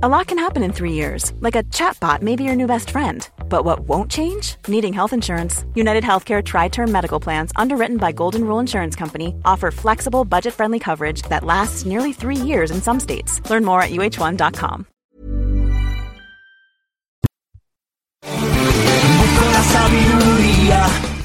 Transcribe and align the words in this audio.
A 0.00 0.08
lot 0.08 0.28
can 0.28 0.38
happen 0.38 0.62
in 0.62 0.72
three 0.72 0.92
years, 0.92 1.32
like 1.40 1.56
a 1.56 1.64
chatbot 1.74 2.22
may 2.22 2.36
be 2.36 2.44
your 2.44 2.54
new 2.54 2.68
best 2.68 2.90
friend. 2.90 3.28
But 3.48 3.64
what 3.64 3.80
won't 3.80 4.08
change? 4.08 4.54
Needing 4.68 4.92
health 4.92 5.12
insurance. 5.12 5.64
United 5.74 6.04
Healthcare 6.04 6.40
Tri 6.40 6.68
Term 6.68 6.92
Medical 6.92 7.18
Plans, 7.18 7.50
underwritten 7.56 7.96
by 7.96 8.12
Golden 8.12 8.44
Rule 8.44 8.60
Insurance 8.60 8.94
Company, 8.94 9.34
offer 9.44 9.72
flexible, 9.72 10.24
budget 10.24 10.54
friendly 10.54 10.78
coverage 10.78 11.22
that 11.22 11.42
lasts 11.42 11.84
nearly 11.84 12.12
three 12.12 12.36
years 12.36 12.70
in 12.70 12.80
some 12.80 13.00
states. 13.00 13.42
Learn 13.50 13.64
more 13.64 13.82
at 13.82 13.90
uh1.com. 13.90 14.86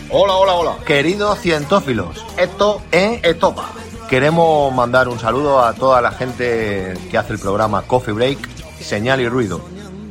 Hola, 0.10 0.34
hola, 0.34 0.54
hola. 0.54 0.80
Queridos 0.84 1.38
cientófilos, 1.38 2.26
esto 2.40 2.82
es 2.92 3.24
Estopa. 3.24 3.70
Queremos 4.14 4.72
mandar 4.76 5.08
un 5.08 5.18
saludo 5.18 5.60
a 5.60 5.74
toda 5.74 6.00
la 6.00 6.12
gente 6.12 6.94
que 7.10 7.18
hace 7.18 7.34
el 7.34 7.40
programa 7.40 7.82
Coffee 7.82 8.14
Break, 8.14 8.53
Señal 8.84 9.22
y 9.22 9.30
Ruido. 9.30 9.62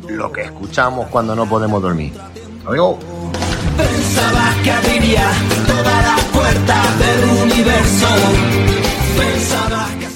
Lo 0.08 0.32
que 0.32 0.42
escuchamos 0.42 1.06
cuando 1.08 1.36
no 1.36 1.48
podemos 1.48 1.82
dormir. 1.82 2.12
Adiós. 2.66 2.96
Pensaba 3.76 4.54
que 4.64 4.70
abriría 4.70 5.30
todas 5.66 6.04
las 6.04 6.24
puertas 6.26 6.98
del 6.98 7.24
universo. 7.42 8.06
Pensaba 9.16 9.88
que... 9.98 10.12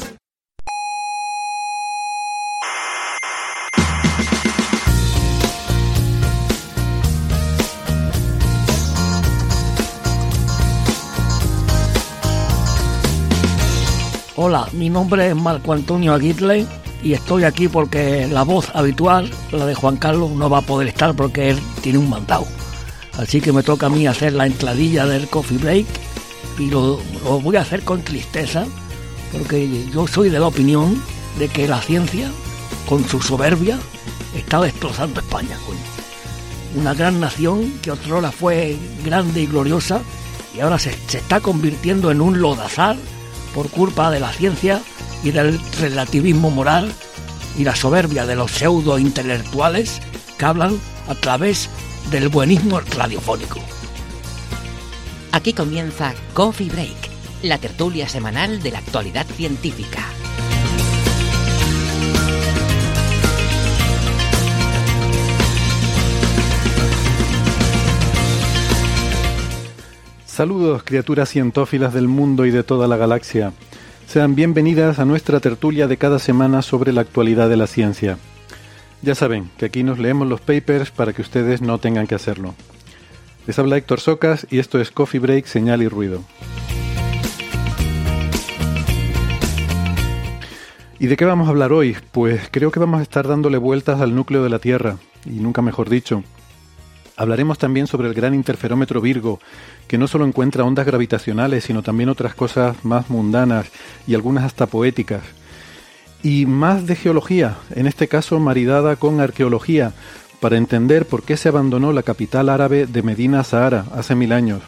Hola, 14.38 14.68
mi 14.72 14.90
nombre 14.90 15.28
es 15.28 15.36
Marco 15.36 15.72
Antonio 15.72 16.12
Aguirre 16.14 16.66
y 17.06 17.14
estoy 17.14 17.44
aquí 17.44 17.68
porque 17.68 18.26
la 18.26 18.42
voz 18.42 18.68
habitual, 18.74 19.30
la 19.52 19.64
de 19.64 19.76
Juan 19.76 19.96
Carlos, 19.96 20.32
no 20.32 20.50
va 20.50 20.58
a 20.58 20.62
poder 20.62 20.88
estar 20.88 21.14
porque 21.14 21.50
él 21.50 21.60
tiene 21.80 21.98
un 21.98 22.10
mandado. 22.10 22.44
Así 23.16 23.40
que 23.40 23.52
me 23.52 23.62
toca 23.62 23.86
a 23.86 23.90
mí 23.90 24.08
hacer 24.08 24.32
la 24.32 24.44
entradilla 24.44 25.06
del 25.06 25.28
coffee 25.28 25.56
break 25.56 25.86
y 26.58 26.68
lo, 26.68 26.98
lo 27.22 27.40
voy 27.40 27.54
a 27.54 27.60
hacer 27.60 27.82
con 27.82 28.02
tristeza 28.02 28.66
porque 29.30 29.86
yo 29.92 30.08
soy 30.08 30.30
de 30.30 30.40
la 30.40 30.48
opinión 30.48 31.00
de 31.38 31.46
que 31.46 31.68
la 31.68 31.80
ciencia, 31.80 32.28
con 32.88 33.08
su 33.08 33.22
soberbia, 33.22 33.78
está 34.34 34.60
destrozando 34.60 35.20
España. 35.20 35.56
Una 36.74 36.92
gran 36.92 37.20
nación 37.20 37.72
que 37.82 37.92
otrora 37.92 38.32
fue 38.32 38.76
grande 39.04 39.42
y 39.42 39.46
gloriosa 39.46 40.00
y 40.56 40.58
ahora 40.58 40.80
se, 40.80 40.92
se 41.06 41.18
está 41.18 41.38
convirtiendo 41.38 42.10
en 42.10 42.20
un 42.20 42.40
lodazar 42.40 42.96
por 43.56 43.70
culpa 43.70 44.10
de 44.10 44.20
la 44.20 44.30
ciencia 44.32 44.82
y 45.24 45.30
del 45.30 45.58
relativismo 45.80 46.50
moral 46.50 46.92
y 47.56 47.64
la 47.64 47.74
soberbia 47.74 48.26
de 48.26 48.36
los 48.36 48.50
pseudo 48.50 48.98
intelectuales 48.98 50.02
que 50.36 50.44
hablan 50.44 50.78
a 51.08 51.14
través 51.14 51.70
del 52.10 52.28
buenismo 52.28 52.80
radiofónico. 52.80 53.58
Aquí 55.32 55.54
comienza 55.54 56.14
Coffee 56.34 56.68
Break, 56.68 57.10
la 57.42 57.56
tertulia 57.56 58.10
semanal 58.10 58.62
de 58.62 58.72
la 58.72 58.78
actualidad 58.78 59.26
científica. 59.26 60.04
Saludos, 70.36 70.82
criaturas 70.82 71.30
cientófilas 71.30 71.94
del 71.94 72.08
mundo 72.08 72.44
y 72.44 72.50
de 72.50 72.62
toda 72.62 72.86
la 72.86 72.98
galaxia. 72.98 73.54
Sean 74.06 74.34
bienvenidas 74.34 74.98
a 74.98 75.06
nuestra 75.06 75.40
tertulia 75.40 75.88
de 75.88 75.96
cada 75.96 76.18
semana 76.18 76.60
sobre 76.60 76.92
la 76.92 77.00
actualidad 77.00 77.48
de 77.48 77.56
la 77.56 77.66
ciencia. 77.66 78.18
Ya 79.00 79.14
saben 79.14 79.48
que 79.56 79.64
aquí 79.64 79.82
nos 79.82 79.98
leemos 79.98 80.28
los 80.28 80.42
papers 80.42 80.90
para 80.90 81.14
que 81.14 81.22
ustedes 81.22 81.62
no 81.62 81.78
tengan 81.78 82.06
que 82.06 82.16
hacerlo. 82.16 82.54
Les 83.46 83.58
habla 83.58 83.78
Héctor 83.78 83.98
Socas 83.98 84.46
y 84.50 84.58
esto 84.58 84.78
es 84.78 84.90
Coffee 84.90 85.20
Break, 85.20 85.46
Señal 85.46 85.82
y 85.82 85.88
Ruido. 85.88 86.22
¿Y 90.98 91.06
de 91.06 91.16
qué 91.16 91.24
vamos 91.24 91.46
a 91.48 91.50
hablar 91.50 91.72
hoy? 91.72 91.96
Pues 92.12 92.42
creo 92.50 92.70
que 92.70 92.80
vamos 92.80 93.00
a 93.00 93.04
estar 93.04 93.26
dándole 93.26 93.56
vueltas 93.56 94.02
al 94.02 94.14
núcleo 94.14 94.42
de 94.42 94.50
la 94.50 94.58
Tierra, 94.58 94.98
y 95.24 95.40
nunca 95.40 95.62
mejor 95.62 95.88
dicho. 95.88 96.22
Hablaremos 97.16 97.58
también 97.58 97.86
sobre 97.86 98.08
el 98.08 98.14
gran 98.14 98.34
interferómetro 98.34 99.00
Virgo, 99.00 99.40
que 99.88 99.96
no 99.96 100.06
solo 100.06 100.26
encuentra 100.26 100.64
ondas 100.64 100.84
gravitacionales, 100.84 101.64
sino 101.64 101.82
también 101.82 102.10
otras 102.10 102.34
cosas 102.34 102.84
más 102.84 103.08
mundanas 103.08 103.66
y 104.06 104.14
algunas 104.14 104.44
hasta 104.44 104.66
poéticas. 104.66 105.22
Y 106.22 106.44
más 106.44 106.86
de 106.86 106.94
geología, 106.94 107.56
en 107.74 107.86
este 107.86 108.06
caso 108.08 108.38
maridada 108.38 108.96
con 108.96 109.20
arqueología, 109.20 109.94
para 110.40 110.58
entender 110.58 111.06
por 111.06 111.22
qué 111.22 111.38
se 111.38 111.48
abandonó 111.48 111.92
la 111.92 112.02
capital 112.02 112.50
árabe 112.50 112.86
de 112.86 113.02
Medina 113.02 113.42
Sahara 113.44 113.86
hace 113.94 114.14
mil 114.14 114.32
años. 114.32 114.62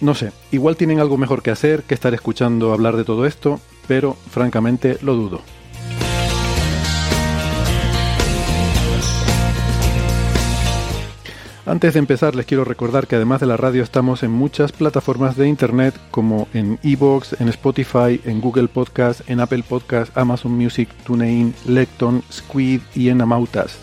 No 0.00 0.14
sé, 0.14 0.32
igual 0.52 0.76
tienen 0.76 1.00
algo 1.00 1.18
mejor 1.18 1.42
que 1.42 1.50
hacer 1.50 1.82
que 1.82 1.94
estar 1.94 2.14
escuchando 2.14 2.72
hablar 2.72 2.96
de 2.96 3.04
todo 3.04 3.26
esto, 3.26 3.60
pero 3.86 4.16
francamente 4.30 4.98
lo 5.02 5.14
dudo. 5.14 5.42
Antes 11.66 11.94
de 11.94 11.98
empezar, 11.98 12.34
les 12.34 12.44
quiero 12.44 12.62
recordar 12.62 13.06
que 13.06 13.16
además 13.16 13.40
de 13.40 13.46
la 13.46 13.56
radio 13.56 13.82
estamos 13.82 14.22
en 14.22 14.30
muchas 14.30 14.70
plataformas 14.70 15.34
de 15.34 15.48
internet 15.48 15.98
como 16.10 16.46
en 16.52 16.78
Evox, 16.82 17.40
en 17.40 17.48
Spotify, 17.48 18.20
en 18.26 18.42
Google 18.42 18.68
Podcast, 18.68 19.22
en 19.30 19.40
Apple 19.40 19.64
Podcast, 19.66 20.14
Amazon 20.14 20.52
Music, 20.52 20.90
TuneIn, 21.06 21.54
Lecton, 21.66 22.22
Squid 22.30 22.82
y 22.94 23.08
en 23.08 23.22
Amautas. 23.22 23.78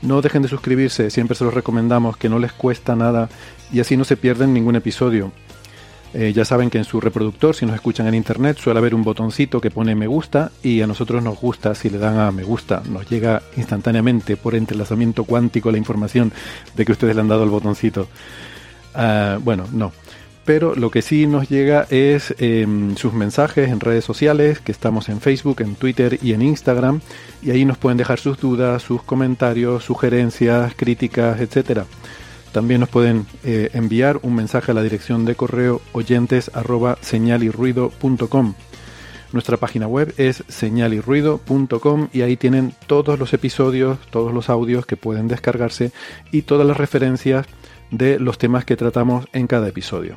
No 0.00 0.22
dejen 0.22 0.40
de 0.40 0.48
suscribirse, 0.48 1.10
siempre 1.10 1.36
se 1.36 1.44
los 1.44 1.52
recomendamos, 1.52 2.16
que 2.16 2.30
no 2.30 2.38
les 2.38 2.54
cuesta 2.54 2.96
nada 2.96 3.28
y 3.70 3.80
así 3.80 3.98
no 3.98 4.04
se 4.04 4.16
pierden 4.16 4.54
ningún 4.54 4.76
episodio. 4.76 5.32
Eh, 6.14 6.32
ya 6.34 6.44
saben 6.44 6.68
que 6.68 6.78
en 6.78 6.84
su 6.84 7.00
reproductor, 7.00 7.54
si 7.54 7.64
nos 7.64 7.74
escuchan 7.74 8.06
en 8.06 8.14
internet, 8.14 8.58
suele 8.58 8.78
haber 8.78 8.94
un 8.94 9.02
botoncito 9.02 9.60
que 9.60 9.70
pone 9.70 9.94
me 9.94 10.06
gusta 10.06 10.52
y 10.62 10.82
a 10.82 10.86
nosotros 10.86 11.22
nos 11.22 11.40
gusta 11.40 11.74
si 11.74 11.88
le 11.88 11.98
dan 11.98 12.18
a 12.18 12.30
me 12.30 12.42
gusta. 12.42 12.82
Nos 12.88 13.08
llega 13.08 13.42
instantáneamente 13.56 14.36
por 14.36 14.54
entrelazamiento 14.54 15.24
cuántico 15.24 15.72
la 15.72 15.78
información 15.78 16.32
de 16.76 16.84
que 16.84 16.92
ustedes 16.92 17.14
le 17.14 17.22
han 17.22 17.28
dado 17.28 17.44
el 17.44 17.50
botoncito. 17.50 18.08
Ah, 18.94 19.38
bueno, 19.42 19.64
no. 19.72 19.92
Pero 20.44 20.74
lo 20.74 20.90
que 20.90 21.02
sí 21.02 21.26
nos 21.26 21.48
llega 21.48 21.86
es 21.88 22.34
em, 22.38 22.96
sus 22.96 23.12
mensajes 23.12 23.70
en 23.70 23.78
redes 23.78 24.04
sociales, 24.04 24.58
que 24.58 24.72
estamos 24.72 25.08
en 25.08 25.20
Facebook, 25.20 25.60
en 25.60 25.76
Twitter 25.76 26.18
y 26.20 26.32
en 26.32 26.42
Instagram. 26.42 27.00
Y 27.42 27.52
ahí 27.52 27.64
nos 27.64 27.78
pueden 27.78 27.96
dejar 27.96 28.18
sus 28.18 28.38
dudas, 28.38 28.82
sus 28.82 29.02
comentarios, 29.02 29.84
sugerencias, 29.84 30.74
críticas, 30.76 31.40
etcétera. 31.40 31.86
También 32.52 32.80
nos 32.80 32.90
pueden 32.90 33.26
eh, 33.44 33.70
enviar 33.72 34.20
un 34.22 34.34
mensaje 34.34 34.70
a 34.70 34.74
la 34.74 34.82
dirección 34.82 35.24
de 35.24 35.34
correo 35.34 35.80
oyentes. 35.92 36.50
Nuestra 39.32 39.56
página 39.56 39.86
web 39.86 40.12
es 40.18 40.44
señalirruido.com 40.48 42.08
y 42.12 42.20
ahí 42.20 42.36
tienen 42.36 42.74
todos 42.86 43.18
los 43.18 43.32
episodios, 43.32 43.98
todos 44.10 44.34
los 44.34 44.50
audios 44.50 44.84
que 44.84 44.98
pueden 44.98 45.26
descargarse 45.26 45.90
y 46.30 46.42
todas 46.42 46.66
las 46.66 46.76
referencias 46.76 47.46
de 47.90 48.18
los 48.18 48.36
temas 48.36 48.66
que 48.66 48.76
tratamos 48.76 49.26
en 49.32 49.46
cada 49.46 49.68
episodio. 49.68 50.16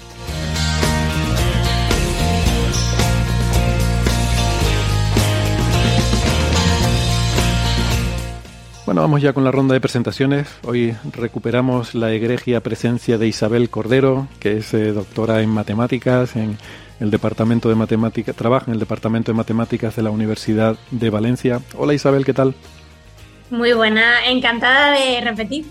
Bueno, 8.85 9.01
vamos 9.01 9.21
ya 9.21 9.33
con 9.33 9.43
la 9.43 9.51
ronda 9.51 9.73
de 9.73 9.79
presentaciones. 9.79 10.47
Hoy 10.63 10.95
recuperamos 11.13 11.93
la 11.93 12.11
egregia 12.11 12.61
presencia 12.61 13.19
de 13.19 13.27
Isabel 13.27 13.69
Cordero, 13.69 14.27
que 14.39 14.57
es 14.57 14.73
eh, 14.73 14.91
doctora 14.91 15.41
en 15.41 15.49
matemáticas 15.49 16.35
en 16.35 16.57
el 16.99 17.11
departamento 17.11 17.69
de 17.69 17.75
matemáticas, 17.75 18.35
trabaja 18.35 18.65
en 18.67 18.73
el 18.73 18.79
departamento 18.79 19.31
de 19.31 19.37
matemáticas 19.37 19.95
de 19.95 20.01
la 20.01 20.09
Universidad 20.09 20.77
de 20.89 21.09
Valencia. 21.11 21.61
Hola 21.77 21.93
Isabel, 21.93 22.25
¿qué 22.25 22.33
tal? 22.33 22.55
Muy 23.51 23.73
buena, 23.73 24.25
encantada 24.27 24.91
de 24.97 25.21
repetir. 25.21 25.65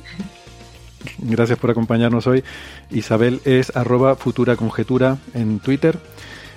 Gracias 1.18 1.58
por 1.58 1.70
acompañarnos 1.70 2.26
hoy. 2.26 2.44
Isabel 2.90 3.40
es 3.44 3.74
arroba 3.76 4.16
futura 4.16 4.56
conjetura 4.56 5.18
en 5.34 5.58
Twitter. 5.58 5.98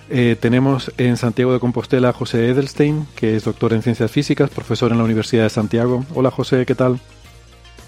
Eh, 0.10 0.36
tenemos 0.40 0.92
en 0.98 1.18
Santiago 1.18 1.54
de 1.54 1.60
Compostela 1.60 2.10
a 2.10 2.14
José 2.14 2.50
Edelstein, 2.50 3.08
que 3.16 3.36
es 3.36 3.46
doctor 3.46 3.74
en 3.74 3.82
ciencias 3.82 4.12
físicas, 4.12 4.50
profesor 4.50 4.92
en 4.92 4.98
la 4.98 5.04
Universidad 5.04 5.44
de 5.44 5.50
Santiago. 5.50 6.06
Hola 6.14 6.30
José, 6.30 6.66
¿qué 6.66 6.76
tal? 6.76 7.00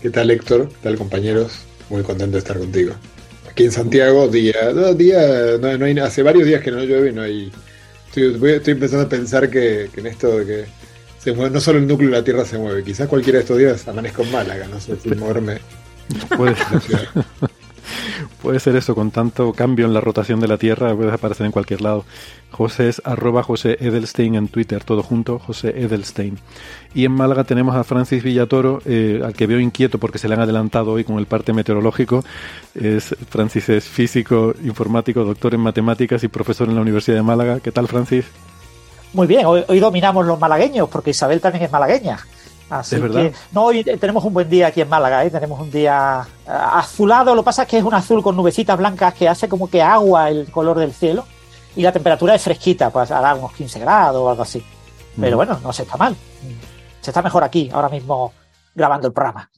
¿Qué 0.01 0.09
tal 0.09 0.31
Héctor? 0.31 0.69
¿Qué 0.69 0.75
tal 0.83 0.97
compañeros? 0.97 1.59
Muy 1.89 2.03
contento 2.03 2.33
de 2.33 2.39
estar 2.39 2.57
contigo. 2.57 2.93
Aquí 3.49 3.65
en 3.65 3.71
Santiago, 3.71 4.27
día, 4.27 4.71
dos 4.73 4.97
días, 4.97 5.59
no, 5.59 5.85
hay, 5.85 5.99
hace 5.99 6.23
varios 6.23 6.45
días 6.45 6.61
que 6.61 6.71
no 6.71 6.83
llueve 6.83 7.09
y 7.09 7.13
no 7.13 7.21
hay... 7.21 7.51
Estoy, 8.07 8.51
estoy 8.51 8.73
empezando 8.73 9.05
a 9.05 9.09
pensar 9.09 9.49
que, 9.49 9.89
en 9.95 10.07
esto 10.07 10.37
de 10.37 10.45
que 10.45 10.65
se 11.19 11.33
mueve, 11.33 11.51
no 11.51 11.59
solo 11.59 11.79
el 11.79 11.87
núcleo 11.87 12.09
de 12.09 12.17
la 12.17 12.23
Tierra 12.23 12.45
se 12.45 12.57
mueve, 12.57 12.83
quizás 12.83 13.07
cualquiera 13.07 13.39
de 13.39 13.43
estos 13.43 13.57
días 13.57 13.87
amanezco 13.87 14.23
en 14.23 14.31
Málaga, 14.31 14.67
no 14.67 14.79
sé 14.79 14.95
si 14.95 15.09
moverme. 15.09 15.59
Puede, 16.37 16.55
puede 18.41 18.59
ser 18.59 18.75
eso, 18.75 18.95
con 18.95 19.11
tanto 19.11 19.53
cambio 19.53 19.85
en 19.85 19.93
la 19.93 20.01
rotación 20.01 20.39
de 20.39 20.47
la 20.47 20.57
Tierra, 20.57 20.95
puede 20.95 21.11
aparecer 21.11 21.45
en 21.45 21.51
cualquier 21.51 21.81
lado. 21.81 22.05
José 22.51 22.87
es 22.87 23.01
arroba 23.03 23.43
José 23.43 23.77
Edelstein 23.81 24.35
en 24.35 24.47
Twitter, 24.47 24.83
todo 24.83 25.03
junto, 25.03 25.39
José 25.39 25.69
Edelstein. 25.69 26.37
Y 26.93 27.03
en 27.05 27.11
Málaga 27.11 27.43
tenemos 27.43 27.75
a 27.75 27.83
Francis 27.83 28.23
Villatoro, 28.23 28.81
eh, 28.85 29.21
al 29.23 29.33
que 29.33 29.47
veo 29.47 29.59
inquieto 29.59 29.97
porque 29.97 30.17
se 30.17 30.29
le 30.29 30.35
han 30.35 30.41
adelantado 30.41 30.93
hoy 30.93 31.03
con 31.03 31.19
el 31.19 31.25
parte 31.25 31.51
meteorológico. 31.51 32.23
Es, 32.73 33.15
Francis 33.29 33.67
es 33.69 33.83
físico, 33.83 34.53
informático, 34.63 35.25
doctor 35.25 35.53
en 35.53 35.59
matemáticas 35.59 36.23
y 36.23 36.29
profesor 36.29 36.69
en 36.69 36.75
la 36.75 36.81
Universidad 36.81 37.17
de 37.17 37.23
Málaga. 37.23 37.59
¿Qué 37.59 37.71
tal, 37.71 37.87
Francis? 37.87 38.25
Muy 39.13 39.27
bien, 39.27 39.45
hoy, 39.45 39.63
hoy 39.67 39.79
dominamos 39.79 40.25
los 40.25 40.39
malagueños 40.39 40.87
porque 40.89 41.11
Isabel 41.11 41.41
también 41.41 41.65
es 41.65 41.71
malagueña. 41.71 42.19
Así 42.69 42.99
que, 42.99 43.33
no, 43.51 43.65
hoy 43.65 43.83
tenemos 43.83 44.23
un 44.23 44.33
buen 44.33 44.49
día 44.49 44.67
aquí 44.67 44.81
en 44.81 44.89
Málaga, 44.89 45.23
¿eh? 45.23 45.29
tenemos 45.29 45.59
un 45.59 45.69
día 45.69 46.25
eh, 46.47 46.51
azulado, 46.51 47.35
lo 47.35 47.41
que 47.41 47.45
pasa 47.45 47.63
es 47.63 47.67
que 47.67 47.77
es 47.77 47.83
un 47.83 47.93
azul 47.93 48.23
con 48.23 48.35
nubecitas 48.35 48.77
blancas 48.77 49.13
que 49.13 49.29
hace 49.29 49.47
como 49.47 49.69
que 49.69 49.83
agua 49.83 50.29
el 50.29 50.49
color 50.49 50.79
del 50.79 50.91
cielo 50.91 51.25
y 51.75 51.83
la 51.83 51.91
temperatura 51.91 52.33
es 52.33 52.41
fresquita, 52.41 52.89
pues 52.89 53.11
hará 53.11 53.35
unos 53.35 53.53
15 53.53 53.79
grados 53.79 54.21
o 54.21 54.29
algo 54.29 54.41
así. 54.41 54.63
Pero 55.19 55.35
mm. 55.35 55.37
bueno, 55.37 55.59
no 55.61 55.71
se 55.71 55.83
está 55.83 55.97
mal. 55.97 56.15
Se 57.01 57.11
está 57.11 57.21
mejor 57.21 57.43
aquí, 57.43 57.69
ahora 57.71 57.89
mismo 57.89 58.33
grabando 58.73 59.07
el 59.07 59.13
programa. 59.13 59.49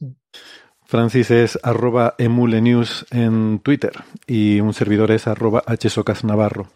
Francis 0.84 1.30
es 1.30 1.58
arroba 1.62 2.14
emulenews 2.18 3.06
en 3.10 3.60
Twitter 3.60 3.92
y 4.26 4.60
un 4.60 4.72
servidor 4.72 5.10
es 5.10 5.26
arroba 5.26 5.62
hsocasnavarro. 5.66 6.68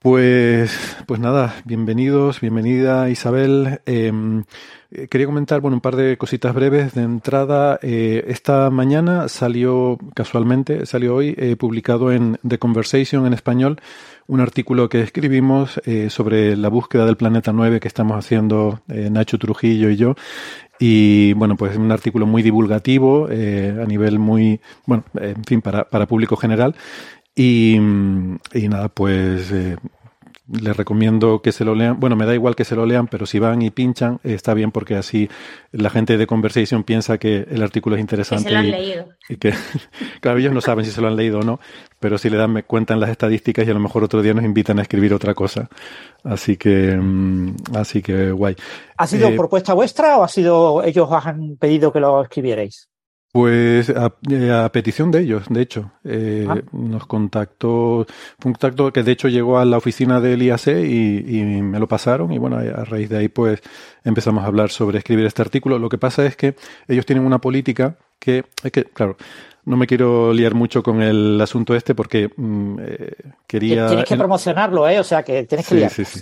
Pues, 0.00 0.96
pues 1.06 1.18
nada, 1.18 1.56
bienvenidos, 1.64 2.40
bienvenida 2.40 3.10
Isabel. 3.10 3.80
Em, 3.84 4.44
eh, 4.92 5.08
quería 5.08 5.26
comentar, 5.26 5.60
bueno, 5.60 5.78
un 5.78 5.80
par 5.80 5.96
de 5.96 6.16
cositas 6.16 6.54
breves 6.54 6.94
de 6.94 7.02
entrada. 7.02 7.80
Eh, 7.82 8.24
esta 8.28 8.70
mañana 8.70 9.28
salió, 9.28 9.98
casualmente, 10.14 10.86
salió 10.86 11.16
hoy, 11.16 11.34
eh, 11.36 11.56
publicado 11.56 12.12
en 12.12 12.38
The 12.46 12.60
Conversation 12.60 13.26
en 13.26 13.32
español, 13.32 13.80
un 14.28 14.40
artículo 14.40 14.88
que 14.88 15.00
escribimos 15.00 15.80
sobre 16.10 16.54
la 16.54 16.68
búsqueda 16.68 17.04
del 17.06 17.16
planeta 17.16 17.52
9 17.52 17.80
que 17.80 17.88
estamos 17.88 18.16
haciendo 18.18 18.82
Nacho 18.86 19.38
Trujillo 19.38 19.88
y 19.88 19.96
yo. 19.96 20.14
Y 20.78 21.32
bueno, 21.32 21.56
pues 21.56 21.76
un 21.76 21.90
artículo 21.90 22.26
muy 22.26 22.42
divulgativo, 22.42 23.26
a 23.26 23.86
nivel 23.86 24.18
muy, 24.18 24.60
bueno, 24.84 25.04
en 25.14 25.42
fin, 25.44 25.62
para 25.62 26.06
público 26.06 26.36
general. 26.36 26.76
Y, 27.38 27.76
y 27.76 28.68
nada, 28.68 28.88
pues 28.88 29.52
eh, 29.52 29.76
les 30.50 30.76
recomiendo 30.76 31.40
que 31.40 31.52
se 31.52 31.64
lo 31.64 31.76
lean. 31.76 32.00
Bueno, 32.00 32.16
me 32.16 32.26
da 32.26 32.34
igual 32.34 32.56
que 32.56 32.64
se 32.64 32.74
lo 32.74 32.84
lean, 32.84 33.06
pero 33.06 33.26
si 33.26 33.38
van 33.38 33.62
y 33.62 33.70
pinchan, 33.70 34.18
está 34.24 34.54
bien 34.54 34.72
porque 34.72 34.96
así 34.96 35.28
la 35.70 35.88
gente 35.88 36.18
de 36.18 36.26
Conversation 36.26 36.82
piensa 36.82 37.16
que 37.18 37.46
el 37.48 37.62
artículo 37.62 37.94
es 37.94 38.00
interesante. 38.00 38.48
Que 38.48 38.48
se 38.48 38.54
lo 38.54 38.58
han 38.58 38.70
leído. 38.72 39.08
Y 39.28 39.36
que, 39.36 39.52
claro, 40.20 40.40
ellos 40.40 40.52
no 40.52 40.60
saben 40.60 40.84
si 40.84 40.90
se 40.90 41.00
lo 41.00 41.06
han 41.06 41.14
leído 41.14 41.38
o 41.38 41.42
no, 41.42 41.60
pero 42.00 42.18
si 42.18 42.28
le 42.28 42.38
dan, 42.38 42.52
me 42.52 42.64
cuentan 42.64 42.98
las 42.98 43.10
estadísticas 43.10 43.64
y 43.68 43.70
a 43.70 43.74
lo 43.74 43.80
mejor 43.80 44.02
otro 44.02 44.20
día 44.20 44.34
nos 44.34 44.44
invitan 44.44 44.80
a 44.80 44.82
escribir 44.82 45.14
otra 45.14 45.32
cosa. 45.32 45.68
Así 46.24 46.56
que, 46.56 46.96
mm, 46.96 47.54
así 47.76 48.02
que 48.02 48.32
guay. 48.32 48.56
¿Ha 48.96 49.06
sido 49.06 49.28
eh, 49.28 49.36
propuesta 49.36 49.74
vuestra 49.74 50.18
o 50.18 50.24
ha 50.24 50.28
sido 50.28 50.82
ellos 50.82 51.08
han 51.12 51.56
pedido 51.56 51.92
que 51.92 52.00
lo 52.00 52.20
escribierais? 52.20 52.88
Pues 53.30 53.90
eh, 53.90 54.50
a, 54.50 54.72
petición 54.72 55.10
de 55.10 55.20
ellos, 55.20 55.44
de 55.50 55.60
hecho. 55.60 55.92
Eh, 56.04 56.46
ah. 56.48 56.56
Nos 56.72 57.06
contactó, 57.06 58.06
fue 58.38 58.48
un 58.48 58.52
contacto 58.54 58.92
que 58.92 59.02
de 59.02 59.12
hecho 59.12 59.28
llegó 59.28 59.58
a 59.58 59.64
la 59.64 59.76
oficina 59.76 60.20
del 60.20 60.42
IAC 60.42 60.68
y, 60.68 61.38
y, 61.38 61.44
me 61.62 61.78
lo 61.78 61.86
pasaron 61.86 62.32
y 62.32 62.38
bueno, 62.38 62.56
a 62.56 62.84
raíz 62.84 63.10
de 63.10 63.18
ahí 63.18 63.28
pues 63.28 63.60
empezamos 64.02 64.44
a 64.44 64.46
hablar 64.46 64.70
sobre 64.70 64.98
escribir 64.98 65.26
este 65.26 65.42
artículo. 65.42 65.78
Lo 65.78 65.90
que 65.90 65.98
pasa 65.98 66.24
es 66.24 66.36
que 66.36 66.56
ellos 66.88 67.04
tienen 67.04 67.26
una 67.26 67.38
política 67.38 67.98
que, 68.18 68.44
es 68.62 68.72
que, 68.72 68.84
claro, 68.84 69.16
no 69.68 69.76
me 69.76 69.86
quiero 69.86 70.32
liar 70.32 70.54
mucho 70.54 70.82
con 70.82 71.02
el 71.02 71.38
asunto 71.40 71.74
este 71.74 71.94
porque 71.94 72.30
mm, 72.34 72.78
eh, 72.80 73.12
quería... 73.46 73.86
Tienes 73.86 74.06
que 74.06 74.16
promocionarlo, 74.16 74.88
¿eh? 74.88 74.98
O 74.98 75.04
sea, 75.04 75.22
que 75.22 75.44
tienes 75.44 75.68
que 75.68 75.74
liar. 75.74 75.90
Sí, 75.90 76.06
sí. 76.06 76.20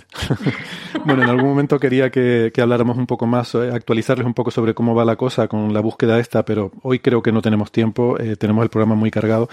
bueno, 1.05 1.23
en 1.23 1.29
algún 1.29 1.49
momento 1.49 1.79
quería 1.79 2.09
que, 2.09 2.51
habláramos 2.61 2.97
un 2.97 3.07
poco 3.07 3.25
más, 3.25 3.55
eh, 3.55 3.69
actualizarles 3.73 4.27
un 4.27 4.33
poco 4.33 4.51
sobre 4.51 4.73
cómo 4.73 4.93
va 4.93 5.05
la 5.05 5.15
cosa 5.15 5.47
con 5.47 5.73
la 5.73 5.79
búsqueda 5.79 6.19
esta, 6.19 6.43
pero 6.43 6.71
hoy 6.83 6.99
creo 6.99 7.23
que 7.23 7.31
no 7.31 7.41
tenemos 7.41 7.71
tiempo, 7.71 8.19
eh, 8.19 8.35
tenemos 8.35 8.63
el 8.63 8.69
programa 8.69 8.95
muy 8.95 9.11
cargado, 9.11 9.47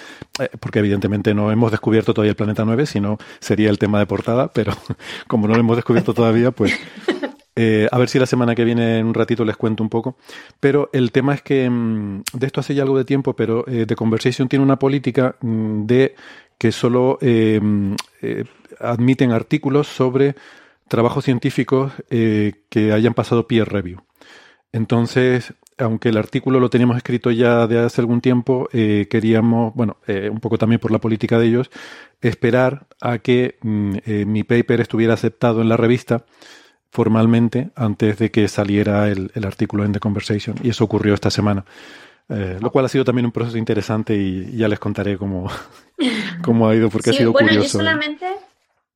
porque 0.58 0.80
evidentemente 0.80 1.32
no 1.32 1.52
hemos 1.52 1.70
descubierto 1.70 2.12
todavía 2.12 2.30
el 2.30 2.36
planeta 2.36 2.64
9, 2.64 2.86
sino 2.86 3.18
sería 3.38 3.70
el 3.70 3.78
tema 3.78 4.00
de 4.00 4.06
portada, 4.06 4.48
pero 4.48 4.72
como 5.28 5.46
no 5.46 5.54
lo 5.54 5.60
hemos 5.60 5.76
descubierto 5.76 6.14
todavía, 6.14 6.50
pues 6.50 6.74
eh, 7.56 7.88
a 7.90 7.98
ver 7.98 8.08
si 8.08 8.18
la 8.18 8.26
semana 8.26 8.54
que 8.54 8.64
viene 8.64 8.98
en 8.98 9.06
un 9.06 9.14
ratito 9.14 9.44
les 9.44 9.56
cuento 9.56 9.82
un 9.82 9.88
poco. 9.88 10.16
Pero 10.60 10.90
el 10.92 11.12
tema 11.12 11.34
es 11.34 11.42
que 11.42 11.68
mm, 11.70 12.22
de 12.32 12.46
esto 12.46 12.60
hace 12.60 12.74
ya 12.74 12.82
algo 12.82 12.98
de 12.98 13.04
tiempo, 13.04 13.34
pero 13.34 13.64
eh, 13.68 13.86
The 13.86 13.94
Conversation 13.94 14.48
tiene 14.48 14.64
una 14.64 14.78
política 14.78 15.36
mm, 15.40 15.86
de 15.86 16.14
que 16.58 16.72
solo 16.72 17.18
eh, 17.20 17.60
mm, 17.62 17.94
admiten 18.80 19.30
artículos 19.32 19.86
sobre 19.86 20.34
trabajos 20.88 21.24
científicos 21.24 21.92
que 22.08 22.92
hayan 22.92 23.14
pasado 23.14 23.48
peer 23.48 23.68
review. 23.68 24.02
Entonces, 24.70 25.54
aunque 25.78 26.10
el 26.10 26.18
artículo 26.18 26.60
lo 26.60 26.68
teníamos 26.70 26.96
escrito 26.96 27.30
ya 27.30 27.66
de 27.66 27.78
hace 27.78 28.00
algún 28.02 28.20
tiempo, 28.20 28.68
queríamos, 28.70 29.74
bueno, 29.74 29.96
un 30.06 30.40
poco 30.40 30.58
también 30.58 30.80
por 30.80 30.90
la 30.90 31.00
política 31.00 31.38
de 31.38 31.46
ellos, 31.46 31.70
esperar 32.20 32.86
a 33.00 33.18
que 33.18 33.56
mi 33.62 34.44
paper 34.44 34.82
estuviera 34.82 35.14
aceptado 35.14 35.62
en 35.62 35.68
la 35.70 35.76
revista 35.76 36.26
formalmente 36.94 37.70
antes 37.74 38.18
de 38.18 38.30
que 38.30 38.46
saliera 38.46 39.08
el, 39.08 39.44
artículo 39.44 39.84
en 39.84 39.92
The 39.92 39.98
Conversation. 39.98 40.54
Y 40.62 40.68
eso 40.68 40.84
ocurrió 40.84 41.12
esta 41.14 41.28
semana. 41.28 41.64
Eh, 42.28 42.56
lo 42.60 42.70
cual 42.70 42.84
ha 42.84 42.88
sido 42.88 43.04
también 43.04 43.26
un 43.26 43.32
proceso 43.32 43.58
interesante 43.58 44.14
y 44.14 44.56
ya 44.56 44.68
les 44.68 44.78
contaré 44.78 45.18
cómo, 45.18 45.50
cómo 46.44 46.68
ha 46.68 46.74
ido, 46.74 46.88
porque 46.90 47.10
ha 47.10 47.12
sido 47.12 47.32
bueno, 47.32 47.48
curioso. 47.48 47.78
Yo 47.78 47.84
solamente 47.84 48.26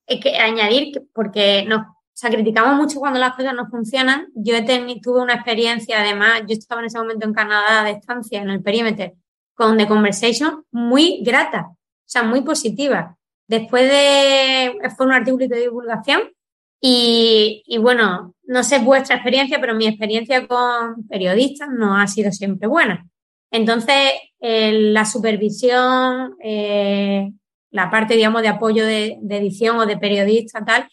hay 0.06 0.20
que 0.20 0.38
añadir, 0.38 1.08
porque 1.12 1.64
nos 1.68 1.80
o 1.80 2.28
criticamos 2.28 2.76
mucho 2.76 3.00
cuando 3.00 3.18
las 3.18 3.34
cosas 3.34 3.52
no 3.52 3.66
funcionan. 3.66 4.28
Yo 4.36 4.54
he 4.54 4.62
tuve 5.02 5.20
una 5.20 5.34
experiencia, 5.34 6.00
además, 6.00 6.42
yo 6.46 6.54
estaba 6.54 6.80
en 6.80 6.86
ese 6.86 6.98
momento 6.98 7.26
en 7.26 7.34
Canadá 7.34 7.82
de 7.82 7.90
estancia, 7.90 8.40
en 8.40 8.50
el 8.50 8.62
perímetro, 8.62 9.12
con 9.54 9.76
The 9.76 9.88
Conversation, 9.88 10.64
muy 10.70 11.20
grata, 11.24 11.66
o 11.70 11.76
sea, 12.04 12.22
muy 12.22 12.42
positiva. 12.42 13.16
Después 13.48 13.90
de, 13.90 14.78
fue 14.96 15.06
un 15.06 15.12
artículo 15.12 15.48
de 15.48 15.60
divulgación 15.60 16.20
y, 16.80 17.62
y, 17.66 17.78
bueno, 17.78 18.34
no 18.44 18.62
sé 18.62 18.78
vuestra 18.78 19.16
experiencia, 19.16 19.60
pero 19.60 19.74
mi 19.74 19.86
experiencia 19.86 20.46
con 20.46 21.06
periodistas 21.08 21.68
no 21.70 21.96
ha 21.96 22.06
sido 22.06 22.32
siempre 22.32 22.68
buena. 22.68 23.06
Entonces, 23.50 24.12
la 24.40 25.04
supervisión, 25.04 26.34
eh, 26.42 27.30
la 27.70 27.90
parte, 27.90 28.14
digamos, 28.14 28.42
de 28.42 28.48
apoyo 28.48 28.84
de, 28.84 29.18
edición 29.30 29.78
o 29.78 29.86
de 29.86 29.96
periodista, 29.96 30.64
tal, 30.64 30.88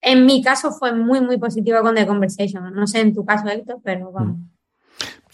en 0.00 0.26
mi 0.26 0.42
caso 0.42 0.72
fue 0.72 0.92
muy, 0.92 1.20
muy 1.20 1.38
positiva 1.38 1.80
con 1.80 1.94
The 1.94 2.06
Conversation. 2.06 2.74
No 2.74 2.86
sé 2.86 3.00
en 3.00 3.14
tu 3.14 3.24
caso, 3.24 3.48
Héctor, 3.48 3.80
pero 3.84 4.10
vamos. 4.10 4.38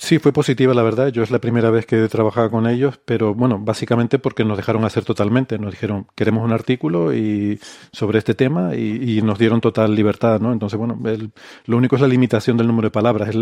Sí, 0.00 0.20
fue 0.20 0.32
positiva, 0.32 0.72
la 0.74 0.84
verdad. 0.84 1.08
Yo 1.08 1.24
es 1.24 1.30
la 1.32 1.40
primera 1.40 1.70
vez 1.70 1.84
que 1.84 2.04
he 2.04 2.08
trabajado 2.08 2.50
con 2.52 2.68
ellos, 2.68 3.00
pero 3.04 3.34
bueno, 3.34 3.58
básicamente 3.58 4.20
porque 4.20 4.44
nos 4.44 4.56
dejaron 4.56 4.84
hacer 4.84 5.04
totalmente. 5.04 5.58
Nos 5.58 5.72
dijeron, 5.72 6.06
queremos 6.14 6.44
un 6.44 6.52
artículo 6.52 7.12
y 7.12 7.58
sobre 7.92 8.18
este 8.20 8.34
tema 8.34 8.76
y, 8.76 9.20
nos 9.22 9.38
dieron 9.40 9.60
total 9.60 9.94
libertad, 9.96 10.40
¿no? 10.40 10.52
Entonces, 10.52 10.78
bueno, 10.78 10.96
lo 11.66 11.76
único 11.76 11.96
es 11.96 12.02
la 12.02 12.08
limitación 12.08 12.56
del 12.56 12.68
número 12.68 12.86
de 12.86 12.92
palabras. 12.92 13.28
Es 13.28 13.36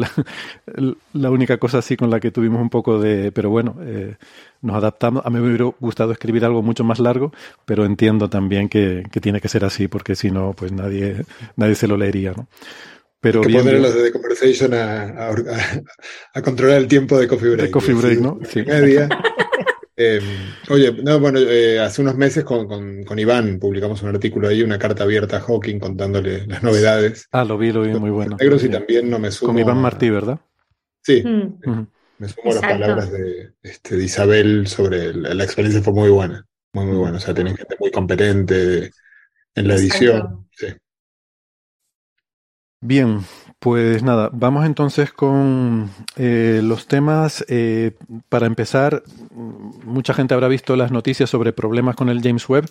la, 1.13 1.31
única 1.31 1.59
cosa 1.59 1.79
así 1.79 1.97
con 1.97 2.11
la 2.11 2.21
que 2.21 2.31
tuvimos 2.31 2.61
un 2.61 2.71
poco 2.71 2.99
de... 2.99 3.33
Pero 3.33 3.51
bueno, 3.51 3.77
eh, 3.83 4.17
nos 4.63 4.77
adaptamos. 4.77 5.25
A 5.27 5.31
mí 5.31 5.39
me 5.39 5.49
hubiera 5.49 5.67
gustado 5.79 6.13
escribir 6.13 6.45
algo 6.45 6.63
mucho 6.63 6.85
más 6.85 6.99
largo, 6.99 7.33
pero 7.67 7.85
entiendo 7.85 8.31
también 8.31 8.69
que, 8.69 9.05
que 9.13 9.21
tiene 9.21 9.41
que 9.41 9.49
ser 9.49 9.65
así, 9.65 9.89
porque 9.89 10.15
si 10.17 10.31
no, 10.31 10.55
pues 10.55 10.73
nadie, 10.73 11.25
nadie 11.57 11.75
se 11.75 11.87
lo 11.87 11.97
leería, 11.99 12.33
¿no? 12.33 12.49
Pero 13.27 13.41
que 13.41 13.53
poner 13.53 13.81
los 13.81 13.93
de 13.93 14.05
The 14.05 14.13
Conversation 14.13 14.73
a, 14.73 15.31
a, 16.33 16.43
controlar 16.43 16.79
el 16.79 16.87
tiempo 16.87 17.19
de 17.19 17.27
Coffee 17.27 17.51
Break. 17.51 17.67
De 17.67 17.71
Coffee 17.73 17.95
Break, 17.95 18.21
¿no? 18.21 18.39
Sí. 18.49 18.63
Media. 18.63 19.09
Eh, 19.99 20.21
oye, 20.69 20.93
no, 20.93 21.19
bueno, 21.19 21.39
eh, 21.39 21.81
hace 21.81 22.03
unos 22.03 22.19
meses 22.19 22.45
con, 22.45 22.69
con, 22.69 23.03
con, 23.03 23.19
Iván 23.19 23.59
publicamos 23.59 24.03
un 24.03 24.11
artículo 24.11 24.47
ahí, 24.47 24.63
una 24.63 24.79
carta 24.79 25.05
abierta 25.05 25.39
a 25.39 25.41
Hawking 25.41 25.79
contándole 25.79 26.47
las 26.47 26.63
novedades. 26.63 27.27
Ah, 27.33 27.47
lo 27.47 27.57
vi, 27.57 27.73
lo 27.73 27.81
vi, 27.81 27.95
muy 27.95 28.11
bueno. 28.11 28.37
Negros 28.39 28.63
y 28.65 28.69
también 28.69 29.09
no 29.09 29.19
me 29.19 29.31
sumo. 29.31 29.55
Con 29.55 29.59
Iván 29.59 29.79
Martí, 29.79 30.11
¿verdad? 30.11 30.39
Sí. 31.03 31.23
Mm. 31.25 31.87
Me 32.19 32.29
sumo 32.29 32.51
a 32.51 32.55
las 32.57 32.61
palabras 32.61 33.11
de, 33.11 33.53
este, 33.63 33.97
de 33.97 34.05
Isabel 34.05 34.67
sobre 34.67 35.15
la 35.15 35.43
experiencia 35.43 35.81
fue 35.81 35.95
muy 35.95 36.11
buena. 36.11 36.47
Muy, 36.75 36.85
muy 36.85 36.97
buena. 36.99 37.17
O 37.17 37.21
sea, 37.21 37.33
tienen 37.33 37.57
gente 37.57 37.77
muy 37.81 37.91
competente 37.91 38.91
en 39.55 39.67
la 39.67 39.77
edición. 39.77 40.47
Sí. 40.51 40.67
Bien, 42.81 43.21
pues 43.59 44.03
nada, 44.03 44.29
vamos 44.33 44.67
entonces 44.67 45.13
con 45.13 45.91
eh, 46.17 46.61
los 46.63 46.87
temas. 46.87 47.45
Eh, 47.49 47.93
para 48.29 48.47
empezar, 48.47 49.03
mucha 49.85 50.13
gente 50.13 50.35
habrá 50.35 50.49
visto 50.49 50.77
las 50.77 50.93
noticias 50.93 51.31
sobre 51.31 51.53
problemas 51.53 51.97
con 51.97 52.11
el 52.11 52.23
James 52.23 52.49
Webb, 52.49 52.69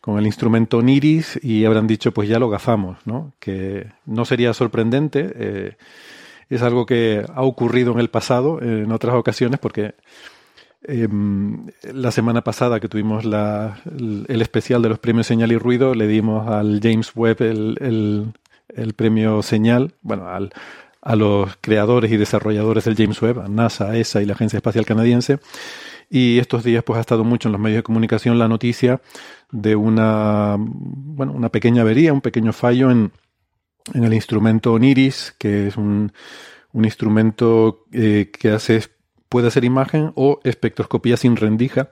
con 0.00 0.18
el 0.18 0.26
instrumento 0.26 0.80
NIRIS, 0.80 1.40
y 1.42 1.64
habrán 1.64 1.88
dicho, 1.88 2.12
pues 2.12 2.28
ya 2.28 2.38
lo 2.38 2.50
gafamos, 2.50 2.98
¿no? 3.04 3.32
Que 3.40 3.88
no 4.06 4.24
sería 4.24 4.54
sorprendente. 4.54 5.32
Eh, 5.34 5.76
es 6.48 6.62
algo 6.62 6.86
que 6.86 7.24
ha 7.34 7.42
ocurrido 7.42 7.92
en 7.92 7.98
el 7.98 8.10
pasado, 8.10 8.62
en 8.62 8.92
otras 8.92 9.14
ocasiones, 9.16 9.58
porque 9.58 9.94
em, 10.84 11.66
la 11.92 12.12
semana 12.12 12.42
pasada 12.42 12.78
que 12.80 12.88
tuvimos 12.88 13.24
el, 13.24 14.42
especial 14.42 14.82
de 14.82 14.88
los 14.90 14.98
premios 14.98 15.26
Señal 15.26 15.52
y 15.52 15.58
Ruido, 15.58 15.94
le 15.94 16.06
dimos 16.06 16.48
al 16.48 16.80
James 16.82 17.12
Webb 17.14 17.42
el 17.42 17.76
el 17.80 18.32
premio 18.94 19.42
Señal, 19.42 19.94
bueno, 20.02 20.28
al, 20.28 20.52
a 21.02 21.16
los 21.16 21.56
creadores 21.60 22.12
y 22.12 22.16
desarrolladores 22.16 22.84
del 22.84 22.96
James 22.96 23.20
Webb, 23.20 23.40
a 23.40 23.48
NASA, 23.48 23.96
ESA 23.96 24.22
y 24.22 24.26
la 24.26 24.34
Agencia 24.34 24.56
Espacial 24.56 24.86
Canadiense. 24.86 25.40
Y 26.08 26.38
estos 26.38 26.62
días 26.62 26.84
pues 26.84 26.98
ha 26.98 27.00
estado 27.00 27.24
mucho 27.24 27.48
en 27.48 27.52
los 27.52 27.60
medios 27.60 27.78
de 27.78 27.82
comunicación 27.82 28.38
la 28.38 28.48
noticia 28.48 29.00
de 29.50 29.74
una, 29.74 30.56
bueno, 30.58 31.32
una 31.32 31.48
pequeña 31.48 31.82
avería, 31.82 32.12
un 32.12 32.20
pequeño 32.20 32.52
fallo 32.52 32.90
en, 32.90 33.12
en 33.94 34.04
el 34.04 34.14
instrumento 34.14 34.78
NIRIS, 34.78 35.34
que 35.38 35.68
es 35.68 35.76
un, 35.76 36.12
un 36.72 36.84
instrumento 36.84 37.84
eh, 37.92 38.30
que 38.32 38.50
hace, 38.50 38.82
puede 39.28 39.48
hacer 39.48 39.64
imagen 39.64 40.12
o 40.14 40.40
espectroscopía 40.44 41.16
sin 41.16 41.36
rendija. 41.36 41.90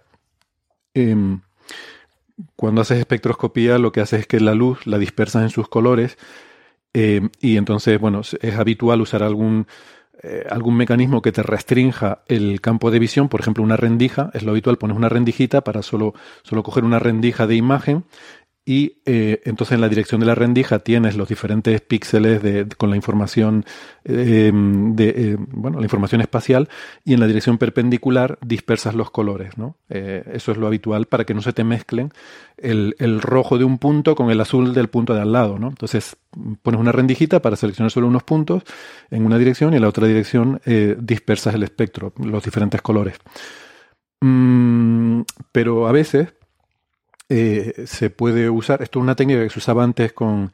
Em, 0.94 1.40
cuando 2.56 2.80
haces 2.80 2.99
espectroscopía 2.99 3.78
lo 3.78 3.92
que 3.92 4.00
hace 4.00 4.16
es 4.16 4.26
que 4.26 4.40
la 4.40 4.54
luz 4.54 4.87
la 4.87 4.99
dispersas 4.99 5.42
en 5.42 5.50
sus 5.50 5.68
colores 5.68 6.16
eh, 6.94 7.28
y 7.40 7.56
entonces, 7.56 7.99
bueno, 8.00 8.23
es 8.40 8.54
habitual 8.56 9.00
usar 9.00 9.23
algún, 9.23 9.66
eh, 10.23 10.44
algún 10.50 10.76
mecanismo 10.76 11.23
que 11.23 11.32
te 11.32 11.42
restrinja 11.42 12.23
el 12.26 12.61
campo 12.61 12.90
de 12.90 12.99
visión, 12.99 13.28
por 13.28 13.40
ejemplo, 13.40 13.62
una 13.62 13.76
rendija, 13.76 14.30
es 14.35 14.42
lo 14.42 14.50
habitual, 14.50 14.76
pones 14.76 14.97
una 14.97 15.09
rendijita 15.09 15.62
para 15.62 15.82
solo, 15.82 16.14
solo 16.42 16.62
coger 16.62 16.85
una 16.85 16.99
rendija 16.99 17.47
de 17.47 17.54
imagen 17.54 18.04
y 18.64 19.00
eh, 19.07 19.40
entonces 19.45 19.75
en 19.75 19.81
la 19.81 19.88
dirección 19.88 20.21
de 20.21 20.26
la 20.26 20.35
rendija 20.35 20.81
tienes 20.81 21.17
los 21.17 21.29
diferentes 21.29 21.81
píxeles 21.81 22.43
de, 22.43 22.69
con 22.76 22.90
la 22.90 22.97
información 22.97 23.64
eh, 24.05 24.52
de 24.52 25.09
eh, 25.09 25.37
bueno 25.38 25.79
la 25.79 25.87
información 25.87 26.21
espacial 26.21 26.69
y 27.05 27.14
en 27.14 27.21
la 27.21 27.26
dirección 27.26 27.57
perpendicular 27.57 28.38
dispersas 28.43 28.95
los 28.95 29.11
colores 29.11 29.57
¿no? 29.57 29.76
eso 29.88 30.52
es 30.52 30.59
lo 30.59 30.67
habitual 30.67 31.07
para 31.07 31.25
que 31.25 31.33
no 31.33 31.40
se 31.40 31.55
te 31.55 31.64
mezclen 31.64 32.12
el, 32.59 32.95
el, 32.99 33.23
rojo 33.23 33.57
de 33.57 33.64
un 33.64 33.79
punto 33.79 34.14
con 34.14 34.31
el 34.31 34.40
azul 34.40 34.75
del 34.75 34.88
punto 34.88 35.14
de 35.14 35.23
al 35.23 35.33
lado 35.33 35.59
¿no? 35.59 35.69
entonces 35.69 36.17
pones 36.62 36.81
una 36.81 36.93
rendijita 36.93 37.40
para 37.40 37.57
seleccionar 37.57 37.90
solo 37.90 38.09
unos 38.09 38.25
puntos 38.25 38.62
en 39.11 39.25
una 39.25 39.38
dirección 39.38 39.73
y 39.73 39.76
en 39.76 39.83
la 39.83 39.88
otra 39.88 40.07
dirección 40.07 40.61
dispersas 40.99 41.55
el 41.55 41.62
espectro 41.62 42.12
los 42.23 42.45
diferentes 42.45 42.83
colores 42.83 43.17
mm, 44.21 45.23
pero 45.50 45.88
a 45.88 45.93
veces 45.93 46.35
eh, 47.30 47.84
se 47.87 48.10
puede 48.10 48.50
usar, 48.50 48.82
esto 48.82 48.99
es 48.99 49.02
una 49.02 49.14
técnica 49.14 49.42
que 49.42 49.50
se 49.50 49.58
usaba 49.60 49.84
antes 49.84 50.12
con, 50.12 50.52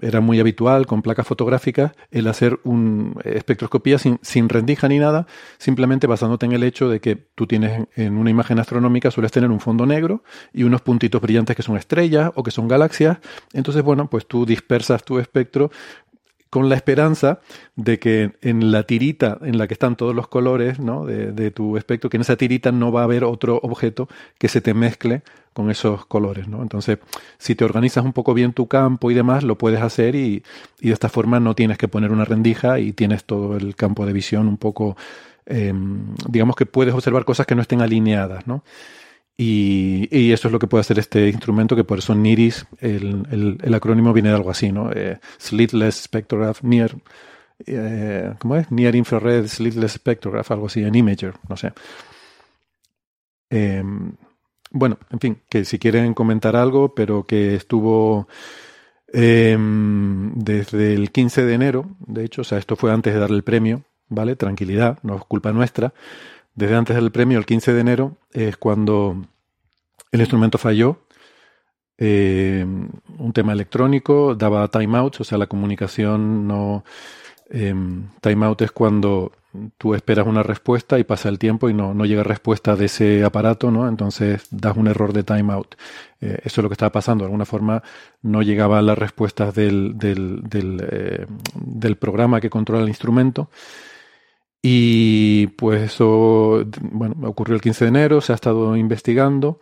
era 0.00 0.20
muy 0.20 0.38
habitual 0.38 0.86
con 0.86 1.02
placas 1.02 1.26
fotográficas, 1.26 1.92
el 2.12 2.28
hacer 2.28 2.60
un 2.62 3.18
espectroscopía 3.24 3.98
sin, 3.98 4.20
sin, 4.22 4.48
rendija 4.48 4.88
ni 4.88 4.98
nada, 4.98 5.26
simplemente 5.58 6.06
basándote 6.06 6.46
en 6.46 6.52
el 6.52 6.62
hecho 6.62 6.88
de 6.88 7.00
que 7.00 7.16
tú 7.16 7.46
tienes 7.46 7.88
en 7.96 8.16
una 8.16 8.30
imagen 8.30 8.60
astronómica, 8.60 9.10
sueles 9.10 9.32
tener 9.32 9.50
un 9.50 9.58
fondo 9.58 9.86
negro 9.86 10.22
y 10.52 10.62
unos 10.62 10.82
puntitos 10.82 11.20
brillantes 11.20 11.56
que 11.56 11.62
son 11.62 11.76
estrellas 11.76 12.30
o 12.36 12.44
que 12.44 12.52
son 12.52 12.68
galaxias. 12.68 13.18
Entonces, 13.52 13.82
bueno, 13.82 14.08
pues 14.08 14.26
tú 14.26 14.46
dispersas 14.46 15.02
tu 15.02 15.18
espectro 15.18 15.70
con 16.50 16.68
la 16.68 16.74
esperanza 16.74 17.40
de 17.76 17.98
que 17.98 18.32
en 18.40 18.72
la 18.72 18.84
tirita 18.84 19.38
en 19.42 19.58
la 19.58 19.66
que 19.66 19.74
están 19.74 19.96
todos 19.96 20.14
los 20.14 20.28
colores 20.28 20.78
¿no? 20.78 21.04
de, 21.04 21.50
tu 21.50 21.76
espectro, 21.76 22.08
que 22.10 22.16
en 22.16 22.22
esa 22.22 22.36
tirita 22.36 22.72
no 22.72 22.90
va 22.92 23.02
a 23.02 23.04
haber 23.04 23.24
otro 23.24 23.60
objeto 23.62 24.08
que 24.38 24.48
se 24.48 24.60
te 24.60 24.74
mezcle 24.74 25.22
con 25.52 25.70
esos 25.70 26.06
colores. 26.06 26.48
¿no? 26.48 26.62
Entonces, 26.62 26.98
si 27.38 27.54
te 27.54 27.64
organizas 27.64 28.04
un 28.04 28.12
poco 28.12 28.32
bien 28.34 28.52
tu 28.52 28.66
campo 28.66 29.10
y 29.10 29.14
demás, 29.14 29.44
lo 29.44 29.58
puedes 29.58 29.80
hacer 29.80 30.14
y, 30.14 30.42
y 30.80 30.88
de 30.88 30.94
esta 30.94 31.08
forma 31.08 31.40
no 31.40 31.54
tienes 31.54 31.78
que 31.78 31.88
poner 31.88 32.12
una 32.12 32.24
rendija 32.24 32.78
y 32.78 32.92
tienes 32.92 33.24
todo 33.24 33.56
el 33.56 33.76
campo 33.76 34.06
de 34.06 34.12
visión 34.12 34.48
un 34.48 34.56
poco, 34.56 34.96
em, 35.46 36.14
digamos 36.28 36.56
que 36.56 36.66
puedes 36.66 36.94
observar 36.94 37.24
cosas 37.24 37.46
que 37.46 37.54
no 37.54 37.62
estén 37.62 37.82
alineadas. 37.82 38.46
¿no? 38.46 38.62
Y, 39.40 40.32
eso 40.32 40.48
es 40.48 40.52
lo 40.52 40.58
que 40.58 40.66
puede 40.66 40.80
hacer 40.80 40.98
este 40.98 41.28
instrumento, 41.28 41.76
que 41.76 41.84
por 41.84 41.98
eso 41.98 42.12
NIRIS, 42.12 42.66
el, 42.80 43.56
el, 43.62 43.74
acrónimo 43.74 44.12
viene 44.12 44.30
de 44.30 44.34
algo 44.34 44.50
así, 44.50 44.72
¿no? 44.72 44.90
Eh, 44.92 45.20
Slitless 45.38 46.02
Spectrograph, 46.02 46.60
Near, 46.62 46.96
eh, 47.64 48.34
¿cómo 48.40 48.56
es? 48.56 48.68
Near 48.72 48.96
Infrared 48.96 49.46
Slitless 49.46 49.92
Spectrograph, 49.92 50.50
algo 50.50 50.66
así, 50.66 50.82
en 50.82 50.92
Imager, 50.96 51.34
no 51.48 51.56
sé. 51.56 51.72
Em, 53.48 54.12
bueno, 54.72 54.98
en 55.10 55.20
fin, 55.20 55.40
que 55.48 55.64
si 55.64 55.78
quieren 55.78 56.14
comentar 56.14 56.56
algo, 56.56 56.92
pero 56.94 57.24
que 57.24 57.54
estuvo 57.54 58.26
em, 59.12 60.32
desde 60.34 60.94
el 60.94 61.12
15 61.12 61.44
de 61.44 61.54
enero, 61.54 61.96
de 62.00 62.24
hecho, 62.24 62.40
o 62.42 62.44
sea, 62.44 62.58
esto 62.58 62.74
fue 62.74 62.92
antes 62.92 63.14
de 63.14 63.20
darle 63.20 63.36
el 63.36 63.44
premio, 63.44 63.84
¿vale? 64.08 64.34
Tranquilidad, 64.34 64.98
no 65.04 65.16
es 65.16 65.24
culpa 65.24 65.52
nuestra 65.52 65.94
desde 66.58 66.74
antes 66.74 66.96
del 66.96 67.12
premio, 67.12 67.38
el 67.38 67.46
15 67.46 67.72
de 67.72 67.80
enero, 67.80 68.16
es 68.32 68.56
cuando 68.56 69.24
el 70.10 70.20
instrumento 70.20 70.58
falló. 70.58 70.98
Eh, 71.96 72.66
un 72.66 73.32
tema 73.32 73.52
electrónico 73.52 74.34
daba 74.34 74.66
timeouts, 74.66 75.20
o 75.20 75.24
sea, 75.24 75.38
la 75.38 75.46
comunicación 75.46 76.48
no. 76.48 76.84
Eh, 77.48 77.72
timeout 78.20 78.60
es 78.62 78.72
cuando 78.72 79.30
tú 79.78 79.94
esperas 79.94 80.26
una 80.26 80.42
respuesta 80.42 80.98
y 80.98 81.04
pasa 81.04 81.28
el 81.28 81.38
tiempo 81.38 81.70
y 81.70 81.74
no, 81.74 81.94
no 81.94 82.04
llega 82.04 82.24
respuesta 82.24 82.74
de 82.74 82.86
ese 82.86 83.24
aparato, 83.24 83.70
¿no? 83.70 83.88
Entonces 83.88 84.48
das 84.50 84.76
un 84.76 84.88
error 84.88 85.12
de 85.12 85.22
timeout. 85.22 85.76
Eh, 86.20 86.40
eso 86.42 86.60
es 86.60 86.62
lo 86.64 86.68
que 86.68 86.74
estaba 86.74 86.90
pasando. 86.90 87.22
De 87.22 87.26
alguna 87.26 87.44
forma 87.46 87.84
no 88.22 88.42
llegaban 88.42 88.84
las 88.84 88.98
respuestas 88.98 89.54
del, 89.54 89.96
del, 89.96 90.42
del 91.54 91.96
programa 91.96 92.40
que 92.40 92.50
controla 92.50 92.82
el 92.82 92.88
instrumento. 92.88 93.48
Y 94.62 95.48
pues 95.48 95.82
eso, 95.82 96.64
bueno, 96.80 97.28
ocurrió 97.28 97.54
el 97.54 97.60
15 97.60 97.84
de 97.84 97.88
enero, 97.88 98.20
se 98.20 98.32
ha 98.32 98.34
estado 98.34 98.76
investigando 98.76 99.60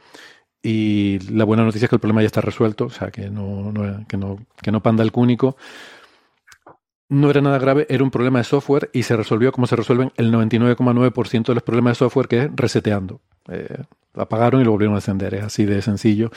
y 0.67 1.21
la 1.31 1.45
buena 1.45 1.65
noticia 1.65 1.87
es 1.87 1.91
que 1.91 1.97
el 1.97 2.01
problema 2.01 2.23
ya 2.23 2.27
está 2.27 2.41
resuelto, 2.41 2.87
o 2.87 2.91
sea, 2.91 3.13
que 3.13 3.31
no, 3.31 3.73
que 4.09 4.17
no, 4.17 4.45
que 4.61 4.73
no 4.73 4.83
panda 4.83 5.05
el 5.05 5.13
cúnico. 5.13 5.57
No 7.09 7.31
era 7.31 7.41
nada 7.41 7.59
grave, 7.61 7.87
era 7.89 8.03
un 8.03 8.11
problema 8.11 8.39
de 8.41 8.45
software 8.45 8.91
y 8.93 9.05
se 9.05 9.17
resolvió 9.17 9.53
como 9.53 9.69
se 9.69 9.77
resuelven 9.77 10.13
el 10.17 10.33
99,9% 10.33 11.47
de 11.47 11.55
los 11.55 11.63
problemas 11.63 11.93
de 11.93 11.99
software, 11.99 12.27
que 12.27 12.43
es 12.43 12.51
reseteando. 12.53 13.21
Eh, 13.49 13.85
apagaron 14.15 14.61
y 14.61 14.65
lo 14.65 14.73
volvieron 14.73 14.97
a 14.97 14.99
encender, 14.99 15.35
es 15.35 15.45
así 15.45 15.67
de 15.67 15.81
sencillo. 15.83 16.33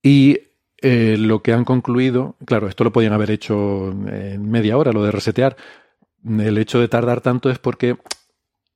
Y 0.00 0.38
eh, 0.80 1.16
lo 1.18 1.42
que 1.42 1.52
han 1.52 1.64
concluido, 1.64 2.36
claro, 2.44 2.68
esto 2.68 2.84
lo 2.84 2.92
podían 2.92 3.12
haber 3.12 3.32
hecho 3.32 3.88
en 3.88 4.48
media 4.48 4.76
hora, 4.76 4.92
lo 4.92 5.02
de 5.02 5.10
resetear, 5.10 5.56
el 6.24 6.58
hecho 6.58 6.80
de 6.80 6.88
tardar 6.88 7.20
tanto 7.20 7.50
es 7.50 7.58
porque 7.58 7.96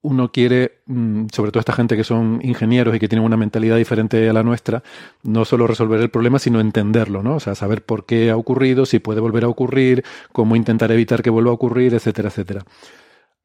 uno 0.00 0.30
quiere, 0.30 0.80
mm, 0.86 1.26
sobre 1.32 1.50
todo 1.50 1.60
esta 1.60 1.72
gente 1.72 1.96
que 1.96 2.04
son 2.04 2.40
ingenieros 2.42 2.94
y 2.94 2.98
que 3.00 3.08
tienen 3.08 3.24
una 3.26 3.36
mentalidad 3.36 3.76
diferente 3.76 4.28
a 4.28 4.32
la 4.32 4.42
nuestra, 4.42 4.82
no 5.24 5.44
solo 5.44 5.66
resolver 5.66 6.00
el 6.00 6.10
problema, 6.10 6.38
sino 6.38 6.60
entenderlo, 6.60 7.22
¿no? 7.22 7.36
O 7.36 7.40
sea, 7.40 7.54
saber 7.54 7.84
por 7.84 8.06
qué 8.06 8.30
ha 8.30 8.36
ocurrido, 8.36 8.86
si 8.86 9.00
puede 9.00 9.20
volver 9.20 9.44
a 9.44 9.48
ocurrir, 9.48 10.04
cómo 10.32 10.56
intentar 10.56 10.92
evitar 10.92 11.22
que 11.22 11.30
vuelva 11.30 11.50
a 11.50 11.54
ocurrir, 11.54 11.94
etcétera, 11.94 12.28
etcétera. 12.28 12.64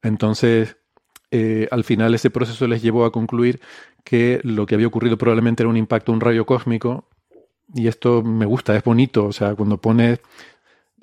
Entonces, 0.02 0.76
eh, 1.30 1.66
al 1.70 1.84
final 1.84 2.14
ese 2.14 2.30
proceso 2.30 2.68
les 2.68 2.82
llevó 2.82 3.04
a 3.04 3.12
concluir 3.12 3.60
que 4.04 4.40
lo 4.44 4.66
que 4.66 4.76
había 4.76 4.86
ocurrido 4.86 5.18
probablemente 5.18 5.62
era 5.64 5.70
un 5.70 5.76
impacto, 5.76 6.12
un 6.12 6.20
rayo 6.20 6.46
cósmico, 6.46 7.08
y 7.74 7.88
esto 7.88 8.22
me 8.22 8.46
gusta, 8.46 8.76
es 8.76 8.84
bonito, 8.84 9.26
o 9.26 9.32
sea, 9.32 9.54
cuando 9.54 9.78
pones 9.78 10.20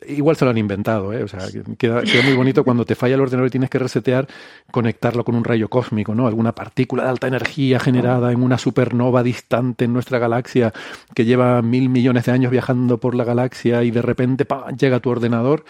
Igual 0.08 0.36
se 0.36 0.46
lo 0.46 0.52
han 0.52 0.58
inventado, 0.58 1.14
¿eh? 1.14 1.24
O 1.24 1.28
sea, 1.28 1.42
queda, 1.78 2.02
queda, 2.02 2.24
muy 2.24 2.34
bonito 2.34 2.64
cuando 2.64 2.86
te 2.86 2.96
falla 2.96 3.16
el 3.16 3.22
ordenador 3.22 3.48
y 3.48 3.52
tienes 3.52 3.70
que 3.70 3.78
resetear, 3.78 4.28
conectarlo 4.72 5.24
con 5.24 5.36
un 5.36 5.44
rayo 5.44 5.70
cósmico, 5.70 6.16
¿no? 6.16 6.26
Alguna 6.26 6.56
partícula 6.56 7.04
de 7.04 7.10
alta 7.10 7.28
energía 7.28 7.80
generada 7.80 8.32
en 8.32 8.42
una 8.42 8.58
supernova 8.58 9.22
distante 9.22 9.86
en 9.86 9.94
nuestra 9.94 10.18
galaxia 10.18 10.74
que 11.14 11.26
lleva 11.26 11.62
mil 11.62 11.90
millones 11.90 12.26
de 12.26 12.32
años 12.32 12.52
viajando 12.52 12.98
por 12.98 13.14
la 13.14 13.24
galaxia 13.24 13.84
y 13.84 13.92
de 13.92 14.02
repente 14.02 14.48
llega 14.78 15.00
tu 15.00 15.12
ordenador 15.12 15.66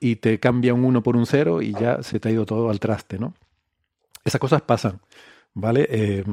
y 0.00 0.16
te 0.16 0.38
cambia 0.40 0.72
un 0.72 0.84
1 0.84 1.02
por 1.02 1.16
un 1.16 1.26
0 1.26 1.60
y 1.60 1.72
ya 1.72 2.02
se 2.02 2.20
te 2.20 2.28
ha 2.28 2.32
ido 2.32 2.46
todo 2.46 2.70
al 2.70 2.80
traste, 2.80 3.18
¿no? 3.18 3.34
Esas 4.24 4.40
cosas 4.40 4.62
pasan, 4.62 5.00
¿vale? 5.54 5.86
Eh, 5.90 6.24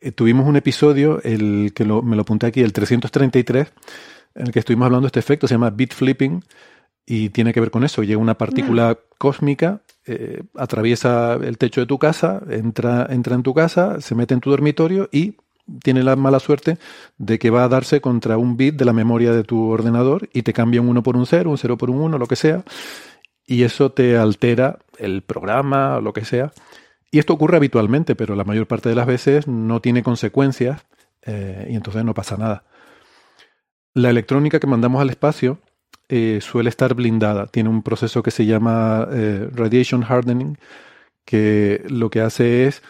eh, 0.00 0.12
tuvimos 0.12 0.46
un 0.46 0.56
episodio, 0.56 1.22
el 1.22 1.72
que 1.74 1.84
me 1.84 2.16
lo 2.16 2.22
apunté 2.22 2.46
aquí, 2.46 2.60
el 2.60 2.72
333 2.72 3.72
en 4.36 4.46
el 4.46 4.52
que 4.52 4.60
estuvimos 4.60 4.86
hablando 4.86 5.06
de 5.06 5.08
este 5.08 5.20
efecto, 5.20 5.48
se 5.48 5.54
llama 5.54 5.70
bit 5.70 5.94
flipping 5.94 6.42
y 7.06 7.30
tiene 7.30 7.52
que 7.52 7.60
ver 7.60 7.70
con 7.70 7.84
eso. 7.84 8.02
Llega 8.02 8.18
una 8.18 8.36
partícula 8.36 8.98
cósmica, 9.18 9.80
eh, 10.04 10.42
atraviesa 10.56 11.34
el 11.34 11.56
techo 11.58 11.80
de 11.80 11.86
tu 11.86 11.98
casa, 11.98 12.42
entra, 12.50 13.06
entra 13.10 13.34
en 13.34 13.42
tu 13.42 13.54
casa, 13.54 14.00
se 14.00 14.14
mete 14.14 14.34
en 14.34 14.40
tu 14.40 14.50
dormitorio 14.50 15.08
y 15.12 15.36
tiene 15.82 16.02
la 16.02 16.16
mala 16.16 16.40
suerte 16.40 16.78
de 17.18 17.38
que 17.38 17.50
va 17.50 17.64
a 17.64 17.68
darse 17.68 18.00
contra 18.00 18.38
un 18.38 18.56
bit 18.56 18.76
de 18.76 18.84
la 18.84 18.92
memoria 18.92 19.32
de 19.32 19.44
tu 19.44 19.68
ordenador 19.68 20.28
y 20.32 20.42
te 20.42 20.52
cambia 20.52 20.80
un 20.80 20.88
1 20.88 21.02
por 21.02 21.16
un 21.16 21.26
0, 21.26 21.50
un 21.50 21.58
0 21.58 21.76
por 21.76 21.90
un 21.90 22.00
1, 22.00 22.18
lo 22.18 22.26
que 22.26 22.36
sea, 22.36 22.64
y 23.46 23.62
eso 23.62 23.90
te 23.90 24.16
altera 24.16 24.78
el 24.98 25.22
programa 25.22 25.96
o 25.96 26.00
lo 26.00 26.12
que 26.12 26.24
sea. 26.24 26.52
Y 27.10 27.18
esto 27.18 27.32
ocurre 27.32 27.56
habitualmente, 27.56 28.14
pero 28.14 28.36
la 28.36 28.44
mayor 28.44 28.66
parte 28.66 28.88
de 28.88 28.94
las 28.94 29.06
veces 29.06 29.46
no 29.46 29.80
tiene 29.80 30.02
consecuencias 30.02 30.84
eh, 31.22 31.68
y 31.70 31.74
entonces 31.74 32.04
no 32.04 32.14
pasa 32.14 32.36
nada. 32.36 32.64
La 33.96 34.10
electrónica 34.10 34.60
que 34.60 34.66
mandamos 34.66 35.00
al 35.00 35.08
espacio 35.08 35.58
eh, 36.10 36.40
suele 36.42 36.68
estar 36.68 36.92
blindada. 36.92 37.46
Tiene 37.46 37.70
un 37.70 37.82
proceso 37.82 38.22
que 38.22 38.30
se 38.30 38.44
llama 38.44 39.08
eh, 39.10 39.48
radiation 39.50 40.04
hardening, 40.04 40.58
que 41.24 41.82
lo 41.88 42.10
que 42.10 42.20
hace 42.20 42.66
es, 42.66 42.82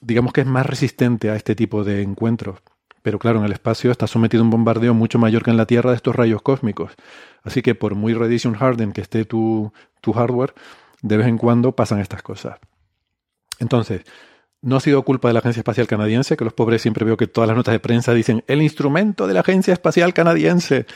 digamos 0.00 0.32
que 0.32 0.42
es 0.42 0.46
más 0.46 0.64
resistente 0.64 1.30
a 1.30 1.34
este 1.34 1.56
tipo 1.56 1.82
de 1.82 2.00
encuentros. 2.00 2.60
Pero 3.02 3.18
claro, 3.18 3.40
en 3.40 3.44
el 3.44 3.50
espacio 3.50 3.90
está 3.90 4.06
sometido 4.06 4.40
a 4.40 4.44
un 4.44 4.50
bombardeo 4.50 4.94
mucho 4.94 5.18
mayor 5.18 5.42
que 5.42 5.50
en 5.50 5.56
la 5.56 5.66
Tierra 5.66 5.90
de 5.90 5.96
estos 5.96 6.14
rayos 6.14 6.42
cósmicos. 6.42 6.92
Así 7.42 7.60
que 7.60 7.74
por 7.74 7.96
muy 7.96 8.14
radiation 8.14 8.54
hardened 8.54 8.92
que 8.92 9.00
esté 9.00 9.24
tu, 9.24 9.72
tu 10.00 10.12
hardware, 10.12 10.54
de 11.02 11.16
vez 11.16 11.26
en 11.26 11.38
cuando 11.38 11.72
pasan 11.72 11.98
estas 11.98 12.22
cosas. 12.22 12.60
Entonces, 13.58 14.04
no 14.66 14.76
ha 14.76 14.80
sido 14.80 15.02
culpa 15.02 15.28
de 15.28 15.34
la 15.34 15.38
Agencia 15.38 15.60
Espacial 15.60 15.86
Canadiense, 15.86 16.36
que 16.36 16.44
los 16.44 16.52
pobres 16.52 16.82
siempre 16.82 17.04
veo 17.04 17.16
que 17.16 17.28
todas 17.28 17.46
las 17.46 17.56
notas 17.56 17.72
de 17.72 17.78
prensa 17.78 18.12
dicen 18.12 18.42
el 18.48 18.62
instrumento 18.62 19.28
de 19.28 19.34
la 19.34 19.40
Agencia 19.40 19.72
Espacial 19.72 20.12
Canadiense, 20.12 20.86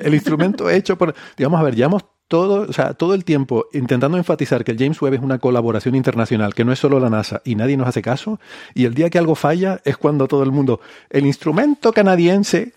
el 0.00 0.14
instrumento 0.14 0.68
hecho 0.70 0.98
por, 0.98 1.14
digamos, 1.36 1.60
a 1.60 1.62
ver, 1.62 1.76
llevamos 1.76 2.04
todo, 2.26 2.68
o 2.68 2.72
sea, 2.72 2.94
todo 2.94 3.14
el 3.14 3.24
tiempo 3.24 3.66
intentando 3.72 4.18
enfatizar 4.18 4.64
que 4.64 4.72
el 4.72 4.78
James 4.78 5.00
Webb 5.00 5.14
es 5.14 5.20
una 5.20 5.38
colaboración 5.38 5.94
internacional, 5.94 6.54
que 6.54 6.64
no 6.64 6.72
es 6.72 6.80
solo 6.80 6.98
la 6.98 7.08
NASA 7.08 7.40
y 7.44 7.54
nadie 7.54 7.76
nos 7.76 7.86
hace 7.86 8.02
caso, 8.02 8.40
y 8.74 8.84
el 8.84 8.94
día 8.94 9.10
que 9.10 9.18
algo 9.18 9.36
falla 9.36 9.80
es 9.84 9.96
cuando 9.96 10.26
todo 10.26 10.42
el 10.42 10.50
mundo, 10.50 10.80
el 11.08 11.24
instrumento 11.24 11.92
canadiense. 11.92 12.74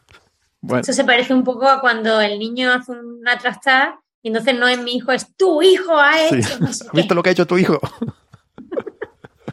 bueno. 0.60 0.82
Eso 0.82 0.92
se 0.92 1.04
parece 1.04 1.34
un 1.34 1.42
poco 1.42 1.68
a 1.68 1.80
cuando 1.80 2.20
el 2.20 2.38
niño 2.38 2.72
hace 2.72 2.92
una 2.92 3.36
trastada 3.36 4.00
y 4.22 4.28
entonces 4.28 4.56
no 4.56 4.68
es 4.68 4.80
mi 4.80 4.92
hijo, 4.94 5.10
es 5.10 5.34
tu 5.36 5.60
hijo 5.60 5.96
ha 5.96 6.22
hecho. 6.22 6.64
¿Has 6.64 6.86
visto 6.92 7.14
lo 7.16 7.22
que 7.24 7.30
ha 7.30 7.32
hecho 7.32 7.46
tu 7.48 7.58
hijo? 7.58 7.80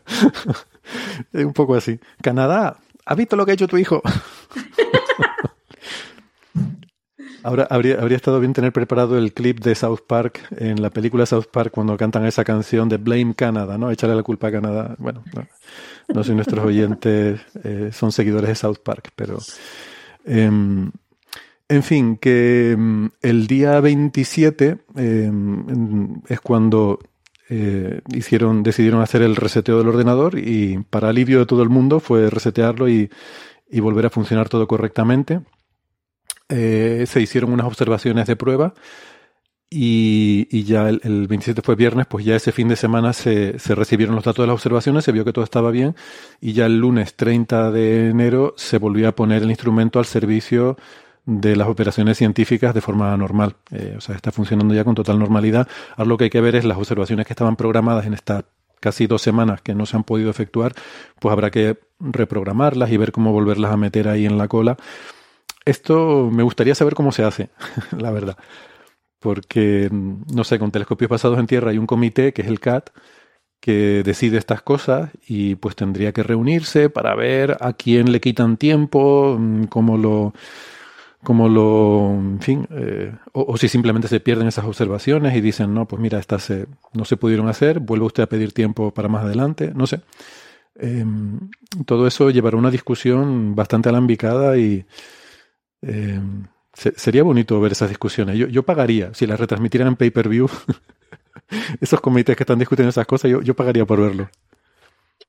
un 1.33 1.53
poco 1.53 1.75
así. 1.75 2.00
Canadá, 2.21 2.77
¿has 3.05 3.17
visto 3.17 3.35
lo 3.35 3.45
que 3.45 3.51
ha 3.51 3.53
hecho 3.55 3.67
tu 3.67 3.77
hijo? 3.77 4.01
Ahora 7.43 7.67
habría, 7.69 8.01
habría, 8.01 8.17
estado 8.17 8.39
bien 8.39 8.53
tener 8.53 8.74
preparado 8.74 9.19
el 9.19 9.31
clip 9.31 9.59
de 9.59 9.75
South 9.75 10.00
Park 10.07 10.41
en 10.57 10.81
la 10.81 10.89
película 10.89 11.27
South 11.27 11.45
Park 11.51 11.71
cuando 11.71 11.95
cantan 11.95 12.25
esa 12.25 12.43
canción 12.43 12.89
de 12.89 12.97
Blame 12.97 13.35
Canada, 13.35 13.77
¿no? 13.77 13.91
Echarle 13.91 14.15
la 14.15 14.24
culpa 14.24 14.47
a 14.47 14.51
Canadá. 14.51 14.95
Bueno, 14.97 15.24
no, 16.07 16.24
sé 16.24 16.31
si 16.31 16.35
nuestros 16.35 16.65
oyentes 16.65 17.39
eh, 17.63 17.91
son 17.93 18.12
seguidores 18.12 18.50
de 18.50 18.55
South 18.55 18.79
Park, 18.83 19.12
pero. 19.15 19.38
Em, 20.25 20.89
en 21.69 21.83
fin, 21.83 22.17
que 22.17 22.71
em, 22.71 23.12
el 23.21 23.45
día 23.45 23.79
27 23.79 24.77
em, 24.95 26.21
es 26.27 26.39
cuando 26.41 26.97
eh, 27.49 28.01
hicieron, 28.13 28.63
decidieron 28.63 29.01
hacer 29.01 29.21
el 29.21 29.35
reseteo 29.35 29.77
del 29.77 29.89
ordenador 29.89 30.39
y 30.39 30.79
para 30.89 31.09
alivio 31.09 31.39
de 31.39 31.45
todo 31.45 31.61
el 31.61 31.69
mundo 31.69 31.99
fue 31.99 32.29
resetearlo 32.29 32.89
y, 32.89 33.09
volver 33.71 34.05
a 34.05 34.09
funcionar 34.09 34.49
todo 34.49 34.67
correctamente. 34.67 35.41
Eh, 36.49 37.05
se 37.07 37.21
hicieron 37.21 37.51
unas 37.51 37.67
observaciones 37.67 38.27
de 38.27 38.35
prueba 38.35 38.73
y, 39.69 40.63
ya 40.63 40.89
el, 40.89 41.01
el, 41.03 41.27
27 41.27 41.61
fue 41.61 41.75
viernes, 41.75 42.07
pues 42.07 42.23
ya 42.25 42.35
ese 42.35 42.51
fin 42.51 42.67
de 42.67 42.75
semana 42.75 43.13
se, 43.13 43.59
se, 43.59 43.75
recibieron 43.75 44.15
los 44.15 44.23
datos 44.23 44.43
de 44.43 44.47
las 44.47 44.53
observaciones, 44.53 45.03
se 45.03 45.11
vio 45.11 45.25
que 45.25 45.33
todo 45.33 45.43
estaba 45.43 45.71
bien 45.71 45.95
y 46.39 46.53
ya 46.53 46.67
el 46.67 46.77
lunes 46.79 47.15
30 47.15 47.71
de 47.71 48.09
enero 48.09 48.53
se 48.57 48.77
volvió 48.77 49.09
a 49.09 49.15
poner 49.15 49.43
el 49.43 49.49
instrumento 49.49 49.99
al 49.99 50.05
servicio 50.05 50.77
de 51.25 51.55
las 51.55 51.67
operaciones 51.67 52.17
científicas 52.17 52.74
de 52.74 52.82
forma 52.82 53.15
normal. 53.17 53.55
Eh, 53.72 53.96
o 53.98 54.01
sea, 54.01 54.15
está 54.15 54.32
funcionando 54.32 54.74
ya 54.74 54.84
con 54.84 54.96
total 54.96 55.20
normalidad. 55.20 55.67
Ahora 55.98 56.10
lo 56.10 56.17
que 56.17 56.25
hay 56.25 56.29
que 56.29 56.41
ver 56.41 56.55
es 56.55 56.65
las 56.65 56.77
observaciones 56.77 57.25
que 57.25 57.34
estaban 57.34 57.55
programadas 57.55 58.05
en 58.05 58.13
estas 58.13 58.46
casi 58.79 59.08
dos 59.08 59.22
semanas 59.22 59.62
que 59.62 59.73
no 59.73 59.86
se 59.88 59.97
han 59.97 60.04
podido 60.04 60.30
efectuar, 60.30 60.73
pues 61.19 61.34
habrá 61.34 61.49
que 61.49 61.80
reprogramarlas 61.99 62.91
y 62.91 62.97
ver 62.97 63.12
cómo 63.12 63.32
volverlas 63.32 63.71
a 63.71 63.78
meter 63.78 64.08
ahí 64.08 64.26
en 64.26 64.38
la 64.38 64.47
cola. 64.47 64.78
Esto 65.65 66.30
me 66.32 66.43
gustaría 66.43 66.76
saber 66.76 66.93
cómo 66.93 67.12
se 67.12 67.23
hace, 67.23 67.49
la 67.97 68.12
verdad. 68.12 68.38
Porque, 69.19 69.89
no 69.91 70.43
sé, 70.43 70.60
con 70.60 70.71
telescopios 70.71 71.10
basados 71.10 71.39
en 71.39 71.47
tierra 71.47 71.71
hay 71.71 71.80
un 71.80 71.88
comité, 71.88 72.32
que 72.32 72.43
es 72.43 72.47
el 72.47 72.60
CAT, 72.60 72.91
que 73.60 74.04
decide 74.04 74.38
estas 74.38 74.62
cosas 74.62 75.10
y 75.28 75.56
pues 75.56 75.76
tendría 75.76 76.12
que 76.12 76.21
reunirse 76.21 76.91
para 76.91 77.15
ver 77.15 77.58
a 77.62 77.73
quién 77.73 78.12
le 78.12 78.21
quitan 78.21 78.58
tiempo, 78.58 79.38
mm, 79.39 79.63
cómo 79.63 79.97
lo 79.97 80.34
como 81.25 81.49
lo, 81.49 82.11
en 82.13 82.39
fin, 82.39 82.67
eh, 82.71 83.11
o, 83.33 83.57
si 83.57 83.67
simplemente 83.67 84.07
se 84.07 84.21
pierden 84.21 84.47
esas 84.47 84.63
observaciones 84.63 85.35
y 85.35 85.41
dicen, 85.41 85.73
no, 85.73 85.85
pues 85.85 86.01
mira, 86.01 86.19
estas 86.19 86.53
no 86.93 87.03
se 87.03 87.17
pudieron 87.17 87.49
hacer, 87.49 87.81
vuelve 87.81 88.05
usted 88.05 88.23
a 88.23 88.27
pedir 88.27 88.53
tiempo 88.53 88.91
para 88.91 89.09
más 89.09 89.25
adelante, 89.25 89.73
no 89.75 89.88
sé. 89.88 90.01
Eh, 90.77 91.05
todo 91.85 92.07
eso 92.07 92.29
llevará 92.29 92.57
una 92.57 92.71
discusión 92.71 93.55
bastante 93.55 93.89
alambicada 93.89 94.57
y 94.57 94.85
eh, 95.81 96.19
se, 96.73 96.93
sería 96.97 97.23
bonito 97.23 97.59
ver 97.59 97.73
esas 97.73 97.89
discusiones. 97.89 98.38
Yo, 98.38 98.47
yo 98.47 98.63
pagaría, 98.63 99.13
si 99.13 99.25
las 99.27 99.39
retransmitieran 99.39 99.89
en 99.89 99.95
pay-per-view, 99.95 100.47
esos 101.81 101.99
comités 102.01 102.38
que 102.38 102.43
están 102.43 102.59
discutiendo 102.59 102.89
esas 102.89 103.07
cosas, 103.07 103.31
yo, 103.31 103.41
yo 103.41 103.55
pagaría 103.55 103.85
por 103.85 103.99
verlo. 103.99 104.29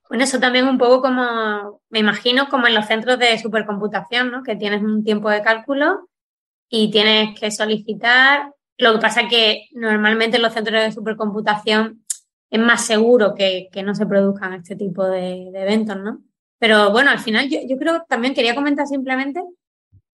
Bueno, 0.08 0.24
eso 0.24 0.38
también 0.38 0.68
un 0.68 0.78
poco 0.78 1.02
como, 1.02 1.80
me 1.90 1.98
imagino, 1.98 2.48
como 2.48 2.66
en 2.66 2.74
los 2.74 2.86
centros 2.86 3.18
de 3.18 3.38
supercomputación, 3.38 4.30
¿no? 4.30 4.42
Que 4.42 4.56
tienes 4.56 4.82
un 4.82 5.02
tiempo 5.02 5.30
de 5.30 5.42
cálculo 5.42 6.08
y 6.68 6.90
tienes 6.90 7.38
que 7.38 7.50
solicitar. 7.50 8.52
Lo 8.78 8.92
que 8.94 9.00
pasa 9.00 9.22
es 9.22 9.28
que 9.28 9.68
normalmente 9.72 10.36
en 10.36 10.42
los 10.42 10.52
centros 10.52 10.80
de 10.82 10.92
supercomputación 10.92 12.04
es 12.50 12.60
más 12.60 12.84
seguro 12.84 13.34
que, 13.34 13.68
que 13.72 13.82
no 13.82 13.94
se 13.94 14.06
produzcan 14.06 14.54
este 14.54 14.76
tipo 14.76 15.04
de, 15.04 15.50
de, 15.52 15.62
eventos, 15.62 15.96
¿no? 15.96 16.22
Pero 16.58 16.90
bueno, 16.90 17.10
al 17.10 17.18
final 17.18 17.48
yo, 17.48 17.58
yo 17.68 17.76
creo, 17.76 18.04
también 18.08 18.34
quería 18.34 18.54
comentar 18.54 18.86
simplemente 18.86 19.42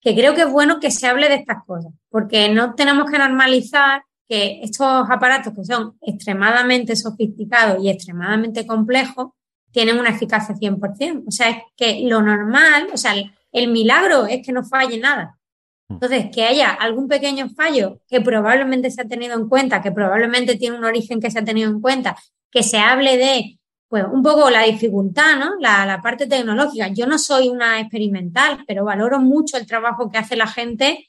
que 0.00 0.14
creo 0.14 0.34
que 0.34 0.42
es 0.42 0.50
bueno 0.50 0.80
que 0.80 0.90
se 0.90 1.06
hable 1.06 1.28
de 1.28 1.36
estas 1.36 1.64
cosas, 1.64 1.92
porque 2.08 2.48
no 2.48 2.74
tenemos 2.74 3.10
que 3.10 3.18
normalizar 3.18 4.02
que 4.28 4.60
estos 4.62 5.08
aparatos 5.08 5.52
que 5.54 5.64
son 5.64 5.96
extremadamente 6.00 6.96
sofisticados 6.96 7.82
y 7.82 7.90
extremadamente 7.90 8.66
complejos, 8.66 9.28
tienen 9.72 9.98
una 9.98 10.10
eficacia 10.10 10.54
100%. 10.54 11.24
O 11.26 11.30
sea, 11.30 11.50
es 11.50 11.56
que 11.76 12.02
lo 12.04 12.22
normal, 12.22 12.88
o 12.92 12.96
sea, 12.96 13.14
el, 13.50 13.68
milagro 13.68 14.26
es 14.26 14.46
que 14.46 14.52
no 14.52 14.64
falle 14.64 14.98
nada. 14.98 15.38
Mm. 15.88 15.94
Entonces, 15.94 16.26
que 16.32 16.44
haya 16.44 16.70
algún 16.70 17.08
pequeño 17.08 17.48
fallo 17.48 18.00
que 18.08 18.20
probablemente 18.20 18.90
se 18.90 19.02
ha 19.02 19.08
tenido 19.08 19.34
en 19.34 19.48
cuenta, 19.48 19.82
que 19.82 19.90
probablemente 19.90 20.56
tiene 20.56 20.76
un 20.76 20.84
origen 20.84 21.20
que 21.20 21.30
se 21.30 21.40
ha 21.40 21.44
tenido 21.44 21.70
en 21.70 21.80
cuenta, 21.80 22.16
que 22.50 22.62
se 22.62 22.78
hable 22.78 23.16
de, 23.16 23.58
pues, 23.88 24.04
un 24.12 24.22
poco 24.22 24.50
la 24.50 24.62
dificultad, 24.62 25.38
¿no? 25.38 25.52
La, 25.58 25.86
la 25.86 26.00
parte 26.00 26.26
tecnológica. 26.26 26.88
Yo 26.88 27.06
no 27.06 27.18
soy 27.18 27.48
una 27.48 27.80
experimental, 27.80 28.64
pero 28.66 28.84
valoro 28.84 29.20
mucho 29.20 29.56
el 29.56 29.66
trabajo 29.66 30.10
que 30.10 30.18
hace 30.18 30.36
la 30.36 30.46
gente 30.46 31.08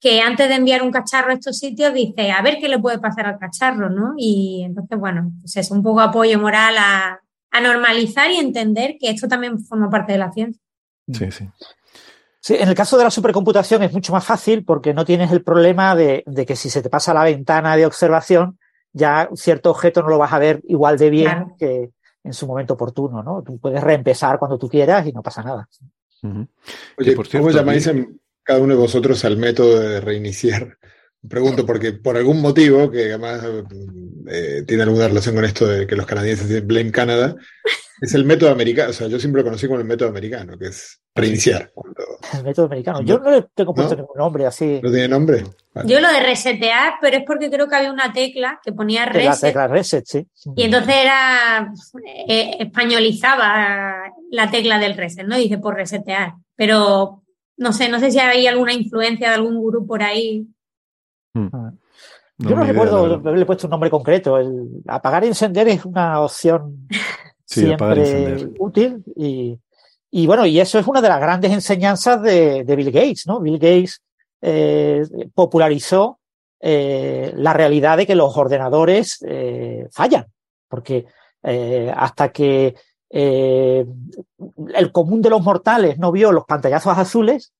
que 0.00 0.20
antes 0.20 0.48
de 0.48 0.54
enviar 0.54 0.82
un 0.82 0.92
cacharro 0.92 1.30
a 1.30 1.34
estos 1.34 1.58
sitios 1.58 1.92
dice, 1.92 2.30
a 2.30 2.40
ver 2.40 2.58
qué 2.60 2.68
le 2.68 2.78
puede 2.78 3.00
pasar 3.00 3.26
al 3.26 3.38
cacharro, 3.38 3.90
¿no? 3.90 4.14
Y 4.16 4.62
entonces, 4.64 4.96
bueno, 4.96 5.32
pues 5.40 5.56
es 5.56 5.70
un 5.72 5.82
poco 5.82 6.00
apoyo 6.00 6.38
moral 6.38 6.76
a, 6.78 7.20
a 7.50 7.60
normalizar 7.60 8.30
y 8.30 8.36
entender 8.36 8.96
que 9.00 9.10
esto 9.10 9.28
también 9.28 9.58
forma 9.58 9.90
parte 9.90 10.12
de 10.12 10.18
la 10.18 10.32
ciencia. 10.32 10.62
Sí, 11.12 11.30
sí. 11.30 11.48
Sí, 12.40 12.54
en 12.54 12.68
el 12.68 12.74
caso 12.74 12.96
de 12.96 13.04
la 13.04 13.10
supercomputación 13.10 13.82
es 13.82 13.92
mucho 13.92 14.12
más 14.12 14.24
fácil 14.24 14.64
porque 14.64 14.94
no 14.94 15.04
tienes 15.04 15.32
el 15.32 15.42
problema 15.42 15.94
de, 15.94 16.22
de, 16.26 16.46
que 16.46 16.56
si 16.56 16.70
se 16.70 16.82
te 16.82 16.88
pasa 16.88 17.12
la 17.12 17.24
ventana 17.24 17.76
de 17.76 17.84
observación, 17.84 18.58
ya 18.92 19.28
cierto 19.34 19.70
objeto 19.70 20.02
no 20.02 20.08
lo 20.08 20.18
vas 20.18 20.32
a 20.32 20.38
ver 20.38 20.62
igual 20.68 20.96
de 20.96 21.10
bien 21.10 21.30
claro. 21.30 21.56
que 21.58 21.90
en 22.24 22.32
su 22.32 22.46
momento 22.46 22.74
oportuno, 22.74 23.22
¿no? 23.22 23.42
Tú 23.42 23.58
puedes 23.58 23.82
reempezar 23.82 24.38
cuando 24.38 24.58
tú 24.58 24.68
quieras 24.68 25.06
y 25.06 25.12
no 25.12 25.22
pasa 25.22 25.42
nada. 25.42 25.68
Uh 26.22 26.28
-huh. 26.28 26.48
Oye, 26.98 27.12
por 27.12 27.26
cierto, 27.26 27.46
¿cómo 27.46 27.58
llamáis 27.58 27.86
en 27.86 28.20
cada 28.42 28.60
uno 28.60 28.74
de 28.74 28.80
vosotros 28.80 29.24
al 29.24 29.36
método 29.36 29.78
de 29.80 30.00
reiniciar? 30.00 30.78
Pregunto 31.26 31.66
porque 31.66 31.92
por 31.92 32.16
algún 32.16 32.40
motivo, 32.40 32.90
que 32.90 33.06
además 33.06 33.42
eh, 34.28 34.62
tiene 34.66 34.84
alguna 34.84 35.08
relación 35.08 35.34
con 35.34 35.44
esto 35.44 35.66
de 35.66 35.86
que 35.86 35.96
los 35.96 36.06
canadienses 36.06 36.48
dicen 36.48 36.66
Blame 36.66 36.92
Canada, 36.92 37.34
es 38.00 38.14
el 38.14 38.24
método 38.24 38.50
americano. 38.50 38.90
O 38.90 38.92
sea, 38.92 39.08
yo 39.08 39.18
siempre 39.18 39.42
lo 39.42 39.46
conocí 39.46 39.66
como 39.66 39.80
el 39.80 39.84
método 39.84 40.08
americano, 40.08 40.56
que 40.56 40.66
es 40.66 41.00
reiniciar. 41.14 41.70
Cuando... 41.74 42.04
El 42.32 42.44
método 42.44 42.66
americano. 42.66 43.02
Yo 43.02 43.18
no 43.18 43.30
le 43.30 43.46
tengo 43.54 43.74
puesto 43.74 43.94
¿No? 43.94 44.02
ningún 44.02 44.16
nombre 44.16 44.46
así. 44.46 44.80
¿No 44.82 44.90
tiene 44.90 45.08
nombre? 45.08 45.44
Vale. 45.74 45.88
Yo 45.88 46.00
lo 46.00 46.08
de 46.08 46.20
resetear, 46.20 46.94
pero 47.00 47.16
es 47.16 47.24
porque 47.26 47.50
creo 47.50 47.68
que 47.68 47.76
había 47.76 47.92
una 47.92 48.12
tecla 48.12 48.60
que 48.62 48.72
ponía 48.72 49.06
reset. 49.06 49.24
La 49.24 49.48
tecla 49.48 49.66
reset, 49.66 50.04
sí. 50.06 50.26
Y 50.56 50.62
entonces 50.62 50.94
era. 50.94 51.72
Eh, 52.28 52.56
españolizaba 52.60 54.12
la 54.30 54.50
tecla 54.50 54.78
del 54.78 54.96
reset, 54.96 55.26
¿no? 55.26 55.36
Dice 55.36 55.58
por 55.58 55.74
resetear. 55.74 56.34
Pero 56.54 57.24
no 57.56 57.72
sé, 57.72 57.88
no 57.88 57.98
sé 57.98 58.10
si 58.10 58.20
hay 58.20 58.46
alguna 58.46 58.72
influencia 58.72 59.30
de 59.30 59.34
algún 59.34 59.56
gurú 59.56 59.86
por 59.86 60.02
ahí. 60.02 60.46
Hmm. 61.38 61.78
No, 62.38 62.50
Yo 62.50 62.56
no 62.56 62.64
recuerdo 62.64 63.14
haberle 63.14 63.46
puesto 63.46 63.66
un 63.66 63.72
nombre 63.72 63.90
concreto. 63.90 64.38
El 64.38 64.82
apagar 64.86 65.24
y 65.24 65.28
encender 65.28 65.68
es 65.68 65.84
una 65.84 66.20
opción 66.20 66.88
sí, 67.44 67.62
siempre 67.62 68.48
útil 68.58 69.02
y, 69.16 69.58
Y 70.10 70.26
bueno, 70.26 70.46
y 70.46 70.60
eso 70.60 70.78
es 70.78 70.86
una 70.86 71.00
de 71.00 71.08
las 71.08 71.20
grandes 71.20 71.52
enseñanzas 71.52 72.22
de, 72.22 72.64
Bill 72.64 72.92
Gates, 72.92 73.26
¿no? 73.26 73.40
Bill 73.40 73.58
Gates 73.58 74.02
eh, 74.40 75.02
popularizó 75.34 76.20
eh, 76.60 77.32
la 77.36 77.52
realidad 77.52 77.96
de 77.96 78.06
que 78.06 78.14
los 78.14 78.36
ordenadores 78.36 79.18
eh, 79.26 79.88
fallan, 79.90 80.26
porque 80.68 81.06
hasta 81.94 82.30
que 82.30 82.74
el 83.10 84.92
común 84.92 85.22
de 85.22 85.30
los 85.30 85.40
mortales 85.40 85.98
no 85.98 86.12
vio 86.12 86.30
los 86.30 86.44
pantallazos 86.44 86.98
azules, 86.98 87.52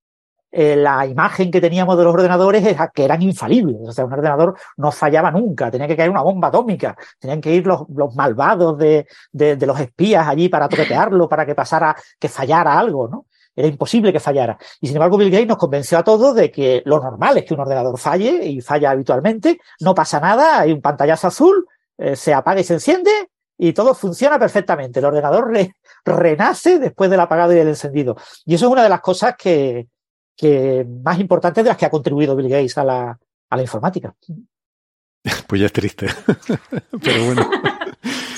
eh, 0.50 0.76
la 0.76 1.06
imagen 1.06 1.50
que 1.50 1.60
teníamos 1.60 1.96
de 1.98 2.04
los 2.04 2.14
ordenadores 2.14 2.64
es 2.64 2.76
que 2.94 3.04
eran 3.04 3.20
infalibles. 3.22 3.76
O 3.86 3.92
sea, 3.92 4.04
un 4.04 4.12
ordenador 4.12 4.56
no 4.76 4.90
fallaba 4.90 5.30
nunca, 5.30 5.70
tenía 5.70 5.86
que 5.86 5.96
caer 5.96 6.10
una 6.10 6.22
bomba 6.22 6.48
atómica, 6.48 6.96
tenían 7.18 7.40
que 7.40 7.54
ir 7.54 7.66
los, 7.66 7.86
malvados 8.14 8.78
de, 8.78 9.06
los 9.32 9.80
espías 9.80 10.26
allí 10.26 10.48
para 10.48 10.68
toquetearlo, 10.68 11.28
para 11.28 11.44
que 11.44 11.54
pasara, 11.54 11.94
que 12.18 12.28
fallara 12.28 12.78
algo, 12.78 13.08
¿no? 13.08 13.26
Era 13.54 13.68
imposible 13.68 14.12
que 14.12 14.20
fallara. 14.20 14.56
Y 14.80 14.86
sin 14.86 14.96
embargo, 14.96 15.18
Bill 15.18 15.30
Gates 15.30 15.48
nos 15.48 15.58
convenció 15.58 15.98
a 15.98 16.04
todos 16.04 16.34
de 16.34 16.50
que 16.50 16.82
lo 16.86 17.00
normal 17.00 17.38
es 17.38 17.44
que 17.44 17.54
un 17.54 17.60
ordenador 17.60 17.98
falle 17.98 18.46
y 18.46 18.60
falla 18.60 18.90
habitualmente, 18.90 19.58
no 19.80 19.94
pasa 19.94 20.20
nada, 20.20 20.60
hay 20.60 20.72
un 20.72 20.80
pantallazo 20.80 21.26
azul, 21.26 21.66
eh, 21.98 22.14
se 22.14 22.32
apaga 22.32 22.60
y 22.60 22.64
se 22.64 22.74
enciende 22.74 23.10
y 23.58 23.72
todo 23.72 23.94
funciona 23.94 24.38
perfectamente. 24.38 25.00
El 25.00 25.06
ordenador 25.06 25.50
renace 26.04 26.78
después 26.78 27.10
del 27.10 27.20
apagado 27.20 27.52
y 27.52 27.56
del 27.56 27.68
encendido. 27.68 28.16
Y 28.46 28.54
eso 28.54 28.66
es 28.66 28.72
una 28.72 28.84
de 28.84 28.88
las 28.88 29.00
cosas 29.00 29.34
que, 29.36 29.88
que 30.38 30.86
más 31.02 31.18
importantes 31.18 31.64
de 31.64 31.68
las 31.68 31.76
que 31.76 31.84
ha 31.84 31.90
contribuido 31.90 32.36
Bill 32.36 32.48
Gates 32.48 32.78
a 32.78 32.84
la, 32.84 33.18
a 33.50 33.56
la 33.56 33.62
informática. 33.62 34.14
Pues 35.48 35.60
ya 35.60 35.66
es 35.66 35.72
triste, 35.72 36.06
pero 37.02 37.24
bueno. 37.24 37.50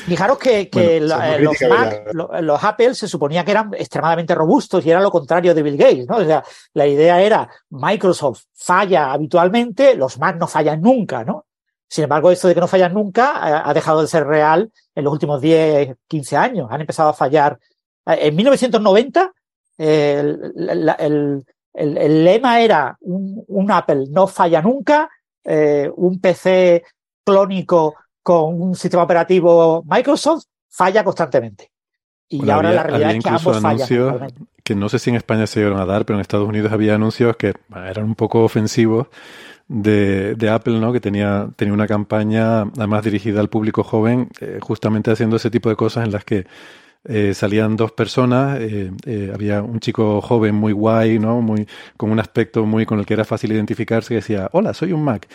Fijaros 0.07 0.39
que, 0.39 0.71
eh, 0.73 1.01
los, 1.01 1.61
Mac, 1.69 2.11
los, 2.15 2.65
Apple 2.65 2.95
se 2.95 3.07
suponía 3.07 3.45
que 3.45 3.51
eran 3.51 3.75
extremadamente 3.75 4.35
robustos 4.35 4.85
y 4.85 4.91
era 4.91 5.01
lo 5.01 5.11
contrario 5.11 5.55
de 5.55 5.63
Bill 5.63 5.77
Gates, 5.77 6.09
¿no? 6.09 6.17
O 6.17 6.25
sea, 6.25 6.43
la 6.73 6.87
idea 6.87 7.21
era 7.21 7.49
Microsoft 7.69 8.45
falla 8.55 9.13
habitualmente, 9.13 9.95
los 9.95 10.19
Mac 10.19 10.37
no 10.39 10.49
fallan 10.49 10.81
nunca, 10.81 11.23
¿no? 11.23 11.47
Sin 11.87 12.05
embargo, 12.05 12.31
esto 12.31 12.49
de 12.49 12.55
que 12.55 12.61
no 12.61 12.67
fallan 12.67 12.95
nunca 12.95 13.35
eh, 13.35 13.63
ha 13.63 13.75
dejado 13.75 14.01
de 14.01 14.09
ser 14.09 14.27
real 14.27 14.73
en 14.95 15.05
los 15.05 15.13
últimos 15.13 15.41
10, 15.41 15.97
15 16.09 16.37
años. 16.37 16.69
Han 16.71 16.81
empezado 16.81 17.11
a 17.11 17.15
fallar. 17.15 17.59
Eh, 18.07 18.19
en 18.23 18.37
1990, 18.37 19.33
el, 19.77 20.55
el, 20.99 21.45
lema 21.75 22.61
era 22.61 22.97
un, 23.01 23.71
Apple 23.71 24.07
no 24.11 24.27
falla 24.27 24.61
nunca, 24.61 25.09
eh, 25.45 25.91
un 25.95 26.21
PC 26.21 26.85
clónico 27.25 27.95
con 28.23 28.61
un 28.61 28.75
sistema 28.75 29.05
operativo 29.05 29.83
Microsoft 29.87 30.45
falla 30.69 31.05
constantemente. 31.05 31.71
Y 32.29 32.49
ahora 32.49 32.71
la 32.71 32.85
realidad 32.85 33.17
es 33.17 33.25
que 33.25 33.31
ambos 33.31 33.61
fallan. 33.61 34.33
Que 34.63 34.75
no 34.77 34.89
sé 34.89 35.01
si 35.01 35.11
en 35.11 35.17
España 35.17 35.49
se 35.49 35.61
iban 35.61 35.79
a 35.81 35.85
dar, 35.85 36.05
pero 36.05 36.17
en 36.17 36.21
Estados 36.21 36.49
Unidos 36.49 36.73
había 36.73 36.95
anuncios 36.95 37.37
que 37.37 37.55
eran 37.75 38.05
un 38.05 38.15
poco 38.15 38.45
ofensivos 38.45 39.09
de, 39.67 40.51
Apple, 40.53 40.79
¿no? 40.79 40.93
Que 40.93 41.01
tenía, 41.01 41.49
tenía 41.57 41.75
una 41.75 41.89
campaña 41.89 42.63
además 42.63 43.05
dirigida 43.05 43.41
al 43.41 43.49
público 43.49 43.83
joven, 43.83 44.29
eh, 44.41 44.59
justamente 44.61 45.11
haciendo 45.11 45.37
ese 45.37 45.51
tipo 45.51 45.69
de 45.69 45.77
cosas 45.77 46.05
en 46.05 46.13
las 46.13 46.25
que 46.25 46.47
eh, 47.05 47.33
salían 47.33 47.77
dos 47.77 47.93
personas, 47.93 48.59
eh, 48.61 48.91
eh, 49.07 49.31
había 49.33 49.63
un 49.63 49.81
chico 49.81 50.21
joven 50.21 50.55
muy 50.55 50.73
guay, 50.73 51.19
¿no? 51.19 51.41
Muy, 51.41 51.67
con 51.97 52.11
un 52.11 52.21
aspecto 52.21 52.67
muy 52.67 52.85
con 52.85 52.99
el 52.99 53.07
que 53.07 53.15
era 53.15 53.25
fácil 53.25 53.53
identificarse, 53.53 54.09
que 54.09 54.17
decía, 54.17 54.51
hola, 54.53 54.75
soy 54.75 54.93
un 54.93 55.03
Mac. 55.03 55.27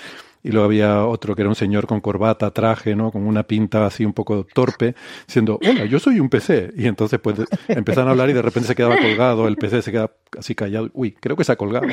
Y 0.44 0.52
luego 0.52 0.66
había 0.66 1.04
otro 1.06 1.36
que 1.36 1.42
era 1.42 1.50
un 1.50 1.56
señor 1.56 1.88
con 1.88 2.02
corbata, 2.02 2.52
traje, 2.52 2.96
¿no? 2.96 3.12
Con 3.12 3.26
una 3.26 3.42
pinta 3.42 3.88
así 3.88 4.06
un 4.06 4.14
poco 4.14 4.46
torpe, 4.46 4.94
diciendo, 5.26 5.60
hola, 5.68 5.86
yo 5.86 5.98
soy 6.00 6.20
un 6.20 6.30
PC. 6.30 6.72
Y 6.78 6.86
entonces 6.86 7.20
pues 7.20 7.36
empezaron 7.68 8.10
a 8.10 8.12
hablar 8.12 8.30
y 8.30 8.34
de 8.34 8.44
repente 8.44 8.68
se 8.68 8.76
quedaba 8.76 8.98
colgado, 8.98 9.48
el 9.48 9.56
PC 9.56 9.82
se 9.82 9.92
queda 9.92 10.12
así 10.38 10.54
callado. 10.54 10.92
Uy, 10.94 11.14
creo 11.14 11.36
que 11.36 11.44
se 11.44 11.52
ha 11.52 11.56
colgado. 11.56 11.88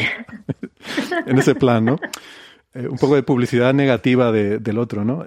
en 1.27 1.39
ese 1.39 1.55
plan, 1.55 1.87
¿no? 1.87 1.99
un 2.75 2.99
poco 2.99 3.15
de 3.15 3.23
publicidad 3.23 3.73
negativa 3.73 4.33
del 4.33 4.79
otro, 4.79 5.03
¿no? 5.05 5.25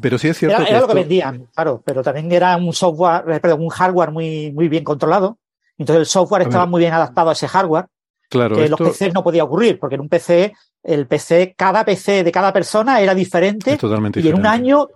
Pero 0.00 0.18
sí 0.18 0.28
es 0.28 0.38
cierto. 0.38 0.62
Era, 0.62 0.80
lo 0.80 0.88
que 0.88 0.94
vendían, 0.94 1.48
claro, 1.54 1.82
pero 1.84 2.02
también 2.02 2.30
era 2.32 2.56
un 2.56 2.72
software, 2.72 3.24
eh, 3.30 3.40
perdón, 3.40 3.62
un 3.62 3.68
hardware 3.68 4.10
muy, 4.10 4.52
muy 4.52 4.68
bien 4.68 4.84
controlado. 4.84 5.38
Entonces 5.76 6.00
el 6.00 6.06
software 6.06 6.42
estaba 6.42 6.66
muy 6.66 6.80
bien 6.80 6.92
adaptado 6.92 7.30
a 7.30 7.32
ese 7.32 7.48
hardware. 7.48 7.86
Claro. 8.28 8.56
Que 8.56 8.64
en 8.64 8.70
los 8.70 8.80
PCs 8.80 9.12
no 9.12 9.22
podía 9.22 9.44
ocurrir, 9.44 9.78
porque 9.78 9.96
en 9.96 10.00
un 10.00 10.08
PC, 10.08 10.54
el 10.82 11.06
PC, 11.06 11.54
cada 11.56 11.84
PC 11.84 12.24
de 12.24 12.32
cada 12.32 12.52
persona 12.52 13.00
era 13.00 13.14
diferente. 13.14 13.76
totalmente 13.76 14.20
y 14.20 14.28
en 14.28 14.36
un 14.36 14.46
año 14.46 14.88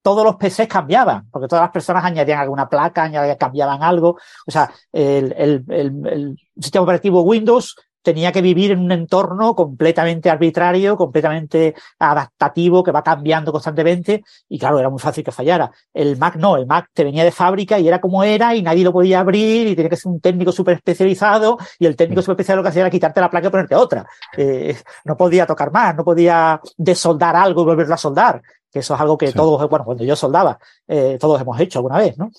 todos 0.00 0.24
los 0.24 0.36
PCs 0.36 0.68
cambiaban, 0.68 1.28
porque 1.30 1.48
todas 1.48 1.64
las 1.64 1.70
personas 1.70 2.04
añadían 2.04 2.38
alguna 2.38 2.68
placa, 2.68 3.02
añadían, 3.02 3.36
cambiaban 3.36 3.82
algo. 3.82 4.18
O 4.46 4.50
sea, 4.50 4.70
el, 4.92 5.34
el, 5.36 5.64
el 5.68 6.36
sistema 6.58 6.84
operativo 6.84 7.22
Windows 7.22 7.76
tenía 8.02 8.32
que 8.32 8.42
vivir 8.42 8.72
en 8.72 8.80
un 8.80 8.92
entorno 8.92 9.54
completamente 9.54 10.30
arbitrario, 10.30 10.96
completamente 10.96 11.74
adaptativo, 11.98 12.82
que 12.82 12.92
va 12.92 13.02
cambiando 13.02 13.52
constantemente, 13.52 14.22
y 14.48 14.58
claro, 14.58 14.78
era 14.78 14.90
muy 14.90 14.98
fácil 14.98 15.24
que 15.24 15.32
fallara. 15.32 15.70
El 15.92 16.16
Mac 16.16 16.36
no, 16.36 16.56
el 16.56 16.66
Mac 16.66 16.90
te 16.92 17.04
venía 17.04 17.24
de 17.24 17.32
fábrica 17.32 17.78
y 17.78 17.88
era 17.88 18.00
como 18.00 18.24
era, 18.24 18.54
y 18.54 18.62
nadie 18.62 18.84
lo 18.84 18.92
podía 18.92 19.20
abrir, 19.20 19.66
y 19.68 19.76
tenía 19.76 19.90
que 19.90 19.96
ser 19.96 20.12
un 20.12 20.20
técnico 20.20 20.52
súper 20.52 20.76
especializado, 20.76 21.58
y 21.78 21.86
el 21.86 21.96
técnico 21.96 22.22
súper 22.22 22.34
especializado 22.34 22.56
lo 22.58 22.62
que 22.62 22.68
hacía 22.70 22.82
era 22.82 22.90
quitarte 22.90 23.20
la 23.20 23.30
placa 23.30 23.48
y 23.48 23.50
ponerte 23.50 23.74
otra. 23.74 24.06
Eh, 24.36 24.76
no 25.04 25.16
podía 25.16 25.46
tocar 25.46 25.72
más, 25.72 25.94
no 25.94 26.04
podía 26.04 26.60
desoldar 26.76 27.36
algo 27.36 27.62
y 27.62 27.64
volverlo 27.64 27.94
a 27.94 27.98
soldar 27.98 28.42
que 28.70 28.80
eso 28.80 28.94
es 28.94 29.00
algo 29.00 29.16
que 29.16 29.32
todos, 29.32 29.68
bueno, 29.68 29.84
cuando 29.84 30.04
yo 30.04 30.14
soldaba, 30.14 30.58
eh, 30.86 31.16
todos 31.18 31.40
hemos 31.40 31.58
hecho 31.60 31.78
alguna 31.78 31.98
vez, 31.98 32.18
¿no? 32.18 32.30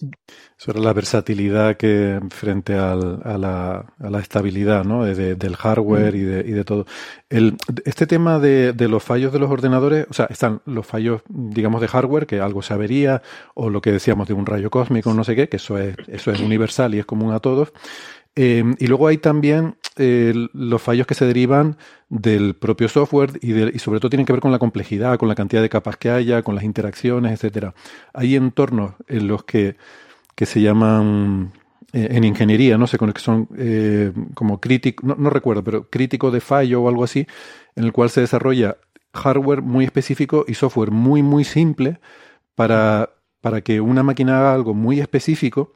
Eso 0.57 0.71
era 0.71 0.79
la 0.79 0.93
versatilidad 0.93 1.75
que 1.77 2.19
frente 2.29 2.75
al, 2.75 3.21
a, 3.23 3.37
la, 3.37 3.85
a, 3.99 4.09
la, 4.09 4.19
estabilidad, 4.19 4.83
¿no? 4.83 5.05
del 5.05 5.55
hardware 5.55 6.15
y, 6.15 6.21
de, 6.21 6.39
y 6.41 6.51
de 6.51 6.63
todo. 6.63 6.85
El, 7.29 7.57
este 7.85 8.05
tema 8.05 8.39
de, 8.39 8.73
de, 8.73 8.87
los 8.87 9.03
fallos 9.03 9.33
de 9.33 9.39
los 9.39 9.49
ordenadores, 9.49 10.05
o 10.09 10.13
sea, 10.13 10.27
están 10.29 10.61
los 10.65 10.85
fallos, 10.85 11.21
digamos, 11.27 11.81
de 11.81 11.87
hardware, 11.87 12.27
que 12.27 12.39
algo 12.39 12.61
se 12.61 12.73
avería, 12.73 13.21
o 13.55 13.69
lo 13.69 13.81
que 13.81 13.91
decíamos 13.91 14.27
de 14.27 14.33
un 14.33 14.45
rayo 14.45 14.69
cósmico, 14.69 15.13
no 15.13 15.23
sé 15.23 15.35
qué, 15.35 15.49
que 15.49 15.57
eso 15.57 15.77
es, 15.77 15.95
eso 16.07 16.31
es 16.31 16.39
universal 16.39 16.93
y 16.93 16.99
es 16.99 17.05
común 17.05 17.33
a 17.33 17.39
todos. 17.39 17.73
Eh, 18.35 18.63
y 18.77 18.87
luego 18.87 19.07
hay 19.07 19.17
también 19.17 19.75
eh, 19.97 20.33
los 20.53 20.81
fallos 20.81 21.07
que 21.07 21.15
se 21.15 21.25
derivan 21.25 21.77
del 22.09 22.55
propio 22.55 22.87
software 22.87 23.39
y, 23.41 23.53
y, 23.75 23.79
sobre 23.79 23.99
todo 23.99 24.09
tienen 24.09 24.25
que 24.25 24.33
ver 24.33 24.41
con 24.41 24.51
la 24.51 24.59
complejidad, 24.59 25.17
con 25.17 25.27
la 25.27 25.35
cantidad 25.35 25.61
de 25.61 25.69
capas 25.69 25.97
que 25.97 26.09
haya, 26.09 26.41
con 26.41 26.55
las 26.55 26.63
interacciones, 26.63 27.33
etcétera. 27.33 27.73
Hay 28.13 28.35
entornos 28.35 28.93
en 29.07 29.27
los 29.27 29.43
que, 29.43 29.75
que 30.35 30.45
se 30.45 30.61
llaman 30.61 31.51
eh, 31.91 32.07
en 32.11 32.23
ingeniería, 32.23 32.77
no 32.77 32.87
sé, 32.87 32.97
que 32.97 33.19
son 33.19 33.49
como 34.35 34.61
crítico, 34.61 35.05
no, 35.05 35.15
no, 35.15 35.29
recuerdo, 35.29 35.63
pero 35.63 35.89
crítico 35.89 36.31
de 36.31 36.39
fallo 36.39 36.81
o 36.81 36.89
algo 36.89 37.03
así, 37.03 37.27
en 37.75 37.83
el 37.83 37.91
cual 37.91 38.09
se 38.09 38.21
desarrolla 38.21 38.77
hardware 39.13 39.61
muy 39.61 39.85
específico 39.85 40.45
y 40.47 40.53
software 40.53 40.91
muy, 40.91 41.23
muy 41.23 41.43
simple 41.43 41.99
para, 42.55 43.11
para 43.41 43.61
que 43.61 43.81
una 43.81 44.03
máquina 44.03 44.39
haga 44.39 44.53
algo 44.53 44.73
muy 44.73 44.99
específico 44.99 45.73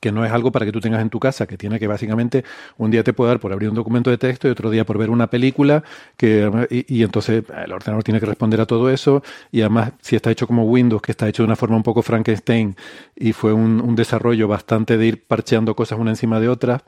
que 0.00 0.12
no 0.12 0.24
es 0.24 0.32
algo 0.32 0.52
para 0.52 0.66
que 0.66 0.72
tú 0.72 0.80
tengas 0.80 1.02
en 1.02 1.10
tu 1.10 1.20
casa, 1.20 1.46
que 1.46 1.56
tiene 1.56 1.78
que 1.78 1.86
básicamente 1.86 2.44
un 2.76 2.90
día 2.90 3.02
te 3.02 3.12
puede 3.12 3.30
dar 3.30 3.40
por 3.40 3.52
abrir 3.52 3.68
un 3.68 3.74
documento 3.74 4.10
de 4.10 4.18
texto 4.18 4.48
y 4.48 4.50
otro 4.50 4.70
día 4.70 4.84
por 4.84 4.98
ver 4.98 5.10
una 5.10 5.28
película, 5.28 5.82
que, 6.16 6.50
y, 6.70 7.02
entonces 7.02 7.44
el 7.64 7.72
ordenador 7.72 8.04
tiene 8.04 8.20
que 8.20 8.26
responder 8.26 8.60
a 8.60 8.66
todo 8.66 8.90
eso, 8.90 9.22
y 9.50 9.60
además 9.60 9.92
si 10.00 10.16
está 10.16 10.30
hecho 10.30 10.46
como 10.46 10.64
Windows, 10.64 11.02
que 11.02 11.12
está 11.12 11.28
hecho 11.28 11.42
de 11.42 11.46
una 11.46 11.56
forma 11.56 11.76
un 11.76 11.82
poco 11.82 12.02
Frankenstein, 12.02 12.76
y 13.16 13.32
fue 13.32 13.52
un, 13.52 13.78
desarrollo 13.98 14.46
bastante 14.46 14.96
de 14.96 15.06
ir 15.06 15.24
parcheando 15.24 15.74
cosas 15.74 15.98
una 15.98 16.10
encima 16.10 16.40
de 16.40 16.48
otra, 16.48 16.82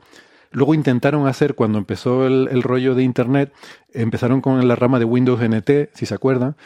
Luego 0.53 0.73
intentaron 0.73 1.27
hacer, 1.27 1.55
cuando 1.55 1.77
empezó 1.77 2.27
el, 2.27 2.49
el 2.51 2.61
rollo 2.61 2.93
de 2.93 3.03
Internet, 3.03 3.53
empezaron 3.93 4.41
con 4.41 4.67
la 4.67 4.75
rama 4.75 4.99
de 4.99 5.05
Windows 5.05 5.39
NT, 5.39 5.91
si 5.93 6.05
se 6.05 6.13
acuerdan, 6.13 6.57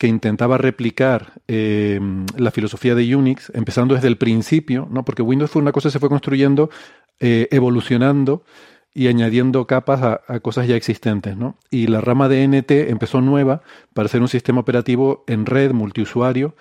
que 0.00 0.06
intentaba 0.06 0.56
replicar 0.56 1.34
eh, 1.46 2.00
la 2.34 2.50
filosofía 2.50 2.94
de 2.94 3.14
Unix, 3.14 3.52
empezando 3.54 3.94
desde 3.94 4.08
el 4.08 4.16
principio, 4.16 4.88
¿no? 4.90 5.04
porque 5.04 5.20
Windows 5.20 5.50
fue 5.50 5.60
una 5.60 5.72
cosa 5.72 5.88
que 5.88 5.92
se 5.92 5.98
fue 5.98 6.08
construyendo, 6.08 6.70
eh, 7.20 7.48
evolucionando 7.50 8.42
y 8.94 9.08
añadiendo 9.08 9.66
capas 9.66 10.22
a, 10.26 10.40
cosas 10.40 10.66
ya 10.66 10.74
existentes. 10.74 11.36
¿no? 11.36 11.58
Y 11.70 11.86
la 11.88 12.00
rama 12.00 12.30
de 12.30 12.48
NT 12.48 12.70
empezó 12.88 13.20
nueva 13.20 13.60
para 13.92 14.08
ser 14.08 14.22
un 14.22 14.28
sistema 14.28 14.60
operativo 14.60 15.22
en 15.26 15.44
red, 15.44 15.72
multiusuario, 15.72 16.56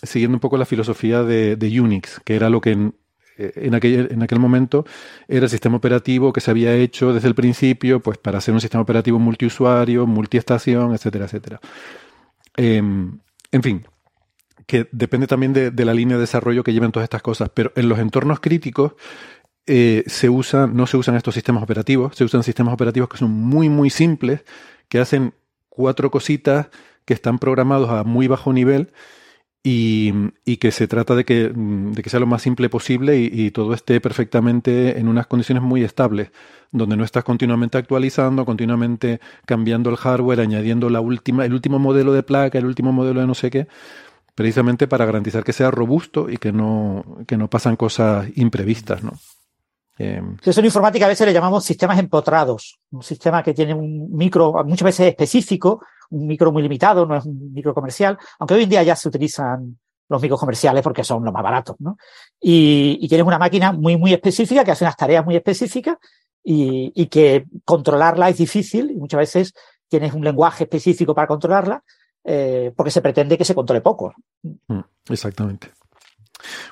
siguiendo 0.00 0.36
un 0.36 0.40
poco 0.40 0.56
la 0.56 0.64
filosofía 0.64 1.24
de, 1.24 1.80
Unix, 1.80 2.20
que 2.24 2.36
era 2.36 2.48
lo 2.48 2.60
que 2.60 2.70
en, 2.70 2.94
eh, 3.38 3.54
en 3.56 3.74
aquel, 3.74 4.06
en 4.12 4.22
aquel, 4.22 4.38
momento 4.38 4.86
era 5.26 5.46
el 5.46 5.50
sistema 5.50 5.78
operativo 5.78 6.32
que 6.32 6.40
se 6.40 6.52
había 6.52 6.72
hecho 6.74 7.12
desde 7.12 7.26
el 7.26 7.34
principio 7.34 7.98
pues 7.98 8.18
para 8.18 8.40
ser 8.40 8.54
un 8.54 8.60
sistema 8.60 8.82
operativo 8.82 9.18
multiusuario, 9.18 10.06
multiestación, 10.06 10.94
etcétera, 10.94 11.24
etcétera. 11.24 11.60
Em, 12.58 13.20
en 13.52 13.62
fin, 13.62 13.86
que 14.66 14.88
depende 14.90 15.28
también 15.28 15.52
de, 15.52 15.84
la 15.84 15.94
línea 15.94 16.16
de 16.16 16.22
desarrollo 16.22 16.64
que 16.64 16.72
lleven 16.72 16.90
todas 16.90 17.04
estas 17.04 17.22
cosas, 17.22 17.50
pero 17.54 17.72
en 17.76 17.88
los 17.88 18.00
entornos 18.00 18.40
críticos 18.40 18.94
eh, 19.66 20.02
se 20.06 20.28
no 20.28 20.86
se 20.86 20.96
usan 20.96 21.14
estos 21.14 21.34
sistemas 21.34 21.62
operativos, 21.62 22.16
se 22.16 22.24
usan 22.24 22.42
sistemas 22.42 22.74
operativos 22.74 23.08
que 23.08 23.16
son 23.16 23.30
muy, 23.30 23.68
muy 23.68 23.90
simples, 23.90 24.44
que 24.88 24.98
hacen 24.98 25.34
cuatro 25.68 26.10
cositas 26.10 26.68
que 27.04 27.14
están 27.14 27.38
programados 27.38 27.90
a 27.90 28.02
muy 28.02 28.26
bajo 28.26 28.52
nivel 28.52 28.92
y, 29.62 30.56
que 30.58 30.70
se 30.70 30.88
trata 30.88 31.14
de 31.14 31.24
que, 31.24 31.52
de 31.54 32.02
que, 32.02 32.10
sea 32.10 32.20
lo 32.20 32.26
más 32.26 32.42
simple 32.42 32.68
posible 32.68 33.18
y, 33.18 33.50
todo 33.50 33.74
esté 33.74 34.00
perfectamente 34.00 34.98
en 34.98 35.08
unas 35.08 35.26
condiciones 35.26 35.62
muy 35.62 35.84
estables, 35.84 36.30
donde 36.70 36.96
no 36.96 37.04
estás 37.04 37.24
continuamente 37.24 37.78
actualizando, 37.78 38.44
continuamente 38.44 39.20
cambiando 39.46 39.90
el 39.90 39.96
hardware, 39.96 40.40
añadiendo 40.40 40.90
la 40.90 41.00
última, 41.00 41.44
el 41.44 41.52
último 41.52 41.78
modelo 41.78 42.12
de 42.12 42.22
placa, 42.22 42.58
el 42.58 42.66
último 42.66 42.92
modelo 42.92 43.20
de 43.20 43.26
no 43.26 43.34
sé 43.34 43.50
qué, 43.50 43.68
precisamente 44.34 44.86
para 44.86 45.04
garantizar 45.04 45.44
que 45.44 45.52
sea 45.52 45.70
robusto 45.70 46.30
y 46.30 46.36
que 46.36 46.52
no, 46.52 47.04
que 47.26 47.36
no 47.36 47.50
pasan 47.50 47.76
cosas 47.76 48.28
imprevistas, 48.36 49.02
¿no? 49.02 49.12
Eso 49.98 50.60
en 50.60 50.66
informática 50.66 51.06
a 51.06 51.08
veces 51.08 51.26
le 51.26 51.32
llamamos 51.32 51.64
sistemas 51.64 51.98
empotrados, 51.98 52.78
un 52.92 53.02
sistema 53.02 53.42
que 53.42 53.52
tiene 53.52 53.74
un 53.74 54.08
micro 54.12 54.52
muchas 54.64 54.84
veces 54.84 55.08
específico, 55.08 55.82
un 56.10 56.26
micro 56.26 56.52
muy 56.52 56.62
limitado, 56.62 57.06
no 57.06 57.16
es 57.16 57.24
un 57.24 57.52
micro 57.52 57.74
comercial, 57.74 58.18
aunque 58.38 58.54
hoy 58.54 58.64
en 58.64 58.70
día 58.70 58.82
ya 58.82 58.96
se 58.96 59.08
utilizan 59.08 59.78
los 60.08 60.22
micros 60.22 60.40
comerciales 60.40 60.82
porque 60.82 61.04
son 61.04 61.24
los 61.24 61.32
más 61.32 61.42
baratos, 61.42 61.76
¿no? 61.80 61.98
Y, 62.40 63.06
tienes 63.08 63.26
una 63.26 63.38
máquina 63.38 63.72
muy, 63.72 63.96
muy 63.96 64.12
específica 64.12 64.64
que 64.64 64.70
hace 64.70 64.84
unas 64.84 64.96
tareas 64.96 65.24
muy 65.24 65.36
específicas 65.36 65.98
y, 66.42 66.92
y 66.94 67.06
que 67.06 67.46
controlarla 67.64 68.30
es 68.30 68.38
difícil 68.38 68.90
y 68.90 68.96
muchas 68.96 69.18
veces 69.18 69.54
tienes 69.88 70.14
un 70.14 70.24
lenguaje 70.24 70.64
específico 70.64 71.14
para 71.14 71.26
controlarla 71.26 71.82
eh, 72.24 72.72
porque 72.76 72.90
se 72.90 73.00
pretende 73.00 73.38
que 73.38 73.44
se 73.44 73.54
controle 73.54 73.80
poco. 73.80 74.12
Mm, 74.42 74.80
exactamente. 75.08 75.70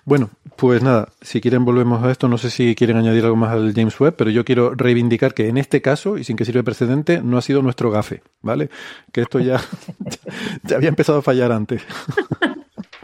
Bueno, 0.04 0.30
pues 0.56 0.82
nada, 0.82 1.08
si 1.20 1.40
quieren 1.40 1.64
volvemos 1.64 2.02
a 2.02 2.10
esto, 2.10 2.28
no 2.28 2.38
sé 2.38 2.50
si 2.50 2.74
quieren 2.74 2.96
añadir 2.96 3.24
algo 3.24 3.36
más 3.36 3.52
al 3.52 3.74
James 3.74 3.98
Webb, 4.00 4.14
pero 4.16 4.30
yo 4.30 4.44
quiero 4.44 4.74
reivindicar 4.74 5.34
que 5.34 5.48
en 5.48 5.58
este 5.58 5.82
caso, 5.82 6.18
y 6.18 6.24
sin 6.24 6.36
que 6.36 6.44
sirva 6.44 6.60
de 6.60 6.64
precedente, 6.64 7.20
no 7.22 7.38
ha 7.38 7.42
sido 7.42 7.62
nuestro 7.62 7.90
gafe, 7.90 8.22
¿vale? 8.40 8.70
Que 9.12 9.22
esto 9.22 9.38
ya, 9.40 9.60
ya 10.62 10.76
había 10.76 10.88
empezado 10.88 11.18
a 11.18 11.22
fallar 11.22 11.52
antes. 11.52 11.82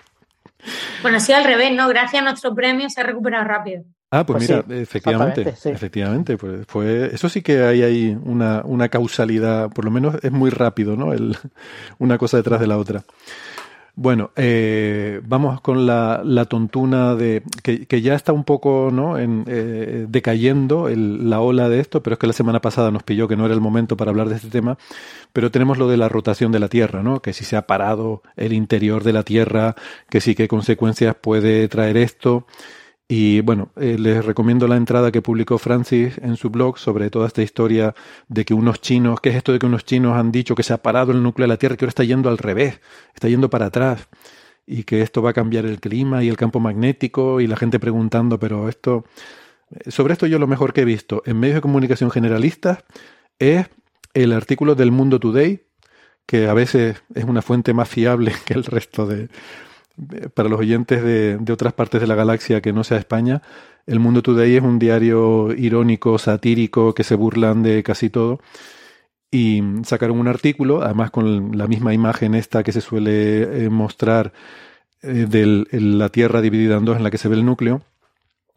bueno, 1.02 1.16
ha 1.16 1.20
sido 1.20 1.38
al 1.38 1.44
revés, 1.44 1.72
¿no? 1.74 1.88
Gracias 1.88 2.22
a 2.22 2.24
nuestro 2.24 2.54
premio 2.54 2.88
se 2.88 3.00
ha 3.00 3.04
recuperado 3.04 3.44
rápido. 3.44 3.84
Ah, 4.14 4.26
pues, 4.26 4.46
pues 4.46 4.66
mira, 4.66 4.82
efectivamente, 4.82 5.54
efectivamente, 5.64 6.36
pues 6.36 6.66
fue, 6.66 7.14
eso 7.14 7.30
sí 7.30 7.40
que 7.40 7.62
hay 7.62 7.82
ahí 7.82 8.18
una, 8.22 8.60
una 8.62 8.90
causalidad, 8.90 9.70
por 9.70 9.86
lo 9.86 9.90
menos 9.90 10.16
es 10.22 10.30
muy 10.30 10.50
rápido, 10.50 10.96
¿no? 10.96 11.14
El, 11.14 11.34
una 11.98 12.18
cosa 12.18 12.36
detrás 12.36 12.60
de 12.60 12.66
la 12.66 12.76
otra. 12.76 13.04
Bueno, 13.94 14.30
eh, 14.36 15.20
vamos 15.22 15.60
con 15.60 15.86
la, 15.86 16.22
la 16.24 16.46
tontuna 16.46 17.14
de 17.14 17.42
que, 17.62 17.86
que, 17.86 18.00
ya 18.00 18.14
está 18.14 18.32
un 18.32 18.44
poco 18.44 18.88
¿no? 18.90 19.18
en, 19.18 19.44
eh, 19.46 20.06
decayendo 20.08 20.88
el, 20.88 21.28
la 21.28 21.42
ola 21.42 21.68
de 21.68 21.80
esto, 21.80 22.02
pero 22.02 22.14
es 22.14 22.18
que 22.18 22.26
la 22.26 22.32
semana 22.32 22.62
pasada 22.62 22.90
nos 22.90 23.02
pilló 23.02 23.28
que 23.28 23.36
no 23.36 23.44
era 23.44 23.52
el 23.52 23.60
momento 23.60 23.94
para 23.98 24.10
hablar 24.10 24.30
de 24.30 24.36
este 24.36 24.48
tema. 24.48 24.78
Pero 25.34 25.50
tenemos 25.50 25.76
lo 25.76 25.88
de 25.88 25.98
la 25.98 26.08
rotación 26.08 26.52
de 26.52 26.60
la 26.60 26.68
Tierra, 26.68 27.02
¿no? 27.02 27.20
Que 27.20 27.34
si 27.34 27.44
se 27.44 27.54
ha 27.54 27.66
parado 27.66 28.22
el 28.36 28.54
interior 28.54 29.04
de 29.04 29.12
la 29.12 29.24
Tierra, 29.24 29.76
que 30.08 30.22
sí 30.22 30.34
qué 30.34 30.48
consecuencias 30.48 31.14
puede 31.14 31.68
traer 31.68 31.98
esto. 31.98 32.46
Y 33.14 33.42
bueno, 33.42 33.72
eh, 33.76 33.98
les 33.98 34.24
recomiendo 34.24 34.66
la 34.66 34.76
entrada 34.76 35.12
que 35.12 35.20
publicó 35.20 35.58
Francis 35.58 36.16
en 36.16 36.38
su 36.38 36.48
blog 36.48 36.78
sobre 36.78 37.10
toda 37.10 37.26
esta 37.26 37.42
historia 37.42 37.94
de 38.28 38.46
que 38.46 38.54
unos 38.54 38.80
chinos, 38.80 39.20
¿qué 39.20 39.28
es 39.28 39.36
esto 39.36 39.52
de 39.52 39.58
que 39.58 39.66
unos 39.66 39.84
chinos 39.84 40.16
han 40.16 40.32
dicho 40.32 40.54
que 40.54 40.62
se 40.62 40.72
ha 40.72 40.78
parado 40.78 41.12
el 41.12 41.22
núcleo 41.22 41.44
de 41.44 41.48
la 41.48 41.58
Tierra, 41.58 41.76
que 41.76 41.84
ahora 41.84 41.90
está 41.90 42.04
yendo 42.04 42.30
al 42.30 42.38
revés, 42.38 42.80
está 43.14 43.28
yendo 43.28 43.50
para 43.50 43.66
atrás, 43.66 44.08
y 44.66 44.84
que 44.84 45.02
esto 45.02 45.20
va 45.20 45.28
a 45.28 45.32
cambiar 45.34 45.66
el 45.66 45.78
clima 45.78 46.24
y 46.24 46.30
el 46.30 46.38
campo 46.38 46.58
magnético, 46.58 47.42
y 47.42 47.46
la 47.46 47.58
gente 47.58 47.78
preguntando, 47.78 48.38
pero 48.38 48.66
esto, 48.70 49.04
eh, 49.72 49.90
sobre 49.90 50.14
esto 50.14 50.26
yo 50.26 50.38
lo 50.38 50.46
mejor 50.46 50.72
que 50.72 50.80
he 50.80 50.86
visto 50.86 51.22
en 51.26 51.38
medios 51.38 51.56
de 51.56 51.60
comunicación 51.60 52.10
generalistas 52.10 52.78
es 53.38 53.68
el 54.14 54.32
artículo 54.32 54.74
del 54.74 54.90
Mundo 54.90 55.20
Today, 55.20 55.66
que 56.24 56.48
a 56.48 56.54
veces 56.54 57.02
es 57.14 57.24
una 57.24 57.42
fuente 57.42 57.74
más 57.74 57.90
fiable 57.90 58.32
que 58.46 58.54
el 58.54 58.64
resto 58.64 59.06
de, 59.06 59.28
para 60.34 60.48
los 60.48 60.58
oyentes 60.58 61.02
de, 61.02 61.52
otras 61.52 61.72
partes 61.72 62.00
de 62.00 62.06
la 62.06 62.14
galaxia 62.14 62.60
que 62.60 62.72
no 62.72 62.84
sea 62.84 62.98
España, 62.98 63.42
El 63.86 64.00
Mundo 64.00 64.22
Today 64.22 64.56
es 64.56 64.62
un 64.62 64.78
diario 64.78 65.52
irónico, 65.52 66.18
satírico, 66.18 66.94
que 66.94 67.04
se 67.04 67.14
burlan 67.14 67.62
de 67.62 67.82
casi 67.82 68.10
todo. 68.10 68.40
Y 69.30 69.62
sacaron 69.84 70.20
un 70.20 70.28
artículo, 70.28 70.82
además 70.82 71.10
con 71.10 71.56
la 71.56 71.66
misma 71.66 71.94
imagen 71.94 72.34
esta 72.34 72.62
que 72.62 72.72
se 72.72 72.82
suele 72.82 73.64
eh, 73.64 73.70
mostrar 73.70 74.32
eh, 75.02 75.26
de 75.28 75.66
la 75.80 76.10
Tierra 76.10 76.42
dividida 76.42 76.76
en 76.76 76.84
dos 76.84 76.98
en 76.98 77.02
la 77.02 77.10
que 77.10 77.18
se 77.18 77.28
ve 77.28 77.36
el 77.36 77.46
núcleo. 77.46 77.82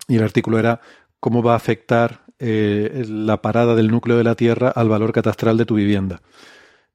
Y 0.07 0.17
el 0.17 0.23
artículo 0.23 0.59
era 0.59 0.81
cómo 1.19 1.41
va 1.41 1.53
a 1.53 1.57
afectar 1.57 2.25
eh, 2.39 3.05
la 3.07 3.41
parada 3.41 3.75
del 3.75 3.89
núcleo 3.89 4.17
de 4.17 4.25
la 4.25 4.35
Tierra 4.35 4.69
al 4.69 4.89
valor 4.89 5.13
catastral 5.13 5.57
de 5.57 5.65
tu 5.65 5.75
vivienda. 5.75 6.21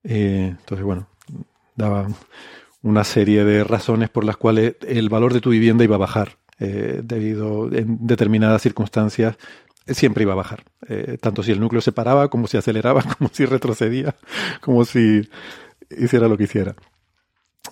entonces, 0.05 0.85
bueno, 0.85 1.09
daba 1.75 2.07
una 2.83 3.05
serie 3.05 3.45
de 3.45 3.65
razones 3.65 4.09
por 4.09 4.25
las 4.25 4.37
cuales 4.37 4.77
el 4.87 5.09
valor 5.09 5.35
de 5.35 5.41
tu 5.41 5.51
vivienda 5.51 5.85
iba 5.85 5.97
a 5.97 5.99
bajar, 5.99 6.39
eh, 6.59 7.01
debido 7.03 7.73
en 7.73 8.07
determinadas 8.07 8.63
circunstancias 8.63 9.37
siempre 9.87 10.23
iba 10.23 10.33
a 10.33 10.37
bajar, 10.37 10.65
eh, 10.89 11.19
tanto 11.21 11.43
si 11.43 11.53
el 11.53 11.61
núcleo 11.61 11.81
se 11.81 11.93
paraba, 11.93 12.29
como 12.29 12.47
si 12.47 12.57
aceleraba, 12.57 13.03
como 13.19 13.31
si 13.33 13.45
retrocedía, 13.45 14.15
como 14.61 14.85
si 14.85 15.29
hiciera 15.91 16.29
lo 16.29 16.37
que 16.37 16.45
hiciera. 16.45 16.77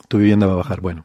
Tu 0.09 0.19
vivienda 0.19 0.47
va 0.47 0.55
a 0.55 0.57
bajar. 0.57 0.81
Bueno, 0.81 1.05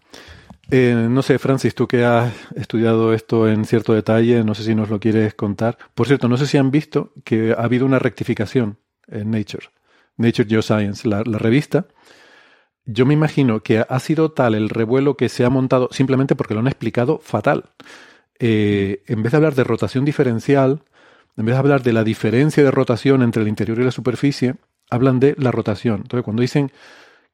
eh, 0.71 1.07
no 1.09 1.21
sé, 1.21 1.39
Francis, 1.39 1.75
tú 1.75 1.87
que 1.87 2.03
has 2.03 2.33
estudiado 2.55 3.13
esto 3.13 3.47
en 3.47 3.65
cierto 3.65 3.93
detalle, 3.93 4.43
no 4.43 4.55
sé 4.55 4.63
si 4.63 4.75
nos 4.75 4.89
lo 4.89 4.99
quieres 4.99 5.33
contar. 5.33 5.77
Por 5.93 6.07
cierto, 6.07 6.27
no 6.27 6.37
sé 6.37 6.47
si 6.47 6.57
han 6.57 6.71
visto 6.71 7.13
que 7.23 7.51
ha 7.51 7.63
habido 7.63 7.85
una 7.85 7.99
rectificación 7.99 8.79
en 9.07 9.31
Nature, 9.31 9.67
Nature 10.17 10.47
Geoscience, 10.47 11.07
la, 11.07 11.23
la 11.25 11.37
revista 11.37 11.87
yo 12.85 13.05
me 13.05 13.13
imagino 13.13 13.61
que 13.61 13.85
ha 13.87 13.99
sido 13.99 14.31
tal 14.31 14.55
el 14.55 14.69
revuelo 14.69 15.15
que 15.15 15.29
se 15.29 15.45
ha 15.45 15.49
montado 15.49 15.89
simplemente 15.91 16.35
porque 16.35 16.53
lo 16.53 16.59
han 16.59 16.67
explicado 16.67 17.19
fatal. 17.19 17.71
Eh, 18.39 19.03
en 19.07 19.23
vez 19.23 19.31
de 19.31 19.37
hablar 19.37 19.55
de 19.55 19.63
rotación 19.63 20.05
diferencial, 20.05 20.83
en 21.37 21.45
vez 21.45 21.55
de 21.55 21.59
hablar 21.59 21.81
de 21.81 21.93
la 21.93 22.03
diferencia 22.03 22.63
de 22.63 22.71
rotación 22.71 23.21
entre 23.21 23.41
el 23.41 23.47
interior 23.47 23.79
y 23.79 23.83
la 23.83 23.91
superficie, 23.91 24.55
hablan 24.89 25.19
de 25.19 25.35
la 25.37 25.51
rotación. 25.51 26.01
Entonces, 26.01 26.23
cuando 26.23 26.41
dicen 26.41 26.71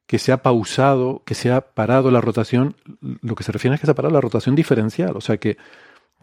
que 0.06 0.18
se 0.18 0.32
ha 0.32 0.42
pausado, 0.42 1.22
que 1.24 1.34
se 1.34 1.52
ha 1.52 1.60
parado 1.60 2.10
la 2.10 2.20
rotación, 2.20 2.76
lo 3.00 3.34
que 3.34 3.44
se 3.44 3.52
refiere 3.52 3.74
es 3.74 3.80
que 3.80 3.86
se 3.86 3.92
ha 3.92 3.94
parado 3.94 4.14
la 4.14 4.20
rotación 4.20 4.54
diferencial, 4.54 5.16
o 5.16 5.20
sea 5.20 5.36
que, 5.36 5.56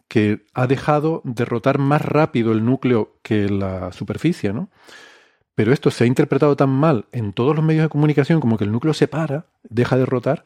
que 0.07 0.45
ha 0.53 0.67
dejado 0.67 1.21
de 1.23 1.45
rotar 1.45 1.77
más 1.77 2.01
rápido 2.01 2.51
el 2.51 2.65
núcleo 2.65 3.13
que 3.21 3.49
la 3.49 3.91
superficie, 3.91 4.51
¿no? 4.51 4.69
Pero 5.57 5.73
esto 5.73 5.89
se 5.89 6.03
ha 6.03 6.07
interpretado 6.07 6.55
tan 6.55 6.69
mal 6.69 7.07
en 7.11 7.33
todos 7.33 7.55
los 7.55 7.65
medios 7.65 7.81
de 7.81 7.89
comunicación 7.89 8.39
como 8.39 8.59
que 8.59 8.63
el 8.63 8.71
núcleo 8.71 8.93
se 8.93 9.07
para, 9.07 9.47
deja 9.63 9.97
de 9.97 10.05
rotar, 10.05 10.43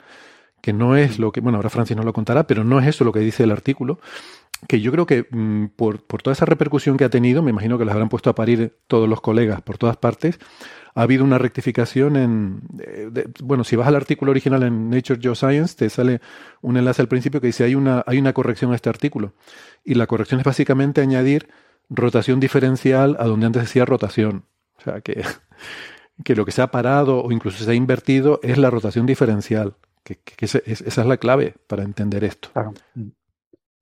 que 0.62 0.72
no 0.72 0.96
es 0.96 1.20
lo 1.20 1.34
que, 1.34 1.42
bueno, 1.42 1.58
ahora 1.58 1.70
Francis 1.70 1.98
nos 1.98 2.06
lo 2.06 2.14
contará, 2.14 2.48
pero 2.48 2.64
no 2.64 2.80
es 2.80 2.88
eso 2.88 3.04
lo 3.04 3.12
que 3.12 3.20
dice 3.20 3.44
el 3.44 3.52
artículo, 3.52 4.00
que 4.70 4.80
yo 4.80 4.90
creo 4.94 5.06
que 5.06 5.28
mm, 5.30 5.66
por, 5.76 6.00
toda 6.00 6.32
esa 6.32 6.46
repercusión 6.46 6.96
que 6.96 7.04
ha 7.04 7.10
tenido, 7.10 7.42
me 7.42 7.50
imagino 7.50 7.78
que 7.78 7.84
las 7.84 7.92
habrán 7.92 8.08
puesto 8.08 8.30
a 8.30 8.36
parir 8.36 8.78
todos 8.88 9.10
los 9.10 9.20
colegas 9.20 9.62
por 9.62 9.78
todas 9.78 9.98
partes, 9.98 10.40
ha 10.96 11.02
habido 11.02 11.26
una 11.26 11.38
rectificación 11.38 12.16
en, 12.16 12.62
bueno, 13.44 13.66
si 13.66 13.76
vas 13.76 13.90
al 13.90 13.98
artículo 13.98 14.32
original 14.32 14.64
en 14.64 14.90
Nature 14.90 15.20
Geoscience, 15.22 15.76
te 15.76 15.90
sale 15.90 16.22
un 16.62 16.78
enlace 16.78 17.02
al 17.02 17.10
principio 17.10 17.42
que 17.42 17.48
dice 17.48 17.66
hay 17.66 17.76
una, 17.76 18.02
hay 18.08 18.18
una 18.18 18.32
corrección 18.32 18.72
a 18.72 18.76
este 18.76 18.88
artículo. 18.88 19.34
Y 19.84 19.96
la 19.96 20.08
corrección 20.08 20.40
es 20.40 20.46
básicamente 20.46 21.02
añadir 21.02 21.50
rotación 21.90 22.40
diferencial 22.40 23.18
a 23.20 23.26
donde 23.26 23.48
antes 23.48 23.64
decía 23.64 23.84
rotación. 23.84 24.46
O 24.82 24.84
sea, 24.84 25.02
que, 25.02 25.24
que 26.24 26.36
lo 26.36 26.46
que 26.46 26.52
se 26.52 26.62
ha 26.62 26.72
parado 26.72 27.24
o 27.24 27.32
incluso 27.32 27.64
se 27.64 27.72
ha 27.72 27.76
invertido 27.76 28.40
es 28.44 28.58
la 28.58 28.70
rotación 28.70 29.06
diferencial. 29.06 29.76
Que, 30.04 30.20
esa 30.40 30.60
es 30.66 30.98
la 30.98 31.18
clave 31.18 31.56
para 31.68 31.84
entender 31.84 32.24
esto. 32.24 32.50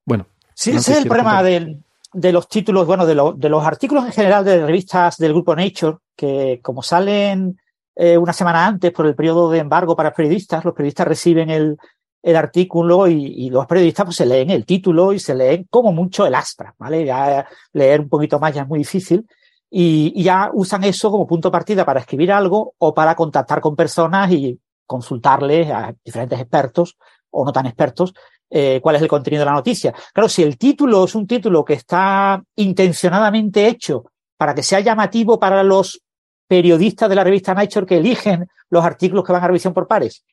Bueno. 0.06 0.28
Sí, 0.54 0.72
ese 0.72 0.92
es 0.92 0.98
el 1.00 1.08
problema 1.08 1.42
de 1.42 2.32
los 2.34 2.50
títulos, 2.50 2.86
bueno, 2.86 3.06
de, 3.06 3.16
de, 3.38 3.50
los 3.50 3.64
artículos 3.64 4.06
en 4.06 4.12
general 4.12 4.44
de 4.44 4.66
revistas 4.66 5.18
del 5.18 5.32
grupo 5.32 5.56
Nature, 5.56 5.98
que 6.16 6.60
como 6.62 6.84
salen 6.84 7.58
eh, 7.96 8.18
una 8.18 8.34
semana 8.34 8.66
antes 8.66 8.92
por 8.92 9.06
el 9.06 9.16
periodo 9.16 9.50
de 9.50 9.60
embargo 9.60 9.96
para 9.96 10.14
periodistas, 10.14 10.66
los 10.66 10.74
periodistas 10.74 11.08
reciben 11.08 11.50
el, 11.50 11.78
el 12.22 12.36
artículo 12.36 13.08
y, 13.08 13.50
los 13.50 13.66
periodistas 13.66 14.06
pues 14.06 14.18
se 14.18 14.26
leen 14.26 14.50
el 14.50 14.66
título 14.66 15.14
y 15.14 15.20
se 15.20 15.36
leen 15.36 15.68
como 15.70 15.92
mucho 15.94 16.26
el 16.26 16.36
astra, 16.36 16.76
¿vale? 16.78 17.06
Ya 17.06 17.48
leer 17.74 18.02
un 18.02 18.10
poquito 18.10 18.40
más 18.40 18.54
ya 18.54 18.64
es 18.64 18.68
muy 18.68 18.80
difícil 18.80 19.26
y, 19.70 20.24
ya 20.24 20.50
usan 20.54 20.84
eso 20.84 21.12
como 21.12 21.28
punto 21.28 21.50
de 21.50 21.52
partida 21.52 21.86
para 21.86 22.00
escribir 22.00 22.32
algo 22.32 22.74
o 22.78 22.94
para 22.94 23.16
contactar 23.16 23.62
con 23.62 23.76
personas 23.76 24.32
y 24.32 24.60
consultarles 24.86 25.70
a 25.70 25.94
diferentes 26.04 26.40
expertos 26.40 26.98
o 27.30 27.46
no 27.46 27.52
tan 27.52 27.68
expertos 27.68 28.14
eh, 28.50 28.80
cuál 28.82 28.96
es 28.96 29.02
el 29.04 29.08
contenido 29.08 29.42
de 29.42 29.46
la 29.46 29.54
noticia. 29.54 29.94
Claro, 30.14 30.28
si 30.28 30.42
el 30.42 30.58
título 30.58 31.04
es 31.04 31.14
un 31.14 31.28
título 31.28 31.64
que 31.64 31.74
está 31.74 32.42
intencionadamente 32.56 33.68
hecho 33.68 34.06
para 34.38 34.56
que 34.56 34.64
sea 34.64 34.80
llamativo 34.80 35.40
para 35.40 35.62
los 35.62 36.02
periodistas 36.48 37.08
de 37.08 37.16
la 37.16 37.24
revista 37.24 37.54
Nature 37.54 37.86
que 37.86 37.98
eligen 37.98 38.48
los 38.72 38.84
artículos 38.84 39.24
que 39.24 39.34
van 39.34 39.44
a 39.44 39.48
revisión 39.48 39.74
por 39.74 39.88
pares, 39.88 40.24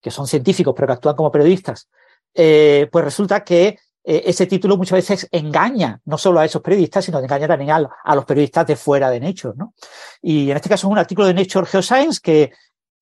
que 0.00 0.12
son 0.12 0.28
científicos 0.28 0.74
pero 0.76 0.86
que 0.86 0.92
actúan 0.92 1.16
como 1.16 1.32
periodistas, 1.32 1.88
eh, 2.34 2.88
pues 2.92 3.04
resulta 3.04 3.42
que 3.42 3.78
eh, 4.04 4.22
ese 4.26 4.46
título 4.46 4.76
muchas 4.76 4.96
veces 4.96 5.28
engaña 5.30 6.00
no 6.04 6.18
solo 6.18 6.40
a 6.40 6.44
esos 6.44 6.62
periodistas, 6.62 7.04
sino 7.04 7.18
engaña 7.18 7.48
también 7.48 7.70
a, 7.70 8.14
los 8.14 8.24
periodistas 8.24 8.66
de 8.66 8.76
fuera 8.76 9.10
de 9.10 9.20
Nature, 9.20 9.54
¿no? 9.56 9.74
Y 10.22 10.50
en 10.50 10.56
este 10.56 10.68
caso 10.68 10.86
es 10.86 10.92
un 10.92 10.98
artículo 10.98 11.26
de 11.26 11.34
Nature 11.34 11.66
Geoscience 11.66 12.20
que, 12.22 12.52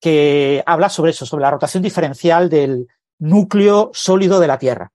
que 0.00 0.62
habla 0.66 0.88
sobre 0.88 1.12
eso, 1.12 1.26
sobre 1.26 1.42
la 1.42 1.50
rotación 1.50 1.82
diferencial 1.82 2.48
del, 2.48 2.86
núcleo 3.18 3.90
sólido 3.92 4.40
de 4.40 4.46
la 4.46 4.58
Tierra. 4.58 4.92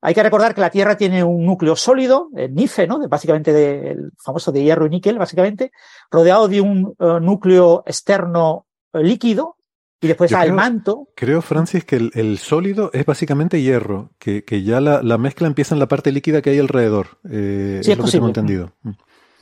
Hay 0.00 0.14
que 0.14 0.22
recordar 0.22 0.54
que 0.54 0.60
la 0.60 0.70
Tierra 0.70 0.96
tiene 0.96 1.24
un 1.24 1.44
núcleo 1.44 1.74
sólido, 1.74 2.28
el 2.36 2.54
NIFE, 2.54 2.86
¿no? 2.86 3.06
básicamente 3.08 3.52
del 3.52 4.12
famoso 4.16 4.52
de 4.52 4.62
hierro 4.62 4.86
y 4.86 4.90
níquel, 4.90 5.18
básicamente, 5.18 5.72
rodeado 6.10 6.46
de 6.46 6.60
un 6.60 6.94
uh, 6.98 7.18
núcleo 7.18 7.82
externo 7.84 8.66
uh, 8.92 8.98
líquido, 8.98 9.56
y 10.00 10.06
después 10.06 10.32
al 10.32 10.52
manto. 10.52 11.08
Creo, 11.14 11.42
Francis, 11.42 11.84
que 11.84 11.96
el, 11.96 12.38
sólido 12.38 12.90
es 12.92 13.04
básicamente 13.04 13.60
hierro, 13.60 14.10
que, 14.18 14.44
que 14.44 14.62
ya 14.62 14.80
la, 14.80 15.02
la, 15.02 15.18
mezcla 15.18 15.46
empieza 15.46 15.74
en 15.74 15.80
la 15.80 15.88
parte 15.88 16.12
líquida 16.12 16.40
que 16.42 16.50
hay 16.50 16.58
alrededor. 16.58 17.18
Eh, 17.30 17.80
sí, 17.82 17.92
es, 17.92 17.98
lo 17.98 18.04
que 18.04 18.10
tengo 18.12 18.28
entendido. 18.28 18.72
Mm. 18.82 18.90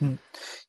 Mm. 0.01 0.19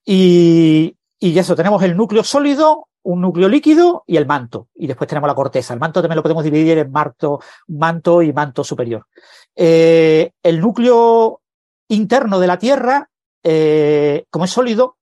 Y, 0.05 0.97
y 1.19 1.39
eso, 1.39 1.55
tenemos 1.55 1.81
el 1.83 1.95
núcleo 1.95 2.23
sólido, 2.23 2.87
un 3.03 3.21
núcleo 3.21 3.47
líquido 3.47 4.03
y 4.05 4.17
el 4.17 4.25
manto. 4.25 4.67
Y 4.75 4.87
después 4.87 5.07
tenemos 5.07 5.27
la 5.27 5.35
corteza. 5.35 5.73
El 5.73 5.79
manto 5.79 6.01
también 6.01 6.17
lo 6.17 6.23
podemos 6.23 6.43
dividir 6.43 6.77
en 6.77 6.91
manto, 6.91 7.39
manto 7.67 8.21
y 8.21 8.33
manto 8.33 8.63
superior. 8.63 9.07
Eh, 9.55 10.31
el 10.43 10.59
núcleo 10.59 11.41
interno 11.87 12.39
de 12.39 12.47
la 12.47 12.59
Tierra, 12.59 13.09
eh, 13.43 14.25
como 14.29 14.45
es 14.45 14.51
sólido, 14.51 14.97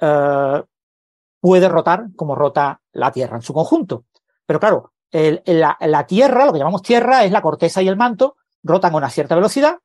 eh, 0.00 0.62
puede 1.40 1.68
rotar 1.68 2.06
como 2.16 2.34
rota 2.34 2.80
la 2.92 3.12
Tierra 3.12 3.36
en 3.36 3.42
su 3.42 3.54
conjunto. 3.54 4.04
Pero 4.46 4.60
claro, 4.60 4.92
la, 5.12 6.06
Tierra, 6.06 6.46
lo 6.46 6.52
que 6.52 6.58
llamamos 6.58 6.82
Tierra, 6.82 7.24
es 7.24 7.32
la 7.32 7.42
corteza 7.42 7.82
y 7.82 7.88
el 7.88 7.96
manto, 7.96 8.36
rotan 8.62 8.92
a 8.94 8.96
una 8.96 9.10
cierta 9.10 9.34
velocidad. 9.34 9.78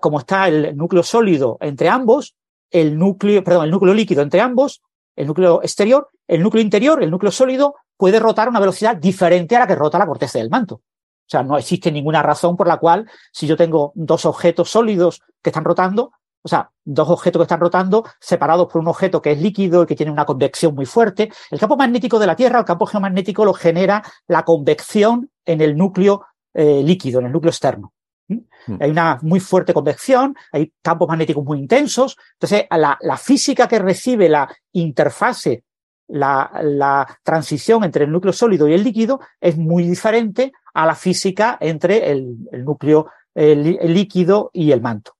como 0.00 0.20
está 0.20 0.48
el 0.48 0.76
núcleo 0.76 1.02
sólido 1.02 1.56
entre 1.60 1.88
ambos, 1.88 2.36
el 2.70 2.98
núcleo, 2.98 3.42
perdón, 3.42 3.64
el 3.64 3.70
núcleo 3.70 3.94
líquido 3.94 4.22
entre 4.22 4.40
ambos, 4.40 4.82
el 5.14 5.26
núcleo 5.26 5.62
exterior, 5.62 6.10
el 6.26 6.42
núcleo 6.42 6.62
interior, 6.62 7.02
el 7.02 7.10
núcleo 7.10 7.32
sólido, 7.32 7.74
puede 7.96 8.20
rotar 8.20 8.48
a 8.48 8.50
una 8.50 8.60
velocidad 8.60 8.96
diferente 8.96 9.56
a 9.56 9.60
la 9.60 9.66
que 9.66 9.74
rota 9.74 9.98
la 9.98 10.06
corteza 10.06 10.38
del 10.38 10.50
manto. 10.50 10.76
O 10.76 11.28
sea, 11.28 11.42
no 11.42 11.58
existe 11.58 11.90
ninguna 11.90 12.22
razón 12.22 12.56
por 12.56 12.68
la 12.68 12.76
cual, 12.76 13.08
si 13.32 13.46
yo 13.46 13.56
tengo 13.56 13.92
dos 13.94 14.26
objetos 14.26 14.70
sólidos 14.70 15.22
que 15.42 15.50
están 15.50 15.64
rotando, 15.64 16.12
o 16.42 16.48
sea, 16.48 16.70
dos 16.84 17.08
objetos 17.10 17.40
que 17.40 17.44
están 17.44 17.60
rotando 17.60 18.04
separados 18.20 18.68
por 18.68 18.80
un 18.80 18.88
objeto 18.88 19.20
que 19.20 19.32
es 19.32 19.40
líquido 19.40 19.82
y 19.82 19.86
que 19.86 19.96
tiene 19.96 20.12
una 20.12 20.24
convección 20.24 20.74
muy 20.74 20.86
fuerte, 20.86 21.30
el 21.50 21.58
campo 21.58 21.76
magnético 21.76 22.18
de 22.18 22.26
la 22.26 22.36
Tierra, 22.36 22.60
el 22.60 22.64
campo 22.64 22.86
geomagnético 22.86 23.44
lo 23.44 23.54
genera 23.54 24.02
la 24.28 24.44
convección 24.44 25.30
en 25.44 25.60
el 25.60 25.76
núcleo 25.76 26.24
eh, 26.54 26.82
líquido, 26.82 27.20
en 27.20 27.26
el 27.26 27.32
núcleo 27.32 27.50
externo. 27.50 27.92
¿Mm? 28.28 28.38
Hmm. 28.66 28.78
Hay 28.80 28.90
una 28.90 29.18
muy 29.22 29.40
fuerte 29.40 29.74
convección, 29.74 30.36
hay 30.52 30.72
campos 30.82 31.08
magnéticos 31.08 31.44
muy 31.44 31.58
intensos. 31.58 32.16
Entonces, 32.34 32.66
la, 32.70 32.98
la 33.00 33.16
física 33.16 33.68
que 33.68 33.78
recibe 33.78 34.28
la 34.28 34.48
interfase, 34.72 35.64
la, 36.08 36.50
la, 36.62 37.18
transición 37.22 37.84
entre 37.84 38.04
el 38.04 38.12
núcleo 38.12 38.32
sólido 38.32 38.68
y 38.68 38.74
el 38.74 38.84
líquido 38.84 39.20
es 39.40 39.56
muy 39.56 39.84
diferente 39.84 40.52
a 40.74 40.86
la 40.86 40.94
física 40.94 41.56
entre 41.60 42.10
el, 42.10 42.36
núcleo 42.52 43.08
líquido 43.36 44.50
y 44.52 44.72
el 44.72 44.80
manto. 44.80 45.12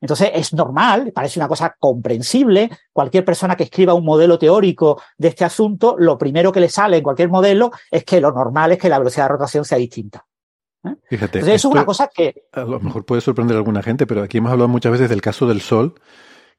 Entonces 0.00 0.30
es 0.34 0.52
normal, 0.52 1.12
parece 1.14 1.38
una 1.38 1.48
cosa 1.48 1.74
comprensible. 1.78 2.70
Cualquier 2.92 3.24
persona 3.24 3.56
que 3.56 3.64
escriba 3.64 3.94
un 3.94 4.04
modelo 4.04 4.38
teórico 4.38 5.00
de 5.16 5.28
este 5.28 5.44
asunto, 5.44 5.96
lo 5.98 6.18
primero 6.18 6.52
que 6.52 6.60
le 6.60 6.68
sale 6.68 6.98
en 6.98 7.02
cualquier 7.02 7.28
modelo 7.28 7.70
es 7.90 8.04
que 8.04 8.20
lo 8.20 8.32
normal 8.32 8.72
es 8.72 8.78
que 8.78 8.88
la 8.88 8.98
velocidad 8.98 9.24
de 9.24 9.32
rotación 9.32 9.64
sea 9.64 9.78
distinta. 9.78 10.26
¿eh? 10.84 10.94
Fíjate. 11.08 11.38
Entonces, 11.38 11.60
eso 11.60 11.68
es 11.68 11.74
una 11.74 11.86
cosa 11.86 12.10
que. 12.12 12.46
A 12.52 12.62
lo 12.62 12.80
mejor 12.80 13.04
puede 13.04 13.20
sorprender 13.20 13.56
a 13.56 13.58
alguna 13.58 13.82
gente, 13.82 14.06
pero 14.06 14.22
aquí 14.22 14.38
hemos 14.38 14.52
hablado 14.52 14.68
muchas 14.68 14.92
veces 14.92 15.08
del 15.08 15.20
caso 15.20 15.46
del 15.46 15.60
Sol, 15.60 15.94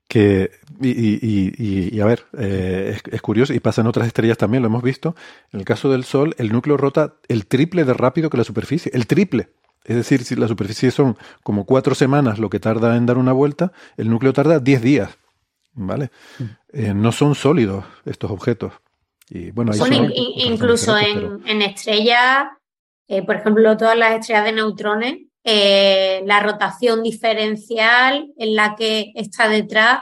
que, 0.07 0.51
y, 0.81 1.99
a 1.99 2.05
ver, 2.05 2.25
eh, 2.37 2.97
es, 3.11 3.21
curioso, 3.21 3.53
y 3.53 3.59
pasa 3.59 3.81
en 3.81 3.87
otras 3.87 4.07
estrellas 4.07 4.37
también, 4.37 4.63
lo 4.63 4.67
hemos 4.67 4.83
visto. 4.83 5.15
En 5.51 5.59
el 5.59 5.65
caso 5.65 5.91
del 5.91 6.05
Sol, 6.05 6.33
el 6.37 6.51
núcleo 6.51 6.77
rota 6.77 7.15
el 7.27 7.45
triple 7.45 7.83
de 7.83 7.93
rápido 7.93 8.29
que 8.29 8.37
la 8.37 8.45
superficie, 8.45 8.89
el 8.95 9.05
triple. 9.05 9.49
Es 9.87 9.95
decir, 9.95 10.25
si 10.25 10.35
la 10.35 10.49
superficie 10.49 10.91
son 10.91 11.17
como 11.43 11.65
cuatro 11.65 11.95
semanas 11.95 12.39
lo 12.39 12.49
que 12.49 12.59
tarda 12.59 12.97
en 12.97 13.05
dar 13.05 13.17
una 13.17 13.31
vuelta, 13.31 13.71
el 13.95 14.09
núcleo 14.09 14.33
tarda 14.33 14.59
diez 14.59 14.81
días. 14.81 15.17
¿Vale? 15.71 16.11
Mm. 16.39 16.43
Eh, 16.73 16.93
no 16.93 17.11
son 17.13 17.35
sólidos 17.35 17.85
estos 18.05 18.29
objetos. 18.29 18.73
Y 19.29 19.51
bueno, 19.51 19.71
son, 19.73 20.11
incluso 20.13 20.97
en, 20.97 21.61
estrellas, 21.61 22.47
eh, 23.07 23.25
por 23.25 23.37
ejemplo, 23.37 23.77
todas 23.77 23.97
las 23.97 24.19
estrellas 24.19 24.45
de 24.45 24.51
neutrones, 24.53 25.17
eh, 25.43 26.21
la 26.25 26.41
rotación 26.41 27.01
diferencial 27.01 28.27
en 28.37 28.55
la 28.55 28.75
que 28.75 29.13
está 29.15 29.47
detrás, 29.47 30.01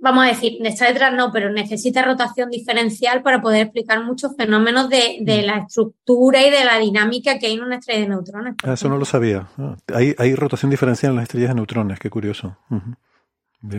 vamos 0.00 0.24
a 0.24 0.28
decir, 0.28 0.58
está 0.64 0.86
detrás 0.86 1.12
no, 1.12 1.30
pero 1.30 1.50
necesita 1.50 2.02
rotación 2.02 2.50
diferencial 2.50 3.22
para 3.22 3.40
poder 3.40 3.62
explicar 3.62 4.02
muchos 4.04 4.34
fenómenos 4.36 4.88
de, 4.88 5.18
de 5.20 5.42
mm. 5.42 5.46
la 5.46 5.58
estructura 5.58 6.44
y 6.44 6.50
de 6.50 6.64
la 6.64 6.78
dinámica 6.78 7.38
que 7.38 7.46
hay 7.46 7.54
en 7.54 7.62
una 7.62 7.76
estrella 7.76 8.00
de 8.00 8.08
neutrones. 8.08 8.54
Ah, 8.64 8.72
eso 8.72 8.88
no 8.88 8.96
lo 8.96 9.04
sabía. 9.04 9.48
Ah, 9.58 9.76
hay, 9.94 10.14
hay, 10.18 10.34
rotación 10.34 10.70
diferencial 10.70 11.10
en 11.10 11.16
las 11.16 11.24
estrellas 11.24 11.50
de 11.50 11.54
neutrones, 11.54 11.98
qué 11.98 12.10
curioso. 12.10 12.56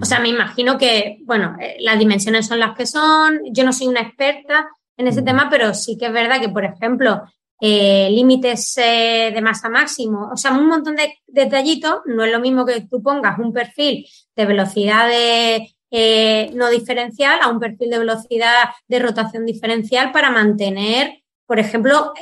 O 0.01 0.05
sea, 0.05 0.19
me 0.19 0.29
imagino 0.29 0.77
que, 0.77 1.19
bueno, 1.25 1.55
eh, 1.59 1.77
las 1.79 1.97
dimensiones 1.97 2.45
son 2.45 2.59
las 2.59 2.75
que 2.77 2.85
son. 2.85 3.39
Yo 3.51 3.63
no 3.63 3.73
soy 3.73 3.87
una 3.87 4.01
experta 4.01 4.69
en 4.95 5.07
ese 5.07 5.23
tema, 5.23 5.47
pero 5.49 5.73
sí 5.73 5.97
que 5.97 6.05
es 6.05 6.13
verdad 6.13 6.39
que, 6.39 6.49
por 6.49 6.65
ejemplo, 6.65 7.23
eh, 7.59 8.09
límites 8.11 8.77
eh, 8.77 9.31
de 9.33 9.41
masa 9.41 9.69
máximo, 9.69 10.29
o 10.31 10.37
sea, 10.37 10.51
un 10.51 10.67
montón 10.67 10.95
de 10.95 11.13
detallitos. 11.25 12.01
No 12.05 12.23
es 12.23 12.31
lo 12.31 12.39
mismo 12.39 12.63
que 12.63 12.81
tú 12.81 13.01
pongas 13.01 13.39
un 13.39 13.51
perfil 13.51 14.05
de 14.35 14.45
velocidad 14.45 15.07
de, 15.07 15.67
eh, 15.91 16.49
no 16.53 16.69
diferencial 16.69 17.39
a 17.41 17.49
un 17.49 17.59
perfil 17.59 17.89
de 17.89 17.99
velocidad 17.99 18.69
de 18.87 18.99
rotación 18.99 19.45
diferencial 19.45 20.11
para 20.11 20.31
mantener, 20.31 21.21
por 21.45 21.59
ejemplo, 21.59 22.13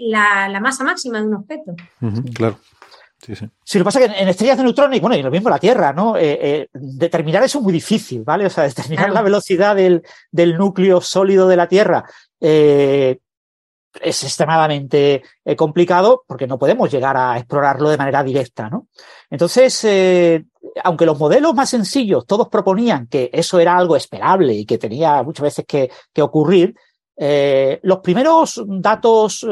la, 0.00 0.58
masa 0.60 0.84
máxima 0.84 1.18
de 1.20 1.26
un 1.26 1.34
objeto. 1.34 1.74
claro. 2.34 2.58
Sí, 3.18 3.34
sí. 3.34 3.48
Si 3.64 3.78
lo 3.78 3.82
que 3.82 3.86
pasa 3.86 4.00
es 4.00 4.12
que 4.12 4.22
en 4.22 4.28
estrellas 4.28 4.58
de 4.58 4.62
neutrones, 4.62 5.00
bueno, 5.00 5.16
y 5.16 5.22
lo 5.22 5.30
mismo 5.30 5.48
la 5.48 5.58
Tierra, 5.58 5.92
¿no? 5.92 6.14
determinar 6.72 7.42
eso 7.42 7.58
es 7.58 7.64
muy 7.64 7.72
difícil, 7.72 8.22
¿vale? 8.22 8.46
O 8.46 8.50
sea, 8.50 8.64
determinar 8.64 9.10
la 9.10 9.22
velocidad 9.22 9.74
del, 9.74 10.02
del, 10.30 10.56
núcleo 10.56 11.00
sólido 11.00 11.48
de 11.48 11.56
la 11.56 11.66
Tierra 11.66 12.04
eh, 12.40 13.18
es 14.02 14.24
extremadamente 14.24 15.22
eh, 15.44 15.56
complicado 15.56 16.24
porque 16.26 16.46
no 16.46 16.58
podemos 16.58 16.90
llegar 16.90 17.16
a 17.16 17.36
explorarlo 17.38 17.88
de 17.88 17.96
manera 17.96 18.22
directa, 18.22 18.68
¿no? 18.68 18.88
Entonces, 19.30 19.84
eh, 19.84 20.44
aunque 20.84 21.06
los 21.06 21.18
modelos 21.18 21.54
más 21.54 21.70
sencillos 21.70 22.26
todos 22.26 22.48
proponían 22.48 23.06
que 23.06 23.30
eso 23.32 23.58
era 23.58 23.76
algo 23.76 23.96
esperable 23.96 24.54
y 24.54 24.64
que 24.66 24.78
tenía 24.78 25.22
muchas 25.22 25.44
veces 25.44 25.64
que, 25.66 25.90
ocurrir, 26.22 26.74
eh, 27.16 27.80
los 27.82 28.00
primeros 28.00 28.62
datos 28.66 29.46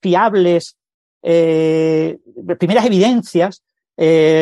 fiables, 0.00 0.76
primeras 1.22 2.84
evidencias, 2.84 3.62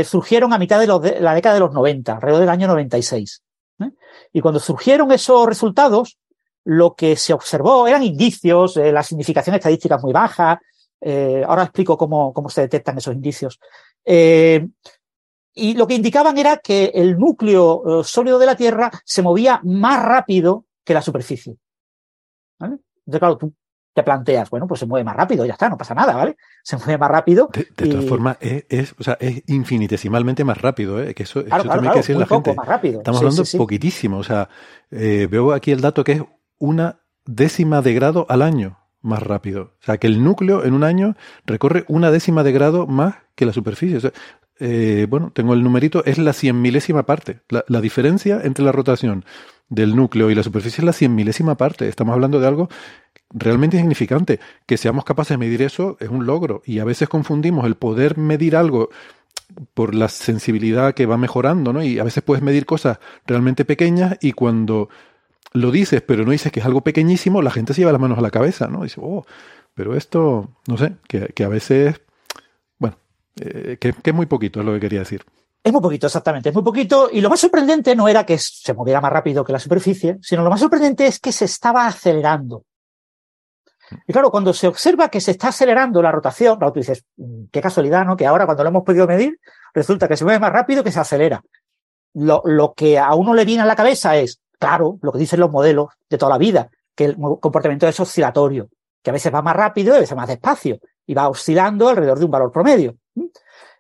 surgieron 0.05 0.53
a 0.53 0.59
mitad 0.59 0.81
de, 0.81 0.87
de, 1.11 1.21
la 1.21 1.35
década 1.35 1.55
de 1.55 1.61
los 1.61 1.73
90, 1.73 2.15
alrededor 2.15 2.41
del 2.41 2.49
año 2.49 2.67
96. 2.67 3.43
Y 4.33 4.41
cuando 4.41 4.61
surgieron 4.61 5.13
esos 5.13 5.47
resultados, 5.47 6.19
lo 6.65 6.95
que 6.95 7.17
se 7.17 7.33
observó 7.33 7.87
eran 7.87 8.03
indicios, 8.03 8.77
eh, 8.77 8.93
la 8.93 9.03
significación 9.03 9.57
estadística 9.57 9.99
muy 9.99 10.13
baja. 10.13 10.61
Eh, 11.01 11.43
ahora 11.47 11.65
explico 11.65 11.99
cómo, 11.99 12.33
cómo, 12.33 12.49
se 12.49 12.63
detectan 12.63 12.99
esos 12.99 13.15
indicios. 13.15 13.59
Eh, 14.05 14.69
y 15.55 15.75
lo 15.75 15.87
que 15.87 15.95
indicaban 15.95 16.39
era 16.39 16.59
que 16.59 16.93
el 16.95 17.19
núcleo 17.19 18.03
sólido 18.05 18.39
de 18.39 18.47
la 18.47 18.57
Tierra 18.57 18.91
se 19.05 19.23
movía 19.23 19.61
más 19.65 20.03
rápido 20.03 20.65
que 20.85 20.95
la 20.95 21.03
superficie. 21.03 21.57
¿Vale? 22.59 22.79
Entonces, 23.05 23.19
claro, 23.19 23.37
tú 23.37 23.53
te 23.93 24.03
planteas, 24.03 24.49
bueno, 24.49 24.67
pues 24.67 24.81
se 24.81 24.87
mueve 24.87 25.05
más 25.05 25.17
rápido, 25.17 25.45
ya 25.45 25.53
está, 25.53 25.69
no 25.69 25.77
pasa 25.77 25.95
nada, 25.95 26.15
¿vale? 26.15 26.37
Se 26.63 26.79
mueve 26.79 26.97
más 26.97 27.11
rápido. 27.11 27.51
De, 27.53 27.65
todas 27.89 28.07
formas, 28.07 28.39
es, 28.41 28.95
o 28.99 29.03
sea, 29.03 29.19
es 29.21 29.43
infinitesimalmente 29.49 30.45
más 30.45 30.63
rápido, 30.63 31.03
¿eh? 31.03 31.13
Que 31.13 31.25
eso, 31.25 31.45
también 31.45 31.89
hay 31.89 31.91
que 31.91 31.99
decir 31.99 32.17
la 32.17 32.25
gente. 32.25 32.55
Más 32.55 32.67
rápido. 32.67 33.01
Estamos 33.01 33.21
hablando 33.21 33.43
poquitísimo, 33.59 34.19
o 34.19 34.23
sea, 34.23 34.49
veo 34.89 35.53
aquí 35.53 35.73
el 35.73 35.83
dato 35.83 36.05
que 36.05 36.13
es 36.13 36.23
una 36.63 37.01
décima 37.27 37.83
de 37.83 37.93
grado 37.93 38.25
al 38.29 38.41
año 38.41 38.79
más 39.01 39.21
rápido. 39.21 39.75
O 39.81 39.85
sea, 39.85 39.99
que 39.99 40.07
el 40.07 40.23
núcleo 40.23 40.65
en 40.65 40.75
un 40.75 40.85
año 40.85 41.17
recorre 41.45 41.85
una 41.89 42.13
décima 42.13 42.45
de 42.45 42.53
grado 42.53 42.87
más 42.87 43.17
que 43.35 43.47
la 43.47 43.53
superficie. 43.53 44.13
Eh, 44.61 45.09
bueno, 45.11 45.33
tengo 45.35 45.55
el 45.55 45.65
numerito, 45.65 46.05
es 46.05 46.19
la 46.19 46.33
cien 46.33 46.63
milésima 46.63 47.05
parte. 47.05 47.41
La, 47.49 47.81
diferencia 47.81 48.41
entre 48.45 48.65
la 48.65 48.71
rotación 48.71 49.25
del 49.69 49.97
núcleo 49.97 50.31
y 50.31 50.37
la 50.37 50.45
superficie 50.45 50.83
es 50.83 50.85
la 50.85 50.93
cien 50.93 51.17
milésima 51.17 51.57
parte. 51.57 51.89
Estamos 51.89 52.15
hablando 52.15 52.39
de 52.39 52.47
algo 52.47 52.69
realmente 53.31 53.77
significante. 53.77 54.39
Que 54.65 54.77
seamos 54.77 55.05
capaces 55.05 55.31
de 55.31 55.39
medir 55.39 55.63
eso 55.63 55.97
es 55.99 56.11
un 56.11 56.27
logro. 56.27 56.63
Y 56.65 56.79
a 56.79 56.85
veces 56.85 57.09
confundimos 57.09 57.67
el 57.67 57.75
poder 57.75 58.19
medir 58.19 58.55
algo 58.55 58.89
por 59.75 59.97
la 59.97 60.09
sensibilidad 60.09 60.95
que 60.95 61.07
va 61.07 61.19
mejorando, 61.19 61.73
¿no? 61.73 61.83
Y 61.83 61.99
a 61.99 62.05
veces 62.05 62.23
puedes 62.23 62.45
medir 62.45 62.67
cosas 62.67 63.01
realmente 63.27 63.65
pequeñas 63.65 64.17
y 64.21 64.31
cuando 64.31 64.89
lo 65.55 65.71
dices, 65.71 66.03
pero 66.03 66.25
no 66.25 66.31
dices 66.33 66.53
que 66.53 66.61
es 66.61 66.67
algo 66.67 66.81
pequeñísimo, 66.81 67.43
la 67.43 67.51
gente 67.51 67.75
se 67.75 67.81
lleva 67.81 67.93
las 67.93 68.01
manos 68.01 68.19
a 68.19 68.23
la 68.23 68.31
cabeza, 68.31 68.69
¿no? 68.69 68.83
Dice, 68.83 69.01
oh, 69.03 69.25
pero 69.75 69.95
esto, 69.97 70.49
no 70.67 70.77
sé, 70.77 70.97
que, 71.09 71.45
a 71.45 71.49
veces, 71.49 72.01
bueno, 72.79 72.97
eh, 73.41 73.77
que, 73.81 73.95
es 74.03 74.15
muy 74.15 74.27
poquito, 74.27 74.61
es 74.61 74.67
lo 74.67 74.73
que 74.73 74.81
quería 74.81 75.01
decir. 75.01 75.25
Es 75.63 75.73
muy 75.73 75.81
poquito, 75.81 76.07
exactamente, 76.07 76.49
es 76.49 76.55
muy 76.55 76.65
poquito. 76.65 77.09
Y 77.13 77.21
lo 77.21 77.31
más 77.31 77.41
sorprendente 77.41 77.95
no 77.95 78.09
era 78.09 78.27
que 78.27 78.37
se 78.39 78.75
moviera 78.75 79.01
más 79.01 79.13
rápido 79.13 79.45
que 79.45 79.53
la 79.53 79.59
superficie, 79.59 80.19
sino 80.21 80.43
lo 80.43 80.51
más 80.51 80.61
sorprendente 80.61 81.07
es 81.07 81.21
que 81.21 81.33
se 81.33 81.45
estaba 81.45 81.87
acelerando. 81.87 82.65
Y 84.07 84.13
claro, 84.13 84.31
cuando 84.31 84.53
se 84.53 84.67
observa 84.67 85.09
que 85.09 85.21
se 85.21 85.33
está 85.33 85.49
acelerando 85.49 86.03
la 86.03 86.11
rotación, 86.11 86.57
claro, 86.57 86.73
tú 86.73 86.81
dices, 86.81 87.05
mm, 87.17 87.45
qué 87.53 87.61
casualidad, 87.61 88.05
¿no? 88.05 88.17
Que 88.17 88.27
ahora 88.27 88.47
cuando 88.47 88.65
lo 88.65 88.71
hemos 88.71 88.85
podido 88.85 89.07
medir, 89.07 89.39
resulta 89.75 90.09
que 90.09 90.17
se 90.17 90.25
mueve 90.25 90.41
más 90.41 90.53
rápido 90.53 90.83
que 90.83 90.91
se 90.91 90.99
acelera. 90.99 91.43
Lo, 92.15 92.43
lo 92.45 92.73
que 92.75 92.99
a 92.99 93.15
uno 93.15 93.33
le 93.33 93.45
viene 93.45 93.63
a 93.63 93.67
la 93.67 93.77
cabeza 93.77 94.17
es, 94.17 94.42
claro, 94.63 94.97
lo 95.03 95.11
que 95.11 95.19
dicen 95.19 95.41
los 95.41 95.51
modelos 95.51 95.89
de 96.09 96.17
toda 96.17 96.31
la 96.31 96.39
vida, 96.39 96.71
que 96.95 97.07
el 97.07 97.17
comportamiento 97.17 97.89
es 97.89 97.99
oscilatorio, 97.99 98.69
que 99.03 99.11
a 99.11 99.13
veces 99.13 99.35
va 99.35 99.43
más 99.43 99.57
rápido 99.57 99.93
y 99.93 99.97
a 99.97 100.01
veces 100.01 100.17
más 100.17 100.29
despacio, 100.29 100.79
y 101.05 101.15
va 101.15 101.29
oscilando 101.29 101.89
alrededor 101.89 102.21
de 102.21 102.25
un 102.27 102.31
valor 102.31 102.53
promedio. 102.53 102.97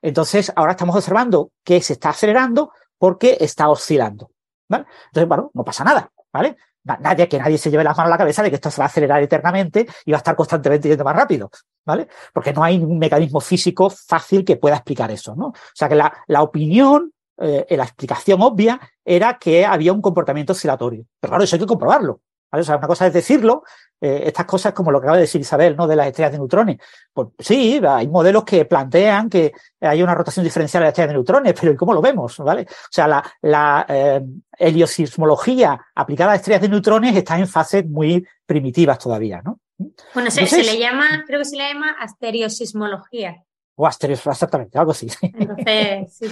Entonces, 0.00 0.52
ahora 0.56 0.72
estamos 0.72 0.96
observando 0.96 1.52
que 1.62 1.80
se 1.80 1.92
está 1.92 2.10
acelerando 2.10 2.72
porque 2.98 3.36
está 3.38 3.68
oscilando. 3.68 4.32
Entonces, 4.68 5.28
bueno, 5.28 5.52
no 5.54 5.62
pasa 5.62 5.84
nada, 5.84 6.10
¿vale? 6.32 6.56
Nadie, 6.82 7.28
que 7.28 7.38
nadie 7.38 7.58
se 7.58 7.70
lleve 7.70 7.84
las 7.84 7.96
manos 7.96 8.08
a 8.08 8.14
la 8.14 8.18
cabeza 8.18 8.42
de 8.42 8.50
que 8.50 8.56
esto 8.56 8.72
se 8.72 8.80
va 8.80 8.86
a 8.86 8.88
acelerar 8.88 9.22
eternamente 9.22 9.86
y 10.04 10.10
va 10.10 10.16
a 10.16 10.18
estar 10.18 10.34
constantemente 10.34 10.88
yendo 10.88 11.04
más 11.04 11.14
rápido, 11.14 11.48
¿vale? 11.86 12.08
Porque 12.32 12.52
no 12.52 12.64
hay 12.64 12.78
ningún 12.78 12.98
mecanismo 12.98 13.38
físico 13.40 13.88
fácil 13.88 14.44
que 14.44 14.56
pueda 14.56 14.74
explicar 14.74 15.12
eso, 15.12 15.36
¿no? 15.36 15.46
O 15.46 15.74
sea 15.74 15.88
que 15.88 15.94
la, 15.94 16.12
la 16.26 16.42
opinión, 16.42 17.11
eh, 17.38 17.66
la 17.70 17.84
explicación 17.84 18.40
obvia 18.42 18.80
era 19.04 19.38
que 19.38 19.64
había 19.64 19.92
un 19.92 20.02
comportamiento 20.02 20.52
oscilatorio. 20.52 21.04
Pero 21.20 21.30
claro, 21.30 21.44
eso 21.44 21.56
hay 21.56 21.60
que 21.60 21.66
comprobarlo. 21.66 22.20
O 22.50 22.62
sea, 22.62 22.76
una 22.76 22.86
cosa 22.86 23.06
es 23.06 23.14
decirlo, 23.14 23.62
eh, 23.98 24.24
estas 24.26 24.44
cosas 24.44 24.74
como 24.74 24.90
lo 24.90 25.00
que 25.00 25.06
acaba 25.06 25.16
de 25.16 25.22
decir 25.22 25.40
Isabel, 25.40 25.74
¿no? 25.74 25.86
De 25.86 25.96
las 25.96 26.08
estrellas 26.08 26.32
de 26.32 26.38
neutrones. 26.38 26.78
Pues 27.12 27.28
sí, 27.38 27.80
hay 27.82 28.08
modelos 28.08 28.44
que 28.44 28.66
plantean 28.66 29.30
que 29.30 29.52
hay 29.80 30.02
una 30.02 30.14
rotación 30.14 30.44
diferencial 30.44 30.82
de 30.82 30.84
las 30.86 30.90
estrellas 30.90 31.10
de 31.10 31.14
neutrones, 31.14 31.54
pero 31.58 31.72
¿y 31.72 31.76
cómo 31.76 31.94
lo 31.94 32.02
vemos? 32.02 32.36
¿Vale? 32.38 32.62
O 32.62 32.90
sea, 32.90 33.08
la, 33.08 33.24
la 33.40 33.86
eh, 33.88 34.22
heliosismología 34.58 35.80
aplicada 35.94 36.32
a 36.32 36.36
estrellas 36.36 36.60
de 36.60 36.68
neutrones 36.68 37.16
está 37.16 37.38
en 37.38 37.48
fases 37.48 37.86
muy 37.86 38.26
primitivas 38.44 38.98
todavía, 38.98 39.40
¿no? 39.42 39.60
Bueno, 40.12 40.30
se, 40.30 40.42
le 40.42 40.78
llama, 40.78 41.24
creo 41.26 41.38
que 41.38 41.46
se 41.46 41.56
le 41.56 41.72
llama 41.72 41.96
asteriosismología. 41.98 43.42
O 43.76 43.86
asterios, 43.86 44.24
exactamente, 44.26 44.78
algo 44.78 44.92
así. 44.92 45.08
Entonces, 45.22 46.18
sí. 46.18 46.26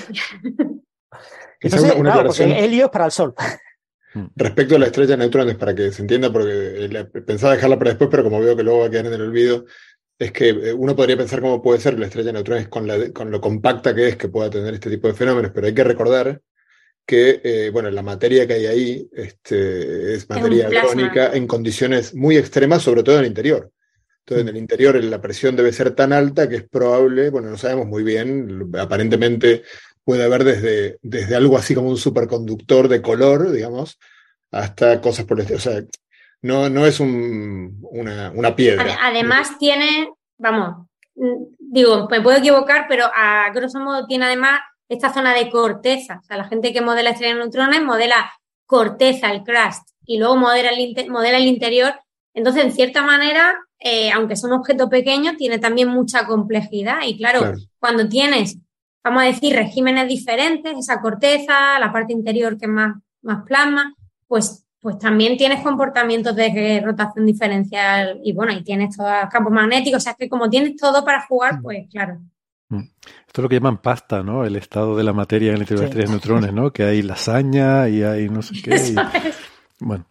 Entonces, 1.60 1.92
claro, 1.92 2.26
porque 2.26 2.64
helio 2.64 2.86
es 2.86 2.90
para 2.90 3.06
el 3.06 3.10
Sol. 3.10 3.34
Mm. 4.14 4.26
Respecto 4.34 4.76
a 4.76 4.78
la 4.78 4.86
estrella 4.86 5.10
de 5.10 5.16
neutrones, 5.18 5.56
para 5.56 5.74
que 5.74 5.92
se 5.92 6.02
entienda, 6.02 6.32
porque 6.32 6.98
pensaba 7.26 7.54
dejarla 7.54 7.78
para 7.78 7.90
después, 7.90 8.10
pero 8.10 8.24
como 8.24 8.40
veo 8.40 8.56
que 8.56 8.62
luego 8.62 8.80
va 8.80 8.86
a 8.86 8.90
quedar 8.90 9.06
en 9.06 9.12
el 9.12 9.22
olvido, 9.22 9.66
es 10.18 10.32
que 10.32 10.48
eh, 10.50 10.72
uno 10.72 10.96
podría 10.96 11.16
pensar 11.16 11.40
cómo 11.40 11.62
puede 11.62 11.80
ser 11.80 11.98
la 11.98 12.06
estrella 12.06 12.26
de 12.26 12.32
neutrones 12.34 12.68
con, 12.68 12.86
la, 12.86 13.10
con 13.12 13.30
lo 13.30 13.40
compacta 13.40 13.94
que 13.94 14.08
es 14.08 14.16
que 14.16 14.28
pueda 14.28 14.50
tener 14.50 14.74
este 14.74 14.90
tipo 14.90 15.08
de 15.08 15.14
fenómenos, 15.14 15.52
pero 15.54 15.66
hay 15.66 15.74
que 15.74 15.84
recordar 15.84 16.40
que, 17.06 17.40
eh, 17.42 17.70
bueno, 17.70 17.90
la 17.90 18.02
materia 18.02 18.46
que 18.46 18.54
hay 18.54 18.66
ahí 18.66 19.08
este, 19.12 20.14
es 20.14 20.28
materia 20.28 20.68
iónica 20.70 21.32
en 21.32 21.46
condiciones 21.46 22.14
muy 22.14 22.36
extremas, 22.36 22.82
sobre 22.82 23.02
todo 23.02 23.16
en 23.16 23.22
el 23.22 23.28
interior. 23.28 23.72
Entonces, 24.20 24.42
en 24.42 24.48
el 24.48 24.56
interior 24.58 25.02
la 25.02 25.20
presión 25.20 25.56
debe 25.56 25.72
ser 25.72 25.92
tan 25.92 26.12
alta 26.12 26.48
que 26.48 26.56
es 26.56 26.68
probable, 26.68 27.30
bueno, 27.30 27.48
no 27.48 27.56
sabemos 27.56 27.86
muy 27.86 28.04
bien, 28.04 28.70
aparentemente 28.78 29.62
puede 30.04 30.24
haber 30.24 30.44
desde, 30.44 30.98
desde 31.02 31.36
algo 31.36 31.56
así 31.56 31.74
como 31.74 31.88
un 31.88 31.96
superconductor 31.96 32.88
de 32.88 33.02
color, 33.02 33.50
digamos, 33.50 33.98
hasta 34.50 35.00
cosas 35.00 35.24
por 35.24 35.38
el 35.38 35.42
estilo. 35.42 35.58
O 35.58 35.62
sea, 35.62 35.82
no, 36.42 36.68
no 36.68 36.86
es 36.86 37.00
un, 37.00 37.78
una, 37.82 38.32
una, 38.34 38.56
piedra. 38.56 38.98
Además 39.02 39.58
tiene, 39.58 40.10
vamos, 40.38 40.86
digo, 41.58 42.08
me 42.10 42.20
puedo 42.20 42.38
equivocar, 42.38 42.86
pero 42.88 43.04
a 43.14 43.50
grosso 43.52 43.78
modo 43.78 44.06
tiene 44.06 44.24
además 44.24 44.60
esta 44.88 45.12
zona 45.12 45.34
de 45.34 45.50
corteza. 45.50 46.20
O 46.22 46.24
sea, 46.24 46.36
la 46.36 46.48
gente 46.48 46.72
que 46.72 46.80
modela 46.80 47.10
estrellas 47.10 47.38
neutrones 47.38 47.82
modela 47.82 48.32
corteza, 48.66 49.30
el 49.30 49.42
crust, 49.42 49.88
y 50.04 50.18
luego 50.18 50.36
modela 50.36 50.70
el, 50.70 51.10
modela 51.10 51.38
el 51.38 51.46
interior. 51.46 51.94
Entonces, 52.34 52.64
en 52.64 52.72
cierta 52.72 53.02
manera, 53.02 53.58
eh, 53.78 54.10
aunque 54.12 54.34
es 54.34 54.44
un 54.44 54.52
objeto 54.52 54.88
pequeño, 54.88 55.36
tiene 55.36 55.58
también 55.58 55.88
mucha 55.88 56.26
complejidad. 56.26 57.00
Y 57.04 57.16
claro. 57.16 57.54
cuando 57.78 58.08
tienes 58.08 58.58
vamos 59.02 59.22
a 59.22 59.26
decir, 59.26 59.54
regímenes 59.54 60.08
diferentes, 60.08 60.76
esa 60.78 61.00
corteza, 61.00 61.78
la 61.78 61.92
parte 61.92 62.12
interior 62.12 62.56
que 62.58 62.66
es 62.66 62.70
más, 62.70 62.96
más 63.22 63.44
plasma, 63.44 63.94
pues, 64.26 64.64
pues 64.80 64.98
también 64.98 65.36
tienes 65.36 65.62
comportamientos 65.62 66.34
de 66.34 66.82
rotación 66.84 67.26
diferencial 67.26 68.20
y 68.22 68.32
bueno, 68.32 68.52
y 68.52 68.62
tienes 68.62 68.96
todos 68.96 69.10
los 69.22 69.30
campos 69.30 69.52
magnéticos, 69.52 69.98
o 69.98 70.04
sea, 70.04 70.14
que 70.14 70.28
como 70.28 70.48
tienes 70.48 70.76
todo 70.76 71.04
para 71.04 71.26
jugar, 71.26 71.58
mm. 71.58 71.62
pues 71.62 71.88
claro. 71.90 72.18
Mm. 72.68 72.84
Esto 73.26 73.40
es 73.40 73.42
lo 73.42 73.48
que 73.48 73.56
llaman 73.56 73.78
pasta, 73.78 74.22
¿no? 74.22 74.44
El 74.44 74.56
estado 74.56 74.96
de 74.96 75.04
la 75.04 75.12
materia 75.12 75.50
en 75.50 75.56
el 75.56 75.62
interior 75.62 75.80
de 75.80 75.86
estrellas 75.86 76.10
neutrones, 76.10 76.52
¿no? 76.52 76.72
Que 76.72 76.84
hay 76.84 77.02
lasaña 77.02 77.88
y 77.88 78.02
hay 78.02 78.28
no 78.28 78.42
sé 78.42 78.54
qué. 78.62 78.94
Bueno. 79.82 80.04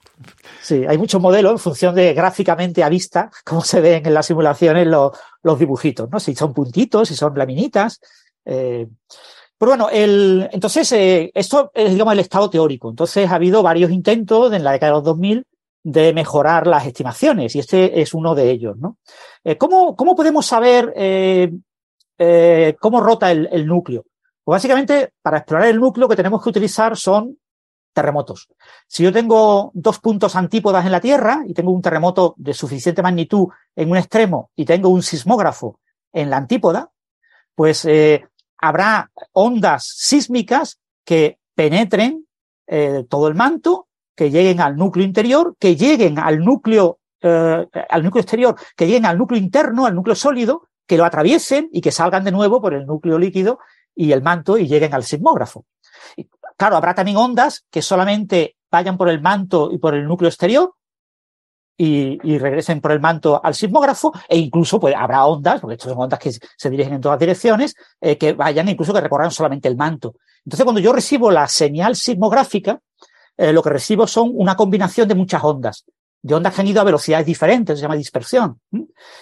Sí, 0.61 0.83
hay 0.87 0.97
muchos 0.97 1.21
modelos 1.21 1.51
en 1.51 1.59
función 1.59 1.93
de 1.93 2.13
gráficamente 2.15 2.83
a 2.83 2.89
vista, 2.89 3.29
como 3.45 3.61
se 3.61 3.79
ven 3.79 4.05
en 4.05 4.13
las 4.15 4.25
simulaciones 4.25 4.87
los, 4.87 5.11
los 5.43 5.59
dibujitos, 5.59 6.09
¿no? 6.09 6.19
Si 6.19 6.35
son 6.35 6.53
puntitos, 6.53 7.07
si 7.07 7.15
son 7.15 7.37
laminitas, 7.37 8.01
eh, 8.45 8.87
pero 9.57 9.71
bueno, 9.71 9.89
entonces, 9.91 10.91
eh, 10.93 11.31
esto 11.33 11.71
es, 11.73 11.91
digamos, 11.91 12.13
el 12.13 12.21
estado 12.21 12.49
teórico. 12.49 12.89
Entonces, 12.89 13.29
ha 13.29 13.35
habido 13.35 13.61
varios 13.61 13.91
intentos 13.91 14.53
en 14.53 14.63
la 14.63 14.71
década 14.71 14.93
de 14.93 14.97
los 14.97 15.03
2000 15.03 15.45
de 15.83 16.13
mejorar 16.13 16.67
las 16.67 16.85
estimaciones 16.85 17.55
y 17.55 17.59
este 17.59 18.01
es 18.01 18.13
uno 18.13 18.35
de 18.35 18.51
ellos, 18.51 18.77
¿no? 18.77 18.97
Eh, 19.43 19.57
¿cómo, 19.57 19.95
¿cómo, 19.95 20.15
podemos 20.15 20.45
saber 20.45 20.93
cómo 22.79 23.01
rota 23.01 23.31
el, 23.31 23.49
el, 23.51 23.65
núcleo? 23.65 24.05
Pues 24.43 24.55
básicamente, 24.55 25.13
para 25.21 25.37
explorar 25.37 25.67
el 25.67 25.79
núcleo, 25.79 26.05
lo 26.05 26.09
que 26.09 26.15
tenemos 26.15 26.41
que 26.43 26.49
utilizar 26.49 26.95
son 26.95 27.37
terremotos. 27.93 28.47
Si 28.87 29.03
yo 29.03 29.11
tengo 29.11 29.71
dos 29.73 29.99
puntos 29.99 30.35
antípodas 30.35 30.85
en 30.85 30.91
la 30.91 31.01
Tierra 31.01 31.43
y 31.45 31.53
tengo 31.53 31.71
un 31.71 31.81
terremoto 31.81 32.33
de 32.37 32.53
suficiente 32.53 33.01
magnitud 33.01 33.47
en 33.75 33.91
un 33.91 33.97
extremo 33.97 34.51
y 34.55 34.65
tengo 34.65 34.89
un 34.89 35.03
sismógrafo 35.03 35.79
en 36.13 36.29
la 36.29 36.37
antípoda, 36.37 36.91
pues 37.59 37.83
eh, 37.83 38.25
habrá 38.57 39.11
ondas 39.33 39.83
sísmicas 39.97 40.79
que 41.03 41.39
penetren 41.53 42.25
eh, 42.65 43.03
todo 43.09 43.27
el 43.27 43.35
manto, 43.35 43.89
que 44.15 44.31
lleguen 44.31 44.61
al 44.61 44.77
núcleo 44.77 45.05
interior, 45.05 45.57
que 45.59 45.75
lleguen 45.75 46.19
al 46.19 46.39
núcleo, 46.39 46.99
eh, 47.21 47.67
al 47.89 48.01
núcleo 48.01 48.21
exterior, 48.21 48.55
que 48.77 48.87
lleguen 48.87 49.05
al 49.05 49.17
núcleo 49.17 49.37
interno, 49.37 49.85
al 49.85 49.93
núcleo 49.93 50.15
sólido, 50.15 50.69
que 50.87 50.95
lo 50.95 51.03
atraviesen 51.03 51.67
y 51.73 51.81
que 51.81 51.91
salgan 51.91 52.23
de 52.23 52.31
nuevo 52.31 52.61
por 52.61 52.73
el 52.73 52.85
núcleo 52.85 53.19
líquido 53.19 53.59
y 53.93 54.13
el 54.13 54.21
manto 54.21 54.57
y 54.57 54.65
lleguen 54.65 54.93
al 54.93 55.03
sismógrafo. 55.03 55.65
Y, 56.15 56.29
claro, 56.55 56.77
habrá 56.77 56.95
también 56.95 57.17
ondas 57.17 57.65
que 57.69 57.81
solamente 57.81 58.55
vayan 58.71 58.95
por 58.95 59.09
el 59.09 59.19
manto 59.19 59.69
y 59.69 59.79
por 59.79 59.95
el 59.95 60.07
núcleo 60.07 60.29
exterior, 60.29 60.75
y, 61.81 62.37
regresen 62.37 62.81
por 62.81 62.91
el 62.91 62.99
manto 62.99 63.39
al 63.41 63.55
sismógrafo 63.55 64.11
e 64.27 64.37
incluso 64.37 64.81
pues, 64.81 64.93
habrá 64.93 65.25
ondas, 65.25 65.61
porque 65.61 65.75
estas 65.75 65.89
son 65.89 66.01
ondas 66.01 66.19
que 66.19 66.31
se 66.31 66.69
dirigen 66.69 66.95
en 66.95 67.01
todas 67.01 67.17
direcciones, 67.17 67.73
eh, 68.01 68.17
que 68.17 68.33
vayan 68.33 68.67
incluso 68.67 68.93
que 68.93 68.99
recorran 68.99 69.31
solamente 69.31 69.69
el 69.69 69.77
manto. 69.77 70.15
Entonces, 70.43 70.65
cuando 70.65 70.81
yo 70.81 70.91
recibo 70.91 71.31
la 71.31 71.47
señal 71.47 71.95
sismográfica, 71.95 72.81
eh, 73.37 73.53
lo 73.53 73.63
que 73.63 73.69
recibo 73.69 74.07
son 74.07 74.31
una 74.33 74.57
combinación 74.57 75.07
de 75.07 75.15
muchas 75.15 75.41
ondas, 75.41 75.85
de 76.21 76.35
ondas 76.35 76.53
que 76.53 76.59
han 76.59 76.67
ido 76.67 76.81
a 76.81 76.83
velocidades 76.83 77.25
diferentes, 77.25 77.79
se 77.79 77.83
llama 77.83 77.95
dispersión. 77.95 78.59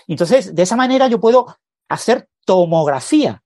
Entonces, 0.08 0.56
de 0.56 0.64
esa 0.64 0.76
manera 0.76 1.08
yo 1.08 1.20
puedo 1.20 1.56
hacer 1.90 2.28
tomografía, 2.44 3.40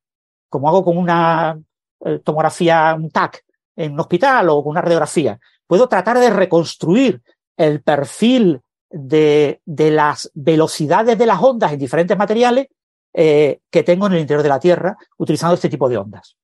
como 0.48 0.70
hago 0.70 0.86
con 0.86 0.98
una 0.98 1.60
eh, 2.06 2.20
tomografía, 2.24 2.96
un 2.98 3.10
TAC 3.10 3.44
en 3.76 3.92
un 3.92 4.00
hospital 4.00 4.48
o 4.48 4.64
con 4.64 4.72
una 4.72 4.82
radiografía. 4.82 5.38
Puedo 5.68 5.90
tratar 5.90 6.18
de 6.18 6.30
reconstruir 6.30 7.22
el 7.58 7.82
perfil 7.82 8.62
de, 8.92 9.62
de 9.66 9.92
las 9.92 10.30
velocidades 10.34 11.18
de 11.18 11.26
las 11.26 11.42
ondas 11.42 11.72
en 11.74 11.80
diferentes 11.80 12.18
materiales 12.18 12.68
eh, 13.14 13.60
que 13.70 13.84
tengo 13.84 14.08
en 14.08 14.14
el 14.14 14.20
interior 14.20 14.44
de 14.44 14.50
la 14.50 14.60
Tierra 14.60 14.98
utilizando 15.18 15.56
este 15.56 15.70
tipo 15.70 15.90
de 15.90 15.98
ondas. 15.98 16.38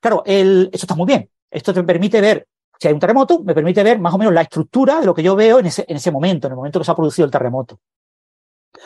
Claro, 0.00 0.22
el, 0.24 0.70
esto 0.72 0.84
está 0.84 0.94
muy 0.94 1.06
bien. 1.06 1.28
Esto 1.50 1.74
te 1.74 1.82
permite 1.82 2.20
ver, 2.20 2.46
si 2.78 2.88
hay 2.88 2.94
un 2.94 3.00
terremoto, 3.00 3.42
me 3.42 3.54
permite 3.54 3.82
ver 3.82 3.98
más 3.98 4.14
o 4.14 4.18
menos 4.18 4.32
la 4.32 4.42
estructura 4.42 5.00
de 5.00 5.06
lo 5.06 5.14
que 5.14 5.22
yo 5.22 5.36
veo 5.36 5.58
en 5.58 5.66
ese, 5.66 5.84
en 5.86 5.96
ese 5.96 6.10
momento, 6.10 6.46
en 6.46 6.52
el 6.52 6.56
momento 6.56 6.78
que 6.78 6.84
se 6.84 6.90
ha 6.90 6.96
producido 6.96 7.26
el 7.26 7.30
terremoto. 7.30 7.78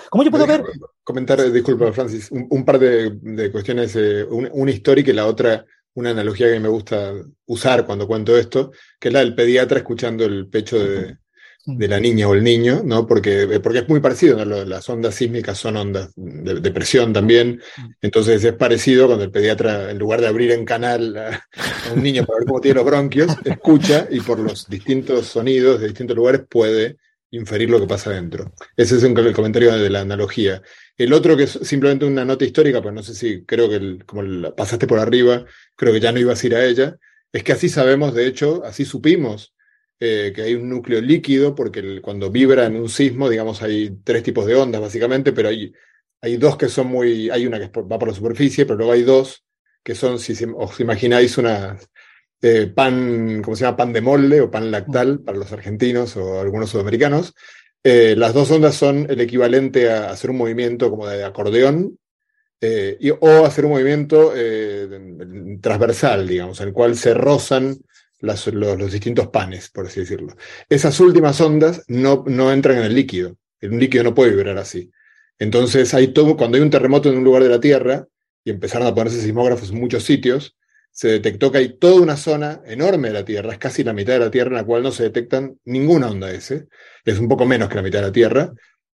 ¿Cómo 0.08 0.24
yo 0.24 0.30
puedo 0.30 0.46
ver? 0.46 0.64
Comentar, 1.02 1.50
disculpa, 1.50 1.92
Francis, 1.92 2.30
un, 2.30 2.64
par 2.64 2.78
de, 2.78 3.50
cuestiones, 3.52 3.94
eh, 3.96 4.24
una, 4.24 4.70
histórica 4.70 5.10
y 5.10 5.14
la 5.14 5.26
otra, 5.26 5.64
una 5.94 6.10
analogía 6.10 6.50
que 6.50 6.60
me 6.60 6.68
gusta 6.68 7.12
usar 7.46 7.86
cuando 7.86 8.06
cuento 8.06 8.36
esto, 8.36 8.72
que 8.98 9.08
es 9.08 9.14
la 9.14 9.20
del 9.20 9.34
pediatra 9.34 9.78
escuchando 9.78 10.24
el 10.24 10.48
pecho 10.48 10.78
de, 10.78 11.18
de 11.66 11.88
la 11.88 12.00
niña 12.00 12.26
o 12.26 12.34
el 12.34 12.42
niño, 12.42 12.82
¿no? 12.84 13.06
Porque, 13.06 13.42
eh, 13.42 13.60
porque 13.60 13.80
es 13.80 13.88
muy 13.88 14.00
parecido, 14.00 14.44
¿no? 14.44 14.64
Las 14.64 14.88
ondas 14.88 15.14
sísmicas 15.14 15.58
son 15.58 15.76
ondas 15.76 16.10
de, 16.16 16.70
presión 16.70 17.12
también, 17.12 17.60
entonces 18.00 18.42
es 18.44 18.52
parecido 18.54 19.06
cuando 19.06 19.24
el 19.24 19.30
pediatra, 19.30 19.90
en 19.90 19.98
lugar 19.98 20.20
de 20.20 20.28
abrir 20.28 20.52
en 20.52 20.64
canal 20.64 21.16
a, 21.16 21.46
un 21.94 22.02
niño 22.02 22.24
para 22.24 22.38
ver 22.38 22.46
cómo 22.46 22.60
tiene 22.60 22.76
los 22.76 22.86
bronquios, 22.86 23.36
escucha 23.44 24.06
y 24.10 24.20
por 24.20 24.38
los 24.38 24.68
distintos 24.68 25.26
sonidos 25.26 25.80
de 25.80 25.88
distintos 25.88 26.16
lugares 26.16 26.42
puede 26.48 26.96
inferir 27.32 27.70
lo 27.70 27.78
que 27.78 27.86
pasa 27.86 28.10
dentro. 28.10 28.52
Ese 28.76 28.96
es 28.96 29.02
un, 29.02 29.16
el 29.16 29.34
comentario 29.34 29.72
de 29.76 29.90
la 29.90 30.00
analogía. 30.00 30.62
El 30.96 31.12
otro 31.12 31.36
que 31.36 31.44
es 31.44 31.52
simplemente 31.62 32.04
una 32.04 32.24
nota 32.24 32.44
histórica, 32.44 32.82
pues 32.82 32.94
no 32.94 33.02
sé 33.02 33.14
si 33.14 33.44
creo 33.44 33.68
que 33.68 33.98
como 34.04 34.22
la 34.22 34.54
pasaste 34.54 34.86
por 34.86 34.98
arriba, 34.98 35.44
creo 35.76 35.92
que 35.92 36.00
ya 36.00 36.10
no 36.10 36.18
ibas 36.18 36.42
a 36.42 36.46
ir 36.46 36.54
a 36.54 36.64
ella, 36.64 36.96
es 37.32 37.44
que 37.44 37.52
así 37.52 37.68
sabemos, 37.68 38.14
de 38.14 38.26
hecho, 38.26 38.64
así 38.64 38.84
supimos 38.84 39.54
eh, 40.02 40.32
que 40.34 40.40
hay 40.40 40.54
un 40.54 40.66
núcleo 40.66 40.98
líquido, 41.02 41.54
porque 41.54 42.00
cuando 42.00 42.30
vibra 42.30 42.64
en 42.64 42.76
un 42.76 42.88
sismo, 42.88 43.28
digamos, 43.28 43.60
hay 43.60 43.98
tres 44.02 44.22
tipos 44.22 44.46
de 44.46 44.54
ondas 44.54 44.80
básicamente, 44.80 45.34
pero 45.34 45.50
hay, 45.50 45.74
hay 46.22 46.38
dos 46.38 46.56
que 46.56 46.70
son 46.70 46.86
muy, 46.86 47.28
hay 47.28 47.46
una 47.46 47.58
que 47.58 47.66
va 47.82 47.98
por 47.98 48.08
la 48.08 48.14
superficie, 48.14 48.64
pero 48.64 48.78
luego 48.78 48.92
hay 48.92 49.02
dos 49.02 49.44
que 49.84 49.94
son, 49.94 50.18
si 50.18 50.32
os 50.56 50.80
imagináis, 50.80 51.36
una 51.36 51.78
eh, 52.40 52.72
pan, 52.74 53.42
¿cómo 53.42 53.54
se 53.54 53.64
llama? 53.64 53.76
Pan 53.76 53.92
de 53.92 54.00
molde 54.00 54.40
o 54.40 54.50
pan 54.50 54.70
lactal 54.70 55.20
para 55.20 55.36
los 55.36 55.52
argentinos 55.52 56.16
o 56.16 56.40
algunos 56.40 56.70
sudamericanos. 56.70 57.34
Eh, 57.84 58.14
las 58.16 58.32
dos 58.32 58.50
ondas 58.50 58.76
son 58.76 59.06
el 59.10 59.20
equivalente 59.20 59.90
a 59.90 60.10
hacer 60.12 60.30
un 60.30 60.38
movimiento 60.38 60.88
como 60.88 61.06
de 61.08 61.24
acordeón 61.24 61.98
y, 62.62 63.10
o 63.10 63.44
hacer 63.44 63.66
un 63.66 63.72
movimiento 63.72 64.32
transversal, 65.60 66.26
digamos, 66.26 66.58
en 66.60 66.68
el 66.68 66.74
cual 66.74 66.96
se 66.96 67.12
rozan 67.12 67.78
los, 68.20 68.92
distintos 68.92 69.28
panes, 69.28 69.70
por 69.70 69.86
así 69.86 70.00
decirlo. 70.00 70.36
Esas 70.68 70.98
últimas 71.00 71.40
ondas 71.40 71.84
no, 71.88 72.24
no 72.26 72.52
entran 72.52 72.78
en 72.78 72.84
el 72.84 72.94
líquido. 72.94 73.36
Un 73.62 73.78
líquido 73.78 74.04
no 74.04 74.14
puede 74.14 74.30
vibrar 74.30 74.58
así. 74.58 74.90
Entonces, 75.38 75.94
hay 75.94 76.08
todo, 76.08 76.36
cuando 76.36 76.56
hay 76.56 76.62
un 76.62 76.70
terremoto 76.70 77.10
en 77.10 77.18
un 77.18 77.24
lugar 77.24 77.42
de 77.42 77.48
la 77.48 77.60
Tierra, 77.60 78.06
y 78.44 78.50
empezaron 78.50 78.86
a 78.86 78.94
ponerse 78.94 79.20
sismógrafos 79.20 79.70
en 79.70 79.80
muchos 79.80 80.04
sitios, 80.04 80.56
se 80.92 81.08
detectó 81.08 81.52
que 81.52 81.58
hay 81.58 81.78
toda 81.78 82.00
una 82.00 82.16
zona 82.16 82.62
enorme 82.66 83.08
de 83.08 83.14
la 83.14 83.24
Tierra, 83.24 83.52
es 83.52 83.58
casi 83.58 83.84
la 83.84 83.92
mitad 83.92 84.14
de 84.14 84.18
la 84.18 84.30
Tierra, 84.30 84.50
en 84.50 84.56
la 84.56 84.64
cual 84.64 84.82
no 84.82 84.92
se 84.92 85.04
detectan 85.04 85.58
ninguna 85.64 86.10
onda 86.10 86.30
S, 86.32 86.66
es 87.04 87.18
un 87.18 87.28
poco 87.28 87.46
menos 87.46 87.68
que 87.68 87.76
la 87.76 87.82
mitad 87.82 88.00
de 88.00 88.06
la 88.06 88.12
Tierra, 88.12 88.52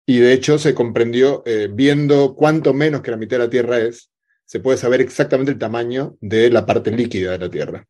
y 0.06 0.18
de 0.18 0.32
hecho 0.32 0.58
se 0.58 0.74
comprendió, 0.74 1.42
eh, 1.46 1.68
viendo 1.70 2.34
cuánto 2.34 2.72
menos 2.72 3.02
que 3.02 3.10
la 3.10 3.16
mitad 3.16 3.36
de 3.38 3.44
la 3.44 3.50
Tierra 3.50 3.80
es, 3.80 4.10
se 4.44 4.60
puede 4.60 4.78
saber 4.78 5.00
exactamente 5.00 5.52
el 5.52 5.58
tamaño 5.58 6.16
de 6.20 6.50
la 6.50 6.66
parte 6.66 6.90
líquida 6.90 7.32
de 7.32 7.38
la 7.38 7.50
Tierra. 7.50 7.86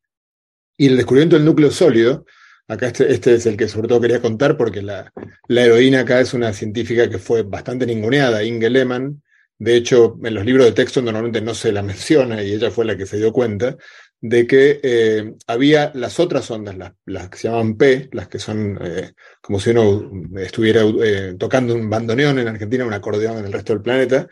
Y 0.80 0.86
el 0.86 0.96
descubrimiento 0.96 1.36
del 1.36 1.44
núcleo 1.44 1.70
sólido, 1.70 2.24
acá 2.66 2.86
este, 2.86 3.12
este, 3.12 3.34
es 3.34 3.44
el 3.44 3.58
que 3.58 3.68
sobre 3.68 3.86
todo 3.86 4.00
quería 4.00 4.22
contar 4.22 4.56
porque 4.56 4.80
la, 4.80 5.12
la, 5.46 5.64
heroína 5.66 6.00
acá 6.00 6.20
es 6.20 6.32
una 6.32 6.54
científica 6.54 7.10
que 7.10 7.18
fue 7.18 7.42
bastante 7.42 7.84
ninguneada, 7.84 8.42
Inge 8.42 8.70
Lehmann. 8.70 9.22
De 9.58 9.76
hecho, 9.76 10.18
en 10.24 10.32
los 10.32 10.46
libros 10.46 10.64
de 10.64 10.72
texto 10.72 11.02
normalmente 11.02 11.42
no 11.42 11.52
se 11.52 11.70
la 11.70 11.82
menciona 11.82 12.42
y 12.42 12.54
ella 12.54 12.70
fue 12.70 12.86
la 12.86 12.96
que 12.96 13.04
se 13.04 13.18
dio 13.18 13.30
cuenta 13.30 13.76
de 14.22 14.46
que 14.46 14.80
eh, 14.82 15.34
había 15.46 15.92
las 15.94 16.18
otras 16.18 16.50
ondas, 16.50 16.78
las, 16.78 16.94
las, 17.04 17.28
que 17.28 17.36
se 17.36 17.48
llaman 17.48 17.76
P, 17.76 18.08
las 18.12 18.28
que 18.28 18.38
son 18.38 18.78
eh, 18.80 19.12
como 19.42 19.60
si 19.60 19.72
uno 19.72 20.10
estuviera 20.38 20.80
eh, 21.04 21.34
tocando 21.38 21.74
un 21.74 21.90
bandoneón 21.90 22.38
en 22.38 22.48
Argentina, 22.48 22.86
un 22.86 22.94
acordeón 22.94 23.36
en 23.36 23.44
el 23.44 23.52
resto 23.52 23.74
del 23.74 23.82
planeta, 23.82 24.28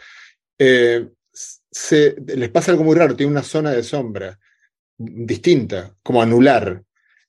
se, 1.71 2.17
les 2.27 2.49
pasa 2.49 2.71
algo 2.71 2.85
muy 2.85 2.97
raro, 2.97 3.15
tiene 3.15 3.33
una 3.33 3.43
zona 3.43 3.71
de 3.71 3.83
sombra 3.83 4.39
distinta, 4.99 5.95
como 6.03 6.21
anular. 6.21 6.83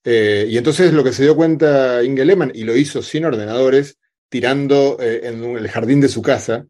Eh, 0.04 0.48
y 0.50 0.58
entonces 0.58 0.92
lo 0.92 1.04
que 1.04 1.14
se 1.14 1.24
dio 1.24 1.36
cuenta 1.36 2.04
Inge 2.04 2.26
Lehmann, 2.26 2.52
y 2.54 2.64
lo 2.64 2.76
hizo 2.76 3.02
sin 3.02 3.26
ordenadores, 3.26 4.00
tirando 4.28 4.98
eh, 5.00 5.22
en 5.24 5.44
el 5.44 5.68
jardín 5.70 6.02
de 6.02 6.08
su 6.10 6.22
casa, 6.22 6.66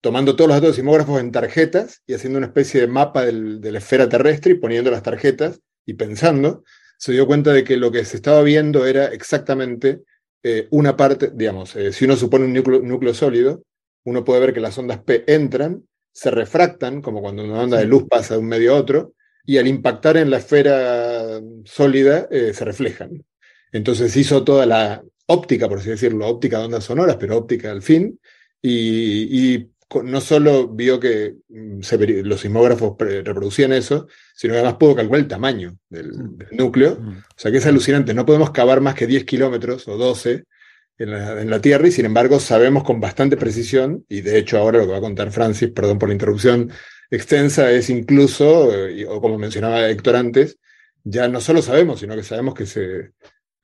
tomando 0.00 0.34
todos 0.34 0.48
los 0.48 0.56
datos 0.56 0.70
de 0.70 0.76
sismógrafos 0.76 1.20
en 1.20 1.32
tarjetas 1.32 2.02
y 2.06 2.14
haciendo 2.14 2.38
una 2.38 2.48
especie 2.48 2.80
de 2.80 2.86
mapa 2.86 3.24
de 3.24 3.72
la 3.72 3.78
esfera 3.78 4.08
terrestre 4.08 4.52
y 4.52 4.56
poniendo 4.56 4.90
las 4.90 5.02
tarjetas 5.02 5.60
y 5.84 5.94
pensando, 5.94 6.64
se 6.98 7.12
dio 7.12 7.26
cuenta 7.26 7.52
de 7.52 7.64
que 7.64 7.76
lo 7.76 7.90
que 7.90 8.04
se 8.04 8.16
estaba 8.16 8.42
viendo 8.42 8.86
era 8.86 9.06
exactamente 9.06 10.02
eh, 10.42 10.68
una 10.70 10.96
parte, 10.96 11.30
digamos, 11.34 11.76
si 11.92 12.04
uno 12.04 12.16
supone 12.16 12.46
un 12.46 12.54
núcleo, 12.54 12.80
núcleo, 12.80 13.12
sólido, 13.12 13.62
uno 14.04 14.24
puede 14.24 14.40
ver 14.40 14.54
que 14.54 14.60
las 14.60 14.78
ondas 14.78 15.02
P 15.02 15.24
entran, 15.26 15.84
se 16.12 16.30
refractan, 16.30 17.02
como 17.02 17.20
cuando 17.20 17.44
una 17.44 17.60
onda 17.60 17.78
de 17.78 17.84
luz 17.84 18.04
pasa 18.08 18.34
de 18.34 18.40
un 18.40 18.48
medio 18.48 18.74
a 18.74 18.78
otro, 18.78 19.14
y 19.50 19.58
al 19.58 19.66
impactar 19.66 20.16
en 20.16 20.30
la 20.30 20.36
esfera 20.36 21.40
sólida 21.64 22.28
eh, 22.30 22.52
se 22.54 22.64
reflejan. 22.64 23.24
Entonces 23.72 24.16
hizo 24.16 24.44
toda 24.44 24.64
la 24.64 25.02
óptica, 25.26 25.68
por 25.68 25.78
así 25.78 25.90
decirlo, 25.90 26.28
óptica 26.28 26.60
de 26.60 26.66
ondas 26.66 26.84
sonoras, 26.84 27.16
pero 27.18 27.36
óptica 27.36 27.72
al 27.72 27.82
fin, 27.82 28.20
y, 28.62 29.66
no 30.04 30.20
solo 30.20 30.68
vio 30.68 31.00
que 31.00 31.34
mm, 31.48 31.80
los 32.22 32.40
sismógrafos 32.40 32.94
reproducían 32.96 33.72
eso, 33.72 34.06
sino 34.36 34.52
que 34.52 34.60
además 34.60 34.76
pudo 34.78 34.94
calcular 34.94 35.22
el 35.22 35.26
tamaño 35.26 35.76
del, 35.88 36.12
mm. 36.12 36.38
núcleo. 36.52 37.00
Mm. 37.00 37.08
O 37.08 37.34
sea 37.36 37.50
que 37.50 37.58
es 37.58 37.66
alucinante, 37.66 38.14
no 38.14 38.24
podemos 38.24 38.52
cavar 38.52 38.80
más 38.80 38.94
que 38.94 39.08
10 39.08 39.24
kilómetros 39.24 39.88
o 39.88 39.96
12 39.96 40.44
en 40.98 41.10
la, 41.10 41.42
en 41.42 41.50
la, 41.50 41.60
Tierra 41.60 41.88
y 41.88 41.90
sin 41.90 42.06
embargo 42.06 42.38
sabemos 42.38 42.84
con 42.84 43.00
bastante 43.00 43.36
precisión, 43.36 44.04
y 44.08 44.20
de 44.20 44.38
hecho 44.38 44.58
ahora 44.58 44.78
lo 44.78 44.84
que 44.84 44.92
va 44.92 44.98
a 44.98 45.00
contar 45.00 45.32
Francis, 45.32 45.70
perdón 45.72 45.98
por 45.98 46.08
la 46.08 46.14
interrupción, 46.14 46.70
extensa 47.10 47.70
es 47.70 47.90
incluso, 47.90 48.72
eh, 48.72 49.06
o 49.06 49.20
como 49.20 49.38
mencionaba 49.38 49.88
Héctor 49.88 50.16
antes, 50.16 50.58
ya 51.02 51.28
no 51.28 51.40
solo 51.40 51.62
sabemos, 51.62 52.00
sino 52.00 52.14
que 52.14 52.22
sabemos 52.22 52.54
que 52.54 52.66
se 52.66 53.12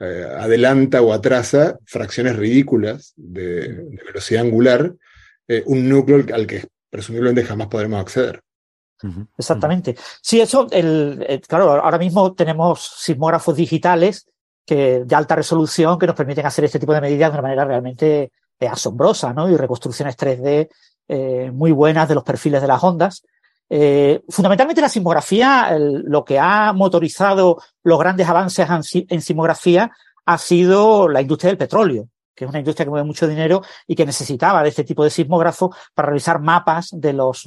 eh, 0.00 0.26
adelanta 0.38 1.00
o 1.02 1.12
atrasa 1.12 1.78
fracciones 1.84 2.36
ridículas 2.36 3.12
de, 3.16 3.86
velocidad 4.04 4.42
angular 4.42 4.92
eh, 5.48 5.62
un 5.66 5.88
núcleo 5.88 6.24
al 6.34 6.46
que 6.46 6.66
presumiblemente 6.90 7.44
jamás 7.44 7.68
podremos 7.68 8.00
acceder. 8.00 8.40
Exactamente. 9.36 9.94
Sí, 10.22 10.40
eso, 10.40 10.66
el, 10.70 11.42
claro, 11.46 11.70
ahora 11.70 11.98
mismo 11.98 12.32
tenemos 12.32 12.96
sismógrafos 12.98 13.54
digitales 13.54 14.26
que, 14.64 15.04
de 15.04 15.14
alta 15.14 15.36
resolución 15.36 15.98
que 15.98 16.06
nos 16.06 16.16
permiten 16.16 16.46
hacer 16.46 16.64
este 16.64 16.78
tipo 16.78 16.94
de 16.94 17.02
medidas 17.02 17.30
de 17.30 17.34
una 17.34 17.42
manera 17.42 17.64
realmente 17.66 18.32
asombrosa, 18.58 19.34
¿no? 19.34 19.50
Y 19.50 19.56
reconstrucciones 19.56 20.16
3D 20.16 20.70
muy 21.52 21.72
buenas 21.72 22.08
de 22.08 22.14
los 22.14 22.24
perfiles 22.24 22.62
de 22.62 22.68
las 22.68 22.82
ondas. 22.82 23.22
Eh, 23.68 24.22
fundamentalmente 24.28 24.80
la 24.80 24.88
sismografía, 24.88 25.76
lo 25.78 26.24
que 26.24 26.38
ha 26.38 26.72
motorizado 26.72 27.60
los 27.82 27.98
grandes 27.98 28.28
avances 28.28 28.68
en, 29.08 29.20
sismografía 29.20 29.90
ha 30.24 30.38
sido 30.38 31.08
la 31.08 31.20
industria 31.20 31.50
del 31.50 31.58
petróleo, 31.58 32.08
que 32.34 32.44
es 32.44 32.48
una 32.48 32.60
industria 32.60 32.84
que 32.84 32.90
mueve 32.90 33.06
mucho 33.06 33.26
dinero 33.26 33.62
y 33.86 33.94
que 33.94 34.06
necesitaba 34.06 34.62
de 34.62 34.68
este 34.68 34.84
tipo 34.84 35.02
de 35.02 35.10
sismógrafos 35.10 35.74
para 35.94 36.06
realizar 36.06 36.40
mapas 36.40 36.90
de 36.92 37.12
los, 37.12 37.44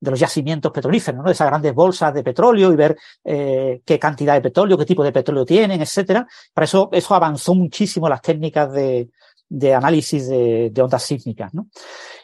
de 0.00 0.10
los 0.10 0.18
yacimientos 0.18 0.72
petrolíferos, 0.72 1.18
¿no? 1.18 1.24
de 1.24 1.32
esas 1.32 1.46
grandes 1.46 1.74
bolsas 1.74 2.12
de 2.12 2.24
petróleo 2.24 2.72
y 2.72 2.76
ver 2.76 2.96
eh, 3.24 3.82
qué 3.84 3.98
cantidad 3.98 4.34
de 4.34 4.40
petróleo, 4.40 4.76
qué 4.76 4.84
tipo 4.84 5.04
de 5.04 5.12
petróleo 5.12 5.44
tienen, 5.44 5.80
etcétera. 5.80 6.26
Para 6.52 6.64
eso, 6.64 6.88
eso 6.92 7.14
avanzó 7.14 7.54
muchísimo 7.54 8.08
las 8.08 8.20
técnicas 8.20 8.72
de, 8.72 9.10
de 9.52 9.74
análisis 9.74 10.28
de, 10.28 10.72
ondas 10.80 11.02
sísmicas. 11.02 11.52
¿no? 11.52 11.66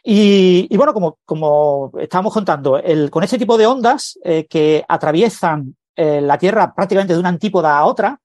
Y, 0.03 0.74
bueno, 0.76 0.95
como, 0.95 1.18
como 1.26 1.93
estábamos 1.99 2.33
contando, 2.33 2.79
el, 2.79 3.11
con 3.11 3.22
este 3.22 3.39
tipo 3.39 3.59
de 3.59 3.66
ondas 3.66 4.18
eh, 4.24 4.47
que 4.49 4.83
atraviesan 4.89 5.76
eh, 5.95 6.22
la 6.22 6.39
Tierra 6.39 6.72
prácticamente 6.74 7.12
de 7.12 7.20
una 7.20 7.29
antípoda 7.29 7.76
a 7.76 7.85
otra, 7.85 8.18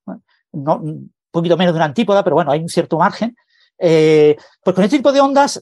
no, 0.54 0.78
un 0.78 1.12
poquito 1.32 1.58
menos 1.58 1.74
de 1.74 1.80
una 1.80 1.86
antípoda, 1.86 2.24
pero 2.24 2.36
bueno, 2.36 2.52
hay 2.52 2.62
un 2.62 2.70
cierto 2.70 2.98
margen, 2.98 3.36
eh, 3.78 4.38
pues 4.64 4.74
con 4.74 4.86
este 4.86 4.98
tipo 4.98 5.12
de 5.12 5.20
ondas 5.20 5.62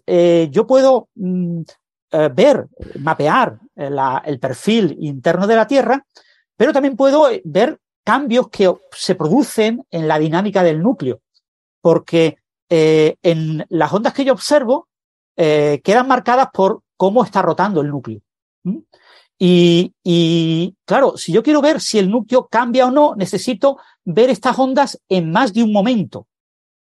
yo 0.52 0.68
puedo 0.68 1.08
mm, 1.16 1.62
ver, 2.36 2.68
mapear 3.00 3.58
el 3.76 4.40
perfil 4.40 4.98
interno 5.00 5.48
de 5.48 5.56
la 5.56 5.66
Tierra, 5.66 6.06
pero 6.56 6.74
también 6.74 6.96
puedo 6.96 7.28
ver 7.46 7.80
cambios 8.04 8.50
que 8.50 8.72
se 8.92 9.16
producen 9.16 9.84
en 9.90 10.08
la 10.08 10.20
dinámica 10.20 10.62
del 10.62 10.82
núcleo, 10.82 11.22
porque 11.82 12.38
eh, 12.74 13.18
en 13.22 13.66
las 13.68 13.92
ondas 13.92 14.14
que 14.14 14.24
yo 14.24 14.32
observo 14.32 14.88
eh, 15.36 15.82
quedan 15.84 16.08
marcadas 16.08 16.48
por 16.54 16.84
cómo 16.96 17.22
está 17.26 17.42
rotando 17.42 17.82
el 17.82 17.90
núcleo. 17.90 18.22
Y, 19.38 20.74
claro, 20.86 21.18
si 21.18 21.34
yo 21.34 21.44
quiero 21.44 21.62
ver 21.62 21.82
si 21.82 22.00
el 22.00 22.10
núcleo 22.10 22.48
cambia 22.50 22.86
o 22.86 22.92
no, 22.92 23.14
necesito 23.16 23.78
ver 24.06 24.30
estas 24.30 24.58
ondas 24.58 25.02
en 25.10 25.32
más 25.32 25.52
de 25.52 25.64
un 25.64 25.74
momento 25.74 26.28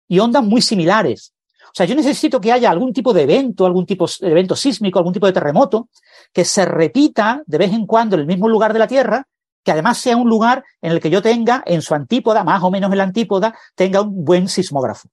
y 0.07 0.19
ondas 0.19 0.45
muy 0.45 0.61
similares. 0.61 1.33
O 1.63 1.73
sea, 1.73 1.85
yo 1.85 1.95
necesito 1.95 2.39
que 2.39 2.53
haya 2.53 2.71
algún 2.71 2.93
tipo 2.93 3.11
de 3.11 3.23
evento, 3.23 3.65
algún 3.65 3.85
tipo 3.85 4.05
de 4.07 4.31
evento 4.31 4.55
sísmico, 4.55 4.97
algún 4.97 5.13
tipo 5.13 5.25
de 5.25 5.33
terremoto 5.33 5.89
que 6.31 6.45
se 6.45 6.63
repita 6.63 7.43
de 7.45 7.57
vez 7.57 7.73
en 7.73 7.85
cuando 7.85 8.15
en 8.15 8.21
el 8.21 8.27
mismo 8.27 8.47
lugar 8.47 8.71
de 8.71 8.79
la 8.79 8.87
Tierra, 8.87 9.27
que 9.61 9.71
además 9.73 9.97
sea 9.97 10.15
un 10.15 10.29
lugar 10.29 10.63
en 10.81 10.93
el 10.93 11.01
que 11.01 11.09
yo 11.09 11.21
tenga 11.21 11.63
en 11.65 11.81
su 11.81 11.93
antípoda, 11.95 12.45
más 12.45 12.63
o 12.63 12.71
menos 12.71 12.89
en 12.91 12.97
la 12.97 13.03
antípoda, 13.03 13.53
tenga 13.75 13.99
un 13.99 14.23
buen 14.23 14.47
sismógrafo. 14.47 15.09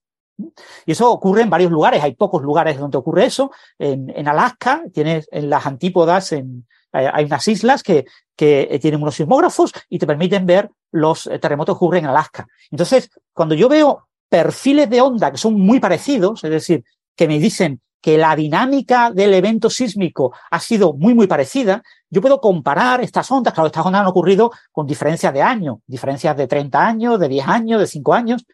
Y 0.85 0.91
eso 0.91 1.11
ocurre 1.11 1.41
en 1.41 1.49
varios 1.49 1.71
lugares, 1.71 2.03
hay 2.03 2.15
pocos 2.15 2.41
lugares 2.41 2.77
donde 2.77 2.97
ocurre 2.97 3.25
eso. 3.25 3.51
En, 3.77 4.27
Alaska, 4.27 4.83
tienes 4.93 5.27
en 5.31 5.49
las 5.49 5.65
antípodas, 5.65 6.31
en, 6.31 6.65
hay 6.91 7.25
unas 7.25 7.47
islas 7.47 7.83
que, 7.83 8.05
que 8.35 8.79
tienen 8.81 9.01
unos 9.01 9.15
sismógrafos 9.15 9.73
y 9.89 9.99
te 9.99 10.07
permiten 10.07 10.45
ver 10.45 10.69
los 10.91 11.27
eh, 11.27 11.39
terremotos 11.39 11.75
que 11.75 11.83
ocurren 11.83 12.05
en 12.05 12.09
Alaska. 12.09 12.47
Entonces, 12.71 13.09
cuando 13.33 13.55
yo 13.55 13.69
veo 13.69 14.07
perfiles 14.29 14.89
de 14.89 15.01
onda 15.01 15.31
que 15.31 15.37
son 15.37 15.59
muy 15.59 15.79
parecidos, 15.79 16.43
es 16.43 16.49
decir, 16.49 16.83
que 17.15 17.27
me 17.27 17.39
dicen 17.39 17.81
que 18.01 18.17
la 18.17 18.35
dinámica 18.35 19.11
del 19.11 19.33
evento 19.33 19.69
sísmico 19.69 20.33
ha 20.49 20.59
sido 20.59 20.93
muy, 20.93 21.13
muy 21.13 21.27
parecida, 21.27 21.83
yo 22.09 22.21
puedo 22.21 22.39
comparar 22.39 23.01
estas 23.01 23.29
ondas. 23.29 23.53
Claro, 23.53 23.67
estas 23.67 23.85
ondas 23.85 24.01
han 24.01 24.07
ocurrido 24.07 24.51
con 24.71 24.87
diferencias 24.87 25.33
de 25.33 25.41
años, 25.41 25.79
diferencias 25.85 26.37
de 26.37 26.47
30 26.47 26.85
años, 26.85 27.19
de 27.19 27.27
10 27.27 27.47
años, 27.47 27.81
de 27.81 27.87
5 27.87 28.13
años, 28.13 28.45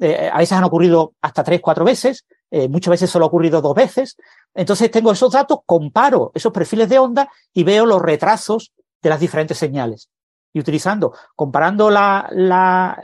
eh, 0.00 0.30
a 0.32 0.38
veces 0.38 0.52
han 0.52 0.64
ocurrido 0.64 1.14
hasta 1.20 1.44
tres, 1.44 1.60
cuatro 1.60 1.84
veces, 1.84 2.26
eh, 2.50 2.68
muchas 2.68 2.92
veces 2.92 3.10
solo 3.10 3.26
ha 3.26 3.28
ocurrido 3.28 3.60
dos 3.60 3.74
veces. 3.74 4.16
Entonces 4.54 4.90
tengo 4.90 5.12
esos 5.12 5.32
datos, 5.32 5.58
comparo 5.66 6.32
esos 6.34 6.52
perfiles 6.52 6.88
de 6.88 6.98
onda 6.98 7.30
y 7.52 7.62
veo 7.62 7.86
los 7.86 8.02
retrasos 8.02 8.72
de 9.02 9.10
las 9.10 9.20
diferentes 9.20 9.56
señales. 9.58 10.08
y 10.52 10.58
utilizando, 10.58 11.14
comparando 11.36 11.90
la, 11.90 12.28
la 12.32 13.00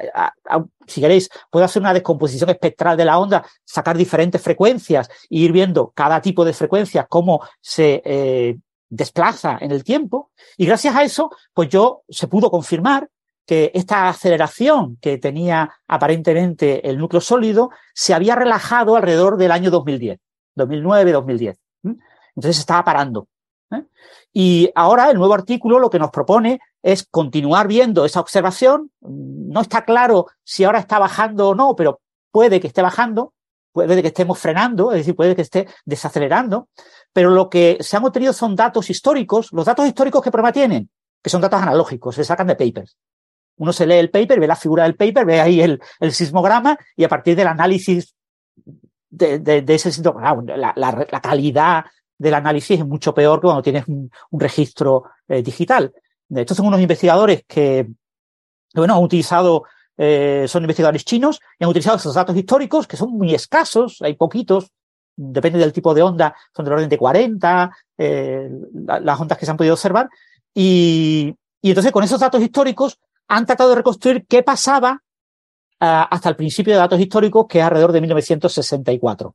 si 0.87 1.01
queréis, 1.01 1.29
puedo 1.51 1.65
hacer 1.65 1.81
una 1.81 1.93
descomposición 1.95 2.51
espectral 2.51 2.97
de 2.97 3.05
la 3.05 3.19
onda, 3.19 3.45
sacar 3.65 3.97
diferentes 3.97 4.41
frecuencias 4.41 5.09
e 5.31 5.39
ir 5.39 5.53
viendo 5.53 5.93
cada 5.95 6.21
tipo 6.21 6.45
de 6.45 6.53
frecuencia, 6.53 7.07
cómo 7.09 7.41
se 7.61 8.03
eh, 8.05 8.57
desplaza 8.89 9.59
en 9.61 9.73
el 9.73 9.85
tiempo. 9.85 10.31
Y 10.57 10.67
gracias 10.67 10.95
a 10.95 11.03
eso, 11.03 11.31
pues 11.53 11.69
yo 11.69 12.03
se 12.09 12.29
pudo 12.29 12.51
confirmar 12.51 13.09
que 13.47 13.71
esta 13.75 14.09
aceleración 14.09 14.99
que 15.01 15.19
tenía 15.19 15.73
aparentemente 15.87 16.89
el 16.89 16.99
núcleo 16.99 17.21
sólido 17.21 17.71
se 17.95 18.13
había 18.13 18.35
relajado 18.35 18.97
alrededor 18.97 19.37
del 19.37 19.53
año 19.53 19.71
2010, 19.71 20.19
2009, 20.57 21.13
2010. 21.13 21.59
Entonces 22.35 22.59
estaba 22.59 22.85
parando. 22.85 23.29
¿eh? 23.71 23.85
Y 24.33 24.71
ahora 24.75 25.11
el 25.11 25.17
nuevo 25.17 25.33
artículo 25.33 25.79
lo 25.79 25.89
que 25.89 25.99
nos 25.99 26.11
propone 26.11 26.61
es 26.83 27.07
continuar 27.09 27.69
viendo 27.69 28.05
esa 28.05 28.21
observación. 28.21 28.91
No 29.01 29.61
está 29.61 29.85
claro 29.85 30.27
si 30.45 30.65
ahora 30.65 30.81
está 30.81 30.99
bajando 30.99 31.49
o 31.49 31.55
no, 31.55 31.75
pero 31.75 32.01
puede 32.31 32.61
que 32.61 32.67
esté 32.67 32.83
bajando, 32.83 33.33
puede 33.73 34.03
que 34.03 34.09
estemos 34.09 34.39
frenando, 34.39 34.93
es 34.93 34.99
decir, 34.99 35.17
puede 35.17 35.35
que 35.35 35.43
esté 35.43 35.69
desacelerando. 35.85 36.69
Pero 37.13 37.31
lo 37.31 37.49
que 37.49 37.79
se 37.81 37.97
han 37.97 38.05
obtenido 38.05 38.33
son 38.33 38.57
datos 38.57 38.91
históricos. 38.91 39.53
Los 39.53 39.65
datos 39.65 39.87
históricos, 39.87 40.23
¿qué 40.23 40.31
problema 40.31 40.53
tienen? 40.53 40.91
Que 41.23 41.31
son 41.31 41.41
datos 41.41 41.63
analógicos, 41.63 42.15
se 42.15 42.25
sacan 42.25 42.49
de 42.49 42.57
papers. 42.57 42.97
Uno 43.57 43.73
se 43.73 43.87
lee 43.87 43.97
el 43.97 44.11
paper, 44.11 44.41
ve 44.41 44.47
la 44.47 44.57
figura 44.57 44.85
del 44.85 44.97
paper, 44.97 45.25
ve 45.25 45.41
ahí 45.41 45.61
el, 45.61 45.81
sismograma 46.11 46.79
y 46.97 47.05
a 47.05 47.09
partir 47.09 47.37
del 47.37 47.47
análisis 47.47 48.15
de, 49.09 49.65
ese 49.69 49.91
sismograma, 49.91 50.43
la, 50.57 51.21
calidad 51.23 51.85
del 52.19 52.35
análisis 52.35 52.81
es 52.81 52.87
mucho 52.87 53.15
peor 53.15 53.41
que 53.41 53.47
cuando 53.47 53.63
tienes 53.63 53.85
un, 53.89 54.11
registro 54.33 55.05
eh, 55.29 55.43
digital. 55.43 55.93
Estos 56.29 56.57
son 56.57 56.67
unos 56.67 56.81
investigadores 56.81 57.45
que, 57.47 57.87
bueno, 58.75 58.97
han 58.97 59.03
utilizado, 59.03 59.65
eh, 59.97 60.45
son 60.49 60.65
investigadores 60.65 61.05
chinos 61.05 61.41
y 61.59 61.65
han 61.65 61.71
utilizado 61.71 61.97
esos 61.97 62.15
datos 62.15 62.37
históricos 62.37 62.87
que 62.87 62.97
son 62.97 63.13
muy 63.13 63.35
escasos, 63.35 64.03
hay 64.03 64.15
poquitos, 64.15 64.71
depende 65.17 65.59
del 65.59 65.73
tipo 65.73 65.95
de 65.95 66.03
onda, 66.03 66.35
son 66.55 66.65
del 66.65 66.75
orden 66.75 66.89
de 66.89 66.99
40, 66.99 67.71
eh, 67.97 68.51
las 68.85 69.21
ondas 69.21 69.39
que 69.39 69.47
se 69.47 69.51
han 69.51 69.57
podido 69.57 69.75
observar. 69.75 70.09
Y, 70.55 71.35
y, 71.63 71.71
entonces 71.71 71.93
con 71.93 72.05
esos 72.05 72.21
datos 72.21 72.43
históricos 72.43 72.99
han 73.29 73.47
tratado 73.47 73.71
de 73.71 73.77
reconstruir 73.77 74.27
qué 74.27 74.43
pasaba 74.43 75.03
hasta 75.79 76.31
el 76.31 76.37
principio 76.37 76.73
de 76.73 76.79
datos 76.79 76.99
históricos, 76.99 77.47
que 77.49 77.59
es 77.59 77.65
alrededor 77.65 77.93
de 77.93 78.01
1964. 78.01 79.35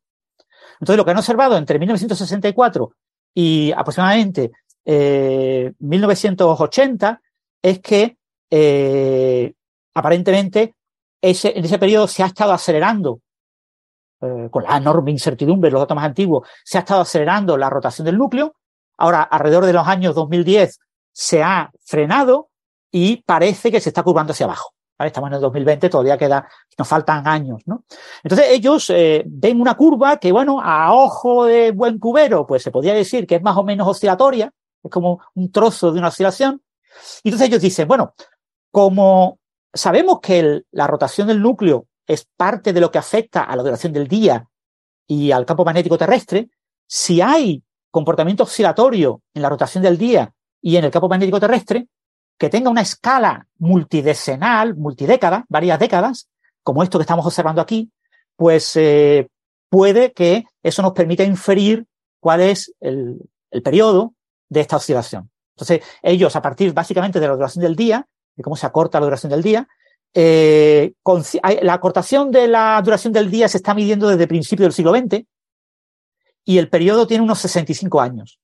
Entonces, 0.79 0.97
lo 0.97 1.05
que 1.05 1.11
han 1.11 1.17
observado 1.17 1.57
entre 1.57 1.77
1964 1.77 2.95
y 3.35 3.71
aproximadamente 3.71 4.51
1980 4.83 7.11
eh, 7.11 7.17
es 7.61 7.79
que 7.79 8.17
eh, 8.49 9.53
aparentemente 9.93 10.75
ese, 11.21 11.57
en 11.57 11.65
ese 11.65 11.77
periodo 11.77 12.07
se 12.07 12.23
ha 12.23 12.27
estado 12.27 12.51
acelerando, 12.51 13.21
eh, 14.21 14.47
con 14.49 14.63
la 14.63 14.77
enorme 14.77 15.11
incertidumbre, 15.11 15.71
los 15.71 15.81
datos 15.81 15.95
más 15.95 16.05
antiguos, 16.05 16.47
se 16.63 16.77
ha 16.77 16.81
estado 16.81 17.01
acelerando 17.01 17.57
la 17.57 17.69
rotación 17.69 18.05
del 18.05 18.17
núcleo. 18.17 18.55
Ahora, 18.97 19.23
alrededor 19.23 19.65
de 19.65 19.73
los 19.73 19.87
años 19.87 20.15
2010, 20.15 20.79
se 21.11 21.43
ha 21.43 21.71
frenado 21.83 22.50
y 22.91 23.17
parece 23.23 23.71
que 23.71 23.79
se 23.79 23.89
está 23.89 24.03
curvando 24.03 24.33
hacia 24.33 24.45
abajo. 24.45 24.73
Estamos 24.99 25.29
en 25.29 25.35
el 25.35 25.41
2020, 25.41 25.89
todavía 25.89 26.17
queda, 26.17 26.47
nos 26.77 26.87
faltan 26.87 27.27
años, 27.27 27.61
¿no? 27.65 27.85
Entonces 28.23 28.47
ellos 28.51 28.89
eh, 28.91 29.23
ven 29.25 29.59
una 29.59 29.75
curva 29.75 30.17
que, 30.17 30.31
bueno, 30.31 30.61
a 30.61 30.93
ojo 30.93 31.45
de 31.45 31.71
buen 31.71 31.97
cubero, 31.97 32.45
pues 32.45 32.61
se 32.61 32.71
podría 32.71 32.93
decir 32.93 33.25
que 33.25 33.35
es 33.35 33.41
más 33.41 33.57
o 33.57 33.63
menos 33.63 33.87
oscilatoria, 33.87 34.53
es 34.83 34.91
como 34.91 35.19
un 35.33 35.51
trozo 35.51 35.91
de 35.91 35.99
una 35.99 36.09
oscilación. 36.09 36.61
Y 37.23 37.29
entonces 37.29 37.47
ellos 37.47 37.61
dicen, 37.61 37.87
bueno, 37.87 38.13
como 38.69 39.39
sabemos 39.73 40.19
que 40.21 40.63
la 40.71 40.87
rotación 40.87 41.27
del 41.27 41.41
núcleo 41.41 41.87
es 42.05 42.27
parte 42.37 42.73
de 42.73 42.81
lo 42.81 42.91
que 42.91 42.99
afecta 42.99 43.43
a 43.43 43.55
la 43.55 43.63
duración 43.63 43.93
del 43.93 44.07
día 44.07 44.47
y 45.07 45.31
al 45.31 45.45
campo 45.45 45.65
magnético 45.65 45.97
terrestre, 45.97 46.49
si 46.87 47.21
hay 47.21 47.63
comportamiento 47.89 48.43
oscilatorio 48.43 49.21
en 49.33 49.41
la 49.41 49.49
rotación 49.49 49.83
del 49.83 49.97
día 49.97 50.33
y 50.61 50.75
en 50.75 50.85
el 50.85 50.91
campo 50.91 51.09
magnético 51.09 51.39
terrestre, 51.39 51.87
que 52.41 52.49
tenga 52.49 52.71
una 52.71 52.81
escala 52.81 53.45
multidecenal, 53.59 54.75
multidécada, 54.75 55.45
varias 55.47 55.77
décadas, 55.77 56.27
como 56.63 56.81
esto 56.81 56.97
que 56.97 57.03
estamos 57.03 57.23
observando 57.23 57.61
aquí, 57.61 57.91
pues 58.35 58.75
eh, 58.77 59.27
puede 59.69 60.11
que 60.11 60.45
eso 60.63 60.81
nos 60.81 60.93
permita 60.93 61.23
inferir 61.23 61.85
cuál 62.19 62.41
es 62.41 62.73
el, 62.79 63.29
periodo 63.63 64.15
de 64.49 64.61
esta 64.61 64.77
oscilación. 64.77 65.29
Entonces, 65.55 65.81
ellos, 66.01 66.35
a 66.35 66.41
partir 66.41 66.73
básicamente 66.73 67.19
de 67.19 67.27
la 67.27 67.35
duración 67.35 67.61
del 67.61 67.75
día, 67.75 68.07
de 68.35 68.41
cómo 68.41 68.55
se 68.55 68.65
acorta 68.65 68.99
la 68.99 69.05
duración 69.05 69.29
del 69.29 69.43
día, 69.43 69.67
eh, 70.15 70.93
la 71.61 71.73
acortación 71.73 72.31
de 72.31 72.47
la 72.47 72.81
duración 72.83 73.13
del 73.13 73.29
día 73.29 73.49
se 73.49 73.57
está 73.57 73.75
midiendo 73.75 74.07
desde 74.07 74.23
el 74.23 74.29
principio 74.29 74.65
del 74.65 74.73
siglo 74.73 74.95
XX 74.95 75.27
y 76.43 76.57
el 76.57 76.69
periodo 76.69 77.05
tiene 77.05 77.23
unos 77.23 77.37
65 77.37 78.01
años. 78.01 78.39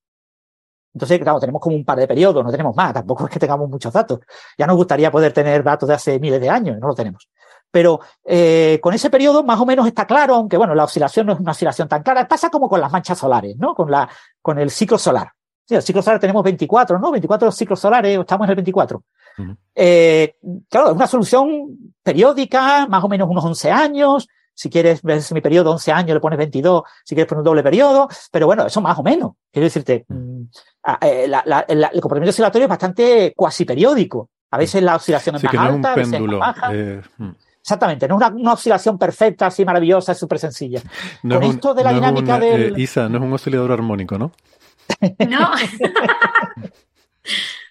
Entonces, 0.98 1.20
claro, 1.20 1.40
tenemos 1.40 1.62
como 1.62 1.76
un 1.76 1.86
par 1.86 2.00
de 2.00 2.08
periodos, 2.08 2.44
no 2.44 2.50
tenemos 2.50 2.76
más, 2.76 2.92
tampoco 2.92 3.26
es 3.26 3.30
que 3.30 3.40
tengamos 3.40 3.70
muchos 3.70 3.94
datos. 3.94 4.20
Ya 4.58 4.66
nos 4.66 4.76
gustaría 4.76 5.12
poder 5.12 5.32
tener 5.32 5.64
datos 5.64 5.88
de 5.88 5.94
hace 5.94 6.20
miles 6.20 6.42
de 6.42 6.50
años, 6.50 6.80
no 6.80 6.88
lo 6.88 6.96
tenemos. 6.96 7.30
Pero 7.70 8.00
eh, 8.26 8.80
con 8.82 8.96
ese 8.96 9.12
periodo 9.12 9.44
más 9.44 9.60
o 9.60 9.66
menos 9.68 9.86
está 9.86 10.08
claro, 10.08 10.34
aunque 10.34 10.58
bueno, 10.58 10.74
la 10.74 10.86
oscilación 10.86 11.28
no 11.28 11.34
es 11.34 11.40
una 11.40 11.52
oscilación 11.52 11.88
tan 11.88 12.02
clara. 12.02 12.28
Pasa 12.28 12.50
como 12.50 12.68
con 12.68 12.82
las 12.82 12.92
manchas 12.92 13.20
solares, 13.20 13.56
¿no? 13.58 13.76
Con, 13.76 13.92
la, 13.92 14.10
con 14.42 14.58
el 14.58 14.72
ciclo 14.72 14.98
solar. 14.98 15.30
Sí, 15.64 15.76
el 15.76 15.84
ciclo 15.84 16.02
solar 16.02 16.20
tenemos 16.20 16.44
24, 16.44 16.98
¿no? 16.98 17.12
24 17.12 17.52
ciclos 17.52 17.80
solares, 17.80 18.20
estamos 18.20 18.46
en 18.46 18.50
el 18.50 18.56
24. 18.56 19.04
eh, 19.76 20.36
claro, 20.68 20.90
es 20.90 20.96
una 20.96 21.06
solución 21.06 21.94
periódica, 22.02 22.88
más 22.88 23.04
o 23.04 23.08
menos 23.08 23.30
unos 23.30 23.46
11 23.46 23.70
años. 23.70 24.28
Si 24.58 24.72
quieres 24.72 25.04
ver 25.04 25.22
mi 25.34 25.42
periodo 25.42 25.70
11 25.70 25.92
años, 25.92 26.16
le 26.16 26.20
pones 26.20 26.40
22. 26.40 26.82
Si 27.06 27.14
quieres 27.14 27.30
poner 27.30 27.42
un 27.42 27.46
doble 27.46 27.62
periodo. 27.62 28.08
Pero 28.32 28.48
bueno, 28.48 28.66
eso 28.66 28.82
más 28.82 28.98
o 28.98 29.04
menos. 29.04 29.34
Quiero 29.52 29.66
decirte, 29.66 30.08
mm, 30.88 30.90
Ah, 30.90 31.00
eh, 31.02 31.30
el 31.68 32.02
comportamiento 32.02 32.30
oscilatorio 32.30 32.66
es 32.66 32.70
bastante 32.70 33.34
cuasi 33.36 33.66
periódico. 33.66 34.30
A 34.52 34.58
veces 34.58 34.82
la 34.82 34.96
oscilación 34.96 35.36
es 35.36 35.44
más 35.44 35.54
alta, 35.54 35.92
a 35.92 35.96
veces 35.96 36.22
más 36.22 36.40
baja. 36.40 36.70
Eh, 36.74 37.02
hmm. 37.18 37.32
Exactamente, 37.60 38.08
no 38.08 38.18
es 38.18 38.32
una, 38.32 38.54
oscilación 38.54 38.98
perfecta, 38.98 39.48
así 39.48 39.66
maravillosa, 39.66 40.16
súper 40.16 40.40
sencilla. 40.40 40.82
Con 41.22 41.44
esto 41.44 41.74
de 41.74 41.84
la 41.84 41.92
dinámica 41.92 42.40
del. 42.40 42.78
Eh, 42.78 42.82
Isa, 42.82 43.10
no 43.10 43.18
es 43.18 43.24
un 43.26 43.34
oscilador 43.34 43.74
armónico, 43.74 44.18
¿no? 44.18 44.32
No. 45.28 45.52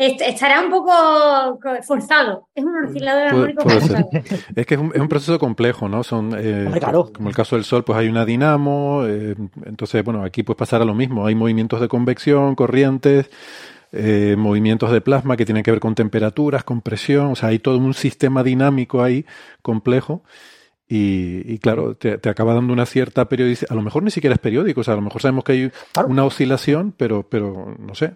Estará 0.00 0.62
un 0.62 0.70
poco 0.70 1.60
forzado. 1.82 2.48
Es 2.54 2.64
un 2.64 2.84
oscilador 2.84 3.22
armónico 3.28 3.62
forzado. 3.68 4.08
Es 4.56 4.66
que 4.66 4.74
es 4.74 4.80
un, 4.80 5.08
proceso 5.08 5.38
complejo, 5.38 5.90
¿no? 5.90 6.02
Son, 6.02 6.34
eh, 6.38 6.70
Como 7.12 7.28
el 7.28 7.34
caso 7.34 7.56
del 7.56 7.66
Sol, 7.66 7.84
pues 7.84 7.98
hay 7.98 8.08
una 8.08 8.24
dinamo. 8.24 9.02
Eh, 9.06 9.36
entonces, 9.66 10.02
bueno, 10.02 10.24
aquí 10.24 10.42
pues 10.42 10.56
pasará 10.56 10.86
lo 10.86 10.94
mismo. 10.94 11.26
Hay 11.26 11.34
movimientos 11.34 11.82
de 11.82 11.88
convección, 11.88 12.54
corrientes, 12.54 13.28
eh, 13.92 14.36
movimientos 14.38 14.90
de 14.90 15.02
plasma 15.02 15.36
que 15.36 15.44
tienen 15.44 15.62
que 15.62 15.70
ver 15.70 15.80
con 15.80 15.94
temperaturas, 15.94 16.64
con 16.64 16.80
presión. 16.80 17.32
O 17.32 17.36
sea, 17.36 17.50
hay 17.50 17.58
todo 17.58 17.76
un 17.76 17.92
sistema 17.92 18.42
dinámico 18.42 19.02
ahí 19.02 19.26
complejo. 19.60 20.22
Y, 20.88 21.58
claro, 21.58 21.94
te, 21.94 22.28
acaba 22.28 22.54
dando 22.54 22.72
una 22.72 22.86
cierta 22.86 23.28
periodicidad. 23.28 23.70
A 23.70 23.74
lo 23.74 23.82
mejor 23.82 24.02
ni 24.02 24.10
siquiera 24.10 24.34
es 24.34 24.40
periódico. 24.40 24.80
O 24.80 24.84
sea, 24.84 24.94
a 24.94 24.96
lo 24.96 25.02
mejor 25.02 25.20
sabemos 25.20 25.44
que 25.44 25.52
hay 25.52 25.72
una 26.08 26.24
oscilación, 26.24 26.94
pero, 26.96 27.28
pero 27.28 27.76
no 27.78 27.94
sé. 27.94 28.14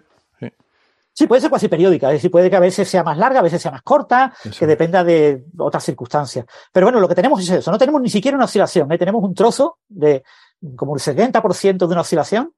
Sí, 1.17 1.27
puede 1.27 1.39
ser 1.39 1.49
cuasi 1.49 1.69
periódica, 1.69 2.09
es 2.09 2.15
decir, 2.15 2.29
puede 2.29 2.49
que 2.49 2.57
a 2.57 2.59
veces 2.59 2.89
sea 2.89 3.01
más 3.01 3.17
larga, 3.17 3.39
a 3.39 3.43
veces 3.43 3.61
sea 3.61 3.71
más 3.71 3.83
corta, 3.83 4.33
que 4.59 4.67
dependa 4.67 5.01
de 5.01 5.45
otras 5.57 5.81
circunstancias. 5.85 6.45
Pero 6.73 6.87
bueno, 6.87 6.99
lo 6.99 7.07
que 7.07 7.15
tenemos 7.15 7.39
es 7.41 7.49
eso, 7.49 7.71
no 7.71 7.77
tenemos 7.77 8.01
ni 8.01 8.09
siquiera 8.09 8.35
una 8.35 8.43
oscilación, 8.43 8.91
¿eh? 8.91 8.97
tenemos 8.97 9.23
un 9.23 9.33
trozo 9.33 9.77
de 9.87 10.23
como 10.75 10.93
el 10.93 11.01
70% 11.01 11.77
de 11.77 11.85
una 11.85 12.01
oscilación, 12.01 12.51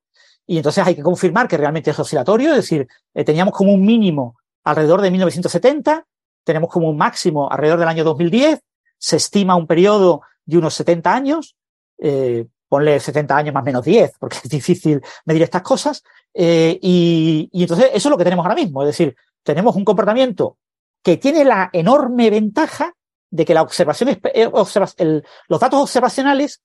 y 0.47 0.57
entonces 0.57 0.87
hay 0.87 0.95
que 0.95 1.03
confirmar 1.03 1.47
que 1.47 1.55
realmente 1.55 1.91
es 1.91 1.99
oscilatorio, 1.99 2.49
es 2.49 2.55
decir, 2.55 2.87
eh, 3.13 3.23
teníamos 3.23 3.53
como 3.53 3.71
un 3.73 3.85
mínimo 3.85 4.37
alrededor 4.63 5.01
de 5.01 5.11
1970, 5.11 6.07
tenemos 6.43 6.71
como 6.71 6.89
un 6.89 6.97
máximo 6.97 7.51
alrededor 7.51 7.77
del 7.77 7.89
año 7.89 8.03
2010, 8.03 8.59
se 8.97 9.17
estima 9.17 9.55
un 9.55 9.67
periodo 9.67 10.21
de 10.45 10.57
unos 10.57 10.73
70 10.73 11.13
años, 11.13 11.55
eh, 11.99 12.47
ponle 12.67 12.99
70 12.99 13.35
años 13.35 13.53
más 13.53 13.63
menos 13.63 13.83
10, 13.83 14.13
porque 14.19 14.37
es 14.43 14.49
difícil 14.49 15.01
medir 15.25 15.43
estas 15.43 15.61
cosas, 15.61 16.03
eh, 16.33 16.77
y, 16.81 17.49
entonces 17.53 17.87
eso 17.93 18.09
es 18.09 18.11
lo 18.11 18.17
que 18.17 18.23
tenemos 18.23 18.45
ahora 18.45 18.55
mismo. 18.55 18.83
Es 18.83 18.89
decir, 18.89 19.15
tenemos 19.43 19.75
un 19.75 19.85
comportamiento 19.85 20.57
que 21.01 21.17
tiene 21.17 21.43
la 21.45 21.69
enorme 21.73 22.29
ventaja 22.29 22.93
de 23.29 23.45
que 23.45 23.53
la 23.53 23.61
observación, 23.61 24.19
eh, 24.33 24.49
los 24.51 25.59
datos 25.59 25.81
observacionales 25.81 26.61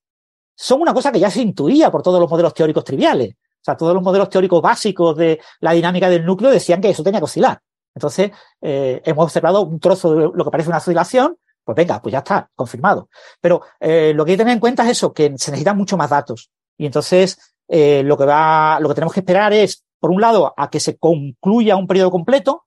son 0.55 0.81
una 0.83 0.95
cosa 0.95 1.11
que 1.11 1.21
ya 1.21 1.31
se 1.31 1.41
intuía 1.41 1.91
por 1.91 2.03
todos 2.03 2.21
los 2.21 2.31
modelos 2.31 2.55
teóricos 2.55 2.85
triviales. 2.85 3.35
O 3.35 3.65
sea, 3.65 3.77
todos 3.77 3.95
los 3.95 4.03
modelos 4.03 4.29
teóricos 4.29 4.61
básicos 4.61 5.17
de 5.17 5.41
la 5.61 5.73
dinámica 5.73 6.09
del 6.09 6.27
núcleo 6.27 6.51
decían 6.51 6.81
que 6.81 6.91
eso 6.91 7.03
tenía 7.03 7.21
que 7.21 7.25
oscilar. 7.25 7.61
Entonces, 7.95 8.33
eh, 8.61 9.01
hemos 9.05 9.25
observado 9.25 9.63
un 9.63 9.79
trozo 9.79 10.15
de 10.15 10.31
lo 10.35 10.45
que 10.45 10.51
parece 10.51 10.69
una 10.69 10.79
oscilación, 10.79 11.37
pues 11.65 11.77
venga, 11.77 12.01
pues 12.03 12.13
ya 12.13 12.19
está, 12.19 12.51
confirmado. 12.55 13.09
Pero 13.41 13.63
lo 13.81 14.25
que 14.25 14.33
hay 14.33 14.37
que 14.37 14.43
tener 14.43 14.55
en 14.55 14.61
cuenta 14.61 14.83
es 14.85 14.91
eso, 14.91 15.13
que 15.13 15.25
se 15.37 15.51
necesitan 15.51 15.77
mucho 15.77 15.97
más 15.97 16.11
datos. 16.11 16.51
Y 16.77 16.87
entonces, 16.87 17.39
eh, 17.69 18.03
lo 18.05 18.19
que 18.19 18.25
va, 18.25 18.79
lo 18.81 18.89
que 18.89 18.95
tenemos 18.95 19.15
que 19.15 19.21
esperar 19.21 19.53
es, 19.53 19.85
por 19.99 20.11
un 20.11 20.21
lado, 20.21 20.53
a 20.57 20.69
que 20.69 20.81
se 20.81 20.99
concluya 20.99 21.77
un 21.77 21.87
periodo 21.87 22.11
completo, 22.11 22.67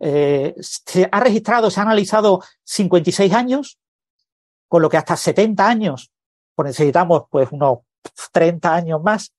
eh, 0.00 0.54
se 0.60 1.08
ha 1.10 1.20
registrado, 1.20 1.70
se 1.70 1.80
ha 1.80 1.82
analizado 1.82 2.42
56 2.64 3.32
años, 3.34 3.78
con 4.68 4.80
lo 4.80 4.88
que 4.88 4.96
hasta 4.96 5.16
70 5.16 5.66
años, 5.66 6.10
pues 6.54 6.68
necesitamos 6.68 7.24
pues 7.30 7.48
unos 7.50 7.80
30 8.32 8.74
años 8.74 9.02
más, 9.02 9.34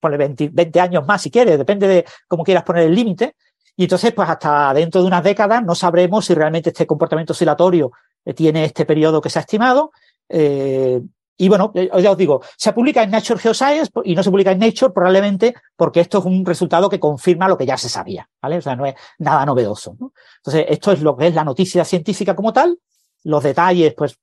ponle 0.00 0.16
20, 0.16 0.50
20 0.52 0.80
años 0.80 1.06
más 1.06 1.22
si 1.22 1.30
quieres, 1.30 1.58
depende 1.58 1.86
de 1.86 2.04
cómo 2.26 2.44
quieras 2.44 2.64
poner 2.64 2.84
el 2.84 2.94
límite. 2.94 3.36
Y 3.76 3.84
entonces, 3.84 4.12
pues 4.12 4.28
hasta 4.28 4.74
dentro 4.74 5.02
de 5.02 5.06
unas 5.06 5.22
décadas 5.22 5.62
no 5.62 5.74
sabremos 5.74 6.24
si 6.24 6.34
realmente 6.34 6.70
este 6.70 6.86
comportamiento 6.86 7.32
oscilatorio 7.32 7.92
eh, 7.92 7.92
tiene 8.34 8.64
este 8.64 8.84
periodo 8.84 9.20
que 9.20 9.30
se 9.30 9.38
ha 9.38 9.42
estimado. 9.42 9.92
Eh, 10.28 11.00
y 11.40 11.48
bueno, 11.48 11.70
eh, 11.74 11.88
ya 12.02 12.10
os 12.10 12.18
digo, 12.18 12.42
se 12.56 12.72
publica 12.72 13.02
en 13.02 13.10
Nature 13.10 13.38
Geoscience 13.38 13.92
y 14.04 14.14
no 14.14 14.22
se 14.22 14.30
publica 14.30 14.50
en 14.50 14.58
Nature 14.58 14.92
probablemente 14.92 15.54
porque 15.76 16.00
esto 16.00 16.18
es 16.18 16.24
un 16.24 16.44
resultado 16.44 16.90
que 16.90 16.98
confirma 16.98 17.46
lo 17.46 17.56
que 17.56 17.64
ya 17.64 17.76
se 17.76 17.88
sabía, 17.88 18.28
¿vale? 18.42 18.58
O 18.58 18.62
sea, 18.62 18.74
no 18.74 18.84
es 18.84 18.94
nada 19.18 19.46
novedoso, 19.46 19.96
¿no? 20.00 20.12
Entonces, 20.38 20.66
esto 20.68 20.92
es 20.92 21.00
lo 21.00 21.16
que 21.16 21.28
es 21.28 21.34
la 21.34 21.44
noticia 21.44 21.84
científica 21.84 22.34
como 22.34 22.52
tal. 22.52 22.78
Los 23.22 23.44
detalles, 23.44 23.94
pues, 23.94 24.18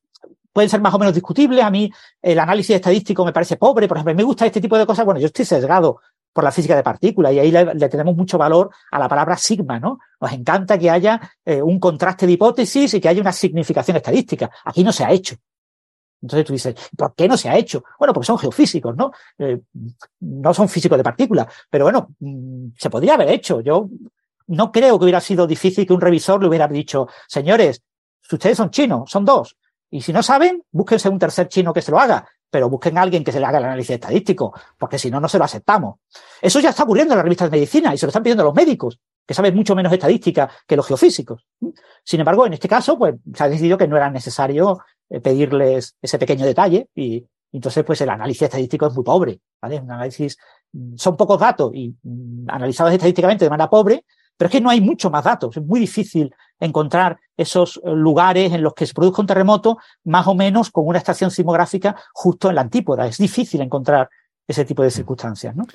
pueden 0.51 0.69
ser 0.69 0.81
más 0.81 0.93
o 0.93 0.99
menos 0.99 1.13
discutibles. 1.13 1.63
A 1.63 1.69
mí 1.69 1.89
el 2.21 2.39
análisis 2.39 2.75
estadístico 2.75 3.25
me 3.25 3.33
parece 3.33 3.55
pobre. 3.55 3.87
Por 3.87 3.97
ejemplo, 3.97 4.15
me 4.15 4.23
gusta 4.23 4.45
este 4.45 4.61
tipo 4.61 4.77
de 4.77 4.85
cosas. 4.85 5.05
Bueno, 5.05 5.19
yo 5.19 5.27
estoy 5.27 5.45
sesgado 5.45 5.99
por 6.35 6.43
la 6.43 6.51
física 6.51 6.75
de 6.75 6.83
partículas 6.83 7.31
y 7.31 7.39
ahí 7.39 7.49
le, 7.49 7.87
tenemos 7.87 8.13
mucho 8.13 8.37
valor 8.37 8.69
a 8.91 8.99
la 8.99 9.07
palabra 9.07 9.37
sigma, 9.37 9.79
¿no? 9.79 9.99
Nos 10.19 10.33
encanta 10.33 10.77
que 10.77 10.89
haya 10.89 11.21
eh, 11.45 11.61
un 11.61 11.79
contraste 11.79 12.27
de 12.27 12.33
hipótesis 12.33 12.93
y 12.93 12.99
que 12.99 13.07
haya 13.07 13.21
una 13.21 13.31
significación 13.31 13.95
estadística. 13.95 14.51
Aquí 14.65 14.83
no 14.83 14.91
se 14.91 15.05
ha 15.05 15.11
hecho. 15.13 15.37
Entonces 16.21 16.45
tú 16.45 16.51
dices, 16.51 16.75
¿por 16.97 17.15
qué 17.15 17.29
no 17.29 17.37
se 17.37 17.47
ha 17.47 17.55
hecho? 17.55 17.85
Bueno, 17.97 18.13
porque 18.13 18.27
son 18.27 18.37
geofísicos, 18.37 18.97
¿no? 18.97 19.13
Eh, 19.37 19.61
no 20.19 20.53
son 20.53 20.67
físicos 20.67 20.97
de 20.97 21.05
partículas, 21.05 21.47
pero 21.69 21.85
bueno, 21.85 22.09
mm, 22.19 22.71
se 22.77 22.89
podría 22.89 23.13
haber 23.13 23.29
hecho. 23.29 23.61
Yo 23.61 23.87
no 24.47 24.73
creo 24.73 24.99
que 24.99 25.05
hubiera 25.05 25.21
sido 25.21 25.47
difícil 25.47 25.87
que 25.87 25.93
un 25.93 26.01
revisor 26.01 26.41
le 26.41 26.49
hubiera 26.49 26.67
dicho, 26.67 27.07
señores, 27.29 27.81
ustedes 28.29 28.57
son 28.57 28.71
chinos, 28.71 29.09
son 29.09 29.23
dos, 29.23 29.55
y 29.89 30.01
si 30.01 30.11
no 30.11 30.21
saben, 30.21 30.61
búsquense 30.69 31.07
un 31.07 31.17
tercer 31.17 31.47
chino 31.47 31.71
que 31.71 31.81
se 31.81 31.91
lo 31.91 31.99
haga, 31.99 32.27
pero 32.55 32.69
busquen 32.69 32.97
a 32.97 33.01
alguien 33.01 33.21
que 33.21 33.33
se 33.33 33.39
le 33.41 33.45
haga 33.45 33.57
el 33.57 33.65
análisis 33.65 33.95
estadístico, 33.95 34.53
porque 34.77 34.97
si 34.97 35.11
no, 35.11 35.19
no 35.19 35.27
se 35.27 35.37
lo 35.37 35.43
aceptamos. 35.43 35.97
Eso 36.41 36.61
ya 36.61 36.69
está 36.69 36.83
ocurriendo 36.83 37.13
en 37.13 37.17
las 37.17 37.25
revistas 37.25 37.51
de 37.51 37.57
medicina 37.57 37.93
y 37.93 37.97
se 37.97 38.05
lo 38.05 38.11
están 38.11 38.23
pidiendo 38.23 38.45
los 38.45 38.53
médicos, 38.53 38.97
que 39.27 39.33
saben 39.33 39.53
mucho 39.53 39.75
menos 39.75 39.91
estadística 39.91 40.49
que 40.65 40.77
los 40.77 40.87
geofísicos. 40.87 41.45
Sin 42.05 42.21
embargo, 42.21 42.45
en 42.45 42.53
este 42.53 42.69
caso, 42.69 42.97
pues 42.97 43.15
se 43.33 43.43
ha 43.43 43.49
decidido 43.49 43.77
que 43.77 43.89
no 43.89 43.97
era 43.97 44.09
necesario 44.09 44.79
eh, 45.09 45.19
pedirles 45.19 45.97
ese 46.01 46.17
pequeño 46.17 46.45
detalle 46.45 46.87
y, 46.95 47.27
entonces 47.51 47.83
pues 47.83 47.99
el 47.99 48.09
análisis 48.09 48.43
estadístico 48.43 48.87
es 48.87 48.93
muy 48.93 49.03
pobre. 49.03 49.41
Un 49.61 49.91
análisis, 49.91 50.37
mm, 50.71 50.95
son 50.95 51.17
pocos 51.17 51.37
datos 51.37 51.71
y 51.73 51.93
mm, 52.03 52.49
analizados 52.51 52.93
estadísticamente 52.93 53.43
de 53.43 53.49
manera 53.49 53.69
pobre, 53.69 54.05
pero 54.37 54.47
es 54.47 54.51
que 54.53 54.61
no 54.61 54.69
hay 54.69 54.79
mucho 54.79 55.09
más 55.09 55.25
datos. 55.25 55.57
Es 55.57 55.63
muy 55.63 55.81
difícil 55.81 56.33
encontrar 56.59 57.19
esos 57.37 57.77
eh, 57.83 57.91
lugares 57.91 58.53
en 58.53 58.61
los 58.61 58.73
que 58.73 58.85
se 58.85 58.93
produzca 58.93 59.21
un 59.21 59.27
terremoto 59.27 59.77
más 60.03 60.27
o 60.27 60.35
menos 60.35 60.71
con 60.71 60.87
una 60.87 60.97
estación 60.97 61.31
sismográfica 61.31 61.95
justo 62.13 62.49
en 62.49 62.55
la 62.55 62.61
antípoda. 62.61 63.07
Es 63.07 63.17
difícil 63.17 63.61
encontrar 63.61 64.09
ese 64.47 64.65
tipo 64.65 64.83
de 64.83 64.91
circunstancias, 64.91 65.55
¿no? 65.55 65.65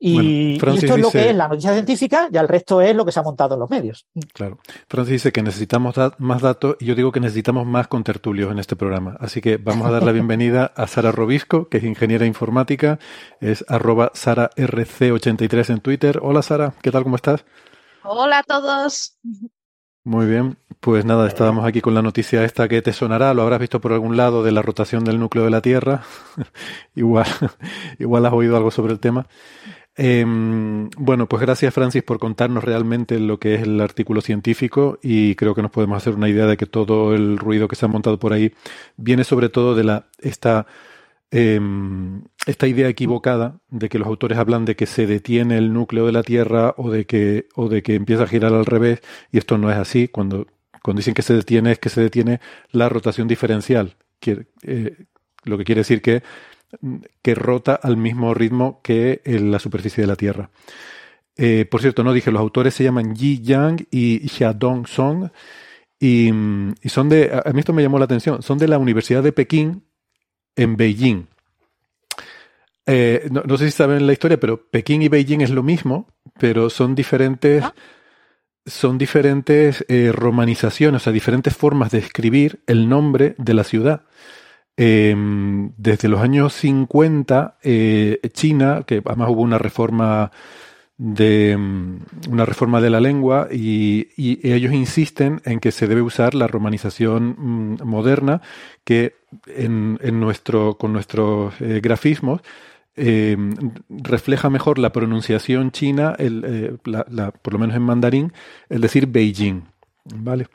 Y, 0.00 0.54
esto 0.54 0.94
es 0.94 1.00
lo 1.00 1.10
que 1.10 1.30
es 1.30 1.34
la 1.34 1.48
noticia 1.48 1.72
científica 1.72 2.28
y 2.32 2.36
el 2.36 2.46
resto 2.46 2.80
es 2.80 2.94
lo 2.94 3.04
que 3.04 3.10
se 3.10 3.18
ha 3.18 3.24
montado 3.24 3.54
en 3.54 3.60
los 3.60 3.68
medios. 3.68 4.06
Claro. 4.32 4.60
Francis 4.88 5.12
dice 5.12 5.32
que 5.32 5.42
necesitamos 5.42 5.96
más 6.18 6.40
datos 6.40 6.76
y 6.78 6.84
yo 6.84 6.94
digo 6.94 7.10
que 7.10 7.18
necesitamos 7.18 7.66
más 7.66 7.88
contertulios 7.88 8.52
en 8.52 8.60
este 8.60 8.76
programa. 8.76 9.16
Así 9.18 9.40
que 9.40 9.56
vamos 9.56 9.88
a 9.88 9.90
dar 9.90 10.04
la 10.04 10.12
bienvenida 10.12 10.72
a 10.76 10.86
Sara 10.86 11.10
Robisco, 11.10 11.68
que 11.68 11.78
es 11.78 11.84
ingeniera 11.84 12.26
informática, 12.26 13.00
es 13.40 13.64
arroba 13.68 14.12
SaraRC83 14.12 15.70
en 15.70 15.80
Twitter. 15.80 16.20
Hola 16.22 16.42
Sara, 16.42 16.74
¿qué 16.80 16.92
tal? 16.92 17.02
¿Cómo 17.02 17.16
estás? 17.16 17.44
Hola 18.04 18.38
a 18.38 18.42
todos. 18.44 19.18
Muy 20.08 20.24
bien, 20.24 20.56
pues 20.80 21.04
nada, 21.04 21.28
estábamos 21.28 21.66
aquí 21.66 21.82
con 21.82 21.92
la 21.92 22.00
noticia 22.00 22.42
esta 22.42 22.66
que 22.66 22.80
te 22.80 22.94
sonará, 22.94 23.34
lo 23.34 23.42
habrás 23.42 23.60
visto 23.60 23.78
por 23.78 23.92
algún 23.92 24.16
lado 24.16 24.42
de 24.42 24.52
la 24.52 24.62
rotación 24.62 25.04
del 25.04 25.18
núcleo 25.18 25.44
de 25.44 25.50
la 25.50 25.60
Tierra. 25.60 26.02
igual, 26.94 27.26
igual 27.98 28.24
has 28.24 28.32
oído 28.32 28.56
algo 28.56 28.70
sobre 28.70 28.94
el 28.94 29.00
tema. 29.00 29.26
Em, 29.96 30.88
bueno, 30.96 31.28
pues 31.28 31.42
gracias 31.42 31.74
Francis 31.74 32.02
por 32.02 32.18
contarnos 32.18 32.64
realmente 32.64 33.20
lo 33.20 33.38
que 33.38 33.56
es 33.56 33.64
el 33.64 33.78
artículo 33.82 34.22
científico 34.22 34.98
y 35.02 35.34
creo 35.34 35.54
que 35.54 35.60
nos 35.60 35.72
podemos 35.72 35.98
hacer 35.98 36.14
una 36.14 36.30
idea 36.30 36.46
de 36.46 36.56
que 36.56 36.64
todo 36.64 37.14
el 37.14 37.36
ruido 37.36 37.68
que 37.68 37.76
se 37.76 37.84
ha 37.84 37.88
montado 37.88 38.18
por 38.18 38.32
ahí 38.32 38.54
viene 38.96 39.24
sobre 39.24 39.50
todo 39.50 39.74
de 39.74 39.84
la 39.84 40.06
esta 40.20 40.66
em, 41.30 42.22
esta 42.46 42.66
idea 42.66 42.88
equivocada 42.88 43.60
de 43.68 43.88
que 43.88 43.98
los 43.98 44.08
autores 44.08 44.38
hablan 44.38 44.64
de 44.64 44.76
que 44.76 44.86
se 44.86 45.06
detiene 45.06 45.58
el 45.58 45.72
núcleo 45.72 46.06
de 46.06 46.12
la 46.12 46.22
Tierra 46.22 46.74
o 46.76 46.90
de 46.90 47.06
que 47.06 47.48
o 47.54 47.68
de 47.68 47.82
que 47.82 47.94
empieza 47.94 48.24
a 48.24 48.28
girar 48.28 48.54
al 48.54 48.66
revés 48.66 49.00
y 49.32 49.38
esto 49.38 49.58
no 49.58 49.70
es 49.70 49.76
así 49.76 50.08
cuando 50.08 50.46
cuando 50.82 51.00
dicen 51.00 51.14
que 51.14 51.22
se 51.22 51.34
detiene 51.34 51.72
es 51.72 51.78
que 51.78 51.90
se 51.90 52.00
detiene 52.00 52.40
la 52.72 52.88
rotación 52.88 53.28
diferencial 53.28 53.96
eh, 54.62 55.04
lo 55.44 55.58
que 55.58 55.64
quiere 55.64 55.80
decir 55.80 56.00
que 56.02 56.22
que 57.22 57.34
rota 57.34 57.74
al 57.74 57.96
mismo 57.96 58.34
ritmo 58.34 58.80
que 58.82 59.20
la 59.24 59.58
superficie 59.58 60.02
de 60.02 60.06
la 60.06 60.16
Tierra. 60.16 60.50
Eh, 61.36 61.64
por 61.64 61.80
cierto, 61.80 62.02
no 62.02 62.12
dije, 62.12 62.30
los 62.30 62.40
autores 62.40 62.74
se 62.74 62.84
llaman 62.84 63.14
Yi 63.14 63.40
Yang 63.40 63.86
y 63.90 64.28
Xiaodong 64.28 64.86
Song 64.86 65.30
y, 66.00 66.30
y, 66.82 66.88
son 66.88 67.08
de, 67.08 67.30
a 67.32 67.52
mí 67.52 67.60
esto 67.60 67.72
me 67.72 67.82
llamó 67.82 67.98
la 67.98 68.04
atención, 68.04 68.42
son 68.42 68.58
de 68.58 68.68
la 68.68 68.78
Universidad 68.78 69.22
de 69.22 69.32
Pekín 69.32 69.84
en 70.56 70.76
Beijing. 70.76 71.26
Eh, 72.86 73.28
no, 73.30 73.58
sé 73.58 73.66
si 73.66 73.70
saben 73.72 74.06
la 74.06 74.14
historia, 74.14 74.40
pero 74.40 74.68
Pekín 74.70 75.02
y 75.02 75.08
Beijing 75.08 75.42
es 75.42 75.50
lo 75.50 75.62
mismo, 75.62 76.08
pero 76.38 76.70
son 76.70 76.94
diferentes, 76.94 77.62
ah. 77.62 77.74
son 78.64 78.96
diferentes 78.96 79.84
eh, 79.88 80.10
romanizaciones, 80.10 81.02
o 81.02 81.04
sea, 81.04 81.12
diferentes 81.12 81.54
formas 81.54 81.90
de 81.90 81.98
escribir 81.98 82.62
el 82.66 82.88
nombre 82.88 83.34
de 83.36 83.54
la 83.54 83.64
ciudad. 83.64 84.04
Em, 84.78 85.72
desde 85.76 86.08
los 86.08 86.20
años 86.20 86.54
50, 86.54 87.58
eh, 87.62 88.20
China, 88.32 88.84
que 88.86 89.02
además 89.04 89.28
hubo 89.30 89.42
una 89.42 89.58
reforma 89.58 90.30
de 90.98 91.52
em, 91.52 92.00
una 92.28 92.44
reforma 92.44 92.80
de 92.80 92.90
la 92.90 93.00
lengua 93.00 93.48
y, 93.50 94.08
ellos 94.16 94.72
insisten 94.72 95.40
en 95.44 95.60
que 95.60 95.70
se 95.70 95.86
debe 95.86 96.02
usar 96.02 96.34
la 96.34 96.48
romanización 96.48 97.36
mm, 97.38 97.84
moderna 97.84 98.42
que 98.84 99.14
en, 99.46 99.98
nuestro 100.18 100.76
con 100.76 100.92
nuestros 100.92 101.54
eh, 101.60 101.80
grafismos 101.80 102.40
em, 102.96 103.54
refleja 103.88 104.50
mejor 104.50 104.78
la 104.78 104.90
pronunciación 104.90 105.70
china 105.70 106.16
el, 106.18 106.44
eh, 106.44 106.76
por 107.42 107.52
lo 107.52 107.58
menos 107.60 107.76
en 107.76 107.82
mandarín 107.82 108.32
el 108.68 108.80
decir 108.80 109.06
Beijing 109.06 109.62
vale 110.16 110.48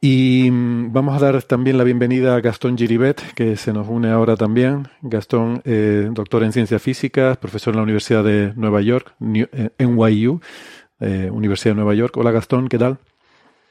y 0.00 0.50
mm, 0.50 0.92
vamos 0.92 1.16
a 1.16 1.24
dar 1.24 1.42
también 1.42 1.78
la 1.78 1.84
bienvenida 1.84 2.36
a 2.36 2.40
Gastón 2.40 2.78
Giribet, 2.78 3.34
que 3.34 3.56
se 3.56 3.72
nos 3.72 3.88
une 3.88 4.10
ahora 4.10 4.36
también. 4.36 4.88
Gastón, 5.02 5.62
eh, 5.64 6.08
doctor 6.12 6.44
en 6.44 6.52
ciencias 6.52 6.80
físicas, 6.80 7.36
profesor 7.36 7.74
en 7.74 7.78
la 7.78 7.82
Universidad 7.82 8.22
de 8.22 8.52
Nueva 8.56 8.80
York, 8.80 9.14
NYU, 9.18 10.40
eh, 11.00 11.30
Universidad 11.32 11.72
de 11.72 11.76
Nueva 11.76 11.94
York. 11.94 12.16
Hola 12.16 12.30
Gastón, 12.30 12.68
¿qué 12.68 12.78
tal? 12.78 12.98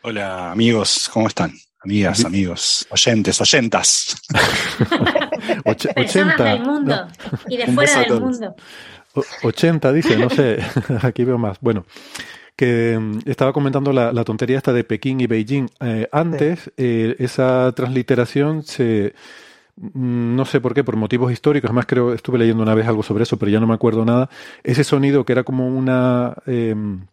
Hola 0.01 0.51
amigos, 0.51 1.09
¿cómo 1.13 1.27
están? 1.27 1.53
Amigas, 1.79 2.25
amigos, 2.25 2.87
oyentes, 2.89 3.39
oyentas. 3.39 4.21
Personas 5.95 6.37
del 6.37 6.61
mundo 6.61 7.07
y 7.47 7.57
de 7.57 7.67
fuera 7.67 8.01
del 8.01 8.19
mundo. 8.19 8.55
80 9.43 9.93
dice, 9.93 10.17
no 10.17 10.29
sé, 10.29 10.59
aquí 11.01 11.23
veo 11.23 11.37
más. 11.37 11.57
Bueno, 11.61 11.85
que 12.57 12.97
mm, 12.99 13.19
estaba 13.29 13.53
comentando 13.53 13.93
la, 13.93 14.23
tontería 14.25 14.57
esta 14.57 14.73
de 14.73 14.83
Pekín 14.83 15.21
y 15.21 15.27
Beijing. 15.27 15.69
Eh, 15.79 16.09
antes, 16.11 16.69
eh, 16.75 17.15
esa 17.19 17.71
transliteración 17.73 18.63
se 18.63 19.13
mm, 19.77 20.35
no 20.35 20.43
sé 20.43 20.59
por 20.59 20.73
qué, 20.73 20.83
por 20.83 20.97
motivos 20.97 21.31
históricos, 21.31 21.69
además 21.69 21.85
creo, 21.85 22.13
estuve 22.13 22.39
leyendo 22.39 22.63
una 22.63 22.75
vez 22.75 22.87
algo 22.87 23.03
sobre 23.03 23.23
eso, 23.23 23.37
pero 23.37 23.51
ya 23.51 23.61
no 23.61 23.67
me 23.67 23.75
acuerdo 23.75 24.03
nada, 24.03 24.29
ese 24.63 24.83
sonido 24.83 25.23
que 25.23 25.33
era 25.33 25.43
como 25.43 25.67
una, 25.67 26.35
em, 26.47 27.05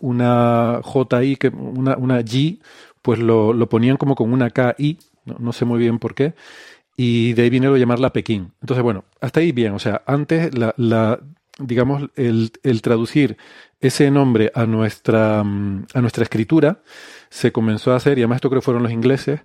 una 0.00 0.80
JI, 0.82 1.36
que, 1.36 1.48
una, 1.48 1.96
una 1.96 2.20
G, 2.20 2.60
pues 3.02 3.18
lo, 3.18 3.52
lo, 3.52 3.68
ponían 3.68 3.96
como 3.96 4.14
con 4.14 4.32
una 4.32 4.50
KI, 4.50 4.98
no, 5.24 5.36
no, 5.40 5.52
sé 5.52 5.64
muy 5.64 5.78
bien 5.78 5.98
por 5.98 6.14
qué, 6.14 6.34
y 6.96 7.32
de 7.34 7.42
ahí 7.42 7.50
viene 7.50 7.66
lo 7.66 7.76
llamarla 7.76 8.12
Pekín. 8.12 8.52
Entonces, 8.60 8.82
bueno, 8.84 9.04
hasta 9.20 9.40
ahí 9.40 9.52
bien, 9.52 9.72
o 9.72 9.78
sea, 9.78 10.02
antes 10.06 10.56
la, 10.56 10.74
la 10.76 11.20
digamos, 11.60 12.10
el, 12.16 12.52
el 12.62 12.82
traducir 12.82 13.36
ese 13.80 14.10
nombre 14.10 14.52
a 14.54 14.66
nuestra, 14.66 15.42
mm, 15.42 15.86
a 15.94 16.00
nuestra 16.00 16.24
escritura 16.24 16.82
se 17.30 17.52
comenzó 17.52 17.92
a 17.92 17.96
hacer, 17.96 18.18
y 18.18 18.22
además 18.22 18.36
esto 18.36 18.50
creo 18.50 18.60
que 18.60 18.64
fueron 18.64 18.82
los 18.82 18.92
ingleses, 18.92 19.40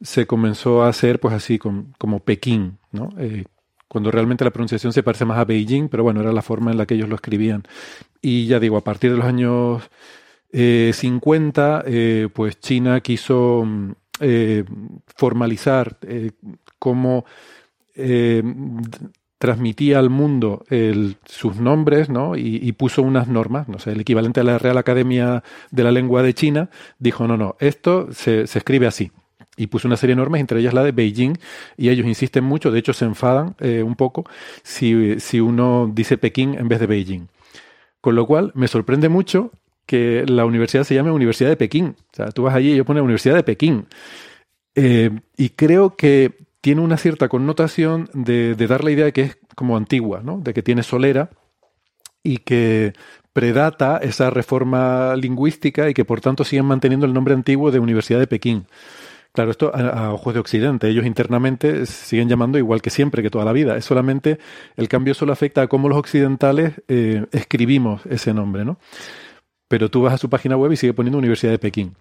se 0.00 0.26
comenzó 0.26 0.82
a 0.82 0.88
hacer 0.88 1.20
pues 1.20 1.34
así 1.34 1.58
como 1.58 2.20
Pekín, 2.20 2.78
¿no? 2.92 3.10
Eh, 3.18 3.44
cuando 3.88 4.10
realmente 4.10 4.44
la 4.44 4.50
pronunciación 4.50 4.92
se 4.92 5.02
parece 5.02 5.24
más 5.24 5.38
a 5.38 5.44
Beijing, 5.44 5.88
pero 5.88 6.02
bueno, 6.02 6.20
era 6.20 6.32
la 6.32 6.42
forma 6.42 6.70
en 6.70 6.76
la 6.76 6.86
que 6.86 6.94
ellos 6.94 7.08
lo 7.08 7.14
escribían. 7.14 7.62
Y 8.20 8.46
ya 8.46 8.60
digo, 8.60 8.76
a 8.76 8.84
partir 8.84 9.10
de 9.10 9.16
los 9.16 9.26
años 9.26 9.82
50, 10.52 11.84
eh, 11.86 12.24
eh, 12.24 12.28
pues 12.32 12.60
China 12.60 13.00
quiso 13.00 13.64
mm, 13.64 13.92
formalizar 15.16 15.98
cómo 16.78 17.24
transmitía 19.38 19.98
al 19.98 20.10
mundo 20.10 20.64
sus 21.24 21.56
nombres, 21.56 22.08
¿no? 22.08 22.36
Y, 22.36 22.72
puso 22.72 23.02
unas 23.02 23.28
normas, 23.28 23.68
no 23.68 23.78
sé, 23.78 23.92
el 23.92 24.00
equivalente 24.00 24.40
a 24.40 24.44
la 24.44 24.58
Real 24.58 24.78
Academia 24.78 25.42
de 25.70 25.84
la 25.84 25.92
Lengua 25.92 26.22
de 26.22 26.34
China, 26.34 26.70
dijo, 26.98 27.26
no, 27.26 27.36
no, 27.36 27.56
esto 27.60 28.08
se, 28.12 28.42
escribe 28.42 28.86
así. 28.86 29.12
Y 29.56 29.68
puso 29.68 29.88
una 29.88 29.96
serie 29.96 30.14
de 30.14 30.20
normas, 30.20 30.40
entre 30.40 30.60
ellas 30.60 30.74
la 30.74 30.84
de 30.84 30.92
Beijing, 30.92 31.38
y 31.76 31.88
ellos 31.88 32.06
insisten 32.06 32.44
mucho, 32.44 32.70
de 32.70 32.78
hecho 32.78 32.92
se 32.92 33.04
enfadan 33.04 33.56
eh, 33.58 33.82
un 33.82 33.96
poco 33.96 34.24
si, 34.62 35.18
si 35.18 35.40
uno 35.40 35.90
dice 35.92 36.18
Pekín 36.18 36.54
en 36.54 36.68
vez 36.68 36.80
de 36.80 36.86
Beijing. 36.86 37.28
Con 38.00 38.14
lo 38.14 38.26
cual, 38.26 38.52
me 38.54 38.68
sorprende 38.68 39.08
mucho 39.08 39.50
que 39.86 40.24
la 40.28 40.44
universidad 40.44 40.84
se 40.84 40.94
llame 40.94 41.10
Universidad 41.10 41.48
de 41.48 41.56
Pekín. 41.56 41.96
O 42.12 42.16
sea, 42.16 42.30
tú 42.30 42.42
vas 42.42 42.54
allí 42.54 42.70
y 42.70 42.72
ellos 42.74 42.86
ponen 42.86 43.02
Universidad 43.02 43.34
de 43.34 43.42
Pekín. 43.42 43.86
Eh, 44.74 45.10
y 45.36 45.48
creo 45.50 45.96
que 45.96 46.47
tiene 46.60 46.80
una 46.80 46.96
cierta 46.96 47.28
connotación 47.28 48.08
de, 48.12 48.54
dar 48.54 48.84
la 48.84 48.90
idea 48.90 49.04
de 49.06 49.12
que 49.12 49.22
es 49.22 49.38
como 49.54 49.76
antigua, 49.76 50.20
¿no? 50.22 50.40
de 50.40 50.54
que 50.54 50.62
tiene 50.62 50.82
solera 50.82 51.30
y 52.22 52.38
que 52.38 52.92
predata 53.32 53.98
esa 53.98 54.30
reforma 54.30 55.14
lingüística 55.16 55.88
y 55.88 55.94
que 55.94 56.04
por 56.04 56.20
tanto 56.20 56.44
siguen 56.44 56.66
manteniendo 56.66 57.06
el 57.06 57.14
nombre 57.14 57.34
antiguo 57.34 57.70
de 57.70 57.78
Universidad 57.78 58.18
de 58.18 58.26
Pekín. 58.26 58.66
Claro, 59.32 59.50
esto 59.52 59.72
a, 59.72 60.12
ojos 60.12 60.34
de 60.34 60.40
Occidente. 60.40 60.88
Ellos 60.88 61.06
internamente 61.06 61.86
siguen 61.86 62.28
llamando 62.28 62.58
igual 62.58 62.82
que 62.82 62.90
siempre, 62.90 63.22
que 63.22 63.30
toda 63.30 63.44
la 63.44 63.52
vida. 63.52 63.76
Es 63.76 63.84
solamente, 63.84 64.38
el 64.76 64.88
cambio 64.88 65.14
solo 65.14 65.32
afecta 65.32 65.62
a 65.62 65.68
cómo 65.68 65.88
los 65.88 65.98
occidentales 65.98 66.72
eh, 66.88 67.26
escribimos 67.30 68.04
ese 68.06 68.34
nombre, 68.34 68.64
¿no? 68.64 68.78
Pero 69.68 69.90
tú 69.90 70.02
vas 70.02 70.14
a 70.14 70.18
su 70.18 70.28
página 70.28 70.56
web 70.56 70.72
y 70.72 70.76
sigue 70.76 70.94
poniendo 70.94 71.18
Universidad 71.18 71.52
de 71.52 71.58
Pekín. 71.58 71.94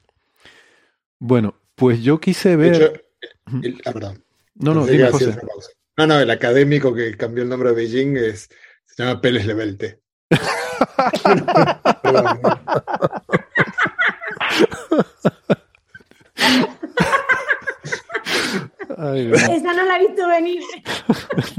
Bueno, 1.19 1.55
pues 1.75 2.01
yo 2.01 2.19
quise 2.19 2.55
ver... 2.55 3.05
ah, 3.85 3.91
perdón. 3.91 4.23
No, 4.59 4.73
no, 4.73 4.85
dime, 4.85 5.09
José. 5.11 5.37
No, 5.97 6.07
no, 6.07 6.19
el 6.19 6.29
académico 6.29 6.93
que 6.93 7.15
cambió 7.17 7.43
el 7.43 7.49
nombre 7.49 7.69
de 7.69 7.75
Beijing 7.75 8.17
es, 8.17 8.49
se 8.85 9.03
llama 9.03 9.21
Pérez 9.21 9.45
Levelte. 9.45 10.01
Esa 18.97 19.73
no 19.73 19.85
la 19.85 19.97
he 19.97 20.07
visto 20.07 20.27
venir. 20.27 20.61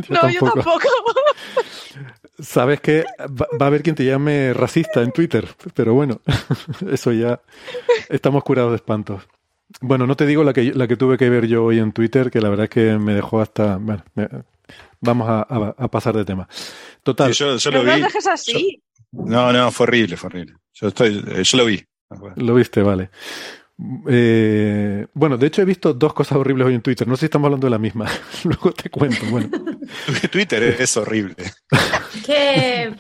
no, 0.09 0.31
yo 0.31 0.41
tampoco. 0.41 0.89
Sabes 2.41 2.81
que 2.81 3.05
va, 3.21 3.47
a 3.61 3.67
haber 3.67 3.83
quien 3.83 3.97
te 3.97 4.05
llame 4.05 4.53
racista 4.55 5.03
en 5.03 5.13
Twitter, 5.13 5.49
pero 5.75 5.95
bueno, 5.95 6.21
eso 6.91 7.13
ya 7.13 7.41
estamos 8.09 8.45
curados 8.45 8.73
de 8.73 8.77
espantos. 8.77 9.27
Bueno, 9.81 10.07
no 10.07 10.17
te 10.17 10.27
digo 10.27 10.45
la 10.45 10.53
que, 10.53 10.73
la 10.73 10.89
que 10.89 10.97
tuve 10.97 11.19
que 11.19 11.29
ver 11.29 11.47
yo 11.47 11.65
hoy 11.65 11.79
en 11.79 11.93
Twitter, 11.93 12.31
que 12.31 12.41
la 12.41 12.49
verdad 12.49 12.65
es 12.65 12.71
que 12.71 12.99
me 12.99 13.15
dejó 13.15 13.41
hasta... 13.41 13.77
Bueno, 13.77 14.03
vamos 15.01 15.27
a, 15.29 15.89
pasar 15.89 16.17
de 16.17 16.25
tema. 16.25 16.49
Total. 17.03 17.33
yo, 17.33 17.57
lo 17.71 17.85
vi. 17.85 18.01
No 18.01 18.09
así. 18.33 18.83
no, 19.13 19.53
no, 19.53 19.71
fue 19.71 19.85
horrible, 19.85 20.17
fue 20.17 20.29
horrible. 20.29 20.55
Yo, 20.75 20.89
estoy, 20.89 21.23
yo 21.43 21.59
lo 21.59 21.65
vi. 21.65 21.85
Lo 22.37 22.55
viste, 22.55 22.83
vale. 22.83 23.11
Eh, 24.09 25.07
bueno, 25.15 25.37
de 25.37 25.47
hecho 25.47 25.63
he 25.63 25.65
visto 25.65 25.95
dos 25.95 26.13
cosas 26.13 26.37
horribles 26.37 26.67
hoy 26.67 26.75
en 26.75 26.83
Twitter. 26.83 27.07
No 27.07 27.15
sé 27.17 27.21
si 27.21 27.25
estamos 27.27 27.47
hablando 27.47 27.67
de 27.67 27.71
la 27.71 27.79
misma. 27.79 28.07
Luego 28.45 28.73
te 28.73 28.91
cuento. 28.91 29.25
Bueno. 29.31 29.51
Twitter 30.31 30.63
es 30.79 30.97
horrible. 30.97 31.37
¿Qué? 32.27 32.93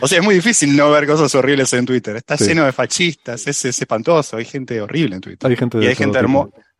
O 0.00 0.06
sea, 0.08 0.18
es 0.18 0.24
muy 0.24 0.34
difícil 0.34 0.76
no 0.76 0.90
ver 0.90 1.06
cosas 1.06 1.34
horribles 1.34 1.72
en 1.72 1.86
Twitter. 1.86 2.16
Está 2.16 2.36
lleno 2.36 2.64
de 2.66 2.72
fascistas, 2.72 3.46
es, 3.46 3.64
espantoso. 3.64 4.36
Hay 4.36 4.44
gente 4.44 4.80
horrible 4.80 5.16
en 5.16 5.20
Twitter. 5.22 5.50
Hay 5.50 5.56
gente 5.56 5.78
y 5.78 5.86
hay 5.86 5.94
gente, 5.94 6.18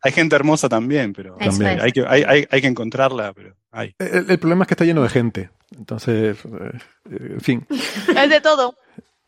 hay 0.03 0.11
gente 0.11 0.35
hermosa 0.35 0.69
también, 0.69 1.13
pero 1.13 1.35
también. 1.37 1.81
Hay, 1.81 1.91
que, 1.91 2.05
hay, 2.07 2.45
hay, 2.49 2.61
que 2.61 2.67
encontrarla, 2.67 3.33
pero 3.33 3.55
hay. 3.71 3.95
El, 3.97 4.37
problema 4.37 4.63
es 4.63 4.67
que 4.67 4.73
está 4.75 4.85
lleno 4.85 5.01
de 5.01 5.09
gente. 5.09 5.49
Entonces, 5.75 6.37
eh, 6.45 6.77
en 7.09 7.41
fin. 7.41 7.67
Es 7.69 8.29
de 8.29 8.41
todo. 8.41 8.75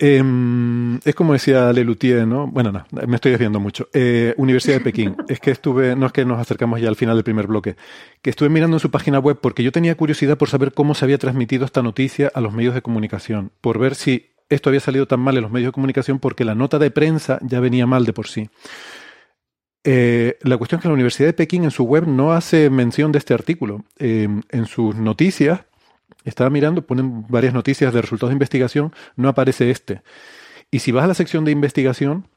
Em, 0.01 0.95
es 1.03 1.13
como 1.13 1.33
decía 1.33 1.73
Lelutier, 1.73 2.25
¿no? 2.25 2.47
Bueno, 2.47 2.71
no, 2.71 2.85
me 3.05 3.15
estoy 3.15 3.31
desviando 3.31 3.59
mucho. 3.59 3.89
Eh, 3.93 4.33
Universidad 4.37 4.77
de 4.77 4.83
Pekín. 4.83 5.17
es 5.27 5.41
que 5.41 5.51
estuve, 5.51 5.93
no 5.97 6.05
es 6.05 6.13
que 6.13 6.23
nos 6.23 6.39
acercamos 6.39 6.79
ya 6.79 6.87
al 6.87 6.95
final 6.95 7.17
del 7.17 7.25
primer 7.25 7.47
bloque, 7.47 7.75
que 8.21 8.29
estuve 8.29 8.47
mirando 8.47 8.77
en 8.77 8.79
su 8.79 8.91
página 8.91 9.19
web 9.19 9.39
porque 9.41 9.61
yo 9.61 9.73
tenía 9.73 9.95
curiosidad 9.95 10.37
por 10.37 10.47
saber 10.47 10.73
cómo 10.73 10.95
se 10.95 11.03
había 11.03 11.17
transmitido 11.17 11.65
esta 11.65 11.83
noticia 11.83 12.31
a 12.33 12.39
los 12.39 12.53
medios 12.53 12.75
de 12.75 12.81
comunicación, 12.81 13.51
por 13.59 13.77
ver 13.77 13.93
si 13.95 14.29
esto 14.47 14.69
había 14.69 14.79
salido 14.79 15.05
tan 15.05 15.19
mal 15.19 15.35
en 15.35 15.43
los 15.43 15.51
medios 15.51 15.67
de 15.67 15.73
comunicación 15.73 16.19
porque 16.19 16.45
la 16.45 16.55
nota 16.55 16.79
de 16.79 16.91
prensa 16.91 17.37
ya 17.41 17.59
venía 17.59 17.85
mal 17.85 18.05
de 18.05 18.13
por 18.13 18.27
sí. 18.27 18.49
Eh, 19.83 20.37
la 20.43 20.57
cuestión 20.57 20.79
es 20.79 20.83
que 20.83 20.87
la 20.87 20.93
Universidad 20.93 21.27
de 21.27 21.33
Pekín 21.33 21.65
en 21.65 21.71
su 21.71 21.83
web 21.83 22.07
no 22.07 22.31
hace 22.31 22.69
mención 22.69 23.11
de 23.11 23.19
este 23.19 23.33
artículo. 23.33 23.83
Em, 23.97 24.43
en 24.49 24.65
sus 24.65 24.95
noticias 24.95 25.61
estaba 26.25 26.49
mirando, 26.49 26.85
ponen 26.85 27.25
varias 27.27 27.53
noticias 27.53 27.93
de 27.93 28.01
resultados 28.01 28.31
de 28.31 28.35
investigación, 28.35 28.93
no 29.15 29.29
aparece 29.29 29.71
este. 29.71 30.01
Y 30.71 30.79
si 30.79 30.91
vas 30.91 31.05
a 31.05 31.07
la 31.07 31.13
sección 31.13 31.45
de 31.45 31.51
investigación, 31.51 32.27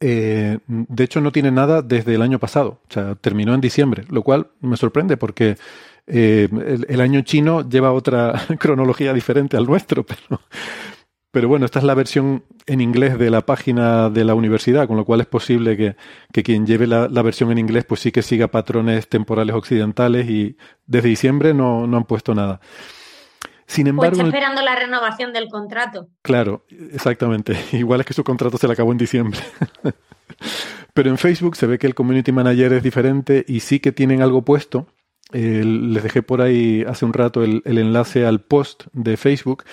eh, 0.00 0.58
de 0.66 1.04
hecho 1.04 1.20
no 1.20 1.32
tiene 1.32 1.50
nada 1.50 1.82
desde 1.82 2.14
el 2.14 2.22
año 2.22 2.38
pasado, 2.38 2.80
o 2.88 2.92
sea, 2.92 3.14
terminó 3.14 3.54
en 3.54 3.60
diciembre, 3.60 4.04
lo 4.10 4.22
cual 4.22 4.48
me 4.60 4.76
sorprende 4.76 5.16
porque 5.16 5.56
eh, 6.06 6.48
el, 6.88 7.00
año 7.00 7.22
chino 7.22 7.66
lleva 7.66 7.92
otra 7.92 8.34
cronología 8.58 9.12
diferente 9.12 9.56
al 9.56 9.66
nuestro, 9.66 10.04
pero, 10.06 10.40
pero 11.34 11.48
bueno, 11.48 11.66
esta 11.66 11.80
es 11.80 11.84
la 11.84 11.94
versión 11.94 12.44
en 12.64 12.80
inglés 12.80 13.18
de 13.18 13.28
la 13.28 13.40
página 13.40 14.08
de 14.08 14.24
la 14.24 14.36
universidad, 14.36 14.86
con 14.86 14.96
lo 14.96 15.04
cual 15.04 15.20
es 15.20 15.26
posible 15.26 15.76
que, 15.76 15.96
quien 16.44 16.64
lleve 16.64 16.86
la, 16.86 17.08
versión 17.22 17.50
en 17.50 17.58
inglés 17.58 17.84
pues 17.84 18.02
sí 18.02 18.12
que 18.12 18.22
siga 18.22 18.46
patrones 18.46 19.08
temporales 19.08 19.56
occidentales 19.56 20.30
y 20.30 20.56
desde 20.86 21.08
diciembre 21.08 21.52
no, 21.52 21.88
no 21.88 21.96
han 21.96 22.04
puesto 22.04 22.36
nada. 22.36 22.60
Sin 23.66 23.88
embargo, 23.88 24.12
está 24.12 24.26
esperando 24.26 24.62
la 24.62 24.76
renovación 24.76 25.32
del 25.32 25.48
contrato. 25.48 26.06
Claro, 26.22 26.66
exactamente. 26.92 27.58
Igual 27.72 28.02
es 28.02 28.06
que 28.06 28.14
su 28.14 28.22
contrato 28.22 28.56
se 28.56 28.68
le 28.68 28.74
acabó 28.74 28.92
en 28.92 28.98
diciembre. 28.98 29.40
Pero 30.94 31.10
en 31.10 31.18
Facebook 31.18 31.56
se 31.56 31.66
ve 31.66 31.80
que 31.80 31.88
el 31.88 31.96
community 31.96 32.30
manager 32.30 32.74
es 32.74 32.82
diferente 32.84 33.44
y 33.48 33.58
sí 33.58 33.80
que 33.80 33.90
tienen 33.90 34.22
algo 34.22 34.42
puesto. 34.42 34.86
les 35.32 36.00
dejé 36.00 36.22
por 36.22 36.42
ahí 36.42 36.84
hace 36.86 37.04
un 37.04 37.12
rato 37.12 37.42
el 37.42 37.62
enlace 37.64 38.24
al 38.24 38.40
post 38.40 38.84
de 38.92 39.16
Facebook 39.16 39.64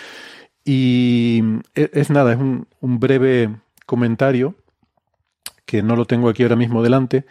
y 0.64 1.41
e, 1.76 1.89
es, 1.93 2.09
nada, 2.09 2.34
es 2.34 2.39
un, 2.39 2.68
breve 2.99 3.55
comentario 3.86 4.55
que 5.66 5.82
no 5.82 5.95
lo 5.95 6.05
tengo 6.05 6.30
aquí 6.30 6.43
ahora 6.43 6.55
mismo 6.55 6.84
delante, 6.84 7.26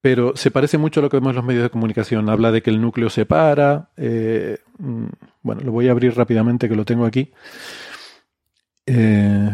pero 0.00 0.36
se 0.36 0.50
parece 0.50 0.78
mucho 0.78 1.00
a 1.00 1.02
lo 1.02 1.10
que 1.10 1.16
vemos 1.16 1.30
en 1.30 1.36
los 1.36 1.44
medios 1.44 1.62
de 1.64 1.70
comunicación. 1.70 2.28
Habla 2.28 2.52
de 2.52 2.62
que 2.62 2.70
el 2.70 2.80
núcleo 2.80 3.10
se 3.10 3.26
para. 3.26 3.90
Eh, 3.96 4.58
mm, 4.78 5.06
bueno, 5.42 5.62
lo 5.62 5.72
voy 5.72 5.88
a 5.88 5.92
abrir 5.92 6.14
rápidamente 6.14 6.68
que 6.68 6.76
lo 6.76 6.84
tengo 6.84 7.04
aquí. 7.04 7.32
Eh, 8.86 9.50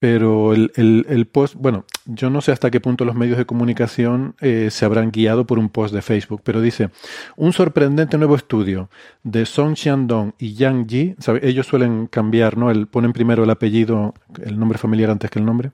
pero 0.00 0.54
el, 0.54 0.72
el, 0.76 1.26
post, 1.26 1.54
bueno, 1.56 1.84
yo 2.06 2.30
no 2.30 2.40
sé 2.40 2.52
hasta 2.52 2.70
qué 2.70 2.80
punto 2.80 3.04
los 3.04 3.14
medios 3.14 3.36
de 3.36 3.44
comunicación 3.44 4.34
eh, 4.40 4.68
se 4.70 4.86
habrán 4.86 5.10
guiado 5.10 5.46
por 5.46 5.58
un 5.58 5.68
post 5.68 5.94
de 5.94 6.00
Facebook, 6.00 6.40
pero 6.42 6.62
dice, 6.62 6.88
un 7.36 7.52
sorprendente 7.52 8.16
nuevo 8.16 8.34
estudio 8.34 8.88
de 9.22 9.44
Song 9.44 9.74
Xiandong 9.76 10.32
y 10.38 10.54
Yang 10.54 10.88
Ji, 10.88 11.16
ellos 11.42 11.66
suelen 11.66 12.06
cambiar, 12.06 12.56
¿no? 12.56 12.70
El, 12.70 12.86
ponen 12.86 13.12
primero 13.12 13.44
el 13.44 13.50
apellido, 13.50 14.14
el 14.42 14.58
nombre 14.58 14.78
familiar 14.78 15.10
antes 15.10 15.30
que 15.30 15.38
el 15.38 15.44
nombre. 15.44 15.72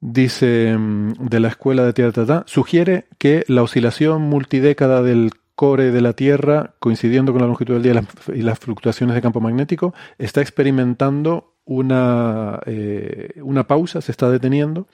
Dice, 0.00 0.76
mm, 0.76 1.28
de 1.30 1.40
la 1.40 1.48
escuela 1.48 1.86
de 1.86 1.94
Tierra 1.94 2.44
sugiere 2.46 3.06
que 3.16 3.42
la 3.48 3.62
oscilación 3.62 4.20
multidécada 4.20 5.00
del 5.00 5.30
core 5.54 5.92
de 5.92 6.02
la 6.02 6.12
Tierra, 6.12 6.74
coincidiendo 6.78 7.32
con 7.32 7.40
la 7.40 7.48
longitud 7.48 7.72
del 7.72 7.82
día 7.82 8.02
y 8.34 8.42
las 8.42 8.58
fluctuaciones 8.58 9.14
de 9.14 9.22
campo 9.22 9.40
magnético, 9.40 9.94
está 10.18 10.42
experimentando 10.42 11.54
una, 11.68 12.60
eh, 12.64 13.40
una 13.42 13.66
pausa, 13.66 14.00
se 14.00 14.10
está 14.10 14.30
deteniendo 14.30 14.88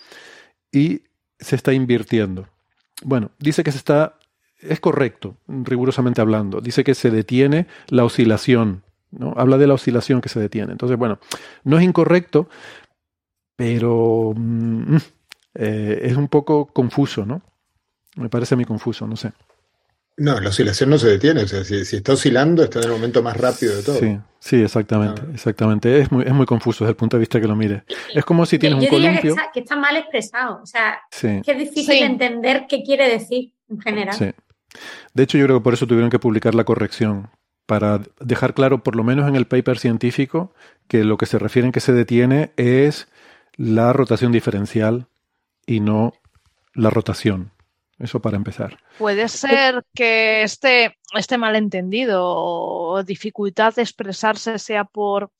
y 0.72 1.02
se 1.38 1.54
está 1.54 1.72
invirtiendo. 1.72 2.48
Bueno, 3.04 3.30
dice 3.38 3.62
que 3.62 3.70
se 3.70 3.78
está, 3.78 4.18
es 4.58 4.80
correcto, 4.80 5.36
rigurosamente 5.46 6.20
hablando, 6.20 6.60
dice 6.60 6.82
que 6.82 6.94
se 6.94 7.10
detiene 7.10 7.68
la 7.88 8.04
oscilación, 8.04 8.82
¿no? 9.12 9.34
Habla 9.36 9.56
de 9.56 9.68
la 9.68 9.74
oscilación 9.74 10.20
que 10.20 10.28
se 10.28 10.40
detiene. 10.40 10.72
Entonces, 10.72 10.98
bueno, 10.98 11.20
no 11.62 11.78
es 11.78 11.84
incorrecto, 11.84 12.48
pero 13.54 14.32
mm, 14.34 14.96
eh, 15.54 16.00
es 16.02 16.16
un 16.16 16.26
poco 16.26 16.66
confuso, 16.66 17.24
¿no? 17.24 17.42
Me 18.16 18.28
parece 18.28 18.54
a 18.54 18.58
mí 18.58 18.64
confuso, 18.64 19.06
no 19.06 19.14
sé. 19.14 19.32
No, 20.16 20.38
la 20.38 20.50
oscilación 20.50 20.90
no 20.90 20.98
se 20.98 21.08
detiene. 21.08 21.42
O 21.42 21.48
sea, 21.48 21.64
si, 21.64 21.74
está 21.74 22.12
oscilando, 22.12 22.62
está 22.62 22.78
en 22.78 22.86
el 22.86 22.92
momento 22.92 23.22
más 23.22 23.36
rápido 23.36 23.76
de 23.76 23.82
todo. 23.82 23.98
Sí, 23.98 24.18
sí, 24.38 24.62
exactamente. 24.62 25.22
Ah. 25.24 25.30
Exactamente. 25.34 26.00
Es 26.00 26.12
muy, 26.12 26.24
es 26.24 26.32
muy 26.32 26.46
confuso 26.46 26.84
desde 26.84 26.90
el 26.90 26.96
punto 26.96 27.16
de 27.16 27.20
vista 27.20 27.40
que 27.40 27.48
lo 27.48 27.56
mire. 27.56 27.82
Es 28.14 28.24
como 28.24 28.46
si 28.46 28.58
tienes 28.58 28.82
un 28.82 28.86
columpio. 28.86 29.34
Que 29.52 29.60
está, 29.60 29.76
mal 29.76 29.96
expresado. 29.96 30.60
O 30.62 30.66
sea, 30.66 31.00
que 31.20 31.42
es 31.44 31.58
difícil 31.58 32.02
entender 32.02 32.66
qué 32.68 32.82
quiere 32.84 33.08
decir 33.08 33.52
en 33.68 33.80
general. 33.80 34.14
Sí. 34.14 34.30
De 35.14 35.22
hecho, 35.22 35.38
yo 35.38 35.46
creo 35.46 35.58
que 35.58 35.64
por 35.64 35.74
eso 35.74 35.86
tuvieron 35.86 36.10
que 36.10 36.18
publicar 36.18 36.54
la 36.54 36.64
corrección. 36.64 37.30
Para 37.66 38.02
dejar 38.20 38.52
claro, 38.52 38.82
por 38.82 38.94
lo 38.94 39.04
menos 39.04 39.26
en 39.26 39.36
el 39.36 39.46
paper 39.46 39.78
científico, 39.78 40.52
que 40.86 41.02
lo 41.02 41.16
que 41.16 41.26
se 41.26 41.38
refiere 41.38 41.66
en 41.66 41.72
que 41.72 41.80
se 41.80 41.92
detiene 41.92 42.52
es 42.56 43.08
la 43.56 43.92
rotación 43.92 44.32
diferencial 44.32 45.06
y 45.66 45.80
no 45.80 46.12
la 46.74 46.90
rotación. 46.90 47.53
Eso 47.98 48.20
para 48.20 48.36
empezar. 48.36 48.78
Puede 48.98 49.28
ser 49.28 49.84
que 49.94 50.42
este, 50.42 50.98
este 51.14 51.38
malentendido 51.38 52.22
o 52.24 53.02
dificultad 53.04 53.74
de 53.74 53.82
expresarse 53.82 54.58
sea 54.58 54.84
por 54.84 55.30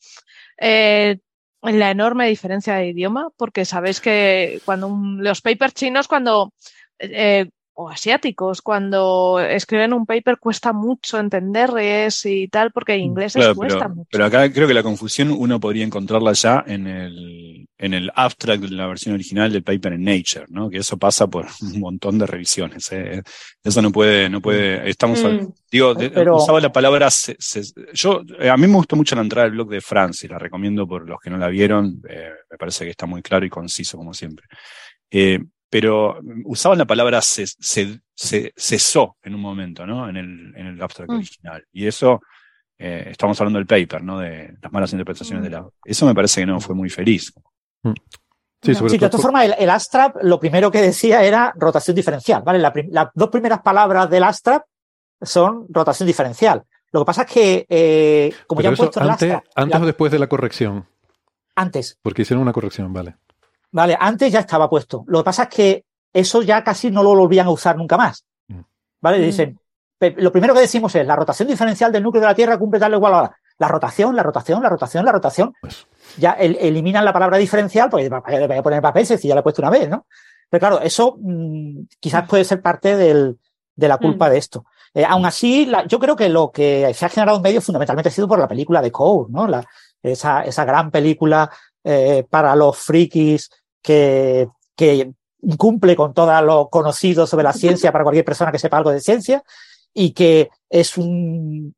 eh, 0.58 1.18
la 1.62 1.90
enorme 1.90 2.28
diferencia 2.28 2.74
de 2.76 2.88
idioma, 2.88 3.30
porque 3.36 3.64
sabéis 3.64 4.00
que 4.00 4.60
cuando 4.64 4.88
los 5.18 5.40
papers 5.40 5.74
chinos, 5.74 6.06
cuando 6.06 6.52
eh, 6.98 7.50
o 7.76 7.88
asiáticos, 7.90 8.62
cuando 8.62 9.40
escriben 9.40 9.92
un 9.92 10.06
paper 10.06 10.38
cuesta 10.38 10.72
mucho 10.72 11.18
entenderles 11.18 12.24
y 12.26 12.46
tal, 12.48 12.70
porque 12.72 12.94
en 12.94 13.00
mm, 13.00 13.04
inglés 13.04 13.34
les 13.36 13.54
cuesta 13.54 13.78
pero, 13.80 13.94
mucho. 13.94 14.08
Pero 14.12 14.24
acá 14.26 14.52
creo 14.52 14.68
que 14.68 14.74
la 14.74 14.82
confusión 14.82 15.30
uno 15.36 15.58
podría 15.58 15.84
encontrarla 15.84 16.32
ya 16.32 16.62
en 16.66 16.86
el, 16.86 17.66
en 17.76 17.94
el 17.94 18.10
abstract 18.14 18.62
de 18.62 18.70
la 18.70 18.86
versión 18.86 19.14
original 19.14 19.52
del 19.52 19.64
paper 19.64 19.94
en 19.94 20.04
Nature, 20.04 20.46
¿no? 20.48 20.70
Que 20.70 20.78
eso 20.78 20.96
pasa 20.96 21.26
por 21.26 21.46
un 21.62 21.80
montón 21.80 22.18
de 22.18 22.26
revisiones. 22.26 22.90
¿eh? 22.92 23.22
Eso 23.62 23.82
no 23.82 23.90
puede, 23.90 24.28
no 24.30 24.40
puede, 24.40 24.88
estamos, 24.88 25.22
Mm. 25.24 25.48
digo, 25.70 25.94
Pero- 25.96 26.36
usaba 26.36 26.60
la 26.60 26.72
palabra, 26.72 27.10
se- 27.10 27.36
se- 27.38 27.72
yo, 27.92 28.22
eh, 28.38 28.50
a 28.50 28.56
mí 28.56 28.66
me 28.68 28.74
gustó 28.74 28.94
mucho 28.94 29.16
la 29.16 29.22
entrada 29.22 29.46
del 29.46 29.54
blog 29.54 29.68
de 29.70 29.80
Francis, 29.80 30.30
la 30.30 30.38
recomiendo 30.38 30.86
por 30.86 31.08
los 31.08 31.18
que 31.20 31.30
no 31.30 31.38
la 31.38 31.48
vieron, 31.48 32.00
eh, 32.08 32.30
me 32.50 32.56
parece 32.56 32.84
que 32.84 32.90
está 32.92 33.06
muy 33.06 33.20
claro 33.22 33.44
y 33.44 33.50
conciso 33.50 33.96
como 33.96 34.14
siempre. 34.14 34.46
Eh, 35.10 35.40
pero 35.74 36.20
usaban 36.44 36.78
la 36.78 36.84
palabra 36.84 37.20
se, 37.20 37.48
se- 37.48 37.98
se- 38.14 38.52
cesó 38.56 39.16
en 39.24 39.34
un 39.34 39.40
momento, 39.40 39.84
¿no? 39.84 40.08
En 40.08 40.16
el, 40.16 40.52
en 40.56 40.66
el 40.68 40.80
abstract 40.80 41.10
Mm. 41.10 41.14
original. 41.16 41.64
Y 41.72 41.88
eso, 41.88 42.20
eh, 42.78 43.08
estamos 43.10 43.40
hablando 43.40 43.58
del 43.58 43.66
paper, 43.66 44.04
¿no? 44.04 44.20
De 44.20 44.54
las 44.62 44.70
malas 44.72 44.92
interpretaciones 44.92 45.42
de 45.42 45.50
la. 45.50 45.66
Eso 45.84 46.06
me 46.06 46.14
parece 46.14 46.42
que 46.42 46.46
no 46.46 46.60
fue 46.60 46.76
muy 46.76 46.90
feliz. 46.90 47.32
Sí, 47.34 48.70
No. 48.70 48.74
sobre 48.78 48.90
Sí, 48.90 48.96
de 48.98 49.00
todo. 49.00 49.10
todas 49.10 49.22
formas, 49.22 49.46
el, 49.46 49.54
el 49.58 49.68
Astrap 49.70 50.14
lo 50.22 50.38
primero 50.38 50.70
que 50.70 50.80
decía 50.80 51.24
era 51.24 51.52
rotación 51.56 51.96
diferencial, 51.96 52.42
¿vale? 52.44 52.60
La 52.60 52.72
las 52.90 53.08
dos 53.12 53.30
primeras 53.30 53.60
palabras 53.60 54.08
del 54.08 54.22
Astrap 54.22 54.62
son 55.20 55.66
rotación 55.70 56.06
diferencial. 56.06 56.62
Lo 56.92 57.00
que 57.00 57.04
pasa 57.06 57.22
es 57.22 57.32
que, 57.32 57.66
eh, 57.68 58.32
como 58.46 58.58
Pero 58.60 58.68
ya 58.68 58.70
han 58.70 58.76
puesto 58.76 59.00
en 59.00 59.06
el 59.06 59.10
antes, 59.10 59.32
Astrap, 59.32 59.52
antes 59.56 59.80
la- 59.80 59.82
o 59.82 59.86
después 59.86 60.12
de 60.12 60.18
la 60.20 60.28
corrección. 60.28 60.86
antes, 61.56 61.98
Porque 62.00 62.22
hicieron 62.22 62.42
una 62.42 62.52
corrección, 62.52 62.92
vale. 62.92 63.16
Vale, 63.74 63.96
antes 63.98 64.30
ya 64.32 64.38
estaba 64.38 64.70
puesto. 64.70 65.02
Lo 65.08 65.18
que 65.18 65.24
pasa 65.24 65.42
es 65.44 65.48
que 65.48 65.84
eso 66.12 66.42
ya 66.42 66.62
casi 66.62 66.92
no 66.92 67.02
lo 67.02 67.14
volvían 67.16 67.48
a 67.48 67.50
usar 67.50 67.76
nunca 67.76 67.96
más. 67.96 68.24
Mm. 68.46 68.60
¿Vale? 69.00 69.18
Mm. 69.18 69.22
Dicen, 69.22 69.58
lo 70.16 70.30
primero 70.30 70.54
que 70.54 70.60
decimos 70.60 70.94
es 70.94 71.04
la 71.04 71.16
rotación 71.16 71.48
diferencial 71.48 71.90
del 71.90 72.04
núcleo 72.04 72.20
de 72.20 72.28
la 72.28 72.34
Tierra 72.36 72.56
cumple 72.56 72.78
tal 72.78 72.92
o 72.94 72.96
igual 72.98 73.14
ahora. 73.14 73.36
La 73.58 73.66
rotación, 73.66 74.14
la 74.14 74.22
rotación, 74.22 74.62
la 74.62 74.68
rotación, 74.68 75.04
la 75.04 75.10
rotación. 75.12 75.52
Pues. 75.60 75.86
Ya 76.18 76.32
el- 76.32 76.56
eliminan 76.60 77.04
la 77.04 77.12
palabra 77.12 77.36
diferencial, 77.36 77.90
porque 77.90 78.08
le 78.08 78.46
voy 78.46 78.56
a 78.58 78.62
poner 78.62 78.80
papel 78.80 79.06
si 79.06 79.26
ya 79.26 79.34
lo 79.34 79.40
he 79.40 79.42
puesto 79.42 79.60
una 79.62 79.70
vez, 79.70 79.88
¿no? 79.88 80.06
Pero 80.48 80.60
claro, 80.60 80.80
eso 80.80 81.16
mm, 81.20 81.80
quizás 81.98 82.28
puede 82.28 82.44
ser 82.44 82.62
parte 82.62 82.96
del- 82.96 83.38
de 83.74 83.88
la 83.88 83.98
culpa 83.98 84.28
Mm. 84.28 84.30
de 84.30 84.38
esto. 84.38 84.66
Eh, 84.92 85.04
aún 85.04 85.26
así, 85.26 85.66
la- 85.66 85.84
yo 85.86 85.98
creo 85.98 86.14
que 86.14 86.28
lo 86.28 86.52
que 86.52 86.92
se 86.94 87.06
ha 87.06 87.08
generado 87.08 87.38
en 87.38 87.42
medio 87.42 87.60
fundamentalmente 87.60 88.08
ha 88.08 88.12
sido 88.12 88.28
por 88.28 88.38
la 88.38 88.46
película 88.46 88.80
de 88.80 88.92
Code, 88.92 89.32
¿no? 89.32 89.48
La- 89.48 89.64
esa, 90.00 90.42
esa 90.44 90.64
gran 90.64 90.90
película 90.92 91.50
eh, 91.86 92.24
para 92.30 92.54
los 92.56 92.78
frikis 92.78 93.50
que, 93.84 94.48
que 94.74 95.12
cumple 95.58 95.94
con 95.94 96.14
todo 96.14 96.40
lo 96.42 96.68
conocido 96.70 97.26
sobre 97.26 97.44
la 97.44 97.52
ciencia 97.52 97.92
para 97.92 98.02
cualquier 98.02 98.24
persona 98.24 98.50
que 98.50 98.58
sepa 98.58 98.78
algo 98.78 98.90
de 98.90 99.00
ciencia 99.00 99.44
y 99.92 100.12
que 100.12 100.48
es 100.70 100.96
un 100.96 101.74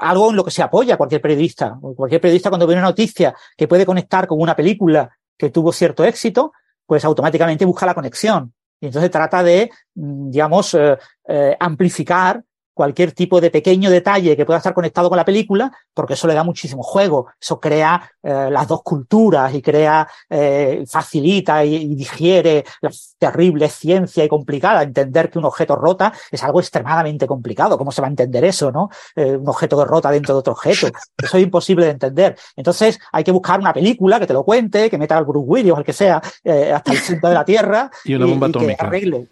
algo 0.00 0.30
en 0.30 0.36
lo 0.36 0.44
que 0.44 0.50
se 0.50 0.62
apoya 0.62 0.96
cualquier 0.96 1.20
periodista. 1.20 1.78
Cualquier 1.94 2.20
periodista 2.20 2.48
cuando 2.48 2.66
ve 2.66 2.72
una 2.72 2.82
noticia 2.82 3.34
que 3.56 3.68
puede 3.68 3.84
conectar 3.84 4.26
con 4.26 4.40
una 4.40 4.56
película 4.56 5.10
que 5.36 5.50
tuvo 5.50 5.72
cierto 5.72 6.04
éxito, 6.04 6.52
pues 6.86 7.04
automáticamente 7.04 7.66
busca 7.66 7.84
la 7.84 7.94
conexión. 7.94 8.54
Y 8.80 8.86
entonces 8.86 9.10
trata 9.10 9.42
de, 9.42 9.70
mm, 9.94 10.30
digamos, 10.30 10.74
eh, 10.74 10.96
eh, 11.28 11.56
amplificar 11.60 12.42
cualquier 12.74 13.12
tipo 13.12 13.40
de 13.40 13.50
pequeño 13.50 13.90
detalle 13.90 14.36
que 14.36 14.44
pueda 14.46 14.58
estar 14.58 14.74
conectado 14.74 15.08
con 15.08 15.16
la 15.16 15.24
película, 15.24 15.72
porque 15.94 16.14
eso 16.14 16.26
le 16.26 16.34
da 16.34 16.44
muchísimo 16.44 16.82
juego, 16.82 17.28
eso 17.40 17.60
crea 17.60 18.10
eh, 18.22 18.48
las 18.50 18.68
dos 18.68 18.82
culturas 18.82 19.54
y 19.54 19.62
crea, 19.62 20.08
eh, 20.30 20.84
facilita 20.88 21.64
y, 21.64 21.74
y 21.74 21.94
digiere 21.94 22.64
la 22.80 22.90
terrible 23.18 23.68
ciencia 23.68 24.24
y 24.24 24.28
complicada. 24.28 24.82
Entender 24.82 25.30
que 25.30 25.38
un 25.38 25.44
objeto 25.44 25.76
rota 25.76 26.12
es 26.30 26.42
algo 26.42 26.60
extremadamente 26.60 27.26
complicado. 27.26 27.78
¿Cómo 27.78 27.92
se 27.92 28.00
va 28.00 28.08
a 28.08 28.10
entender 28.10 28.44
eso, 28.44 28.70
no? 28.72 28.90
Eh, 29.16 29.36
un 29.36 29.48
objeto 29.48 29.78
que 29.78 29.84
rota 29.84 30.10
dentro 30.10 30.34
de 30.34 30.40
otro 30.40 30.52
objeto. 30.52 30.88
Eso 31.22 31.36
es 31.36 31.42
imposible 31.42 31.86
de 31.86 31.92
entender. 31.92 32.36
Entonces 32.56 32.98
hay 33.12 33.24
que 33.24 33.32
buscar 33.32 33.60
una 33.60 33.72
película 33.72 34.18
que 34.18 34.26
te 34.26 34.32
lo 34.32 34.44
cuente, 34.44 34.90
que 34.90 34.98
meta 34.98 35.16
al 35.16 35.24
Bruce 35.24 35.46
Willis 35.48 35.72
o 35.72 35.76
al 35.76 35.84
que 35.84 35.92
sea 35.92 36.20
eh, 36.44 36.72
hasta 36.72 36.92
el 36.92 36.98
centro 36.98 37.28
de 37.28 37.34
la 37.34 37.44
Tierra 37.44 37.90
Y 38.04 38.14
una 38.14 38.26
bomba 38.26 38.48
y 38.48 38.52
que 38.52 38.58
atómica. 38.58 38.86
arregle. 38.86 39.28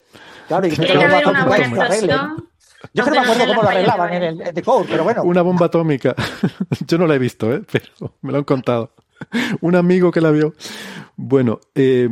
Claro, 0.49 0.67
y 0.67 0.71
que 0.71 0.87
que 0.87 0.99
una 0.99 1.45
buena 1.45 2.37
Yo 2.95 3.05
no 3.05 3.11
me 3.11 3.19
acuerdo 3.19 3.47
cómo 3.47 3.63
lo 3.63 3.69
arreglaban 3.69 4.13
en 4.15 4.23
el 4.23 4.41
en 4.41 4.55
The 4.55 4.63
pero 4.89 5.05
bueno. 5.05 5.23
Una 5.23 5.43
bomba 5.43 5.67
atómica. 5.67 6.15
Yo 6.87 6.99
no 6.99 7.07
la 7.07 7.15
he 7.15 7.19
visto, 7.19 7.53
¿eh? 7.53 7.63
pero 7.71 8.17
me 8.23 8.33
lo 8.33 8.39
han 8.39 8.45
contado. 8.45 8.93
Un 9.61 9.77
amigo 9.77 10.11
que 10.11 10.21
la 10.21 10.31
vio. 10.31 10.55
Bueno, 11.17 11.61
eh, 11.75 12.09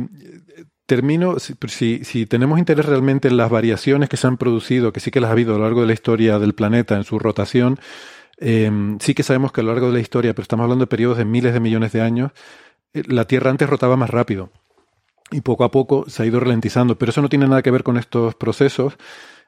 termino. 0.85 1.37
Si, 1.39 2.03
si- 2.03 2.25
tenemos 2.25 2.59
interés 2.59 2.85
realmente 2.85 3.27
en 3.27 3.37
las 3.37 3.49
variaciones 3.49 4.09
que 4.09 4.17
se 4.17 4.27
han 4.27 4.37
producido, 4.37 4.93
que 4.93 4.99
sí 4.99 5.11
que 5.11 5.19
las 5.19 5.29
ha 5.29 5.33
habido 5.33 5.55
a 5.55 5.57
lo 5.57 5.63
largo 5.63 5.81
de 5.81 5.87
la 5.87 5.93
historia 5.93 6.39
del 6.39 6.53
planeta 6.53 6.95
en 6.95 7.03
su 7.03 7.17
rotación, 7.19 7.79
eh, 8.39 8.71
sí 8.99 9.13
que 9.13 9.23
sabemos 9.23 9.51
que 9.51 9.61
a 9.61 9.63
lo 9.63 9.71
largo 9.71 9.87
de 9.87 9.93
la 9.93 9.99
historia, 9.99 10.33
pero 10.33 10.43
estamos 10.43 10.63
hablando 10.63 10.83
de 10.83 10.87
periodos 10.87 11.17
de 11.17 11.25
miles 11.25 11.53
de 11.53 11.59
millones 11.59 11.91
de 11.91 12.01
años, 12.01 12.31
la 12.93 13.25
Tierra 13.25 13.49
antes 13.51 13.69
rotaba 13.69 13.97
más 13.97 14.09
rápido. 14.09 14.51
Y 15.31 15.41
poco 15.41 15.63
a 15.63 15.69
poco 15.69 16.05
se 16.09 16.23
ha 16.23 16.25
ido 16.25 16.39
ralentizando. 16.39 16.97
Pero 16.97 17.11
eso 17.11 17.21
no 17.21 17.29
tiene 17.29 17.47
nada 17.47 17.61
que 17.61 17.69
ver 17.69 17.83
con 17.83 17.97
estos 17.97 18.33
procesos. 18.33 18.97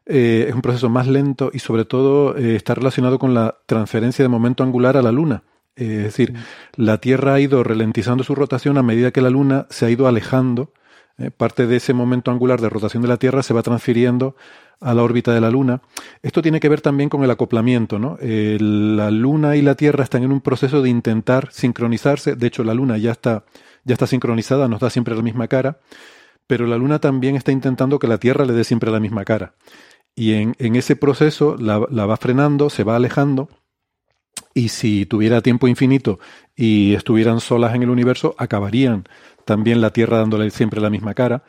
Eh, 0.05 0.45
es 0.49 0.55
un 0.55 0.61
proceso 0.61 0.89
más 0.89 1.07
lento 1.07 1.51
y 1.53 1.59
sobre 1.59 1.85
todo 1.85 2.35
eh, 2.35 2.55
está 2.55 2.73
relacionado 2.73 3.19
con 3.19 3.33
la 3.33 3.57
transferencia 3.65 4.23
de 4.23 4.29
momento 4.29 4.63
angular 4.63 4.97
a 4.97 5.01
la 5.01 5.11
Luna. 5.11 5.43
Eh, 5.75 5.97
es 5.97 6.03
decir, 6.03 6.33
la 6.75 6.97
Tierra 6.97 7.35
ha 7.35 7.39
ido 7.39 7.63
ralentizando 7.63 8.23
su 8.23 8.35
rotación 8.35 8.77
a 8.77 8.83
medida 8.83 9.11
que 9.11 9.21
la 9.21 9.29
Luna 9.29 9.67
se 9.69 9.85
ha 9.85 9.89
ido 9.89 10.07
alejando. 10.07 10.73
Eh, 11.17 11.29
parte 11.29 11.67
de 11.67 11.75
ese 11.75 11.93
momento 11.93 12.31
angular 12.31 12.59
de 12.61 12.69
rotación 12.69 13.03
de 13.03 13.09
la 13.09 13.17
Tierra 13.17 13.43
se 13.43 13.53
va 13.53 13.61
transfiriendo 13.61 14.35
a 14.79 14.93
la 14.93 15.03
órbita 15.03 15.33
de 15.33 15.41
la 15.41 15.51
Luna. 15.51 15.81
Esto 16.23 16.41
tiene 16.41 16.59
que 16.59 16.69
ver 16.69 16.81
también 16.81 17.09
con 17.09 17.23
el 17.23 17.29
acoplamiento. 17.29 17.99
¿no? 17.99 18.17
La 18.19 19.11
Luna 19.11 19.55
y 19.55 19.61
la 19.61 19.75
Tierra 19.75 20.03
están 20.03 20.23
en 20.23 20.31
un 20.31 20.41
proceso 20.41 20.81
de 20.81 20.89
intentar 20.89 21.49
sincronizarse. 21.51 22.35
De 22.35 22.47
hecho, 22.47 22.63
la 22.63 22.73
Luna 22.73 22.97
ya 22.97 23.11
está, 23.11 23.45
ya 23.83 23.93
está 23.93 24.07
sincronizada, 24.07 24.67
nos 24.67 24.79
da 24.79 24.89
siempre 24.89 25.15
la 25.15 25.21
misma 25.21 25.47
cara, 25.47 25.79
pero 26.47 26.65
la 26.65 26.77
Luna 26.77 26.99
también 26.99 27.35
está 27.35 27.51
intentando 27.51 27.99
que 27.99 28.07
la 28.07 28.17
Tierra 28.17 28.45
le 28.45 28.53
dé 28.53 28.63
siempre 28.63 28.89
la 28.89 28.99
misma 28.99 29.23
cara. 29.23 29.53
Y 30.16 30.34
en, 30.34 30.55
en 30.59 30.76
ese 30.76 30.95
proceso 30.95 31.55
la, 31.57 31.86
la 31.89 32.05
va 32.05 32.18
frenando, 32.18 32.70
se 32.70 32.84
va 32.84 32.95
alejando, 32.95 33.49
y 34.53 34.70
si 34.70 35.05
tuviera 35.05 35.41
tiempo 35.41 35.68
infinito 35.68 36.20
y 36.55 36.93
estuvieran 36.93 37.39
solas 37.39 37.74
en 37.76 37.84
el 37.84 37.89
universo, 37.89 38.36
acabarían 38.38 39.05
también 39.45 39.80
la 39.82 39.91
Tierra 39.91 40.18
dándole 40.18 40.49
siempre 40.51 40.82
la 40.82 40.89
misma 40.89 41.14
cara. 41.14 41.43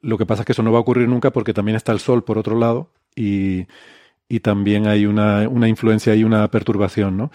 Lo 0.00 0.18
que 0.18 0.26
pasa 0.26 0.42
es 0.42 0.46
que 0.46 0.52
eso 0.52 0.62
no 0.62 0.70
va 0.72 0.78
a 0.78 0.82
ocurrir 0.82 1.08
nunca 1.08 1.32
porque 1.32 1.52
también 1.54 1.76
está 1.76 1.92
el 1.92 1.98
Sol 1.98 2.22
por 2.24 2.38
otro 2.38 2.58
lado 2.58 2.90
y, 3.16 3.66
y 4.28 4.40
también 4.40 4.86
hay 4.86 5.06
una, 5.06 5.48
una 5.48 5.68
influencia 5.68 6.14
y 6.14 6.22
una 6.24 6.48
perturbación, 6.48 7.16
¿no? 7.16 7.30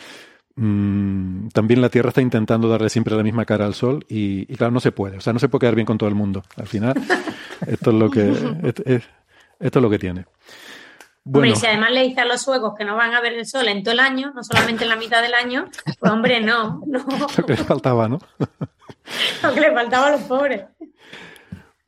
Mm, 0.56 1.50
también 1.50 1.82
la 1.82 1.90
Tierra 1.90 2.10
está 2.10 2.22
intentando 2.22 2.70
darle 2.70 2.90
siempre 2.90 3.16
la 3.16 3.24
misma 3.24 3.46
cara 3.46 3.66
al 3.66 3.74
Sol 3.74 4.06
y, 4.10 4.42
y 4.52 4.56
claro, 4.56 4.72
no 4.72 4.80
se 4.80 4.92
puede. 4.92 5.18
O 5.18 5.22
sea, 5.22 5.34
no 5.34 5.40
se 5.40 5.50
puede 5.50 5.62
quedar 5.62 5.76
bien 5.76 5.86
con 5.86 5.98
todo 5.98 6.10
el 6.10 6.16
mundo. 6.16 6.44
Al 6.56 6.68
final, 6.68 6.94
esto 7.68 7.92
es 7.92 7.96
lo 7.96 8.10
que, 8.10 8.30
es- 8.64 8.74
es- 8.86 9.10
esto 9.60 9.80
es 9.80 9.84
lo 9.84 9.90
que 9.90 10.00
tiene. 10.00 10.26
Hombre, 11.26 11.42
Bueno, 11.42 11.54
y 11.54 11.56
si 11.56 11.66
además 11.68 11.92
le 11.92 12.04
dice 12.04 12.22
a 12.22 12.26
los 12.26 12.42
suecos 12.42 12.74
que 12.78 12.86
no 12.86 12.96
van 12.96 13.14
a 13.14 13.22
ver 13.22 13.34
el 13.34 13.46
sol 13.46 13.68
en 13.68 13.84
todo 13.84 13.94
el 13.94 14.00
año, 14.00 14.32
no 14.34 14.44
solamente 14.44 14.84
en 14.84 14.90
la 14.90 14.96
mitad 14.96 15.22
del 15.22 15.34
año, 15.34 15.70
pues 16.00 16.12
hombre, 16.12 16.42
no, 16.42 16.82
no, 16.86 17.06
lo 17.38 17.46
que 17.46 17.54
les 17.54 17.66
faltaba, 17.66 18.08
¿no? 18.08 18.20
lo 19.44 19.54
que 19.54 19.60
le 19.60 19.74
faltaba 19.74 20.08
a 20.08 20.12
los 20.12 20.22
pobres. 20.22 20.64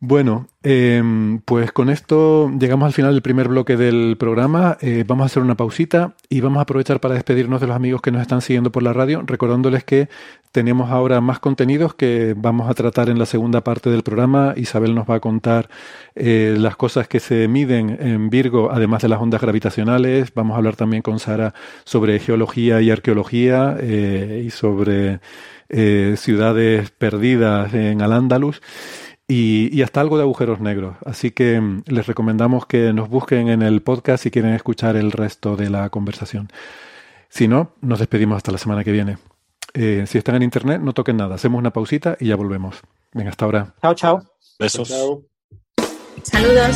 Bueno, 0.04 0.48
em, 0.64 1.42
pues 1.42 1.72
con 1.72 1.92
esto 1.92 2.50
llegamos 2.60 2.88
al 2.88 2.94
final 2.94 3.14
del 3.14 3.22
primer 3.22 3.48
bloque 3.50 3.78
del 3.78 4.18
programa. 4.18 4.76
Eh, 4.82 5.04
vamos 5.06 5.26
a 5.26 5.26
hacer 5.28 5.44
una 5.44 5.56
pausita 5.56 6.16
y 6.28 6.42
vamos 6.42 6.58
a 6.58 6.62
aprovechar 6.64 7.00
para 7.00 7.14
despedirnos 7.14 7.62
de 7.62 7.68
los 7.68 7.76
amigos 7.76 8.02
que 8.02 8.10
nos 8.10 8.24
están 8.24 8.42
siguiendo 8.42 8.72
por 8.72 8.82
la 8.82 8.94
radio, 8.94 9.22
recordándoles 9.24 9.84
que 9.84 10.10
tenemos 10.52 10.90
ahora 10.90 11.22
más 11.22 11.38
contenidos 11.38 11.94
que 11.94 12.34
vamos 12.36 12.68
a 12.68 12.74
tratar 12.74 13.10
en 13.10 13.20
la 13.20 13.28
segunda 13.28 13.64
parte 13.64 13.92
del 13.92 14.02
programa. 14.02 14.56
Isabel 14.58 14.96
nos 14.96 15.08
va 15.08 15.16
a 15.16 15.20
contar 15.20 15.70
eh, 16.16 16.56
las 16.58 16.76
cosas 16.76 17.08
que 17.08 17.20
se 17.20 17.48
miden 17.48 17.96
en 18.02 18.32
Virgo, 18.32 18.72
además 18.72 19.04
de 19.04 19.10
las 19.10 19.22
ondas 19.22 19.40
gravitacionales. 19.40 20.34
Vamos 20.34 20.56
a 20.56 20.58
hablar 20.58 20.76
también 20.76 21.04
con 21.04 21.20
Sara 21.20 21.54
sobre 21.84 22.18
geología 22.18 22.82
y 22.82 22.90
arqueología 22.90 23.78
eh, 23.80 24.42
y 24.48 24.50
sobre 24.50 25.20
ciudades 26.18 26.92
perdidas 26.92 27.74
en 27.74 28.02
Al-Ándalus 28.02 28.62
y, 29.32 29.70
y 29.74 29.82
hasta 29.82 30.02
algo 30.02 30.18
de 30.18 30.24
agujeros 30.24 30.60
negros. 30.60 30.98
Así 31.06 31.32
que 31.32 31.62
mm, 31.62 31.84
les 31.88 32.06
recomendamos 32.06 32.66
que 32.66 32.92
nos 32.92 33.08
busquen 33.08 33.48
en 33.48 33.62
el 33.62 33.82
podcast 33.82 34.24
si 34.24 34.30
quieren 34.30 34.54
escuchar 34.54 34.98
el 34.98 35.14
resto 35.14 35.56
de 35.56 35.70
la 35.70 35.90
conversación. 35.90 36.50
Si 37.30 37.48
no, 37.48 37.72
nos 37.80 38.00
despedimos 38.00 38.36
hasta 38.36 38.52
la 38.52 38.58
semana 38.58 38.84
que 38.84 38.92
viene. 38.92 39.18
Eh, 39.74 40.04
si 40.06 40.18
están 40.18 40.36
en 40.36 40.44
internet, 40.44 40.82
no 40.82 40.92
toquen 40.92 41.16
nada. 41.16 41.36
Hacemos 41.36 41.60
una 41.60 41.72
pausita 41.72 42.18
y 42.20 42.28
ya 42.28 42.36
volvemos. 42.36 42.82
Venga, 43.14 43.30
hasta 43.30 43.46
ahora. 43.46 43.74
Chao, 43.82 43.94
chao. 43.94 44.22
Besos. 44.60 44.90
Chao. 44.90 45.24
Saludos. 46.24 46.76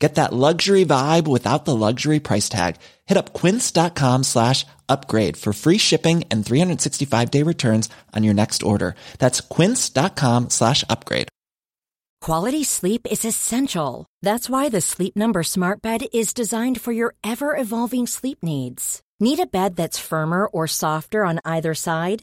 Get 0.00 0.14
that 0.14 0.32
luxury 0.32 0.86
vibe 0.86 1.28
without 1.28 1.66
the 1.66 1.76
luxury 1.76 2.20
price 2.20 2.48
tag. 2.48 2.76
Hit 3.04 3.18
up 3.18 3.34
quince.com 3.34 4.24
slash 4.24 4.64
upgrade 4.88 5.36
for 5.36 5.52
free 5.52 5.78
shipping 5.78 6.24
and 6.30 6.44
365 6.44 7.30
day 7.30 7.42
returns 7.44 7.88
on 8.16 8.24
your 8.24 8.34
next 8.34 8.62
order. 8.62 8.94
That's 9.18 9.42
quince.com 9.42 10.48
slash 10.48 10.84
upgrade. 10.88 11.28
Quality 12.22 12.64
sleep 12.64 13.06
is 13.10 13.24
essential. 13.24 14.06
That's 14.20 14.50
why 14.50 14.68
the 14.68 14.82
Sleep 14.82 15.16
Number 15.16 15.42
Smart 15.42 15.80
Bed 15.80 16.02
is 16.12 16.34
designed 16.34 16.78
for 16.78 16.92
your 16.92 17.14
ever 17.24 17.56
evolving 17.56 18.06
sleep 18.06 18.38
needs. 18.42 19.00
Need 19.20 19.40
a 19.40 19.46
bed 19.46 19.76
that's 19.76 19.98
firmer 19.98 20.46
or 20.46 20.66
softer 20.66 21.24
on 21.24 21.40
either 21.46 21.72
side? 21.74 22.22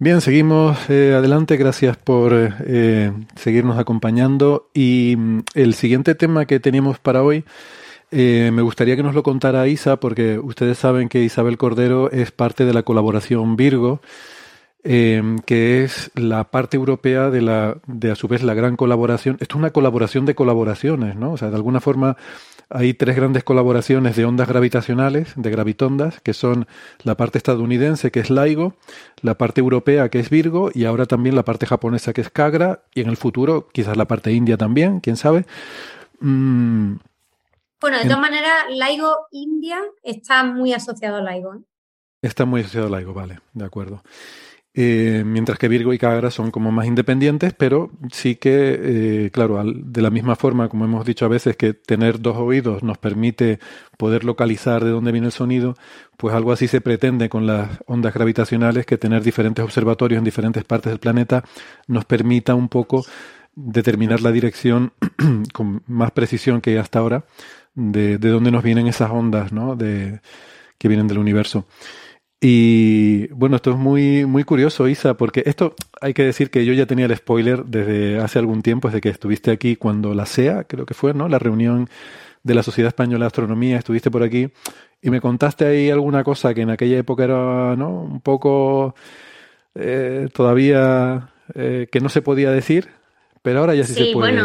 Bien, 0.00 0.20
seguimos 0.20 0.78
eh, 0.90 1.12
adelante. 1.16 1.56
Gracias 1.56 1.96
por 1.96 2.32
eh, 2.32 3.12
seguirnos 3.34 3.78
acompañando. 3.78 4.70
Y 4.72 5.16
mm, 5.18 5.40
el 5.54 5.74
siguiente 5.74 6.14
tema 6.14 6.46
que 6.46 6.60
teníamos 6.60 7.00
para 7.00 7.24
hoy, 7.24 7.44
eh, 8.12 8.52
me 8.52 8.62
gustaría 8.62 8.94
que 8.94 9.02
nos 9.02 9.16
lo 9.16 9.24
contara 9.24 9.66
Isa, 9.66 9.98
porque 9.98 10.38
ustedes 10.38 10.78
saben 10.78 11.08
que 11.08 11.24
Isabel 11.24 11.58
Cordero 11.58 12.12
es 12.12 12.30
parte 12.30 12.64
de 12.64 12.74
la 12.74 12.84
colaboración 12.84 13.56
Virgo, 13.56 14.00
que 14.84 15.84
es 15.84 16.12
la 16.14 16.44
parte 16.44 16.76
europea 16.76 17.28
de 17.30 17.42
la, 17.42 17.78
de 17.86 18.12
a 18.12 18.14
su 18.14 18.28
vez 18.28 18.44
la 18.44 18.54
gran 18.54 18.76
colaboración. 18.76 19.36
Esto 19.40 19.56
es 19.56 19.58
una 19.58 19.72
colaboración 19.72 20.26
de 20.26 20.36
colaboraciones, 20.36 21.16
¿no? 21.16 21.32
O 21.32 21.36
sea, 21.36 21.50
de 21.50 21.56
alguna 21.56 21.80
forma 21.80 22.16
hay 22.70 22.94
tres 22.94 23.16
grandes 23.16 23.44
colaboraciones 23.44 24.16
de 24.16 24.24
ondas 24.24 24.48
gravitacionales, 24.48 25.32
de 25.36 25.50
gravitondas, 25.50 26.20
que 26.20 26.34
son 26.34 26.66
la 27.02 27.16
parte 27.16 27.38
estadounidense, 27.38 28.10
que 28.10 28.20
es 28.20 28.30
LIGO, 28.30 28.74
la 29.22 29.38
parte 29.38 29.60
europea, 29.60 30.10
que 30.10 30.18
es 30.18 30.28
Virgo, 30.28 30.70
y 30.74 30.84
ahora 30.84 31.06
también 31.06 31.34
la 31.34 31.44
parte 31.44 31.66
japonesa, 31.66 32.12
que 32.12 32.20
es 32.20 32.30
Kagra, 32.30 32.82
y 32.94 33.00
en 33.00 33.08
el 33.08 33.16
futuro 33.16 33.68
quizás 33.72 33.96
la 33.96 34.06
parte 34.06 34.32
india 34.32 34.56
también, 34.56 35.00
quién 35.00 35.16
sabe. 35.16 35.46
Mm. 36.20 36.96
Bueno, 37.80 37.98
de 37.98 38.04
todas 38.04 38.20
maneras, 38.20 38.52
LIGO 38.70 39.28
India 39.30 39.78
está 40.02 40.42
muy 40.42 40.72
asociado 40.72 41.16
a 41.16 41.22
LIGO. 41.22 41.54
¿eh? 41.54 41.58
Está 42.22 42.44
muy 42.44 42.62
asociado 42.62 42.92
a 42.92 42.98
LIGO, 42.98 43.14
vale, 43.14 43.38
de 43.52 43.64
acuerdo. 43.64 44.02
Eh, 44.74 45.24
mientras 45.26 45.58
que 45.58 45.66
Virgo 45.66 45.92
y 45.92 45.98
Cagra 45.98 46.30
son 46.30 46.50
como 46.50 46.70
más 46.70 46.86
independientes, 46.86 47.52
pero 47.52 47.90
sí 48.12 48.36
que, 48.36 48.78
eh, 49.26 49.30
claro, 49.32 49.60
de 49.64 50.02
la 50.02 50.10
misma 50.10 50.36
forma, 50.36 50.68
como 50.68 50.84
hemos 50.84 51.04
dicho 51.04 51.24
a 51.24 51.28
veces, 51.28 51.56
que 51.56 51.74
tener 51.74 52.20
dos 52.20 52.36
oídos 52.36 52.82
nos 52.82 52.98
permite 52.98 53.58
poder 53.96 54.24
localizar 54.24 54.84
de 54.84 54.90
dónde 54.90 55.10
viene 55.10 55.28
el 55.28 55.32
sonido, 55.32 55.74
pues 56.16 56.34
algo 56.34 56.52
así 56.52 56.68
se 56.68 56.80
pretende 56.80 57.28
con 57.28 57.46
las 57.46 57.80
ondas 57.86 58.14
gravitacionales, 58.14 58.86
que 58.86 58.98
tener 58.98 59.22
diferentes 59.22 59.64
observatorios 59.64 60.18
en 60.18 60.24
diferentes 60.24 60.64
partes 60.64 60.92
del 60.92 61.00
planeta 61.00 61.44
nos 61.88 62.04
permita 62.04 62.54
un 62.54 62.68
poco 62.68 63.04
determinar 63.56 64.20
la 64.20 64.30
dirección 64.30 64.92
con 65.52 65.82
más 65.88 66.12
precisión 66.12 66.60
que 66.60 66.78
hasta 66.78 67.00
ahora 67.00 67.24
de, 67.74 68.18
de 68.18 68.28
dónde 68.28 68.50
nos 68.52 68.62
vienen 68.62 68.86
esas 68.86 69.10
ondas 69.10 69.52
¿no? 69.52 69.74
de, 69.74 70.20
que 70.78 70.88
vienen 70.88 71.08
del 71.08 71.18
universo. 71.18 71.66
Y 72.40 73.26
bueno, 73.28 73.56
esto 73.56 73.72
es 73.72 73.76
muy, 73.76 74.24
muy 74.24 74.44
curioso, 74.44 74.86
Isa, 74.86 75.14
porque 75.14 75.42
esto 75.46 75.74
hay 76.00 76.14
que 76.14 76.22
decir 76.22 76.50
que 76.50 76.64
yo 76.64 76.72
ya 76.72 76.86
tenía 76.86 77.06
el 77.06 77.16
spoiler 77.16 77.64
desde 77.64 78.18
hace 78.18 78.38
algún 78.38 78.62
tiempo, 78.62 78.88
desde 78.88 79.00
que 79.00 79.08
estuviste 79.08 79.50
aquí 79.50 79.74
cuando 79.74 80.14
la 80.14 80.24
SEA, 80.24 80.64
creo 80.64 80.86
que 80.86 80.94
fue, 80.94 81.14
¿no? 81.14 81.28
La 81.28 81.40
reunión 81.40 81.88
de 82.44 82.54
la 82.54 82.62
Sociedad 82.62 82.88
Española 82.88 83.24
de 83.24 83.28
Astronomía, 83.28 83.78
estuviste 83.78 84.10
por 84.10 84.22
aquí 84.22 84.50
y 85.02 85.10
me 85.10 85.20
contaste 85.20 85.66
ahí 85.66 85.90
alguna 85.90 86.22
cosa 86.22 86.54
que 86.54 86.62
en 86.62 86.70
aquella 86.70 86.98
época 86.98 87.24
era, 87.24 87.74
¿no? 87.74 88.02
Un 88.02 88.20
poco 88.20 88.94
eh, 89.74 90.28
todavía 90.32 91.30
eh, 91.54 91.88
que 91.90 92.00
no 92.00 92.08
se 92.08 92.22
podía 92.22 92.52
decir, 92.52 92.88
pero 93.42 93.60
ahora 93.60 93.74
ya 93.74 93.82
sí, 93.82 93.94
se 93.94 94.12
puede. 94.12 94.40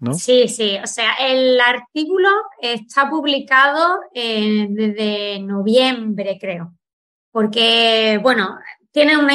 ¿no? 0.00 0.14
Sí, 0.14 0.48
sí, 0.48 0.76
o 0.82 0.86
sea, 0.88 1.14
el 1.20 1.60
artículo 1.60 2.28
está 2.60 3.08
publicado 3.08 4.00
eh, 4.12 4.66
desde 4.68 5.40
noviembre, 5.40 6.38
creo 6.40 6.72
porque, 7.36 8.18
bueno, 8.22 8.56
tiene 8.92 9.18
una, 9.18 9.34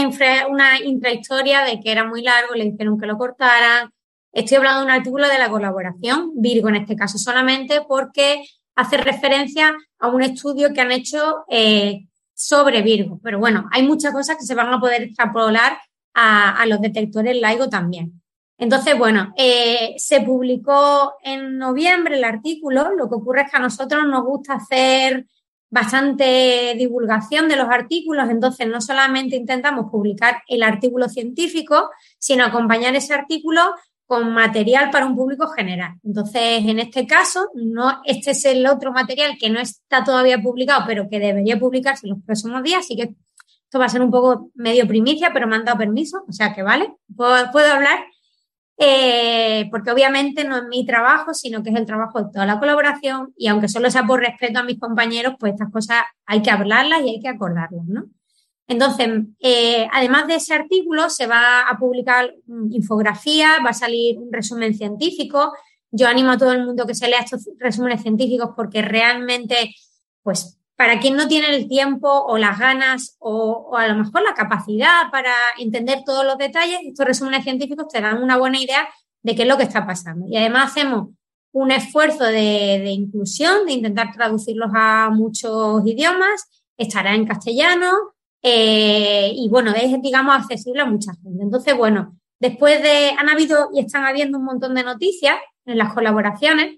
una 0.49 0.79
intrahistoria 0.79 1.61
de 1.61 1.79
que 1.79 1.91
era 1.91 2.03
muy 2.03 2.23
largo, 2.23 2.55
le 2.55 2.71
dijeron 2.71 2.99
que 2.99 3.05
lo 3.05 3.15
cortaran. 3.15 3.91
Estoy 4.33 4.57
hablando 4.57 4.79
de 4.79 4.85
un 4.87 4.91
artículo 4.91 5.27
de 5.27 5.37
la 5.37 5.51
colaboración, 5.51 6.31
Virgo 6.33 6.69
en 6.69 6.77
este 6.77 6.95
caso 6.95 7.19
solamente, 7.19 7.81
porque 7.87 8.43
hace 8.73 8.97
referencia 8.97 9.75
a 9.99 10.07
un 10.07 10.23
estudio 10.23 10.73
que 10.73 10.81
han 10.81 10.91
hecho 10.91 11.45
eh, 11.47 12.07
sobre 12.33 12.81
Virgo. 12.81 13.19
Pero 13.21 13.37
bueno, 13.37 13.69
hay 13.71 13.83
muchas 13.83 14.13
cosas 14.13 14.35
que 14.35 14.47
se 14.47 14.55
van 14.55 14.73
a 14.73 14.79
poder 14.79 15.03
extrapolar 15.03 15.77
a, 16.15 16.65
los 16.65 16.81
detectores 16.81 17.39
LIGO 17.39 17.69
también. 17.69 18.19
Entonces, 18.57 18.97
bueno, 18.97 19.31
eh, 19.37 19.93
se 19.97 20.21
publicó 20.21 21.17
en 21.21 21.59
noviembre 21.59 22.15
el 22.15 22.23
artículo. 22.23 22.95
Lo 22.95 23.07
que 23.07 23.15
ocurre 23.15 23.41
es 23.41 23.51
que 23.51 23.57
a 23.57 23.59
nosotros 23.59 24.07
nos 24.07 24.23
gusta 24.23 24.55
hacer 24.55 25.27
bastante 25.72 26.76
divulgación 26.78 27.47
de 27.47 27.55
los 27.55 27.69
artículos, 27.69 28.30
entonces 28.30 28.67
no 28.67 28.82
solamente 28.82 29.38
intentamos 29.38 29.89
publicar 29.89 30.43
el 30.47 30.63
artículo 30.63 31.07
científico, 31.07 31.89
sino 32.19 32.45
acompañar 32.45 32.93
ese 32.95 33.13
artículo 33.13 33.61
con 34.05 34.34
material 34.34 34.91
para 34.91 35.05
un 35.05 35.15
público 35.15 35.47
general. 35.47 35.93
Entonces, 36.03 36.65
en 36.65 36.80
este 36.80 37.07
caso, 37.07 37.47
no, 37.55 38.01
este 38.03 38.32
es 38.32 38.43
el 38.43 38.67
otro 38.67 38.91
material 38.91 39.38
que 39.39 39.49
no 39.49 39.61
está 39.61 40.03
todavía 40.03 40.41
publicado, 40.41 40.84
pero 40.86 41.07
que 41.09 41.19
debería 41.19 41.57
publicarse 41.57 42.05
en 42.05 42.15
los 42.15 42.24
próximos 42.24 42.61
días, 42.61 42.80
así 42.80 42.97
que 42.97 43.15
esto 43.63 43.80
va 43.80 43.86
a 43.86 43.89
ser 43.89 44.01
un 44.01 44.11
poco 44.11 44.51
medio 44.53 44.86
primicia, 44.86 45.32
pero 45.32 45.47
me 45.47 45.55
han 45.55 45.63
dado 45.63 45.78
permiso, 45.78 46.26
o 46.28 46.33
sea 46.33 46.54
que 46.54 46.62
vale, 46.62 46.93
puedo 47.16 47.74
hablar 47.74 48.04
eh, 48.83 49.67
porque 49.70 49.91
obviamente 49.91 50.43
no 50.43 50.58
es 50.58 50.63
mi 50.63 50.83
trabajo, 50.87 51.36
sino 51.36 51.62
que 51.62 51.70
es 51.70 51.75
el 51.75 51.86
trabajo 51.86 52.20
de 52.20 52.32
toda 52.33 52.47
la 52.47 52.59
colaboración 52.59 53.32
y 53.37 53.45
aunque 53.45 53.67
solo 53.67 53.91
sea 53.91 54.08
por 54.08 54.21
respeto 54.21 54.58
a 54.58 54.63
mis 54.63 54.79
compañeros, 54.79 55.36
pues 55.39 55.53
estas 55.53 55.71
cosas 55.71 55.97
hay 56.25 56.41
que 56.41 56.49
hablarlas 56.49 57.01
y 57.03 57.09
hay 57.09 57.20
que 57.20 57.28
acordarlas, 57.28 57.86
¿no? 57.86 58.05
Entonces, 58.67 59.08
eh, 59.39 59.87
además 59.91 60.25
de 60.25 60.36
ese 60.36 60.55
artículo, 60.55 61.12
se 61.12 61.28
va 61.28 61.62
a 61.70 61.78
publicar 61.78 62.33
infografía, 62.71 63.58
va 63.63 63.70
a 63.70 63.74
salir 63.74 64.17
un 64.17 64.33
resumen 64.33 64.74
científico. 64.74 65.53
Yo 65.91 66.08
animo 66.08 66.32
a 66.32 66.37
todo 66.39 66.51
el 66.51 66.66
mundo 66.66 66.87
que 66.87 66.95
se 66.95 67.08
lea 67.08 67.20
estos 67.20 67.49
resúmenes 67.59 68.01
científicos 68.01 68.51
porque 68.55 68.82
realmente, 68.82 69.75
pues, 70.24 70.58
para 70.75 70.99
quien 70.99 71.15
no 71.15 71.27
tiene 71.27 71.55
el 71.55 71.67
tiempo 71.67 72.09
o 72.09 72.37
las 72.37 72.57
ganas 72.57 73.15
o, 73.19 73.75
a 73.77 73.87
lo 73.87 73.95
mejor 73.95 74.23
la 74.23 74.33
capacidad 74.33 75.11
para 75.11 75.33
entender 75.59 75.99
todos 76.05 76.25
los 76.25 76.37
detalles, 76.37 76.79
estos 76.83 77.05
resúmenes 77.05 77.43
científicos 77.43 77.87
te 77.87 78.01
dan 78.01 78.21
una 78.21 78.37
buena 78.37 78.59
idea 78.59 78.89
de 79.21 79.35
qué 79.35 79.43
es 79.43 79.47
lo 79.47 79.57
que 79.57 79.63
está 79.63 79.85
pasando. 79.85 80.25
Y 80.27 80.37
además 80.37 80.71
hacemos 80.71 81.09
un 81.53 81.71
esfuerzo 81.71 82.23
de, 82.23 82.83
inclusión, 82.89 83.65
de 83.65 83.73
intentar 83.73 84.11
traducirlos 84.13 84.71
a 84.73 85.09
muchos 85.11 85.85
idiomas, 85.85 86.63
estará 86.77 87.13
en 87.13 87.27
castellano 87.27 87.91
eh, 88.41 89.31
y 89.35 89.49
bueno, 89.49 89.71
es 89.75 90.01
digamos 90.01 90.35
accesible 90.35 90.81
a 90.81 90.85
mucha 90.85 91.13
gente. 91.21 91.43
Entonces, 91.43 91.77
bueno, 91.77 92.17
después 92.39 92.81
de, 92.81 93.11
han 93.17 93.29
habido 93.29 93.69
y 93.73 93.81
están 93.81 94.05
habiendo 94.05 94.39
un 94.39 94.45
montón 94.45 94.73
de 94.73 94.83
noticias 94.83 95.35
en 95.65 95.77
las 95.77 95.93
colaboraciones, 95.93 96.77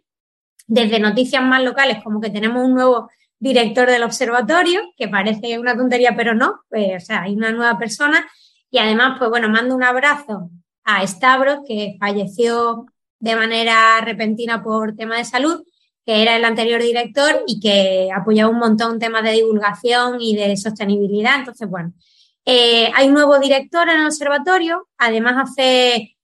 desde 0.67 0.99
noticias 0.99 1.43
más 1.43 1.63
locales 1.63 2.03
como 2.03 2.19
que 2.19 2.29
tenemos 2.29 2.63
un 2.63 2.73
nuevo 2.73 3.09
director 3.43 3.87
del 3.89 4.03
observatorio, 4.03 4.79
que 4.97 5.07
parece 5.07 5.59
una 5.59 5.75
tontería, 5.75 6.15
pero 6.15 6.33
no, 6.33 6.61
pues, 6.69 7.03
o 7.03 7.05
sea, 7.05 7.23
hay 7.23 7.33
una 7.35 7.51
nueva 7.51 7.77
persona. 7.77 8.25
Y 8.71 8.77
además, 8.79 9.17
pues 9.19 9.29
bueno, 9.29 9.49
mando 9.49 9.75
un 9.75 9.83
abrazo 9.83 10.49
a 10.85 11.05
Stavros, 11.05 11.59
que 11.67 11.97
falleció 11.99 12.85
de 13.19 13.35
manera 13.35 13.99
repentina 14.01 14.63
por 14.63 14.95
tema 14.95 15.17
de 15.17 15.25
salud, 15.25 15.61
que 16.05 16.21
era 16.21 16.35
el 16.35 16.45
anterior 16.45 16.81
director 16.81 17.43
y 17.45 17.59
que 17.59 18.09
apoyaba 18.13 18.51
un 18.51 18.59
montón 18.59 18.99
temas 18.99 19.23
de 19.23 19.31
divulgación 19.31 20.21
y 20.21 20.35
de 20.35 20.55
sostenibilidad. 20.57 21.39
Entonces, 21.39 21.69
bueno, 21.69 21.93
Eh, 22.45 22.91
hay 22.93 23.07
un 23.07 23.13
nuevo 23.13 23.39
director 23.39 23.87
en 23.87 24.01
el 24.01 24.07
observatorio. 24.07 24.89
Además, 24.97 25.35
hace 25.45 26.17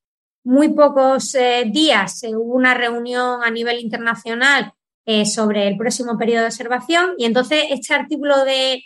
muy 0.43 0.67
pocos 0.73 1.33
eh, 1.35 1.63
días 1.71 2.21
hubo 2.27 2.55
una 2.55 2.73
reunión 2.73 3.41
a 3.41 3.49
nivel 3.49 3.79
internacional 3.79 4.73
eh, 5.11 5.26
sobre 5.26 5.68
el 5.68 5.76
próximo 5.76 6.19
periodo 6.19 6.41
de 6.41 6.49
observación 6.49 7.14
y 7.18 7.26
entonces 7.26 7.64
este 7.72 7.95
artículo 7.95 8.45
de 8.45 8.84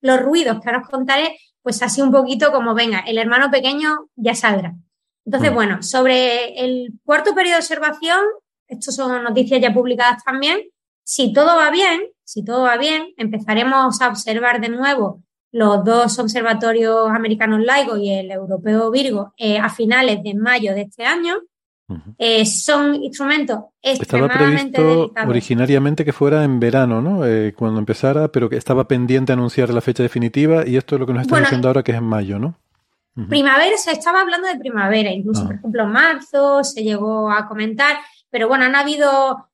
los 0.00 0.20
ruidos 0.20 0.60
que 0.60 0.68
ahora 0.68 0.82
os 0.82 0.88
contaré, 0.88 1.36
pues 1.62 1.82
así 1.82 2.00
un 2.00 2.12
poquito 2.12 2.52
como, 2.52 2.74
venga, 2.74 3.00
el 3.00 3.18
hermano 3.18 3.50
pequeño 3.50 4.08
ya 4.14 4.36
saldrá. 4.36 4.76
Entonces, 5.24 5.52
bueno, 5.52 5.82
sobre 5.82 6.64
el 6.64 6.92
cuarto 7.02 7.34
periodo 7.34 7.56
de 7.56 7.62
observación, 7.62 8.20
estas 8.68 8.94
son 8.94 9.20
noticias 9.24 9.60
ya 9.60 9.74
publicadas 9.74 10.22
también, 10.22 10.60
si 11.02 11.32
todo 11.32 11.56
va 11.56 11.72
bien, 11.72 12.02
si 12.22 12.44
todo 12.44 12.62
va 12.62 12.76
bien, 12.76 13.12
empezaremos 13.16 14.00
a 14.00 14.08
observar 14.10 14.60
de 14.60 14.68
nuevo 14.68 15.24
los 15.50 15.84
dos 15.84 16.20
observatorios 16.20 17.10
americanos 17.10 17.58
LIGO 17.58 17.96
y 17.96 18.10
el 18.10 18.30
europeo 18.30 18.92
Virgo 18.92 19.34
eh, 19.36 19.58
a 19.58 19.68
finales 19.70 20.22
de 20.22 20.34
mayo 20.34 20.72
de 20.72 20.82
este 20.82 21.04
año. 21.04 21.34
Eh, 22.16 22.46
son 22.46 22.94
instrumentos 22.94 23.64
Estaba 23.82 24.26
previsto 24.28 25.12
originariamente 25.26 26.02
que 26.04 26.14
fuera 26.14 26.42
en 26.42 26.58
verano, 26.58 27.02
¿no? 27.02 27.26
Eh, 27.26 27.52
cuando 27.54 27.78
empezara, 27.78 28.28
pero 28.28 28.48
que 28.48 28.56
estaba 28.56 28.88
pendiente 28.88 29.34
anunciar 29.34 29.68
la 29.68 29.82
fecha 29.82 30.02
definitiva 30.02 30.66
y 30.66 30.76
esto 30.76 30.96
es 30.96 31.00
lo 31.00 31.06
que 31.06 31.12
nos 31.12 31.22
está 31.22 31.40
diciendo 31.40 31.68
ahora 31.68 31.82
que 31.82 31.92
es 31.92 31.98
en 31.98 32.04
mayo, 32.04 32.38
¿no? 32.38 32.58
Primavera, 33.28 33.76
se 33.76 33.92
estaba 33.92 34.22
hablando 34.22 34.48
de 34.48 34.58
primavera, 34.58 35.10
incluso, 35.10 35.42
ah. 35.42 35.46
por 35.46 35.54
ejemplo, 35.56 35.82
en 35.84 35.92
marzo 35.92 36.64
se 36.64 36.82
llegó 36.82 37.30
a 37.30 37.46
comentar, 37.46 37.98
pero 38.28 38.48
bueno, 38.48 38.64
han 38.64 38.74
habido 38.74 39.50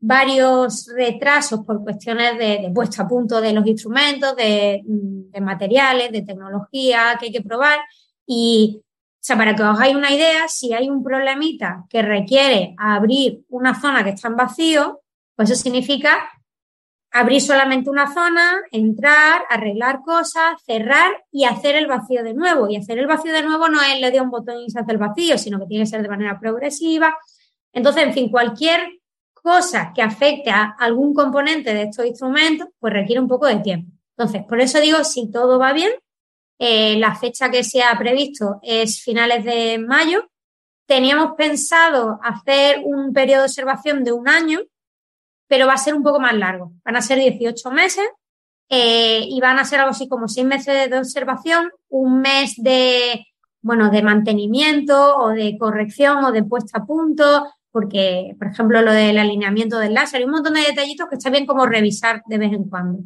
varios 0.00 0.88
retrasos 0.94 1.60
por 1.64 1.82
cuestiones 1.82 2.38
de, 2.38 2.70
puesta 2.74 3.02
a 3.02 3.08
punto 3.08 3.40
de 3.40 3.52
los 3.52 3.66
instrumentos, 3.66 4.36
de, 4.36 4.82
materiales, 5.40 6.12
de 6.12 6.22
tecnología 6.22 7.16
que 7.18 7.26
hay 7.26 7.32
que 7.32 7.42
probar. 7.42 7.78
Y, 8.26 8.82
sea, 9.26 9.36
para 9.36 9.56
que 9.56 9.62
os 9.64 9.68
hagáis 9.68 9.96
una 9.96 10.12
idea, 10.12 10.46
si 10.46 10.72
hay 10.72 10.88
un 10.88 11.02
problemita 11.02 11.84
que 11.90 12.00
requiere 12.00 12.76
abrir 12.78 13.44
una 13.48 13.74
zona 13.80 14.04
que 14.04 14.10
está 14.10 14.28
en 14.28 14.36
vacío, 14.36 15.00
pues 15.34 15.50
eso 15.50 15.60
significa 15.60 16.30
abrir 17.10 17.40
solamente 17.40 17.90
una 17.90 18.12
zona, 18.14 18.62
entrar, 18.70 19.42
arreglar 19.50 20.02
cosas, 20.02 20.62
cerrar 20.64 21.24
y 21.32 21.44
hacer 21.44 21.74
el 21.74 21.88
vacío 21.88 22.22
de 22.22 22.34
nuevo. 22.34 22.68
Y 22.70 22.76
hacer 22.76 23.00
el 23.00 23.08
vacío 23.08 23.32
de 23.32 23.42
nuevo 23.42 23.68
no 23.68 23.82
es 23.82 24.00
le 24.00 24.12
doy 24.12 24.20
un 24.20 24.30
botón 24.30 24.60
y 24.60 24.70
se 24.70 24.78
hace 24.78 24.92
el 24.92 24.98
vacío, 24.98 25.36
sino 25.38 25.58
que 25.58 25.66
tiene 25.66 25.84
que 25.84 25.90
ser 25.90 26.02
de 26.02 26.08
manera 26.08 26.38
progresiva. 26.38 27.16
Entonces, 27.72 28.04
en 28.04 28.12
fin, 28.12 28.30
cualquier 28.30 29.00
cosa 29.32 29.92
que 29.92 30.02
afecte 30.02 30.50
a 30.50 30.76
algún 30.78 31.14
componente 31.14 31.74
de 31.74 31.82
estos 31.82 32.06
instrumentos, 32.06 32.68
pues 32.78 32.92
requiere 32.92 33.20
un 33.20 33.28
poco 33.28 33.46
de 33.46 33.56
tiempo. 33.56 33.90
Entonces, 34.16 34.44
por 34.48 34.60
eso 34.60 34.80
digo, 34.80 35.02
si 35.02 35.30
todo 35.32 35.58
va 35.58 35.72
bien, 35.72 35.90
eh, 36.58 36.98
la 36.98 37.14
fecha 37.14 37.50
que 37.50 37.62
se 37.64 37.82
ha 37.82 37.96
previsto 37.98 38.58
es 38.62 39.02
finales 39.02 39.44
de 39.44 39.78
mayo. 39.78 40.30
Teníamos 40.86 41.32
pensado 41.36 42.18
hacer 42.22 42.80
un 42.84 43.12
periodo 43.12 43.42
de 43.42 43.46
observación 43.46 44.04
de 44.04 44.12
un 44.12 44.28
año, 44.28 44.60
pero 45.48 45.66
va 45.66 45.74
a 45.74 45.78
ser 45.78 45.94
un 45.94 46.02
poco 46.02 46.20
más 46.20 46.34
largo. 46.34 46.72
Van 46.84 46.96
a 46.96 47.02
ser 47.02 47.18
18 47.18 47.70
meses 47.70 48.06
eh, 48.68 49.24
y 49.28 49.40
van 49.40 49.58
a 49.58 49.64
ser 49.64 49.80
algo 49.80 49.90
así 49.90 50.08
como 50.08 50.28
6 50.28 50.46
meses 50.46 50.90
de 50.90 50.98
observación, 50.98 51.70
un 51.88 52.20
mes 52.20 52.54
de, 52.56 53.26
bueno, 53.60 53.90
de 53.90 54.02
mantenimiento 54.02 55.18
o 55.18 55.30
de 55.30 55.56
corrección 55.58 56.24
o 56.24 56.32
de 56.32 56.44
puesta 56.44 56.78
a 56.78 56.86
punto, 56.86 57.46
porque, 57.70 58.34
por 58.38 58.48
ejemplo, 58.48 58.80
lo 58.80 58.92
del 58.92 59.18
alineamiento 59.18 59.78
del 59.78 59.92
láser, 59.92 60.20
hay 60.20 60.24
un 60.24 60.30
montón 60.30 60.54
de 60.54 60.62
detallitos 60.62 61.08
que 61.08 61.16
está 61.16 61.30
bien 61.30 61.46
como 61.46 61.66
revisar 61.66 62.22
de 62.26 62.38
vez 62.38 62.52
en 62.52 62.64
cuando. 62.70 63.00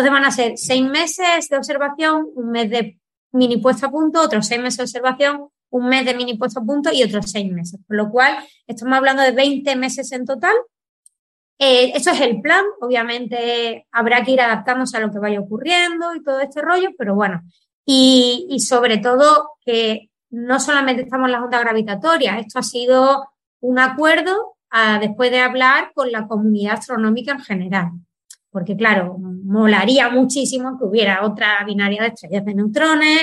Entonces 0.00 0.18
van 0.18 0.24
a 0.24 0.30
ser 0.30 0.56
seis 0.56 0.82
meses 0.82 1.48
de 1.50 1.56
observación, 1.58 2.26
un 2.34 2.50
mes 2.50 2.70
de 2.70 2.98
mini 3.32 3.58
puesto 3.58 3.84
a 3.84 3.90
punto, 3.90 4.22
otros 4.22 4.46
seis 4.46 4.58
meses 4.58 4.78
de 4.78 4.84
observación, 4.84 5.48
un 5.68 5.88
mes 5.90 6.06
de 6.06 6.14
mini 6.14 6.38
puesto 6.38 6.60
a 6.60 6.64
punto 6.64 6.90
y 6.90 7.02
otros 7.02 7.30
seis 7.30 7.52
meses. 7.52 7.78
Por 7.86 7.98
lo 7.98 8.10
cual, 8.10 8.38
estamos 8.66 8.96
hablando 8.96 9.22
de 9.22 9.32
20 9.32 9.76
meses 9.76 10.10
en 10.12 10.24
total. 10.24 10.54
Eh, 11.58 11.92
eso 11.94 12.12
es 12.12 12.20
el 12.22 12.40
plan. 12.40 12.64
Obviamente 12.80 13.86
habrá 13.92 14.24
que 14.24 14.30
ir 14.30 14.40
adaptándose 14.40 14.96
a 14.96 15.00
lo 15.00 15.10
que 15.10 15.18
vaya 15.18 15.38
ocurriendo 15.38 16.14
y 16.14 16.22
todo 16.22 16.40
este 16.40 16.62
rollo, 16.62 16.92
pero 16.96 17.14
bueno. 17.14 17.42
Y, 17.84 18.58
sobre 18.60 18.96
todo 18.96 19.50
que 19.62 20.08
no 20.30 20.60
solamente 20.60 21.02
estamos 21.02 21.26
en 21.26 21.32
las 21.32 21.42
ondas 21.42 21.60
gravitatorias, 21.60 22.38
esto 22.40 22.58
ha 22.58 22.62
sido 22.62 23.28
un 23.60 23.78
acuerdo 23.78 24.56
después 24.98 25.30
de 25.30 25.40
hablar 25.40 25.92
con 25.92 26.10
la 26.10 26.26
comunidad 26.26 26.78
astronómica 26.78 27.32
en 27.32 27.40
general. 27.40 27.90
Porque, 28.50 28.76
claro, 28.76 29.16
molaría 29.18 30.08
muchísimo 30.10 30.78
que 30.78 30.84
hubiera 30.84 31.24
otra 31.24 31.64
binaria 31.64 32.02
de 32.02 32.08
estrellas 32.08 32.44
de 32.44 32.54
neutrones. 32.54 33.22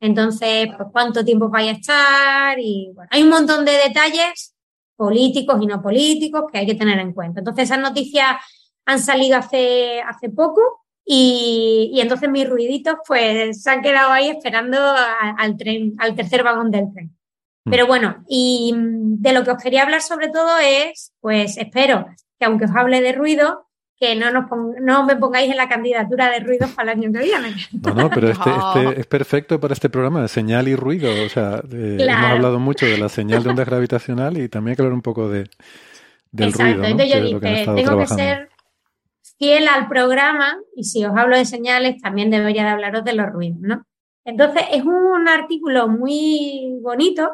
Entonces, 0.00 0.68
pues, 0.76 0.88
¿cuánto 0.92 1.24
tiempo 1.24 1.48
vaya 1.48 1.70
a 1.70 1.74
estar? 1.74 2.58
Y 2.58 2.90
bueno, 2.94 3.08
hay 3.12 3.22
un 3.22 3.30
montón 3.30 3.64
de 3.64 3.72
detalles 3.72 4.54
políticos 4.96 5.58
y 5.62 5.66
no 5.66 5.80
políticos 5.80 6.44
que 6.52 6.58
hay 6.58 6.66
que 6.66 6.74
tener 6.74 6.98
en 6.98 7.12
cuenta. 7.12 7.40
Entonces, 7.40 7.64
esas 7.64 7.80
noticias 7.80 8.36
han 8.84 8.98
salido 8.98 9.36
hace, 9.36 10.00
hace 10.00 10.30
poco 10.30 10.60
y, 11.04 11.90
y 11.92 12.00
entonces 12.00 12.28
mis 12.28 12.48
ruiditos 12.48 12.96
pues 13.06 13.62
se 13.62 13.70
han 13.70 13.82
quedado 13.82 14.12
ahí 14.12 14.28
esperando 14.28 14.78
al 14.78 15.56
tren, 15.56 15.94
al 15.98 16.14
tercer 16.14 16.42
vagón 16.42 16.70
del 16.70 16.92
tren. 16.92 17.16
Mm. 17.64 17.70
Pero 17.70 17.86
bueno, 17.86 18.24
y 18.28 18.74
de 18.74 19.32
lo 19.32 19.44
que 19.44 19.50
os 19.50 19.62
quería 19.62 19.82
hablar 19.82 20.02
sobre 20.02 20.28
todo 20.28 20.58
es, 20.58 21.12
pues 21.20 21.56
espero 21.58 22.06
que 22.38 22.46
aunque 22.46 22.64
os 22.64 22.70
hable 22.74 23.00
de 23.00 23.12
ruido, 23.12 23.67
que 23.98 24.14
no, 24.14 24.30
nos 24.30 24.44
no 24.80 25.04
me 25.04 25.16
pongáis 25.16 25.50
en 25.50 25.56
la 25.56 25.68
candidatura 25.68 26.30
de 26.30 26.40
ruidos 26.40 26.70
para 26.70 26.92
el 26.92 26.98
año 26.98 27.12
que 27.12 27.24
viene. 27.24 27.54
No, 27.82 27.94
no, 27.94 28.10
pero 28.10 28.30
este, 28.30 28.50
este 28.74 29.00
es 29.00 29.06
perfecto 29.06 29.58
para 29.58 29.74
este 29.74 29.90
programa 29.90 30.22
de 30.22 30.28
señal 30.28 30.68
y 30.68 30.76
ruido. 30.76 31.10
O 31.24 31.28
sea, 31.28 31.62
hemos 31.70 32.08
hablado 32.08 32.60
mucho 32.60 32.86
de 32.86 32.98
la 32.98 33.08
señal 33.08 33.42
de 33.42 33.50
onda 33.50 33.64
gravitacional 33.64 34.38
y 34.38 34.48
también 34.48 34.72
hay 34.72 34.76
que 34.76 34.82
hablar 34.82 34.94
un 34.94 35.02
poco 35.02 35.28
de, 35.28 35.50
del 36.30 36.52
ruido. 36.52 36.84
Entonces 36.84 37.14
yo 37.14 37.22
dije, 37.40 37.66
tengo 37.74 37.98
que 37.98 38.06
ser 38.06 38.50
fiel 39.38 39.68
al 39.68 39.88
programa 39.88 40.56
y 40.76 40.84
si 40.84 41.04
os 41.04 41.16
hablo 41.16 41.36
de 41.36 41.44
señales 41.44 42.00
también 42.00 42.30
debería 42.30 42.64
de 42.64 42.70
hablaros 42.70 43.04
de 43.04 43.14
los 43.14 43.26
ruidos, 43.30 43.60
¿no? 43.60 43.84
Entonces 44.24 44.62
es 44.72 44.84
un 44.84 45.28
artículo 45.28 45.88
muy 45.88 46.78
bonito 46.82 47.30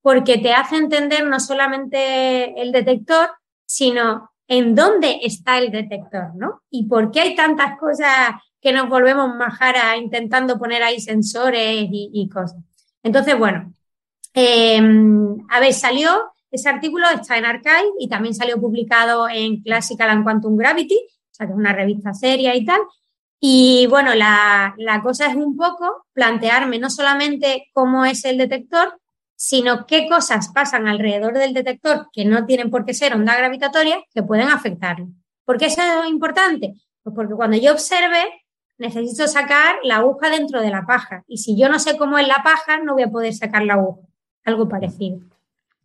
porque 0.00 0.38
te 0.38 0.52
hace 0.52 0.76
entender 0.76 1.26
no 1.26 1.38
solamente 1.38 2.60
el 2.60 2.72
detector, 2.72 3.30
sino 3.66 4.30
en 4.48 4.74
dónde 4.74 5.20
está 5.22 5.58
el 5.58 5.70
detector, 5.70 6.34
¿no? 6.34 6.62
Y 6.70 6.86
por 6.86 7.10
qué 7.10 7.20
hay 7.20 7.34
tantas 7.34 7.78
cosas 7.78 8.34
que 8.60 8.72
nos 8.72 8.88
volvemos 8.88 9.34
majara 9.36 9.96
intentando 9.96 10.58
poner 10.58 10.82
ahí 10.82 11.00
sensores 11.00 11.86
y, 11.90 12.28
cosas. 12.32 12.62
Entonces, 13.02 13.38
bueno, 13.38 13.72
em, 14.32 15.36
a 15.50 15.60
ver, 15.60 15.72
salió, 15.74 16.10
ese 16.50 16.68
artículo 16.68 17.06
está 17.10 17.36
en 17.36 17.44
Archive 17.44 17.92
y 17.98 18.08
también 18.08 18.34
salió 18.34 18.60
publicado 18.60 19.28
en 19.28 19.62
Classical 19.62 20.08
and 20.08 20.24
Quantum 20.24 20.56
Gravity, 20.56 20.96
o 20.96 21.34
sea 21.34 21.46
que 21.46 21.52
es 21.52 21.58
una 21.58 21.72
revista 21.72 22.14
seria 22.14 22.54
y 22.54 22.64
tal. 22.64 22.80
Y 23.38 23.86
bueno, 23.90 24.14
la, 24.14 24.74
la 24.78 25.02
cosa 25.02 25.26
es 25.26 25.36
un 25.36 25.56
poco 25.56 26.06
plantearme 26.14 26.78
no 26.78 26.88
solamente 26.88 27.68
cómo 27.74 28.06
es 28.06 28.24
el 28.24 28.38
detector, 28.38 28.98
sino 29.36 29.86
qué 29.86 30.08
cosas 30.08 30.50
pasan 30.52 30.86
alrededor 30.86 31.34
del 31.34 31.54
detector 31.54 32.08
que 32.12 32.24
no 32.24 32.46
tienen 32.46 32.70
por 32.70 32.84
qué 32.84 32.94
ser 32.94 33.14
onda 33.14 33.36
gravitatoria 33.36 34.02
que 34.14 34.22
pueden 34.22 34.48
afectarlo. 34.48 35.08
¿Por 35.44 35.58
qué 35.58 35.66
eso 35.66 35.82
es 35.82 36.10
importante? 36.10 36.74
Pues 37.02 37.14
porque 37.14 37.34
cuando 37.34 37.56
yo 37.56 37.72
observe, 37.72 38.22
necesito 38.78 39.26
sacar 39.28 39.76
la 39.82 39.96
aguja 39.96 40.30
dentro 40.30 40.60
de 40.60 40.70
la 40.70 40.86
paja. 40.86 41.24
Y 41.26 41.38
si 41.38 41.58
yo 41.58 41.68
no 41.68 41.78
sé 41.78 41.96
cómo 41.96 42.18
es 42.18 42.26
la 42.26 42.42
paja, 42.42 42.78
no 42.78 42.94
voy 42.94 43.02
a 43.02 43.10
poder 43.10 43.34
sacar 43.34 43.64
la 43.64 43.74
aguja. 43.74 44.00
Algo 44.44 44.68
parecido. 44.68 45.20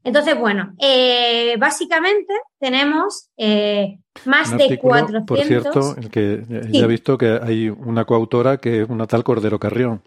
Entonces, 0.03 0.37
bueno, 0.39 0.73
eh, 0.79 1.57
básicamente 1.57 2.33
tenemos 2.57 3.29
eh, 3.37 3.99
más 4.25 4.57
de 4.57 4.79
400. 4.79 5.25
Por 5.25 5.43
cierto, 5.43 5.95
el 5.97 6.09
que 6.09 6.45
ya 6.69 6.85
he 6.85 6.87
visto 6.87 7.17
que 7.17 7.39
hay 7.41 7.69
una 7.69 8.05
coautora 8.05 8.57
que 8.57 8.83
es 8.83 8.89
una 8.89 9.07
tal 9.07 9.23
Cordero 9.23 9.59
Carrión. 9.59 10.01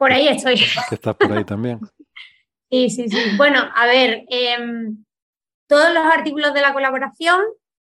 Por 0.00 0.12
ahí 0.12 0.28
estoy. 0.28 0.54
Que 0.88 0.94
estás 0.94 1.14
por 1.14 1.30
ahí 1.30 1.44
también. 1.44 1.78
Sí, 2.72 2.88
sí, 2.88 3.08
sí. 3.08 3.18
Bueno, 3.36 3.58
a 3.74 3.84
ver, 3.84 4.22
em, 4.28 5.04
todos 5.66 5.92
los 5.92 6.04
artículos 6.04 6.54
de 6.54 6.60
la 6.60 6.72
colaboración 6.72 7.40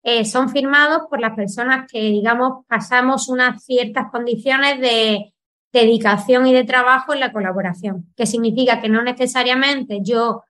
eh, 0.03 0.27
son 0.27 0.51
firmados 0.51 1.05
por 1.09 1.19
las 1.19 1.35
personas 1.35 1.91
que, 1.91 1.99
digamos, 1.99 2.66
pasamos 2.66 3.31
unas 3.31 3.65
ciertas 3.65 4.11
condiciones 4.11 4.78
de 4.78 5.33
dedicación 5.73 6.47
y 6.47 6.53
de 6.53 6.65
trabajo 6.65 7.15
en 7.15 7.20
la 7.20 7.33
colaboración, 7.33 8.12
que 8.15 8.27
significa 8.27 8.83
que 8.83 8.91
no 8.91 9.03
necesariamente 9.03 10.01
yo 10.03 10.43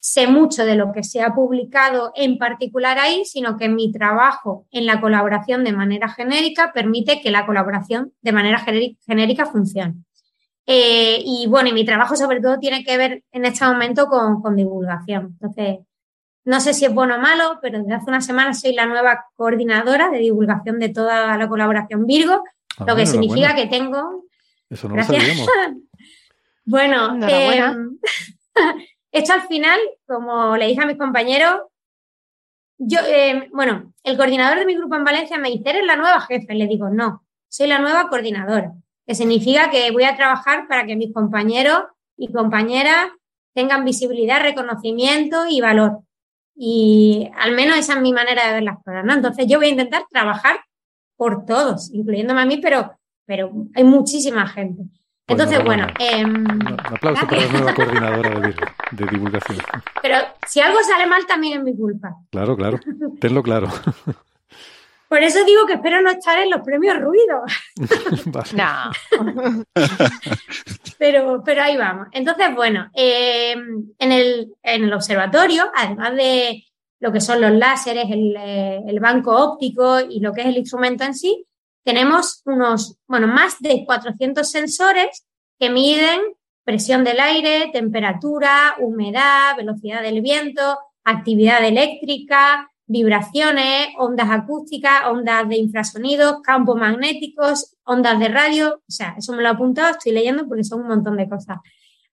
sé 0.00 0.26
mucho 0.26 0.66
de 0.66 0.74
lo 0.74 0.90
que 0.90 1.04
se 1.04 1.22
ha 1.22 1.32
publicado 1.32 2.10
en 2.16 2.36
particular 2.36 2.98
ahí, 2.98 3.24
sino 3.26 3.56
que 3.56 3.68
mi 3.68 3.92
trabajo 3.92 4.66
en 4.72 4.86
la 4.86 5.00
colaboración 5.00 5.62
de 5.62 5.72
manera 5.72 6.08
genérica 6.08 6.72
permite 6.72 7.20
que 7.20 7.30
la 7.30 7.46
colaboración 7.46 8.12
de 8.22 8.32
manera 8.32 8.58
genérica 9.06 9.46
funcione. 9.46 10.02
Eh, 10.70 11.22
y 11.24 11.46
bueno, 11.46 11.70
y 11.70 11.72
mi 11.72 11.86
trabajo 11.86 12.14
sobre 12.14 12.42
todo 12.42 12.58
tiene 12.58 12.84
que 12.84 12.98
ver 12.98 13.24
en 13.32 13.46
este 13.46 13.64
momento 13.64 14.06
con, 14.06 14.54
divulgación. 14.54 15.38
Entonces, 15.40 15.78
no 16.44 16.60
sé 16.60 16.74
si 16.74 16.84
es 16.84 16.92
bueno 16.92 17.16
o 17.16 17.18
malo, 17.18 17.58
pero 17.62 17.78
desde 17.78 17.94
hace 17.94 18.10
una 18.10 18.20
semana 18.20 18.52
soy 18.52 18.74
la 18.74 18.84
nueva 18.84 19.24
coordinadora 19.34 20.10
de 20.10 20.18
divulgación 20.18 20.78
de 20.78 20.90
toda 20.90 21.38
la 21.38 21.48
colaboración 21.48 22.04
Virgo, 22.04 22.44
ah, 22.76 22.84
lo 22.86 22.96
que 22.96 23.06
significa 23.06 23.54
que 23.54 23.66
tengo 23.66 24.26
Eso 24.68 24.90
no 24.90 24.96
lo 24.96 25.04
sabíamos. 25.04 25.48
bueno, 26.66 27.18
eh, 27.26 27.74
esto 29.12 29.32
al 29.32 29.48
final, 29.48 29.80
como 30.06 30.54
le 30.58 30.66
dije 30.66 30.82
a 30.82 30.86
mis 30.86 30.98
compañeros, 30.98 31.62
yo, 32.76 33.00
eh, 33.06 33.48
bueno, 33.54 33.94
el 34.02 34.18
coordinador 34.18 34.58
de 34.58 34.66
mi 34.66 34.76
grupo 34.76 34.96
en 34.96 35.04
Valencia 35.04 35.38
me 35.38 35.48
dice, 35.48 35.70
¿eres 35.70 35.86
la 35.86 35.96
nueva 35.96 36.20
jefe? 36.20 36.54
Le 36.54 36.66
digo, 36.66 36.90
no, 36.90 37.24
soy 37.48 37.68
la 37.68 37.78
nueva 37.78 38.10
coordinadora, 38.10 38.74
que 39.08 39.14
significa 39.14 39.70
que 39.70 39.90
voy 39.90 40.04
a 40.04 40.16
trabajar 40.16 40.68
para 40.68 40.84
que 40.84 40.94
mis 40.94 41.14
compañeros 41.14 41.84
y 42.18 42.30
compañeras 42.30 43.08
tengan 43.54 43.82
visibilidad, 43.86 44.42
reconocimiento 44.42 45.46
y 45.48 45.62
valor. 45.62 46.00
Y 46.54 47.30
al 47.38 47.52
menos 47.52 47.78
esa 47.78 47.94
es 47.94 48.00
mi 48.02 48.12
manera 48.12 48.46
de 48.46 48.52
ver 48.52 48.62
las 48.64 48.76
cosas, 48.84 49.06
¿no? 49.06 49.14
Entonces 49.14 49.46
yo 49.48 49.58
voy 49.58 49.68
a 49.68 49.70
intentar 49.70 50.04
trabajar 50.10 50.60
por 51.16 51.46
todos, 51.46 51.90
incluyéndome 51.94 52.42
a 52.42 52.44
mí, 52.44 52.58
pero, 52.58 52.98
pero 53.24 53.50
hay 53.74 53.84
muchísima 53.84 54.46
gente. 54.46 54.82
Pues 55.24 55.40
Entonces, 55.40 55.64
bueno. 55.64 55.86
Eh, 55.98 56.24
un 56.24 56.76
aplauso 56.78 57.26
para 57.26 57.46
la 57.46 57.52
nueva 57.52 57.74
coordinadora 57.74 58.40
de, 58.40 58.54
de, 58.92 59.06
divulgación. 59.10 59.58
Pero 60.02 60.16
si 60.46 60.60
algo 60.60 60.80
sale 60.82 61.06
mal, 61.06 61.24
también 61.26 61.58
es 61.58 61.64
mi 61.64 61.74
culpa. 61.74 62.14
Claro, 62.30 62.56
claro. 62.56 62.78
Tenlo 63.20 63.42
claro. 63.42 63.68
Por 65.08 65.22
eso 65.22 65.44
digo 65.44 65.66
que 65.66 65.74
espero 65.74 66.02
no 66.02 66.10
estar 66.10 66.38
en 66.38 66.50
los 66.50 66.60
premios 66.60 66.98
ruido. 67.00 67.42
no. 68.54 69.64
pero, 70.98 71.42
pero 71.44 71.62
ahí 71.62 71.76
vamos. 71.76 72.08
Entonces, 72.12 72.54
bueno, 72.54 72.90
eh, 72.94 73.52
en, 73.52 74.12
el, 74.12 74.54
en 74.62 74.84
el 74.84 74.92
observatorio, 74.92 75.70
además 75.74 76.14
de 76.14 76.64
lo 77.00 77.12
que 77.12 77.20
son 77.20 77.40
los 77.40 77.52
láseres, 77.52 78.06
el, 78.10 78.36
eh, 78.36 78.80
el 78.86 79.00
banco 79.00 79.34
óptico 79.34 80.00
y 80.00 80.20
lo 80.20 80.32
que 80.32 80.42
es 80.42 80.48
el 80.48 80.58
instrumento 80.58 81.04
en 81.04 81.14
sí, 81.14 81.46
tenemos 81.84 82.42
unos, 82.44 82.98
bueno, 83.06 83.26
más 83.28 83.60
de 83.60 83.84
400 83.86 84.50
sensores 84.50 85.26
que 85.58 85.70
miden 85.70 86.20
presión 86.64 87.02
del 87.02 87.18
aire, 87.18 87.70
temperatura, 87.72 88.74
humedad, 88.78 89.56
velocidad 89.56 90.02
del 90.02 90.20
viento, 90.20 90.78
actividad 91.02 91.64
eléctrica, 91.64 92.70
vibraciones, 92.88 93.88
ondas 93.98 94.28
acústicas, 94.30 95.06
ondas 95.06 95.48
de 95.48 95.56
infrasonidos, 95.56 96.40
campos 96.42 96.76
magnéticos, 96.76 97.76
ondas 97.84 98.18
de 98.18 98.28
radio. 98.28 98.82
O 98.88 98.90
sea, 98.90 99.14
eso 99.16 99.32
me 99.32 99.42
lo 99.42 99.48
he 99.48 99.52
apuntado, 99.52 99.90
estoy 99.90 100.12
leyendo 100.12 100.48
porque 100.48 100.64
son 100.64 100.80
un 100.80 100.88
montón 100.88 101.16
de 101.16 101.28
cosas. 101.28 101.58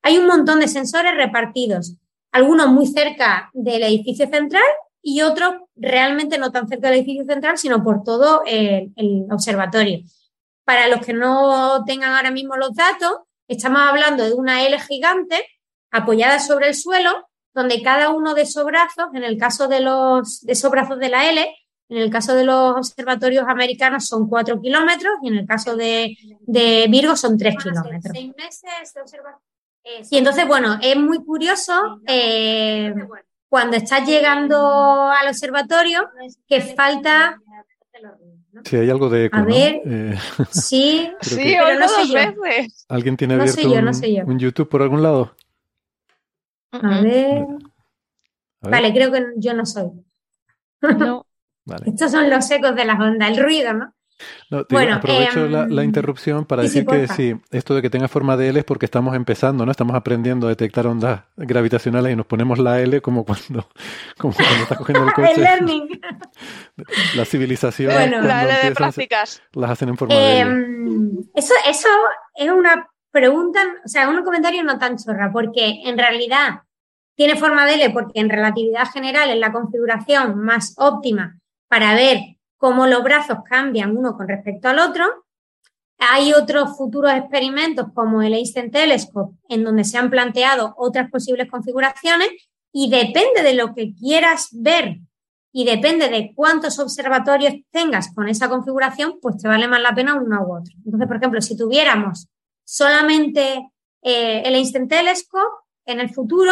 Hay 0.03 0.17
un 0.17 0.27
montón 0.27 0.59
de 0.59 0.67
sensores 0.67 1.15
repartidos, 1.15 1.97
algunos 2.31 2.67
muy 2.67 2.85
cerca 2.85 3.49
del 3.53 3.81
edificio 3.83 4.27
central 4.27 4.63
y 5.01 5.21
otros 5.21 5.55
realmente 5.75 6.37
no 6.37 6.51
tan 6.51 6.67
cerca 6.67 6.89
del 6.89 6.99
edificio 6.99 7.25
central, 7.25 7.57
sino 7.57 7.83
por 7.83 8.03
todo 8.03 8.41
el, 8.45 8.91
observatorio. 9.31 9.99
Para 10.63 10.87
los 10.87 11.05
que 11.05 11.13
no 11.13 11.83
tengan 11.85 12.13
ahora 12.13 12.31
mismo 12.31 12.55
los 12.57 12.75
datos, 12.75 13.19
estamos 13.47 13.81
hablando 13.81 14.25
de 14.25 14.33
una 14.33 14.65
L 14.65 14.79
gigante 14.79 15.43
apoyada 15.91 16.39
sobre 16.39 16.67
el 16.67 16.75
suelo, 16.75 17.29
donde 17.55 17.81
cada 17.81 18.09
uno 18.09 18.35
de 18.35 18.43
esos 18.43 18.65
brazos, 18.65 19.07
en 19.15 19.23
el 19.23 19.37
caso 19.37 19.67
de 19.67 19.79
los 19.79 20.41
de 20.41 20.53
esos 20.53 20.69
brazos 20.69 20.99
de 20.99 21.09
la 21.09 21.29
L, 21.29 21.55
en 21.89 21.97
el 21.97 22.09
caso 22.09 22.35
de 22.35 22.45
los 22.45 22.75
observatorios 22.77 23.45
americanos 23.47 24.07
son 24.07 24.27
cuatro 24.27 24.59
kilómetros 24.59 25.13
y 25.21 25.27
en 25.27 25.37
el 25.37 25.45
caso 25.45 25.75
de, 25.75 26.15
Virgo 26.89 27.15
son 27.15 27.37
tres 27.37 27.55
kilómetros. 27.61 28.11
Seis 28.11 28.33
meses 28.35 28.93
de 28.93 30.05
Y 30.09 30.17
entonces, 30.17 30.47
bueno, 30.47 30.79
es 30.81 30.97
muy 30.97 31.23
curioso. 31.23 32.01
Eh, 32.07 32.93
cuando 33.47 33.77
estás 33.77 34.05
llegando 34.07 35.09
al 35.09 35.27
observatorio 35.27 36.09
que 36.47 36.61
falta... 36.61 37.39
Si 38.63 38.77
hay 38.77 38.89
algo 38.89 39.09
de 39.09 39.25
eco, 39.25 39.37
A 39.37 39.43
ver, 39.43 39.81
eh, 39.85 40.17
sí, 40.51 41.11
sí, 41.21 41.55
pero 41.57 41.79
no 41.79 41.87
sé 41.87 42.07
yo. 42.07 42.19
¿Alguien 42.87 43.17
tiene 43.17 43.35
abierto 43.35 43.61
un, 44.25 44.39
YouTube 44.39 44.69
por 44.69 44.81
algún 44.81 45.03
lado? 45.03 45.35
A 46.81 47.01
ver. 47.01 47.45
Vale, 48.61 48.93
creo 48.93 49.11
que 49.11 49.25
yo 49.37 49.53
no 49.53 49.65
soy. 49.65 49.91
No. 50.81 51.25
Estos 51.85 52.11
son 52.11 52.29
los 52.29 52.49
ecos 52.51 52.75
de 52.75 52.85
las 52.85 52.99
ondas, 52.99 53.29
el 53.29 53.43
ruido, 53.43 53.73
¿no? 53.73 53.95
bueno, 54.69 54.95
aprovecho 54.95 55.47
la, 55.47 55.63
em, 55.63 55.79
interrupción 55.81 56.45
para 56.45 56.61
decir 56.61 56.85
que 56.85 57.07
sí, 57.07 57.35
esto 57.51 57.75
de 57.75 57.81
que 57.81 57.89
tenga 57.89 58.07
forma 58.07 58.37
de 58.37 58.49
L 58.49 58.59
es 58.59 58.65
porque 58.65 58.85
estamos 58.85 59.15
empezando, 59.15 59.65
¿no? 59.65 59.71
Estamos 59.71 59.95
aprendiendo 59.95 60.47
a 60.47 60.51
detectar 60.51 60.87
ondas 60.87 61.23
gravitacionales 61.35 62.13
y 62.13 62.15
nos 62.15 62.25
ponemos 62.25 62.59
la 62.59 62.79
L 62.81 63.01
como 63.01 63.25
cuando, 63.25 63.67
como 64.17 64.33
cuando 64.33 64.63
estás 64.63 64.77
cogiendo 64.77 65.07
el 65.07 65.13
coche. 65.13 65.33
el 65.35 65.41
learning. 65.41 66.01
La 67.15 67.25
civilización. 67.25 67.93
Bueno, 67.93 68.21
la 68.21 68.43
L 68.43 68.69
de 68.69 68.75
prácticas. 68.75 69.41
Las 69.53 69.71
hacen 69.71 69.89
en 69.89 69.97
forma 69.97 70.15
de 70.15 70.41
L. 70.41 70.51
Em, 70.51 71.17
eso, 71.33 71.53
eso 71.67 71.89
es 72.35 72.49
una 72.49 72.87
pregunta, 73.11 73.59
o 73.83 73.87
sea, 73.87 74.09
un 74.09 74.23
comentario 74.23 74.63
no 74.63 74.77
tan 74.77 74.97
chorra, 74.97 75.31
porque 75.31 75.81
en 75.85 75.97
realidad 75.97 76.61
tiene 77.15 77.37
forma 77.37 77.65
de 77.65 77.75
L 77.75 77.89
porque 77.91 78.19
en 78.19 78.29
relatividad 78.29 78.85
general 78.91 79.29
es 79.29 79.39
la 79.39 79.51
configuración 79.51 80.37
más 80.37 80.75
óptima 80.77 81.39
para 81.67 81.95
ver 81.95 82.19
cómo 82.57 82.87
los 82.87 83.03
brazos 83.03 83.39
cambian 83.49 83.95
uno 83.95 84.15
con 84.15 84.27
respecto 84.27 84.69
al 84.69 84.79
otro. 84.79 85.05
Hay 85.97 86.33
otros 86.33 86.77
futuros 86.77 87.13
experimentos 87.13 87.87
como 87.93 88.21
el 88.21 88.33
Einstein 88.33 88.69
Telescope 88.69 89.37
en 89.49 89.63
donde 89.63 89.85
se 89.85 89.97
han 89.97 90.09
planteado 90.09 90.73
otras 90.77 91.09
posibles 91.09 91.49
configuraciones 91.49 92.29
y 92.71 92.89
depende 92.89 93.43
de 93.43 93.53
lo 93.53 93.73
que 93.73 93.93
quieras 93.95 94.49
ver 94.51 94.97
y 95.53 95.63
depende 95.63 96.09
de 96.09 96.33
cuántos 96.35 96.79
observatorios 96.79 97.53
tengas 97.71 98.13
con 98.13 98.27
esa 98.27 98.49
configuración, 98.49 99.19
pues 99.21 99.37
te 99.37 99.47
vale 99.47 99.69
más 99.69 99.81
la 99.81 99.95
pena 99.95 100.15
uno 100.15 100.41
u 100.45 100.57
otro. 100.57 100.75
Entonces, 100.83 101.07
por 101.07 101.15
ejemplo, 101.15 101.41
si 101.41 101.55
tuviéramos 101.55 102.27
solamente 102.65 103.71
eh, 104.01 104.41
el 104.43 104.55
Einstein 104.55 104.89
Telescope 104.89 105.63
en 105.85 106.01
el 106.01 106.09
futuro, 106.09 106.51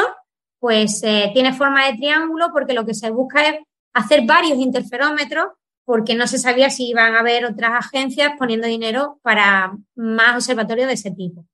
pues 0.64 1.04
eh, 1.04 1.30
tiene 1.34 1.52
forma 1.52 1.86
de 1.86 1.98
triángulo 1.98 2.48
porque 2.54 2.72
lo 2.72 2.86
que 2.86 2.94
se 2.94 3.12
busca 3.12 3.50
es 3.50 3.56
hacer 3.92 4.26
varios 4.26 4.58
interferómetros 4.58 5.48
porque 5.84 6.16
no 6.16 6.26
se 6.26 6.40
sabía 6.40 6.70
si 6.70 6.88
iban 6.88 7.16
a 7.16 7.20
haber 7.20 7.44
otras 7.44 7.72
agencias 7.74 8.32
poniendo 8.40 8.66
dinero 8.66 9.20
para 9.24 9.74
más 9.96 10.36
observatorios 10.36 10.88
de 10.88 10.94
ese 10.94 11.12
tipo. 11.12 11.46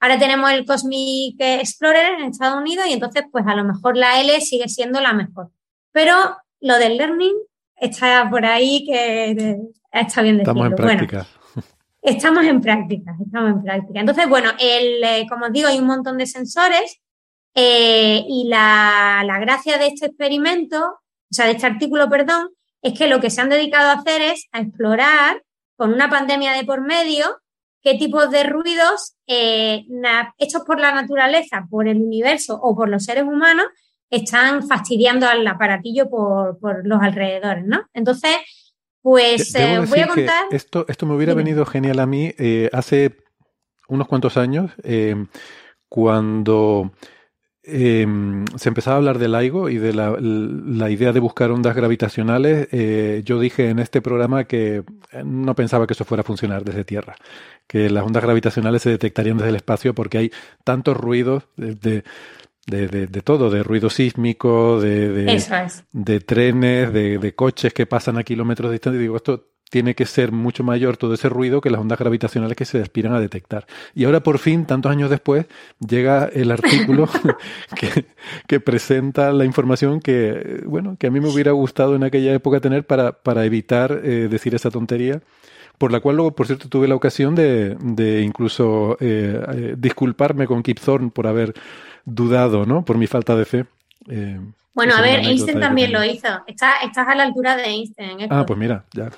Ahora 0.00 0.18
tenemos 0.18 0.50
el 0.50 0.66
Cosmic 0.66 1.36
Explorer 1.38 2.20
en 2.20 2.26
Estados 2.26 2.60
Unidos 2.60 2.84
y 2.88 2.92
entonces 2.92 3.22
pues 3.32 3.46
a 3.46 3.56
lo 3.56 3.64
mejor 3.64 3.96
la 3.96 4.20
L 4.20 4.38
sigue 4.42 4.68
siendo 4.68 5.00
la 5.00 5.14
mejor. 5.14 5.50
Pero 5.90 6.36
lo 6.60 6.78
del 6.78 6.98
learning 6.98 7.36
está 7.74 8.28
por 8.28 8.44
ahí 8.44 8.84
que 8.84 9.56
está 9.90 10.20
bien. 10.20 10.40
Estamos 10.40 10.66
en 10.66 10.76
práctica. 10.76 11.26
estamos 12.02 12.44
en 12.44 12.60
práctica, 12.60 13.16
estamos 13.18 13.50
en 13.50 13.62
práctica. 13.62 14.00
Entonces, 14.00 14.28
bueno, 14.28 14.50
el, 14.60 15.02
eh, 15.02 15.26
como 15.26 15.46
os 15.46 15.52
digo, 15.52 15.68
hay 15.68 15.78
un 15.78 15.86
montón 15.86 16.18
de 16.18 16.26
sensores 16.26 17.00
eh, 17.54 18.24
y 18.28 18.48
la, 18.48 19.22
la 19.26 19.38
gracia 19.38 19.78
de 19.78 19.88
este 19.88 20.06
experimento, 20.06 20.78
o 20.80 21.32
sea, 21.34 21.46
de 21.46 21.52
este 21.52 21.66
artículo, 21.66 22.08
perdón, 22.08 22.50
es 22.82 22.96
que 22.96 23.08
lo 23.08 23.20
que 23.20 23.30
se 23.30 23.40
han 23.40 23.48
dedicado 23.48 23.90
a 23.90 24.00
hacer 24.00 24.22
es 24.22 24.48
a 24.52 24.60
explorar, 24.60 25.42
con 25.76 25.92
una 25.94 26.10
pandemia 26.10 26.52
de 26.52 26.64
por 26.64 26.82
medio, 26.82 27.40
qué 27.82 27.94
tipos 27.94 28.30
de 28.30 28.42
ruidos 28.42 29.14
eh, 29.26 29.84
hechos 30.38 30.62
por 30.66 30.80
la 30.80 30.92
naturaleza, 30.92 31.66
por 31.70 31.86
el 31.86 32.02
universo 32.02 32.58
o 32.60 32.74
por 32.74 32.88
los 32.88 33.04
seres 33.04 33.22
humanos 33.22 33.66
están 34.10 34.66
fastidiando 34.66 35.28
al 35.28 35.46
aparatillo 35.46 36.08
por, 36.08 36.58
los 36.84 37.00
alrededores, 37.00 37.64
¿no? 37.64 37.86
Entonces, 37.92 38.36
pues 39.02 39.54
eh, 39.54 39.80
voy 39.86 40.00
a 40.00 40.08
contar... 40.08 40.46
Esto, 40.50 40.84
esto 40.88 41.06
me 41.06 41.14
hubiera 41.14 41.34
venido 41.34 41.64
genial 41.64 42.00
a 42.00 42.06
mí 42.06 42.32
eh, 42.38 42.68
hace 42.72 43.16
unos 43.86 44.08
cuantos 44.08 44.36
años, 44.36 44.72
cuando 45.88 46.92
Em, 47.70 48.46
se 48.56 48.70
empezaba 48.70 48.94
a 48.94 48.96
hablar 48.96 49.18
del 49.18 49.32
LIGO 49.32 49.68
y 49.68 49.76
de 49.76 49.92
la, 49.92 50.90
idea 50.90 51.12
de 51.12 51.20
buscar 51.20 51.50
ondas 51.50 51.76
gravitacionales. 51.76 52.66
Eh, 52.72 53.20
yo 53.26 53.38
dije 53.38 53.68
en 53.68 53.78
este 53.78 54.00
programa 54.00 54.44
que 54.44 54.76
eh, 55.12 55.22
no 55.22 55.54
pensaba 55.54 55.86
que 55.86 55.92
eso 55.92 56.06
fuera 56.06 56.22
a 56.22 56.24
funcionar 56.24 56.64
desde 56.64 56.84
Tierra, 56.84 57.14
que 57.66 57.90
las 57.90 58.04
ondas 58.04 58.22
gravitacionales 58.22 58.80
se 58.80 58.88
detectarían 58.88 59.36
desde 59.36 59.50
el 59.50 59.56
espacio 59.56 59.94
porque 59.94 60.16
hay 60.16 60.32
tantos 60.64 60.96
ruidos 60.96 61.44
de, 61.56 62.04
de, 62.66 63.22
todo, 63.22 63.50
de 63.50 63.62
ruido 63.62 63.90
sísmico, 63.90 64.80
de, 64.80 65.10
de 65.92 66.20
trenes, 66.20 66.90
de, 66.90 67.34
coches 67.34 67.74
que 67.74 67.84
pasan 67.84 68.16
a 68.16 68.22
kilómetros 68.22 68.70
de 68.70 68.76
distancia. 68.76 68.98
Digo, 68.98 69.16
esto 69.16 69.48
tiene 69.70 69.94
que 69.94 70.06
ser 70.06 70.32
mucho 70.32 70.64
mayor 70.64 70.96
todo 70.96 71.14
ese 71.14 71.28
ruido 71.28 71.60
que 71.60 71.70
las 71.70 71.80
ondas 71.80 71.98
gravitacionales 71.98 72.56
que 72.56 72.64
se 72.64 72.80
aspiran 72.80 73.12
a 73.12 73.20
detectar. 73.20 73.66
Y 73.94 74.04
ahora 74.04 74.22
por 74.22 74.38
fin, 74.38 74.66
tantos 74.66 74.90
años 74.90 75.10
después, 75.10 75.46
llega 75.86 76.26
el 76.32 76.50
artículo 76.50 77.08
que, 78.46 78.60
presenta 78.60 79.32
la 79.32 79.44
información 79.44 80.00
que, 80.00 80.62
bueno, 80.66 80.96
que 80.98 81.06
a 81.06 81.10
mí 81.10 81.20
me 81.20 81.28
hubiera 81.28 81.52
gustado 81.52 81.96
en 81.96 82.04
aquella 82.04 82.32
época 82.32 82.60
tener 82.60 82.86
para, 82.86 83.12
para 83.12 83.44
evitar 83.44 84.00
eh, 84.02 84.28
decir 84.30 84.54
esa 84.54 84.70
tontería 84.70 85.20
por 85.76 85.92
la 85.92 86.00
cual 86.00 86.16
luego, 86.16 86.32
por 86.32 86.46
cierto, 86.48 86.68
tuve 86.68 86.88
la 86.88 86.96
ocasión 86.96 87.36
de, 87.36 87.76
de 87.80 88.22
incluso 88.22 88.96
eh, 88.98 89.40
eh, 89.52 89.74
disculparme 89.78 90.48
con 90.48 90.64
Kip 90.64 90.80
Thorne 90.80 91.10
por 91.10 91.28
haber 91.28 91.54
dudado, 92.04 92.66
¿no? 92.66 92.84
Por 92.84 92.98
mi 92.98 93.06
falta 93.06 93.36
de 93.36 93.44
fe. 93.44 93.64
bueno, 94.74 94.94
a 94.96 95.00
ver, 95.00 95.20
Einstein 95.20 95.60
también 95.60 95.92
lo 95.92 96.04
hizo. 96.04 96.26
Estás, 96.48 96.82
estás 96.82 97.06
a 97.06 97.14
la 97.14 97.22
altura 97.22 97.56
de 97.56 97.62
Einstein. 97.66 98.26
Ah, 98.28 98.44
pues 98.44 98.58
mira, 98.58 98.86
ya 98.92 99.08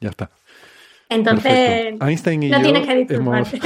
ya 0.00 0.10
está. 0.10 0.30
Entonces, 1.08 1.94
Einstein 2.00 2.42
y 2.44 2.50
no 2.50 2.58
yo 2.58 2.62
tienes 2.62 2.86
que 3.06 3.14
hemos... 3.14 3.48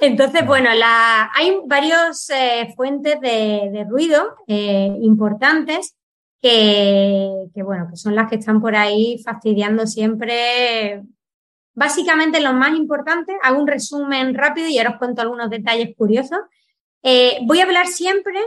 Entonces, 0.00 0.46
bueno, 0.46 0.72
la, 0.74 1.30
hay 1.34 1.58
varios 1.66 2.30
eh, 2.30 2.72
fuentes 2.76 3.20
de, 3.20 3.68
de 3.72 3.84
ruido 3.84 4.36
eh, 4.46 4.96
importantes 5.00 5.96
que, 6.40 7.46
que, 7.52 7.62
bueno, 7.64 7.88
que 7.90 7.96
son 7.96 8.14
las 8.14 8.30
que 8.30 8.36
están 8.36 8.60
por 8.60 8.76
ahí 8.76 9.20
fastidiando 9.24 9.88
siempre. 9.88 11.02
Básicamente, 11.74 12.38
los 12.38 12.54
más 12.54 12.76
importantes, 12.76 13.34
hago 13.42 13.60
un 13.60 13.66
resumen 13.66 14.34
rápido 14.34 14.68
y 14.68 14.78
ahora 14.78 14.90
os 14.90 14.98
cuento 14.98 15.20
algunos 15.20 15.50
detalles 15.50 15.96
curiosos. 15.96 16.38
Eh, 17.02 17.38
voy 17.42 17.58
a 17.60 17.64
hablar 17.64 17.88
siempre 17.88 18.40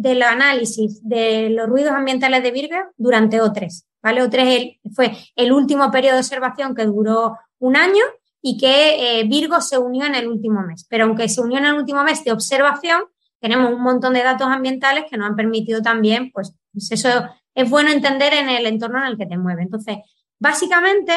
del 0.00 0.22
análisis 0.22 1.00
de 1.02 1.50
los 1.50 1.68
ruidos 1.68 1.92
ambientales 1.92 2.42
de 2.42 2.50
Virgo 2.50 2.76
durante 2.96 3.40
O3. 3.40 3.84
¿vale? 4.02 4.22
O3 4.22 4.80
fue 4.94 5.16
el 5.34 5.52
último 5.52 5.90
periodo 5.90 6.14
de 6.14 6.20
observación 6.20 6.74
que 6.74 6.84
duró 6.84 7.36
un 7.58 7.76
año 7.76 8.04
y 8.42 8.58
que 8.58 9.20
eh, 9.20 9.24
Virgo 9.24 9.60
se 9.60 9.78
unió 9.78 10.04
en 10.04 10.14
el 10.14 10.28
último 10.28 10.60
mes. 10.62 10.86
Pero 10.88 11.04
aunque 11.04 11.28
se 11.28 11.40
unió 11.40 11.58
en 11.58 11.66
el 11.66 11.74
último 11.74 12.04
mes 12.04 12.22
de 12.22 12.32
observación, 12.32 13.02
tenemos 13.40 13.72
un 13.72 13.82
montón 13.82 14.12
de 14.12 14.22
datos 14.22 14.46
ambientales 14.48 15.04
que 15.10 15.16
nos 15.16 15.28
han 15.28 15.36
permitido 15.36 15.82
también, 15.82 16.30
pues, 16.30 16.54
pues 16.72 16.92
eso 16.92 17.08
es 17.54 17.70
bueno 17.70 17.90
entender 17.90 18.34
en 18.34 18.48
el 18.48 18.66
entorno 18.66 18.98
en 18.98 19.06
el 19.06 19.18
que 19.18 19.26
te 19.26 19.38
mueves. 19.38 19.64
Entonces, 19.64 19.98
básicamente, 20.38 21.12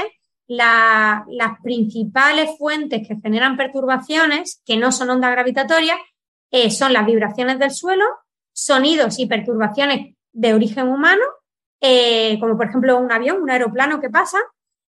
las 0.48 1.60
principales 1.62 2.50
fuentes 2.58 3.08
que 3.08 3.18
generan 3.22 3.58
perturbaciones, 3.58 4.62
que 4.66 4.78
no 4.78 4.92
son 4.92 5.12
ondas 5.12 5.32
gravitatorias, 5.32 5.98
eh, 6.52 6.72
son 6.72 6.94
las 6.94 7.06
vibraciones 7.06 7.60
del 7.60 7.72
suelo, 7.72 8.06
sonidos 8.66 9.20
y 9.20 9.26
perturbaciones 9.26 10.16
de 10.32 10.54
origen 10.54 10.88
humano, 10.88 11.24
eh, 11.82 12.38
como 12.40 12.58
por 12.58 12.68
ejemplo 12.68 12.98
un 12.98 13.12
avión, 13.12 13.42
un 13.42 13.50
aeroplano 13.50 14.00
que 14.02 14.10
pasa, 14.10 14.38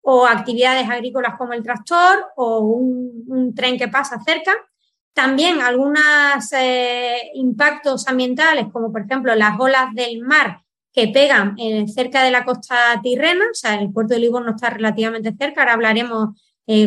o 0.01 0.25
actividades 0.25 0.89
agrícolas 0.89 1.35
como 1.37 1.53
el 1.53 1.63
tractor 1.63 2.25
o 2.35 2.59
un, 2.59 3.53
tren 3.55 3.77
que 3.77 3.87
pasa 3.87 4.19
cerca. 4.25 4.53
También 5.13 5.61
algunos 5.61 6.51
eh, 6.53 7.31
impactos 7.33 8.07
ambientales, 8.07 8.67
como 8.71 8.91
por 8.91 9.01
ejemplo 9.01 9.35
las 9.35 9.59
olas 9.59 9.93
del 9.93 10.21
mar 10.21 10.61
que 10.91 11.09
pegan 11.09 11.55
eh, 11.59 11.87
cerca 11.87 12.23
de 12.23 12.31
la 12.31 12.45
costa 12.45 12.99
tirrena, 13.03 13.45
o 13.51 13.53
sea, 13.53 13.75
el 13.75 13.91
puerto 13.91 14.13
de 14.13 14.21
Livorno 14.21 14.51
está 14.51 14.71
relativamente 14.71 15.33
cerca, 15.37 15.61
ahora 15.61 15.73
hablaremos 15.73 16.29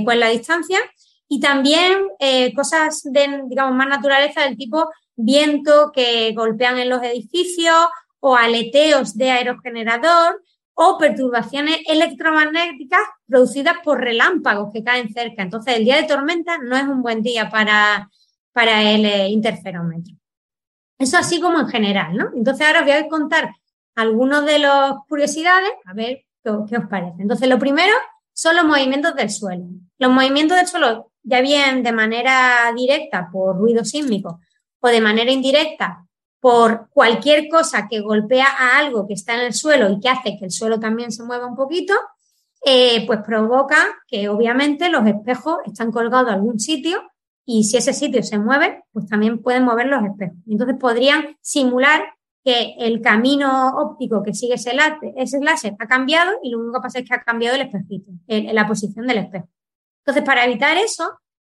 cuál 0.04 0.18
es 0.18 0.20
la 0.20 0.28
distancia, 0.28 0.78
y 1.26 1.40
también 1.40 2.06
cosas 2.54 3.02
de, 3.02 3.42
digamos, 3.48 3.74
más 3.74 3.88
naturaleza 3.88 4.42
del 4.42 4.56
tipo 4.56 4.88
viento 5.24 5.92
que 5.92 6.32
golpean 6.34 6.78
en 6.78 6.88
los 6.88 7.02
edificios 7.02 7.86
o 8.20 8.36
aleteos 8.36 9.16
de 9.16 9.30
aerogenerador, 9.30 10.42
o 10.74 10.98
perturbaciones 10.98 11.80
electromagnéticas 11.86 13.00
producidas 13.26 13.76
por 13.84 14.00
relámpagos 14.00 14.72
que 14.72 14.82
caen 14.82 15.12
cerca. 15.12 15.42
Entonces, 15.42 15.76
el 15.76 15.84
día 15.84 15.96
de 15.96 16.04
tormenta 16.04 16.58
no 16.58 16.76
es 16.76 16.84
un 16.84 17.02
buen 17.02 17.22
día 17.22 17.50
para, 17.50 18.10
para 18.52 18.82
el 18.90 19.04
eh, 19.04 19.28
interferómetro. 19.28 20.14
Eso 20.98 21.18
así 21.18 21.40
como 21.40 21.60
en 21.60 21.68
general, 21.68 22.16
¿no? 22.16 22.30
Entonces, 22.34 22.66
ahora 22.66 22.80
os 22.80 22.86
voy 22.86 22.94
a 22.94 23.08
contar 23.08 23.50
algunos 23.94 24.46
de 24.46 24.58
las 24.60 24.94
curiosidades, 25.08 25.70
a 25.84 25.92
ver 25.92 26.24
qué, 26.42 26.50
qué 26.68 26.76
os 26.78 26.88
parece. 26.88 27.20
Entonces, 27.20 27.48
lo 27.48 27.58
primero 27.58 27.92
son 28.32 28.56
los 28.56 28.64
movimientos 28.64 29.14
del 29.14 29.30
suelo. 29.30 29.64
Los 29.98 30.10
movimientos 30.10 30.56
del 30.56 30.66
suelo, 30.66 31.12
ya 31.22 31.40
bien 31.42 31.82
de 31.82 31.92
manera 31.92 32.72
directa 32.74 33.28
por 33.30 33.58
ruido 33.58 33.84
sísmico 33.84 34.40
o 34.82 34.88
de 34.88 35.00
manera 35.00 35.30
indirecta 35.30 36.06
por 36.40 36.88
cualquier 36.90 37.48
cosa 37.48 37.86
que 37.88 38.00
golpea 38.00 38.46
a 38.46 38.78
algo 38.78 39.06
que 39.06 39.14
está 39.14 39.34
en 39.34 39.46
el 39.46 39.54
suelo 39.54 39.90
y 39.90 40.00
que 40.00 40.08
hace 40.08 40.36
que 40.36 40.44
el 40.44 40.50
suelo 40.50 40.80
también 40.80 41.12
se 41.12 41.22
mueva 41.22 41.46
un 41.46 41.54
poquito, 41.54 41.94
eh, 42.64 43.06
pues 43.06 43.20
provoca 43.24 43.76
que 44.08 44.28
obviamente 44.28 44.88
los 44.88 45.06
espejos 45.06 45.58
están 45.66 45.92
colgados 45.92 46.30
a 46.30 46.34
algún 46.34 46.58
sitio 46.58 47.00
y 47.44 47.64
si 47.64 47.76
ese 47.76 47.92
sitio 47.92 48.22
se 48.24 48.38
mueve, 48.38 48.82
pues 48.92 49.06
también 49.06 49.40
pueden 49.40 49.64
mover 49.64 49.86
los 49.86 50.04
espejos. 50.04 50.36
Entonces 50.48 50.76
podrían 50.78 51.36
simular 51.40 52.02
que 52.44 52.74
el 52.76 53.00
camino 53.00 53.76
óptico 53.76 54.22
que 54.24 54.34
sigue 54.34 54.54
ese 54.54 54.74
láser, 54.74 55.12
ese 55.16 55.38
láser 55.38 55.76
ha 55.78 55.86
cambiado 55.86 56.32
y 56.42 56.50
lo 56.50 56.58
único 56.58 56.74
que 56.74 56.82
pasa 56.82 56.98
es 56.98 57.08
que 57.08 57.14
ha 57.14 57.22
cambiado 57.22 57.54
el 57.54 57.62
espejito, 57.62 58.10
la 58.26 58.66
posición 58.66 59.06
del 59.06 59.18
espejo. 59.18 59.48
Entonces, 60.04 60.24
para 60.24 60.44
evitar 60.44 60.76
eso, 60.76 61.08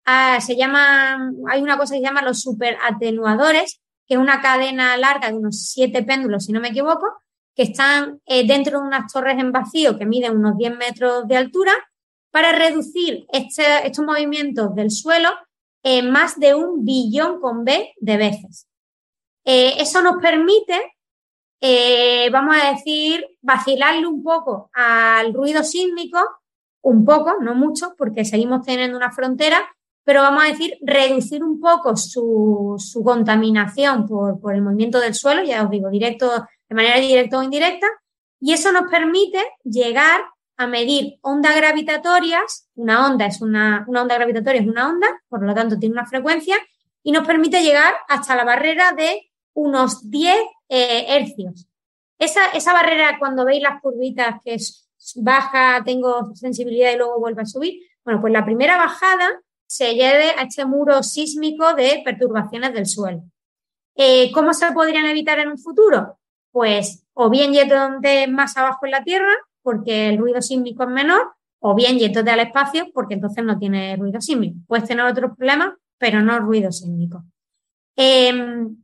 ah, 0.07 0.41
se 0.41 0.57
llama, 0.57 1.33
hay 1.51 1.63
una 1.63 1.77
cosa 1.77 1.95
que 1.95 2.01
se 2.01 2.05
llama 2.05 2.23
los 2.23 2.41
superatenuadores, 2.41 3.81
que 4.07 4.15
es 4.15 4.21
una 4.21 4.41
cadena 4.41 4.97
larga 4.97 5.29
de 5.29 5.35
unos 5.35 5.69
siete 5.69 6.03
péndulos, 6.03 6.45
si 6.45 6.53
no 6.53 6.61
me 6.61 6.69
equivoco, 6.69 7.07
que 7.55 7.65
están 7.65 8.21
eh, 8.27 8.47
dentro 8.47 8.81
de 8.81 8.87
unas 8.87 9.13
torres 9.13 9.39
en 9.39 9.53
vacío 9.53 9.99
que 9.99 10.07
miden 10.07 10.37
unos 10.37 10.57
10 10.57 10.77
metros 10.77 11.27
de 11.27 11.37
altura, 11.37 11.73
para 12.37 12.53
reducir 12.53 13.25
este, 13.33 13.87
estos 13.87 14.05
movimientos 14.05 14.75
del 14.75 14.91
suelo 14.91 15.31
en 15.83 16.11
más 16.11 16.39
de 16.39 16.55
un 16.55 16.85
billón 16.85 17.41
con 17.41 17.65
B 17.65 17.95
de 17.97 18.17
veces. 18.19 18.69
Eh, 19.43 19.75
eso 19.79 20.03
nos 20.03 20.17
permite, 20.21 20.97
eh, 21.63 22.29
vamos 22.31 22.57
a 22.61 22.73
decir, 22.73 23.25
vacilarle 23.41 24.07
un 24.07 24.23
poco 24.23 24.69
al 24.75 25.33
ruido 25.33 25.65
sísmico, 25.65 26.19
un 26.83 27.07
poco, 27.07 27.37
no 27.41 27.55
mucho, 27.55 27.95
porque 27.97 28.27
seguimos 28.27 28.67
teniendo 28.67 28.99
una 28.99 29.13
frontera, 29.13 29.67
pero 30.07 30.23
vamos 30.23 30.45
a 30.45 30.47
decir, 30.47 30.79
reducir 30.83 31.43
un 31.43 31.61
poco 31.61 31.97
su, 31.97 32.77
su 32.79 33.03
contaminación 33.03 34.07
por, 34.07 34.41
por, 34.41 34.55
el 34.55 34.63
movimiento 34.63 35.01
del 35.01 35.15
suelo, 35.15 35.43
ya 35.43 35.65
os 35.65 35.71
digo, 35.71 35.91
directo, 35.91 36.31
de 36.69 36.75
manera 36.77 37.01
directa 37.01 37.41
o 37.41 37.43
indirecta, 37.43 37.89
y 38.39 38.53
eso 38.53 38.71
nos 38.71 38.89
permite 38.89 39.41
llegar 39.65 40.21
a 40.57 40.69
medir 40.69 41.19
ondas 41.23 41.57
gravitatorias, 41.57 42.69
una 42.77 43.05
onda 43.05 43.27
es 43.27 43.43
una, 43.43 43.85
una 43.89 44.03
onda 44.03 44.15
gravitatoria 44.15 44.61
es 44.61 44.69
una 44.69 44.89
onda, 44.89 45.09
por 45.29 45.43
lo 45.43 45.53
tanto 45.55 45.77
tiene 45.77 45.95
una 45.95 46.07
frecuencia, 46.07 46.57
y 47.03 47.11
nos 47.11 47.27
permite 47.27 47.65
llegar 47.65 47.93
hasta 48.09 48.37
la 48.37 48.45
barrera 48.45 48.93
de 48.93 49.33
unos 49.55 50.09
10 50.09 50.37
eh, 50.69 51.07
hercios. 51.09 51.67
Esa, 52.17 52.47
esa 52.51 52.73
barrera, 52.73 53.19
cuando 53.19 53.45
veis 53.45 53.61
las 53.61 53.83
curvitas 53.83 54.37
que 54.45 54.55
es 54.55 54.89
baja, 55.17 55.83
tengo 55.85 56.33
sensibilidad 56.37 56.93
y 56.93 56.97
luego 56.97 57.19
vuelve 57.19 57.43
a 57.43 57.47
subir, 57.47 57.81
bueno, 58.05 58.21
pues 58.21 58.33
la 58.33 58.45
primera 58.45 58.77
bajada 58.77 59.43
se 59.67 59.95
lleve 59.95 60.31
a 60.31 60.43
este 60.43 60.65
muro 60.65 61.03
sísmico 61.03 61.75
de 61.75 62.03
perturbaciones 62.05 62.73
del 62.73 62.87
suelo. 62.87 63.23
Eh, 63.95 64.31
¿Cómo 64.33 64.53
se 64.55 64.71
podrían 64.73 65.07
evitar 65.07 65.39
en 65.39 65.49
un 65.49 65.59
futuro? 65.59 66.19
Pues 66.53 67.05
o 67.15 67.31
bien 67.31 67.53
yéndote 67.53 68.27
más 68.29 68.57
abajo 68.57 68.85
en 68.85 68.93
la 68.93 69.03
Tierra, 69.03 69.33
porque 69.63 70.09
el 70.09 70.19
ruido 70.19 70.43
sísmico 70.43 70.83
es 70.85 70.91
menor, 70.91 71.33
o 71.61 71.75
bien 71.75 71.99
yéndote 71.99 72.31
al 72.31 72.41
espacio, 72.41 72.89
porque 72.93 73.15
entonces 73.15 73.43
no 73.43 73.59
tiene 73.59 73.97
ruido 73.97 74.21
sísmico. 74.21 74.59
Puedes 74.69 74.87
tener 74.87 75.05
otros 75.07 75.37
problemas, 75.37 75.73
pero 75.99 76.21
no 76.21 76.39
ruido 76.41 76.71
sísmico. 76.71 77.25
Em, 77.97 78.77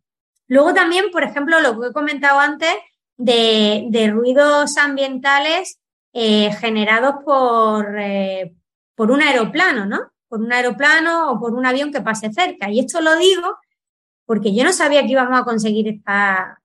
luego 0.49 0.73
también, 0.73 1.11
por 1.13 1.25
ejemplo, 1.25 1.61
lo 1.61 1.79
que 1.79 1.89
he 1.89 1.93
comentado 1.93 2.41
antes 2.41 2.73
de, 3.19 4.11
ruidos 4.13 4.79
ambientales 4.79 5.79
eh, 6.15 6.53
generados 6.53 7.17
por, 7.25 7.99
eh, 7.99 8.55
por 8.95 9.11
un 9.11 9.21
aeroplano, 9.21 9.87
¿no? 9.87 10.12
Por 10.33 10.41
un 10.41 10.51
aeroplano 10.51 11.31
o 11.31 11.39
por 11.39 11.53
un 11.53 11.67
avión 11.67 11.93
que 11.93 12.01
pase 12.01 12.33
cerca. 12.33 12.71
Y 12.71 12.81
esto 12.81 13.03
lo 13.03 13.17
digo 13.17 13.59
porque 14.25 14.55
yo 14.55 14.65
no 14.65 14.73
sabía 14.73 15.03
que 15.03 15.13
íbamos 15.13 15.39
a 15.39 15.45
conseguir 15.45 15.89
esta, 15.89 16.59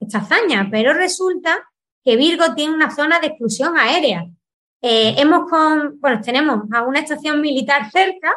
esta 0.00 0.20
hazaña, 0.20 0.68
pero 0.70 0.94
resulta 0.94 1.68
que 2.02 2.16
Virgo 2.16 2.54
tiene 2.54 2.72
una 2.72 2.90
zona 2.90 3.20
de 3.20 3.26
exclusión 3.26 3.76
aérea. 3.76 4.24
Eh, 4.80 5.16
hemos 5.18 5.50
con, 5.50 6.00
bueno, 6.00 6.22
tenemos 6.22 6.60
a 6.72 6.80
una 6.80 7.00
estación 7.00 7.42
militar 7.42 7.90
cerca 7.90 8.34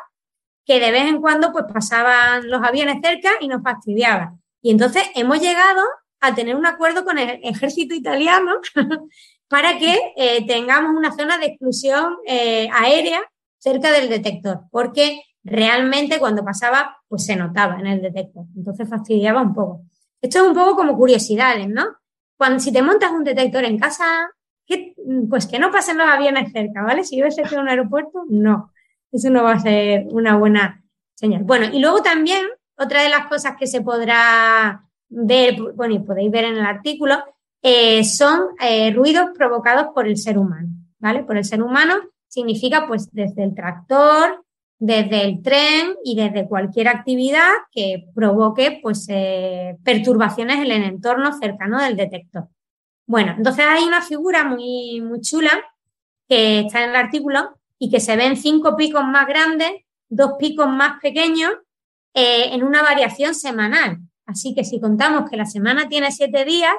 que 0.65 0.81
de 0.81 0.91
vez 0.91 1.03
en 1.03 1.21
cuando 1.21 1.53
pues 1.53 1.63
pasaban 1.73 2.49
los 2.49 2.61
aviones 2.61 2.97
cerca 3.01 3.29
y 3.39 3.47
nos 3.47 3.63
fastidiaban. 3.63 4.41
Y 4.61 4.71
entonces 4.71 5.03
hemos 5.15 5.39
llegado 5.39 5.81
a 6.19 6.35
tener 6.35 6.57
un 6.57 6.65
acuerdo 6.65 7.05
con 7.05 7.17
el 7.19 7.39
ejército 7.41 7.95
italiano 7.95 8.55
para 9.47 9.77
que 9.79 9.97
eh, 10.17 10.45
tengamos 10.45 10.93
una 10.93 11.13
zona 11.13 11.37
de 11.37 11.45
exclusión 11.45 12.17
eh, 12.27 12.67
aérea 12.73 13.21
cerca 13.63 13.91
del 13.93 14.09
detector, 14.09 14.65
porque 14.69 15.21
realmente 15.41 16.19
cuando 16.19 16.43
pasaba, 16.43 16.97
pues 17.07 17.25
se 17.25 17.37
notaba 17.37 17.79
en 17.79 17.87
el 17.87 18.01
detector. 18.01 18.45
Entonces 18.57 18.89
fastidiaba 18.89 19.41
un 19.41 19.53
poco. 19.53 19.83
Esto 20.21 20.39
es 20.39 20.47
un 20.47 20.53
poco 20.53 20.75
como 20.75 20.97
curiosidades, 20.97 21.69
¿no? 21.69 21.85
Cuando 22.37 22.59
si 22.59 22.73
te 22.73 22.81
montas 22.81 23.11
un 23.11 23.23
detector 23.23 23.63
en 23.63 23.79
casa, 23.79 24.31
pues 25.29 25.47
que 25.47 25.59
no 25.59 25.71
pasen 25.71 25.97
los 25.97 26.07
aviones 26.07 26.51
cerca, 26.51 26.81
¿vale? 26.83 27.05
Si 27.05 27.15
vives 27.15 27.35
cerca 27.35 27.51
de 27.51 27.61
un 27.61 27.69
aeropuerto, 27.69 28.25
no. 28.29 28.73
Eso 29.11 29.29
no 29.29 29.43
va 29.43 29.53
a 29.53 29.59
ser 29.59 30.07
una 30.09 30.35
buena 30.35 30.83
señal. 31.13 31.43
Bueno, 31.43 31.67
y 31.71 31.79
luego 31.79 32.01
también, 32.01 32.45
otra 32.77 33.01
de 33.01 33.09
las 33.09 33.27
cosas 33.27 33.55
que 33.57 33.67
se 33.67 33.81
podrá 33.81 34.83
ver, 35.07 35.55
bueno, 35.75 35.95
y 35.95 35.99
podéis 35.99 36.31
ver 36.31 36.45
en 36.45 36.57
el 36.57 36.65
artículo, 36.65 37.23
eh, 37.61 38.03
son 38.03 38.41
eh, 38.59 38.91
ruidos 38.91 39.29
provocados 39.37 39.87
por 39.93 40.05
el 40.05 40.17
ser 40.17 40.37
humano, 40.37 40.67
¿vale? 40.99 41.23
Por 41.23 41.37
el 41.37 41.45
ser 41.45 41.61
humano 41.61 41.95
significa 42.33 42.87
pues 42.87 43.11
desde 43.11 43.43
el 43.43 43.53
tractor, 43.53 44.43
desde 44.79 45.23
el 45.23 45.43
tren 45.43 45.95
y 46.03 46.15
desde 46.15 46.47
cualquier 46.47 46.87
actividad 46.87 47.51
que 47.71 48.07
provoque 48.15 48.79
pues 48.81 49.05
eh, 49.09 49.77
perturbaciones 49.83 50.57
en 50.57 50.71
el 50.71 50.83
entorno 50.83 51.31
cercano 51.37 51.79
del 51.79 51.95
detector. 51.95 52.49
Bueno, 53.05 53.35
entonces 53.37 53.63
hay 53.67 53.83
una 53.83 54.01
figura 54.01 54.43
muy, 54.45 54.99
muy 55.01 55.21
chula 55.21 55.51
que 56.27 56.61
está 56.61 56.83
en 56.83 56.89
el 56.89 56.95
artículo 56.95 57.51
y 57.77 57.91
que 57.91 57.99
se 57.99 58.15
ven 58.15 58.35
cinco 58.35 58.75
picos 58.75 59.03
más 59.05 59.27
grandes, 59.27 59.71
dos 60.09 60.31
picos 60.39 60.67
más 60.67 60.99
pequeños 61.01 61.51
eh, 62.15 62.49
en 62.51 62.63
una 62.63 62.81
variación 62.81 63.35
semanal. 63.35 63.99
Así 64.25 64.55
que 64.55 64.63
si 64.63 64.79
contamos 64.79 65.29
que 65.29 65.37
la 65.37 65.45
semana 65.45 65.87
tiene 65.87 66.11
siete 66.11 66.45
días, 66.45 66.75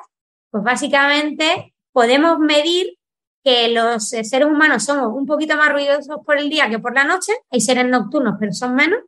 pues 0.51 0.64
básicamente 0.64 1.74
podemos 1.93 2.39
medir 2.39 2.98
que 3.45 3.69
los 3.69 4.12
eh, 4.15 4.25
seres 4.25 4.49
humanos 4.49 4.85
somos 4.85 5.15
un 5.15 5.27
poquito 5.27 5.57
más 5.57 5.71
ruidosos 5.71 6.16
por 6.25 6.39
el 6.39 6.49
día 6.49 6.71
que 6.71 6.79
por 6.79 6.95
la 6.95 7.05
noche, 7.05 7.33
hay 7.51 7.61
seres 7.61 7.87
nocturnos, 7.87 8.37
pero 8.41 8.53
son 8.53 8.75
menos, 8.75 9.01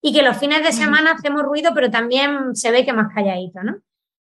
y 0.00 0.12
que 0.12 0.22
los 0.22 0.38
fines 0.38 0.64
de 0.64 0.72
semana 0.72 1.12
hacemos 1.12 1.42
ruido, 1.42 1.72
pero 1.74 1.90
también 1.90 2.56
se 2.56 2.70
ve 2.70 2.84
que 2.84 2.92
más 2.92 3.14
calladito, 3.14 3.62
¿no? 3.62 3.76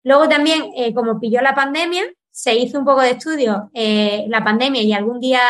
Luego 0.02 0.28
también, 0.28 0.70
eh, 0.74 0.94
como 0.94 1.20
pilló 1.20 1.42
la 1.42 1.54
pandemia, 1.54 2.02
se 2.30 2.54
hizo 2.56 2.78
un 2.78 2.84
poco 2.84 3.02
de 3.02 3.10
estudio 3.10 3.70
eh, 3.74 4.24
la 4.28 4.42
pandemia 4.42 4.82
y 4.82 4.92
algún 4.92 5.20
día 5.20 5.40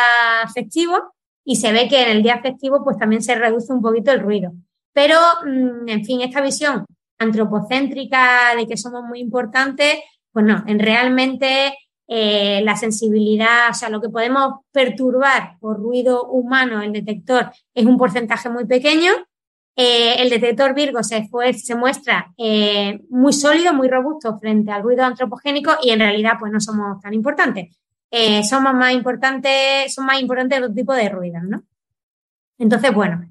festivo, 0.53 1.15
y 1.45 1.57
se 1.57 1.73
ve 1.73 1.89
que 1.89 2.03
en 2.03 2.09
el 2.11 2.23
día 2.23 2.40
festivo 2.43 2.82
pues 2.82 2.99
también 2.99 3.23
se 3.23 3.36
reduce 3.36 3.73
un 3.73 3.81
poquito 3.81 4.11
el 4.11 4.20
ruido. 4.20 4.53
Pero, 4.93 5.16
mm, 5.47 5.89
en 5.89 6.05
fin, 6.05 6.20
esta 6.23 6.40
visión 6.40 6.85
antropocéntrica 7.19 8.55
de 8.57 8.66
que 8.66 8.77
somos 8.77 9.05
muy 9.05 9.20
importantes, 9.20 9.95
pues 10.32 10.45
no, 10.45 10.65
en 10.66 10.78
realmente 10.78 11.74
eh, 12.10 12.62
la 12.64 12.74
sensibilidad, 12.74 13.68
o 13.70 13.74
sea, 13.74 13.90
lo 13.90 14.01
que 14.01 14.09
podemos 14.09 14.60
perturbar 14.72 15.59
por 15.60 15.78
ruido 15.78 16.24
humano, 16.24 16.80
el 16.80 16.90
detector, 16.90 17.52
es 17.74 17.85
un 17.85 17.98
porcentaje 17.98 18.48
muy 18.48 18.64
pequeño. 18.64 19.12
Eh, 19.76 20.14
el 20.22 20.30
detector 20.30 20.74
Virgo 20.74 21.02
se, 21.02 21.28
fue, 21.28 21.52
se 21.52 21.74
muestra 21.74 22.32
eh, 22.39 22.98
muy 23.10 23.35
sólido, 23.35 23.74
muy 23.74 23.89
robusto 23.89 24.39
frente 24.39 24.72
al 24.72 24.82
ruido 24.82 25.05
antropogénico 25.05 25.72
y 25.82 25.90
en 25.90 26.01
realidad 26.01 26.32
pues 26.40 26.51
no 26.51 26.60
somos 26.60 26.98
tan 27.02 27.12
importantes. 27.12 27.76
somos 28.48 28.72
más 28.72 28.94
importantes, 28.94 29.93
son 29.94 30.06
más 30.06 30.18
importantes 30.18 30.59
otro 30.60 30.74
tipo 30.74 30.94
de 30.94 31.10
ruidos, 31.10 31.43
¿no? 31.43 31.62
Entonces, 32.59 32.93
bueno, 32.94 33.22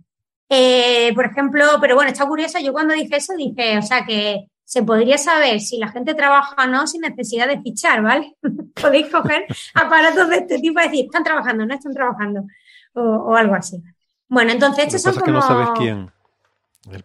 por 1.15 1.25
ejemplo, 1.25 1.65
pero 1.81 1.95
bueno, 1.95 2.11
está 2.11 2.27
curioso, 2.27 2.59
yo 2.59 2.73
cuando 2.73 2.93
dije 2.93 3.17
eso 3.17 3.33
dije, 3.35 3.79
o 3.79 3.81
sea, 3.81 4.05
que 4.05 4.47
se 4.68 4.84
podría 4.84 5.18
saber 5.18 5.61
si 5.61 5.77
la 5.77 5.88
gente 5.88 6.14
trabaja 6.14 6.65
o 6.65 6.68
no 6.68 6.85
sin 6.88 6.99
necesidad 6.99 7.48
de 7.48 7.61
fichar, 7.61 8.02
¿vale? 8.03 8.35
Podéis 8.81 9.07
coger 9.07 9.45
aparatos 9.73 10.27
de 10.27 10.35
este 10.35 10.60
tipo 10.60 10.81
y 10.81 10.84
decir, 10.84 11.06
están 11.06 11.23
trabajando, 11.23 11.65
no 11.65 11.73
están 11.73 11.94
trabajando, 11.94 12.44
o, 12.91 13.34
algo 13.34 13.56
así. 13.56 13.81
Bueno, 14.27 14.52
entonces 14.52 14.94
estos 14.94 15.03
son 15.03 15.14
como... 15.15 15.26
Que 15.26 15.31
no 15.31 15.41
sabes 15.41 15.69
quién. 15.77 16.11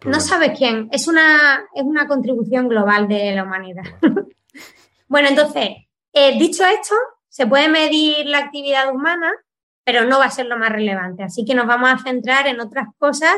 No 0.07 0.19
sabes 0.19 0.59
quién. 0.59 0.89
Es 0.91 1.07
una, 1.07 1.63
es 1.73 1.85
una 1.85 2.09
contribución 2.09 2.69
global 2.69 3.07
de 3.07 3.33
la 3.33 3.45
humanidad. 3.45 3.85
bueno, 5.07 5.29
entonces, 5.29 5.69
eh, 6.13 6.37
dicho 6.41 6.65
esto, 6.65 6.97
se 7.29 7.47
puede 7.47 7.69
medir 7.69 8.27
la 8.27 8.39
actividad 8.39 8.93
humana, 8.93 9.31
pero 9.85 10.05
no 10.05 10.19
va 10.19 10.25
a 10.25 10.31
ser 10.33 10.47
lo 10.47 10.59
más 10.59 10.71
relevante. 10.71 11.23
Así 11.23 11.45
que 11.45 11.55
nos 11.55 11.69
vamos 11.69 11.91
a 11.93 11.99
centrar 11.99 12.49
en 12.49 12.59
otras 12.59 12.89
cosas 12.99 13.37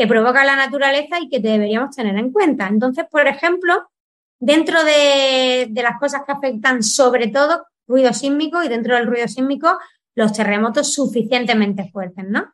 que 0.00 0.06
provoca 0.06 0.46
la 0.46 0.56
naturaleza 0.56 1.20
y 1.20 1.28
que 1.28 1.40
deberíamos 1.40 1.94
tener 1.94 2.16
en 2.16 2.32
cuenta. 2.32 2.68
Entonces, 2.68 3.04
por 3.10 3.26
ejemplo, 3.26 3.90
dentro 4.38 4.82
de, 4.82 5.70
las 5.74 6.00
cosas 6.00 6.22
que 6.24 6.32
afectan 6.32 6.82
sobre 6.82 7.28
todo 7.28 7.66
ruido 7.86 8.14
sísmico 8.14 8.62
y 8.62 8.68
dentro 8.68 8.96
del 8.96 9.06
ruido 9.06 9.28
sísmico 9.28 9.78
los 10.14 10.32
terremotos 10.32 10.94
suficientemente 10.94 11.90
fuertes, 11.92 12.24
¿no? 12.26 12.50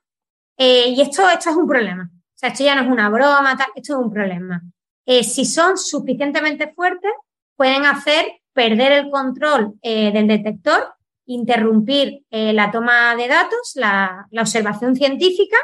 Eh, 0.58 0.88
y 0.88 1.00
esto, 1.00 1.30
esto 1.30 1.50
es 1.50 1.56
un 1.56 1.68
problema. 1.68 2.10
O 2.12 2.34
sea, 2.34 2.48
esto 2.48 2.64
ya 2.64 2.74
no 2.74 2.82
es 2.82 2.88
una 2.88 3.10
broma, 3.10 3.56
esto 3.76 3.92
es 3.92 4.04
un 4.04 4.10
problema. 4.10 4.60
Eh, 5.06 5.22
si 5.22 5.44
son 5.44 5.78
suficientemente 5.78 6.72
fuertes, 6.74 7.12
pueden 7.54 7.84
hacer 7.84 8.26
perder 8.52 8.90
el 8.90 9.08
control 9.08 9.74
eh, 9.82 10.10
del 10.10 10.26
detector, 10.26 10.94
interrumpir 11.26 12.24
la 12.28 12.72
toma 12.72 13.14
de 13.14 13.28
datos, 13.28 13.74
la 13.76 14.26
observación 14.32 14.96
científica 14.96 15.56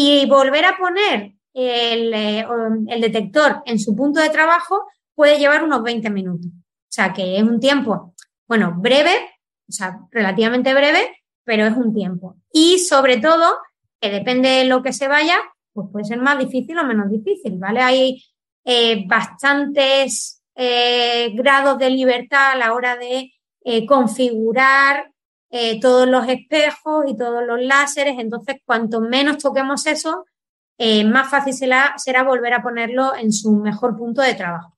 y 0.00 0.26
volver 0.26 0.64
a 0.64 0.76
poner 0.76 1.32
eh, 1.52 2.44
el, 2.88 3.00
detector 3.00 3.62
en 3.66 3.80
su 3.80 3.96
punto 3.96 4.20
de 4.20 4.30
trabajo 4.30 4.86
puede 5.12 5.40
llevar 5.40 5.64
unos 5.64 5.82
20 5.82 6.08
minutos. 6.10 6.46
O 6.46 6.88
sea, 6.88 7.12
que 7.12 7.36
es 7.36 7.42
un 7.42 7.58
tiempo, 7.58 8.14
bueno, 8.46 8.74
breve, 8.76 9.28
o 9.68 9.72
sea, 9.72 9.98
relativamente 10.12 10.72
breve, 10.72 11.16
pero 11.42 11.66
es 11.66 11.76
un 11.76 11.92
tiempo. 11.92 12.36
Y 12.52 12.78
sobre 12.78 13.16
todo, 13.16 13.56
que 14.00 14.08
depende 14.10 14.48
de 14.48 14.64
lo 14.66 14.84
que 14.84 14.92
se 14.92 15.08
vaya, 15.08 15.36
pues 15.72 15.88
puede 15.90 16.04
ser 16.04 16.18
más 16.18 16.38
difícil 16.38 16.78
o 16.78 16.84
menos 16.84 17.10
difícil, 17.10 17.58
¿vale? 17.58 17.80
Hay 17.80 18.22
eh, 18.64 19.04
bastantes 19.08 20.44
eh, 20.54 21.32
grados 21.34 21.76
de 21.78 21.90
libertad 21.90 22.52
a 22.52 22.56
la 22.56 22.72
hora 22.72 22.96
de 22.96 23.32
configurar 23.86 25.12
eh, 25.50 25.80
todos 25.80 26.06
los 26.06 26.28
espejos 26.28 27.04
y 27.08 27.16
todos 27.16 27.44
los 27.46 27.60
láseres. 27.60 28.16
Entonces, 28.18 28.56
cuanto 28.64 29.00
menos 29.00 29.38
toquemos 29.38 29.86
eso, 29.86 30.26
eh, 30.76 31.04
más 31.04 31.30
fácil 31.30 31.54
será, 31.54 32.22
volver 32.24 32.54
a 32.54 32.62
ponerlo 32.62 33.14
en 33.16 33.32
su 33.32 33.52
mejor 33.52 33.96
punto 33.96 34.22
de 34.22 34.34
trabajo. 34.34 34.76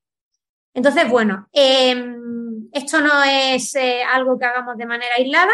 Entonces, 0.73 1.09
bueno, 1.11 1.49
em, 1.53 2.69
esto 2.73 3.01
no 3.01 3.23
es 3.25 3.75
eh, 3.75 4.03
algo 4.03 4.39
que 4.39 4.47
hagamos 4.47 4.77
de 4.77 4.87
manera 4.87 5.13
aislada. 5.17 5.53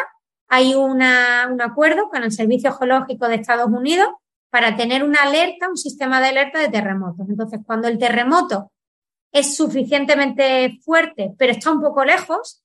Hay 0.49 0.75
un 0.75 1.03
acuerdo 1.03 2.09
con 2.09 2.23
el 2.23 2.31
Servicio 2.31 2.73
Geológico 2.73 3.27
de 3.27 3.37
Estados 3.37 3.69
Unidos 3.69 4.09
para 4.51 4.77
tener 4.77 5.03
una 5.03 5.19
alerta, 5.23 5.69
un 5.69 5.77
sistema 5.77 6.21
de 6.21 6.29
alerta 6.29 6.61
de 6.61 6.69
terremotos. 6.69 7.29
Entonces, 7.29 7.61
cuando 7.67 7.89
el 7.89 7.99
terremoto 7.99 8.71
es 9.33 9.57
suficientemente 9.57 10.79
fuerte, 10.85 11.35
pero 11.37 11.53
está 11.53 11.73
un 11.73 11.83
poco 11.83 12.05
lejos, 12.05 12.63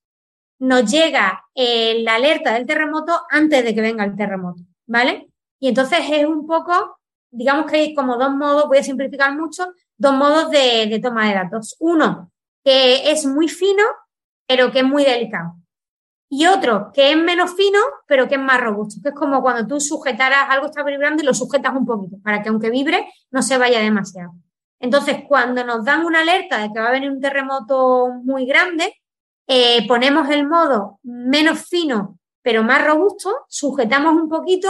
nos 0.61 0.91
llega 0.91 1.43
eh, 1.55 2.03
la 2.03 2.15
alerta 2.15 2.53
del 2.53 2.67
terremoto 2.67 3.19
antes 3.31 3.63
de 3.63 3.73
que 3.73 3.81
venga 3.81 4.03
el 4.03 4.15
terremoto, 4.15 4.61
¿vale? 4.85 5.27
Y 5.59 5.69
entonces 5.69 6.01
es 6.11 6.23
un 6.23 6.45
poco, 6.45 6.99
digamos 7.31 7.69
que 7.69 7.77
hay 7.77 7.95
como 7.95 8.15
dos 8.15 8.31
modos, 8.35 8.67
voy 8.67 8.77
a 8.77 8.83
simplificar 8.83 9.35
mucho, 9.35 9.73
dos 9.97 10.13
modos 10.13 10.51
de, 10.51 10.99
toma 11.01 11.27
de 11.27 11.33
datos. 11.33 11.75
Uno, 11.79 12.31
que 12.63 13.09
es 13.09 13.25
muy 13.25 13.47
fino, 13.47 13.83
pero 14.47 14.71
que 14.71 14.79
es 14.79 14.85
muy 14.85 15.03
delicado. 15.03 15.55
Y 16.29 16.45
otro, 16.45 16.91
que 16.93 17.11
es 17.11 17.17
menos 17.17 17.55
fino, 17.55 17.79
pero 18.05 18.27
que 18.27 18.35
es 18.35 18.41
más 18.41 18.61
robusto, 18.61 19.01
que 19.01 19.09
es 19.09 19.15
como 19.15 19.41
cuando 19.41 19.65
tú 19.65 19.81
sujetaras 19.81 20.47
algo 20.47 20.67
está 20.67 20.83
vibrando 20.83 21.23
y 21.23 21.25
lo 21.25 21.33
sujetas 21.33 21.75
un 21.75 21.87
poquito, 21.87 22.17
para 22.23 22.43
que 22.43 22.49
aunque 22.49 22.69
vibre, 22.69 23.11
no 23.31 23.41
se 23.41 23.57
vaya 23.57 23.79
demasiado. 23.79 24.33
Entonces, 24.79 25.23
cuando 25.27 25.63
nos 25.63 25.83
dan 25.83 26.05
una 26.05 26.21
alerta 26.21 26.59
de 26.59 26.71
que 26.71 26.79
va 26.79 26.89
a 26.89 26.91
venir 26.91 27.09
un 27.09 27.19
terremoto 27.19 28.09
muy 28.23 28.45
grande, 28.45 29.00
eh, 29.53 29.85
ponemos 29.85 30.29
el 30.29 30.47
modo 30.47 31.01
menos 31.03 31.67
fino 31.67 32.17
pero 32.41 32.63
más 32.63 32.85
robusto, 32.85 33.45
sujetamos 33.49 34.13
un 34.13 34.29
poquito, 34.29 34.69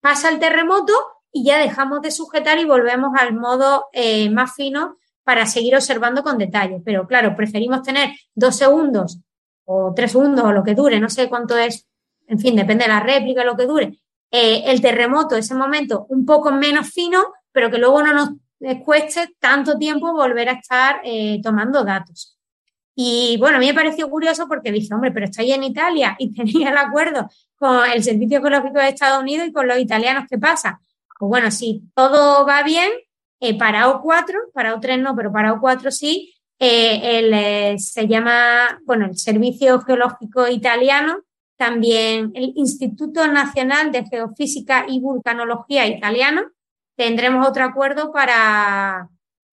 pasa 0.00 0.30
el 0.30 0.38
terremoto 0.38 0.94
y 1.30 1.44
ya 1.44 1.58
dejamos 1.58 2.00
de 2.00 2.10
sujetar 2.10 2.58
y 2.58 2.64
volvemos 2.64 3.12
al 3.14 3.34
modo 3.34 3.86
eh, 3.92 4.30
más 4.30 4.54
fino 4.54 4.96
para 5.22 5.44
seguir 5.44 5.76
observando 5.76 6.22
con 6.22 6.38
detalle. 6.38 6.80
Pero 6.82 7.06
claro, 7.06 7.36
preferimos 7.36 7.82
tener 7.82 8.10
dos 8.34 8.56
segundos 8.56 9.20
o 9.66 9.92
tres 9.94 10.12
segundos 10.12 10.46
o 10.46 10.52
lo 10.52 10.64
que 10.64 10.74
dure, 10.74 10.98
no 10.98 11.10
sé 11.10 11.28
cuánto 11.28 11.56
es, 11.58 11.86
en 12.26 12.38
fin, 12.38 12.56
depende 12.56 12.84
de 12.84 12.90
la 12.90 13.00
réplica, 13.00 13.44
lo 13.44 13.54
que 13.54 13.66
dure, 13.66 13.98
eh, 14.30 14.62
el 14.64 14.80
terremoto, 14.80 15.36
ese 15.36 15.54
momento 15.54 16.06
un 16.08 16.24
poco 16.24 16.50
menos 16.50 16.90
fino, 16.90 17.22
pero 17.52 17.70
que 17.70 17.76
luego 17.76 18.02
no 18.02 18.14
nos 18.14 18.30
cueste 18.82 19.36
tanto 19.38 19.76
tiempo 19.76 20.12
volver 20.14 20.48
a 20.48 20.52
estar 20.52 21.02
tomando 21.42 21.84
datos. 21.84 22.31
Y 22.94 23.36
bueno, 23.38 23.56
a 23.56 23.60
mí 23.60 23.66
me 23.66 23.74
pareció 23.74 24.08
curioso 24.10 24.46
porque 24.48 24.70
dije, 24.70 24.92
hombre, 24.94 25.12
pero 25.12 25.26
estoy 25.26 25.52
en 25.52 25.64
Italia 25.64 26.16
y 26.18 26.34
tenía 26.34 26.70
el 26.70 26.76
acuerdo 26.76 27.28
con 27.56 27.90
el 27.90 28.02
Servicio 28.02 28.38
Ecológico 28.38 28.78
de 28.78 28.88
Estados 28.88 29.22
Unidos 29.22 29.48
y 29.48 29.52
con 29.52 29.66
los 29.66 29.78
italianos, 29.78 30.24
¿qué 30.28 30.38
pasa? 30.38 30.80
Pues 31.18 31.28
bueno, 31.28 31.50
si 31.50 31.82
todo 31.94 32.44
va 32.46 32.62
bien, 32.62 32.90
eh, 33.40 33.58
para 33.58 33.88
O4, 33.88 34.52
para 34.52 34.74
O3 34.74 35.00
no, 35.00 35.16
pero 35.16 35.32
para 35.32 35.54
O4 35.54 35.90
sí, 35.90 36.34
eh, 36.58 37.18
el, 37.18 37.34
eh, 37.34 37.78
se 37.78 38.06
llama, 38.06 38.80
bueno, 38.84 39.06
el 39.06 39.16
Servicio 39.16 39.80
Geológico 39.80 40.46
Italiano, 40.46 41.22
también 41.56 42.30
el 42.34 42.52
Instituto 42.54 43.26
Nacional 43.26 43.90
de 43.90 44.04
Geofísica 44.04 44.86
y 44.88 45.00
Vulcanología 45.00 45.86
Italiano, 45.86 46.42
tendremos 46.96 47.48
otro 47.48 47.64
acuerdo 47.64 48.12
para, 48.12 49.08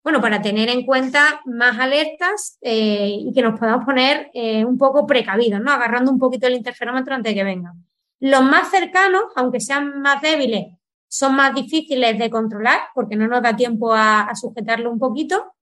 bueno, 0.10 0.22
para 0.24 0.42
tener 0.42 0.70
en 0.70 0.88
cuenta 0.88 1.40
más 1.46 1.78
alertas 1.78 2.58
eh, 2.62 3.12
y 3.12 3.32
que 3.32 3.44
nos 3.44 3.60
podamos 3.60 3.86
poner 3.86 4.32
eh, 4.34 4.66
un 4.66 4.76
poco 4.76 5.06
precavidos, 5.06 5.62
¿no? 5.62 5.72
Agarrando 5.72 6.12
un 6.12 6.18
poquito 6.18 6.48
el 6.48 6.56
interferómetro 6.56 7.14
antes 7.14 7.30
de 7.30 7.36
que 7.36 7.44
venga. 7.44 7.76
Los 8.20 8.42
más 8.42 8.72
cercanos, 8.72 9.26
aunque 9.36 9.60
sean 9.60 10.02
más 10.02 10.20
débiles, 10.24 10.74
son 11.08 11.36
más 11.36 11.54
difíciles 11.54 12.18
de 12.18 12.28
controlar 12.32 12.80
porque 12.96 13.16
no 13.16 13.28
nos 13.28 13.44
da 13.44 13.56
tiempo 13.56 13.94
a, 13.94 14.34
sujetarlo 14.34 14.90
un 14.90 14.98
poquito. 14.98 15.54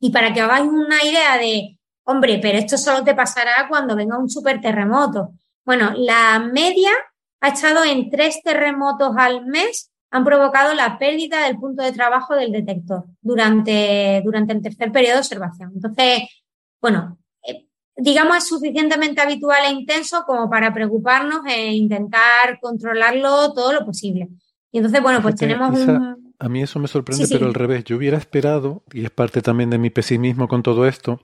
Y 0.00 0.10
para 0.10 0.32
que 0.32 0.40
hagáis 0.40 0.70
una 0.70 1.04
idea 1.04 1.36
de, 1.36 1.78
hombre, 2.04 2.38
pero 2.40 2.56
esto 2.56 2.78
solo 2.78 3.04
te 3.04 3.14
pasará 3.14 3.66
cuando 3.68 3.94
venga 3.94 4.16
un 4.16 4.30
super 4.30 4.58
terremoto. 4.62 5.32
Bueno, 5.66 5.92
la 5.94 6.38
media 6.38 6.92
ha 7.42 7.48
estado 7.48 7.84
en 7.84 8.08
tres 8.08 8.42
terremotos 8.42 9.14
al 9.18 9.44
mes 9.44 9.91
han 10.12 10.24
provocado 10.24 10.74
la 10.74 10.98
pérdida 10.98 11.46
del 11.46 11.58
punto 11.58 11.82
de 11.82 11.90
trabajo 11.90 12.36
del 12.36 12.52
detector 12.52 13.06
durante, 13.22 14.20
durante 14.22 14.52
el 14.52 14.60
tercer 14.60 14.92
periodo 14.92 15.14
de 15.14 15.20
observación. 15.20 15.72
Entonces, 15.74 16.24
bueno, 16.82 17.18
eh, 17.42 17.66
digamos, 17.96 18.36
es 18.36 18.46
suficientemente 18.46 19.22
habitual 19.22 19.64
e 19.64 19.72
intenso 19.72 20.24
como 20.26 20.50
para 20.50 20.72
preocuparnos 20.72 21.40
e 21.46 21.72
intentar 21.72 22.60
controlarlo 22.60 23.54
todo 23.54 23.72
lo 23.72 23.86
posible. 23.86 24.28
Y 24.70 24.78
entonces, 24.78 25.02
bueno, 25.02 25.22
pues 25.22 25.34
tenemos 25.36 25.78
un... 25.78 26.34
A 26.38 26.48
mí 26.48 26.62
eso 26.62 26.78
me 26.78 26.88
sorprende, 26.88 27.26
pero 27.30 27.46
al 27.46 27.54
revés, 27.54 27.84
yo 27.84 27.96
hubiera 27.96 28.18
esperado, 28.18 28.82
y 28.92 29.04
es 29.04 29.10
parte 29.10 29.40
también 29.40 29.70
de 29.70 29.78
mi 29.78 29.88
pesimismo 29.88 30.46
con 30.46 30.62
todo 30.62 30.86
esto, 30.86 31.20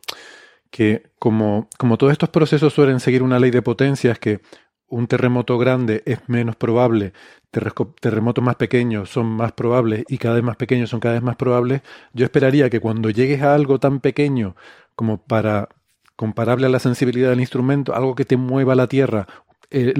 que 0.70 1.10
como, 1.18 1.68
como 1.76 1.98
todos 1.98 2.12
estos 2.12 2.30
procesos 2.30 2.72
suelen 2.72 3.00
seguir 3.00 3.22
una 3.22 3.38
ley 3.38 3.50
de 3.50 3.60
potencias 3.60 4.18
que 4.18 4.40
un 4.86 5.06
terremoto 5.06 5.58
grande 5.58 6.02
es 6.06 6.20
menos 6.28 6.56
probable, 6.56 7.12
terremotos 7.50 8.44
más 8.44 8.56
pequeños 8.56 9.10
son 9.10 9.26
más 9.26 9.52
probables 9.52 10.04
y 10.08 10.18
cada 10.18 10.34
vez 10.34 10.44
más 10.44 10.56
pequeños 10.56 10.90
son 10.90 11.00
cada 11.00 11.14
vez 11.14 11.22
más 11.22 11.36
probables, 11.36 11.82
yo 12.12 12.24
esperaría 12.24 12.70
que 12.70 12.80
cuando 12.80 13.10
llegues 13.10 13.42
a 13.42 13.54
algo 13.54 13.78
tan 13.78 14.00
pequeño 14.00 14.54
como 14.94 15.18
para 15.18 15.68
comparable 16.16 16.66
a 16.66 16.68
la 16.68 16.80
sensibilidad 16.80 17.30
del 17.30 17.40
instrumento, 17.40 17.94
algo 17.94 18.14
que 18.14 18.24
te 18.24 18.36
mueva 18.36 18.74
la 18.74 18.88
Tierra, 18.88 19.28
eh, 19.70 19.94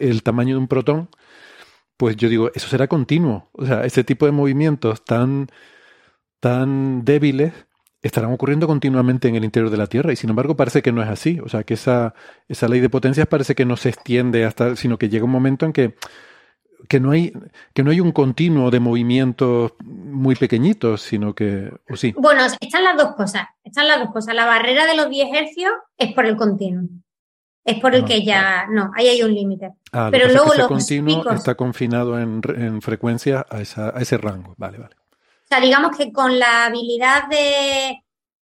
el, 0.00 0.22
tamaño 0.22 0.54
de 0.56 0.58
un 0.58 0.68
protón, 0.68 1.08
pues 1.96 2.16
yo 2.16 2.28
digo, 2.28 2.50
eso 2.54 2.68
será 2.68 2.88
continuo. 2.88 3.48
O 3.52 3.64
sea, 3.64 3.84
ese 3.84 4.04
tipo 4.04 4.26
de 4.26 4.32
movimientos 4.32 5.04
tan, 5.04 5.48
tan 6.40 7.04
débiles 7.04 7.54
estarán 8.02 8.32
ocurriendo 8.32 8.66
continuamente 8.66 9.28
en 9.28 9.36
el 9.36 9.44
interior 9.44 9.70
de 9.70 9.78
la 9.78 9.86
Tierra 9.86 10.12
y 10.12 10.16
sin 10.16 10.30
embargo 10.30 10.56
parece 10.56 10.82
que 10.82 10.92
no 10.92 11.02
es 11.02 11.08
así. 11.08 11.40
O 11.40 11.48
sea, 11.48 11.64
que 11.64 11.74
esa, 11.74 12.14
esa 12.48 12.68
ley 12.68 12.80
de 12.80 12.90
potencias 12.90 13.26
parece 13.26 13.54
que 13.54 13.64
no 13.64 13.76
se 13.76 13.88
extiende 13.88 14.44
hasta, 14.44 14.76
sino 14.76 14.98
que 14.98 15.08
llega 15.08 15.24
un 15.24 15.30
momento 15.30 15.66
en 15.66 15.72
que, 15.72 15.94
que, 16.88 17.00
no, 17.00 17.10
hay, 17.10 17.32
que 17.74 17.82
no 17.82 17.90
hay 17.90 18.00
un 18.00 18.12
continuo 18.12 18.70
de 18.70 18.80
movimientos 18.80 19.72
muy 19.84 20.34
pequeñitos, 20.34 21.02
sino 21.02 21.34
que, 21.34 21.72
o 21.88 21.96
sí. 21.96 22.14
Bueno, 22.16 22.44
están 22.60 22.84
las 22.84 22.96
dos 22.96 23.14
cosas. 23.14 23.46
Están 23.64 23.88
las 23.88 24.00
dos 24.00 24.10
cosas. 24.10 24.34
La 24.34 24.46
barrera 24.46 24.86
de 24.86 24.96
los 24.96 25.10
10 25.10 25.28
hercios 25.34 25.72
es 25.96 26.12
por 26.12 26.26
el 26.26 26.36
continuo. 26.36 26.88
Es 27.64 27.80
por 27.80 27.94
el 27.94 28.04
ah, 28.04 28.06
que 28.06 28.24
ya, 28.24 28.66
no, 28.70 28.92
ahí 28.94 29.08
hay 29.08 29.22
un 29.22 29.34
límite. 29.34 29.72
Ah, 29.92 30.08
Pero 30.10 30.28
luego 30.28 30.54
es 30.54 30.66
que 30.66 30.74
ese 30.74 30.98
continuo 30.98 31.32
está 31.32 31.56
confinado 31.56 32.18
en, 32.18 32.40
en 32.56 32.80
frecuencia 32.80 33.44
a, 33.50 33.60
esa, 33.60 33.88
a 33.88 34.00
ese 34.00 34.18
rango. 34.18 34.54
Vale, 34.56 34.78
vale. 34.78 34.94
O 34.94 35.48
sea, 35.48 35.60
digamos 35.60 35.96
que 35.96 36.12
con 36.12 36.38
la 36.38 36.66
habilidad 36.66 37.28
de 37.28 38.02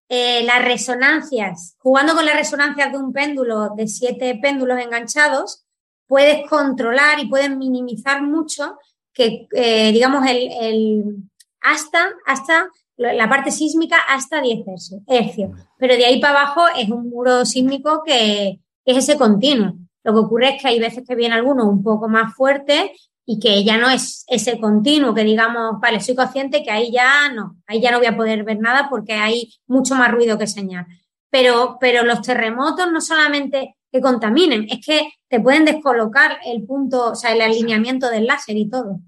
eh, 0.09 0.43
las 0.45 0.63
resonancias, 0.63 1.75
jugando 1.79 2.15
con 2.15 2.25
las 2.25 2.35
resonancias 2.35 2.91
de 2.91 2.97
un 2.97 3.11
péndulo, 3.11 3.71
de 3.75 3.87
siete 3.87 4.39
péndulos 4.41 4.79
enganchados, 4.79 5.66
puedes 6.07 6.47
controlar 6.49 7.19
y 7.19 7.27
puedes 7.27 7.55
minimizar 7.55 8.21
mucho 8.21 8.77
que, 9.13 9.47
eh, 9.51 9.91
digamos, 9.91 10.25
el, 10.27 11.17
hasta, 11.61 12.09
hasta 12.25 12.69
la 12.97 13.29
parte 13.29 13.51
sísmica 13.51 13.97
hasta 14.07 14.41
10 14.41 14.65
hercios. 15.07 15.51
Pero 15.77 15.95
de 15.95 16.05
ahí 16.05 16.19
para 16.19 16.41
abajo 16.41 16.61
es 16.75 16.89
un 16.89 17.09
muro 17.09 17.45
sísmico 17.45 18.03
que, 18.05 18.59
que 18.85 18.91
es 18.91 18.97
ese 18.97 19.17
continuo. 19.17 19.73
Lo 20.03 20.13
que 20.13 20.19
ocurre 20.19 20.55
es 20.55 20.61
que 20.61 20.67
hay 20.69 20.79
veces 20.79 21.03
que 21.07 21.15
viene 21.15 21.35
alguno 21.35 21.67
un 21.67 21.83
poco 21.83 22.07
más 22.07 22.33
fuerte 22.33 22.93
y 23.25 23.39
que 23.39 23.63
ya 23.65 23.77
no 23.77 23.89
es 23.89 24.23
ese 24.27 24.57
continuo 24.57 25.13
que 25.13 25.25
digamos, 25.25 25.81
vale, 25.81 25.99
soy 25.99 26.15
consciente 26.15 26.63
que 26.63 26.71
ahí 26.71 26.91
ya 26.93 27.29
no, 27.33 27.57
ahí 27.67 27.81
ya 27.81 27.91
no 27.91 27.97
voy 27.97 28.07
a 28.07 28.15
poder 28.15 28.45
ver 28.45 28.57
nada 28.59 28.87
porque 28.89 29.13
hay 29.13 29.53
mucho 29.67 29.95
más 29.95 30.11
ruido 30.11 30.37
que 30.37 30.47
señal. 30.47 30.85
Pero, 31.29 31.77
pero 31.81 32.03
los 32.03 32.21
terremotos 32.21 32.89
no 32.89 33.01
solamente 33.01 33.75
que 33.91 34.01
contaminen, 34.01 34.67
es 34.69 34.85
que 34.85 35.09
te 35.27 35.39
pueden 35.39 35.65
descolocar 35.65 36.39
el 36.45 36.63
punto, 36.63 37.11
o 37.11 37.15
sea, 37.15 37.31
el 37.31 37.41
alineamiento 37.41 38.09
del 38.09 38.25
láser 38.25 38.57
y 38.57 38.69
todo. 38.69 38.99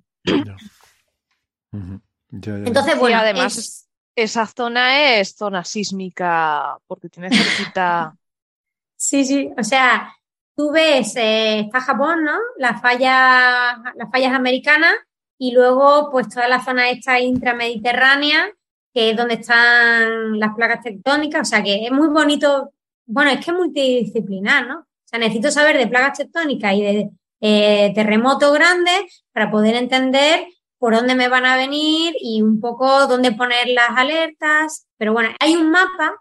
Entonces, 2.32 2.98
bueno, 3.00 3.18
además 3.18 3.88
esa 4.16 4.46
zona 4.46 5.18
es 5.20 5.36
zona 5.36 5.64
sísmica 5.64 6.78
porque 6.88 7.10
tiene 7.10 7.30
cerquita. 7.30 8.16
sí, 8.96 9.26
sí, 9.26 9.52
o 9.58 9.64
sea, 9.64 10.14
tú 10.56 10.72
ves, 10.72 11.16
eh, 11.16 11.62
está 11.62 11.80
Japón, 11.82 12.24
¿no? 12.24 12.38
Las 12.58 12.82
fallas, 12.82 13.78
las 13.96 14.12
fallas 14.12 14.34
americanas 14.34 14.94
y 15.38 15.54
luego 15.54 16.10
pues 16.12 16.28
toda 16.30 16.48
la 16.48 16.64
zona 16.64 16.90
esta 16.90 17.20
intramediterránea, 17.20 18.52
que 18.94 19.12
es 19.12 19.18
donde 19.18 19.36
están 19.36 20.38
las 20.38 20.54
placas 20.56 20.84
tectónicas, 20.84 21.48
o 21.48 21.50
sea 21.50 21.64
que 21.64 21.86
es 21.86 21.92
muy 21.92 22.10
bonito, 22.10 22.74
bueno, 23.10 23.32
es 23.32 23.44
que 23.44 23.52
es 23.52 23.58
multidisciplinar, 23.58 24.68
¿no? 24.68 24.80
O 24.80 25.06
sea, 25.06 25.20
necesito 25.20 25.52
saber 25.52 25.78
de 25.78 25.88
placas 25.88 26.20
tectónicas 26.20 26.74
y 26.74 26.82
de 26.82 27.10
eh, 27.42 27.92
terremotos 27.96 28.54
grandes 28.54 29.24
para 29.34 29.50
poder 29.50 29.76
entender 29.76 30.48
por 30.78 30.96
dónde 30.96 31.16
me 31.16 31.28
van 31.28 31.46
a 31.46 31.58
venir 31.58 32.16
y 32.22 32.42
un 32.42 32.60
poco 32.60 33.08
dónde 33.08 33.32
poner 33.32 33.68
las 33.68 33.90
alertas. 33.96 34.88
Pero 34.98 35.14
bueno, 35.14 35.30
hay 35.40 35.56
un 35.56 35.72
mapa 35.72 36.16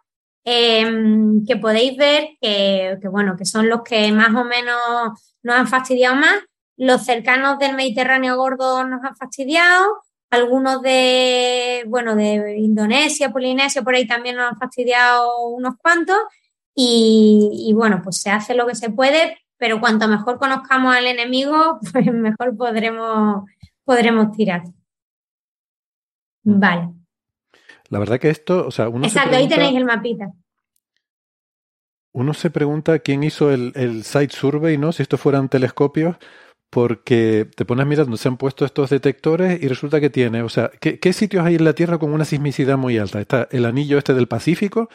Em, 0.51 1.45
que 1.45 1.57
podéis 1.59 1.95
ver 1.99 2.31
que, 2.41 2.99
bueno, 3.11 3.37
que 3.37 3.45
son 3.45 3.69
los 3.69 3.83
que 3.83 4.11
más 4.13 4.35
o 4.35 4.45
menos 4.45 5.37
nos 5.43 5.57
han 5.57 5.69
fastidiado 5.69 6.17
más. 6.17 6.37
Los 6.79 7.05
cercanos 7.05 7.59
del 7.59 7.75
Mediterráneo 7.75 8.35
gordo 8.37 8.83
nos 8.85 9.05
han 9.05 9.15
fastidiado. 9.15 10.03
Algunos 10.31 10.81
de, 10.81 11.85
bueno, 11.87 12.17
de 12.17 12.57
Indonesia, 12.59 13.31
Polinesia, 13.31 13.83
por 13.83 13.95
ahí 13.95 14.07
también 14.07 14.37
nos 14.37 14.53
han 14.53 14.59
fastidiado 14.59 15.49
unos 15.49 15.75
cuantos. 15.83 16.17
Y, 16.81 17.73
bueno, 17.75 18.01
pues 18.05 18.19
se 18.19 18.31
hace 18.31 18.55
lo 18.55 18.65
que 18.65 18.77
se 18.77 18.89
puede, 18.89 19.37
pero 19.57 19.81
cuanto 19.81 20.07
mejor 20.07 20.39
conozcamos 20.39 20.95
al 20.95 21.09
enemigo, 21.09 21.81
pues 21.93 22.07
mejor 22.07 22.57
podremos, 22.57 23.51
podremos 23.85 24.31
tirar. 24.37 24.63
Vale. 26.45 26.91
La 27.89 27.99
verdad 27.99 28.21
que 28.21 28.31
esto, 28.31 28.65
o 28.65 28.71
sea, 28.71 28.89
uno 28.89 29.05
Exacto, 29.09 29.37
ahí 29.37 29.49
tenéis 29.49 29.77
el 29.77 29.87
mapita. 29.87 30.31
Uno 32.13 32.33
se 32.33 32.49
pregunta 32.49 33.01
quién 33.01 33.25
hizo 33.25 33.51
el, 33.51 33.73
el 33.75 34.05
site 34.05 34.37
survey, 34.37 34.79
¿no? 34.79 34.93
Si 34.93 35.03
estos 35.03 35.21
fueran 35.21 35.49
telescopios, 35.49 36.17
porque 36.71 37.49
te 37.57 37.65
pones 37.65 37.87
mirando, 37.89 38.17
se 38.17 38.29
han 38.29 38.37
puesto 38.37 38.65
estos 38.65 38.91
detectores 38.91 39.61
y 39.61 39.67
resulta 39.67 40.01
que 40.01 40.11
tiene, 40.11 40.43
o 40.43 40.49
sea, 40.49 40.71
¿qué, 40.81 41.01
¿qué, 41.01 41.13
sitios 41.13 41.45
hay 41.45 41.57
en 41.57 41.65
la 41.65 41.73
Tierra 41.73 41.99
con 41.99 42.13
una 42.13 42.25
sismicidad 42.25 42.77
muy 42.77 42.99
alta? 42.99 43.21
Está 43.21 43.49
el 43.51 43.65
anillo 43.65 43.99
este 43.99 44.15
del 44.15 44.29
Pacífico 44.29 44.89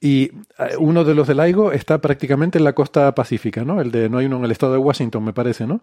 y 0.00 0.24
eh, 0.24 0.32
uno 0.78 1.04
de 1.04 1.14
los 1.14 1.26
del 1.26 1.38
LIGO 1.38 1.72
está 1.72 2.00
prácticamente 2.00 2.58
en 2.58 2.64
la 2.64 2.74
costa 2.74 3.14
pacífica, 3.14 3.64
¿no? 3.64 3.80
El 3.80 3.90
de, 3.90 4.08
no 4.08 4.18
hay 4.18 4.26
uno 4.26 4.38
en 4.38 4.44
el 4.44 4.50
estado 4.50 4.72
de 4.72 4.78
Washington, 4.78 5.24
me 5.24 5.32
parece, 5.32 5.66
¿no? 5.66 5.80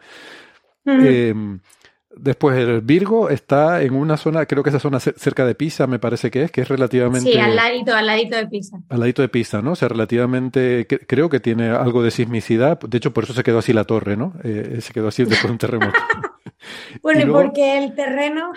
Después 2.15 2.57
el 2.57 2.81
Virgo 2.81 3.29
está 3.29 3.81
en 3.81 3.95
una 3.95 4.17
zona, 4.17 4.45
creo 4.45 4.61
que 4.61 4.69
esa 4.69 4.79
zona 4.79 4.99
cerca 4.99 5.45
de 5.45 5.55
Pisa, 5.55 5.87
me 5.87 5.97
parece 5.97 6.29
que 6.29 6.43
es, 6.43 6.51
que 6.51 6.61
es 6.61 6.69
relativamente... 6.69 7.31
Sí, 7.31 7.39
al 7.39 7.55
ladito, 7.55 7.95
al 7.95 8.05
ladito 8.05 8.37
de 8.37 8.47
Pisa. 8.47 8.77
Al 8.89 8.99
ladito 8.99 9.23
de 9.23 9.29
Pisa, 9.29 9.63
¿no? 9.63 9.71
O 9.71 9.75
sea, 9.75 9.87
relativamente, 9.87 10.85
creo 10.85 11.29
que 11.29 11.39
tiene 11.39 11.69
algo 11.69 12.03
de 12.03 12.11
sismicidad. 12.11 12.79
De 12.79 12.97
hecho, 12.97 13.13
por 13.13 13.23
eso 13.23 13.33
se 13.33 13.41
quedó 13.41 13.59
así 13.59 13.73
la 13.73 13.85
torre, 13.85 14.15
¿no? 14.15 14.33
Eh, 14.43 14.77
se 14.81 14.93
quedó 14.93 15.07
así 15.07 15.23
después 15.23 15.43
de 15.43 15.51
un 15.51 15.57
terremoto. 15.57 15.99
bueno, 17.01 17.21
y, 17.21 17.25
porque 17.25 17.83
el 17.83 17.95
terreno... 17.95 18.51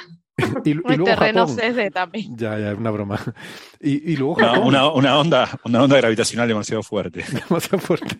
y, 0.64 0.70
el 0.70 1.04
terreno 1.04 1.48
cede 1.48 1.90
también. 1.90 2.36
Ya, 2.36 2.58
ya, 2.58 2.74
una 2.74 2.90
broma. 2.90 3.20
Y, 3.80 4.16
luego 4.16 4.34
una, 4.34 4.88
una, 4.90 5.18
onda, 5.18 5.48
una 5.64 5.82
onda 5.82 5.96
gravitacional 5.96 6.48
demasiado 6.48 6.82
fuerte. 6.82 7.24
demasiado 7.48 7.78
fuerte. 7.78 8.18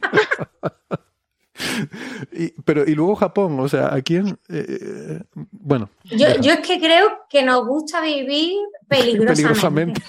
y, 2.33 2.49
pero, 2.63 2.85
y 2.87 2.95
luego 2.95 3.17
Japón, 3.17 3.59
o 3.61 3.69
sea, 3.69 3.95
¿a 3.95 4.01
quién? 4.01 4.39
Eh, 4.49 5.21
bueno. 5.35 5.91
Yo, 6.05 6.41
yo, 6.41 6.53
es 6.53 6.61
que 6.61 6.79
creo 6.79 7.27
que 7.29 7.43
nos 7.43 7.67
gusta 7.67 8.01
vivir 8.01 8.55
peligrosamente. 8.89 10.03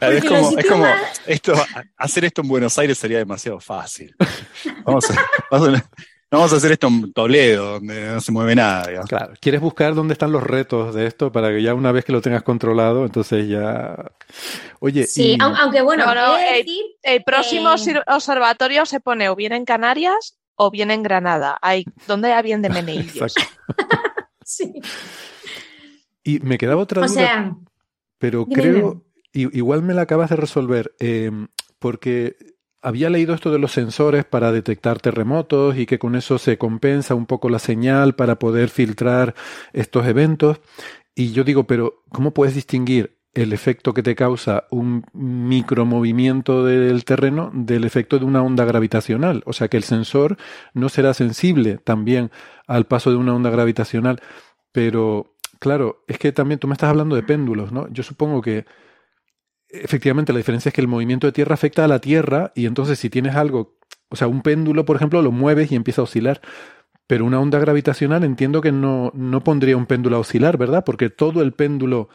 Es 0.00 0.24
como, 0.24 0.58
es 0.58 0.66
como 0.66 0.86
esto, 1.26 1.54
hacer 1.96 2.26
esto 2.26 2.42
en 2.42 2.48
Buenos 2.48 2.78
Aires 2.78 2.98
sería 2.98 3.18
demasiado 3.18 3.60
fácil. 3.60 4.14
Vamos 4.84 5.10
a, 5.10 5.26
vamos 5.50 5.68
a, 5.68 5.90
vamos 6.30 6.52
a 6.52 6.56
hacer 6.56 6.72
esto 6.72 6.86
en 6.86 7.12
Toledo, 7.12 7.72
donde 7.72 8.06
no 8.06 8.20
se 8.20 8.32
mueve 8.32 8.54
nada. 8.54 9.02
Claro, 9.06 9.32
quieres 9.40 9.60
buscar 9.60 9.94
dónde 9.94 10.12
están 10.12 10.32
los 10.32 10.42
retos 10.42 10.94
de 10.94 11.06
esto 11.06 11.32
para 11.32 11.50
que 11.50 11.62
ya 11.62 11.74
una 11.74 11.92
vez 11.92 12.04
que 12.04 12.12
lo 12.12 12.20
tengas 12.20 12.42
controlado, 12.42 13.04
entonces 13.04 13.48
ya. 13.48 14.12
Oye. 14.78 15.06
Sí, 15.06 15.36
aunque 15.40 15.82
bueno, 15.82 16.04
el, 17.02 17.24
próximo 17.24 17.70
observatorio 18.06 18.86
se 18.86 19.00
pone 19.00 19.28
o 19.28 19.36
bien 19.36 19.52
en 19.52 19.64
Canarias 19.64 20.38
o 20.54 20.70
bien 20.70 20.90
en 20.90 21.02
Granada. 21.02 21.58
Hay, 21.62 21.84
¿Dónde 22.06 22.32
hay 22.32 22.42
bien 22.42 22.62
de 22.62 22.70
Meneillos? 22.70 23.34
sí. 24.44 24.72
Y 26.22 26.38
me 26.40 26.58
quedaba 26.58 26.82
otra 26.82 27.06
duda. 27.06 27.56
pero 28.18 28.46
creo, 28.46 29.04
igual 29.32 29.82
me 29.82 29.94
la 29.94 30.02
acabas 30.02 30.30
de 30.30 30.36
resolver, 30.36 30.94
eh, 31.00 31.30
porque 31.78 32.36
había 32.82 33.10
leído 33.10 33.34
esto 33.34 33.50
de 33.50 33.58
los 33.58 33.72
sensores 33.72 34.24
para 34.24 34.52
detectar 34.52 35.00
terremotos 35.00 35.76
y 35.76 35.86
que 35.86 35.98
con 35.98 36.14
eso 36.14 36.38
se 36.38 36.58
compensa 36.58 37.14
un 37.14 37.26
poco 37.26 37.48
la 37.48 37.58
señal 37.58 38.14
para 38.14 38.38
poder 38.38 38.68
filtrar 38.68 39.34
estos 39.72 40.06
eventos. 40.06 40.60
Y 41.14 41.32
yo 41.32 41.44
digo, 41.44 41.64
pero 41.64 42.02
¿cómo 42.10 42.32
puedes 42.32 42.54
distinguir 42.54 43.18
el 43.34 43.52
efecto 43.52 43.94
que 43.94 44.02
te 44.02 44.16
causa 44.16 44.64
un 44.70 45.04
micromovimiento 45.12 46.64
del 46.64 47.04
terreno 47.04 47.50
del 47.54 47.84
efecto 47.84 48.18
de 48.18 48.24
una 48.24 48.42
onda 48.42 48.64
gravitacional? 48.64 49.42
O 49.46 49.52
sea 49.52 49.68
que 49.68 49.76
el 49.76 49.84
sensor 49.84 50.36
no 50.72 50.88
será 50.88 51.14
sensible 51.14 51.78
también 51.78 52.30
al 52.66 52.86
paso 52.86 53.10
de 53.10 53.16
una 53.16 53.34
onda 53.34 53.50
gravitacional. 53.50 54.20
Pero, 54.72 55.34
claro, 55.58 56.04
es 56.06 56.18
que 56.18 56.32
también 56.32 56.60
tú 56.60 56.68
me 56.68 56.74
estás 56.74 56.90
hablando 56.90 57.16
de 57.16 57.22
péndulos, 57.22 57.72
¿no? 57.72 57.88
Yo 57.92 58.02
supongo 58.02 58.40
que 58.40 58.64
efectivamente 59.72 60.32
la 60.32 60.38
diferencia 60.38 60.68
es 60.70 60.74
que 60.74 60.80
el 60.80 60.88
movimiento 60.88 61.26
de 61.26 61.32
tierra 61.32 61.54
afecta 61.54 61.84
a 61.84 61.88
la 61.88 62.00
Tierra 62.00 62.52
y 62.54 62.66
entonces 62.66 62.98
si 62.98 63.10
tienes 63.10 63.36
algo, 63.36 63.76
o 64.08 64.16
sea, 64.16 64.28
un 64.28 64.42
péndulo, 64.42 64.84
por 64.84 64.96
ejemplo, 64.96 65.22
lo 65.22 65.32
mueves 65.32 65.70
y 65.72 65.76
empieza 65.76 66.02
a 66.02 66.04
oscilar. 66.04 66.40
Pero 67.06 67.24
una 67.24 67.40
onda 67.40 67.58
gravitacional 67.58 68.22
entiendo 68.22 68.60
que 68.60 68.70
no, 68.70 69.10
no 69.14 69.42
pondría 69.42 69.76
un 69.76 69.86
péndulo 69.86 70.16
a 70.16 70.20
oscilar, 70.20 70.56
¿verdad? 70.56 70.84
Porque 70.84 71.10
todo 71.10 71.42
el 71.42 71.52
péndulo 71.52 72.08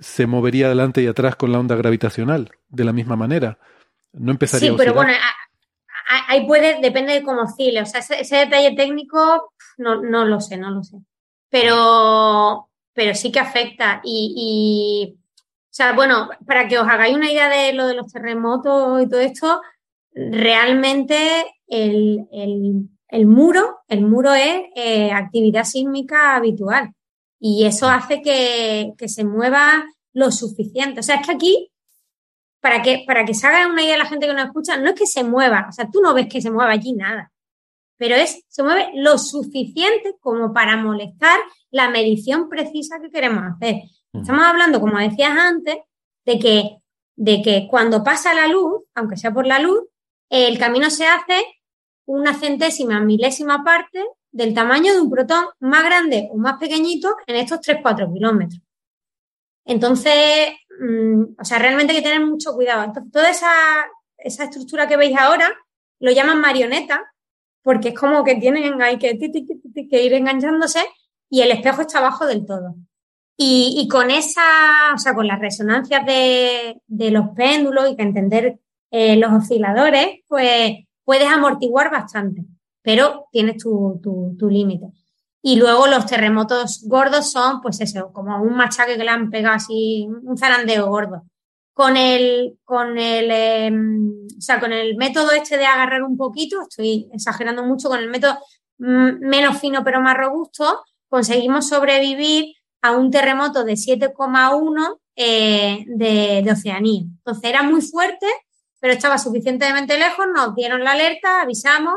se 0.00 0.26
movería 0.26 0.66
adelante 0.66 1.02
y 1.02 1.06
atrás 1.06 1.36
con 1.36 1.52
la 1.52 1.58
onda 1.58 1.76
gravitacional, 1.76 2.50
de 2.68 2.84
la 2.84 2.92
misma 2.92 3.16
manera. 3.16 3.58
No 4.12 4.32
empezaría 4.32 4.70
sí, 4.70 4.76
pero 4.76 4.94
bueno, 4.94 5.12
ahí 6.28 6.46
puede, 6.46 6.80
depende 6.80 7.12
de 7.12 7.22
cómo 7.22 7.42
oscile. 7.42 7.82
O 7.82 7.86
sea, 7.86 8.00
ese, 8.00 8.36
detalle 8.36 8.74
técnico 8.74 9.52
no, 9.76 10.02
no, 10.02 10.24
lo 10.24 10.40
sé, 10.40 10.56
no 10.56 10.70
lo 10.70 10.82
sé. 10.82 10.96
Pero, 11.50 12.68
pero 12.92 13.14
sí 13.14 13.30
que 13.30 13.40
afecta. 13.40 14.00
Y, 14.04 15.16
sea, 15.78 15.92
bueno, 15.92 16.28
para 16.46 16.66
que 16.66 16.78
os 16.78 16.88
hagáis 16.88 17.14
una 17.14 17.30
idea 17.30 17.48
de 17.48 17.72
lo 17.72 17.86
de 17.86 17.94
los 17.94 18.12
terremotos 18.12 19.02
y 19.02 19.08
todo 19.08 19.20
esto, 19.20 19.62
realmente 20.12 21.46
el, 21.68 22.26
el, 22.32 23.26
muro, 23.26 23.78
el 23.86 24.02
muro 24.02 24.34
es 24.34 24.62
eh, 24.74 25.12
actividad 25.12 25.64
sísmica 25.64 26.34
habitual. 26.34 26.92
Y 27.38 27.64
eso 27.64 27.88
hace 27.88 28.20
que, 28.20 28.94
que 28.98 29.08
se 29.08 29.24
mueva 29.24 29.84
lo 30.12 30.32
suficiente. 30.32 31.00
O 31.00 31.02
sea, 31.04 31.16
es 31.16 31.26
que 31.26 31.32
aquí 31.32 31.70
para 32.60 32.82
que, 32.82 33.04
para 33.06 33.24
que 33.24 33.34
se 33.34 33.46
haga 33.46 33.70
una 33.70 33.82
idea 33.82 33.96
la 33.96 34.06
gente 34.06 34.26
que 34.26 34.34
nos 34.34 34.46
escucha, 34.46 34.76
no 34.78 34.88
es 34.88 34.94
que 34.94 35.06
se 35.06 35.22
mueva, 35.22 35.66
o 35.68 35.72
sea, 35.72 35.88
tú 35.90 36.00
no 36.00 36.14
ves 36.14 36.26
que 36.28 36.42
se 36.42 36.50
mueva 36.50 36.72
allí 36.72 36.92
nada, 36.92 37.32
pero 37.96 38.16
es, 38.16 38.44
se 38.48 38.62
mueve 38.62 38.90
lo 38.94 39.16
suficiente 39.18 40.16
como 40.20 40.52
para 40.52 40.76
molestar 40.76 41.38
la 41.70 41.88
medición 41.88 42.48
precisa 42.48 43.00
que 43.00 43.10
queremos 43.10 43.44
hacer. 43.44 43.82
Estamos 44.12 44.44
hablando, 44.44 44.80
como 44.80 44.98
decías 44.98 45.36
antes, 45.36 45.76
de 46.24 46.38
que, 46.38 46.78
de 47.16 47.42
que 47.42 47.68
cuando 47.70 48.02
pasa 48.02 48.34
la 48.34 48.46
luz, 48.46 48.84
aunque 48.94 49.16
sea 49.16 49.32
por 49.32 49.46
la 49.46 49.58
luz, 49.58 49.80
el 50.30 50.58
camino 50.58 50.90
se 50.90 51.06
hace 51.06 51.44
una 52.06 52.34
centésima, 52.34 53.00
milésima 53.00 53.62
parte 53.64 54.04
del 54.30 54.54
tamaño 54.54 54.92
de 54.92 55.00
un 55.00 55.10
protón 55.10 55.44
más 55.60 55.84
grande 55.84 56.28
o 56.32 56.36
más 56.36 56.58
pequeñito 56.58 57.16
en 57.26 57.36
estos 57.36 57.60
3-4 57.60 58.12
kilómetros. 58.12 58.60
Entonces, 59.64 60.50
Mm, 60.78 61.34
o 61.38 61.44
sea, 61.44 61.58
realmente 61.58 61.92
hay 61.92 61.98
que 61.98 62.08
tener 62.08 62.24
mucho 62.24 62.52
cuidado. 62.54 62.84
Entonces, 62.84 63.12
toda 63.12 63.30
esa, 63.30 63.50
esa 64.16 64.44
estructura 64.44 64.86
que 64.86 64.96
veis 64.96 65.16
ahora 65.18 65.52
lo 66.00 66.12
llaman 66.12 66.40
marioneta, 66.40 67.12
porque 67.62 67.88
es 67.88 67.94
como 67.98 68.24
que 68.24 68.36
tienen 68.36 68.80
hay 68.80 68.98
que, 68.98 69.18
que 69.18 70.02
ir 70.04 70.12
enganchándose 70.14 70.80
y 71.28 71.42
el 71.42 71.50
espejo 71.50 71.82
está 71.82 71.98
abajo 71.98 72.26
del 72.26 72.46
todo. 72.46 72.76
Y, 73.40 73.86
con 73.88 74.10
esa, 74.10 74.42
o 74.92 74.98
sea, 74.98 75.14
con 75.14 75.28
las 75.28 75.38
resonancias 75.38 76.04
de, 76.04 76.80
los 76.88 77.28
péndulos 77.36 77.88
y 77.88 77.94
que 77.94 78.02
entender 78.02 78.58
eh, 78.90 79.14
los 79.14 79.32
osciladores, 79.32 80.22
pues 80.26 80.78
puedes 81.04 81.28
amortiguar 81.28 81.88
bastante, 81.88 82.44
pero 82.82 83.26
tienes 83.30 83.58
tu, 83.58 84.00
tu, 84.02 84.36
tu 84.36 84.50
límite. 84.50 84.88
Y 85.40 85.54
luego 85.54 85.86
los 85.86 86.04
terremotos 86.06 86.82
gordos 86.86 87.30
son, 87.30 87.60
pues 87.60 87.80
eso, 87.80 88.12
como 88.12 88.42
un 88.42 88.56
machaque 88.56 88.96
que 88.96 89.04
le 89.04 89.10
han 89.10 89.30
pegado 89.30 89.54
así, 89.54 90.08
un 90.24 90.36
zarandeo 90.36 90.88
gordo. 90.88 91.22
Con 91.72 91.96
el, 91.96 92.58
con 92.64 92.98
el, 92.98 93.30
em, 93.30 94.26
o 94.36 94.40
sea, 94.40 94.58
con 94.58 94.72
el 94.72 94.96
método 94.96 95.30
este 95.30 95.56
de 95.56 95.66
agarrar 95.66 96.02
un 96.02 96.16
poquito, 96.16 96.62
estoy 96.62 97.08
exagerando 97.12 97.62
mucho, 97.62 97.88
con 97.88 98.00
el 98.00 98.10
método 98.10 98.36
menos 98.78 99.60
fino 99.60 99.84
pero 99.84 100.00
más 100.00 100.16
robusto, 100.16 100.82
conseguimos 101.08 101.68
sobrevivir 101.68 102.57
a 102.82 102.92
un 102.92 103.10
terremoto 103.10 103.64
de 103.64 103.74
7,1 103.74 104.98
eh, 105.16 105.84
de, 105.88 106.42
de 106.44 106.52
Oceanía. 106.52 107.02
Entonces 107.02 107.44
era 107.44 107.62
muy 107.62 107.82
fuerte, 107.82 108.26
pero 108.80 108.92
estaba 108.92 109.18
suficientemente 109.18 109.98
lejos, 109.98 110.26
nos 110.34 110.54
dieron 110.54 110.84
la 110.84 110.92
alerta, 110.92 111.42
avisamos 111.42 111.94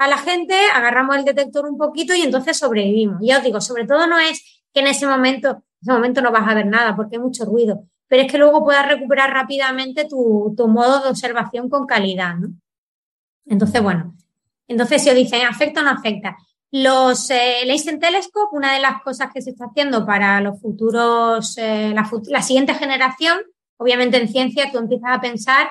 a 0.00 0.08
la 0.08 0.16
gente, 0.16 0.54
agarramos 0.74 1.16
el 1.16 1.26
detector 1.26 1.66
un 1.66 1.76
poquito 1.76 2.14
y 2.14 2.22
entonces 2.22 2.56
sobrevivimos. 2.56 3.18
Ya 3.20 3.36
os 3.36 3.44
digo, 3.44 3.60
sobre 3.60 3.86
todo 3.86 4.06
no 4.06 4.18
es 4.18 4.62
que 4.72 4.80
en 4.80 4.86
ese 4.86 5.06
momento, 5.06 5.50
en 5.50 5.82
ese 5.82 5.92
momento 5.92 6.22
no 6.22 6.32
vas 6.32 6.48
a 6.48 6.54
ver 6.54 6.66
nada 6.66 6.96
porque 6.96 7.16
hay 7.16 7.22
mucho 7.22 7.44
ruido, 7.44 7.84
pero 8.08 8.22
es 8.22 8.32
que 8.32 8.38
luego 8.38 8.64
puedas 8.64 8.88
recuperar 8.88 9.30
rápidamente 9.30 10.06
tu, 10.06 10.54
modo 10.68 11.02
de 11.02 11.10
observación 11.10 11.68
con 11.68 11.86
calidad, 11.86 12.36
¿no? 12.36 12.48
Entonces, 13.44 13.82
bueno, 13.82 14.16
entonces 14.68 15.02
si 15.02 15.10
os 15.10 15.16
dicen 15.16 15.46
afecta 15.46 15.80
o 15.80 15.84
no 15.84 15.90
afecta. 15.90 16.36
Los 16.72 17.30
eh, 17.30 17.66
Telescope, 18.00 18.56
una 18.56 18.74
de 18.74 18.80
las 18.80 19.02
cosas 19.02 19.32
que 19.32 19.42
se 19.42 19.50
está 19.50 19.66
haciendo 19.66 20.06
para 20.06 20.40
los 20.40 20.60
futuros, 20.60 21.58
eh, 21.58 21.92
la, 21.92 22.42
siguiente 22.42 22.74
generación, 22.74 23.38
obviamente 23.76 24.18
en 24.18 24.28
ciencia 24.28 24.70
tú 24.70 24.78
empiezas 24.78 25.10
a 25.10 25.20
pensar 25.20 25.70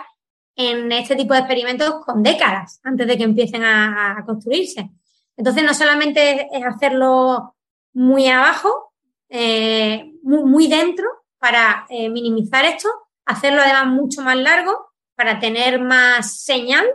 en 0.55 0.91
este 0.91 1.15
tipo 1.15 1.33
de 1.33 1.39
experimentos 1.39 2.03
con 2.05 2.21
décadas 2.21 2.81
antes 2.83 3.07
de 3.07 3.17
que 3.17 3.23
empiecen 3.23 3.63
a, 3.63 4.21
construirse. 4.25 4.89
Entonces, 5.37 5.63
no 5.63 5.73
solamente 5.73 6.49
es 6.51 6.65
hacerlo 6.65 7.55
muy 7.93 8.27
abajo, 8.27 8.93
eh, 9.29 10.15
muy, 10.23 10.67
dentro 10.67 11.07
para 11.37 11.85
eh, 11.89 12.09
minimizar 12.09 12.65
esto, 12.65 12.89
hacerlo 13.25 13.61
además 13.61 13.87
mucho 13.87 14.21
más 14.21 14.35
largo 14.35 14.91
para 15.15 15.39
tener 15.39 15.79
más 15.79 16.41
señal 16.41 16.85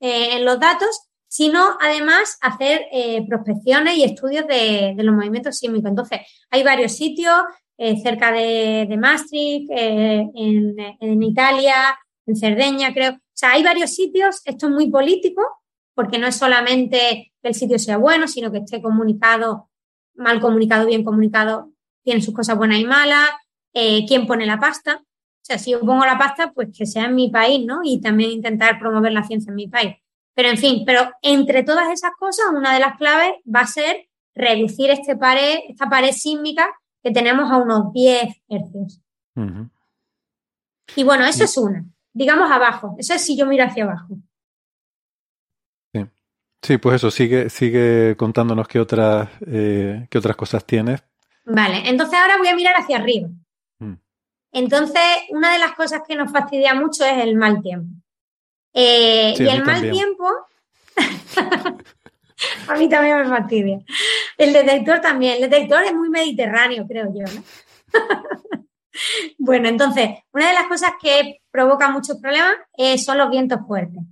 en 0.00 0.44
los 0.44 0.58
datos, 0.58 1.08
sino 1.34 1.76
además 1.80 2.38
hacer 2.40 2.86
prospecciones 3.28 3.96
y 3.96 4.04
estudios 4.04 4.46
de, 4.46 4.94
los 4.98 5.12
movimientos 5.12 5.58
sísmicos. 5.58 5.90
Entonces, 5.90 6.20
hay 6.48 6.62
varios 6.62 6.92
sitios 6.92 7.34
cerca 7.76 8.30
de, 8.30 8.96
Maastricht, 8.96 9.68
en, 9.68 10.76
en 11.00 11.22
Italia, 11.24 11.98
en 12.26 12.36
Cerdeña, 12.36 12.94
creo. 12.94 13.14
O 13.14 13.18
sea, 13.32 13.50
hay 13.50 13.64
varios 13.64 13.90
sitios, 13.90 14.42
esto 14.44 14.68
es 14.68 14.72
muy 14.72 14.90
político, 14.90 15.42
porque 15.94 16.20
no 16.20 16.28
es 16.28 16.36
solamente 16.36 17.32
que 17.42 17.48
el 17.48 17.54
sitio 17.56 17.80
sea 17.80 17.96
bueno, 17.96 18.28
sino 18.28 18.52
que 18.52 18.58
esté 18.58 18.80
comunicado, 18.80 19.70
mal 20.14 20.40
comunicado, 20.40 20.86
bien 20.86 21.02
comunicado, 21.02 21.72
tiene 22.04 22.22
sus 22.22 22.32
cosas 22.32 22.56
buenas 22.56 22.78
y 22.78 22.84
malas, 22.84 23.30
eh, 23.72 24.04
quién 24.06 24.28
pone 24.28 24.46
la 24.46 24.60
pasta. 24.60 25.02
O 25.02 25.46
sea, 25.46 25.58
si 25.58 25.72
yo 25.72 25.80
pongo 25.80 26.06
la 26.06 26.16
pasta, 26.16 26.52
pues 26.52 26.68
que 26.72 26.86
sea 26.86 27.06
en 27.06 27.16
mi 27.16 27.28
país, 27.28 27.66
¿no? 27.66 27.80
Y 27.82 28.00
también 28.00 28.30
intentar 28.30 28.78
promover 28.78 29.12
la 29.12 29.24
ciencia 29.24 29.50
en 29.50 29.56
mi 29.56 29.66
país. 29.66 29.96
Pero 30.34 30.48
en 30.48 30.58
fin, 30.58 30.82
pero 30.84 31.10
entre 31.22 31.62
todas 31.62 31.90
esas 31.90 32.12
cosas, 32.18 32.46
una 32.52 32.74
de 32.74 32.80
las 32.80 32.96
claves 32.96 33.34
va 33.44 33.60
a 33.60 33.66
ser 33.66 34.08
reducir 34.34 34.90
este 34.90 35.16
pared, 35.16 35.60
esta 35.68 35.88
pared 35.88 36.12
sísmica 36.12 36.68
que 37.02 37.12
tenemos 37.12 37.50
a 37.50 37.56
unos 37.56 37.92
10 37.92 38.42
hercios. 38.48 39.00
Y 40.96 41.04
bueno, 41.04 41.24
eso 41.24 41.44
es 41.44 41.56
una 41.56 41.84
digamos 42.14 42.50
abajo. 42.50 42.94
Eso 42.98 43.12
es 43.12 43.22
si 43.22 43.36
yo 43.36 43.44
miro 43.44 43.64
hacia 43.64 43.84
abajo. 43.84 44.16
Sí, 45.92 46.06
sí 46.62 46.78
pues 46.78 46.96
eso, 46.96 47.10
sigue, 47.10 47.50
sigue 47.50 48.16
contándonos 48.16 48.68
qué 48.68 48.80
otras, 48.80 49.28
eh, 49.46 50.06
qué 50.08 50.18
otras 50.18 50.36
cosas 50.36 50.64
tienes. 50.64 51.04
Vale, 51.44 51.88
entonces 51.90 52.18
ahora 52.18 52.38
voy 52.38 52.48
a 52.48 52.56
mirar 52.56 52.74
hacia 52.76 52.96
arriba. 52.96 53.28
Mm. 53.80 53.94
Entonces, 54.52 55.02
una 55.30 55.52
de 55.52 55.58
las 55.58 55.72
cosas 55.72 56.02
que 56.06 56.16
nos 56.16 56.32
fastidia 56.32 56.74
mucho 56.74 57.04
es 57.04 57.22
el 57.22 57.36
mal 57.36 57.60
tiempo. 57.60 57.92
Eh, 58.74 59.34
y 59.38 59.48
el 59.48 59.64
mal 59.64 59.88
tiempo, 59.90 60.28
a 62.68 62.74
mí 62.76 62.88
también 62.88 63.20
me 63.20 63.28
fastidia. 63.28 63.78
El 64.36 64.52
detector 64.52 65.00
también. 65.00 65.34
El 65.34 65.48
detector 65.48 65.84
es 65.84 65.94
muy 65.94 66.10
mediterráneo, 66.10 66.84
creo 66.86 67.06
yo. 67.14 67.24
¿no? 67.32 67.44
bueno, 69.38 69.68
entonces, 69.68 70.10
una 70.32 70.48
de 70.48 70.54
las 70.54 70.66
cosas 70.66 70.92
que 71.00 71.40
provoca 71.50 71.88
muchos 71.88 72.18
problemas 72.18 72.54
eh, 72.76 72.98
son 72.98 73.18
los 73.18 73.30
vientos 73.30 73.60
fuertes 73.66 74.02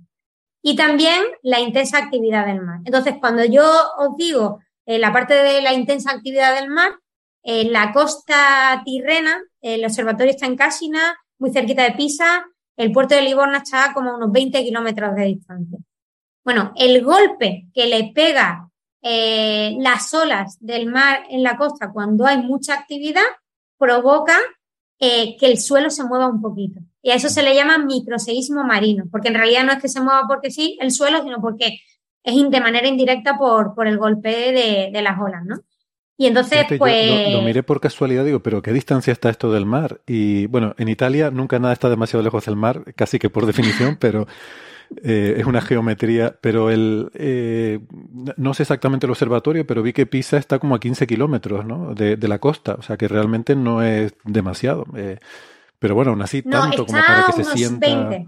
y 0.61 0.77
también 0.77 1.21
la 1.41 1.59
intensa 1.59 1.97
actividad 1.97 2.45
del 2.45 2.61
mar. 2.61 2.79
Entonces, 2.85 3.15
cuando 3.19 3.43
yo 3.43 3.69
os 3.97 4.15
digo 4.15 4.61
eh, 4.85 4.97
la 4.97 5.11
parte 5.11 5.33
de 5.33 5.61
la 5.61 5.73
intensa 5.73 6.11
actividad 6.11 6.55
del 6.55 6.69
mar, 6.69 6.93
en 7.43 7.73
la 7.73 7.91
costa 7.91 8.81
tirrena, 8.85 9.43
el 9.61 9.83
observatorio 9.83 10.31
está 10.31 10.45
en 10.45 10.55
Casina, 10.55 11.17
muy 11.37 11.51
cerquita 11.51 11.83
de 11.83 11.91
Pisa, 11.91 12.45
el 12.77 12.91
puerto 12.91 13.15
de 13.15 13.21
Livorno 13.21 13.57
está 13.57 13.91
como 13.93 14.11
a 14.11 14.17
unos 14.17 14.31
20 14.31 14.63
kilómetros 14.63 15.15
de 15.15 15.25
distancia. 15.25 15.79
Bueno, 16.43 16.73
el 16.75 17.03
golpe 17.03 17.67
que 17.73 17.87
le 17.87 18.11
pega 18.13 18.69
eh, 19.01 19.75
las 19.79 20.13
olas 20.13 20.57
del 20.59 20.87
mar 20.87 21.23
en 21.29 21.43
la 21.43 21.57
costa 21.57 21.91
cuando 21.91 22.25
hay 22.25 22.37
mucha 22.37 22.73
actividad 22.73 23.21
provoca 23.77 24.37
eh, 24.99 25.35
que 25.37 25.47
el 25.47 25.59
suelo 25.59 25.89
se 25.89 26.03
mueva 26.03 26.27
un 26.27 26.41
poquito. 26.41 26.79
Y 27.01 27.11
a 27.11 27.15
eso 27.15 27.27
se 27.27 27.43
le 27.43 27.53
llama 27.53 27.77
microseísmo 27.77 28.63
marino, 28.63 29.05
porque 29.11 29.27
en 29.27 29.35
realidad 29.35 29.65
no 29.65 29.73
es 29.73 29.81
que 29.81 29.89
se 29.89 29.99
mueva 29.99 30.23
porque 30.27 30.51
sí 30.51 30.77
el 30.79 30.91
suelo, 30.91 31.21
sino 31.21 31.41
porque 31.41 31.79
es 32.23 32.49
de 32.49 32.61
manera 32.61 32.87
indirecta 32.87 33.37
por, 33.37 33.75
por 33.75 33.87
el 33.87 33.97
golpe 33.97 34.89
de, 34.89 35.01
las 35.01 35.19
olas, 35.19 35.43
¿no? 35.43 35.57
Y 36.17 36.27
entonces, 36.27 36.65
pues... 36.77 37.31
lo, 37.31 37.41
miré 37.41 37.63
por 37.63 37.81
casualidad, 37.81 38.23
digo, 38.23 38.41
pero 38.41 38.61
¿qué 38.61 38.71
distancia 38.71 39.11
está 39.11 39.29
esto 39.29 39.51
del 39.51 39.65
mar? 39.65 40.01
Y 40.05 40.45
bueno, 40.45 40.75
en 40.77 40.87
Italia 40.87 41.31
nunca 41.31 41.57
nada 41.59 41.73
está 41.73 41.89
demasiado 41.89 42.23
lejos 42.23 42.45
del 42.45 42.55
mar, 42.55 42.83
casi 42.95 43.17
que 43.17 43.29
por 43.29 43.45
definición, 43.47 43.97
pero 43.99 44.27
eh, 45.01 45.35
es 45.37 45.45
una 45.45 45.61
geometría, 45.61 46.35
pero 46.39 46.69
el, 46.69 47.09
eh, 47.15 47.79
no 48.37 48.53
sé 48.53 48.63
exactamente 48.63 49.07
el 49.07 49.11
observatorio, 49.11 49.65
pero 49.65 49.81
vi 49.81 49.93
que 49.93 50.05
Pisa 50.05 50.37
está 50.37 50.59
como 50.59 50.75
a 50.75 50.79
15 50.79 51.07
kilómetros 51.07 51.65
¿no? 51.65 51.95
de, 51.95 52.17
la 52.27 52.39
costa, 52.39 52.75
o 52.75 52.81
sea 52.81 52.97
que 52.97 53.07
realmente 53.07 53.55
no 53.55 53.81
es 53.81 54.13
demasiado. 54.23 54.85
Eh, 54.95 55.17
Pero 55.79 55.95
bueno, 55.95 56.11
aún 56.11 56.21
así, 56.21 56.41
tanto 56.43 56.85
como 56.85 56.99
para 56.99 57.25
que 57.25 57.43
se 57.43 57.57
sienta. 57.57 57.87
20. 57.87 58.27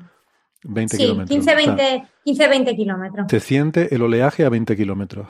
20 0.64 0.98
sí, 0.98 1.04
kilómetros. 1.04 1.30
15, 1.30 1.56
20, 1.56 2.04
15, 2.24 2.48
20 2.48 2.76
kilómetros. 2.76 3.28
Se 3.30 3.40
siente 3.40 3.96
el 3.96 4.02
oleaje 4.02 4.44
a 4.44 4.50
20 4.50 4.76
kilómetros. 4.76 5.28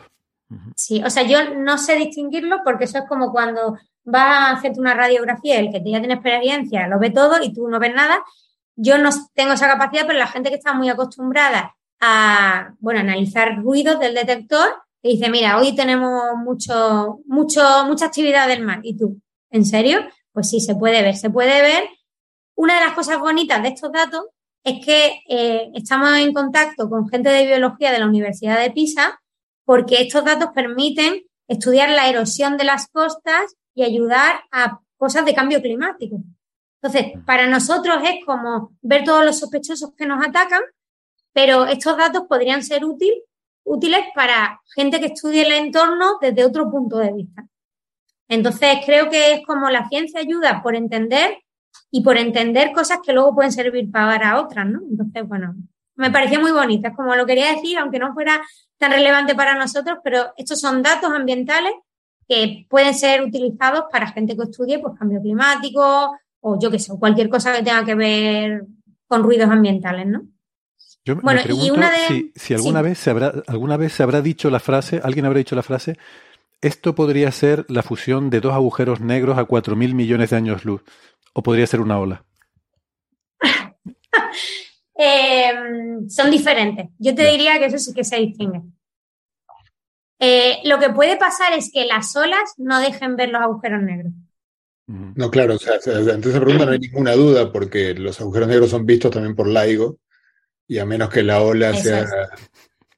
Sí, 0.76 1.02
o 1.04 1.10
sea, 1.10 1.24
yo 1.24 1.56
no 1.56 1.78
sé 1.78 1.96
distinguirlo 1.96 2.58
porque 2.64 2.86
eso 2.86 3.00
es 3.00 3.06
como 3.08 3.32
cuando 3.32 3.78
vas 4.04 4.40
a 4.40 4.52
hacerte 4.52 4.80
una 4.80 4.94
radiografía, 4.94 5.60
el 5.60 5.72
que 5.72 5.82
ya 5.84 6.00
tiene 6.00 6.14
experiencia 6.14 6.88
lo 6.88 7.00
ve 7.00 7.10
todo 7.10 7.42
y 7.42 7.54
tú 7.54 7.68
no 7.68 7.80
ves 7.80 7.94
nada. 7.94 8.24
Yo 8.76 8.98
no 8.98 9.10
tengo 9.34 9.54
esa 9.54 9.68
capacidad, 9.68 10.06
pero 10.06 10.20
la 10.20 10.28
gente 10.28 10.50
que 10.50 10.56
está 10.56 10.74
muy 10.74 10.90
acostumbrada 10.90 11.76
a, 12.00 12.74
bueno, 12.80 13.00
analizar 13.00 13.58
ruidos 13.58 14.00
del 14.00 14.14
detector, 14.14 14.68
te 15.02 15.10
dice, 15.10 15.30
mira, 15.30 15.60
hoy 15.60 15.76
tenemos 15.76 16.36
mucho, 16.38 17.20
mucho, 17.26 17.86
mucha 17.86 18.08
actividad 18.08 18.48
del 18.48 18.64
mar. 18.64 18.80
¿Y 18.84 18.98
tú? 18.98 19.22
¿En 19.50 19.66
serio? 19.66 20.00
Pues 20.34 20.50
sí, 20.50 20.60
se 20.60 20.76
puede 20.76 21.02
ver. 21.02 21.16
Se 21.16 21.30
puede 21.30 21.62
ver. 21.62 21.84
Una 22.56 22.76
de 22.76 22.86
las 22.86 22.94
cosas 22.94 23.20
bonitas 23.20 23.62
de 23.62 23.70
estos 23.70 23.92
datos 23.92 24.26
es 24.64 24.84
que 24.86 25.22
eh, 25.30 25.70
estamos 25.74 26.10
en 26.18 26.34
contacto 26.34 26.90
con 26.90 27.08
gente 27.08 27.30
de 27.30 27.46
biología 27.46 27.92
de 27.92 28.00
la 28.00 28.08
Universidad 28.08 28.60
de 28.60 28.72
Pisa 28.72 29.20
porque 29.66 30.02
estos 30.02 30.24
datos 30.24 30.50
permiten 30.54 31.24
estudiar 31.48 31.90
la 31.90 32.08
erosión 32.08 32.58
de 32.58 32.64
las 32.64 32.88
costas 32.88 33.56
y 33.74 33.84
ayudar 33.84 34.44
a 34.52 34.80
cosas 34.98 35.26
de 35.26 35.36
cambio 35.36 35.62
climático. 35.62 36.18
Entonces, 36.82 37.14
para 37.26 37.48
nosotros 37.48 37.98
es 38.04 38.24
como 38.26 38.72
ver 38.82 39.04
todos 39.04 39.26
los 39.26 39.40
sospechosos 39.40 39.94
que 39.98 40.06
nos 40.06 40.26
atacan, 40.26 40.62
pero 41.34 41.66
estos 41.66 41.98
datos 41.98 42.24
podrían 42.30 42.64
ser 42.64 42.86
útil, 42.86 43.14
útiles 43.64 44.06
para 44.14 44.62
gente 44.76 45.00
que 45.00 45.08
estudie 45.08 45.42
el 45.46 45.52
entorno 45.52 46.18
desde 46.22 46.46
otro 46.46 46.70
punto 46.70 46.98
de 46.98 47.12
vista. 47.12 47.46
Entonces, 48.28 48.78
creo 48.86 49.10
que 49.10 49.34
es 49.34 49.46
como 49.46 49.70
la 49.70 49.88
ciencia 49.90 50.20
ayuda 50.20 50.62
por 50.64 50.76
entender 50.76 51.40
y 51.92 52.02
por 52.02 52.18
entender 52.18 52.72
cosas 52.72 53.00
que 53.04 53.14
luego 53.14 53.36
pueden 53.36 53.52
servir 53.52 53.92
para 53.92 54.40
otras, 54.40 54.66
¿no? 54.68 54.82
Entonces, 54.90 55.28
bueno, 55.28 55.56
me 55.96 56.12
pareció 56.12 56.40
muy 56.40 56.52
bonita, 56.52 56.90
es 56.90 56.96
como 56.96 57.16
lo 57.16 57.26
quería 57.26 57.54
decir, 57.54 57.78
aunque 57.78 58.00
no 58.00 58.14
fuera 58.14 58.42
tan 58.78 58.92
relevante 58.92 59.36
para 59.36 59.56
nosotros, 59.56 60.00
pero 60.04 60.34
estos 60.38 60.60
son 60.60 60.82
datos 60.82 61.12
ambientales 61.12 61.74
que 62.28 62.66
pueden 62.70 62.94
ser 62.94 63.22
utilizados 63.22 63.86
para 63.92 64.12
gente 64.12 64.36
que 64.36 64.44
estudie 64.44 64.80
pues, 64.80 64.98
cambio 64.98 65.22
climático 65.22 66.18
o 66.42 66.60
yo 66.60 66.70
qué 66.70 66.80
sé, 66.80 66.94
cualquier 67.00 67.30
cosa 67.30 67.54
que 67.54 67.64
tenga 67.64 67.86
que 67.86 67.96
ver 67.96 68.66
con 69.08 69.24
ruidos 69.24 69.50
ambientales, 69.50 70.08
¿no? 70.08 70.24
Yo 71.04 71.16
bueno, 71.18 71.40
me 71.40 71.44
pregunto 71.44 71.66
y 71.68 71.70
una 71.70 71.92
de... 71.92 72.32
si, 72.36 72.54
alguna, 72.56 72.82
vez 72.82 72.98
se 72.98 73.12
habrá, 73.12 73.34
alguna 73.48 73.78
vez 73.78 73.94
se 73.94 74.02
habrá 74.02 74.22
dicho 74.22 74.50
la 74.50 74.60
frase, 74.60 75.02
alguien 75.04 75.26
habrá 75.26 75.38
dicho 75.38 75.56
la 75.56 75.64
frase, 75.64 75.98
esto 76.62 76.96
podría 76.96 77.32
ser 77.32 77.66
la 77.70 77.84
fusión 77.84 78.32
de 78.32 78.42
dos 78.42 78.54
agujeros 78.54 79.02
negros 79.02 79.38
a 79.38 79.46
cuatro 79.46 79.76
mil 79.76 79.94
millones 79.94 80.32
de 80.32 80.38
años 80.38 80.66
luz, 80.66 80.82
o 81.34 81.44
podría 81.44 81.68
ser 81.68 81.82
una 81.82 82.00
ola. 82.00 82.26
Eh, 84.98 85.54
son 86.08 86.32
diferentes. 86.32 86.88
Yo 86.98 87.14
te 87.14 87.30
diría 87.30 87.60
que 87.60 87.66
eso 87.66 87.78
sí 87.78 87.94
que 87.94 88.04
se 88.04 88.18
distingue. 88.18 88.62
Eh, 90.20 90.60
lo 90.64 90.80
que 90.80 90.90
puede 90.90 91.18
pasar 91.18 91.54
es 91.54 91.72
que 91.72 91.86
las 91.86 92.16
olas 92.16 92.54
no 92.58 92.80
dejen 92.80 93.16
ver 93.16 93.30
los 93.30 93.42
agujeros 93.42 93.82
negros. 93.82 94.14
No, 94.88 95.32
claro, 95.32 95.56
o 95.56 95.58
sea, 95.58 95.76
ante 95.76 96.30
esa 96.30 96.40
pregunta 96.40 96.66
no 96.66 96.72
hay 96.72 96.80
ninguna 96.80 97.14
duda, 97.14 97.52
porque 97.52 97.96
los 97.96 98.22
agujeros 98.22 98.48
negros 98.48 98.70
son 98.70 98.86
vistos 98.86 99.12
también 99.12 99.36
por 99.36 99.48
LIGO, 99.48 99.98
y 100.68 100.78
a 100.78 100.86
menos 100.86 101.10
que 101.10 101.24
la 101.24 101.42
ola 101.42 101.74
sea 101.74 102.06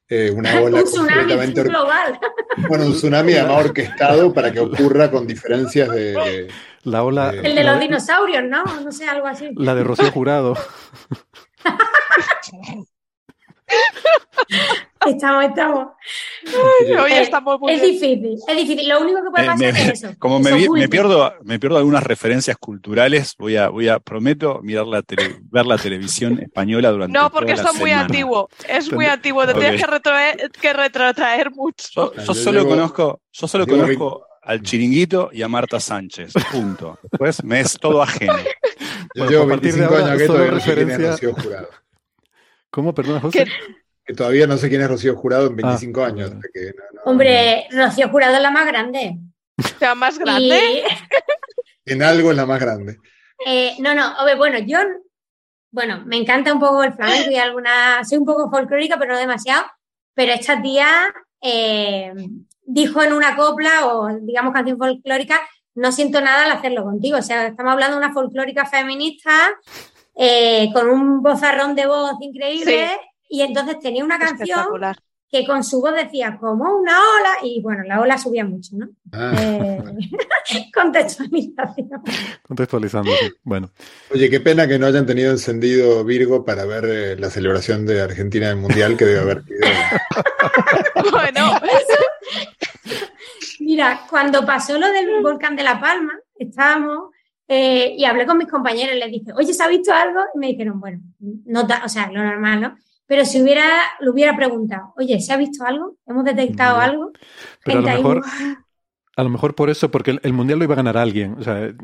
eh, 0.08 0.30
una 0.30 0.60
ola 0.62 0.78
un 0.78 0.84
tsunami 0.84 1.52
global. 1.52 2.20
Bueno, 2.68 2.86
un 2.86 2.92
tsunami 2.92 3.34
además 3.34 3.64
orquestado 3.64 4.32
para 4.34 4.52
que 4.52 4.60
ocurra 4.60 5.10
con 5.10 5.26
diferencias 5.26 5.90
de. 5.90 6.48
La 6.84 7.02
ola. 7.02 7.30
el 7.30 7.54
de 7.54 7.64
los 7.64 7.80
dinosaurios, 7.80 8.44
¿no? 8.44 8.64
No 8.64 8.92
sé, 8.92 9.06
algo 9.06 9.26
así. 9.26 9.50
La 9.56 9.74
de 9.74 9.84
Rocío 9.84 10.10
Jurado. 10.12 10.56
Estamos, 15.06 15.44
estamos. 15.44 15.88
hoy 17.02 17.12
estamos 17.12 17.58
es 17.68 17.82
difícil, 17.82 18.38
es 18.46 18.56
difícil. 18.56 18.88
Lo 18.88 19.00
único 19.00 19.22
que 19.22 19.30
puede 19.30 19.46
pasar 19.46 19.68
es 19.68 20.02
eso. 20.02 20.14
Como 20.18 20.40
me, 20.40 20.88
pierdo, 20.88 21.34
me 21.44 21.58
pierdo 21.58 21.78
algunas 21.78 22.02
referencias 22.02 22.56
culturales, 22.56 23.34
voy 23.38 23.56
a, 23.56 23.68
voy 23.68 23.88
a 23.88 24.00
prometo 24.00 24.60
mirar 24.62 24.86
la 24.86 25.02
ver 25.50 25.66
la 25.66 25.78
televisión 25.78 26.38
española 26.40 26.90
durante 26.90 27.16
No, 27.16 27.30
porque 27.30 27.52
esto 27.52 27.70
es 27.72 27.78
muy 27.78 27.90
antiguo. 27.90 28.48
Es 28.68 28.92
muy 28.92 29.06
antiguo. 29.06 29.46
Te 29.46 29.54
tienes 29.54 29.80
que 29.80 29.86
retrotraer, 29.86 30.50
que 30.50 30.72
retrotraer 30.72 31.50
mucho. 31.52 32.14
Yo, 32.16 32.34
solo 32.34 32.66
conozco, 32.66 33.20
yo 33.32 33.48
solo 33.48 33.66
conozco 33.66 34.26
al 34.42 34.62
chiringuito 34.62 35.30
y 35.32 35.42
a 35.42 35.48
Marta 35.48 35.78
Sánchez. 35.78 36.32
Punto. 36.50 36.98
Después 37.02 37.44
me 37.44 37.60
es 37.60 37.78
todo 37.78 38.02
ajeno. 38.02 38.38
Yo 39.14 39.28
llevo 39.28 39.46
25 39.46 39.96
años 39.96 40.18
que 40.18 40.26
todavía 40.26 40.50
referencia... 40.52 41.10
Rocío 41.10 41.34
Jurado. 41.34 41.68
¿Cómo? 42.70 42.94
Perdona, 42.94 43.20
José. 43.20 43.46
Que 44.04 44.14
todavía 44.14 44.46
no 44.46 44.56
sé 44.56 44.68
quién 44.68 44.82
es 44.82 44.88
Rocío 44.88 45.16
Jurado 45.16 45.46
en 45.48 45.56
25 45.56 46.02
ah, 46.02 46.06
años. 46.06 46.32
Hombre, 47.04 47.66
Rocío 47.70 48.08
Jurado 48.08 48.36
es 48.36 48.42
la 48.42 48.50
más 48.50 48.66
grande. 48.66 49.18
¿La 49.80 49.94
más 49.94 50.18
grande? 50.18 50.84
en 51.84 52.02
algo 52.02 52.30
es 52.30 52.36
la 52.36 52.46
más 52.46 52.60
grande. 52.60 52.98
Eh, 53.46 53.76
no, 53.78 53.94
no, 53.94 54.14
bueno, 54.36 54.58
yo, 54.58 54.78
bueno, 55.70 56.02
me 56.06 56.16
encanta 56.16 56.52
un 56.52 56.60
poco 56.60 56.82
el 56.82 56.92
flamenco 56.92 57.30
y 57.30 57.36
alguna, 57.36 58.04
soy 58.04 58.18
un 58.18 58.26
poco 58.26 58.50
folclórica, 58.50 58.98
pero 58.98 59.12
no 59.12 59.18
demasiado. 59.18 59.66
Pero 60.14 60.32
esta 60.32 60.60
tía 60.60 61.12
eh, 61.40 62.12
dijo 62.62 63.02
en 63.02 63.12
una 63.12 63.36
copla 63.36 63.86
o 63.86 64.08
digamos 64.20 64.52
canción 64.52 64.78
folclórica, 64.78 65.40
no 65.78 65.92
siento 65.92 66.20
nada 66.20 66.44
al 66.44 66.52
hacerlo 66.52 66.84
contigo. 66.84 67.18
O 67.18 67.22
sea, 67.22 67.46
estamos 67.46 67.72
hablando 67.72 67.98
de 67.98 68.04
una 68.04 68.12
folclórica 68.12 68.66
feminista 68.66 69.30
eh, 70.14 70.70
con 70.72 70.88
un 70.88 71.22
bozarrón 71.22 71.74
de 71.74 71.86
voz 71.86 72.14
increíble 72.20 72.90
y 73.28 73.42
entonces 73.42 73.78
tenía 73.78 74.04
una 74.04 74.18
canción 74.18 74.66
que 75.30 75.46
con 75.46 75.62
su 75.62 75.80
voz 75.80 75.94
decía 75.94 76.38
como 76.40 76.64
una 76.78 76.96
ola 76.98 77.30
y 77.42 77.60
bueno, 77.60 77.82
la 77.84 78.00
ola 78.00 78.16
subía 78.16 78.44
mucho, 78.44 78.70
¿no? 78.76 78.88
Ah. 79.12 79.34
Eh, 79.38 79.82
contextualización. 80.74 82.02
Contextualizando, 82.42 83.10
Bueno. 83.42 83.70
Oye, 84.10 84.30
qué 84.30 84.40
pena 84.40 84.66
que 84.66 84.78
no 84.78 84.86
hayan 84.86 85.04
tenido 85.04 85.30
encendido 85.30 86.02
Virgo 86.04 86.44
para 86.44 86.64
ver 86.64 86.84
eh, 86.86 87.16
la 87.16 87.28
celebración 87.28 87.84
de 87.84 88.00
Argentina 88.00 88.48
del 88.48 88.56
Mundial 88.56 88.96
que 88.96 89.04
debe 89.04 89.20
haber 89.20 89.42
bueno. 91.10 91.60
Mira, 93.60 94.06
cuando 94.08 94.44
pasó 94.44 94.78
lo 94.78 94.90
del 94.90 95.22
volcán 95.22 95.56
de 95.56 95.62
La 95.62 95.80
Palma, 95.80 96.12
estábamos 96.36 97.10
eh, 97.46 97.94
y 97.96 98.04
hablé 98.04 98.26
con 98.26 98.38
mis 98.38 98.48
compañeros 98.48 98.94
y 98.94 98.98
les 98.98 99.10
dije, 99.10 99.32
oye, 99.34 99.54
¿se 99.54 99.62
ha 99.62 99.68
visto 99.68 99.92
algo? 99.92 100.20
Y 100.34 100.38
me 100.38 100.48
dijeron, 100.48 100.80
bueno, 100.80 101.00
no 101.18 101.66
o 101.84 101.88
sea, 101.88 102.10
lo 102.10 102.22
normal, 102.22 102.60
¿no? 102.60 102.76
Pero 103.06 103.24
si 103.24 103.40
hubiera, 103.40 103.66
lo 104.00 104.12
hubiera 104.12 104.36
preguntado, 104.36 104.92
oye, 104.98 105.18
¿se 105.20 105.32
ha 105.32 105.38
visto 105.38 105.64
algo? 105.64 105.96
¿Hemos 106.06 106.24
detectado 106.24 106.78
algo? 106.78 107.12
Pero 107.64 107.78
a 107.78 107.82
lo, 107.82 107.88
mejor, 107.88 108.22
a 109.18 109.24
lo 109.24 109.30
mejor 109.30 109.56
por 109.56 109.68
eso, 109.68 109.90
porque 109.90 110.16
el, 110.22 110.32
Mundial 110.32 110.60
lo 110.60 110.64
iba 110.64 110.74
a 110.74 110.76
ganar 110.76 110.96
alguien, 110.96 111.34
o 111.40 111.42
sea, 111.42 111.74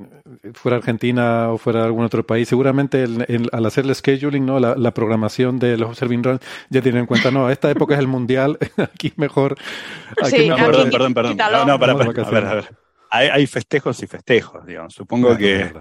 fuera 0.52 0.76
Argentina 0.76 1.50
o 1.50 1.58
fuera 1.58 1.82
algún 1.82 2.04
otro 2.04 2.24
país, 2.24 2.48
seguramente 2.48 3.02
al 3.02 3.66
hacer 3.66 3.86
el 3.86 3.92
scheduling, 3.92 4.46
¿no? 4.46 4.60
La, 4.60 4.94
programación 4.94 5.58
de 5.58 5.76
los 5.76 5.98
serving 5.98 6.22
runs, 6.22 6.40
ya 6.70 6.80
tienen 6.80 7.00
en 7.00 7.06
cuenta, 7.06 7.32
no, 7.32 7.50
esta 7.50 7.68
época 7.72 7.94
es 7.94 8.00
el 8.00 8.06
Mundial, 8.06 8.56
aquí 8.76 9.12
mejor... 9.16 9.56
Aquí 10.22 10.48
perdón, 10.48 10.90
perdón, 10.90 11.12
perdón, 11.12 11.36
no, 11.66 11.76
para, 11.80 11.98
para, 11.98 12.22
a 12.22 12.30
ver, 12.30 12.46
a 12.46 12.54
ver. 12.54 12.76
Hay, 13.10 13.28
hay, 13.28 13.46
festejos 13.48 14.00
y 14.04 14.06
festejos, 14.06 14.64
digamos. 14.64 14.94
Supongo 14.94 15.36
que 15.36 15.72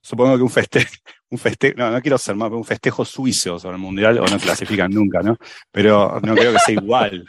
supongo 0.00 0.36
que 0.38 0.42
un 0.42 0.50
festejo, 0.50 0.94
un 1.28 1.38
festejo, 1.38 1.74
no, 1.76 1.90
no 1.90 2.00
quiero 2.00 2.16
ser 2.16 2.36
más, 2.36 2.48
pero 2.48 2.58
un 2.58 2.64
festejo 2.64 3.04
suizo 3.04 3.58
sobre 3.58 3.76
el 3.76 3.82
mundial, 3.82 4.18
o 4.18 4.26
no 4.26 4.38
clasifican 4.38 4.90
nunca, 4.90 5.20
¿no? 5.20 5.36
Pero 5.70 6.20
no 6.22 6.34
creo 6.34 6.52
que 6.52 6.58
sea 6.58 6.74
igual. 6.74 7.26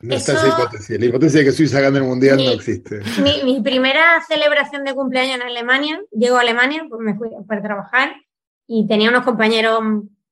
No 0.00 0.14
está 0.14 0.34
esa 0.34 0.48
hipótesis. 0.48 0.98
La 0.98 1.06
hipótesis 1.06 1.34
de 1.34 1.44
que 1.44 1.52
Suiza 1.52 1.80
gane 1.80 1.98
el 1.98 2.04
mundial 2.04 2.36
no 2.36 2.50
existe. 2.50 3.00
Mi, 3.44 3.60
primera 3.62 4.22
celebración 4.28 4.84
de 4.84 4.94
cumpleaños 4.94 5.36
en 5.36 5.42
Alemania, 5.42 6.00
llego 6.12 6.36
a 6.36 6.40
Alemania, 6.40 6.84
pues 6.88 7.00
me 7.00 7.16
fui 7.16 7.30
para 7.46 7.62
trabajar 7.62 8.14
y 8.66 8.86
tenía 8.86 9.08
unos 9.08 9.24
compañeros 9.24 9.80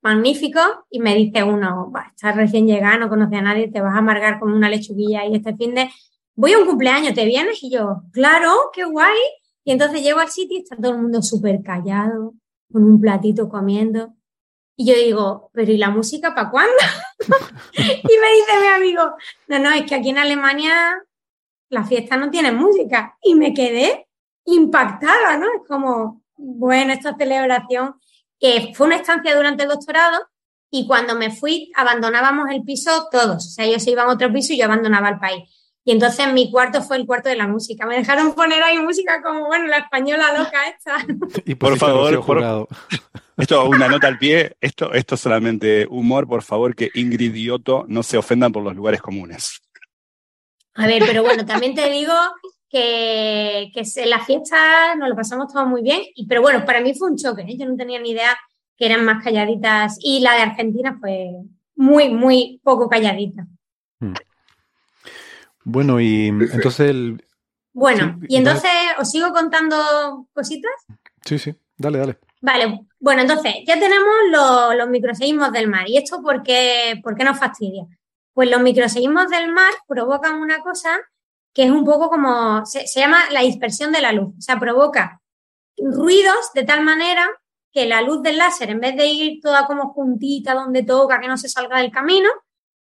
magníficos 0.02 0.66
y 0.90 1.00
me 1.00 1.14
dice 1.14 1.42
uno, 1.42 1.90
estás 2.14 2.36
recién 2.36 2.66
llegado, 2.66 2.98
no 2.98 3.08
conoces 3.08 3.38
a 3.38 3.42
nadie, 3.42 3.70
te 3.70 3.80
vas 3.80 3.94
a 3.94 3.98
amargar 3.98 4.38
como 4.38 4.54
una 4.54 4.68
lechuguilla 4.68 5.24
y 5.24 5.36
este 5.36 5.56
fin 5.56 5.74
de 5.74 5.88
voy 6.34 6.52
a 6.52 6.58
un 6.58 6.66
cumpleaños, 6.66 7.14
¿te 7.14 7.24
vienes? 7.24 7.62
Y 7.62 7.70
yo, 7.70 8.02
claro, 8.12 8.52
qué 8.72 8.84
guay. 8.84 9.16
Y 9.64 9.72
entonces 9.72 10.02
llego 10.02 10.20
al 10.20 10.28
sitio 10.28 10.58
y 10.58 10.62
está 10.62 10.76
todo 10.76 10.92
el 10.92 11.00
mundo 11.00 11.22
súper 11.22 11.62
callado, 11.62 12.34
con 12.70 12.84
un 12.84 13.00
platito 13.00 13.48
comiendo. 13.48 14.14
Y 14.76 14.86
yo 14.86 14.94
digo, 14.94 15.51
pero 15.52 15.70
¿y 15.70 15.76
la 15.76 15.90
música 15.90 16.34
para 16.34 16.51
cuándo? 16.51 16.72
y 17.72 17.78
me 17.78 18.32
dice 18.32 18.60
mi 18.60 18.66
amigo, 18.74 19.14
no, 19.48 19.59
no, 19.59 19.70
es 19.70 19.84
que 19.84 19.94
aquí 19.94 20.10
en 20.10 20.18
Alemania 20.18 21.02
la 21.68 21.84
fiesta 21.84 22.16
no 22.16 22.30
tiene 22.30 22.52
música. 22.52 23.16
Y 23.22 23.34
me 23.34 23.55
quedé 23.55 24.09
impactada, 24.46 25.36
¿no? 25.36 25.46
Es 25.46 25.68
como, 25.68 26.22
bueno, 26.36 26.92
esta 26.92 27.14
celebración, 27.16 27.94
que 28.38 28.72
fue 28.74 28.88
una 28.88 28.96
estancia 28.96 29.34
durante 29.34 29.62
el 29.62 29.68
doctorado 29.68 30.28
y 30.70 30.86
cuando 30.86 31.14
me 31.14 31.30
fui 31.30 31.70
abandonábamos 31.76 32.51
el 32.51 32.64
piso 32.64 33.09
todos. 33.10 33.46
O 33.46 33.51
sea, 33.51 33.64
ellos 33.64 33.82
se 33.82 33.92
iban 33.92 34.09
a 34.09 34.12
otro 34.12 34.32
piso 34.32 34.52
y 34.52 34.59
yo 34.59 34.64
abandonaba 34.64 35.09
el 35.09 35.18
país. 35.18 35.48
Y 35.84 35.92
entonces 35.92 36.32
mi 36.32 36.51
cuarto 36.51 36.82
fue 36.82 36.96
el 36.96 37.06
cuarto 37.06 37.28
de 37.28 37.36
la 37.36 37.46
música. 37.46 37.86
Me 37.86 37.96
dejaron 37.96 38.34
poner 38.34 38.62
ahí 38.62 38.78
música 38.78 39.22
como, 39.22 39.46
bueno, 39.46 39.66
la 39.66 39.78
española 39.78 40.36
loca 40.36 40.66
esta. 40.66 40.96
Y 41.44 41.55
por 41.55 41.76
favor, 41.78 42.24
por, 42.24 42.68
esto 43.36 43.69
una 43.69 43.89
nota 43.89 44.06
al 44.06 44.19
pie, 44.19 44.56
esto, 44.61 44.93
esto 44.93 45.15
es 45.16 45.20
solamente 45.20 45.86
humor, 45.89 46.27
por 46.27 46.43
favor, 46.43 46.74
que 46.74 46.90
Ingrid 46.94 47.35
y 47.35 47.51
Otto 47.51 47.85
no 47.89 48.02
se 48.02 48.16
ofendan 48.16 48.52
por 48.52 48.62
los 48.62 48.74
lugares 48.77 49.01
comunes. 49.01 49.61
A 50.74 50.86
ver, 50.86 51.02
pero 51.06 51.23
bueno, 51.23 51.44
también 51.44 51.74
te 51.74 51.89
digo 51.90 52.15
que, 52.69 53.70
que 53.73 53.82
en 53.97 54.11
la 54.11 54.24
fiesta 54.24 54.94
nos 54.97 55.09
lo 55.09 55.16
pasamos 55.16 55.52
todo 55.52 55.66
muy 55.66 55.82
bien, 55.82 56.02
y, 56.15 56.27
pero 56.27 56.43
bueno, 56.43 56.65
para 56.65 56.81
mí 56.81 56.94
fue 56.94 57.11
un 57.11 57.16
choque, 57.16 57.43
¿eh? 57.43 57.56
yo 57.56 57.66
no 57.66 57.77
tenía 57.77 58.01
ni 58.01 58.11
idea 58.11 58.36
que 58.77 58.86
eran 58.86 59.05
más 59.05 59.23
calladitas 59.23 59.98
y 60.01 60.20
la 60.20 60.35
de 60.35 60.43
Argentina 60.43 60.97
fue 61.01 61.31
muy, 61.77 62.11
muy 62.11 62.61
poco 62.62 62.89
calladita. 62.89 63.47
Hmm. 64.01 64.15
Bueno, 65.65 66.01
y 66.01 66.27
entonces 66.27 66.90
el... 66.90 67.24
Bueno, 67.73 68.20
y 68.28 68.36
entonces 68.36 68.70
os 68.98 69.11
sigo 69.11 69.32
contando 69.32 70.28
cositas. 70.32 70.73
Sí, 71.24 71.39
sí, 71.39 71.55
dale, 71.77 71.98
dale. 71.98 72.19
Vale, 72.40 72.86
bueno, 73.05 73.20
entonces 73.20 73.56
ya 73.66 73.78
tenemos 73.78 74.14
los, 74.31 74.76
los 74.76 74.89
microseísmos 74.89 75.52
del 75.52 75.68
mar. 75.68 75.86
¿Y 75.86 75.98
esto 75.98 76.22
por 76.22 76.43
qué, 76.43 76.98
por 77.02 77.14
qué 77.14 77.22
nos 77.22 77.39
fastidia? 77.39 77.86
Pues 78.32 78.51
los 78.51 78.62
microseísmos 78.62 79.28
del 79.28 79.52
mar 79.52 79.74
provocan 79.86 80.40
una 80.40 80.60
cosa 80.60 80.98
que 81.52 81.64
es 81.64 81.70
un 81.70 81.85
poco 81.85 82.09
como, 82.09 82.64
se, 82.64 82.86
se 82.86 83.01
llama 83.01 83.18
la 83.31 83.43
dispersión 83.43 83.93
de 83.93 84.01
la 84.01 84.12
luz. 84.12 84.32
O 84.39 84.40
sea, 84.40 84.59
provoca 84.59 85.20
ruidos 85.76 86.51
de 86.55 86.62
tal 86.64 86.82
manera 86.82 87.28
que 87.70 87.85
la 87.85 88.01
luz 88.01 88.22
del 88.22 88.39
láser, 88.39 88.70
en 88.70 88.81
vez 88.81 88.97
de 88.97 89.05
ir 89.05 89.40
toda 89.43 89.66
como 89.66 89.93
juntita 89.93 90.55
donde 90.55 90.82
toca, 90.82 91.20
que 91.20 91.28
no 91.28 91.36
se 91.36 91.51
salga 91.51 91.81
del 91.81 91.93
camino, 91.93 92.31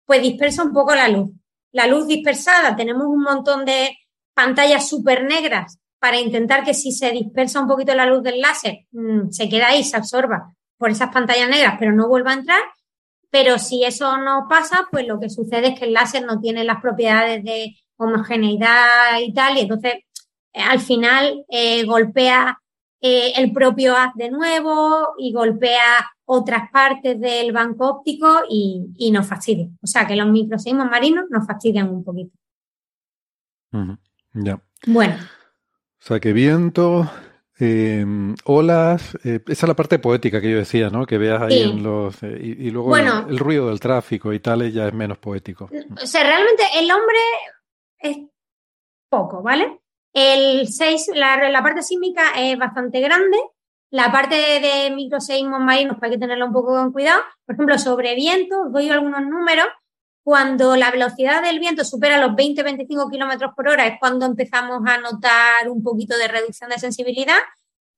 pues 0.03 0.21
dispersa 0.21 0.63
un 0.63 0.73
poco 0.73 0.93
la 0.95 1.07
luz. 1.07 1.29
La 1.71 1.87
luz 1.87 2.07
dispersada, 2.07 2.75
tenemos 2.75 3.07
un 3.07 3.23
montón 3.23 3.63
de 3.63 3.97
pantallas 4.33 4.89
súper 4.89 5.23
negras 5.23 5.79
para 5.99 6.19
intentar 6.19 6.63
que 6.63 6.73
si 6.73 6.91
se 6.91 7.11
dispersa 7.11 7.61
un 7.61 7.67
poquito 7.67 7.93
la 7.93 8.05
luz 8.05 8.23
del 8.23 8.39
láser, 8.39 8.85
mm, 8.91 9.29
se 9.29 9.49
queda 9.49 9.67
ahí, 9.67 9.83
se 9.83 9.97
absorba 9.97 10.53
por 10.77 10.89
esas 10.89 11.11
pantallas 11.11 11.49
negras, 11.49 11.75
pero 11.77 11.91
no 11.91 12.07
vuelva 12.07 12.31
a 12.31 12.35
entrar. 12.35 12.61
Pero 13.29 13.59
si 13.59 13.83
eso 13.83 14.17
no 14.17 14.47
pasa, 14.49 14.87
pues 14.89 15.05
lo 15.05 15.19
que 15.19 15.29
sucede 15.29 15.67
es 15.67 15.79
que 15.79 15.85
el 15.85 15.93
láser 15.93 16.25
no 16.25 16.39
tiene 16.39 16.63
las 16.63 16.81
propiedades 16.81 17.43
de 17.43 17.75
homogeneidad 17.97 19.19
y 19.21 19.33
tal, 19.33 19.57
y 19.57 19.61
entonces 19.61 19.93
eh, 20.53 20.61
al 20.61 20.79
final 20.79 21.45
eh, 21.49 21.83
golpea 21.85 22.57
eh, 23.01 23.33
el 23.35 23.51
propio 23.51 23.95
haz 23.95 24.13
de 24.15 24.31
nuevo 24.31 25.13
y 25.17 25.31
golpea 25.31 26.09
otras 26.25 26.71
partes 26.71 27.19
del 27.19 27.51
banco 27.51 27.89
óptico 27.89 28.41
y, 28.49 29.11
nos 29.11 29.27
fastidia. 29.27 29.67
O 29.81 29.87
sea 29.87 30.07
que 30.07 30.15
los 30.15 30.27
microseísmos 30.27 30.89
marinos 30.89 31.25
nos 31.29 31.45
fastidian 31.45 31.89
un 31.89 32.03
poquito. 32.03 32.31
Ya. 34.33 34.61
Bueno. 34.87 35.15
O 36.01 36.05
sea 36.05 36.19
que 36.19 36.31
viento, 36.33 37.09
em, 37.59 38.35
olas, 38.45 39.15
eh, 39.23 39.41
esa 39.47 39.65
es 39.65 39.67
la 39.67 39.75
parte 39.75 39.99
poética 39.99 40.39
que 40.39 40.51
yo 40.51 40.57
decía, 40.57 40.89
¿no? 40.89 41.05
Que 41.05 41.17
veas 41.17 41.41
ahí 41.41 41.61
en 41.61 41.83
los... 41.83 42.23
Eh, 42.23 42.39
y, 42.41 42.71
luego 42.71 42.95
el, 42.95 43.37
ruido 43.37 43.67
del 43.67 43.79
tráfico 43.79 44.31
y 44.31 44.39
tal 44.39 44.71
ya 44.71 44.87
es 44.87 44.93
menos 44.93 45.17
poético. 45.17 45.69
O 46.01 46.05
sea, 46.05 46.23
realmente 46.23 46.63
el 46.77 46.89
hombre 46.89 47.19
es 47.99 48.17
poco, 49.09 49.41
¿vale? 49.41 49.79
El 50.13 50.67
6, 50.67 51.11
la, 51.15 51.61
parte 51.61 51.83
sísmica 51.83 52.31
es 52.37 52.57
bastante 52.57 52.99
grande. 53.01 53.37
La 53.91 54.11
parte 54.11 54.35
de, 54.35 54.91
microseísmos 54.95 55.59
marinos 55.59 55.97
pues 55.99 56.09
hay 56.09 56.17
que 56.17 56.21
tenerlo 56.21 56.45
un 56.45 56.53
poco 56.53 56.75
con 56.75 56.91
cuidado. 56.91 57.21
Por 57.45 57.55
ejemplo, 57.55 57.77
sobre 57.77 58.15
viento, 58.15 58.61
os 58.63 58.71
doy 58.71 58.89
algunos 58.89 59.21
números. 59.21 59.67
Cuando 60.29 60.75
la 60.75 60.91
velocidad 60.91 61.41
del 61.41 61.59
viento 61.59 61.83
supera 61.83 62.19
los 62.19 62.35
20-25 62.35 63.09
kilómetros 63.09 63.53
por 63.55 63.67
hora 63.67 63.87
es 63.87 63.99
cuando 63.99 64.27
empezamos 64.27 64.81
a 64.85 64.99
notar 64.99 65.69
un 65.69 65.81
poquito 65.81 66.15
de 66.17 66.27
reducción 66.27 66.69
de 66.69 66.77
sensibilidad, 66.77 67.39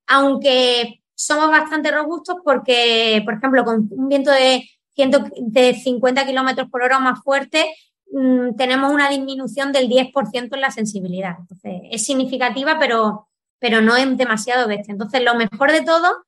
aunque 0.07 1.01
somos 1.13 1.49
bastante 1.49 1.91
robustos 1.91 2.37
porque, 2.43 3.21
por 3.25 3.33
ejemplo, 3.33 3.65
con 3.65 3.89
un 3.91 4.07
viento 4.07 4.31
de, 4.31 4.63
150 4.93 6.25
kilómetros 6.25 6.69
por 6.69 6.83
hora 6.83 6.99
más 6.99 7.23
fuerte, 7.23 7.73
Mm, 8.11 8.55
tenemos 8.57 8.91
una 8.91 9.09
disminución 9.09 9.71
del 9.71 9.87
10% 9.87 10.55
en 10.55 10.61
la 10.61 10.71
sensibilidad. 10.71 11.37
Entonces, 11.39 11.81
es 11.91 12.05
significativa, 12.05 12.77
pero, 12.77 13.29
pero 13.59 13.81
no 13.81 13.95
es 13.95 14.17
demasiado 14.17 14.67
bestia. 14.67 14.91
Entonces, 14.91 15.23
lo 15.23 15.35
mejor 15.35 15.71
de 15.71 15.81
todo 15.81 16.25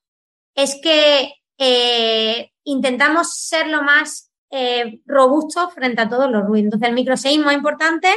es 0.56 0.80
que 0.82 1.34
eh, 1.58 2.52
intentamos 2.64 3.34
ser 3.34 3.68
lo 3.68 3.82
más 3.84 4.32
eh, 4.56 5.00
robustos 5.08 5.74
frente 5.74 6.00
a 6.00 6.08
todos 6.08 6.30
los 6.30 6.46
ruidos. 6.46 6.66
Entonces, 6.66 6.90
el 6.90 6.94
microseísmo 6.94 7.50
es 7.50 7.58
importante, 7.58 8.08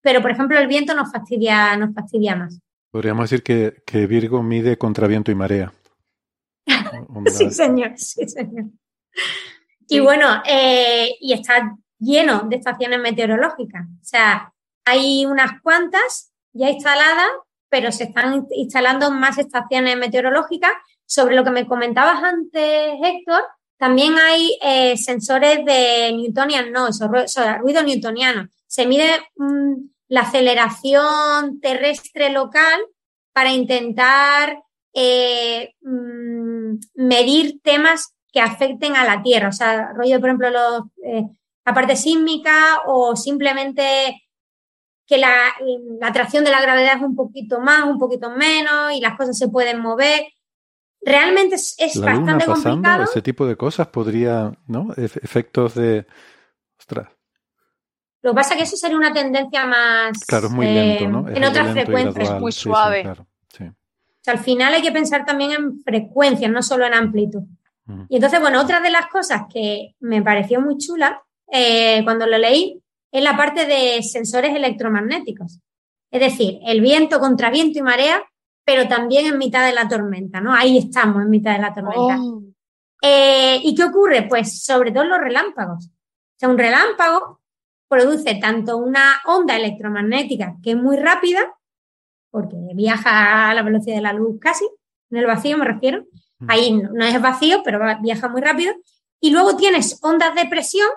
pero, 0.00 0.20
por 0.20 0.32
ejemplo, 0.32 0.58
el 0.58 0.66
viento 0.66 0.92
nos 0.92 1.12
fastidia, 1.12 1.76
nos 1.76 1.94
fastidia 1.94 2.34
más. 2.34 2.58
Podríamos 2.90 3.30
decir 3.30 3.44
que, 3.44 4.06
Virgo 4.08 4.42
mide 4.42 4.76
contra 4.76 5.06
viento 5.06 5.30
y 5.30 5.36
marea. 5.36 5.72
sí, 7.26 7.48
señor, 7.50 7.92
sí, 7.96 8.26
señor. 8.28 8.66
Y 9.86 10.00
bueno, 10.00 10.42
eh, 10.44 11.14
y 11.20 11.32
está 11.32 11.76
lleno 12.00 12.40
de 12.40 12.56
estaciones 12.56 12.98
meteorológicas. 12.98 13.86
O 13.86 14.04
sea, 14.04 14.52
hay 14.84 15.26
unas 15.26 15.60
cuantas 15.62 16.32
ya 16.52 16.70
instaladas, 16.70 17.30
pero 17.68 17.92
se 17.92 18.04
están 18.04 18.48
instalando 18.50 19.12
más 19.12 19.38
estaciones 19.38 19.96
meteorológicas. 19.96 20.72
Sobre 21.06 21.36
lo 21.36 21.44
que 21.44 21.50
me 21.50 21.68
comentabas 21.68 22.20
antes, 22.24 22.94
Héctor, 23.00 23.44
también 23.76 24.16
hay 24.16 24.56
eh, 24.62 24.96
sensores 24.96 25.64
de 25.64 26.12
Newtonian 26.12 26.72
noise, 26.72 27.04
o 27.04 27.58
ruido 27.58 27.82
newtoniano. 27.82 28.48
Se 28.66 28.86
mide 28.86 29.20
mm, 29.36 29.74
la 30.08 30.22
aceleración 30.22 31.60
terrestre 31.60 32.30
local 32.30 32.80
para 33.32 33.52
intentar 33.52 34.62
eh, 34.92 35.74
mm, 35.82 36.76
medir 36.94 37.60
temas 37.62 38.14
que 38.32 38.40
afecten 38.40 38.96
a 38.96 39.04
la 39.04 39.22
Tierra. 39.22 39.48
O 39.48 39.52
sea, 39.52 39.92
rollo, 39.92 40.20
por 40.20 40.28
ejemplo, 40.28 40.48
eh, 41.04 41.24
la 41.64 41.74
parte 41.74 41.96
sísmica 41.96 42.82
o 42.86 43.16
simplemente 43.16 44.22
que 45.06 45.18
la, 45.18 45.54
atracción 46.02 46.44
de 46.44 46.50
la 46.50 46.60
gravedad 46.60 46.96
es 46.96 47.02
un 47.02 47.14
poquito 47.14 47.60
más, 47.60 47.84
un 47.84 47.98
poquito 47.98 48.30
menos 48.30 48.92
y 48.92 49.00
las 49.00 49.16
cosas 49.16 49.36
se 49.36 49.48
pueden 49.48 49.80
mover. 49.80 50.26
Realmente 51.04 51.56
es, 51.56 52.00
bastante 52.00 52.46
complicado. 52.46 53.04
Ese 53.04 53.22
tipo 53.22 53.46
de 53.46 53.56
cosas 53.56 53.88
podría, 53.88 54.52
¿no? 54.66 54.88
efectos 54.96 55.74
de. 55.74 56.06
Ostras. 56.78 57.08
Lo 58.22 58.30
que 58.30 58.36
pasa 58.36 58.54
es 58.54 58.56
que 58.58 58.62
eso 58.64 58.76
sería 58.76 58.96
una 58.96 59.12
tendencia 59.12 59.66
más. 59.66 60.24
Claro, 60.26 60.46
es 60.46 60.52
muy 60.52 60.66
lento, 60.66 61.08
¿no? 61.08 61.28
en 61.28 61.44
otras 61.44 61.72
frecuencias. 61.72 62.30
Es 62.30 62.40
muy 62.40 62.52
suave. 62.52 63.04
al 64.26 64.38
final 64.38 64.72
hay 64.72 64.82
que 64.82 64.92
pensar 64.92 65.26
también 65.26 65.52
en 65.52 65.80
frecuencias, 65.80 66.50
no 66.50 66.62
solo 66.62 66.86
en 66.86 66.94
amplitud. 66.94 67.42
Y 68.08 68.16
entonces, 68.16 68.40
bueno, 68.40 68.62
otra 68.62 68.80
de 68.80 68.90
las 68.90 69.08
cosas 69.08 69.42
que 69.52 69.94
me 70.00 70.22
pareció 70.22 70.58
muy 70.58 70.78
chula 70.78 71.22
eh, 71.52 72.02
cuando 72.04 72.26
lo 72.26 72.38
leí, 72.38 72.80
es 73.12 73.22
la 73.22 73.36
parte 73.36 73.66
de 73.66 74.02
sensores 74.02 74.56
electromagnéticos. 74.56 75.60
Es 76.10 76.20
decir, 76.20 76.60
el 76.64 76.80
viento 76.80 77.20
contra 77.20 77.50
viento 77.50 77.78
y 77.78 77.82
marea, 77.82 78.22
pero 78.64 78.88
también 78.88 79.26
en 79.26 79.38
mitad 79.38 79.66
de 79.66 79.74
la 79.74 79.88
tormenta, 79.88 80.40
¿no? 80.40 80.52
Ahí 80.54 80.78
estamos, 80.78 81.22
en 81.22 81.30
mitad 81.30 81.52
de 81.54 81.60
la 81.60 81.74
tormenta. 81.74 82.18
Oh. 82.20 82.42
Eh, 83.02 83.60
¿Y 83.62 83.74
qué 83.74 83.84
ocurre? 83.84 84.26
Pues 84.28 84.64
sobre 84.64 84.90
todo 84.90 85.04
los 85.04 85.18
relámpagos. 85.18 85.86
O 85.86 86.36
sea, 86.38 86.48
un 86.48 86.58
relámpago 86.58 87.40
produce 87.88 88.36
tanto 88.36 88.78
una 88.78 89.20
onda 89.26 89.56
electromagnética 89.56 90.56
que 90.62 90.70
es 90.70 90.76
muy 90.76 90.96
rápida, 90.96 91.54
porque 92.30 92.56
viaja 92.74 93.50
a 93.50 93.54
la 93.54 93.62
velocidad 93.62 93.96
de 93.96 94.02
la 94.02 94.12
luz 94.12 94.38
casi, 94.40 94.64
en 95.10 95.18
el 95.18 95.26
vacío 95.26 95.58
me 95.58 95.66
refiero. 95.66 96.06
Mm. 96.38 96.50
Ahí 96.50 96.72
no 96.72 97.04
es 97.04 97.20
vacío, 97.20 97.62
pero 97.62 97.80
viaja 98.00 98.28
muy 98.28 98.40
rápido. 98.40 98.74
Y 99.20 99.30
luego 99.30 99.56
tienes 99.56 99.98
ondas 100.02 100.34
de 100.34 100.46
presión 100.46 100.88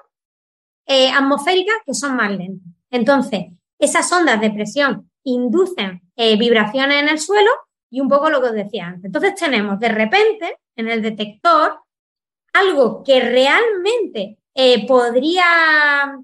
eh, 0.85 1.11
atmosféricas 1.11 1.75
que 1.85 1.93
son 1.93 2.15
más 2.15 2.31
lentas. 2.31 2.67
Entonces, 2.89 3.47
esas 3.77 4.11
ondas 4.11 4.39
de 4.41 4.51
presión 4.51 5.06
inducen 5.29 6.01
eh, 6.15 6.37
vibraciones 6.37 7.01
en 7.01 7.09
el 7.09 7.19
suelo 7.19 7.49
y 7.89 8.01
un 8.01 8.09
poco 8.09 8.29
lo 8.29 8.41
que 8.41 8.47
os 8.47 8.53
decía 8.53 8.87
antes. 8.87 9.05
Entonces 9.05 9.35
tenemos 9.35 9.79
de 9.79 9.89
repente 9.89 10.59
en 10.75 10.89
el 10.89 11.01
detector 11.01 11.79
algo 12.53 13.03
que 13.03 13.19
realmente 13.19 14.37
eh, 14.53 14.87
podría, 14.87 16.15
o 16.15 16.23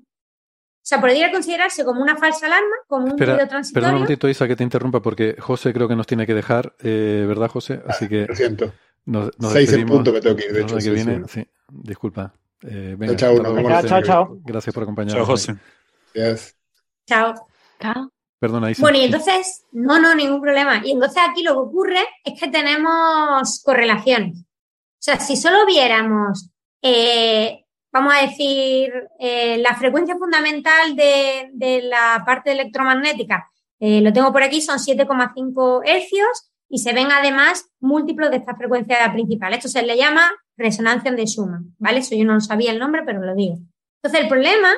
sea, 0.82 1.00
podría 1.00 1.32
considerarse 1.32 1.86
como 1.86 2.02
una 2.02 2.18
falsa 2.18 2.48
alarma, 2.48 2.76
como 2.88 3.06
un 3.06 3.18
ruido 3.18 3.48
transitorio. 3.48 3.74
Perdón 3.74 3.90
un 3.90 4.02
momentito, 4.02 4.30
Isa, 4.30 4.48
que 4.48 4.56
te 4.56 4.64
interrumpa, 4.64 5.02
porque 5.02 5.36
José 5.40 5.74
creo 5.74 5.88
que 5.88 5.96
nos 5.96 6.08
tiene 6.08 6.26
que 6.26 6.34
dejar, 6.34 6.76
¿verdad, 6.82 7.50
José? 7.50 7.82
Así 7.88 8.08
que... 8.08 8.26
Lo 8.26 8.36
siento. 8.36 8.74
Nos, 9.06 9.32
Seis 9.52 9.72
en 9.74 9.86
punto 9.86 10.14
que 10.14 10.22
tengo 10.22 10.36
que 10.36 10.46
ir, 10.46 10.54
de 10.54 10.62
hecho. 10.62 10.78
Que 10.78 10.90
viene, 10.90 11.24
sí, 11.28 11.46
disculpa. 11.70 12.34
Eh, 12.62 12.96
chao, 13.18 14.02
chao, 14.02 14.40
Gracias 14.46 14.74
por 14.74 14.84
acompañarnos. 14.84 15.26
Chao, 15.26 15.26
José. 15.26 15.56
Chao. 17.06 17.34
Chao. 17.80 18.14
Perdona, 18.44 18.72
Isa. 18.72 18.82
Bueno, 18.82 18.98
y 18.98 19.06
entonces, 19.06 19.64
no, 19.72 20.00
no, 20.00 20.14
ningún 20.16 20.42
problema. 20.42 20.82
Y 20.84 20.92
entonces 20.92 21.22
aquí 21.30 21.44
lo 21.44 21.54
que 21.54 21.60
ocurre 21.60 22.08
es 22.26 22.38
que 22.38 22.50
tenemos 22.50 23.62
correlaciones. 23.64 24.40
O 24.40 25.00
sea, 25.00 25.20
si 25.20 25.38
solo 25.38 25.66
viéramos 25.66 26.50
eh, 26.82 27.64
vamos 27.94 28.14
a 28.14 28.26
decir, 28.26 28.92
eh, 29.20 29.58
la 29.60 29.76
frecuencia 29.76 30.18
fundamental 30.18 30.96
de, 30.96 31.82
la 31.84 32.24
parte 32.26 32.52
electromagnética, 32.52 33.50
eh, 33.80 34.02
lo 34.02 34.12
tengo 34.12 34.34
por 34.34 34.44
aquí, 34.44 34.62
son 34.62 34.80
7,5 34.80 35.84
hercios 35.86 36.52
y 36.68 36.80
se 36.80 36.92
ven 36.92 37.12
además 37.12 37.70
múltiplos 37.80 38.32
de 38.32 38.38
esta 38.38 38.56
frecuencia 38.56 38.98
principal. 39.14 39.54
Esto 39.54 39.70
se 39.70 39.84
le 39.84 39.96
llama 39.96 40.30
resonancia 40.58 41.12
de 41.12 41.26
Schumann, 41.26 41.76
¿vale? 41.78 42.00
Eso 42.00 42.16
yo 42.16 42.26
no 42.26 42.42
sabía 42.42 42.72
el 42.72 42.80
nombre, 42.80 43.04
pero 43.06 43.22
lo 43.22 43.36
digo. 43.36 43.60
Entonces, 44.02 44.24
el 44.24 44.28
problema 44.28 44.70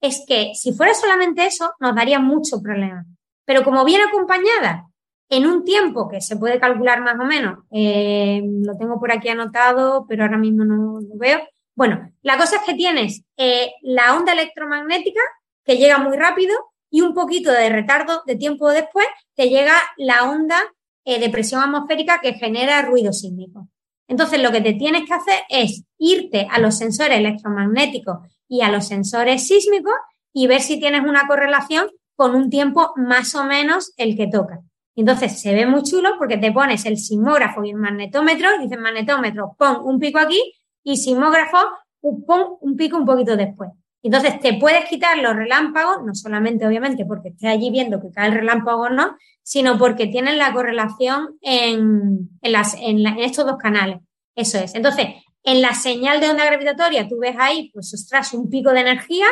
es 0.00 0.24
que 0.26 0.52
si 0.54 0.72
fuera 0.72 0.94
solamente 0.94 1.46
eso, 1.46 1.74
nos 1.78 1.94
daría 1.94 2.18
mucho 2.18 2.60
problema. 2.60 3.04
Pero 3.44 3.64
como 3.64 3.84
viene 3.84 4.04
acompañada 4.04 4.86
en 5.28 5.46
un 5.46 5.64
tiempo 5.64 6.08
que 6.08 6.20
se 6.20 6.36
puede 6.36 6.60
calcular 6.60 7.00
más 7.00 7.18
o 7.18 7.24
menos, 7.24 7.60
eh, 7.70 8.42
lo 8.44 8.76
tengo 8.76 9.00
por 9.00 9.12
aquí 9.12 9.28
anotado, 9.28 10.04
pero 10.08 10.24
ahora 10.24 10.38
mismo 10.38 10.64
no 10.64 11.00
lo 11.00 11.16
veo. 11.16 11.40
Bueno, 11.74 12.12
la 12.22 12.36
cosa 12.36 12.56
es 12.56 12.62
que 12.62 12.74
tienes 12.74 13.24
eh, 13.36 13.72
la 13.82 14.14
onda 14.14 14.32
electromagnética 14.32 15.20
que 15.64 15.78
llega 15.78 15.98
muy 15.98 16.16
rápido 16.16 16.54
y 16.90 17.00
un 17.00 17.14
poquito 17.14 17.50
de 17.50 17.70
retardo 17.70 18.22
de 18.26 18.36
tiempo 18.36 18.70
después 18.70 19.06
te 19.34 19.48
llega 19.48 19.74
la 19.96 20.30
onda 20.30 20.60
eh, 21.04 21.18
de 21.18 21.30
presión 21.30 21.62
atmosférica 21.62 22.20
que 22.20 22.34
genera 22.34 22.82
ruido 22.82 23.12
sísmico. 23.12 23.68
Entonces, 24.06 24.42
lo 24.42 24.52
que 24.52 24.60
te 24.60 24.74
tienes 24.74 25.06
que 25.06 25.14
hacer 25.14 25.40
es 25.48 25.84
irte 25.96 26.46
a 26.50 26.58
los 26.58 26.76
sensores 26.76 27.16
electromagnéticos 27.16 28.18
y 28.46 28.60
a 28.60 28.70
los 28.70 28.86
sensores 28.86 29.46
sísmicos 29.46 29.94
y 30.34 30.46
ver 30.46 30.60
si 30.60 30.78
tienes 30.78 31.02
una 31.02 31.26
correlación 31.26 31.88
con 32.22 32.36
un 32.36 32.48
tiempo 32.48 32.92
más 32.94 33.34
o 33.34 33.42
menos 33.42 33.92
el 33.96 34.16
que 34.16 34.28
toca. 34.28 34.60
Entonces 34.94 35.40
se 35.40 35.52
ve 35.52 35.66
muy 35.66 35.82
chulo 35.82 36.10
porque 36.18 36.38
te 36.38 36.52
pones 36.52 36.86
el 36.86 36.96
sismógrafo 36.96 37.64
y 37.64 37.70
el 37.70 37.76
magnetómetro, 37.76 38.48
dices 38.60 38.78
magnetómetro, 38.78 39.56
pon 39.58 39.78
un 39.82 39.98
pico 39.98 40.20
aquí 40.20 40.40
y 40.84 40.98
sismógrafo, 40.98 41.58
pon 42.00 42.58
un 42.60 42.76
pico 42.76 42.96
un 42.96 43.04
poquito 43.04 43.36
después. 43.36 43.70
Entonces 44.04 44.38
te 44.38 44.54
puedes 44.54 44.84
quitar 44.84 45.18
los 45.18 45.34
relámpagos, 45.34 46.04
no 46.04 46.14
solamente 46.14 46.64
obviamente 46.64 47.04
porque 47.04 47.30
estés 47.30 47.50
allí 47.50 47.70
viendo 47.72 48.00
que 48.00 48.12
cae 48.12 48.28
el 48.28 48.34
relámpago 48.34 48.82
o 48.82 48.88
no, 48.88 49.16
sino 49.42 49.76
porque 49.76 50.06
tienen 50.06 50.38
la 50.38 50.52
correlación 50.52 51.38
en, 51.40 52.30
en, 52.40 52.52
las, 52.52 52.74
en 52.74 53.04
estos 53.18 53.46
dos 53.46 53.56
canales. 53.56 53.98
Eso 54.36 54.58
es. 54.58 54.76
Entonces, 54.76 55.08
en 55.42 55.60
la 55.60 55.74
señal 55.74 56.20
de 56.20 56.30
onda 56.30 56.44
gravitatoria 56.44 57.08
tú 57.08 57.18
ves 57.18 57.34
ahí, 57.36 57.72
pues 57.74 57.92
ostras, 57.92 58.32
un 58.32 58.48
pico 58.48 58.70
de 58.70 58.82
energía, 58.82 59.26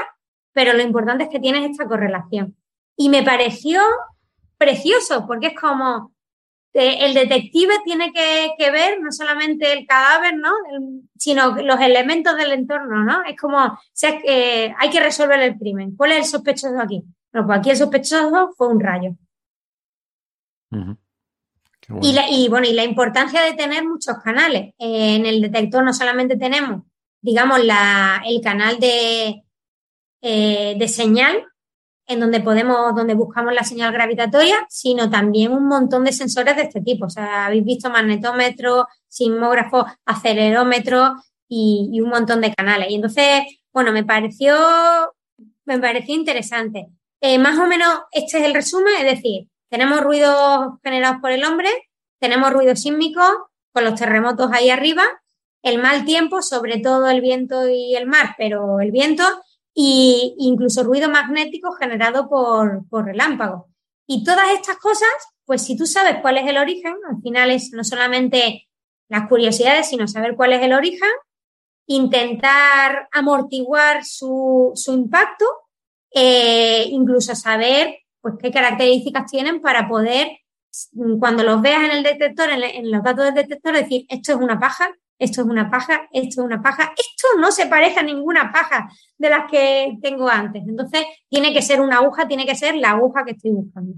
pero 0.52 0.72
lo 0.72 0.82
importante 0.82 1.24
es 1.24 1.30
que 1.30 1.38
tienes 1.38 1.70
esta 1.70 1.86
correlación. 1.86 2.56
Y 3.00 3.08
me 3.08 3.22
pareció 3.22 3.80
precioso, 4.58 5.26
porque 5.26 5.46
es 5.46 5.58
como 5.58 6.12
eh, 6.74 6.98
el 7.00 7.14
detective 7.14 7.72
tiene 7.82 8.12
que, 8.12 8.70
ver 8.70 9.00
no 9.00 9.10
solamente 9.10 9.72
el 9.72 9.86
cadáver, 9.86 10.36
¿no? 10.36 10.50
sino 11.16 11.62
los 11.62 11.80
elementos 11.80 12.36
del 12.36 12.52
entorno, 12.52 13.02
¿no? 13.02 13.24
Es 13.24 13.40
como, 13.40 13.56
o 13.56 13.78
sea, 13.94 14.18
que 14.18 14.74
hay 14.78 14.90
que 14.90 15.00
resolver 15.00 15.40
el 15.40 15.56
crimen. 15.56 15.96
¿Cuál 15.96 16.12
es 16.12 16.18
el 16.18 16.24
sospechoso 16.26 16.78
aquí? 16.78 17.02
Bueno, 17.32 17.46
pues 17.46 17.58
aquí 17.60 17.70
el 17.70 17.76
sospechoso 17.78 18.52
fue 18.54 18.68
un 18.68 18.80
rayo. 18.80 19.12
y, 22.02 22.12
la, 22.12 22.28
y, 22.28 22.50
bueno, 22.50 22.66
y 22.66 22.74
la 22.74 22.84
importancia 22.84 23.40
de 23.40 23.54
tener 23.54 23.82
muchos 23.88 24.18
canales. 24.22 24.74
en 24.76 25.24
el 25.24 25.40
detector 25.40 25.82
no 25.82 25.94
solamente 25.94 26.36
tenemos, 26.36 26.82
digamos, 27.22 27.64
la, 27.64 28.22
el 28.26 28.42
canal 28.42 28.78
de, 28.78 29.42
eh, 30.20 30.74
de 30.78 30.88
señal, 30.88 31.49
en 32.10 32.18
donde 32.18 32.40
podemos, 32.40 32.92
donde 32.96 33.14
buscamos 33.14 33.54
la 33.54 33.62
señal 33.62 33.92
gravitatoria, 33.92 34.66
sino 34.68 35.08
también 35.08 35.52
un 35.52 35.68
montón 35.68 36.04
de 36.04 36.12
sensores 36.12 36.56
de 36.56 36.62
este 36.62 36.80
tipo. 36.80 37.06
O 37.06 37.10
sea, 37.10 37.46
habéis 37.46 37.64
visto 37.64 37.88
magnetómetro, 37.88 38.88
sismógrafo, 39.06 39.86
acelerómetro 40.04 41.14
y, 41.48 42.00
un 42.00 42.10
montón 42.10 42.40
de 42.40 42.52
canales. 42.52 42.90
Y 42.90 42.96
entonces, 42.96 43.42
bueno, 43.72 43.92
me 43.92 44.02
pareció, 44.02 44.56
me 45.64 45.78
pareció 45.78 46.16
interesante. 46.16 46.88
Eh, 47.20 47.38
más 47.38 47.56
o 47.60 47.66
menos 47.68 48.00
este 48.10 48.38
es 48.38 48.44
el 48.44 48.54
resumen, 48.54 48.94
es 48.98 49.04
decir, 49.04 49.46
tenemos 49.68 50.00
ruidos 50.00 50.80
generados 50.82 51.18
por 51.20 51.30
el 51.30 51.44
hombre, 51.44 51.68
tenemos 52.18 52.52
ruido 52.52 52.74
sísmico 52.74 53.22
con 53.72 53.84
los 53.84 53.94
terremotos 53.94 54.50
ahí 54.52 54.68
arriba, 54.68 55.04
el 55.62 55.78
mal 55.78 56.04
tiempo, 56.04 56.42
sobre 56.42 56.80
todo 56.80 57.08
el 57.08 57.20
viento 57.20 57.68
y 57.68 57.94
el 57.94 58.06
mar, 58.06 58.34
pero 58.36 58.80
el 58.80 58.90
viento, 58.90 59.22
y 59.74 60.34
incluso 60.38 60.82
ruido 60.82 61.08
magnético 61.08 61.72
generado 61.72 62.28
por, 62.28 62.88
por 62.88 63.04
relámpagos. 63.04 63.66
Y 64.06 64.24
todas 64.24 64.50
estas 64.52 64.76
cosas, 64.78 65.08
pues 65.44 65.62
si 65.62 65.76
tú 65.76 65.86
sabes 65.86 66.16
cuál 66.20 66.38
es 66.38 66.46
el 66.48 66.58
origen, 66.58 66.96
al 67.08 67.20
final 67.22 67.50
es 67.50 67.70
no 67.72 67.84
solamente 67.84 68.68
las 69.08 69.28
curiosidades, 69.28 69.88
sino 69.88 70.08
saber 70.08 70.34
cuál 70.36 70.52
es 70.52 70.62
el 70.62 70.72
origen, 70.72 71.08
intentar 71.86 73.08
amortiguar 73.12 74.04
su, 74.04 74.72
su 74.74 74.92
impacto, 74.92 75.44
eh, 76.12 76.86
incluso 76.90 77.34
saber 77.34 77.98
pues 78.20 78.34
qué 78.40 78.50
características 78.50 79.30
tienen 79.30 79.60
para 79.60 79.88
poder, 79.88 80.28
cuando 81.18 81.42
los 81.42 81.60
veas 81.62 81.84
en 81.84 81.90
el 81.90 82.02
detector, 82.02 82.48
en 82.50 82.90
los 82.90 83.02
datos 83.02 83.24
del 83.24 83.34
detector, 83.34 83.74
decir, 83.74 84.06
esto 84.08 84.32
es 84.32 84.38
una 84.38 84.60
paja, 84.60 84.90
esto 85.20 85.42
es 85.42 85.46
una 85.46 85.70
paja, 85.70 86.08
esto 86.12 86.40
es 86.40 86.46
una 86.46 86.60
paja, 86.62 86.92
esto 86.96 87.28
no 87.38 87.52
se 87.52 87.66
parece 87.66 88.00
a 88.00 88.02
ninguna 88.02 88.50
paja 88.50 88.90
de 89.18 89.30
las 89.30 89.48
que 89.50 89.98
tengo 90.02 90.28
antes. 90.28 90.64
Entonces, 90.66 91.04
tiene 91.28 91.52
que 91.52 91.62
ser 91.62 91.80
una 91.80 91.98
aguja, 91.98 92.26
tiene 92.26 92.46
que 92.46 92.56
ser 92.56 92.74
la 92.74 92.90
aguja 92.90 93.24
que 93.24 93.32
estoy 93.32 93.52
buscando. 93.52 93.94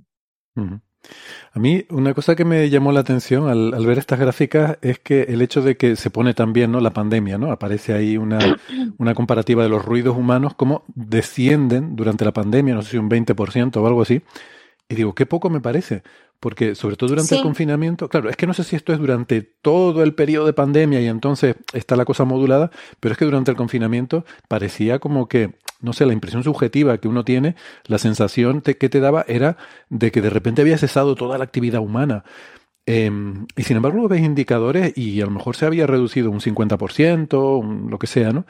A 1.55 1.59
mí 1.59 1.85
una 1.91 2.15
cosa 2.15 2.37
que 2.37 2.45
me 2.45 2.69
llamó 2.71 2.93
la 2.93 3.01
atención 3.01 3.49
al, 3.49 3.87
ver 3.87 3.99
estas 3.99 4.19
gráficas 4.19 4.79
es 4.83 4.99
que 4.99 5.23
el 5.23 5.43
hecho 5.43 5.63
de 5.63 5.77
que 5.77 5.97
se 5.97 6.11
pone 6.11 6.35
también 6.35 6.71
¿no? 6.73 6.81
la 6.81 6.93
pandemia, 6.93 7.39
¿no? 7.39 7.51
Aparece 7.51 7.93
ahí 7.93 8.17
una, 8.17 8.39
una 8.99 9.15
comparativa 9.15 9.63
de 9.63 9.69
los 9.69 9.85
ruidos 9.85 10.17
humanos, 10.17 10.55
cómo 10.55 10.85
descienden 10.95 11.97
durante 11.97 12.25
la 12.25 12.33
pandemia, 12.33 12.75
no 12.75 12.83
sé 12.83 12.93
si 12.93 12.99
un 12.99 13.11
20% 13.11 13.77
o 13.77 13.87
algo 13.87 14.03
así. 14.03 14.23
Y 14.89 14.95
digo, 14.95 15.15
qué 15.15 15.27
poco 15.27 15.51
me 15.51 15.61
parece, 15.61 16.03
porque 16.43 16.75
sobre 16.75 16.97
todo 16.97 17.11
durante 17.11 17.37
el 17.37 17.43
confinamiento, 17.43 18.09
claro, 18.09 18.29
es 18.29 18.37
que 18.37 18.49
no 18.49 18.53
sé 18.53 18.65
si 18.65 18.75
esto 18.75 18.93
es 18.93 18.99
durante 18.99 19.43
todo 19.43 20.03
el 20.03 20.13
periodo 20.13 20.45
de 20.45 20.53
pandemia 20.53 21.01
y 21.01 21.07
entonces 21.07 21.55
está 21.73 21.95
la 21.95 22.05
cosa 22.05 22.25
modulada, 22.25 22.73
pero 22.99 23.13
es 23.13 23.19
que 23.19 23.25
durante 23.25 23.53
el 23.53 23.57
confinamiento 23.57 24.25
parecía 24.49 24.99
como 24.99 25.29
que, 25.29 25.55
no 25.81 25.93
sé, 25.93 26.05
la 26.05 26.13
impresión 26.13 26.43
subjetiva 26.43 26.99
que 26.99 27.07
uno 27.07 27.25
tiene, 27.25 27.55
la 27.87 27.99
sensación 27.99 28.61
que 28.61 28.75
te 28.75 28.99
daba 28.99 29.25
era 29.29 29.57
de 29.89 30.11
que 30.11 30.21
de 30.21 30.31
repente 30.31 30.63
había 30.63 30.79
cesado 30.79 31.15
toda 31.15 31.39
la 31.39 31.45
actividad 31.45 31.81
humana. 31.81 32.25
Em, 32.87 33.47
y 33.57 33.63
sin 33.63 33.77
embargo, 33.77 34.09
ves 34.09 34.23
indicadores 34.23 34.99
y 34.99 35.21
a 35.21 35.27
lo 35.27 35.31
mejor 35.31 35.55
se 35.55 35.67
había 35.67 35.87
reducido 35.87 36.29
un 36.33 36.41
50%, 36.41 37.89
lo 37.89 37.99
que 38.01 38.09
sea, 38.09 38.33
¿no? 38.33 38.47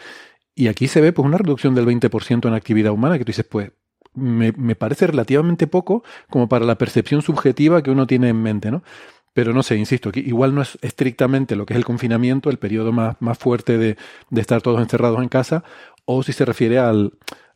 Y 0.54 0.68
aquí 0.68 0.88
se 0.88 1.02
ve 1.02 1.12
pues 1.12 1.26
una 1.26 1.36
reducción 1.36 1.74
del 1.74 1.84
20% 1.84 2.48
en 2.48 2.54
actividad 2.54 2.92
humana, 2.92 3.18
que 3.18 3.24
tú 3.26 3.30
dices, 3.32 3.46
pues 3.46 3.72
me, 4.14 4.52
me, 4.52 4.74
parece 4.74 5.06
relativamente 5.06 5.66
poco 5.66 6.04
como 6.30 6.48
para 6.48 6.64
la 6.64 6.76
percepción 6.76 7.22
subjetiva 7.22 7.82
que 7.82 7.90
uno 7.90 8.06
tiene 8.06 8.28
en 8.28 8.42
mente, 8.42 8.70
¿no? 8.70 8.82
Pero 9.34 9.54
no 9.54 9.62
sé, 9.62 9.76
insisto, 9.76 10.10
aquí 10.10 10.20
igual 10.20 10.54
no 10.54 10.60
es 10.60 10.78
estrictamente 10.82 11.56
lo 11.56 11.64
que 11.64 11.72
es 11.72 11.78
el 11.78 11.86
confinamiento, 11.86 12.50
el 12.50 12.58
periodo 12.58 12.92
más, 12.92 13.16
más 13.20 13.38
fuerte 13.38 13.78
de, 13.78 13.96
de 14.28 14.40
estar 14.40 14.60
todos 14.60 14.80
encerrados 14.80 15.22
en 15.22 15.28
casa, 15.28 15.64
o 16.04 16.22
si 16.22 16.32
se 16.32 16.44
refiere 16.44 16.78
al, 16.78 17.14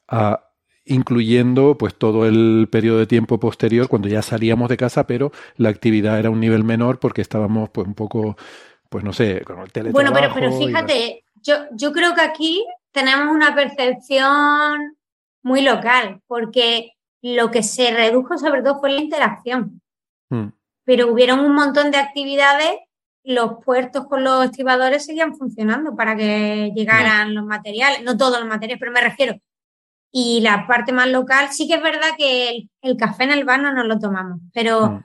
a, 0.09 0.47
incluyendo 0.87 1.77
pues 1.77 1.95
todo 1.95 2.27
el 2.27 2.69
periodo 2.71 2.99
de 2.99 3.07
tiempo 3.07 3.39
posterior 3.39 3.89
cuando 3.89 4.09
ya 4.09 4.23
salíamos 4.23 4.69
de 4.69 4.77
casa, 4.77 5.07
pero 5.07 5.33
la 5.57 5.69
actividad 5.69 6.19
era 6.19 6.31
un 6.31 6.41
nivel 6.41 6.65
menor 6.65 6.99
porque 6.99 7.21
estábamos 7.21 7.69
pues 7.71 7.87
un 7.87 7.95
poco, 7.95 8.37
pues 8.89 9.05
no 9.05 9.13
sé, 9.13 9.43
con 9.43 9.59
el 9.61 9.73
teletrabajo. 9.73 10.13
Bueno, 10.15 10.33
pero, 10.33 10.33
pero 10.33 10.59
fíjate, 10.59 11.25
yo, 11.43 11.57
yo 11.73 11.93
creo 11.93 12.15
que 12.15 12.23
aquí 12.23 12.65
tenemos 12.93 13.35
una 13.35 13.55
percepción 13.55 14.97
muy 15.47 15.63
local, 15.63 16.23
porque 16.27 16.95
lo 17.23 17.53
que 17.53 17.63
se 17.63 17.93
redujo 17.93 18.37
sobre 18.37 18.63
todo 18.63 18.81
fue 18.81 18.91
la 18.91 19.01
interacción. 19.01 19.81
Hmm. 20.29 20.49
Pero 20.85 21.13
hubieron 21.13 21.39
un 21.39 21.55
montón 21.55 21.93
de 21.93 21.99
actividades, 21.99 22.73
los 23.23 23.65
puertos 23.65 24.09
con 24.09 24.25
los 24.25 24.47
estibadores 24.47 25.07
seguían 25.07 25.37
funcionando 25.37 25.95
para 25.95 26.17
que 26.17 26.73
llegaran 26.75 27.33
los 27.33 27.45
materiales, 27.45 28.03
no 28.03 28.17
todos 28.17 28.41
los 28.41 28.49
materiales, 28.49 28.81
pero 28.81 28.91
me 28.91 29.01
refiero. 29.01 29.37
Y 30.11 30.41
la 30.41 30.67
parte 30.67 30.93
más 30.93 31.09
local, 31.11 31.51
sí 31.53 31.69
que 31.69 31.75
es 31.75 31.83
verdad 31.83 32.11
que 32.19 32.69
el, 32.83 32.97
café 32.97 33.23
en 33.23 33.31
el 33.31 33.45
bar 33.45 33.63
no 33.63 33.73
nos 33.73 33.87
lo 33.87 34.01
tomamos, 34.01 34.41
pero 34.53 34.91
hmm. 34.91 35.05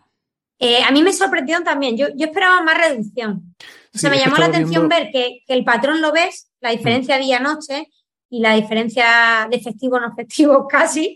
eh, 0.58 0.84
a 0.84 0.90
mí 0.90 1.04
me 1.04 1.14
sorprendió 1.14 1.62
también, 1.62 1.96
yo, 1.98 2.08
yo 2.16 2.26
esperaba 2.26 2.64
más 2.64 2.80
reducción. 2.80 3.56
O 3.94 3.98
sea, 4.00 4.10
me 4.10 4.18
llamó 4.18 4.38
la 4.38 4.48
atención 4.48 4.90
ver 4.90 5.12
que, 5.12 5.44
el 5.48 5.64
patrón 5.64 6.02
lo 6.02 6.12
ves, 6.12 6.52
la 6.62 6.72
diferencia 6.72 7.20
hmm. 7.20 7.22
día-noche, 7.22 7.88
y 8.32 8.40
la 8.40 8.56
diferencia 8.56 9.48
de 9.52 9.58
efectivo 9.58 10.00
no 10.00 10.08
efectivo 10.08 10.68
casi, 10.70 11.16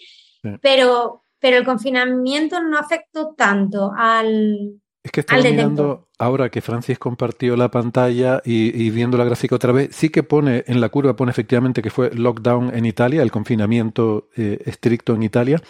pero, 0.62 1.24
pero 1.40 1.58
el 1.58 1.66
confinamiento 1.66 2.62
no 2.62 2.78
afectó 2.78 3.34
tanto 3.36 3.92
al, 3.98 4.80
es 5.06 5.12
que 5.12 5.20
estaba 5.20 5.40
mirando 5.40 6.08
ahora 6.18 6.50
que 6.50 6.62
Francis 6.62 6.98
compartió 6.98 7.56
la 7.56 7.70
pantalla 7.70 8.42
y, 8.44 8.90
viendo 8.90 9.20
la 9.20 9.24
gráfica 9.24 9.56
otra 9.56 9.72
vez, 9.72 9.96
sí 9.96 10.10
que 10.10 10.24
pone 10.24 10.64
en 10.66 10.82
la 10.82 10.90
curva, 10.90 11.16
pone 11.16 11.30
efectivamente 11.30 11.84
que 11.84 11.92
fue 11.92 12.10
lockdown 12.12 12.76
en 12.76 12.88
Italia, 12.88 13.22
el 13.22 13.30
confinamiento 13.30 14.30
eh, 14.36 14.58
estricto 14.66 15.14
en 15.14 15.22
Italia. 15.22 15.62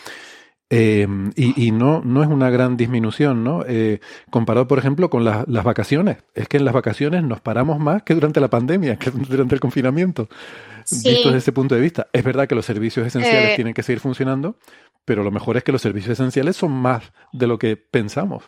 Eh, 0.70 1.06
y, 1.36 1.72
no, 1.72 2.02
no 2.02 2.24
es 2.24 2.30
una 2.30 2.50
gran 2.50 2.78
disminución, 2.78 3.44
¿no? 3.44 3.64
Eh, 3.68 4.00
comparado, 4.30 4.70
por 4.70 4.80
ejemplo, 4.80 5.10
con 5.10 5.26
las 5.26 5.46
vacaciones. 5.66 6.18
Es 6.34 6.48
que 6.48 6.56
en 6.56 6.64
las 6.64 6.74
vacaciones 6.74 7.22
nos 7.24 7.42
paramos 7.42 7.78
más 7.78 8.04
que 8.04 8.14
durante 8.14 8.40
la 8.40 8.50
pandemia, 8.50 8.96
que 8.96 9.12
durante 9.12 9.54
el 9.56 9.60
confinamiento. 9.60 10.30
Visto 10.90 11.30
desde 11.30 11.38
ese 11.38 11.52
punto 11.52 11.76
de 11.76 11.82
vista. 11.82 12.08
Es 12.14 12.24
verdad 12.24 12.48
que 12.48 12.56
los 12.56 12.66
servicios 12.66 13.06
esenciales 13.08 13.52
Eh. 13.52 13.56
tienen 13.56 13.74
que 13.74 13.84
seguir 13.84 14.00
funcionando, 14.00 14.58
pero 15.06 15.24
lo 15.24 15.32
mejor 15.32 15.58
es 15.58 15.64
que 15.64 15.72
los 15.72 15.82
servicios 15.82 16.14
esenciales 16.20 16.56
son 16.56 16.72
más 16.72 17.12
de 17.34 17.48
lo 17.48 17.58
que 17.58 17.78
pensamos. 17.78 18.44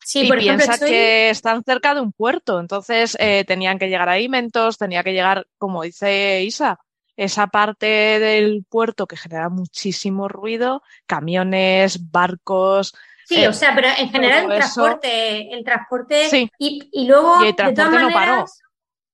Sí, 0.00 0.22
y 0.24 0.28
por 0.28 0.38
ejemplo, 0.38 0.58
piensa 0.58 0.74
estoy- 0.74 0.90
que 0.90 1.30
están 1.30 1.64
cerca 1.64 1.94
de 1.94 2.00
un 2.02 2.12
puerto, 2.12 2.60
entonces 2.60 3.16
eh, 3.18 3.44
tenían 3.46 3.78
que 3.78 3.88
llegar 3.88 4.08
alimentos, 4.10 4.76
tenía 4.76 5.02
que 5.02 5.12
llegar, 5.12 5.46
como 5.56 5.82
dice 5.82 6.42
Isa, 6.42 6.78
esa 7.16 7.46
parte 7.46 7.86
del 7.86 8.66
puerto 8.68 9.06
que 9.06 9.16
genera 9.16 9.48
muchísimo 9.48 10.28
ruido, 10.28 10.82
camiones, 11.06 12.10
barcos. 12.10 12.94
Sí, 13.24 13.36
eh, 13.42 13.48
o 13.48 13.52
sea, 13.54 13.74
pero 13.74 13.88
en 13.96 14.10
general 14.10 14.44
el 14.44 14.52
eso- 14.52 14.56
transporte, 14.82 15.54
el 15.54 15.64
transporte 15.64 16.28
Sí. 16.28 16.50
y, 16.58 16.86
y 16.92 17.06
luego 17.06 17.36
Y 17.42 17.46
el 17.46 17.52
de 17.52 17.52
todas 17.54 17.74
transporte 17.74 18.02
no 18.04 18.10
maneras, 18.10 18.60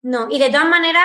paró. 0.02 0.27
no, 0.27 0.27
y 0.35 0.39
de 0.40 0.51
todas 0.51 0.68
maneras 0.68 1.05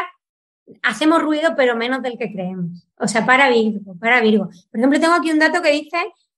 hacemos 0.83 1.21
ruido, 1.21 1.53
pero 1.55 1.75
menos 1.75 2.01
del 2.01 2.17
que 2.17 2.31
creemos. 2.31 2.87
O 2.97 3.07
sea, 3.07 3.25
para 3.25 3.49
Virgo, 3.49 3.95
para 3.99 4.21
Virgo. 4.21 4.45
Por 4.45 4.79
ejemplo, 4.79 4.99
tengo 4.99 5.13
aquí 5.13 5.31
un 5.31 5.39
dato 5.39 5.61
que 5.61 5.71
dice 5.71 5.97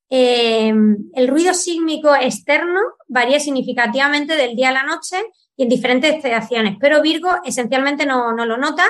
eh, 0.09 0.73
el 1.13 1.27
ruido 1.27 1.53
sísmico 1.53 2.15
externo 2.15 2.79
varía 3.07 3.39
significativamente 3.39 4.35
del 4.35 4.55
día 4.55 4.69
a 4.69 4.73
la 4.73 4.83
noche 4.83 5.17
y 5.55 5.63
en 5.63 5.69
diferentes 5.69 6.23
estaciones, 6.23 6.77
pero 6.79 7.01
Virgo 7.01 7.29
esencialmente 7.43 8.05
no, 8.05 8.31
no 8.31 8.45
lo 8.45 8.57
nota 8.57 8.85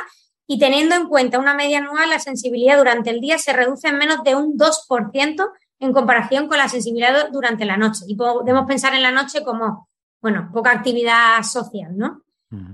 y 0.47 0.59
teniendo 0.59 0.95
en 0.95 1.07
cuenta 1.07 1.39
una 1.39 1.53
media 1.53 1.79
anual, 1.79 2.09
la 2.09 2.19
sensibilidad 2.19 2.77
durante 2.77 3.09
el 3.09 3.19
día 3.19 3.37
se 3.37 3.51
reduce 3.51 3.89
en 3.89 3.97
menos 3.97 4.23
de 4.23 4.35
un 4.35 4.57
2% 4.57 5.51
en 5.79 5.93
comparación 5.93 6.47
con 6.47 6.57
la 6.57 6.69
sensibilidad 6.69 7.29
durante 7.31 7.65
la 7.65 7.75
noche. 7.77 8.05
Y 8.07 8.15
podemos 8.15 8.65
pensar 8.65 8.93
en 8.93 9.03
la 9.03 9.11
noche 9.11 9.43
como, 9.43 9.89
bueno, 10.21 10.49
poca 10.53 10.71
actividad 10.71 11.43
social, 11.43 11.97
¿no? 11.97 12.23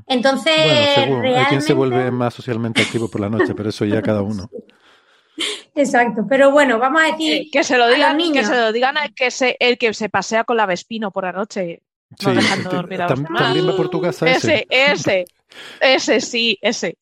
Entonces, 0.08 0.54
Bueno, 0.56 0.92
según, 0.96 1.26
hay 1.26 1.46
quien 1.46 1.62
se 1.62 1.74
vuelve 1.74 2.12
más 2.12 2.34
socialmente 2.34 2.82
activo 2.82 3.10
por 3.10 3.22
la 3.22 3.30
noche, 3.30 3.56
pero 3.56 3.70
eso 3.70 3.86
ya 3.86 4.02
cada 4.02 4.22
uno. 4.22 4.50
Exacto, 5.76 6.26
pero 6.30 6.52
bueno, 6.52 6.78
vamos 6.78 7.02
a 7.02 7.08
decir... 7.12 7.34
Eh, 7.34 7.50
que 7.52 7.64
se 7.64 7.78
lo 7.78 7.88
digan, 7.90 8.18
que 8.18 8.44
se 8.46 8.56
lo 8.56 8.72
digan 8.72 8.98
al 8.98 9.14
que 9.16 9.32
se, 9.32 9.58
el 9.60 9.78
que 9.80 9.94
se 9.94 10.10
pasea 10.10 10.44
con 10.44 10.58
la 10.58 10.68
Vespino 10.68 11.10
por 11.12 11.24
la 11.24 11.32
noche, 11.32 11.82
no 12.22 12.30
Sí, 12.30 12.36
dejando 12.36 12.64
este- 12.70 12.76
dormir 12.76 13.02
a 13.02 13.08
los 13.10 13.20
tam- 13.20 13.24
demás. 13.24 13.42
también 13.42 13.68
va 13.70 13.76
por 13.76 13.90
tu 13.90 14.00
casa 14.00 14.30
ese. 14.30 14.68
Ese, 14.70 14.92
ese, 14.92 15.26
ese 15.82 16.22
sí, 16.22 16.60
ese. 16.62 16.98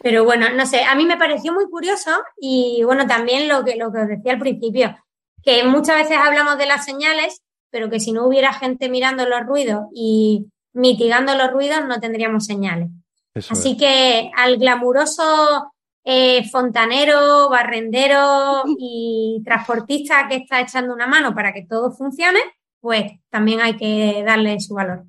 Pero 0.00 0.24
bueno, 0.24 0.46
no 0.54 0.66
sé, 0.66 0.82
a 0.84 0.94
mí 0.94 1.04
me 1.06 1.16
pareció 1.16 1.52
muy 1.52 1.66
curioso 1.66 2.10
y 2.40 2.82
bueno, 2.84 3.06
también 3.06 3.48
lo 3.48 3.64
que, 3.64 3.76
lo 3.76 3.92
que 3.92 3.98
os 3.98 4.08
decía 4.08 4.32
al 4.32 4.38
principio, 4.38 4.96
que 5.44 5.62
muchas 5.64 5.96
veces 5.96 6.18
hablamos 6.18 6.58
de 6.58 6.66
las 6.66 6.84
señales, 6.84 7.42
pero 7.70 7.88
que 7.88 8.00
si 8.00 8.12
no 8.12 8.26
hubiera 8.26 8.52
gente 8.52 8.88
mirando 8.88 9.28
los 9.28 9.42
ruidos 9.46 9.86
y 9.94 10.46
mitigando 10.72 11.34
los 11.36 11.50
ruidos, 11.52 11.86
no 11.86 12.00
tendríamos 12.00 12.46
señales. 12.46 12.88
Eso 13.34 13.54
Así 13.54 13.72
es. 13.72 13.78
que 13.78 14.30
al 14.36 14.58
glamuroso 14.58 15.72
eh, 16.04 16.48
fontanero, 16.50 17.48
barrendero 17.48 18.62
y 18.78 19.42
transportista 19.44 20.28
que 20.28 20.36
está 20.36 20.60
echando 20.60 20.92
una 20.92 21.06
mano 21.06 21.34
para 21.34 21.52
que 21.52 21.64
todo 21.66 21.92
funcione, 21.92 22.40
pues 22.80 23.12
también 23.30 23.60
hay 23.60 23.76
que 23.76 24.22
darle 24.26 24.58
su 24.60 24.74
valor. 24.74 25.04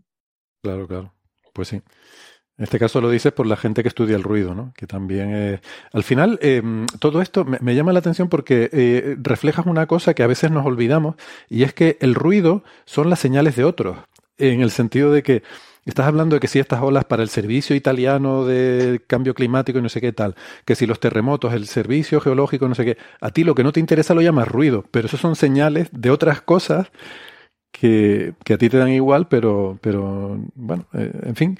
Claro, 0.61 0.87
claro. 0.87 1.13
Pues 1.53 1.67
sí. 1.67 1.81
En 2.55 2.65
este 2.65 2.77
caso 2.77 3.01
lo 3.01 3.09
dices 3.09 3.33
por 3.33 3.47
la 3.47 3.57
gente 3.57 3.81
que 3.81 3.89
estudia 3.89 4.15
el 4.15 4.21
ruido, 4.21 4.53
¿no? 4.53 4.73
Que 4.77 4.85
también, 4.85 5.35
eh, 5.35 5.59
al 5.91 6.03
final, 6.03 6.37
eh, 6.41 6.61
todo 6.99 7.19
esto 7.21 7.45
me, 7.45 7.57
me 7.61 7.73
llama 7.73 7.93
la 7.93 7.99
atención 7.99 8.29
porque 8.29 8.69
eh, 8.71 9.15
reflejas 9.19 9.65
una 9.65 9.87
cosa 9.87 10.13
que 10.13 10.21
a 10.21 10.27
veces 10.27 10.51
nos 10.51 10.63
olvidamos 10.65 11.15
y 11.49 11.63
es 11.63 11.73
que 11.73 11.97
el 11.99 12.13
ruido 12.13 12.63
son 12.85 13.09
las 13.09 13.19
señales 13.19 13.55
de 13.55 13.63
otros, 13.63 13.97
en 14.37 14.61
el 14.61 14.71
sentido 14.71 15.11
de 15.11 15.23
que 15.23 15.43
estás 15.85 16.07
hablando 16.07 16.35
de 16.35 16.39
que 16.39 16.47
si 16.47 16.59
estas 16.59 16.81
olas 16.81 17.05
para 17.05 17.23
el 17.23 17.29
servicio 17.29 17.75
italiano 17.75 18.45
de 18.45 19.01
cambio 19.07 19.33
climático 19.33 19.79
y 19.79 19.81
no 19.81 19.89
sé 19.89 20.01
qué 20.01 20.13
tal, 20.13 20.35
que 20.65 20.75
si 20.75 20.85
los 20.85 20.99
terremotos, 20.99 21.53
el 21.53 21.67
servicio 21.67 22.21
geológico, 22.21 22.67
no 22.67 22.75
sé 22.75 22.85
qué, 22.85 22.97
a 23.21 23.31
ti 23.31 23.43
lo 23.43 23.55
que 23.55 23.63
no 23.63 23.71
te 23.71 23.79
interesa 23.79 24.13
lo 24.13 24.21
llamas 24.21 24.47
ruido, 24.47 24.85
pero 24.91 25.07
eso 25.07 25.17
son 25.17 25.35
señales 25.35 25.89
de 25.91 26.09
otras 26.09 26.41
cosas 26.41 26.91
que, 27.71 28.33
que 28.45 28.53
a 28.53 28.57
ti 28.57 28.69
te 28.69 28.77
dan 28.77 28.89
igual, 28.89 29.27
pero, 29.27 29.79
pero 29.81 30.39
bueno, 30.55 30.85
eh, 30.93 31.11
en 31.23 31.35
fin. 31.35 31.57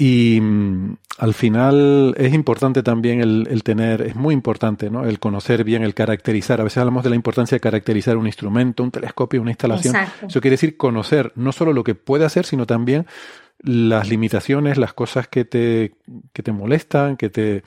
Y 0.00 0.40
mm, 0.40 0.96
al 1.18 1.34
final 1.34 2.14
es 2.16 2.32
importante 2.32 2.84
también 2.84 3.20
el, 3.20 3.48
el 3.50 3.64
tener, 3.64 4.00
es 4.02 4.14
muy 4.14 4.32
importante, 4.32 4.88
¿no? 4.88 5.04
El 5.04 5.18
conocer 5.18 5.64
bien, 5.64 5.82
el 5.82 5.92
caracterizar. 5.92 6.60
A 6.60 6.64
veces 6.64 6.78
hablamos 6.78 7.02
de 7.02 7.10
la 7.10 7.16
importancia 7.16 7.56
de 7.56 7.60
caracterizar 7.60 8.16
un 8.16 8.26
instrumento, 8.26 8.84
un 8.84 8.92
telescopio, 8.92 9.42
una 9.42 9.50
instalación. 9.50 9.96
Exacto. 9.96 10.26
Eso 10.28 10.40
quiere 10.40 10.54
decir 10.54 10.76
conocer 10.76 11.32
no 11.34 11.50
solo 11.50 11.72
lo 11.72 11.82
que 11.82 11.96
puede 11.96 12.24
hacer, 12.24 12.46
sino 12.46 12.64
también 12.64 13.06
las 13.58 14.08
limitaciones, 14.08 14.78
las 14.78 14.92
cosas 14.92 15.26
que 15.26 15.44
te, 15.44 15.96
que 16.32 16.44
te 16.44 16.52
molestan, 16.52 17.16
que 17.16 17.28
te... 17.28 17.64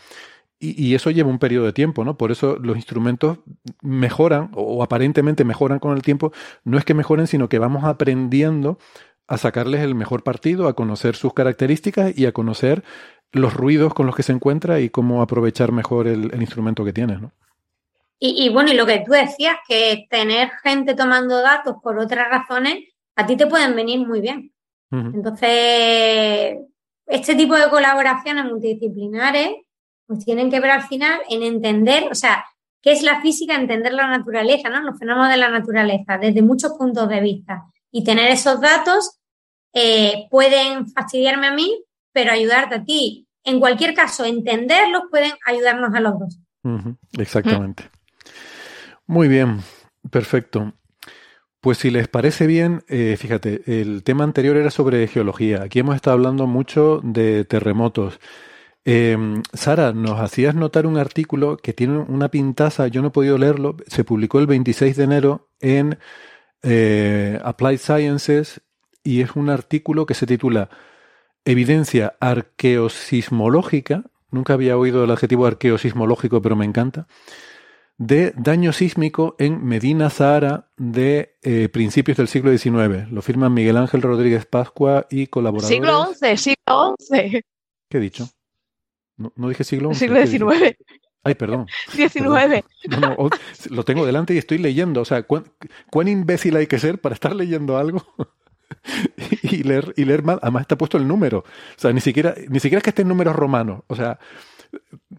Y, 0.57 0.89
y 0.89 0.95
eso 0.95 1.09
lleva 1.11 1.29
un 1.29 1.39
periodo 1.39 1.65
de 1.65 1.73
tiempo, 1.73 2.05
¿no? 2.05 2.17
Por 2.17 2.31
eso 2.31 2.55
los 2.61 2.77
instrumentos 2.77 3.39
mejoran 3.81 4.51
o, 4.53 4.77
o 4.77 4.83
aparentemente 4.83 5.43
mejoran 5.43 5.79
con 5.79 5.97
el 5.97 6.03
tiempo. 6.03 6.31
No 6.63 6.77
es 6.77 6.85
que 6.85 6.93
mejoren, 6.93 7.27
sino 7.27 7.49
que 7.49 7.59
vamos 7.59 7.83
aprendiendo 7.83 8.77
a 9.31 9.37
sacarles 9.37 9.79
el 9.79 9.95
mejor 9.95 10.23
partido, 10.23 10.67
a 10.67 10.73
conocer 10.73 11.15
sus 11.15 11.33
características 11.33 12.17
y 12.17 12.25
a 12.25 12.33
conocer 12.33 12.83
los 13.31 13.53
ruidos 13.53 13.93
con 13.93 14.05
los 14.05 14.13
que 14.13 14.23
se 14.23 14.33
encuentra 14.33 14.81
y 14.81 14.89
cómo 14.89 15.21
aprovechar 15.21 15.71
mejor 15.71 16.07
el, 16.07 16.33
el 16.33 16.41
instrumento 16.41 16.83
que 16.83 16.91
tienes, 16.91 17.21
¿no? 17.21 17.31
Y, 18.19 18.43
y 18.45 18.49
bueno, 18.49 18.71
y 18.71 18.75
lo 18.75 18.85
que 18.85 19.01
tú 19.05 19.13
decías, 19.13 19.55
que 19.65 20.05
tener 20.09 20.51
gente 20.61 20.95
tomando 20.95 21.41
datos 21.41 21.77
por 21.81 21.97
otras 21.97 22.27
razones, 22.29 22.89
a 23.15 23.25
ti 23.25 23.37
te 23.37 23.47
pueden 23.47 23.73
venir 23.73 24.05
muy 24.05 24.19
bien. 24.19 24.51
Entonces, 24.91 26.57
este 27.07 27.35
tipo 27.35 27.55
de 27.55 27.69
colaboraciones 27.69 28.43
multidisciplinares, 28.43 29.51
pues 30.05 30.25
tienen 30.25 30.51
que 30.51 30.59
ver 30.59 30.71
al 30.71 30.83
final 30.83 31.21
en 31.29 31.43
entender, 31.43 32.09
o 32.11 32.15
sea, 32.15 32.43
qué 32.81 32.91
es 32.91 33.01
la 33.01 33.21
física, 33.21 33.55
entender 33.55 33.93
la 33.93 34.07
naturaleza, 34.07 34.67
¿no? 34.67 34.81
Los 34.81 34.99
fenómenos 34.99 35.29
de 35.29 35.37
la 35.37 35.49
naturaleza, 35.49 36.17
desde 36.17 36.41
muchos 36.41 36.73
puntos 36.73 37.07
de 37.07 37.21
vista. 37.21 37.63
Y 37.91 38.03
tener 38.03 38.29
esos 38.29 38.59
datos 38.59 39.20
eh, 39.73 40.27
pueden 40.29 40.87
fastidiarme 40.87 41.47
a 41.47 41.53
mí, 41.53 41.83
pero 42.11 42.31
ayudarte 42.31 42.75
a 42.75 42.83
ti. 42.83 43.27
En 43.43 43.59
cualquier 43.59 43.93
caso, 43.93 44.25
entenderlos 44.25 45.03
pueden 45.09 45.31
ayudarnos 45.45 45.93
a 45.93 45.99
los 45.99 46.19
dos. 46.19 46.39
Exactamente. 47.17 47.89
Muy 49.07 49.27
bien, 49.27 49.59
perfecto. 50.09 50.73
Pues 51.59 51.77
si 51.77 51.91
les 51.91 52.07
parece 52.07 52.47
bien, 52.47 52.83
eh, 52.87 53.15
fíjate, 53.19 53.61
el 53.65 54.03
tema 54.03 54.23
anterior 54.23 54.57
era 54.57 54.71
sobre 54.71 55.07
geología. 55.07 55.63
Aquí 55.63 55.79
hemos 55.79 55.95
estado 55.95 56.15
hablando 56.15 56.47
mucho 56.47 57.01
de 57.03 57.45
terremotos. 57.45 58.19
Eh, 58.83 59.15
Sara, 59.53 59.93
nos 59.93 60.19
hacías 60.19 60.55
notar 60.55 60.87
un 60.87 60.97
artículo 60.97 61.57
que 61.57 61.73
tiene 61.73 61.99
una 61.99 62.29
pintaza, 62.29 62.87
yo 62.87 63.01
no 63.01 63.09
he 63.09 63.11
podido 63.11 63.37
leerlo, 63.37 63.77
se 63.85 64.03
publicó 64.03 64.39
el 64.39 64.47
26 64.47 64.97
de 64.97 65.03
enero 65.03 65.49
en 65.59 65.99
eh, 66.63 67.39
Applied 67.43 67.77
Sciences 67.77 68.61
y 69.03 69.21
es 69.21 69.35
un 69.35 69.49
artículo 69.49 70.05
que 70.05 70.13
se 70.13 70.25
titula 70.25 70.69
Evidencia 71.45 72.15
arqueosismológica, 72.19 74.03
nunca 74.29 74.53
había 74.53 74.77
oído 74.77 75.03
el 75.03 75.11
adjetivo 75.11 75.45
arqueosismológico, 75.47 76.41
pero 76.41 76.55
me 76.55 76.65
encanta, 76.65 77.07
de 77.97 78.33
daño 78.35 78.73
sísmico 78.73 79.35
en 79.37 79.63
Medina 79.63 80.09
Zahara 80.09 80.69
de 80.77 81.37
eh, 81.43 81.69
principios 81.69 82.17
del 82.17 82.27
siglo 82.27 82.55
XIX. 82.55 83.11
Lo 83.11 83.21
firman 83.21 83.53
Miguel 83.53 83.77
Ángel 83.77 84.01
Rodríguez 84.01 84.45
Pascua 84.45 85.05
y 85.09 85.27
colaboradores. 85.27 85.75
Siglo 85.75 86.13
XI, 86.13 86.37
siglo 86.37 86.95
XI, 86.99 87.41
¿Qué 87.89 87.97
he 87.97 88.01
dicho? 88.01 88.27
No, 89.17 89.33
no 89.35 89.49
dije 89.49 89.63
siglo 89.63 89.93
XI. 89.93 89.99
siglo. 90.25 90.51
XIX, 90.51 90.75
Ay, 91.23 91.35
perdón. 91.35 91.67
XIX. 91.91 92.65
No, 92.89 92.99
no, 92.99 93.29
lo 93.69 93.85
tengo 93.85 94.05
delante 94.05 94.33
y 94.33 94.39
estoy 94.39 94.57
leyendo. 94.57 95.01
O 95.01 95.05
sea, 95.05 95.23
¿cuán, 95.23 95.45
cuán 95.91 96.07
imbécil 96.07 96.55
hay 96.55 96.65
que 96.65 96.79
ser 96.79 96.99
para 96.99 97.13
estar 97.13 97.35
leyendo 97.35 97.77
algo 97.77 98.03
y 99.43 99.63
leer, 99.63 99.93
y 99.97 100.05
leer 100.05 100.23
mal? 100.23 100.39
Además 100.41 100.61
está 100.61 100.77
puesto 100.77 100.97
el 100.97 101.07
número. 101.07 101.39
O 101.39 101.79
sea, 101.79 101.91
ni 101.93 102.01
siquiera, 102.01 102.35
ni 102.49 102.59
siquiera 102.59 102.79
es 102.79 102.83
que 102.83 102.89
esté 102.91 103.01
en 103.03 103.07
números 103.07 103.35
romanos. 103.35 103.81
O 103.87 103.95
sea, 103.95 104.19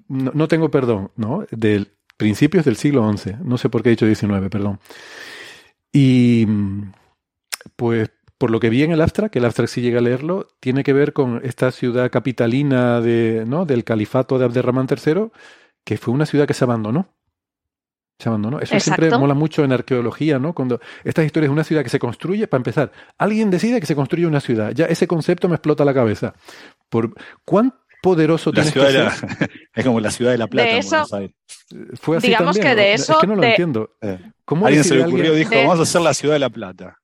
no, 0.09 0.33
no 0.35 0.49
tengo 0.49 0.71
perdón, 0.71 1.11
¿no? 1.17 1.45
Del 1.51 1.93
principios 2.17 2.65
del 2.65 2.77
siglo 2.77 3.11
XI. 3.17 3.37
No 3.43 3.59
sé 3.59 3.69
por 3.69 3.83
qué 3.83 3.91
he 3.91 3.97
dicho 3.97 4.07
XIX, 4.07 4.49
perdón. 4.49 4.79
Y 5.93 6.47
pues 7.77 8.11
por 8.39 8.51
lo 8.51 8.59
que 8.59 8.71
vi 8.71 8.83
en 8.83 8.91
el 8.91 9.01
abstract, 9.01 9.33
que 9.33 9.39
el 9.39 9.45
abstract 9.45 9.71
sí 9.71 9.81
llega 9.83 10.01
a 10.01 10.03
leerlo, 10.03 10.49
tiene 10.59 10.83
que 10.83 10.93
ver 10.93 11.13
con 11.13 11.41
esta 11.45 11.71
ciudad 11.71 12.11
capitalina 12.11 13.01
de, 13.01 13.45
¿no? 13.47 13.67
del 13.67 13.85
califato 13.85 14.39
de 14.39 14.45
Abderramán 14.45 14.89
III, 14.89 15.31
que 15.85 15.97
fue 15.97 16.13
una 16.13 16.27
ciudad 16.27 16.47
que 16.47 16.55
se 16.55 16.65
abandonó. 16.65 17.09
Se 18.23 18.29
abandonó. 18.29 18.61
Eso 18.61 18.79
siempre 18.79 19.07
Exacto. 19.07 19.19
mola 19.19 19.35
mucho 19.35 19.65
en 19.65 19.73
arqueología, 19.73 20.39
¿no? 20.39 20.53
Cuando 20.53 20.81
estas 21.03 21.25
historias 21.25 21.49
de 21.49 21.53
una 21.55 21.65
ciudad 21.65 21.83
que 21.83 21.89
se 21.91 21.99
construye, 21.99 22.47
para 22.47 22.61
empezar, 22.61 22.93
alguien 23.19 23.51
decide 23.51 23.81
que 23.81 23.87
se 23.87 23.97
construye 23.97 24.27
una 24.27 24.39
ciudad. 24.39 24.71
Ya 24.73 24.85
ese 24.87 25.09
concepto 25.09 25.49
me 25.49 25.57
explota 25.57 25.85
la 25.85 25.93
cabeza. 25.93 26.33
Por 26.89 27.15
cuán 27.45 27.75
poderoso 28.01 28.51
La 28.51 28.63
tienes 28.63 28.73
ciudad 28.73 28.87
que 28.89 28.93
la- 28.99 29.11
ser. 29.11 29.51
es 29.75 29.85
como 29.85 29.99
la 29.99 30.11
ciudad 30.13 30.31
de 30.31 30.39
La 30.39 30.47
Plata. 30.47 30.69
De 30.69 30.79
eso-. 30.79 31.05
Fue 32.01 32.19
así 32.19 32.29
Digamos 32.29 32.57
también, 32.57 32.77
que 32.77 32.81
de 32.83 32.89
¿no? 32.91 32.95
eso- 32.95 33.13
Es 33.15 33.19
que 33.19 33.27
no 33.27 33.35
lo 33.35 33.41
de- 33.43 33.49
entiendo. 33.51 33.91
Eh. 34.01 34.19
¿Cómo 34.45 34.67
Alguien 34.67 34.85
se 34.85 34.95
le 34.95 35.03
ocurrió, 35.03 35.33
alguien- 35.33 35.39
dijo, 35.39 35.51
De- 35.51 35.63
vamos 35.67 35.81
a 35.81 35.83
hacer 35.83 36.01
la 36.03 36.15
ciudad 36.15 36.35
de 36.35 36.39
La 36.41 36.51
Plata. 36.51 36.99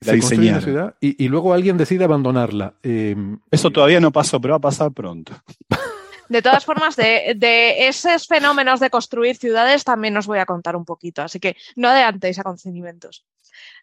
La 0.00 0.12
se 0.12 0.18
construye 0.18 0.50
una 0.50 0.58
diseñaron. 0.58 0.62
ciudad 0.64 0.94
y, 1.00 1.24
y 1.24 1.28
luego 1.28 1.54
alguien 1.54 1.76
decide 1.76 2.04
abandonarla. 2.04 2.74
Eh, 2.82 3.14
Eso 3.52 3.70
todavía 3.70 4.00
no 4.00 4.10
pasó, 4.10 4.40
pero 4.40 4.52
va 4.54 4.58
a 4.58 4.60
pasar 4.60 4.90
pronto. 4.92 5.32
De 6.28 6.42
todas 6.42 6.64
formas, 6.64 6.96
de, 6.96 7.88
esos 7.88 8.26
fenómenos 8.26 8.80
de 8.80 8.90
construir 8.90 9.36
ciudades 9.36 9.84
también 9.84 10.16
os 10.16 10.26
voy 10.26 10.38
a 10.38 10.46
contar 10.46 10.76
un 10.76 10.84
poquito, 10.84 11.22
así 11.22 11.38
que 11.38 11.56
no 11.76 11.88
adelantéis 11.88 12.38
acontecimientos. 12.38 13.24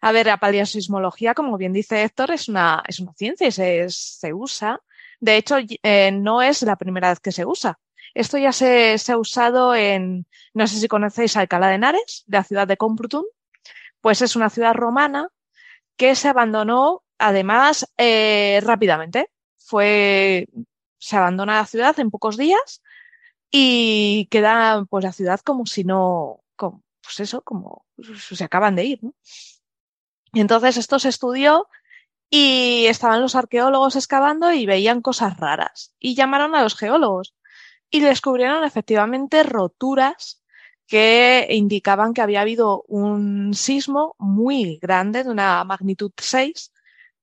A 0.00 0.12
ver, 0.12 0.26
la 0.26 0.38
paleosismología, 0.38 1.34
como 1.34 1.56
bien 1.56 1.72
dice 1.72 2.02
Héctor, 2.02 2.30
es 2.30 2.48
una, 2.48 2.82
es 2.86 3.00
una 3.00 3.12
ciencia 3.14 3.48
y 3.48 3.52
se, 3.52 3.88
se 3.88 4.32
usa. 4.32 4.80
De 5.20 5.36
hecho, 5.36 5.56
eh, 5.82 6.10
no 6.12 6.42
es 6.42 6.62
la 6.62 6.76
primera 6.76 7.08
vez 7.08 7.20
que 7.20 7.32
se 7.32 7.44
usa. 7.44 7.78
Esto 8.14 8.38
ya 8.38 8.52
se, 8.52 8.98
se, 8.98 9.12
ha 9.12 9.18
usado 9.18 9.74
en, 9.74 10.26
no 10.52 10.66
sé 10.66 10.78
si 10.78 10.86
conocéis 10.86 11.36
Alcalá 11.36 11.68
de 11.68 11.74
Henares, 11.74 12.24
la 12.28 12.44
ciudad 12.44 12.68
de 12.68 12.76
Complutum, 12.76 13.24
pues 14.00 14.22
es 14.22 14.36
una 14.36 14.50
ciudad 14.50 14.74
romana 14.74 15.28
que 15.96 16.14
se 16.14 16.28
abandonó, 16.28 17.02
además, 17.18 17.88
eh, 17.96 18.60
rápidamente. 18.62 19.30
Fue, 19.56 20.46
se 21.04 21.16
abandona 21.16 21.56
la 21.56 21.66
ciudad 21.66 21.98
en 22.00 22.10
pocos 22.10 22.38
días 22.38 22.82
y 23.50 24.26
queda, 24.30 24.86
pues, 24.88 25.04
la 25.04 25.12
ciudad 25.12 25.40
como 25.40 25.66
si 25.66 25.84
no, 25.84 26.40
como, 26.56 26.82
pues 27.02 27.20
eso, 27.20 27.42
como 27.42 27.84
se 28.16 28.42
acaban 28.42 28.74
de 28.74 28.84
ir, 28.84 29.04
¿no? 29.04 29.14
Y 30.32 30.40
entonces 30.40 30.78
esto 30.78 30.98
se 30.98 31.10
estudió 31.10 31.68
y 32.30 32.86
estaban 32.86 33.20
los 33.20 33.34
arqueólogos 33.34 33.96
excavando 33.96 34.50
y 34.52 34.64
veían 34.64 35.02
cosas 35.02 35.36
raras 35.36 35.94
y 36.00 36.14
llamaron 36.14 36.54
a 36.54 36.62
los 36.62 36.74
geólogos 36.74 37.34
y 37.90 38.00
descubrieron 38.00 38.64
efectivamente 38.64 39.42
roturas 39.42 40.42
que 40.86 41.46
indicaban 41.50 42.14
que 42.14 42.22
había 42.22 42.40
habido 42.40 42.82
un 42.88 43.52
sismo 43.52 44.16
muy 44.18 44.78
grande 44.80 45.22
de 45.22 45.30
una 45.30 45.62
magnitud 45.64 46.12
6 46.16 46.72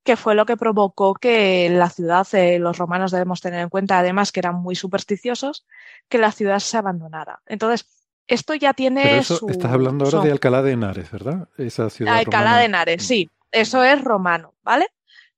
que 0.03 0.15
fue 0.15 0.36
lo 0.36 0.45
que 0.45 0.57
provocó 0.57 1.14
que 1.14 1.69
la 1.69 1.90
ciudad, 1.90 2.28
eh, 2.34 2.60
los 2.60 2.78
romanos 2.78 3.11
debemos 3.11 3.41
tener 3.41 3.60
en 3.61 3.69
cuenta 3.69 3.99
además 3.99 4.32
que 4.32 4.40
eran 4.40 4.56
muy 4.56 4.76
supersticiosos, 4.76 5.65
que 6.10 6.18
la 6.18 6.32
ciudad 6.32 6.60
se 6.60 6.78
abandonara. 6.78 7.41
Entonces, 7.45 7.88
esto 8.28 8.56
ya 8.56 8.73
tiene 8.73 9.18
eso, 9.18 9.48
Estás 9.49 9.72
hablando 9.72 10.06
ahora 10.06 10.22
de 10.22 10.32
Alcalá 10.32 10.61
de 10.61 10.72
Henares, 10.72 11.11
¿verdad? 11.11 11.49
Esa 11.57 11.90
ciudad 11.90 12.15
Alcalá 12.15 12.57
de 12.57 12.65
Henares, 12.65 13.06
sí. 13.06 13.30
Eso 13.52 13.84
es 13.84 14.02
romano, 14.03 14.53
¿vale? 14.64 14.88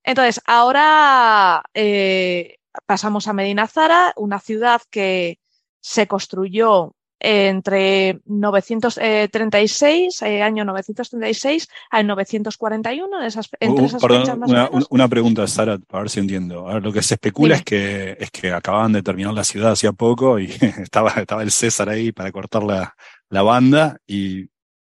Entonces, 0.03 0.39
ahora 0.45 1.63
eh, 1.73 2.57
pasamos 2.85 3.27
a 3.27 3.33
Medina 3.33 3.67
Zara, 3.67 4.13
una 4.15 4.39
ciudad 4.39 4.81
que 4.89 5.39
se 5.79 6.07
construyó 6.07 6.95
entre 7.25 8.19
936, 8.25 10.21
eh, 10.23 10.41
año 10.41 10.65
936 10.65 11.69
al 11.89 12.05
941, 12.05 13.23
esas, 13.23 13.49
entre 13.61 13.83
uh, 13.83 13.85
esas 13.85 14.01
fechas 14.01 14.37
más 14.37 14.49
una, 14.49 14.69
una, 14.89 15.07
pregunta, 15.07 15.47
Sara, 15.47 15.77
para 15.77 16.03
ver 16.03 16.09
si 16.09 16.19
entiendo. 16.19 16.67
lo 16.81 16.91
que 16.91 17.01
se 17.01 17.13
especula 17.13 17.55
es 17.55 17.63
que, 17.63 18.17
es 18.19 18.29
que 18.29 18.51
acababan 18.51 18.91
de 18.91 19.01
terminar 19.01 19.33
la 19.33 19.45
ciudad 19.45 19.71
hacía 19.71 19.93
poco 19.93 20.37
y 20.37 20.47
estaba, 20.81 21.11
estaba 21.11 21.43
el 21.43 21.51
César 21.51 21.87
ahí 21.87 22.11
para 22.11 22.29
cortar 22.33 22.63
la, 22.63 22.93
la 23.29 23.41
banda 23.41 23.97
y 24.05 24.45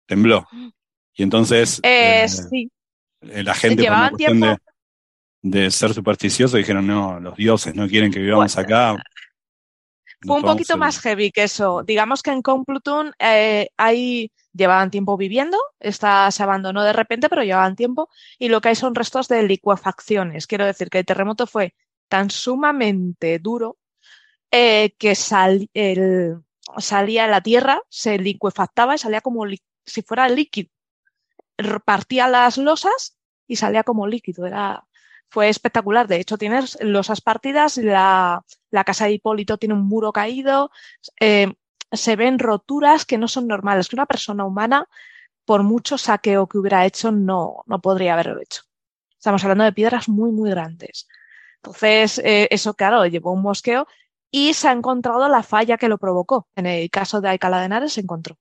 tembló. 0.05 0.47
Y 1.15 1.23
entonces 1.23 1.81
eh, 1.83 2.23
eh 2.23 2.29
sí. 2.29 2.71
la 3.21 3.53
gente, 3.53 3.83
por 3.83 3.91
una 3.91 4.09
cuestión 4.11 4.39
de, 4.39 4.57
de, 5.41 5.71
ser 5.71 5.93
supersticioso, 5.93 6.55
dijeron, 6.55 6.87
no, 6.87 7.19
los 7.19 7.35
dioses 7.35 7.75
no 7.75 7.85
quieren 7.89 8.13
que 8.13 8.19
vivamos 8.19 8.57
acá, 8.57 8.95
fue 10.25 10.37
un 10.37 10.43
poquito 10.43 10.77
más 10.77 10.99
heavy 10.99 11.31
que 11.31 11.43
eso. 11.43 11.83
Digamos 11.83 12.21
que 12.21 12.31
en 12.31 12.41
Complutum 12.41 13.11
eh, 13.19 13.69
ahí 13.77 14.31
llevaban 14.53 14.91
tiempo 14.91 15.17
viviendo, 15.17 15.57
esta 15.79 16.29
se 16.31 16.43
abandonó 16.43 16.83
de 16.83 16.93
repente, 16.93 17.29
pero 17.29 17.43
llevaban 17.43 17.75
tiempo, 17.75 18.09
y 18.37 18.49
lo 18.49 18.61
que 18.61 18.69
hay 18.69 18.75
son 18.75 18.95
restos 18.95 19.27
de 19.27 19.43
licuefacciones. 19.43 20.47
Quiero 20.47 20.65
decir 20.65 20.89
que 20.89 20.99
el 20.99 21.05
terremoto 21.05 21.47
fue 21.47 21.75
tan 22.07 22.29
sumamente 22.29 23.39
duro 23.39 23.77
eh, 24.51 24.93
que 24.99 25.15
sal, 25.15 25.69
el, 25.73 26.37
salía 26.77 27.27
la 27.27 27.41
tierra, 27.41 27.81
se 27.89 28.17
licuefactaba 28.17 28.95
y 28.95 28.99
salía 28.99 29.21
como 29.21 29.45
si 29.85 30.01
fuera 30.01 30.29
líquido. 30.29 30.69
Partía 31.85 32.27
las 32.27 32.57
losas 32.57 33.17
y 33.47 33.55
salía 33.55 33.83
como 33.83 34.07
líquido. 34.07 34.45
Era 34.45 34.85
fue 35.33 35.49
espectacular. 35.49 36.07
De 36.07 36.17
hecho, 36.17 36.37
tienes 36.37 36.77
losas 36.81 37.19
partidas, 37.19 37.77
la, 37.77 38.43
la 38.73 38.83
casa 38.83 39.05
de 39.05 39.13
Hipólito 39.13 39.57
tiene 39.57 39.75
un 39.75 39.87
muro 39.87 40.11
caído, 40.11 40.71
eh, 41.19 41.53
se 41.91 42.15
ven 42.15 42.39
roturas 42.39 43.05
que 43.05 43.19
no 43.19 43.27
son 43.27 43.47
normales, 43.47 43.87
que 43.87 43.95
una 43.95 44.07
persona 44.07 44.45
humana, 44.45 44.89
por 45.45 45.61
mucho 45.61 45.97
saqueo 45.99 46.47
que 46.47 46.57
hubiera 46.57 46.85
hecho, 46.85 47.11
no, 47.11 47.63
no 47.67 47.81
podría 47.81 48.13
haberlo 48.13 48.41
hecho. 48.41 48.63
Estamos 49.15 49.43
hablando 49.43 49.63
de 49.63 49.73
piedras 49.73 50.09
muy, 50.09 50.31
muy 50.31 50.49
grandes. 50.49 51.07
Entonces, 51.57 52.19
eh, 52.19 52.47
eso, 52.49 52.73
claro, 52.73 53.05
llevó 53.05 53.31
un 53.31 53.43
mosqueo 53.43 53.87
y 54.31 54.55
se 54.55 54.67
ha 54.69 54.71
encontrado 54.71 55.29
la 55.29 55.43
falla 55.43 55.77
que 55.77 55.87
lo 55.87 55.99
provocó. 55.99 56.47
En 56.55 56.65
el 56.65 56.89
caso 56.89 57.21
de 57.21 57.29
Alcalá 57.29 57.59
de 57.59 57.65
Henares 57.67 57.93
se 57.93 58.01
encontró. 58.01 58.37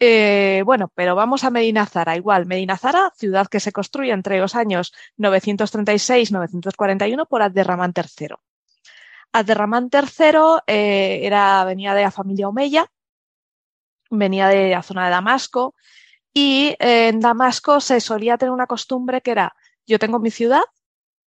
Eh, 0.00 0.62
bueno, 0.66 0.90
pero 0.96 1.14
vamos 1.14 1.44
a 1.44 1.50
Medina 1.50 1.86
Zara. 1.86 2.16
Igual, 2.16 2.46
Medina 2.46 2.76
Zara, 2.76 3.12
ciudad 3.16 3.46
que 3.46 3.60
se 3.60 3.70
construye 3.70 4.10
entre 4.10 4.40
los 4.40 4.56
años 4.56 4.92
936 5.18 6.30
y 6.30 6.32
941 6.32 7.26
por 7.26 7.42
Abderramán 7.42 7.94
III. 7.96 8.34
Abderramán 9.32 9.90
III 9.92 10.62
eh, 10.66 11.20
era, 11.22 11.64
venía 11.64 11.94
de 11.94 12.02
la 12.02 12.10
familia 12.10 12.48
Omeya, 12.48 12.90
venía 14.10 14.48
de 14.48 14.70
la 14.70 14.82
zona 14.82 15.06
de 15.06 15.10
Damasco 15.10 15.74
y 16.32 16.76
eh, 16.78 17.08
en 17.08 17.20
Damasco 17.20 17.80
se 17.80 18.00
solía 18.00 18.38
tener 18.38 18.52
una 18.52 18.66
costumbre 18.66 19.20
que 19.22 19.30
era, 19.32 19.54
yo 19.86 19.98
tengo 19.98 20.18
mi 20.18 20.30
ciudad, 20.30 20.62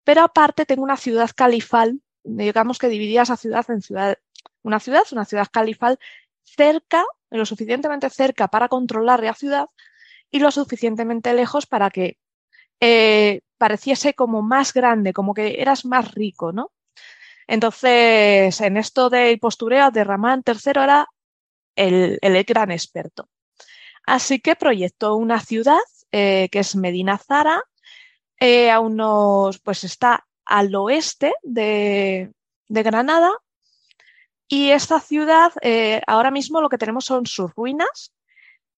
pero 0.05 0.22
aparte 0.22 0.66
tengo 0.66 0.82
una 0.82 0.97
ciudad 0.97 1.31
califal, 1.35 2.01
digamos 2.22 2.78
que 2.78 2.89
dividía 2.89 3.22
esa 3.22 3.36
ciudad 3.36 3.64
en 3.70 3.82
ciudad, 3.82 4.18
una 4.62 4.81
ciudad, 4.81 5.02
una 5.12 5.24
ciudad 5.24 5.48
califal 5.51 5.98
cerca 6.43 7.05
lo 7.31 7.47
suficientemente 7.47 8.10
cerca 8.10 8.48
para 8.48 8.68
controlar 8.68 9.22
la 9.22 9.35
ciudad 9.35 9.66
y 10.31 10.39
lo 10.39 10.51
suficientemente 10.51 11.32
lejos 11.35 11.66
para 11.66 11.90
que 11.90 12.18
eh, 12.81 13.40
pareciese 13.59 14.14
como 14.14 14.43
más 14.43 14.72
grande, 14.72 15.12
como 15.12 15.35
que 15.35 15.60
eras 15.60 15.85
más 15.85 16.12
rico, 16.14 16.52
¿no? 16.52 16.70
Entonces, 17.47 18.61
en 18.61 18.77
esto 18.77 19.11
del 19.11 19.39
postureo 19.39 19.91
de 19.91 20.05
Ramán 20.05 20.43
III 20.47 20.83
era 20.83 21.07
el, 21.77 22.19
el, 22.23 22.45
gran 22.45 22.71
experto. 22.71 23.29
Así 24.07 24.41
que 24.41 24.57
proyectó 24.57 25.16
una 25.16 25.41
ciudad 25.41 25.79
eh, 26.12 26.49
que 26.53 26.61
es 26.61 26.77
Medina 26.77 27.19
Zara, 27.19 27.62
eh, 28.39 28.71
a 28.71 28.81
unos, 28.81 29.59
pues 29.61 29.85
está 29.85 30.27
al 30.45 30.75
oeste 30.75 31.33
de, 31.43 32.33
de 32.69 32.83
Granada 32.83 33.33
y 34.49 34.71
esta 34.71 35.01
ciudad, 35.01 35.53
eh, 35.62 36.03
ahora 36.07 36.31
mismo 36.31 36.61
lo 36.61 36.69
que 36.69 36.79
tenemos 36.79 37.07
son 37.07 37.27
sus 37.27 37.53
ruinas, 37.55 38.12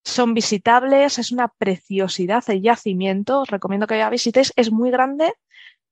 son 0.05 0.33
visitables, 0.35 1.19
es 1.19 1.33
una 1.33 1.49
preciosidad 1.49 2.45
el 2.49 2.63
yacimiento, 2.63 3.41
os 3.41 3.51
recomiendo 3.51 3.87
que 3.87 3.99
ya 3.99 4.09
visitéis, 4.09 4.53
es 4.57 4.71
muy 4.71 4.91
grande, 4.91 5.35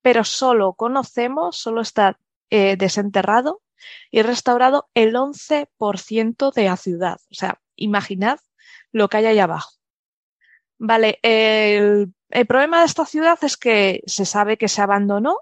pero 0.00 0.24
solo 0.24 0.74
conocemos, 0.74 1.58
solo 1.58 1.80
está 1.80 2.18
eh, 2.56 2.76
desenterrado 2.76 3.62
y 4.12 4.22
restaurado 4.22 4.88
el 4.94 5.16
11% 5.16 6.52
de 6.52 6.64
la 6.64 6.76
ciudad. 6.76 7.18
O 7.28 7.34
sea, 7.34 7.60
imaginad 7.74 8.38
lo 8.92 9.08
que 9.08 9.16
hay 9.16 9.26
ahí 9.26 9.40
abajo. 9.40 9.72
Vale, 10.78 11.18
el, 11.22 12.14
problema 12.46 12.78
de 12.78 12.86
esta 12.86 13.06
ciudad 13.06 13.40
es 13.42 13.56
que 13.56 14.02
se 14.06 14.24
sabe 14.24 14.56
que 14.56 14.68
se 14.68 14.82
abandonó, 14.82 15.38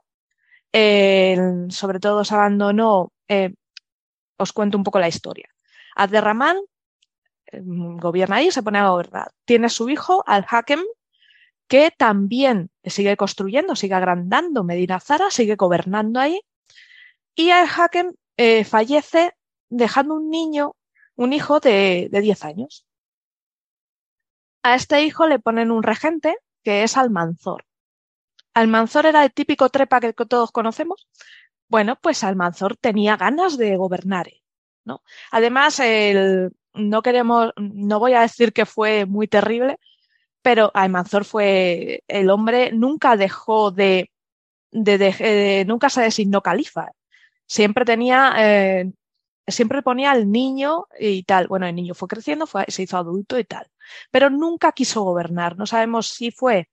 sobre 0.72 2.00
todo 2.00 2.24
se 2.24 2.34
abandonó 2.34 3.12
eh, 3.28 3.52
os 4.38 4.54
cuento 4.54 4.78
un 4.78 4.84
poco 4.84 4.98
la 4.98 5.08
historia. 5.08 5.50
Abderramán 5.94 6.56
gobierna 7.52 8.36
ahí, 8.36 8.50
se 8.50 8.62
pone 8.62 8.78
a 8.78 8.88
gobernar. 8.88 9.32
Tiene 9.44 9.68
su 9.68 9.90
hijo, 9.90 10.24
Al-Hakem, 10.26 10.80
que 11.68 11.90
también 11.90 12.70
sigue 12.84 13.18
construyendo, 13.18 13.76
sigue 13.76 13.92
agrandando 13.92 14.64
Medina 14.64 14.98
Zara, 14.98 15.30
sigue 15.30 15.56
gobernando 15.56 16.18
ahí. 16.18 16.40
Y 17.34 17.50
Al-Hakem 17.50 18.12
eh, 18.36 18.64
fallece 18.64 19.32
dejando 19.68 20.14
un 20.14 20.30
niño, 20.30 20.74
un 21.16 21.32
hijo 21.32 21.60
de, 21.60 22.08
de 22.10 22.20
10 22.20 22.44
años. 22.44 22.86
A 24.62 24.74
este 24.74 25.02
hijo 25.02 25.26
le 25.26 25.38
ponen 25.38 25.70
un 25.70 25.82
regente, 25.82 26.36
que 26.62 26.82
es 26.84 26.96
Almanzor. 26.96 27.64
Almanzor 28.54 29.06
era 29.06 29.24
el 29.24 29.32
típico 29.32 29.68
trepa 29.70 30.00
que 30.00 30.12
todos 30.12 30.52
conocemos, 30.52 31.08
bueno, 31.68 31.96
pues 32.00 32.22
Almanzor 32.22 32.76
tenía 32.76 33.16
ganas 33.16 33.56
de 33.56 33.76
gobernar, 33.76 34.28
¿no? 34.84 35.02
Además, 35.30 35.80
el, 35.80 36.52
no 36.74 37.02
queremos, 37.02 37.52
no 37.56 37.98
voy 37.98 38.12
a 38.12 38.20
decir 38.20 38.52
que 38.52 38.66
fue 38.66 39.06
muy 39.06 39.26
terrible, 39.26 39.78
pero 40.42 40.70
Almanzor 40.74 41.24
fue 41.24 42.04
el 42.08 42.30
hombre, 42.30 42.72
nunca 42.72 43.16
dejó 43.16 43.70
de, 43.70 44.10
de, 44.70 44.98
de, 44.98 45.64
nunca 45.66 45.88
se 45.88 46.02
designó 46.02 46.42
califa. 46.42 46.90
Siempre 47.52 47.84
tenía, 47.84 48.32
eh, 48.38 48.92
siempre 49.46 49.82
ponía 49.82 50.10
al 50.10 50.30
niño 50.30 50.86
y 50.98 51.22
tal. 51.24 51.48
Bueno, 51.48 51.66
el 51.66 51.74
niño 51.74 51.92
fue 51.92 52.08
creciendo, 52.08 52.46
fue, 52.46 52.64
se 52.68 52.84
hizo 52.84 52.96
adulto 52.96 53.38
y 53.38 53.44
tal. 53.44 53.70
Pero 54.10 54.30
nunca 54.30 54.72
quiso 54.72 55.02
gobernar. 55.02 55.58
No 55.58 55.66
sabemos 55.66 56.08
si 56.08 56.30
fue 56.30 56.70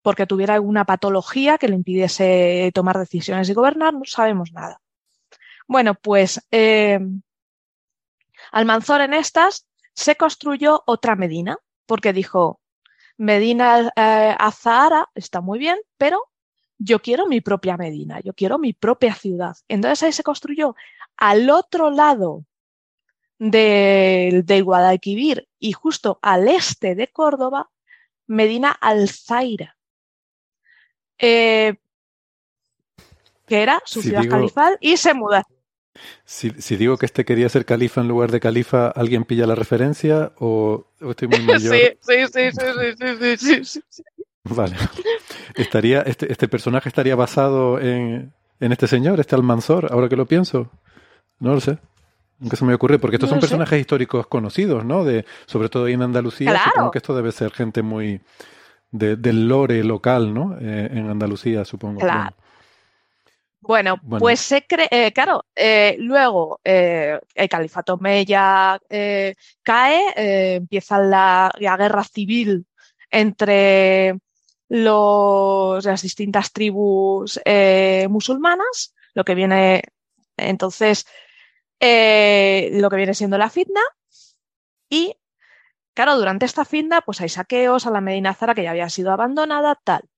porque 0.00 0.26
tuviera 0.26 0.54
alguna 0.54 0.86
patología 0.86 1.58
que 1.58 1.68
le 1.68 1.74
impidiese 1.74 2.70
tomar 2.74 2.98
decisiones 2.98 3.50
y 3.50 3.52
gobernar, 3.52 3.92
no 3.92 4.06
sabemos 4.06 4.50
nada. 4.52 4.80
Bueno, 5.68 5.94
pues 5.94 6.40
eh, 6.50 7.00
Almanzor 8.50 9.02
en 9.02 9.12
estas 9.12 9.66
se 9.92 10.16
construyó 10.16 10.84
otra 10.86 11.16
Medina, 11.16 11.58
porque 11.84 12.14
dijo, 12.14 12.60
Medina 13.18 13.92
eh, 13.94 14.34
Azahara 14.38 15.10
está 15.14 15.42
muy 15.42 15.58
bien, 15.58 15.78
pero 15.98 16.18
yo 16.78 17.00
quiero 17.00 17.26
mi 17.26 17.40
propia 17.40 17.76
Medina, 17.76 18.20
yo 18.20 18.34
quiero 18.34 18.58
mi 18.58 18.72
propia 18.72 19.14
ciudad. 19.14 19.56
Entonces 19.68 20.02
ahí 20.02 20.12
se 20.12 20.22
construyó 20.22 20.74
al 21.16 21.48
otro 21.50 21.90
lado 21.90 22.44
del 23.38 24.44
de 24.44 24.60
Guadalquivir 24.62 25.48
y 25.58 25.72
justo 25.72 26.18
al 26.22 26.48
este 26.48 26.94
de 26.94 27.08
Córdoba, 27.08 27.70
Medina 28.26 28.70
Alzaira, 28.70 29.76
eh, 31.18 31.74
que 33.46 33.62
era 33.62 33.82
su 33.84 34.02
ciudad 34.02 34.28
califal 34.28 34.78
y 34.80 34.96
se 34.96 35.14
muda. 35.14 35.44
Si, 36.24 36.50
digo 36.76 36.96
que 36.96 37.06
este 37.06 37.24
quería 37.24 37.48
ser 37.48 37.64
califa 37.64 38.00
en 38.00 38.08
lugar 38.08 38.32
de 38.32 38.40
califa, 38.40 38.88
¿alguien 38.88 39.24
pilla 39.24 39.46
la 39.46 39.54
referencia 39.54 40.32
o, 40.38 40.86
estoy 41.00 41.28
muy 41.28 41.40
mayor? 41.44 41.76
sí, 41.76 41.98
sí, 42.00 42.26
sí, 42.32 42.50
sí, 42.52 43.36
sí, 43.36 43.36
sí, 43.36 43.82
sí, 43.88 44.02
Vale. 44.56 44.76
Estaría, 45.54 46.02
este, 46.02 46.30
este 46.30 46.48
personaje 46.48 46.88
estaría 46.88 47.16
basado 47.16 47.80
en, 47.80 48.32
en 48.60 48.72
este 48.72 48.86
señor, 48.86 49.20
este 49.20 49.34
Almanzor, 49.34 49.92
ahora 49.92 50.08
que 50.08 50.16
lo 50.16 50.26
pienso. 50.26 50.70
No 51.38 51.54
lo 51.54 51.60
sé. 51.60 51.78
Nunca 52.38 52.56
se 52.56 52.64
me 52.64 52.74
ocurre, 52.74 52.98
porque 52.98 53.16
estos 53.16 53.30
son 53.30 53.40
personajes 53.40 53.80
históricos 53.80 54.26
conocidos, 54.26 54.84
¿no? 54.84 55.04
De, 55.04 55.24
sobre 55.46 55.68
todo 55.68 55.88
en 55.88 56.02
Andalucía. 56.02 56.50
Claro. 56.50 56.70
Supongo 56.72 56.90
que 56.90 56.98
esto 56.98 57.16
debe 57.16 57.32
ser 57.32 57.52
gente 57.52 57.82
muy 57.82 58.20
del 58.90 59.48
lore 59.48 59.82
local, 59.82 60.32
¿no? 60.32 60.56
Eh, 60.60 60.88
en 60.92 61.10
Andalucía, 61.10 61.64
supongo. 61.64 62.00
Claro. 62.00 62.34
Bueno, 63.60 63.96
pues 64.18 64.40
se 64.40 64.66
cree, 64.66 64.88
eh, 64.90 65.10
claro, 65.12 65.46
eh, 65.56 65.96
luego 65.98 66.60
el 66.62 67.48
califato 67.48 67.96
Meya 67.96 68.78
cae, 69.62 70.56
empieza 70.56 70.98
la, 70.98 71.50
guerra 71.58 72.04
civil 72.04 72.66
entre 73.10 74.18
los, 74.68 75.84
las 75.84 76.02
distintas 76.02 76.52
tribus 76.52 77.40
musulmanas, 78.08 78.94
lo 79.14 79.24
que 79.24 79.34
viene 79.34 79.82
entonces 80.36 81.06
eh, 81.80 82.70
lo 82.72 82.90
que 82.90 82.96
viene 82.96 83.14
siendo 83.14 83.38
la 83.38 83.50
fitna. 83.50 83.80
Y, 84.88 85.16
claro, 85.94 86.16
durante 86.16 86.46
esta 86.46 86.64
fitna, 86.64 87.00
pues 87.02 87.20
hay 87.20 87.28
saqueos 87.28 87.86
a 87.86 87.90
la 87.90 88.00
Medina 88.00 88.34
Zara 88.34 88.54
que 88.54 88.62
ya 88.62 88.70
había 88.70 88.88
sido 88.88 89.12
abandonada, 89.12 89.78
tal. 89.84 90.08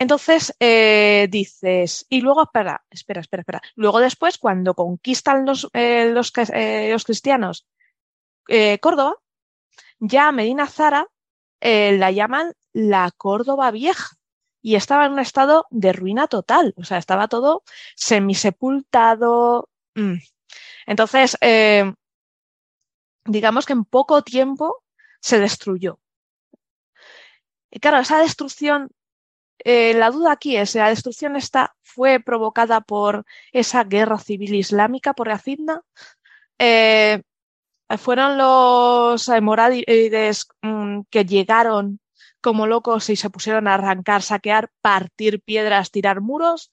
Entonces 0.00 0.54
eh, 0.60 1.26
dices, 1.30 2.06
y 2.08 2.20
luego, 2.20 2.42
espera, 2.42 2.84
espera, 2.90 3.20
espera, 3.20 3.40
espera. 3.42 3.62
Luego 3.74 3.98
después, 4.00 4.38
cuando 4.38 4.74
conquistan 4.74 5.44
los, 5.44 5.68
eh, 5.72 6.10
los, 6.12 6.32
los, 6.36 7.04
cristianos 7.04 7.66
Córdoba, 8.80 9.14
ya 9.98 10.32
Medina 10.32 10.66
Zara 10.66 11.06
la 11.60 12.10
llaman 12.10 12.54
la 12.72 13.10
Córdoba 13.16 13.70
Vieja 13.70 14.18
y 14.62 14.74
estaba 14.74 15.06
en 15.06 15.12
un 15.12 15.18
estado 15.20 15.66
de 15.70 15.92
ruina 15.92 16.26
total. 16.26 16.74
O 16.76 16.84
sea, 16.84 16.98
estaba 16.98 17.28
todo 17.28 17.62
semisepultado. 17.96 19.68
Mm. 19.94 20.16
Entonces, 20.86 21.36
eh, 21.40 21.92
digamos 23.24 23.66
que 23.66 23.72
en 23.72 23.84
poco 23.84 24.22
tiempo 24.22 24.82
se 25.20 25.38
destruyó. 25.38 26.00
Y 27.70 27.80
claro, 27.80 27.98
esa 27.98 28.20
destrucción, 28.20 28.90
eh, 29.58 29.94
la 29.94 30.10
duda 30.10 30.32
aquí 30.32 30.56
es, 30.56 30.74
la 30.74 30.88
destrucción 30.88 31.36
esta 31.36 31.76
fue 31.82 32.20
provocada 32.20 32.80
por 32.80 33.26
esa 33.52 33.84
guerra 33.84 34.18
civil 34.18 34.54
islámica, 34.54 35.12
por 35.14 35.28
la 35.28 35.38
fitna. 35.38 35.82
Eh, 36.58 37.22
fueron 37.98 38.36
los 38.38 39.28
moradides 39.40 40.48
mm, 40.62 41.00
que 41.10 41.24
llegaron 41.24 42.00
como 42.40 42.66
locos 42.66 43.10
y 43.10 43.16
se 43.16 43.30
pusieron 43.30 43.68
a 43.68 43.74
arrancar, 43.74 44.22
saquear, 44.22 44.70
partir 44.80 45.42
piedras, 45.42 45.90
tirar 45.90 46.20
muros 46.20 46.72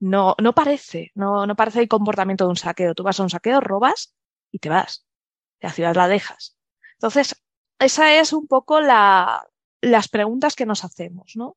no, 0.00 0.34
no 0.40 0.54
parece, 0.54 1.12
no, 1.14 1.46
no 1.46 1.56
parece 1.56 1.80
el 1.80 1.88
comportamiento 1.88 2.44
de 2.44 2.50
un 2.50 2.56
saqueo. 2.56 2.94
Tú 2.94 3.02
vas 3.02 3.18
a 3.20 3.22
un 3.22 3.30
saqueo, 3.30 3.60
robas 3.60 4.14
y 4.50 4.58
te 4.58 4.68
vas. 4.68 5.06
La 5.60 5.72
ciudad 5.72 5.94
la 5.94 6.08
dejas. 6.08 6.58
Entonces, 6.94 7.42
esa 7.78 8.14
es 8.20 8.32
un 8.32 8.46
poco 8.46 8.80
la, 8.80 9.48
las 9.80 10.08
preguntas 10.08 10.56
que 10.56 10.66
nos 10.66 10.84
hacemos, 10.84 11.32
¿no? 11.36 11.56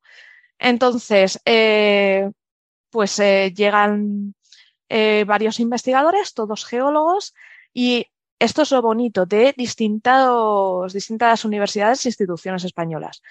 Entonces, 0.59 1.41
eh, 1.45 2.31
pues 2.89 3.19
eh, 3.19 3.53
llegan 3.55 4.33
eh, 4.89 5.25
varios 5.27 5.59
investigadores, 5.59 6.33
todos 6.33 6.65
geólogos, 6.65 7.33
y 7.73 8.07
esto 8.39 8.61
es 8.61 8.71
lo 8.71 8.81
bonito 8.81 9.25
de 9.25 9.53
distintas, 9.57 10.93
distintas 10.93 11.45
universidades 11.45 12.05
e 12.05 12.09
instituciones 12.09 12.63
españolas. 12.63 13.21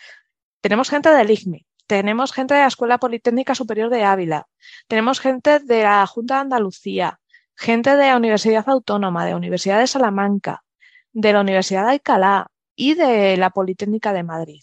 Tenemos 0.61 0.91
gente 0.91 1.11
del 1.11 1.31
IGMI, 1.31 1.67
tenemos 1.87 2.33
gente 2.33 2.55
de 2.55 2.61
la 2.61 2.67
Escuela 2.67 2.99
Politécnica 2.99 3.55
Superior 3.55 3.91
de 3.91 4.05
Ávila, 4.05 4.49
tenemos 4.89 5.21
gente 5.21 5.61
de 5.61 5.85
la 5.85 6.07
Junta 6.07 6.35
de 6.35 6.41
Andalucía, 6.41 7.21
gente 7.55 7.91
de 7.97 8.09
la 8.09 8.17
Universidad 8.17 8.69
Autónoma, 8.69 9.25
de 9.25 9.31
la 9.31 9.37
Universidad 9.37 9.79
de 9.79 9.87
Salamanca, 9.87 10.65
de 11.13 11.33
la 11.33 11.41
Universidad 11.41 11.85
de 11.87 11.93
Alcalá 11.93 12.51
y 12.75 12.95
de 12.95 13.37
la 13.37 13.51
Politécnica 13.51 14.13
de 14.13 14.25
Madrid. 14.25 14.63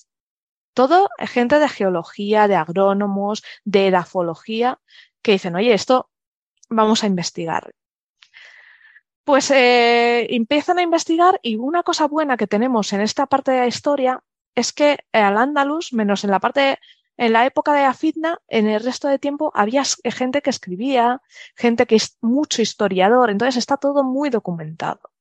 Todo 0.73 1.09
gente 1.19 1.59
de 1.59 1.69
geología, 1.69 2.47
de 2.47 2.55
agrónomos, 2.55 3.43
de 3.63 3.87
edafología, 3.87 4.79
que 5.21 5.33
dicen, 5.33 5.55
oye, 5.55 5.73
esto 5.73 6.09
vamos 6.69 7.03
a 7.03 7.07
investigar. 7.07 7.73
Pues 9.23 9.51
eh, 9.51 10.27
empiezan 10.35 10.79
a 10.79 10.81
investigar 10.81 11.39
y 11.41 11.55
una 11.55 11.83
cosa 11.83 12.07
buena 12.07 12.35
que 12.35 12.47
tenemos 12.47 12.91
en 12.91 13.01
esta 13.01 13.25
parte 13.25 13.51
de 13.51 13.59
la 13.59 13.67
historia 13.67 14.23
es 14.53 14.73
que 14.73 14.99
al 15.13 15.37
Andalus, 15.37 15.93
menos 15.93 16.23
en 16.23 16.31
la 16.31 16.39
parte 16.39 16.79
en 17.17 17.33
la 17.33 17.45
época 17.45 17.73
de 17.73 17.83
la 17.83 17.93
fitna, 17.93 18.39
en 18.47 18.67
el 18.67 18.83
resto 18.83 19.07
de 19.07 19.19
tiempo 19.19 19.51
había 19.53 19.83
gente 20.03 20.41
que 20.41 20.49
escribía, 20.49 21.21
gente 21.55 21.85
que 21.85 21.95
es 21.95 22.17
mucho 22.21 22.61
historiador, 22.61 23.29
entonces 23.29 23.57
está 23.57 23.77
todo 23.77 24.03
muy 24.03 24.29
documentado. 24.29 25.11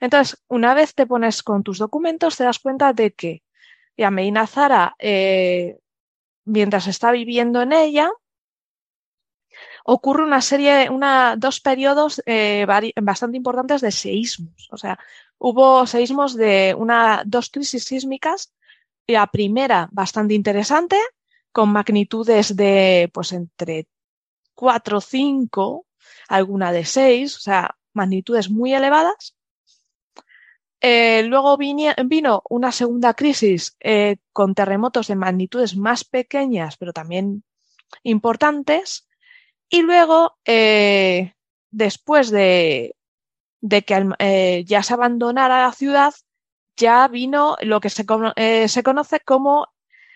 Entonces, 0.00 0.42
una 0.48 0.74
vez 0.74 0.94
te 0.94 1.06
pones 1.06 1.42
con 1.42 1.62
tus 1.62 1.78
documentos, 1.78 2.36
te 2.36 2.44
das 2.44 2.58
cuenta 2.58 2.92
de 2.92 3.14
que 3.14 3.42
ya 3.96 4.10
Medina 4.10 4.46
Zara, 4.46 4.96
eh, 4.98 5.78
mientras 6.44 6.86
está 6.88 7.10
viviendo 7.10 7.62
en 7.62 7.72
ella, 7.72 8.10
ocurre 9.84 10.24
una 10.24 10.40
serie, 10.40 10.90
una, 10.90 11.36
dos 11.36 11.60
periodos 11.60 12.22
eh, 12.26 12.66
bastante 13.00 13.36
importantes 13.36 13.80
de 13.80 13.92
seísmos. 13.92 14.68
O 14.72 14.76
sea, 14.76 14.98
hubo 15.38 15.86
seísmos 15.86 16.34
de 16.34 16.74
una, 16.76 17.22
dos 17.24 17.50
crisis 17.50 17.84
sísmicas 17.84 18.52
la 19.06 19.26
primera, 19.26 19.88
bastante 19.92 20.34
interesante, 20.34 20.96
con 21.52 21.70
magnitudes 21.70 22.56
de, 22.56 23.10
pues, 23.12 23.32
entre 23.32 23.86
4 24.54 24.98
o 24.98 25.00
5, 25.00 25.86
alguna 26.28 26.72
de 26.72 26.84
6, 26.84 27.36
o 27.36 27.40
sea, 27.40 27.76
magnitudes 27.92 28.50
muy 28.50 28.74
elevadas. 28.74 29.36
Eh, 30.80 31.22
luego 31.24 31.56
vino 31.56 32.42
una 32.50 32.72
segunda 32.72 33.14
crisis 33.14 33.76
eh, 33.80 34.16
con 34.32 34.54
terremotos 34.54 35.06
de 35.06 35.16
magnitudes 35.16 35.76
más 35.76 36.04
pequeñas, 36.04 36.76
pero 36.76 36.92
también 36.92 37.44
importantes. 38.02 39.06
Y 39.74 39.82
luego, 39.82 40.36
eh, 40.44 41.34
después 41.70 42.30
de, 42.30 42.96
de 43.60 43.82
que 43.82 44.64
ya 44.66 44.82
se 44.82 44.94
abandonara 44.94 45.62
la 45.62 45.72
ciudad, 45.72 46.14
ya 46.76 47.08
vino 47.08 47.56
lo 47.62 47.80
que 47.80 47.90
se, 47.90 48.04
eh, 48.36 48.68
se 48.68 48.82
conoce 48.82 49.20
como 49.20 49.68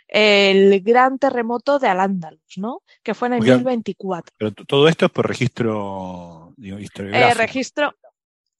el 0.09 0.81
gran 0.81 1.19
terremoto 1.19 1.79
de 1.79 1.89
Al-Ándalus, 1.89 2.57
¿no? 2.57 2.83
Que 3.03 3.15
fue 3.15 3.29
en 3.29 3.35
el 3.35 3.43
1024. 3.43 4.35
Pero 4.39 4.53
todo 4.53 4.89
esto 4.89 5.07
es 5.07 5.13
por 5.13 5.29
registro 5.29 6.55
digo, 6.57 6.79
historiográfico. 6.79 7.31
Eh, 7.31 7.47
registro, 7.47 7.95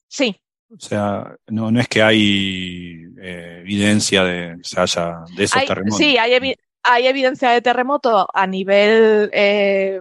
sí. 0.07 0.39
O 0.71 0.79
sea, 0.79 1.35
no, 1.47 1.71
no 1.71 1.79
es 1.79 1.87
que 1.87 2.03
hay 2.03 3.03
eh, 3.19 3.59
evidencia 3.61 4.23
de, 4.23 4.57
se 4.61 4.79
haya, 4.79 5.23
de 5.35 5.43
esos 5.43 5.65
terremotos. 5.65 5.97
Sí, 5.97 6.17
hay, 6.17 6.55
hay, 6.83 7.07
evidencia 7.07 7.49
de 7.49 7.61
terremoto 7.63 8.27
a 8.31 8.45
nivel 8.45 9.31
eh, 9.33 9.99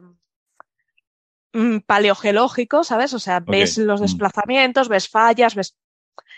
mm, 1.58 1.78
paleogeológico, 1.86 2.84
¿sabes? 2.84 3.12
O 3.14 3.18
sea, 3.18 3.40
ves 3.40 3.78
los 3.78 4.00
mm. 4.00 4.04
desplazamientos, 4.04 4.88
ves 4.88 5.08
fallas, 5.08 5.54
ves. 5.54 5.76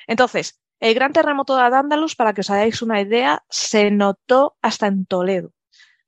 Entonces, 0.06 0.60
el 0.80 0.94
gran 0.94 1.12
terremoto 1.12 1.56
de 1.56 1.62
Al-Ándalus, 1.62 2.16
para 2.16 2.32
que 2.32 2.40
os 2.40 2.50
hagáis 2.50 2.80
una 2.82 3.00
idea, 3.00 3.44
se 3.50 3.90
notó 3.90 4.56
hasta 4.62 4.86
en 4.86 5.04
Toledo. 5.06 5.52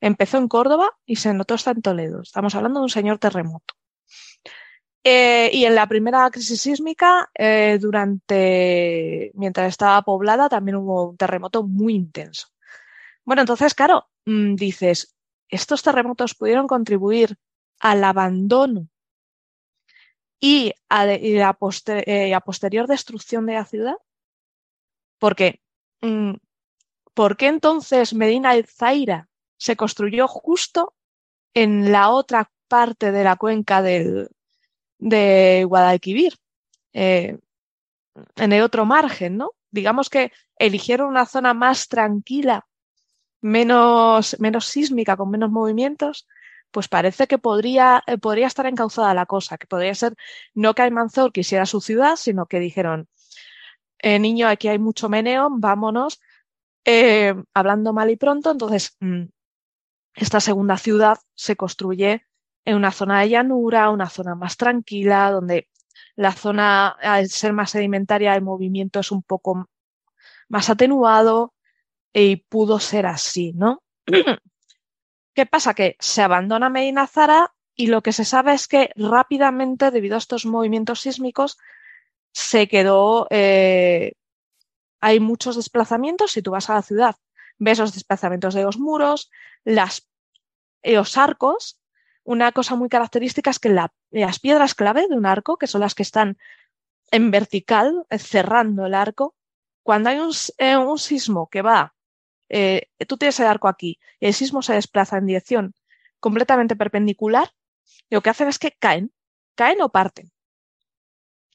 Empezó 0.01 0.39
en 0.39 0.49
Córdoba 0.49 0.91
y 1.07 1.17
se 1.17 1.33
notó 1.35 1.55
hasta 1.55 1.73
en 1.73 1.83
Toledo. 1.83 2.23
Estamos 2.23 2.55
hablando 2.55 2.81
de 2.81 2.85
un 2.85 2.91
señor 2.91 3.19
terremoto. 3.19 3.75
Eh, 5.05 5.51
y 5.53 5.65
en 5.65 5.75
la 5.75 5.87
primera 5.87 6.31
crisis 6.31 6.61
sísmica, 6.61 7.31
eh, 7.35 7.79
durante, 7.81 9.33
mientras 9.35 9.69
estaba 9.69 10.01
poblada, 10.03 10.49
también 10.49 10.77
hubo 10.77 11.11
un 11.11 11.17
terremoto 11.17 11.65
muy 11.65 11.95
intenso. 11.95 12.49
Bueno, 13.25 13.43
entonces, 13.43 13.75
claro, 13.75 14.09
mm, 14.27 14.55
dices, 14.55 15.15
estos 15.49 15.83
terremotos 15.83 16.35
pudieron 16.35 16.67
contribuir 16.67 17.37
al 17.81 18.05
abandono 18.05 18.89
y 20.45 20.75
a, 20.89 21.07
eh, 21.09 22.37
posterior 22.45 22.89
destrucción 22.89 23.47
de 23.47 23.55
la 23.55 23.65
ciudad. 23.65 23.95
Porque, 25.21 25.63
mm, 26.01 26.33
¿por 27.15 27.37
qué 27.37 27.47
entonces 27.47 28.13
Medina 28.13 28.57
el 28.57 28.67
Zaira 28.67 29.29
se 29.57 29.77
construyó 29.77 30.27
justo 30.27 30.95
en 31.55 31.93
la 31.93 32.11
otra 32.11 32.51
parte 32.67 33.13
de 33.13 33.23
la 33.23 33.37
cuenca 33.37 33.83
del, 33.83 34.31
de 34.99 35.65
Guadalquivir? 35.65 36.35
Eh, 36.93 37.39
en 38.35 38.53
el 38.53 38.63
otro 38.63 38.85
margen, 38.85 39.37
¿no? 39.37 39.53
Digamos 39.71 40.11
que 40.11 40.33
eligieron 40.57 41.07
una 41.07 41.25
zona 41.25 41.55
más 41.55 41.87
tranquila, 41.87 42.67
menos, 43.41 44.37
menos 44.41 44.67
sísmica, 44.67 45.17
con 45.17 45.31
menos 45.31 45.53
movimientos, 45.53 46.27
pues 46.73 46.89
parece 46.89 47.27
que 47.29 47.39
podría, 47.39 48.03
eh, 48.07 48.19
podría 48.19 48.49
estar 48.49 48.67
encauzada 48.67 49.15
la 49.15 49.27
cosa, 49.27 49.59
que 49.59 49.67
podría 49.67 49.95
ser 49.95 50.17
no 50.55 50.75
que 50.75 50.83
Aymanzor 50.83 51.33
quisiera 51.33 51.67
su 51.67 51.81
ciudad, 51.81 52.17
sino 52.17 52.47
que 52.47 52.59
dijeron, 52.61 53.09
eh, 53.99 54.19
niño, 54.19 54.49
aquí 54.49 54.69
hay 54.69 54.79
mucho 54.79 55.09
meneo, 55.09 55.49
vámonos, 55.53 56.21
eh, 56.85 57.35
hablando 57.55 57.93
mal 57.93 58.11
y 58.11 58.17
pronto, 58.17 58.51
entonces 58.51 58.97
mm, 59.01 59.25
esta 60.17 60.41
segunda 60.41 60.77
ciudad 60.79 61.19
se 61.35 61.57
construye 61.57 62.27
en 62.65 62.77
una 62.77 62.91
zona 62.91 63.21
de 63.21 63.29
llanura, 63.31 63.91
una 63.91 64.09
zona 64.09 64.35
más 64.35 64.57
tranquila, 64.57 65.31
donde 65.31 65.69
la 66.17 66.33
zona, 66.33 66.89
al 66.89 67.29
ser 67.29 67.53
más 67.53 67.71
sedimentaria, 67.71 68.35
el 68.35 68.43
movimiento 68.43 69.01
es 69.01 69.13
un 69.13 69.23
poco 69.23 69.69
más 70.49 70.71
atenuado 70.71 71.55
y 72.13 72.37
pudo 72.37 72.79
ser 72.79 73.07
así, 73.07 73.53
¿no? 73.55 73.83
¿Qué 75.35 75.47
pasa? 75.47 75.75
Que 75.75 75.97
se 75.99 76.23
abandona 76.23 76.69
Medina 76.69 77.07
Zara 77.07 77.55
y 77.75 77.87
lo 77.87 78.03
que 78.03 78.13
se 78.13 78.25
sabe 78.25 78.53
es 78.53 78.69
que 78.69 78.91
rápidamente, 78.97 79.91
debido 79.91 80.17
a 80.17 80.19
estos 80.19 80.45
movimientos 80.45 81.01
sísmicos, 81.01 81.59
se 82.33 82.69
quedó. 82.69 83.27
Eh, 83.31 84.13
hay 85.01 85.21
muchos 85.21 85.57
desplazamientos. 85.57 86.33
Si 86.33 86.43
tú 86.43 86.51
vas 86.51 86.71
a 86.71 86.75
la 86.75 86.83
ciudad, 86.83 87.17
ves 87.59 87.79
los 87.79 87.95
desplazamientos 87.95 88.55
de 88.55 88.63
los 88.63 88.79
muros, 88.79 89.31
las, 89.65 90.09
los 90.83 91.17
arcos. 91.17 91.81
Una 92.25 92.53
cosa 92.53 92.77
muy 92.77 92.89
característica 92.89 93.51
es 93.51 93.59
que 93.59 93.71
las 94.11 94.39
piedras 94.39 94.75
clave 94.75 95.09
de 95.09 95.17
un 95.17 95.27
arco, 95.27 95.57
que 95.57 95.67
son 95.67 95.81
las 95.81 95.95
que 95.95 96.05
están 96.05 96.39
en 97.11 97.31
vertical, 97.31 98.07
cerrando 98.17 98.87
el 98.87 98.95
arco, 98.95 99.35
cuando 99.83 100.11
hay 100.11 100.19
eh, 100.59 100.77
un 100.77 100.99
sismo 100.99 101.49
que 101.49 101.63
va 101.63 101.95
eh, 102.53 102.89
tú 103.09 103.17
tienes 103.17 103.41
el 103.41 103.47
arco 103.47 103.67
aquí 103.67 103.99
y 104.21 104.27
el 104.27 104.35
sismo 104.35 104.61
se 104.61 104.75
desplaza 104.75 105.17
en 105.17 105.27
dirección 105.27 105.75
completamente 106.21 106.77
perpendicular, 106.77 107.51
lo 108.11 108.21
que 108.21 108.31
hacen 108.31 108.49
es 108.49 108.59
que 108.59 108.73
caen, 108.73 109.13
caen 109.55 109.81
o 109.81 109.89
parten. 109.89 110.31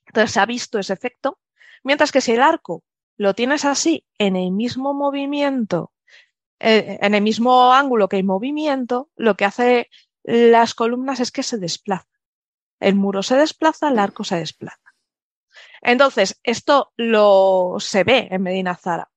Entonces 0.07 0.31
se 0.31 0.39
ha 0.39 0.45
visto 0.45 0.79
ese 0.79 0.93
efecto, 0.93 1.39
mientras 1.83 2.11
que 2.11 2.19
si 2.19 2.31
el 2.31 2.41
arco 2.41 2.83
lo 3.15 3.35
tienes 3.35 3.63
así 3.63 4.05
en 4.17 4.35
el 4.35 4.51
mismo 4.51 4.93
movimiento, 4.95 5.93
eh, 6.59 6.97
en 7.01 7.13
el 7.13 7.21
mismo 7.21 7.73
ángulo 7.73 8.09
que 8.09 8.17
el 8.17 8.23
movimiento, 8.23 9.09
lo 9.15 9.35
que 9.35 9.45
hace 9.45 9.89
las 10.23 10.73
columnas 10.73 11.19
es 11.19 11.31
que 11.31 11.43
se 11.43 11.57
desplaza. 11.57 12.09
El 12.79 12.95
muro 12.95 13.21
se 13.21 13.35
desplaza, 13.35 13.89
el 13.89 13.99
arco 13.99 14.23
se 14.23 14.37
desplaza. 14.37 14.95
Entonces, 15.81 16.39
esto 16.43 16.91
lo 16.97 17.75
se 17.79 18.03
ve 18.03 18.27
en 18.31 18.41
Medina 18.41 18.75
Zara. 18.75 19.09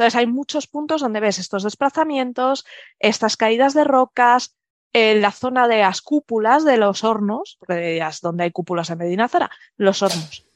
Entonces 0.00 0.18
hay 0.18 0.26
muchos 0.26 0.66
puntos 0.66 1.02
donde 1.02 1.20
ves 1.20 1.38
estos 1.38 1.62
desplazamientos, 1.62 2.64
estas 3.00 3.36
caídas 3.36 3.74
de 3.74 3.84
rocas, 3.84 4.56
en 4.94 5.20
la 5.20 5.30
zona 5.30 5.68
de 5.68 5.80
las 5.80 6.00
cúpulas 6.00 6.64
de 6.64 6.78
los 6.78 7.04
hornos, 7.04 7.58
donde 7.68 8.44
hay 8.44 8.50
cúpulas 8.50 8.88
en 8.88 8.96
Medina 8.96 9.28
Zara, 9.28 9.50
los 9.76 10.02
hornos. 10.02 10.48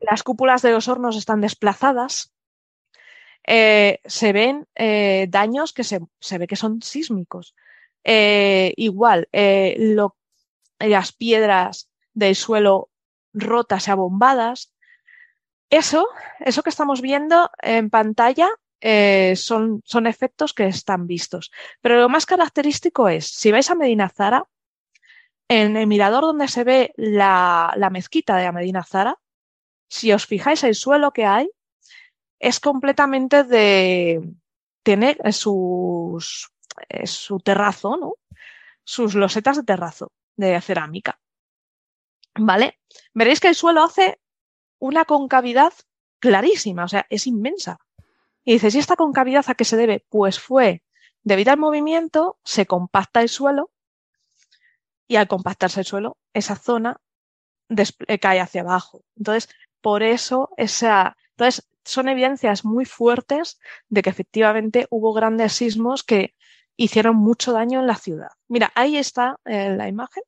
Las 0.00 0.22
cúpulas 0.22 0.62
de 0.62 0.72
los 0.72 0.88
hornos 0.88 1.18
están 1.18 1.42
desplazadas. 1.42 2.32
Eh, 3.46 4.00
se 4.06 4.32
ven 4.32 4.66
eh, 4.74 5.26
daños 5.28 5.74
que 5.74 5.84
se, 5.84 6.00
ve 6.38 6.46
que 6.46 6.56
son 6.56 6.80
sísmicos. 6.80 7.54
Eh, 8.04 8.72
igual, 8.78 9.28
las 10.78 11.12
piedras 11.12 11.90
del 12.14 12.34
suelo 12.36 12.88
rotas 13.34 13.86
y 13.86 13.90
abombadas. 13.90 14.72
Eso, 15.68 16.08
eso 16.40 16.62
que 16.62 16.70
estamos 16.70 17.02
viendo 17.02 17.50
en 17.60 17.90
pantalla 17.90 18.48
eh, 18.82 19.34
son, 19.36 19.80
son 19.84 20.08
efectos 20.08 20.52
que 20.52 20.66
están 20.66 21.06
vistos. 21.06 21.52
Pero 21.80 22.00
lo 22.00 22.08
más 22.08 22.26
característico 22.26 23.08
es, 23.08 23.26
si 23.26 23.52
vais 23.52 23.70
a 23.70 23.76
Medina 23.76 24.08
Zara, 24.08 24.44
en 25.48 25.76
el 25.76 25.86
mirador 25.86 26.24
donde 26.24 26.48
se 26.48 26.64
ve 26.64 26.92
la, 26.96 27.72
la 27.76 27.90
mezquita 27.90 28.36
de 28.36 28.50
Medina 28.50 28.82
Zara, 28.82 29.18
si 29.88 30.12
os 30.12 30.26
fijáis 30.26 30.64
el 30.64 30.74
suelo 30.74 31.12
que 31.12 31.26
hay, 31.26 31.48
es 32.40 32.58
completamente 32.58 33.44
de 33.44 34.20
tener 34.82 35.16
sus, 35.32 36.50
su 37.04 37.38
terrazo, 37.38 37.96
¿no? 37.96 38.14
Sus 38.82 39.14
losetas 39.14 39.58
de 39.58 39.62
terrazo 39.62 40.10
de 40.34 40.60
cerámica. 40.60 41.20
¿Vale? 42.34 42.80
Veréis 43.14 43.38
que 43.38 43.48
el 43.48 43.54
suelo 43.54 43.84
hace 43.84 44.20
una 44.80 45.04
concavidad 45.04 45.72
clarísima, 46.18 46.84
o 46.84 46.88
sea, 46.88 47.06
es 47.10 47.28
inmensa. 47.28 47.78
Y 48.44 48.54
dices, 48.54 48.74
¿y 48.74 48.78
esta 48.78 48.96
concavidad 48.96 49.44
a 49.48 49.54
qué 49.54 49.64
se 49.64 49.76
debe? 49.76 50.04
Pues 50.08 50.38
fue, 50.40 50.82
debido 51.22 51.52
al 51.52 51.58
movimiento, 51.58 52.38
se 52.44 52.66
compacta 52.66 53.20
el 53.20 53.28
suelo 53.28 53.70
y 55.06 55.16
al 55.16 55.28
compactarse 55.28 55.80
el 55.80 55.86
suelo, 55.86 56.16
esa 56.32 56.56
zona 56.56 57.00
eh, 57.68 58.18
cae 58.18 58.40
hacia 58.40 58.62
abajo. 58.62 59.04
Entonces, 59.16 59.48
por 59.80 60.02
eso 60.02 60.50
esa, 60.56 61.16
entonces 61.30 61.68
son 61.84 62.08
evidencias 62.08 62.64
muy 62.64 62.84
fuertes 62.84 63.58
de 63.88 64.02
que 64.02 64.10
efectivamente 64.10 64.86
hubo 64.90 65.12
grandes 65.12 65.52
sismos 65.52 66.02
que 66.02 66.34
hicieron 66.76 67.16
mucho 67.16 67.52
daño 67.52 67.80
en 67.80 67.86
la 67.86 67.96
ciudad. 67.96 68.30
Mira, 68.48 68.72
ahí 68.74 68.96
está 68.96 69.38
eh, 69.44 69.74
la 69.76 69.88
imagen. 69.88 70.22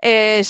Eh, 0.00 0.42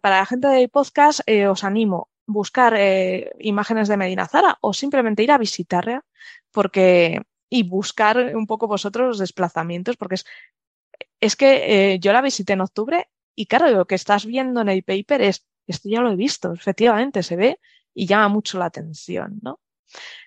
para 0.00 0.20
la 0.20 0.26
gente 0.26 0.48
del 0.48 0.70
podcast, 0.70 1.20
os 1.50 1.64
animo 1.64 2.08
buscar 2.26 2.74
eh, 2.76 3.32
imágenes 3.40 3.88
de 3.88 3.96
Medina 3.96 4.26
Zara 4.26 4.58
o 4.60 4.72
simplemente 4.72 5.22
ir 5.22 5.32
a 5.32 5.38
visitarla 5.38 6.04
porque 6.54 7.20
y 7.50 7.64
buscar 7.64 8.34
un 8.34 8.46
poco 8.46 8.66
vosotros 8.66 9.06
los 9.06 9.18
desplazamientos 9.18 9.96
porque 9.96 10.14
es, 10.14 10.24
es 11.20 11.36
que 11.36 11.92
eh, 11.92 11.98
yo 11.98 12.12
la 12.12 12.22
visité 12.22 12.54
en 12.54 12.62
octubre 12.62 13.10
y 13.34 13.46
claro, 13.46 13.68
lo 13.70 13.86
que 13.86 13.96
estás 13.96 14.24
viendo 14.24 14.60
en 14.60 14.68
el 14.68 14.84
paper 14.84 15.20
es, 15.22 15.46
esto 15.66 15.88
ya 15.88 16.00
lo 16.00 16.12
he 16.12 16.16
visto, 16.16 16.52
efectivamente 16.52 17.22
se 17.22 17.36
ve 17.36 17.60
y 17.92 18.06
llama 18.06 18.28
mucho 18.28 18.58
la 18.58 18.66
atención, 18.66 19.40
¿no? 19.42 19.60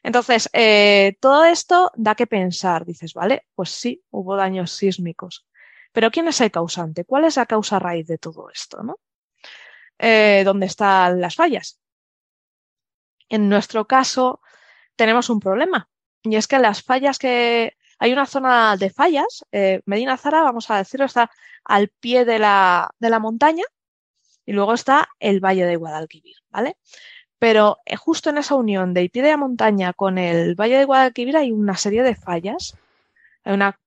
Entonces, 0.03 0.49
eh, 0.53 1.17
todo 1.19 1.45
esto 1.45 1.91
da 1.95 2.15
que 2.15 2.27
pensar, 2.27 2.85
dices, 2.85 3.13
vale, 3.13 3.47
pues 3.55 3.69
sí, 3.69 4.03
hubo 4.11 4.35
daños 4.35 4.71
sísmicos, 4.71 5.45
pero 5.91 6.11
¿quién 6.11 6.27
es 6.27 6.39
el 6.41 6.51
causante? 6.51 7.05
¿Cuál 7.05 7.25
es 7.25 7.37
la 7.37 7.45
causa 7.45 7.79
raíz 7.79 8.07
de 8.07 8.17
todo 8.17 8.49
esto, 8.49 8.83
no? 8.83 8.99
¿Dónde 9.99 10.65
están 10.67 11.19
las 11.19 11.35
fallas? 11.35 11.79
En 13.29 13.49
nuestro 13.49 13.85
caso, 13.85 14.41
tenemos 14.95 15.29
un 15.29 15.39
problema. 15.39 15.89
Y 16.23 16.35
es 16.35 16.47
que 16.47 16.59
las 16.59 16.83
fallas 16.83 17.17
que. 17.19 17.75
Hay 17.99 18.13
una 18.13 18.27
zona 18.27 18.77
de 18.77 18.91
fallas. 18.91 19.43
Eh, 19.51 19.81
Medina 19.85 20.17
Zara, 20.17 20.43
vamos 20.43 20.69
a 20.69 20.77
decirlo, 20.77 21.07
está 21.07 21.31
al 21.63 21.89
pie 21.89 22.25
de 22.25 22.37
la, 22.37 22.91
de 22.99 23.09
la 23.09 23.19
montaña. 23.19 23.63
Y 24.45 24.53
luego 24.53 24.73
está 24.73 25.09
el 25.19 25.39
Valle 25.39 25.65
de 25.65 25.75
Guadalquivir, 25.77 26.35
¿vale? 26.49 26.77
Pero 27.39 27.79
eh, 27.85 27.95
justo 27.95 28.29
en 28.29 28.37
esa 28.37 28.55
unión 28.55 28.93
del 28.93 29.09
pie 29.09 29.23
de 29.23 29.31
la 29.31 29.37
montaña 29.37 29.93
con 29.93 30.19
el 30.19 30.55
Valle 30.55 30.77
de 30.77 30.85
Guadalquivir 30.85 31.37
hay 31.37 31.51
una 31.51 31.75
serie 31.75 32.03
de 32.03 32.15
fallas. 32.15 32.77
Hay 33.43 33.53
una, 33.53 33.79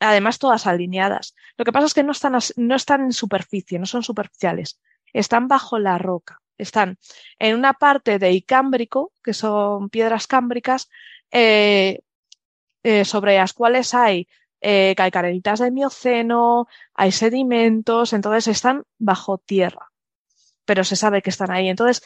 además, 0.00 0.38
todas 0.38 0.66
alineadas. 0.66 1.34
Lo 1.58 1.64
que 1.66 1.72
pasa 1.72 1.86
es 1.86 1.94
que 1.94 2.02
no 2.02 2.12
están, 2.12 2.38
no 2.56 2.74
están 2.74 3.02
en 3.02 3.12
superficie, 3.12 3.78
no 3.78 3.86
son 3.86 4.02
superficiales. 4.02 4.80
Están 5.12 5.48
bajo 5.48 5.78
la 5.78 5.98
roca 5.98 6.40
están 6.60 6.98
en 7.38 7.56
una 7.56 7.74
parte 7.74 8.18
de 8.18 8.32
Icámbrico, 8.32 9.12
que 9.22 9.34
son 9.34 9.88
piedras 9.90 10.26
cámbricas, 10.26 10.90
eh, 11.30 12.00
eh, 12.82 13.04
sobre 13.04 13.36
las 13.36 13.52
cuales 13.52 13.94
hay 13.94 14.28
eh, 14.60 14.94
calcarenitas 14.96 15.60
de 15.60 15.70
mioceno, 15.70 16.66
hay 16.94 17.12
sedimentos, 17.12 18.12
entonces 18.12 18.48
están 18.48 18.84
bajo 18.98 19.38
tierra, 19.38 19.90
pero 20.64 20.84
se 20.84 20.96
sabe 20.96 21.22
que 21.22 21.30
están 21.30 21.50
ahí. 21.50 21.68
Entonces, 21.68 22.02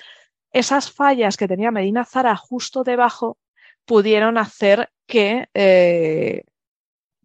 esas 0.52 0.90
fallas 0.90 1.36
que 1.36 1.48
tenía 1.48 1.70
Medina 1.70 2.04
Zara 2.04 2.36
justo 2.36 2.84
debajo 2.84 3.38
pudieron 3.84 4.38
hacer 4.38 4.90
que, 5.06 5.48
que 5.52 6.44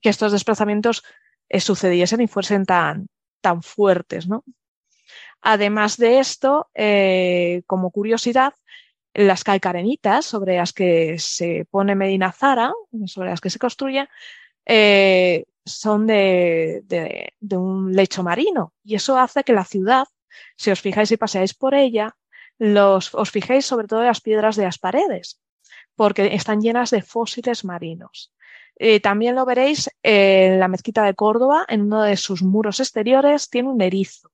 estos 0.09 0.31
desplazamientos 0.31 1.03
sucediesen 1.59 2.21
y 2.21 2.27
fuesen 2.27 2.65
tan, 2.65 3.07
tan 3.41 3.61
fuertes, 3.61 4.27
¿no? 4.27 4.43
Además 5.41 5.97
de 5.97 6.19
esto, 6.19 6.69
eh, 6.73 7.63
como 7.65 7.91
curiosidad, 7.91 8.53
las 9.13 9.43
calcarenitas 9.43 10.25
sobre 10.25 10.57
las 10.57 10.73
que 10.73 11.17
se 11.19 11.65
pone 11.69 11.95
Medina 11.95 12.31
Zara, 12.31 12.71
sobre 13.05 13.29
las 13.29 13.41
que 13.41 13.49
se 13.49 13.59
construye, 13.59 14.07
eh, 14.65 15.45
son 15.65 16.07
de, 16.07 17.33
un 17.51 17.93
lecho 17.93 18.23
marino 18.23 18.73
y 18.83 18.95
eso 18.95 19.17
hace 19.17 19.43
que 19.43 19.53
la 19.53 19.65
ciudad 19.65 20.07
si 20.55 20.71
os 20.71 20.81
fijáis 20.81 21.11
y 21.11 21.17
paseáis 21.17 21.53
por 21.53 21.73
ella, 21.73 22.15
los, 22.57 23.15
os 23.15 23.31
fijéis 23.31 23.65
sobre 23.65 23.87
todo 23.87 24.01
en 24.01 24.07
las 24.07 24.21
piedras 24.21 24.55
de 24.55 24.63
las 24.63 24.77
paredes, 24.77 25.41
porque 25.95 26.33
están 26.35 26.61
llenas 26.61 26.91
de 26.91 27.01
fósiles 27.01 27.63
marinos. 27.63 28.33
Eh, 28.75 28.99
también 28.99 29.35
lo 29.35 29.45
veréis 29.45 29.89
en 30.03 30.59
la 30.59 30.67
mezquita 30.67 31.03
de 31.03 31.13
Córdoba, 31.13 31.65
en 31.67 31.81
uno 31.81 32.03
de 32.03 32.15
sus 32.15 32.41
muros 32.41 32.79
exteriores 32.79 33.49
tiene 33.49 33.69
un 33.69 33.81
erizo, 33.81 34.31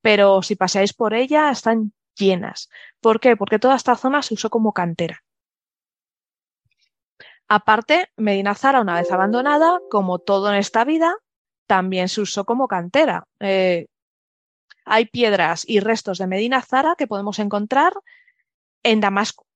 pero 0.00 0.42
si 0.42 0.56
paseáis 0.56 0.92
por 0.94 1.12
ella 1.14 1.50
están 1.50 1.92
llenas. 2.16 2.68
¿Por 3.00 3.20
qué? 3.20 3.36
Porque 3.36 3.58
toda 3.58 3.76
esta 3.76 3.96
zona 3.96 4.22
se 4.22 4.34
usó 4.34 4.50
como 4.50 4.72
cantera. 4.72 5.22
Aparte, 7.48 8.10
Medina 8.16 8.54
Zara, 8.54 8.80
una 8.80 8.96
vez 8.96 9.10
abandonada, 9.12 9.78
como 9.90 10.18
todo 10.18 10.52
en 10.52 10.58
esta 10.58 10.84
vida, 10.84 11.14
también 11.66 12.08
se 12.08 12.20
usó 12.20 12.44
como 12.44 12.66
cantera. 12.66 13.28
Eh, 13.40 13.86
hay 14.84 15.06
piedras 15.06 15.64
y 15.66 15.80
restos 15.80 16.18
de 16.18 16.26
Medina 16.26 16.62
Zara 16.62 16.94
que 16.96 17.06
podemos 17.06 17.38
encontrar 17.38 17.92
en 18.82 19.00
Damasco. 19.00 19.46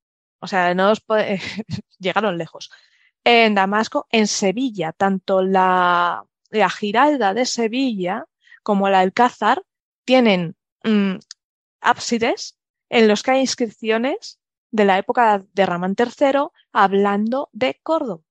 O 0.40 0.46
sea, 0.46 0.74
no 0.74 0.90
os 0.90 1.02
llegaron 1.98 2.38
lejos. 2.38 2.70
En 3.24 3.54
Damasco, 3.54 4.06
en 4.10 4.26
Sevilla, 4.26 4.92
tanto 4.92 5.42
la, 5.42 6.24
la 6.50 6.70
Giralda 6.70 7.34
de 7.34 7.44
Sevilla 7.44 8.24
como 8.62 8.88
la 8.88 9.00
Alcázar 9.00 9.62
tienen 10.04 10.56
mm, 10.84 11.16
ábsides 11.80 12.58
en 12.88 13.08
los 13.08 13.22
que 13.22 13.32
hay 13.32 13.40
inscripciones 13.40 14.40
de 14.70 14.84
la 14.84 14.98
época 14.98 15.44
de 15.52 15.66
Ramán 15.66 15.94
III 15.98 16.48
hablando 16.72 17.48
de 17.52 17.80
Córdoba. 17.82 18.22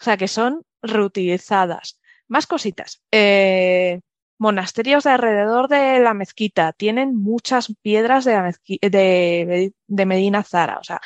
O 0.00 0.04
sea, 0.04 0.16
que 0.16 0.28
son 0.28 0.64
reutilizadas. 0.82 2.00
Más 2.28 2.46
cositas. 2.46 3.02
Eh, 3.10 4.00
monasterios 4.38 5.04
de 5.04 5.10
alrededor 5.10 5.68
de 5.68 5.98
la 6.00 6.14
mezquita 6.14 6.72
tienen 6.72 7.16
muchas 7.16 7.74
piedras 7.82 8.24
de, 8.24 9.72
Medina 9.88 10.44
Zara. 10.44 10.78
O 10.78 10.84
sea, 10.84 11.00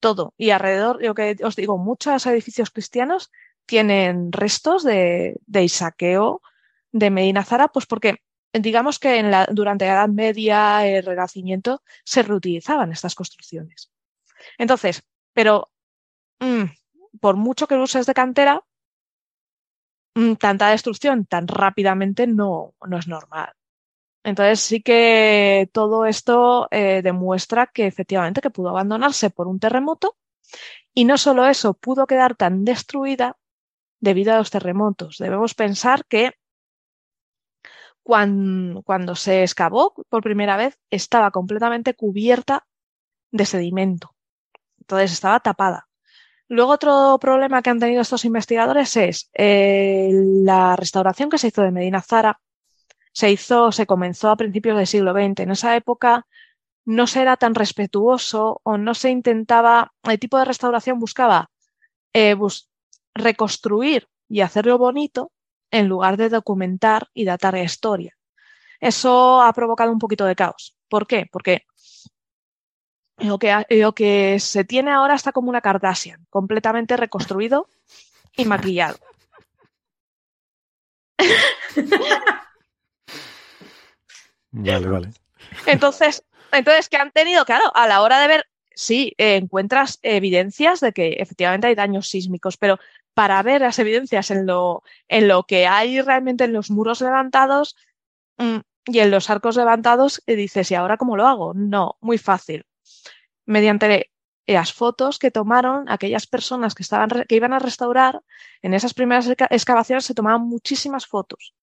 todo. 0.00 0.34
Y 0.36 0.50
alrededor, 0.50 1.02
lo 1.02 1.14
que 1.14 1.36
os 1.42 1.56
digo, 1.56 1.78
muchos 1.78 2.26
edificios 2.26 2.70
cristianos 2.70 3.30
tienen 3.66 4.32
restos 4.32 4.82
de, 4.82 5.36
de 5.46 5.64
isaqueo 5.64 6.42
de 6.90 7.10
Medina 7.10 7.44
Zara, 7.44 7.68
pues 7.68 7.86
porque 7.86 8.18
digamos 8.52 8.98
que 8.98 9.18
en 9.18 9.30
la, 9.30 9.46
durante 9.50 9.86
la 9.86 9.92
Edad 9.92 10.08
Media, 10.08 10.86
el 10.86 11.04
Renacimiento, 11.04 11.82
se 12.04 12.22
reutilizaban 12.22 12.92
estas 12.92 13.14
construcciones. 13.14 13.90
Entonces, 14.58 15.02
pero 15.32 15.70
mm, 16.40 16.64
por 17.20 17.36
mucho 17.36 17.66
que 17.66 17.76
uses 17.76 18.06
de 18.06 18.14
cantera, 18.14 18.62
mm, 20.14 20.34
tanta 20.34 20.70
destrucción 20.70 21.26
tan 21.26 21.48
rápidamente 21.48 22.26
no, 22.26 22.74
no 22.86 22.98
es 22.98 23.08
normal. 23.08 23.52
Entonces 24.24 24.60
sí 24.60 24.82
que 24.82 25.68
todo 25.72 26.06
esto 26.06 26.68
eh, 26.70 27.02
demuestra 27.02 27.66
que 27.66 27.86
efectivamente 27.86 28.40
que 28.40 28.50
pudo 28.50 28.68
abandonarse 28.68 29.30
por 29.30 29.48
un 29.48 29.58
terremoto 29.58 30.16
y 30.94 31.04
no 31.04 31.18
solo 31.18 31.46
eso, 31.46 31.74
pudo 31.74 32.06
quedar 32.06 32.36
tan 32.36 32.64
destruida 32.64 33.38
debido 34.00 34.34
a 34.34 34.38
los 34.38 34.50
terremotos. 34.50 35.18
Debemos 35.18 35.54
pensar 35.54 36.04
que 36.06 36.34
cuando, 38.02 38.82
cuando 38.82 39.14
se 39.14 39.42
excavó 39.42 39.94
por 40.08 40.22
primera 40.22 40.56
vez 40.56 40.78
estaba 40.90 41.30
completamente 41.30 41.94
cubierta 41.94 42.66
de 43.30 43.46
sedimento. 43.46 44.14
Entonces 44.80 45.12
estaba 45.12 45.40
tapada. 45.40 45.88
Luego 46.48 46.72
otro 46.72 47.18
problema 47.20 47.62
que 47.62 47.70
han 47.70 47.78
tenido 47.78 48.02
estos 48.02 48.24
investigadores 48.24 48.96
es 48.96 49.30
eh, 49.34 50.10
la 50.12 50.76
restauración 50.76 51.30
que 51.30 51.38
se 51.38 51.48
hizo 51.48 51.62
de 51.62 51.70
Medina 51.70 52.02
Zara. 52.02 52.40
Se 53.12 53.30
hizo, 53.30 53.72
se 53.72 53.86
comenzó 53.86 54.30
a 54.30 54.36
principios 54.36 54.76
del 54.76 54.86
siglo 54.86 55.12
XX. 55.12 55.40
En 55.40 55.50
esa 55.50 55.76
época 55.76 56.26
no 56.84 57.06
se 57.06 57.22
era 57.22 57.36
tan 57.36 57.54
respetuoso 57.54 58.60
o 58.64 58.76
no 58.76 58.94
se 58.94 59.10
intentaba, 59.10 59.92
el 60.02 60.18
tipo 60.18 60.38
de 60.38 60.44
restauración 60.44 60.98
buscaba 60.98 61.50
eh, 62.12 62.36
reconstruir 63.14 64.08
y 64.28 64.40
hacerlo 64.40 64.78
bonito 64.78 65.32
en 65.72 65.88
lugar 65.88 66.16
de 66.16 66.28
documentar 66.28 67.08
y 67.12 67.24
datar 67.24 67.54
la 67.54 67.64
historia. 67.64 68.16
Eso 68.78 69.42
ha 69.42 69.52
provocado 69.52 69.90
un 69.90 69.98
poquito 69.98 70.24
de 70.24 70.36
caos. 70.36 70.76
¿Por 70.88 71.06
qué? 71.08 71.26
Porque 71.32 71.64
lo 73.18 73.38
que, 73.38 73.64
lo 73.70 73.92
que 73.94 74.38
se 74.38 74.64
tiene 74.64 74.92
ahora 74.92 75.14
está 75.14 75.32
como 75.32 75.48
una 75.48 75.60
Kardashian, 75.60 76.26
completamente 76.30 76.96
reconstruido 76.96 77.68
y 78.36 78.44
maquillado. 78.44 78.98
Vale, 84.54 84.86
vale. 84.86 85.08
Entonces, 85.64 86.22
entonces, 86.52 86.90
¿qué 86.90 86.98
han 86.98 87.10
tenido? 87.10 87.46
Claro, 87.46 87.74
a 87.74 87.86
la 87.86 88.02
hora 88.02 88.20
de 88.20 88.28
ver, 88.28 88.46
sí, 88.74 89.14
eh, 89.16 89.36
encuentras 89.36 89.98
evidencias 90.02 90.80
de 90.80 90.92
que 90.92 91.14
efectivamente 91.14 91.68
hay 91.68 91.74
daños 91.74 92.10
sísmicos, 92.10 92.58
pero 92.58 92.78
para 93.14 93.42
ver 93.42 93.60
las 93.60 93.78
evidencias 93.78 94.30
en 94.30 94.46
lo, 94.46 94.82
en 95.08 95.28
lo 95.28 95.44
que 95.44 95.66
hay 95.66 96.00
realmente 96.00 96.44
en 96.44 96.52
los 96.52 96.70
muros 96.70 97.00
levantados 97.00 97.76
mm, 98.38 98.58
y 98.86 98.98
en 99.00 99.10
los 99.10 99.30
arcos 99.30 99.56
levantados, 99.56 100.22
y 100.26 100.34
dices, 100.34 100.70
¿y 100.70 100.74
ahora 100.74 100.96
cómo 100.96 101.16
lo 101.16 101.26
hago? 101.26 101.54
No, 101.54 101.96
muy 102.00 102.18
fácil 102.18 102.66
mediante 103.46 104.10
las 104.46 104.72
fotos 104.72 105.18
que 105.18 105.30
tomaron 105.30 105.88
aquellas 105.88 106.26
personas 106.26 106.74
que, 106.74 106.82
estaban, 106.82 107.08
que 107.28 107.36
iban 107.36 107.52
a 107.52 107.58
restaurar, 107.58 108.22
en 108.60 108.74
esas 108.74 108.94
primeras 108.94 109.28
excavaciones 109.28 110.04
se 110.04 110.14
tomaban 110.14 110.42
muchísimas 110.42 111.06
fotos. 111.06 111.54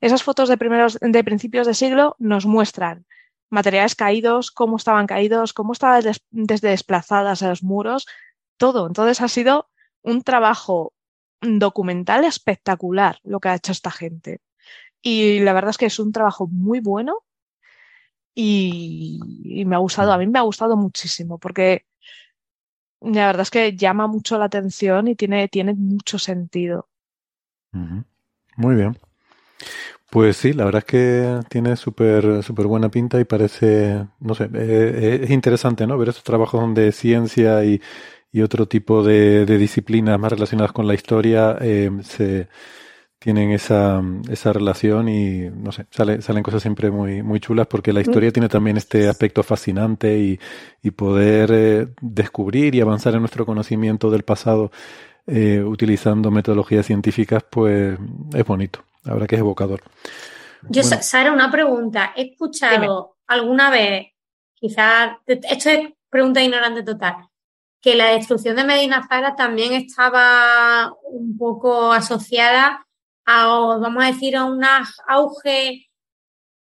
Esas 0.00 0.22
fotos 0.22 0.48
de, 0.48 0.56
primeros, 0.56 0.98
de 1.00 1.24
principios 1.24 1.66
de 1.66 1.74
siglo 1.74 2.16
nos 2.18 2.46
muestran 2.46 3.06
materiales 3.50 3.94
caídos, 3.94 4.50
cómo 4.50 4.76
estaban 4.76 5.06
caídos, 5.06 5.52
cómo 5.52 5.72
estaban 5.72 6.04
desde 6.30 6.68
desplazadas 6.68 7.42
a 7.42 7.48
los 7.48 7.62
muros, 7.62 8.06
todo. 8.58 8.86
Entonces 8.86 9.20
ha 9.20 9.28
sido 9.28 9.68
un 10.02 10.22
trabajo 10.22 10.92
documental 11.40 12.24
espectacular 12.24 13.18
lo 13.24 13.40
que 13.40 13.48
ha 13.48 13.54
hecho 13.54 13.72
esta 13.72 13.90
gente. 13.90 14.40
Y 15.02 15.40
la 15.40 15.52
verdad 15.52 15.70
es 15.70 15.78
que 15.78 15.86
es 15.86 15.98
un 15.98 16.12
trabajo 16.12 16.48
muy 16.48 16.80
bueno 16.80 17.24
y, 18.34 19.64
me 19.66 19.76
ha 19.76 19.78
gustado, 19.78 20.12
a 20.12 20.18
mí 20.18 20.26
me 20.26 20.38
ha 20.38 20.42
gustado 20.42 20.76
muchísimo 20.76 21.38
porque 21.38 21.86
la 23.00 23.26
verdad 23.26 23.42
es 23.42 23.50
que 23.50 23.76
llama 23.76 24.06
mucho 24.06 24.38
la 24.38 24.46
atención 24.46 25.08
y 25.08 25.14
tiene, 25.14 25.48
tiene 25.48 25.74
mucho 25.74 26.18
sentido. 26.18 26.88
Muy 27.72 28.74
bien. 28.74 28.98
Pues 30.10 30.36
sí, 30.38 30.52
la 30.52 30.64
verdad 30.64 30.80
es 30.80 30.84
que 30.84 31.40
tiene 31.50 31.76
súper 31.76 32.42
súper 32.42 32.66
buena 32.66 32.90
pinta 32.90 33.20
y 33.20 33.24
parece, 33.24 34.06
no 34.20 34.34
sé, 34.34 34.44
eh, 34.44 34.48
eh, 34.54 35.20
es 35.24 35.30
interesante, 35.30 35.86
¿no? 35.86 35.98
Ver 35.98 36.08
estos 36.08 36.24
trabajos 36.24 36.60
donde 36.60 36.92
ciencia 36.92 37.62
y, 37.64 37.80
y 38.30 38.42
otro 38.42 38.66
tipo 38.66 39.02
de, 39.02 39.46
de, 39.46 39.58
disciplinas 39.58 40.18
más 40.18 40.32
relacionadas 40.32 40.72
con 40.72 40.86
la 40.86 40.94
historia 40.94 41.56
eh, 41.60 41.90
se, 42.02 42.48
tienen 43.18 43.50
esa, 43.50 44.00
esa 44.30 44.52
relación 44.52 45.08
y 45.08 45.50
no 45.50 45.72
sé, 45.72 45.86
sale, 45.90 46.22
salen 46.22 46.42
cosas 46.42 46.62
siempre 46.62 46.90
muy, 46.90 47.22
muy 47.22 47.40
chulas 47.40 47.66
porque 47.66 47.92
la 47.92 48.00
historia 48.00 48.30
tiene 48.30 48.48
también 48.48 48.76
este 48.76 49.08
aspecto 49.08 49.42
fascinante 49.42 50.18
y, 50.18 50.38
y 50.82 50.90
poder 50.92 51.50
eh, 51.52 51.88
descubrir 52.00 52.74
y 52.74 52.80
avanzar 52.80 53.14
en 53.14 53.20
nuestro 53.20 53.44
conocimiento 53.44 54.10
del 54.10 54.22
pasado 54.22 54.70
eh, 55.26 55.62
utilizando 55.62 56.30
metodologías 56.30 56.86
científicas, 56.86 57.44
pues 57.50 57.98
es 58.32 58.44
bonito, 58.44 58.84
la 59.04 59.14
verdad 59.14 59.26
que 59.26 59.34
es 59.34 59.40
evocador. 59.40 59.82
Yo, 60.68 60.82
Sara, 60.82 61.32
una 61.32 61.50
pregunta. 61.50 62.12
He 62.16 62.32
escuchado 62.32 63.16
alguna 63.26 63.70
vez, 63.70 64.06
quizás, 64.54 65.18
esto 65.26 65.70
es 65.70 65.92
pregunta 66.08 66.42
ignorante 66.42 66.82
total, 66.82 67.28
que 67.80 67.94
la 67.94 68.06
destrucción 68.06 68.56
de 68.56 68.64
Medina 68.64 69.06
Zara 69.08 69.36
también 69.36 69.72
estaba 69.72 70.92
un 71.04 71.36
poco 71.38 71.92
asociada 71.92 72.88
vamos 73.78 74.02
a 74.02 74.06
decir, 74.08 74.36
a 74.36 74.44
un 74.44 74.62
auge 75.06 75.88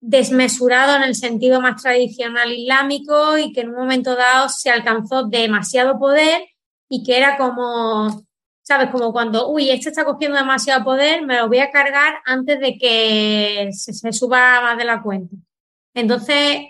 desmesurado 0.01 0.95
en 0.95 1.03
el 1.03 1.15
sentido 1.15 1.61
más 1.61 1.81
tradicional 1.81 2.51
islámico 2.51 3.37
y 3.37 3.51
que 3.53 3.61
en 3.61 3.69
un 3.69 3.75
momento 3.75 4.15
dado 4.15 4.49
se 4.49 4.69
alcanzó 4.69 5.23
demasiado 5.23 5.97
poder 5.97 6.43
y 6.89 7.03
que 7.03 7.17
era 7.17 7.37
como, 7.37 8.23
¿sabes? 8.61 8.89
Como 8.91 9.11
cuando, 9.11 9.49
uy, 9.49 9.69
este 9.69 9.89
está 9.89 10.05
cogiendo 10.05 10.37
demasiado 10.37 10.83
poder, 10.83 11.25
me 11.25 11.37
lo 11.37 11.47
voy 11.47 11.59
a 11.59 11.71
cargar 11.71 12.15
antes 12.25 12.59
de 12.59 12.77
que 12.77 13.69
se, 13.71 14.11
suba 14.11 14.61
más 14.61 14.77
de 14.77 14.85
la 14.85 15.01
cuenta. 15.01 15.35
Entonces, 15.93 16.67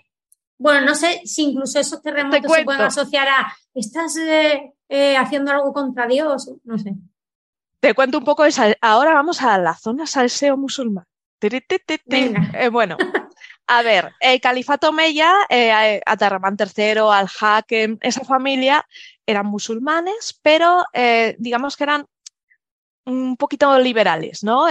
bueno, 0.57 0.85
no 0.85 0.95
sé 0.95 1.21
si 1.25 1.43
incluso 1.43 1.79
esos 1.79 2.01
terremotos 2.01 2.51
se 2.51 2.63
pueden 2.63 2.81
asociar 2.81 3.27
a, 3.27 3.53
estás 3.75 4.17
eh, 4.17 4.73
eh, 4.89 5.17
haciendo 5.17 5.51
algo 5.51 5.73
contra 5.73 6.07
Dios, 6.07 6.51
no 6.63 6.77
sé. 6.79 6.95
Te 7.79 7.93
cuento 7.93 8.17
un 8.17 8.25
poco 8.25 8.43
de 8.43 8.77
Ahora 8.81 9.13
vamos 9.13 9.43
a 9.43 9.57
la 9.59 9.75
zona 9.75 10.07
salseo 10.07 10.57
musulmán. 10.57 11.05
Eh, 12.53 12.69
bueno, 12.69 12.97
a 13.67 13.81
ver, 13.81 14.13
el 14.19 14.41
califato 14.41 14.91
Meya, 14.91 15.33
eh, 15.49 16.01
Atarramán 16.05 16.57
III, 16.59 16.99
Al-Hakem, 17.11 17.97
esa 18.01 18.23
familia 18.23 18.85
eran 19.25 19.45
musulmanes, 19.45 20.39
pero 20.41 20.83
eh, 20.93 21.35
digamos 21.39 21.75
que 21.75 21.83
eran 21.83 22.05
un 23.05 23.37
poquito 23.37 23.77
liberales, 23.79 24.43
¿no? 24.43 24.67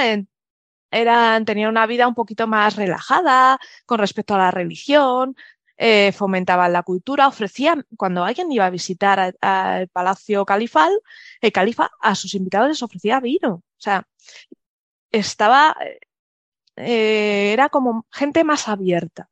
Eran, 0.90 1.44
tenían 1.44 1.70
una 1.70 1.86
vida 1.86 2.06
un 2.06 2.14
poquito 2.14 2.46
más 2.46 2.76
relajada 2.76 3.58
con 3.86 3.98
respecto 3.98 4.34
a 4.34 4.38
la 4.38 4.50
religión, 4.50 5.36
eh, 5.76 6.12
fomentaban 6.12 6.72
la 6.72 6.82
cultura, 6.82 7.28
ofrecían, 7.28 7.84
cuando 7.96 8.24
alguien 8.24 8.50
iba 8.52 8.66
a 8.66 8.70
visitar 8.70 9.34
al 9.40 9.88
palacio 9.88 10.44
califal, 10.44 10.92
el 11.40 11.52
califa 11.52 11.90
a 12.00 12.14
sus 12.14 12.34
invitados 12.34 12.68
les 12.68 12.82
ofrecía 12.82 13.20
vino. 13.20 13.54
O 13.54 13.62
sea, 13.78 14.06
estaba, 15.10 15.76
eh, 16.76 17.52
era 17.52 17.68
como 17.68 18.06
gente 18.12 18.44
más 18.44 18.68
abierta. 18.68 19.28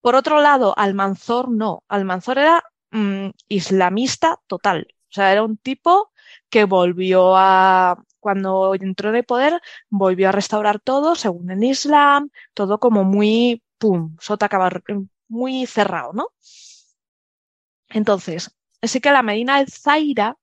Por 0.00 0.14
otro 0.14 0.40
lado, 0.40 0.74
Almanzor 0.78 1.50
no. 1.50 1.84
Almanzor 1.88 2.38
era 2.38 2.64
mm, 2.92 3.30
islamista 3.48 4.38
total. 4.46 4.88
O 5.10 5.12
sea, 5.12 5.32
era 5.32 5.42
un 5.44 5.56
tipo 5.58 6.12
que 6.50 6.64
volvió 6.64 7.36
a, 7.36 8.02
cuando 8.20 8.74
entró 8.74 9.10
en 9.10 9.16
el 9.16 9.24
poder, 9.24 9.60
volvió 9.90 10.28
a 10.28 10.32
restaurar 10.32 10.80
todo 10.80 11.14
según 11.16 11.50
el 11.50 11.64
Islam, 11.64 12.30
todo 12.54 12.78
como 12.80 13.04
muy, 13.04 13.62
pum, 13.78 14.16
sota 14.20 14.48
muy 15.28 15.66
cerrado, 15.66 16.12
¿no? 16.12 16.28
Entonces, 17.88 18.50
sí 18.82 19.00
que 19.00 19.10
la 19.10 19.22
Medina 19.22 19.58
del 19.58 19.70
Zaira 19.70 20.36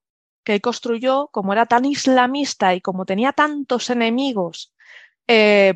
que 0.44 0.62
construyó, 0.62 1.30
como 1.32 1.54
era 1.54 1.66
tan 1.66 1.86
islamista 1.86 2.76
y 2.76 2.82
como 2.82 3.06
tenía 3.06 3.32
tantos 3.34 3.90
enemigos, 3.90 4.74
eh, 5.28 5.76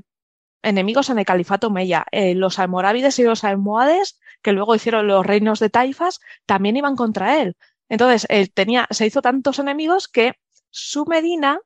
enemigos 0.61 1.10
en 1.10 1.19
el 1.19 1.26
califato 1.26 1.69
Meya, 1.69 2.06
eh, 2.11 2.36
los 2.36 2.60
almorávides 2.60 3.19
y 3.19 3.24
los 3.24 3.44
almohades, 3.44 4.19
que 4.42 4.52
luego 4.52 4.76
hicieron 4.76 5.08
los 5.08 5.26
reinos 5.26 5.60
de 5.60 5.69
Taifas, 5.69 6.19
también 6.45 6.77
iban 6.77 6.95
contra 6.95 7.42
él. 7.42 7.56
Entonces, 7.90 8.27
él 8.30 8.52
tenía, 8.52 8.88
se 8.92 9.06
hizo 9.06 9.22
tantos 9.22 9.60
enemigos 9.60 10.08
que 10.08 10.34
su 10.69 11.06
Medina, 11.06 11.60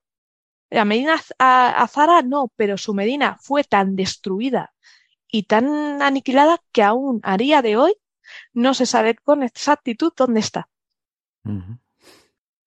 la 0.69 0.85
Medina 0.85 1.19
Azara 1.39 2.21
no, 2.21 2.51
pero 2.55 2.77
su 2.77 2.93
Medina 2.93 3.37
fue 3.41 3.63
tan 3.63 3.95
destruida 3.95 4.73
y 5.31 5.43
tan 5.43 6.01
aniquilada 6.01 6.61
que 6.71 6.83
aún 6.83 7.21
a 7.23 7.37
día 7.37 7.61
de 7.61 7.77
hoy 7.77 7.93
no 8.53 8.73
se 8.73 8.85
sabe 8.85 9.15
con 9.15 9.43
exactitud 9.43 10.13
dónde 10.15 10.41
está. 10.41 10.69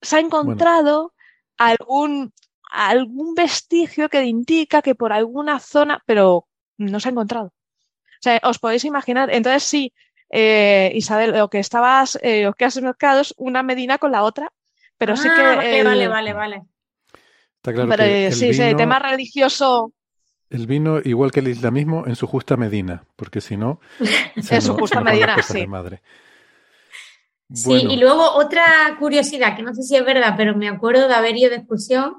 Se 0.01 0.17
ha 0.17 0.21
encontrado 0.21 1.15
algún, 1.57 2.33
algún 2.71 3.35
vestigio 3.35 4.09
que 4.09 4.25
indica 4.25 4.83
que 4.83 4.95
por 4.95 5.13
alguna 5.13 5.61
zona, 5.61 6.03
pero 6.07 6.49
no 6.79 6.99
se 6.99 7.09
ha 7.09 7.13
encontrado. 7.13 7.47
O 7.47 8.23
sea, 8.25 8.41
os 8.43 8.59
podéis 8.59 8.85
imaginar, 8.85 9.31
entonces 9.31 9.63
sí, 9.63 9.93
eh, 10.31 10.91
Isabel, 10.95 11.33
lo 11.33 11.49
que 11.49 11.59
estabas, 11.59 12.19
eh, 12.23 12.43
lo 12.43 12.55
que 12.55 12.65
has 12.65 12.81
mezclado 12.81 13.21
es 13.21 13.35
una 13.37 13.63
Medina 13.63 13.99
con 13.99 14.13
la 14.13 14.23
otra, 14.23 14.51
pero 14.97 15.17
sí 15.17 15.29
que. 15.29 15.43
Ah, 15.43 15.57
vale, 15.57 15.85
vale, 15.85 16.09
vale, 16.09 16.33
vale. 16.33 16.63
Está 17.57 17.73
claro 17.73 17.89
pero 17.89 18.05
que 18.05 18.33
sí, 18.33 18.49
el 18.49 18.55
sí, 18.55 18.63
el 18.63 18.77
tema 18.77 18.99
religioso. 18.99 19.93
El 20.51 20.67
vino, 20.67 20.99
igual 21.03 21.33
que 21.33 21.41
el 21.41 21.49
islamismo, 21.49 22.07
en 22.07 22.17
su 22.17 22.27
justa 22.27 22.57
medida, 22.57 23.05
porque 23.17 23.41
si 23.41 23.57
no. 23.57 23.81
en 24.37 24.63
su 24.63 24.75
justa 24.75 25.01
medida, 25.01 25.37
sí. 25.43 25.67
Madre. 25.67 26.03
Sí, 27.53 27.73
y 27.91 27.97
luego 27.99 28.33
otra 28.33 28.65
curiosidad, 28.99 29.55
que 29.57 29.63
no 29.63 29.75
sé 29.75 29.83
si 29.83 29.97
es 29.97 30.05
verdad, 30.05 30.35
pero 30.37 30.57
me 30.57 30.69
acuerdo 30.69 31.09
de 31.09 31.15
haber 31.15 31.37
ido 31.37 31.51
de 31.51 31.57
excursión, 31.57 32.17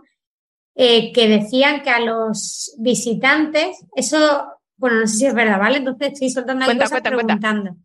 eh, 0.76 1.12
que 1.14 1.28
decían 1.28 1.82
que 1.82 1.90
a 1.90 2.00
los 2.00 2.74
visitantes, 2.78 3.86
eso, 3.96 4.46
bueno, 4.78 5.00
no 5.02 5.08
sé 5.08 5.18
si 5.18 5.26
es 5.26 5.34
verdad, 5.34 5.60
¿vale? 5.60 5.78
Entonces 5.78 6.14
estoy 6.14 6.30
soltando 6.30 6.64
ahí 6.64 6.68
Cuenta, 6.68 6.86
cosas 6.86 7.02
cuenta, 7.02 7.12
cuenta. 7.16 7.34
preguntando. 7.40 7.78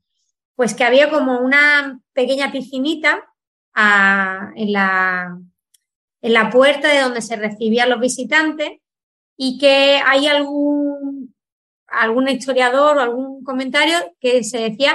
Pues 0.55 0.75
que 0.75 0.85
había 0.85 1.09
como 1.11 1.39
una 1.41 2.01
pequeña 2.13 2.53
piscinita 2.53 3.25
a- 3.75 4.51
en, 4.55 4.73
la, 4.73 5.39
en 6.21 6.33
la 6.33 6.51
puerta 6.51 6.89
de 6.89 7.01
donde 7.01 7.23
se 7.23 7.37
recibían 7.37 7.89
los 7.89 8.01
visitantes 8.01 8.81
y 9.43 9.57
que 9.57 9.99
hay 10.05 10.27
algún, 10.27 11.35
algún 11.87 12.29
historiador 12.29 12.99
o 12.99 13.01
algún 13.01 13.43
comentario 13.43 13.97
que 14.21 14.45
se 14.45 14.59
decía 14.59 14.93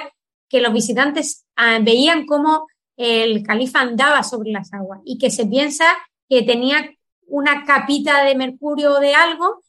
que 0.48 0.62
los 0.62 0.72
visitantes 0.72 1.46
ah, 1.56 1.80
veían 1.82 2.28
cómo 2.28 2.68
el 2.96 3.42
califa 3.42 3.80
andaba 3.82 4.22
sobre 4.22 4.52
las 4.52 4.72
aguas 4.72 5.02
y 5.04 5.18
que 5.18 5.32
se 5.32 5.48
piensa 5.48 5.86
que 6.30 6.44
tenía 6.44 6.92
una 7.26 7.66
capita 7.66 8.24
de 8.24 8.36
mercurio 8.36 8.94
o 8.94 9.00
de 9.00 9.16
algo, 9.16 9.64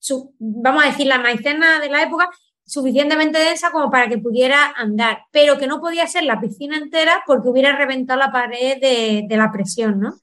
su- 0.00 0.34
vamos 0.40 0.82
a 0.82 0.88
decir 0.88 1.06
la 1.06 1.20
maicena 1.20 1.78
de 1.78 1.88
la 1.88 2.02
época, 2.02 2.28
suficientemente 2.66 3.38
densa 3.38 3.70
como 3.70 3.92
para 3.92 4.08
que 4.08 4.18
pudiera 4.18 4.72
andar, 4.76 5.20
pero 5.30 5.56
que 5.56 5.68
no 5.68 5.80
podía 5.80 6.08
ser 6.08 6.24
la 6.24 6.40
piscina 6.40 6.78
entera 6.78 7.22
porque 7.28 7.48
hubiera 7.48 7.76
reventado 7.76 8.18
la 8.18 8.32
pared 8.32 8.80
de, 8.80 9.24
de 9.28 9.36
la 9.36 9.52
presión, 9.52 10.00
¿no? 10.00 10.14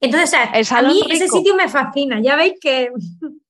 Entonces, 0.00 0.28
o 0.28 0.32
sea, 0.32 0.44
El 0.44 0.66
a 0.70 0.88
mí 0.88 1.02
ese 1.10 1.28
sitio 1.28 1.54
me 1.54 1.68
fascina, 1.68 2.20
ya 2.20 2.36
veis 2.36 2.54
que 2.60 2.90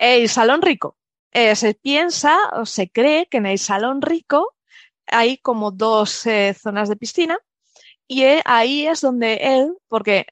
El 0.00 0.30
salón 0.30 0.62
rico. 0.62 0.96
Eh, 1.32 1.54
se 1.54 1.74
piensa 1.74 2.36
o 2.54 2.66
se 2.66 2.88
cree 2.90 3.26
que 3.26 3.36
en 3.36 3.46
el 3.46 3.58
salón 3.58 4.02
rico 4.02 4.56
hay 5.06 5.36
como 5.38 5.70
dos 5.70 6.26
eh, 6.26 6.56
zonas 6.58 6.88
de 6.88 6.96
piscina 6.96 7.38
y 8.08 8.24
eh, 8.24 8.42
ahí 8.46 8.86
es 8.86 9.02
donde 9.02 9.34
él, 9.34 9.74
porque 9.88 10.26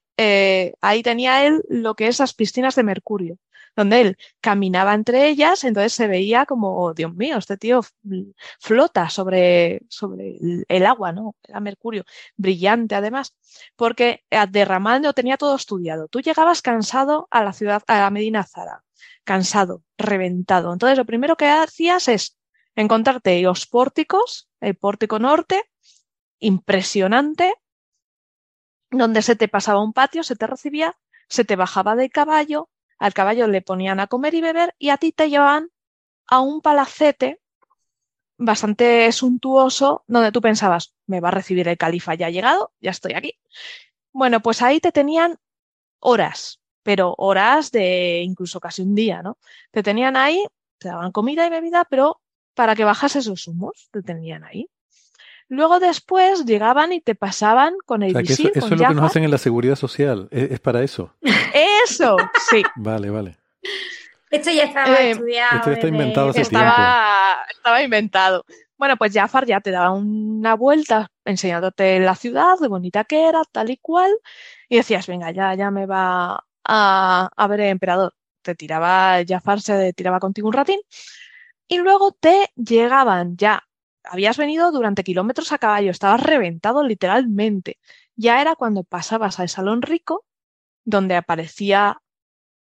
ahí 0.81 1.03
tenía 1.05 1.47
él 1.47 1.63
lo 1.69 1.95
que 1.95 2.09
es 2.09 2.19
las 2.19 2.35
piscinas 2.35 2.75
de 2.75 2.83
mercurio, 2.83 3.37
donde 3.79 4.01
él 4.01 4.19
caminaba 4.41 4.93
entre 4.95 5.29
ellas, 5.29 5.63
entonces 5.63 5.93
se 5.93 6.09
veía 6.09 6.47
como, 6.47 6.77
oh, 6.83 6.95
Dios 6.95 7.15
mío, 7.15 7.39
este 7.39 7.57
tío 7.57 7.81
flota 8.59 9.09
sobre, 9.09 9.83
sobre 9.89 10.37
el- 10.69 10.87
agua, 10.87 11.13
¿no? 11.13 11.37
Era 11.47 11.61
mercurio, 11.61 12.05
brillante 12.37 12.95
además, 12.97 13.37
porque 13.77 14.25
Abderramán 14.31 15.03
lo 15.05 15.13
tenía 15.13 15.37
todo 15.37 15.55
estudiado. 15.55 16.09
Tú 16.09 16.21
llegabas 16.21 16.61
cansado 16.61 17.29
a 17.31 17.45
la 17.45 17.53
ciudad, 17.53 17.83
a 17.87 18.01
la 18.01 18.11
Medina 18.11 18.43
Zara, 18.45 18.85
cansado, 19.25 19.85
reventado. 19.97 20.73
Entonces 20.73 20.99
lo 20.99 21.05
primero 21.07 21.37
que 21.37 21.47
hacías 21.47 22.09
es 22.09 22.37
encontrarte 22.75 23.41
los 23.43 23.67
pórticos, 23.67 24.49
el 24.61 24.75
pórtico 24.75 25.19
norte, 25.21 25.63
impresionante, 26.41 27.55
donde 28.91 29.23
se 29.23 29.37
te 29.37 29.47
pasaba 29.49 29.83
un 29.83 29.93
patio, 29.93 30.23
se 30.25 30.35
te 30.37 30.47
recibía, 30.49 30.97
se 31.29 31.45
te 31.45 31.57
bajaba 31.57 31.95
del 31.95 32.11
caballo, 32.11 32.71
al 32.99 33.15
caballo 33.15 33.47
le 33.47 33.63
ponían 33.63 34.01
a 34.01 34.07
comer 34.07 34.35
y 34.35 34.41
beber 34.41 34.75
y 34.79 34.91
a 34.91 34.97
ti 34.97 35.13
te 35.13 35.31
llevaban 35.31 35.71
a 36.27 36.41
un 36.41 36.61
palacete 36.61 37.41
bastante 38.37 39.11
suntuoso 39.13 40.05
donde 40.07 40.33
tú 40.33 40.41
pensabas, 40.41 40.95
me 41.07 41.21
va 41.21 41.29
a 41.29 41.33
recibir 41.33 41.67
el 41.69 41.77
califa, 41.77 42.15
ya 42.15 42.27
ha 42.27 42.31
llegado, 42.31 42.73
ya 42.81 42.91
estoy 42.91 43.15
aquí. 43.15 43.39
Bueno, 44.13 44.41
pues 44.41 44.63
ahí 44.63 44.81
te 44.81 44.93
tenían 44.93 45.39
horas, 46.01 46.61
pero 46.83 47.15
horas 47.19 47.71
de 47.71 48.23
incluso 48.23 48.61
casi 48.61 48.83
un 48.83 48.95
día, 48.95 49.23
¿no? 49.23 49.39
Te 49.71 49.83
tenían 49.83 50.17
ahí, 50.17 50.45
te 50.79 50.89
daban 50.89 51.13
comida 51.13 51.47
y 51.47 51.51
bebida, 51.51 51.85
pero 51.85 52.21
para 52.55 52.75
que 52.75 52.85
bajases 52.85 53.27
los 53.27 53.47
humos, 53.49 53.89
te 53.93 54.03
tenían 54.03 54.45
ahí. 54.45 54.69
Luego 55.49 55.81
después 55.81 56.45
llegaban 56.45 56.93
y 56.93 57.01
te 57.01 57.15
pasaban 57.15 57.75
con 57.87 58.03
el 58.03 58.11
O 58.11 58.13
sea, 58.13 58.21
eso, 58.21 58.29
visir, 58.29 58.51
eso 58.55 58.61
con 58.69 58.75
es 58.75 58.81
lo 58.81 58.89
que 58.89 58.95
nos 58.95 59.05
hacen 59.05 59.25
en 59.25 59.31
la 59.31 59.39
seguridad 59.39 59.77
social. 59.77 60.29
Es, 60.31 60.51
es 60.53 60.61
para 60.61 60.83
eso. 60.83 61.15
Eso, 61.85 62.17
sí. 62.51 62.63
Vale, 62.77 63.09
vale. 63.11 63.39
esto 64.31 64.51
ya 64.51 64.65
estaba 64.65 65.01
Eh, 65.01 65.13
estudiado. 65.13 65.57
esto 65.57 65.71
ya 65.71 65.75
está 65.77 65.89
inventado 65.89 66.31
hace 66.31 66.43
Estaba, 66.43 67.37
estaba 67.51 67.83
inventado. 67.83 68.45
Bueno, 68.77 68.97
pues 68.97 69.13
Jafar 69.13 69.47
ya 69.47 69.61
te 69.61 69.71
daba 69.73 69.91
una 69.91 70.55
vuelta 70.55 71.11
enseñándote 71.25 71.99
la 71.99 72.15
ciudad, 72.15 72.59
de 72.61 72.69
bonita 72.69 73.05
que 73.05 73.27
era, 73.29 73.43
tal 73.51 73.71
y 73.71 73.79
cual, 73.79 74.13
y 74.69 74.77
decías, 74.77 75.07
venga, 75.09 75.31
ya, 75.33 75.55
ya 75.55 75.71
me 75.73 75.87
va 75.87 76.45
a, 76.65 77.31
a 77.35 77.47
ver 77.49 77.61
el 77.63 77.71
emperador. 77.71 78.15
Te 78.43 78.55
tiraba, 78.55 79.17
Jafar 79.27 79.61
se 79.61 79.93
tiraba 79.95 80.21
contigo 80.21 80.47
un 80.47 80.53
ratín, 80.55 80.79
y 81.67 81.79
luego 81.79 82.13
te 82.13 82.51
llegaban 82.55 83.37
ya, 83.37 83.65
habías 84.09 84.37
venido 84.37 84.73
durante 84.73 85.05
kilómetros 85.05 85.53
a 85.53 85.59
caballo, 85.59 85.91
estabas 85.91 86.23
reventado 86.23 86.83
literalmente. 86.83 87.79
Ya 88.17 88.41
era 88.41 88.57
cuando 88.57 88.85
pasabas 88.85 89.39
al 89.41 89.49
salón 89.49 89.83
rico, 89.83 90.25
donde 90.85 91.17
aparecía 91.17 92.01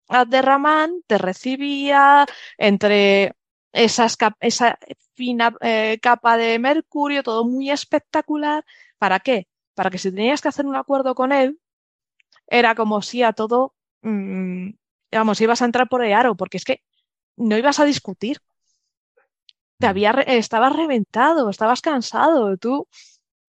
Abderramán, 0.08 1.02
te 1.06 1.18
recibía 1.18 2.26
entre 2.58 3.34
esa 3.72 4.08
fina 5.14 5.56
eh, 5.60 5.98
capa 6.02 6.36
de 6.36 6.58
mercurio, 6.58 7.22
todo 7.22 7.44
muy 7.44 7.70
espectacular. 7.70 8.64
¿Para 8.98 9.20
qué? 9.20 9.48
Para 9.74 9.90
que 9.90 9.98
si 9.98 10.10
tenías 10.12 10.42
que 10.42 10.48
hacer 10.48 10.66
un 10.66 10.76
acuerdo 10.76 11.14
con 11.14 11.32
él, 11.32 11.60
era 12.46 12.74
como 12.74 13.02
si 13.02 13.22
a 13.22 13.32
todo, 13.32 13.74
mm, 14.02 14.70
vamos, 15.12 15.40
ibas 15.40 15.62
a 15.62 15.64
entrar 15.66 15.88
por 15.88 16.04
el 16.04 16.12
aro, 16.12 16.36
porque 16.36 16.58
es 16.58 16.64
que 16.64 16.82
no 17.36 17.56
ibas 17.58 17.80
a 17.80 17.84
discutir. 17.84 18.38
Te 19.82 19.88
había, 19.88 20.12
re- 20.12 20.38
estabas 20.38 20.76
reventado, 20.76 21.50
estabas 21.50 21.80
cansado, 21.80 22.56
tú, 22.56 22.86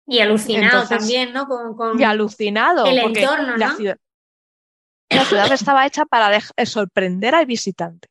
Y 0.05 0.19
alucinado 0.19 0.83
Entonces- 0.83 0.97
también, 0.99 1.33
¿no? 1.33 1.47
Con, 1.47 1.75
con 1.75 1.99
y 1.99 2.03
alucinado, 2.03 2.85
el 2.85 3.01
porque 3.01 3.21
entorno, 3.23 3.57
la 3.57 3.67
¿no? 3.69 3.75
ciudad, 3.75 3.97
la 5.09 5.25
ciudad 5.25 5.51
estaba 5.51 5.87
hecha 5.87 6.05
para 6.05 6.37
eh, 6.37 6.65
sorprender 6.67 7.33
al 7.33 7.47
visitante. 7.47 8.07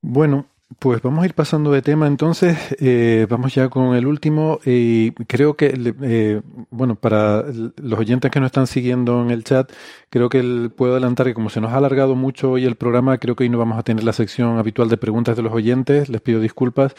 Bueno, 0.00 0.46
Pues 0.80 1.02
vamos 1.02 1.24
a 1.24 1.26
ir 1.26 1.34
pasando 1.34 1.72
de 1.72 1.82
tema 1.82 2.06
entonces, 2.06 2.56
eh, 2.78 3.26
vamos 3.28 3.52
ya 3.52 3.68
con 3.68 3.96
el 3.96 4.06
último 4.06 4.60
y 4.64 5.10
creo 5.26 5.56
que, 5.56 5.74
eh, 6.02 6.40
bueno, 6.70 6.94
para 6.94 7.44
los 7.82 7.98
oyentes 7.98 8.30
que 8.30 8.38
nos 8.38 8.46
están 8.46 8.68
siguiendo 8.68 9.20
en 9.20 9.32
el 9.32 9.42
chat, 9.42 9.72
creo 10.08 10.28
que 10.28 10.70
puedo 10.76 10.92
adelantar 10.92 11.26
que 11.26 11.34
como 11.34 11.50
se 11.50 11.60
nos 11.60 11.72
ha 11.72 11.78
alargado 11.78 12.14
mucho 12.14 12.52
hoy 12.52 12.64
el 12.64 12.76
programa, 12.76 13.18
creo 13.18 13.34
que 13.34 13.42
hoy 13.42 13.50
no 13.50 13.58
vamos 13.58 13.76
a 13.76 13.82
tener 13.82 14.04
la 14.04 14.12
sección 14.12 14.56
habitual 14.56 14.88
de 14.88 14.98
preguntas 14.98 15.36
de 15.36 15.42
los 15.42 15.52
oyentes, 15.52 16.08
les 16.08 16.20
pido 16.20 16.38
disculpas. 16.38 16.94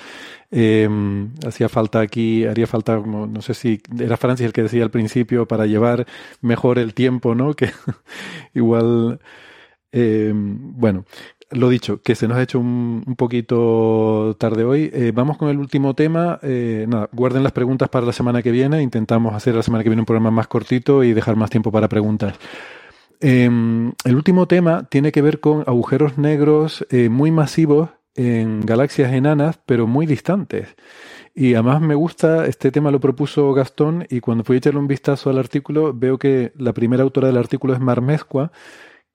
Eh, 0.52 0.90
hacía 1.48 1.70
falta 1.70 2.02
aquí, 2.02 2.46
haría 2.46 2.68
falta, 2.68 2.98
no 2.98 3.42
sé 3.42 3.54
si 3.54 3.82
era 3.98 4.18
Francis 4.18 4.48
el 4.48 4.52
que 4.54 4.64
decía 4.64 4.84
al 4.84 4.92
principio, 4.92 5.48
para 5.48 5.66
llevar 5.68 6.06
mejor 6.42 6.80
el 6.80 6.94
tiempo, 6.94 7.34
¿no? 7.34 7.54
Que 7.56 7.72
igual... 8.54 9.22
Eh, 9.92 10.32
bueno, 10.36 11.06
lo 11.52 11.70
dicho, 11.70 12.02
que 12.02 12.16
se 12.16 12.28
nos 12.28 12.38
ha 12.38 12.44
hecho 12.44 12.60
un, 12.60 13.04
un 13.06 13.16
poquito 13.16 14.36
tarde 14.40 14.64
hoy. 14.64 14.90
Eh, 14.94 15.12
vamos 15.14 15.38
con 15.38 15.50
el 15.50 15.58
último 15.58 15.96
tema. 15.96 16.40
Eh, 16.44 16.86
nada, 16.88 17.10
guarden 17.12 17.44
las 17.44 17.52
preguntas 17.52 17.90
para 17.90 18.06
la 18.06 18.14
semana 18.14 18.42
que 18.42 18.52
viene. 18.52 18.82
Intentamos 18.82 19.34
hacer 19.34 19.56
la 19.56 19.64
semana 19.64 19.84
que 19.84 19.90
viene 19.90 20.02
un 20.02 20.06
programa 20.06 20.32
más 20.32 20.48
cortito 20.48 21.04
y 21.04 21.14
dejar 21.14 21.36
más 21.36 21.50
tiempo 21.50 21.72
para 21.72 21.90
preguntas. 21.90 22.36
Em, 23.20 23.92
el 24.06 24.16
último 24.16 24.48
tema 24.48 24.84
tiene 24.84 25.12
que 25.12 25.22
ver 25.22 25.40
con 25.40 25.64
agujeros 25.68 26.18
negros 26.18 26.86
eh, 26.90 27.10
muy 27.10 27.32
masivos 27.32 27.90
en 28.16 28.62
galaxias 28.62 29.12
enanas, 29.12 29.60
pero 29.66 29.88
muy 29.88 30.06
distantes. 30.06 30.76
Y 31.34 31.54
además 31.54 31.82
me 31.82 31.96
gusta, 31.96 32.46
este 32.48 32.72
tema 32.72 32.92
lo 32.92 33.00
propuso 33.00 33.54
Gastón 33.54 34.06
y 34.10 34.20
cuando 34.20 34.44
fui 34.44 34.56
a 34.56 34.60
echarle 34.60 34.80
un 34.80 34.88
vistazo 34.88 35.30
al 35.30 35.38
artículo 35.38 35.94
veo 35.94 36.18
que 36.18 36.52
la 36.58 36.74
primera 36.74 37.04
autora 37.04 37.28
del 37.28 37.38
artículo 37.38 37.74
es 37.74 37.80
Marmezcua, 37.80 38.52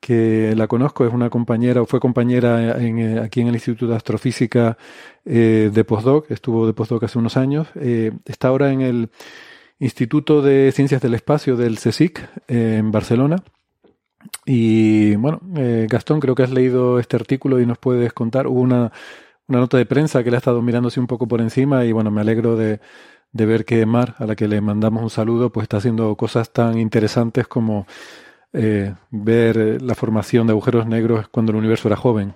que 0.05 0.53
la 0.55 0.67
conozco, 0.67 1.07
es 1.07 1.15
una 1.15 1.31
compañera 1.31 1.81
o 1.81 1.87
fue 1.87 1.99
compañera 1.99 2.79
en, 2.79 3.19
aquí 3.21 3.41
en 3.41 3.47
el 3.47 3.55
Instituto 3.55 3.87
de 3.87 3.97
Astrofísica 3.97 4.77
eh, 5.25 5.71
de 5.73 5.85
postdoc, 5.85 6.31
estuvo 6.31 6.67
de 6.67 6.75
postdoc 6.75 7.05
hace 7.05 7.19
unos 7.19 7.39
años, 7.39 7.69
eh, 7.77 8.13
está 8.27 8.49
ahora 8.49 8.71
en 8.71 8.83
el 8.83 9.09
Instituto 9.79 10.43
de 10.43 10.73
Ciencias 10.73 11.01
del 11.01 11.15
Espacio 11.15 11.57
del 11.57 11.79
CSIC 11.79 12.19
eh, 12.49 12.77
en 12.81 12.93
Barcelona. 12.93 13.37
Y 14.45 15.15
bueno, 15.17 15.41
Gastón, 15.89 16.21
creo 16.21 16.35
que 16.35 16.43
has 16.43 16.51
leído 16.51 16.99
este 16.99 17.17
artículo 17.17 17.59
y 17.59 17.65
nos 17.65 17.79
puedes 17.79 18.13
contar. 18.13 18.47
Hubo 18.47 18.61
una, 18.61 18.93
una 19.49 19.59
nota 19.61 19.79
de 19.79 19.87
prensa 19.87 20.23
que 20.23 20.31
le 20.31 20.37
ha 20.37 20.39
estado 20.39 20.61
mirándose 20.61 21.01
un 21.01 21.07
poco 21.07 21.27
por 21.27 21.41
encima 21.41 21.87
y 21.87 21.93
bueno, 21.93 22.11
me 22.11 22.21
alegro 22.21 22.57
de, 22.57 22.81
de 23.33 23.47
ver 23.47 23.65
que 23.65 23.87
Mar, 23.87 24.17
a 24.19 24.27
la 24.27 24.37
que 24.37 24.49
le 24.49 24.61
mandamos 24.61 25.03
un 25.03 25.11
saludo, 25.11 25.51
pues 25.51 25.65
está 25.65 25.79
haciendo 25.79 26.15
cosas 26.15 26.53
tan 26.53 26.79
interesantes 26.79 27.47
como 27.49 27.87
eh, 28.55 28.95
ver 29.11 29.83
la 29.83 29.95
formación 29.95 30.47
de 30.47 30.53
agujeros 30.53 30.87
negros 30.87 31.29
cuando 31.29 31.53
el 31.53 31.59
universo 31.59 31.89
era 31.89 31.97
joven. 31.97 32.35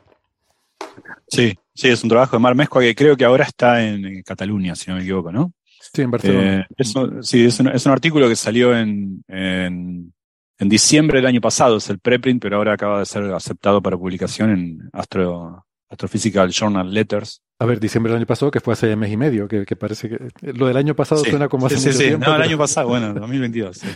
Sí, 1.28 1.56
sí, 1.74 1.88
es 1.88 2.02
un 2.02 2.08
trabajo 2.08 2.36
de 2.36 2.40
Mar 2.40 2.54
Mezcua 2.54 2.82
que 2.82 2.94
creo 2.94 3.16
que 3.16 3.24
ahora 3.24 3.44
está 3.44 3.84
en 3.84 4.22
Cataluña, 4.22 4.74
si 4.74 4.90
no 4.90 4.96
me 4.96 5.02
equivoco, 5.02 5.30
¿no? 5.30 5.52
Sí, 5.92 6.02
en 6.02 6.10
Barcelona. 6.10 6.60
Eh, 6.60 6.84
sí, 7.22 7.44
es 7.44 7.60
un, 7.60 7.68
es 7.68 7.86
un, 7.86 7.92
artículo 7.92 8.28
que 8.28 8.36
salió 8.36 8.76
en, 8.76 9.22
en, 9.28 10.12
en, 10.58 10.68
diciembre 10.68 11.18
del 11.18 11.26
año 11.26 11.40
pasado, 11.40 11.76
es 11.76 11.88
el 11.88 11.98
preprint, 11.98 12.42
pero 12.42 12.56
ahora 12.56 12.74
acaba 12.74 12.98
de 12.98 13.06
ser 13.06 13.22
aceptado 13.32 13.80
para 13.80 13.96
publicación 13.96 14.50
en 14.50 14.90
Astro, 14.92 15.64
Astrophysical 15.90 16.50
Journal 16.50 16.92
Letters. 16.92 17.42
A 17.58 17.66
ver, 17.66 17.80
diciembre 17.80 18.12
del 18.12 18.18
año 18.18 18.26
pasado, 18.26 18.50
que 18.50 18.60
fue 18.60 18.74
hace 18.74 18.94
mes 18.94 19.10
y 19.10 19.16
medio, 19.16 19.48
que, 19.48 19.64
que 19.64 19.74
parece 19.74 20.08
que 20.08 20.18
lo 20.52 20.66
del 20.66 20.76
año 20.76 20.94
pasado 20.94 21.24
suena 21.24 21.48
como 21.48 21.66
hace 21.66 21.78
sí, 21.78 21.86
mucho 21.86 21.98
sí, 21.98 22.04
tiempo. 22.04 22.26
No, 22.26 22.36
el 22.36 22.42
año 22.42 22.58
pasado, 22.58 22.88
bueno, 22.88 23.12
2022. 23.14 23.76
Sí. 23.76 23.88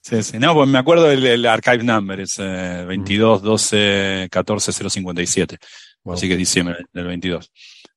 Sí, 0.00 0.22
sí. 0.22 0.38
No, 0.38 0.54
pues 0.54 0.68
me 0.68 0.78
acuerdo 0.78 1.04
del, 1.04 1.44
archive 1.44 1.82
number, 1.82 2.20
es 2.20 2.36
eh, 2.38 2.84
22 2.86 3.42
12 3.42 4.28
14 4.30 4.72
057. 4.72 5.58
Wow. 6.04 6.14
Así 6.14 6.28
que 6.28 6.36
diciembre 6.36 6.76
del 6.92 7.06
22. 7.06 7.50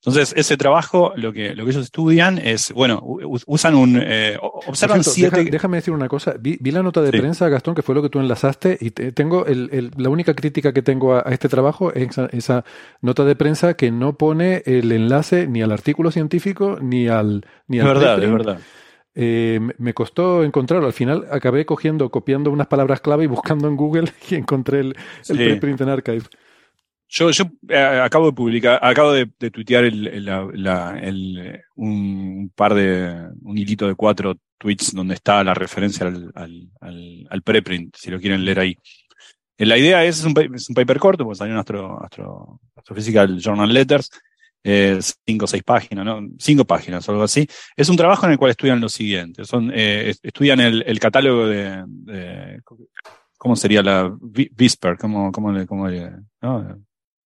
Entonces, 0.03 0.33
ese 0.35 0.57
trabajo, 0.57 1.13
lo 1.15 1.31
que, 1.31 1.53
lo 1.53 1.63
que 1.63 1.69
ellos 1.69 1.83
estudian 1.83 2.39
es, 2.39 2.71
bueno, 2.73 3.03
usan 3.45 3.75
un, 3.75 4.01
eh, 4.01 4.35
observan 4.41 5.03
cierto, 5.03 5.11
siete... 5.11 5.37
Deja, 5.37 5.51
déjame 5.51 5.77
decir 5.77 5.93
una 5.93 6.07
cosa, 6.07 6.33
vi, 6.39 6.57
vi 6.59 6.71
la 6.71 6.81
nota 6.81 7.03
de 7.03 7.11
sí. 7.11 7.19
prensa, 7.19 7.49
Gastón, 7.49 7.75
que 7.75 7.83
fue 7.83 7.93
lo 7.93 8.01
que 8.01 8.09
tú 8.09 8.19
enlazaste, 8.19 8.79
y 8.81 8.89
te, 8.89 9.11
tengo, 9.11 9.45
el, 9.45 9.69
el, 9.71 9.91
la 9.97 10.09
única 10.09 10.33
crítica 10.33 10.73
que 10.73 10.81
tengo 10.81 11.13
a, 11.13 11.23
a 11.23 11.31
este 11.31 11.49
trabajo 11.49 11.93
es 11.93 12.09
esa, 12.09 12.25
esa, 12.31 12.65
nota 13.01 13.25
de 13.25 13.35
prensa 13.35 13.75
que 13.75 13.91
no 13.91 14.17
pone 14.17 14.63
el 14.65 14.91
enlace 14.91 15.45
ni 15.45 15.61
al 15.61 15.71
artículo 15.71 16.09
científico, 16.09 16.79
ni 16.81 17.07
al... 17.07 17.45
Ni 17.67 17.77
es 17.77 17.83
al 17.83 17.93
verdad, 17.93 18.23
es 18.23 18.31
verdad. 18.31 18.59
Eh, 19.13 19.59
me 19.77 19.93
costó 19.93 20.43
encontrarlo. 20.43 20.87
Al 20.87 20.93
final 20.93 21.27
acabé 21.29 21.65
cogiendo, 21.65 22.09
copiando 22.09 22.49
unas 22.49 22.67
palabras 22.67 23.01
clave 23.01 23.25
y 23.25 23.27
buscando 23.27 23.67
en 23.67 23.75
Google 23.75 24.11
y 24.29 24.35
encontré 24.35 24.79
el, 24.79 24.87
el 24.87 24.95
sí. 25.23 25.33
preprint 25.35 25.81
en 25.81 25.89
archive. 25.89 26.23
Yo, 27.13 27.29
yo 27.29 27.43
eh, 27.67 28.01
acabo 28.01 28.27
de 28.27 28.31
publicar, 28.31 28.79
acabo 28.81 29.11
de, 29.11 29.29
de 29.37 29.51
tuitear 29.51 29.83
el, 29.83 30.07
el, 30.07 30.25
la, 30.25 30.97
el, 30.97 31.59
un 31.75 32.49
par 32.55 32.73
de, 32.73 33.27
un 33.41 33.57
hilito 33.57 33.85
de 33.85 33.95
cuatro 33.95 34.37
tweets 34.57 34.93
donde 34.93 35.15
está 35.15 35.43
la 35.43 35.53
referencia 35.53 36.07
al, 36.07 36.31
al, 36.35 36.69
al, 36.79 37.27
al 37.29 37.41
preprint, 37.41 37.93
si 37.97 38.11
lo 38.11 38.19
quieren 38.19 38.45
leer 38.45 38.59
ahí. 38.59 38.77
Eh, 39.57 39.65
La 39.65 39.77
idea 39.77 40.05
es, 40.05 40.19
es 40.19 40.25
un, 40.25 40.55
es 40.55 40.69
un 40.69 40.75
paper 40.75 40.99
corto, 40.99 41.25
porque 41.25 41.37
salió 41.37 41.53
en 41.53 41.59
Astro, 41.59 42.01
Astro, 42.01 42.61
Astrophysical 42.77 43.39
Journal 43.39 43.73
Letters, 43.73 44.09
eh, 44.63 44.99
cinco 45.25 45.45
o 45.45 45.47
seis 45.49 45.63
páginas, 45.63 46.05
¿no? 46.05 46.21
Cinco 46.39 46.63
páginas 46.63 47.09
algo 47.09 47.23
así. 47.23 47.45
Es 47.75 47.89
un 47.89 47.97
trabajo 47.97 48.25
en 48.25 48.31
el 48.33 48.37
cual 48.37 48.51
estudian 48.51 48.79
lo 48.79 48.87
siguiente. 48.87 49.43
Son, 49.43 49.69
eh, 49.73 50.13
estudian 50.23 50.61
el, 50.61 50.83
el 50.87 50.99
catálogo 50.99 51.45
de, 51.45 51.83
de, 51.87 52.61
¿cómo 53.37 53.57
sería 53.57 53.81
la 53.81 54.15
Visper? 54.21 54.97
¿Cómo, 54.97 55.29
cómo 55.31 55.51
le, 55.51 55.65
cómo 55.65 55.89
le, 55.89 56.09
no? 56.41 56.79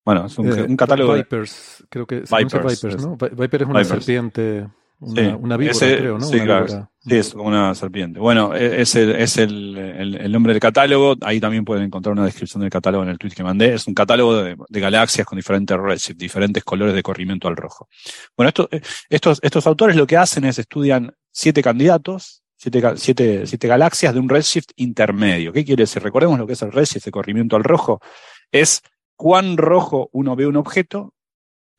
Bueno, 0.06 0.26
es 0.26 0.38
un, 0.38 0.48
eh, 0.52 0.64
un 0.64 0.76
catálogo. 0.78 1.14
Vipers, 1.14 1.84
creo 1.90 2.06
que 2.06 2.26
se 2.26 2.36
Vipers, 2.38 2.82
Vipers, 2.82 3.06
¿no? 3.06 3.16
Viper 3.18 3.62
es 3.62 3.68
una 3.70 3.80
Vipers. 3.80 3.88
serpiente, 3.88 4.68
una, 5.00 5.22
Sí, 5.22 5.28
una 5.40 5.58
víbora, 5.58 5.72
ese- 5.72 5.98
creo, 5.98 6.18
¿no? 6.18 6.26
Sí, 6.26 6.36
Una 6.36 6.46
claro, 6.46 6.66
víbora. 6.66 6.90
sí, 7.02 7.16
es 7.16 7.34
como 7.34 7.48
una 7.48 7.76
serpiente. 7.76 8.20
Bueno, 8.20 8.54
e- 8.56 8.82
es, 8.82 8.96
el, 8.96 9.12
es 9.16 9.38
el, 9.38 9.78
el, 9.78 10.16
el 10.16 10.32
nombre 10.32 10.54
del 10.54 10.60
catálogo. 10.62 11.16
Ahí 11.22 11.40
también 11.40 11.64
pueden 11.66 11.84
encontrar 11.86 12.14
una 12.14 12.26
descripción 12.26 12.62
del 12.62 12.70
catálogo 12.70 13.04
en 13.04 13.10
el 13.10 13.18
tweet 13.18 13.32
que 13.34 13.44
mandé. 13.44 13.74
Es 13.74 13.88
un 13.88 13.94
catálogo 13.94 14.36
de, 14.44 14.56
de 14.70 14.80
galaxias 14.80 15.26
con 15.26 15.38
diferentes 15.38 15.78
redshift, 15.78 16.18
diferentes 16.18 16.64
colores 16.64 16.94
de 16.96 17.04
corrimiento 17.04 17.48
al 17.48 17.56
rojo. 17.56 17.88
Bueno, 18.38 18.50
esto, 18.50 18.68
eh, 18.72 18.82
estos, 19.10 19.40
estos 19.42 19.66
autores 19.68 19.96
lo 19.96 20.06
que 20.08 20.18
hacen 20.18 20.44
es 20.46 20.60
estudian 20.60 21.14
siete 21.32 21.62
candidatos, 21.64 22.44
siete, 22.58 22.82
siete, 22.96 23.46
siete 23.48 23.68
galaxias 23.68 24.14
de 24.14 24.20
un 24.22 24.30
redshift 24.30 24.70
intermedio. 24.78 25.52
¿Qué 25.52 25.66
quiere 25.66 25.84
decir? 25.84 26.02
Recordemos 26.04 26.38
lo 26.40 26.46
que 26.48 26.54
es 26.54 26.62
el 26.62 26.72
redshift 26.72 27.06
de 27.06 27.12
corrimiento 27.12 27.56
al 27.58 27.64
rojo. 27.66 28.00
Es 28.52 28.82
cuán 29.16 29.58
rojo 29.58 30.10
uno 30.12 30.36
ve 30.36 30.48
un 30.48 30.56
objeto 30.56 31.14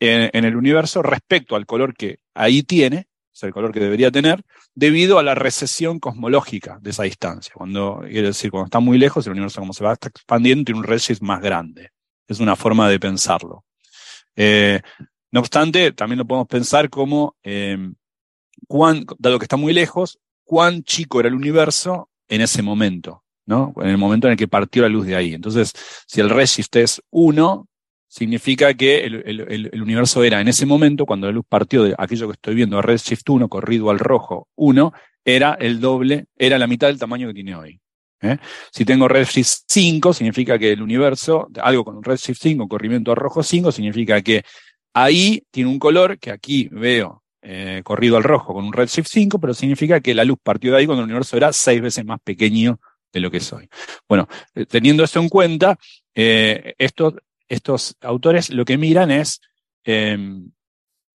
en, 0.00 0.44
el 0.44 0.56
universo 0.56 1.02
respecto 1.02 1.56
al 1.56 1.66
color 1.66 1.94
que 1.94 2.18
ahí 2.34 2.62
tiene, 2.62 3.08
sea, 3.32 3.48
el 3.48 3.52
color 3.52 3.72
que 3.72 3.80
debería 3.80 4.10
tener, 4.10 4.44
debido 4.74 5.18
a 5.18 5.22
la 5.22 5.34
recesión 5.34 5.98
cosmológica 5.98 6.78
de 6.80 6.90
esa 6.90 7.02
distancia. 7.02 7.52
Cuando, 7.54 8.00
quiere 8.02 8.28
decir, 8.28 8.50
cuando 8.50 8.66
está 8.66 8.80
muy 8.80 8.98
lejos, 8.98 9.26
el 9.26 9.32
universo 9.32 9.60
como 9.60 9.72
se 9.72 9.84
va 9.84 9.94
expandiendo, 9.94 10.64
tiene 10.64 10.80
un 10.80 10.86
redshift 10.86 11.20
más 11.20 11.40
grande. 11.40 11.90
Es 12.28 12.40
una 12.40 12.56
forma 12.56 12.88
de 12.88 13.00
pensarlo. 13.00 13.64
Eh, 14.36 14.80
no 15.32 15.40
obstante, 15.40 15.92
también 15.92 16.18
lo 16.18 16.26
podemos 16.26 16.48
pensar 16.48 16.88
como, 16.88 17.36
eh, 17.42 17.76
cuán, 18.68 19.04
dado 19.18 19.38
que 19.38 19.44
está 19.44 19.56
muy 19.56 19.72
lejos, 19.72 20.18
cuán 20.44 20.84
chico 20.84 21.20
era 21.20 21.28
el 21.28 21.34
universo 21.34 22.10
en 22.28 22.40
ese 22.40 22.62
momento, 22.62 23.23
¿no? 23.46 23.74
En 23.80 23.88
el 23.88 23.98
momento 23.98 24.26
en 24.26 24.32
el 24.32 24.38
que 24.38 24.48
partió 24.48 24.82
la 24.82 24.88
luz 24.88 25.06
de 25.06 25.16
ahí. 25.16 25.34
Entonces, 25.34 25.72
si 26.06 26.20
el 26.20 26.30
redshift 26.30 26.76
es 26.76 27.02
1, 27.10 27.68
significa 28.08 28.74
que 28.74 29.04
el, 29.04 29.82
universo 29.82 30.22
era 30.22 30.40
en 30.40 30.48
ese 30.48 30.66
momento, 30.66 31.04
cuando 31.04 31.26
la 31.26 31.32
luz 31.32 31.44
partió 31.48 31.82
de 31.82 31.94
aquello 31.98 32.28
que 32.28 32.34
estoy 32.34 32.54
viendo, 32.54 32.80
redshift 32.80 33.28
1, 33.28 33.48
corrido 33.48 33.90
al 33.90 33.98
rojo 33.98 34.48
1, 34.54 34.92
era 35.24 35.54
el 35.54 35.80
doble, 35.80 36.26
era 36.36 36.58
la 36.58 36.66
mitad 36.66 36.86
del 36.86 36.98
tamaño 36.98 37.26
que 37.28 37.34
tiene 37.34 37.56
hoy. 37.56 37.80
¿eh? 38.22 38.38
Si 38.70 38.84
tengo 38.84 39.08
redshift 39.08 39.64
5, 39.68 40.12
significa 40.12 40.58
que 40.58 40.72
el 40.72 40.82
universo, 40.82 41.48
algo 41.60 41.84
con 41.84 41.96
un 41.96 42.04
redshift 42.04 42.40
5, 42.40 42.68
corrimiento 42.68 43.10
al 43.10 43.16
rojo 43.16 43.42
5, 43.42 43.72
significa 43.72 44.22
que 44.22 44.44
ahí 44.92 45.42
tiene 45.50 45.70
un 45.70 45.78
color 45.78 46.18
que 46.18 46.30
aquí 46.30 46.68
veo 46.70 47.24
eh, 47.42 47.82
corrido 47.84 48.16
al 48.16 48.22
rojo 48.22 48.54
con 48.54 48.64
un 48.64 48.72
redshift 48.72 49.08
5, 49.08 49.40
pero 49.40 49.54
significa 49.54 50.00
que 50.00 50.14
la 50.14 50.24
luz 50.24 50.38
partió 50.42 50.70
de 50.70 50.78
ahí 50.78 50.86
cuando 50.86 51.02
el 51.02 51.06
universo 51.10 51.36
era 51.36 51.52
seis 51.52 51.82
veces 51.82 52.04
más 52.04 52.20
pequeño 52.22 52.78
de 53.14 53.20
lo 53.20 53.30
que 53.30 53.40
soy. 53.40 53.68
Bueno, 54.06 54.28
eh, 54.54 54.66
teniendo 54.66 55.04
esto 55.04 55.20
en 55.20 55.30
cuenta, 55.30 55.78
eh, 56.14 56.74
estos, 56.76 57.14
estos 57.48 57.96
autores 58.02 58.50
lo 58.50 58.64
que 58.64 58.76
miran 58.76 59.10
es 59.10 59.40
eh, 59.84 60.18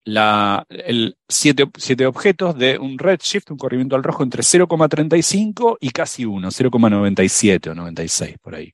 la, 0.06 0.66
el 0.69 1.17
siete, 1.27 1.66
siete 1.76 2.06
objetos 2.06 2.58
de 2.58 2.77
un 2.77 2.98
redshift, 2.98 3.51
un 3.51 3.58
corrimiento 3.58 3.95
al 3.95 4.03
rojo 4.03 4.24
entre 4.24 4.43
0,35 4.43 5.77
y 5.82 5.90
casi 5.90 6.24
1, 6.24 6.48
0,97 6.50 7.72
o 7.72 7.76
96 7.76 8.38
por 8.42 8.56
ahí. 8.56 8.74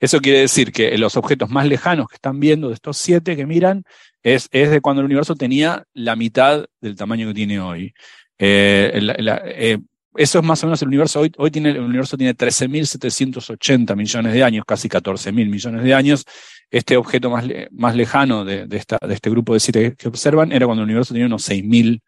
Eso 0.00 0.20
quiere 0.20 0.40
decir 0.40 0.72
que 0.72 0.96
los 0.96 1.16
objetos 1.16 1.50
más 1.50 1.66
lejanos 1.66 2.08
que 2.08 2.14
están 2.14 2.40
viendo 2.40 2.68
de 2.68 2.74
estos 2.74 2.96
siete 2.96 3.36
que 3.36 3.46
miran 3.46 3.84
es, 4.22 4.48
es 4.52 4.70
de 4.70 4.80
cuando 4.80 5.00
el 5.00 5.06
universo 5.06 5.34
tenía 5.34 5.84
la 5.92 6.16
mitad 6.16 6.64
del 6.80 6.96
tamaño 6.96 7.28
que 7.28 7.34
tiene 7.34 7.60
hoy. 7.60 7.94
Eh, 8.38 9.78
eso 10.16 10.38
es 10.38 10.44
más 10.44 10.62
o 10.62 10.66
menos 10.66 10.82
el 10.82 10.88
universo. 10.88 11.20
Hoy, 11.20 11.32
hoy 11.36 11.50
tiene, 11.50 11.70
el 11.70 11.80
universo 11.80 12.16
tiene 12.16 12.34
13.780 12.34 13.96
millones 13.96 14.32
de 14.32 14.44
años, 14.44 14.64
casi 14.66 14.88
14.000 14.88 15.32
millones 15.32 15.82
de 15.82 15.94
años. 15.94 16.24
Este 16.70 16.96
objeto 16.96 17.30
más, 17.30 17.44
más 17.70 17.94
lejano 17.94 18.44
de, 18.44 18.66
esta, 18.70 18.98
de 19.06 19.14
este 19.14 19.30
grupo 19.30 19.54
de 19.54 19.60
siete 19.60 19.94
que 19.96 20.08
observan 20.08 20.52
era 20.52 20.66
cuando 20.66 20.82
el 20.82 20.88
universo 20.88 21.14
tenía 21.14 21.26
unos 21.26 21.48
6.000 21.48 22.00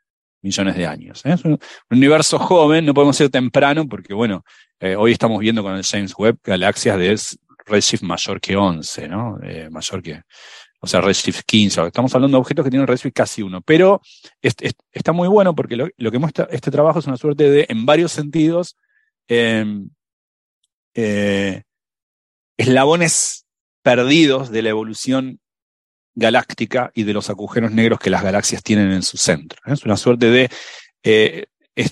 millones 0.42 0.76
de 0.76 0.86
años. 0.86 1.22
¿eh? 1.24 1.36
Un, 1.44 1.58
universo 1.90 2.38
joven, 2.38 2.84
no 2.86 2.94
podemos 2.94 3.16
ser 3.16 3.28
temprano, 3.28 3.86
porque 3.88 4.14
bueno, 4.14 4.44
eh, 4.80 4.96
hoy 4.96 5.12
estamos 5.12 5.40
viendo 5.40 5.62
con 5.62 5.74
el 5.76 5.84
James 5.84 6.14
Webb 6.16 6.38
galaxias 6.42 6.98
de 6.98 7.16
redshift 7.66 8.02
mayor 8.02 8.40
que 8.40 8.56
11, 8.56 9.08
¿no? 9.08 9.38
Eh, 9.42 9.68
mayor 9.70 10.02
que, 10.02 10.22
o 10.86 10.88
sea, 10.88 11.00
Redshift 11.00 11.42
15. 11.44 11.88
Estamos 11.88 12.14
hablando 12.14 12.36
de 12.36 12.40
objetos 12.40 12.64
que 12.64 12.70
tienen 12.70 12.86
Redshift 12.86 13.12
casi 13.12 13.42
uno. 13.42 13.60
Pero 13.60 14.00
está 14.40 15.12
muy 15.12 15.26
bueno 15.26 15.52
porque 15.52 15.76
lo, 15.76 16.10
que 16.12 16.18
muestra 16.18 16.46
este 16.52 16.70
trabajo 16.70 17.00
es 17.00 17.06
una 17.08 17.16
suerte 17.16 17.50
de, 17.50 17.66
en 17.68 17.84
varios 17.86 18.12
sentidos, 18.12 18.76
em, 19.26 19.90
eh, 20.94 21.64
eslabones 22.56 23.46
perdidos 23.82 24.50
de 24.50 24.62
la 24.62 24.68
evolución 24.68 25.40
galáctica 26.14 26.92
y 26.94 27.02
de 27.02 27.14
los 27.14 27.30
agujeros 27.30 27.72
negros 27.72 27.98
que 27.98 28.10
las 28.10 28.22
galaxias 28.22 28.62
tienen 28.62 28.92
en 28.92 29.02
su 29.02 29.16
centro. 29.16 29.58
Es 29.66 29.84
una 29.84 29.96
suerte 29.96 30.30
de 30.30 30.50
eh, 31.02 31.46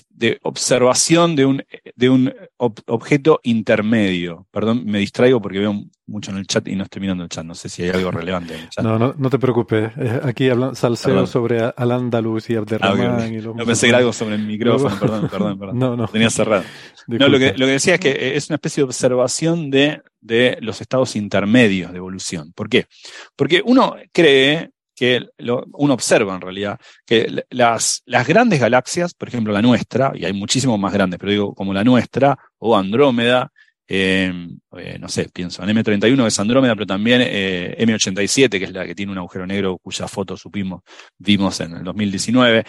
de 0.09 0.39
observación 0.43 1.35
de 1.35 1.45
un, 1.45 1.63
de 1.95 2.09
un 2.09 2.33
objeto 2.57 3.39
intermedio. 3.43 4.47
Perdón, 4.49 4.83
me 4.85 4.99
distraigo 4.99 5.41
porque 5.41 5.59
veo 5.59 5.83
mucho 6.07 6.31
en 6.31 6.37
el 6.37 6.47
chat 6.47 6.67
y 6.67 6.75
no 6.75 6.83
estoy 6.83 7.01
mirando 7.01 7.23
el 7.23 7.29
chat. 7.29 7.45
No 7.45 7.53
sé 7.53 7.69
si 7.69 7.83
hay 7.83 7.89
algo 7.89 8.11
relevante 8.11 8.55
en 8.55 8.61
el 8.61 8.69
chat. 8.69 8.83
No, 8.83 8.97
no, 8.97 9.13
no 9.17 9.29
te 9.29 9.37
preocupes. 9.37 9.91
Eh, 9.97 10.21
aquí 10.23 10.49
hablan 10.49 10.75
salseo 10.75 11.27
sobre 11.27 11.61
Al-Andalus 11.75 12.49
y 12.49 12.55
Abderrahman. 12.55 13.19
Ah, 13.19 13.27
y 13.27 13.37
no 13.37 13.65
pensé 13.65 13.87
que 13.87 13.89
era 13.89 13.97
algo 13.99 14.13
sobre 14.13 14.35
el 14.35 14.45
micrófono, 14.45 14.97
perdón, 14.99 15.29
perdón, 15.29 15.59
perdón. 15.59 15.79
No, 15.85 15.95
no. 15.95 16.07
Tenía 16.07 16.29
cerrado. 16.29 16.63
No, 17.07 17.27
lo 17.27 17.37
que, 17.37 17.53
lo 17.55 17.67
que 17.67 17.73
decía 17.73 17.95
es 17.95 17.99
que 17.99 18.09
eh, 18.09 18.35
es 18.35 18.49
una 18.49 18.55
especie 18.55 18.81
de 18.81 18.85
observación 18.85 19.69
de, 19.69 20.01
de 20.21 20.57
los 20.61 20.81
estados 20.81 21.15
intermedios 21.15 21.91
de 21.91 21.97
evolución. 21.97 22.51
¿Por 22.53 22.67
qué? 22.67 22.87
Porque 23.35 23.61
uno 23.63 23.95
cree 24.11 24.71
que 24.95 25.27
uno 25.73 25.93
observa 25.93 26.35
en 26.35 26.41
realidad 26.41 26.79
que 27.05 27.43
las, 27.49 28.01
las 28.05 28.27
grandes 28.27 28.59
galaxias, 28.59 29.13
por 29.13 29.27
ejemplo 29.27 29.53
la 29.53 29.61
nuestra, 29.61 30.11
y 30.15 30.25
hay 30.25 30.33
muchísimos 30.33 30.79
más 30.79 30.93
grandes, 30.93 31.19
pero 31.19 31.31
digo 31.31 31.53
como 31.53 31.73
la 31.73 31.83
nuestra, 31.83 32.37
o 32.57 32.75
Andrómeda, 32.75 33.51
eh, 33.87 34.33
eh, 34.77 34.97
no 34.99 35.07
sé, 35.07 35.29
pienso 35.31 35.61
en 35.63 35.69
M31 35.69 36.21
que 36.21 36.27
es 36.27 36.39
Andrómeda, 36.39 36.73
pero 36.73 36.87
también 36.87 37.21
eh, 37.23 37.75
M87, 37.79 38.49
que 38.57 38.63
es 38.63 38.71
la 38.71 38.85
que 38.85 38.95
tiene 38.95 39.11
un 39.11 39.17
agujero 39.17 39.45
negro 39.45 39.77
cuya 39.77 40.07
foto 40.07 40.35
supimos, 40.37 40.81
vimos 41.17 41.59
en 41.59 41.77
el 41.77 41.83
2019. 41.83 42.65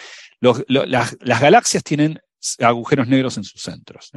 las, 0.67 1.17
las, 1.19 1.41
galaxias 1.41 1.83
tienen 1.83 2.19
agujeros 2.59 3.07
negros 3.07 3.37
en 3.37 3.43
sus 3.43 3.61
centros. 3.61 4.11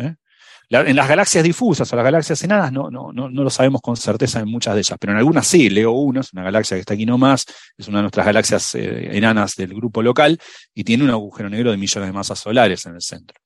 En 0.71 0.95
las 0.95 1.09
galaxias 1.09 1.43
difusas 1.43 1.93
o 1.93 1.97
las 1.97 2.05
galaxias 2.05 2.43
enanas 2.45 2.73
no, 2.73 2.91
no, 2.91 3.13
no, 3.13 3.29
no, 3.29 3.43
lo 3.43 3.51
sabemos 3.51 3.81
con 3.81 3.97
certeza 3.97 4.39
en 4.39 4.49
muchas 4.49 4.75
de 4.75 4.81
ellas, 4.81 4.97
pero 5.01 5.13
en 5.13 5.19
algunas 5.19 5.47
sí. 5.47 5.69
Leo 5.69 5.91
1 5.91 6.21
es 6.21 6.33
una 6.33 6.45
galaxia 6.45 6.77
que 6.77 6.81
está 6.81 6.95
aquí 6.95 7.05
nomás, 7.05 7.45
es 7.77 7.89
una 7.89 7.99
de 7.99 8.03
nuestras 8.03 8.25
galaxias 8.25 8.77
eh, 8.77 9.17
enanas 9.17 9.57
del 9.57 9.75
grupo 9.75 10.01
local 10.01 10.39
y 10.73 10.85
tiene 10.85 11.03
un 11.03 11.11
agujero 11.11 11.51
negro 11.51 11.73
de 11.73 11.77
millones 11.77 12.09
de 12.09 12.13
masas 12.13 12.39
solares 12.39 12.87
en 12.87 12.95
el 12.95 13.03
centro. 13.03 13.37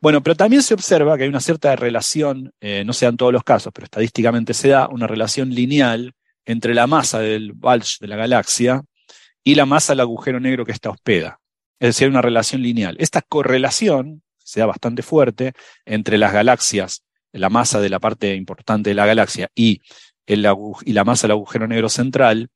Bueno, 0.00 0.22
pero 0.22 0.36
también 0.36 0.62
se 0.62 0.74
observa 0.74 1.16
que 1.16 1.24
hay 1.24 1.28
una 1.28 1.40
cierta 1.40 1.74
relación, 1.74 2.52
eh, 2.60 2.84
no 2.86 2.92
sea 2.92 3.08
en 3.08 3.16
todos 3.16 3.32
los 3.32 3.42
casos, 3.42 3.72
pero 3.74 3.86
estadísticamente 3.86 4.54
se 4.54 4.68
da 4.68 4.88
una 4.88 5.08
relación 5.08 5.50
lineal 5.50 6.12
entre 6.44 6.74
la 6.74 6.86
masa 6.86 7.18
del 7.18 7.52
bulge 7.52 7.96
de 8.00 8.06
la 8.06 8.16
galaxia 8.16 8.82
y 9.42 9.56
la 9.56 9.66
masa 9.66 9.92
del 9.92 10.00
agujero 10.00 10.38
negro 10.38 10.64
que 10.64 10.72
está 10.72 10.90
hospeda. 10.90 11.40
Es 11.80 11.88
decir, 11.88 12.08
una 12.08 12.22
relación 12.22 12.62
lineal. 12.62 12.96
Esta 13.00 13.22
correlación 13.22 14.22
sea 14.50 14.66
bastante 14.66 15.02
fuerte 15.02 15.52
entre 15.84 16.18
las 16.18 16.32
galaxias, 16.32 17.02
la 17.32 17.48
masa 17.48 17.80
de 17.80 17.88
la 17.88 18.00
parte 18.00 18.34
importante 18.34 18.90
de 18.90 18.94
la 18.94 19.06
galaxia 19.06 19.48
y, 19.54 19.80
el, 20.26 20.46
y 20.84 20.92
la 20.92 21.04
masa 21.04 21.26
del 21.26 21.32
agujero 21.32 21.66
negro 21.66 21.88
central, 21.88 22.50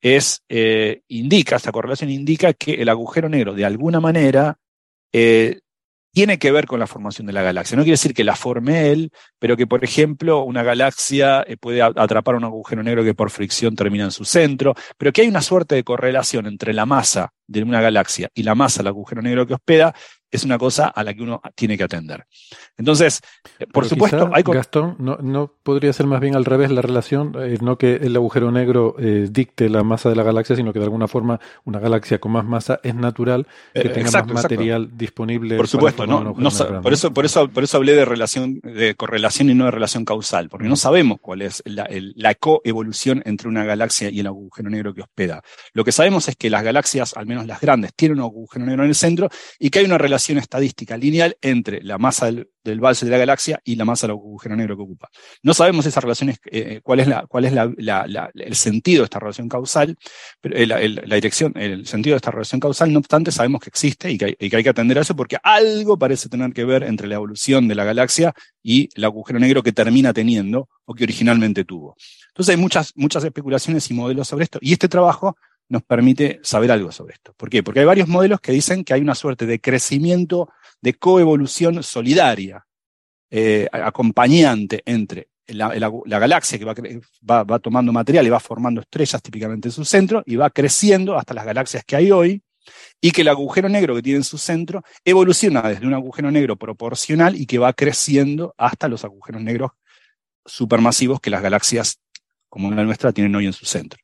es, 0.00 0.42
eh, 0.50 1.00
indica, 1.08 1.56
esta 1.56 1.72
correlación 1.72 2.10
indica 2.10 2.52
que 2.52 2.74
el 2.74 2.90
agujero 2.90 3.30
negro 3.30 3.54
de 3.54 3.64
alguna 3.64 4.00
manera 4.00 4.58
eh, 5.12 5.60
tiene 6.12 6.38
que 6.38 6.52
ver 6.52 6.66
con 6.66 6.78
la 6.78 6.86
formación 6.86 7.26
de 7.26 7.32
la 7.32 7.42
galaxia. 7.42 7.76
No 7.76 7.82
quiere 7.82 7.94
decir 7.94 8.14
que 8.14 8.22
la 8.22 8.36
forme 8.36 8.90
él, 8.92 9.10
pero 9.38 9.56
que, 9.56 9.66
por 9.66 9.82
ejemplo, 9.82 10.44
una 10.44 10.62
galaxia 10.62 11.42
eh, 11.46 11.56
puede 11.56 11.82
atrapar 11.82 12.36
un 12.36 12.44
agujero 12.44 12.82
negro 12.82 13.02
que 13.02 13.14
por 13.14 13.30
fricción 13.30 13.74
termina 13.74 14.04
en 14.04 14.10
su 14.10 14.24
centro, 14.24 14.74
pero 14.98 15.12
que 15.12 15.22
hay 15.22 15.28
una 15.28 15.40
suerte 15.40 15.74
de 15.74 15.84
correlación 15.84 16.46
entre 16.46 16.74
la 16.74 16.84
masa 16.84 17.32
de 17.46 17.62
una 17.62 17.80
galaxia 17.80 18.30
y 18.34 18.42
la 18.42 18.54
masa 18.54 18.82
del 18.82 18.88
agujero 18.88 19.22
negro 19.22 19.46
que 19.46 19.54
hospeda, 19.54 19.94
es 20.34 20.44
una 20.44 20.58
cosa 20.58 20.88
a 20.88 21.04
la 21.04 21.14
que 21.14 21.22
uno 21.22 21.40
tiene 21.54 21.78
que 21.78 21.84
atender. 21.84 22.26
Entonces, 22.76 23.20
eh, 23.60 23.66
por 23.66 23.86
supuesto, 23.86 24.30
hay... 24.32 24.42
Gastón, 24.42 24.96
no, 24.98 25.16
no, 25.16 25.52
podría 25.62 25.92
ser 25.92 26.06
más 26.06 26.20
bien 26.20 26.34
al 26.34 26.44
revés 26.44 26.70
la 26.70 26.82
relación, 26.82 27.34
eh, 27.38 27.56
no 27.60 27.78
que 27.78 27.94
el 27.96 28.16
agujero 28.16 28.50
negro 28.50 28.96
eh, 28.98 29.28
dicte 29.30 29.68
la 29.68 29.84
masa 29.84 30.08
de 30.08 30.16
la 30.16 30.24
galaxia, 30.24 30.56
sino 30.56 30.72
que 30.72 30.80
de 30.80 30.84
alguna 30.84 31.06
forma 31.06 31.40
una 31.64 31.78
galaxia 31.78 32.18
con 32.18 32.32
más 32.32 32.44
masa 32.44 32.80
es 32.82 32.96
natural 32.96 33.46
que 33.72 33.88
tenga 33.88 34.10
más 34.10 34.26
material 34.26 34.90
disponible. 34.96 35.56
Por 35.56 35.68
supuesto, 35.68 36.04
no, 36.06 36.34
por 36.82 36.92
eso, 36.92 37.12
por 37.12 37.24
eso, 37.24 37.48
por 37.48 37.62
eso 37.62 37.76
hablé 37.76 37.94
de 37.94 38.04
relación, 38.04 38.60
de 38.62 38.96
correlación 38.96 39.50
y 39.50 39.54
no 39.54 39.66
de 39.66 39.70
relación 39.70 40.04
causal, 40.04 40.48
porque 40.48 40.68
no 40.68 40.76
sabemos 40.76 41.18
cuál 41.20 41.42
es 41.42 41.62
la, 41.64 41.88
la 42.16 42.34
coevolución 42.34 43.22
entre 43.24 43.48
una 43.48 43.64
galaxia 43.64 44.10
y 44.10 44.18
el 44.18 44.26
agujero 44.26 44.68
negro 44.68 44.94
que 44.94 45.02
hospeda. 45.02 45.42
Lo 45.72 45.84
que 45.84 45.92
sabemos 45.92 46.28
es 46.28 46.34
que 46.34 46.50
las 46.50 46.64
galaxias, 46.64 47.16
al 47.16 47.26
menos 47.26 47.46
las 47.46 47.60
grandes, 47.60 47.94
tienen 47.94 48.18
un 48.18 48.24
agujero 48.24 48.66
negro 48.66 48.82
en 48.82 48.88
el 48.88 48.94
centro 48.96 49.28
y 49.60 49.70
que 49.70 49.78
hay 49.78 49.84
una 49.84 49.98
relación 49.98 50.23
estadística 50.32 50.96
lineal 50.96 51.36
entre 51.40 51.82
la 51.82 51.98
masa 51.98 52.26
del, 52.26 52.48
del 52.64 52.80
valse 52.80 53.04
de 53.04 53.10
la 53.10 53.18
galaxia 53.18 53.60
y 53.62 53.76
la 53.76 53.84
masa 53.84 54.06
del 54.06 54.12
agujero 54.12 54.56
negro 54.56 54.76
que 54.76 54.82
ocupa. 54.82 55.10
No 55.42 55.52
sabemos 55.52 55.84
esas 55.86 56.02
relaciones, 56.02 56.38
eh, 56.50 56.80
cuál 56.82 57.00
es, 57.00 57.06
la, 57.06 57.26
cuál 57.26 57.44
es 57.44 57.52
el 57.52 58.54
sentido 58.54 59.02
de 59.02 59.04
esta 59.04 59.18
relación 59.18 59.48
causal, 59.48 59.96
pero, 60.40 60.56
eh, 60.56 60.66
la 60.66 61.14
dirección, 61.14 61.52
el 61.56 61.86
sentido 61.86 62.14
de 62.14 62.18
esta 62.18 62.30
relación 62.30 62.60
causal, 62.60 62.92
no 62.92 62.98
obstante, 62.98 63.30
sabemos 63.30 63.60
que 63.60 63.68
existe 63.68 64.10
y 64.10 64.18
que, 64.18 64.36
hay, 64.38 64.50
que 64.50 64.56
hay 64.56 64.62
que 64.62 64.70
atender 64.70 64.98
a 64.98 65.02
eso 65.02 65.14
porque 65.14 65.36
algo 65.42 65.98
parece 65.98 66.28
tener 66.28 66.52
que 66.52 66.64
ver 66.64 66.82
entre 66.84 67.06
la 67.06 67.16
evolución 67.16 67.68
de 67.68 67.74
la 67.74 67.84
galaxia 67.84 68.32
y 68.62 68.88
el 68.94 69.04
agujero 69.04 69.38
negro 69.38 69.62
que 69.62 69.72
termina 69.72 70.12
teniendo 70.12 70.68
o 70.86 70.94
que 70.94 71.04
originalmente 71.04 71.64
tuvo. 71.64 71.96
Entonces 72.28 72.54
hay 72.54 72.60
muchas, 72.60 72.92
muchas 72.96 73.22
especulaciones 73.24 73.90
y 73.90 73.94
modelos 73.94 74.28
sobre 74.28 74.44
esto. 74.44 74.58
Y 74.62 74.72
este 74.72 74.88
trabajo 74.88 75.36
nos 75.68 75.82
permite 75.82 76.40
saber 76.42 76.70
algo 76.70 76.92
sobre 76.92 77.14
esto. 77.14 77.34
¿Por 77.36 77.50
qué? 77.50 77.62
Porque 77.62 77.80
hay 77.80 77.86
varios 77.86 78.08
modelos 78.08 78.40
que 78.40 78.52
dicen 78.52 78.84
que 78.84 78.94
hay 78.94 79.00
una 79.00 79.14
suerte 79.14 79.46
de 79.46 79.60
crecimiento, 79.60 80.50
de 80.80 80.94
coevolución 80.94 81.82
solidaria, 81.82 82.66
eh, 83.30 83.68
acompañante 83.72 84.82
entre 84.84 85.28
la, 85.46 86.18
galaxia 86.18 86.58
que 86.58 86.64
va, 86.64 87.44
va, 87.44 87.58
tomando 87.58 87.92
material 87.92 88.26
y 88.26 88.30
va 88.30 88.40
formando 88.40 88.80
estrellas 88.80 89.20
típicamente 89.22 89.68
en 89.68 89.72
su 89.72 89.84
centro 89.84 90.22
y 90.26 90.36
va 90.36 90.50
creciendo 90.50 91.18
hasta 91.18 91.34
las 91.34 91.44
galaxias 91.44 91.84
que 91.84 91.96
hay 91.96 92.10
hoy, 92.10 92.42
y 93.00 93.10
que 93.10 93.22
el 93.22 93.28
agujero 93.28 93.68
negro 93.68 93.94
que 93.94 94.02
tiene 94.02 94.18
en 94.18 94.24
su 94.24 94.38
centro 94.38 94.82
evoluciona 95.04 95.62
desde 95.62 95.86
un 95.86 95.94
agujero 95.94 96.30
negro 96.30 96.56
proporcional 96.56 97.36
y 97.36 97.46
que 97.46 97.58
va 97.58 97.72
creciendo 97.72 98.54
hasta 98.56 98.88
los 98.88 99.04
agujeros 99.04 99.42
negros 99.42 99.72
supermasivos 100.46 101.20
que 101.20 101.30
las 101.30 101.42
galaxias 101.42 102.00
como 102.48 102.70
la 102.70 102.84
nuestra 102.84 103.12
tienen 103.12 103.34
hoy 103.34 103.46
en 103.46 103.52
su 103.52 103.66
centro 103.66 104.03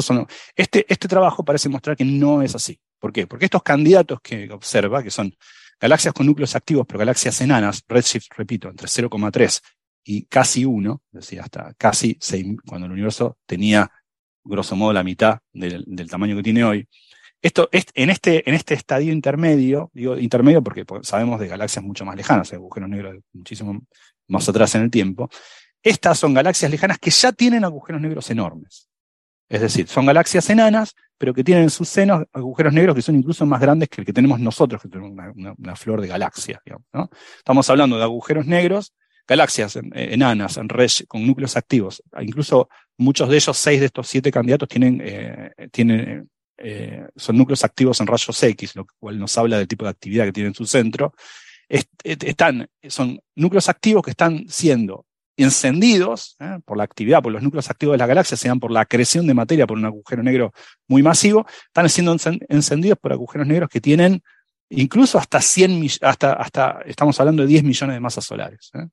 son, 0.00 0.26
este, 0.54 0.84
este 0.88 1.08
trabajo 1.08 1.44
parece 1.44 1.68
mostrar 1.68 1.96
que 1.96 2.04
no 2.04 2.42
es 2.42 2.54
así. 2.54 2.78
¿Por 2.98 3.12
qué? 3.12 3.26
Porque 3.26 3.44
estos 3.44 3.62
candidatos 3.62 4.20
que 4.20 4.50
observa, 4.50 5.02
que 5.02 5.10
son 5.10 5.34
galaxias 5.80 6.12
con 6.12 6.26
núcleos 6.26 6.54
activos, 6.56 6.86
pero 6.86 6.98
galaxias 6.98 7.40
enanas, 7.40 7.84
redshift, 7.86 8.26
repito, 8.36 8.68
entre 8.68 8.88
0,3 8.88 9.60
y 10.04 10.24
casi 10.24 10.64
1, 10.64 11.02
es 11.12 11.20
decir, 11.20 11.40
hasta 11.40 11.74
casi 11.74 12.16
6, 12.20 12.56
cuando 12.66 12.86
el 12.86 12.92
universo 12.92 13.38
tenía 13.46 13.90
grosso 14.44 14.74
modo 14.74 14.92
la 14.92 15.04
mitad 15.04 15.38
del, 15.52 15.84
tamaño 16.10 16.36
que 16.36 16.42
tiene 16.42 16.64
hoy. 16.64 16.88
Esto, 17.40 17.68
en, 17.72 18.10
este, 18.10 18.48
en 18.48 18.54
este 18.56 18.74
estadio 18.74 19.12
intermedio, 19.12 19.90
digo 19.94 20.16
intermedio 20.18 20.62
porque 20.62 20.84
sabemos 21.02 21.38
de 21.38 21.46
galaxias 21.46 21.84
mucho 21.84 22.04
más 22.04 22.16
lejanas, 22.16 22.52
agujeros 22.52 22.88
negros 22.88 23.16
muchísimo 23.32 23.80
más 24.26 24.48
atrás 24.48 24.74
en 24.74 24.82
el 24.82 24.90
tiempo, 24.90 25.30
estas 25.82 26.18
son 26.18 26.34
galaxias 26.34 26.70
lejanas 26.70 26.98
que 26.98 27.10
ya 27.10 27.30
tienen 27.32 27.64
agujeros 27.64 28.00
negros 28.00 28.28
enormes. 28.30 28.88
Es 29.48 29.60
decir, 29.60 29.88
son 29.88 30.06
galaxias 30.06 30.48
enanas, 30.50 30.94
pero 31.16 31.32
que 31.32 31.42
tienen 31.42 31.64
en 31.64 31.70
sus 31.70 31.88
senos 31.88 32.24
agujeros 32.32 32.72
negros 32.72 32.94
que 32.94 33.02
son 33.02 33.16
incluso 33.16 33.46
más 33.46 33.60
grandes 33.60 33.88
que 33.88 34.02
el 34.02 34.06
que 34.06 34.12
tenemos 34.12 34.38
nosotros, 34.40 34.80
que 34.82 34.88
tenemos 34.88 35.12
una, 35.34 35.76
flor 35.76 36.00
de 36.00 36.08
galaxias. 36.08 36.60
Estamos 37.38 37.68
hablando 37.70 37.96
de 37.96 38.04
agujeros 38.04 38.46
negros, 38.46 38.94
galaxias 39.26 39.76
eh, 39.76 39.82
enanas 39.94 40.58
en 40.58 40.68
con 41.06 41.26
núcleos 41.26 41.56
activos. 41.56 42.02
Incluso 42.20 42.68
muchos 42.98 43.28
de 43.28 43.36
ellos, 43.36 43.56
seis 43.56 43.80
de 43.80 43.86
estos 43.86 44.06
siete 44.06 44.30
candidatos, 44.30 44.68
tienen, 44.68 45.00
eh, 45.02 45.50
tienen 45.72 46.28
eh, 46.58 47.06
son 47.16 47.36
núcleos 47.36 47.64
activos 47.64 48.00
en 48.00 48.06
rayos 48.06 48.42
X, 48.42 48.76
lo 48.76 48.86
cual 48.98 49.18
nos 49.18 49.36
habla 49.38 49.58
del 49.58 49.68
tipo 49.68 49.84
de 49.84 49.90
actividad 49.90 50.24
que 50.26 50.32
tienen 50.32 50.50
en 50.50 50.54
su 50.54 50.66
centro. 50.66 51.14
están, 51.68 52.68
son 52.88 53.20
núcleos 53.34 53.68
activos 53.68 54.02
que 54.02 54.10
están 54.10 54.48
siendo 54.48 55.06
encendidos 55.38 56.36
¿eh? 56.40 56.58
por 56.64 56.76
la 56.76 56.84
actividad, 56.84 57.22
por 57.22 57.32
los 57.32 57.42
núcleos 57.42 57.70
activos 57.70 57.94
de 57.94 57.98
la 57.98 58.06
galaxia, 58.06 58.36
sean 58.36 58.60
por 58.60 58.70
la 58.70 58.80
acreción 58.80 59.26
de 59.26 59.34
materia 59.34 59.66
por 59.66 59.78
un 59.78 59.84
agujero 59.84 60.22
negro 60.22 60.52
muy 60.86 61.02
masivo, 61.02 61.46
están 61.66 61.88
siendo 61.88 62.16
encendidos 62.48 62.98
por 62.98 63.12
agujeros 63.12 63.46
negros 63.46 63.68
que 63.68 63.80
tienen 63.80 64.22
incluso 64.70 65.18
hasta 65.18 65.40
100, 65.40 65.88
hasta, 66.02 66.32
hasta, 66.34 66.80
estamos 66.84 67.18
hablando 67.20 67.42
de 67.42 67.48
10 67.48 67.64
millones 67.64 67.96
de 67.96 68.00
masas 68.00 68.24
solares. 68.24 68.70
¿eh? 68.74 68.86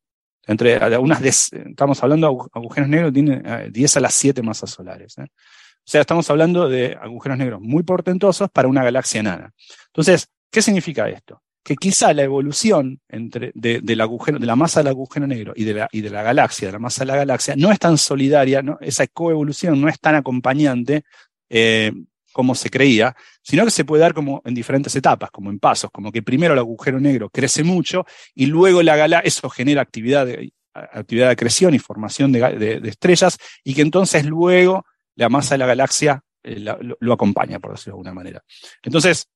Entre 0.48 0.76
algunas, 0.76 1.22
estamos 1.22 2.02
hablando 2.04 2.28
de 2.28 2.38
agujeros 2.54 2.90
negros, 2.90 3.14
tienen 3.14 3.72
10 3.72 3.98
a 3.98 4.00
las 4.00 4.14
7 4.14 4.42
masas 4.44 4.70
solares. 4.70 5.18
¿eh? 5.18 5.24
O 5.24 5.88
sea, 5.88 6.02
estamos 6.02 6.30
hablando 6.30 6.70
de 6.70 6.98
agujeros 7.00 7.38
negros 7.38 7.62
muy 7.62 7.84
portentosos 7.84 8.50
para 8.52 8.68
una 8.68 8.84
galaxia 8.84 9.20
enana. 9.20 9.52
Entonces, 9.88 10.30
¿qué 10.52 10.62
significa 10.62 11.10
esto? 11.10 11.42
Que 11.66 11.76
quizá 11.76 12.14
la 12.14 12.22
evolución 12.22 13.00
entre, 13.10 13.52
de, 13.56 13.82
la 13.96 14.56
masa 14.56 14.82
del 14.82 14.90
agujero 14.90 15.26
negro 15.26 15.54
y 15.56 15.64
de, 15.64 15.74
la, 15.74 15.90
y 15.92 16.02
de 16.02 16.12
la 16.12 16.22
galaxia, 16.22 16.68
de 16.68 16.74
la 16.74 16.80
masa 16.80 17.04
de 17.04 17.08
la 17.08 17.16
galaxia, 17.16 17.56
no 17.58 17.72
es 17.72 17.80
tan 17.80 17.98
solidaria, 17.98 18.62
¿no? 18.62 18.78
esa 18.82 19.08
coevolución 19.08 19.82
no 19.82 19.90
es 19.90 20.00
tan 20.00 20.14
acompañante 20.14 21.06
eh, 21.50 21.92
como 22.32 22.54
se 22.54 22.70
creía, 22.70 23.16
sino 23.42 23.66
que 23.66 23.72
se 23.72 23.84
puede 23.84 24.02
dar 24.02 24.14
como 24.14 24.44
en 24.46 24.54
diferentes 24.54 24.96
etapas, 24.96 25.32
como 25.32 25.50
en 25.50 25.58
pasos, 25.58 25.90
como 25.90 26.12
que 26.12 26.22
primero 26.22 26.54
el 26.54 26.60
agujero 26.60 27.00
negro 27.00 27.32
crece 27.32 27.64
mucho 27.64 28.06
y 28.36 28.46
luego 28.46 28.84
la 28.84 28.96
galaxia, 28.96 29.28
eso 29.28 29.50
genera 29.50 29.82
actividad 29.82 30.28
de, 30.28 30.54
actividad 30.76 31.36
de 31.36 31.76
y 31.76 31.80
formación 31.80 32.32
de, 32.32 32.82
estrellas, 32.86 33.38
y 33.64 33.74
que 33.74 33.82
entonces 33.82 34.26
luego 34.26 34.86
la 35.16 35.30
masa 35.30 35.56
de 35.56 35.60
la 35.60 35.66
galaxia 35.66 36.22
eh, 36.44 36.60
lo, 36.60 37.14
acompaña, 37.14 37.60
por 37.60 37.72
decirlo 37.72 37.94
de 37.94 37.96
alguna 37.96 38.14
manera. 38.14 38.44
Entonces, 38.84 39.30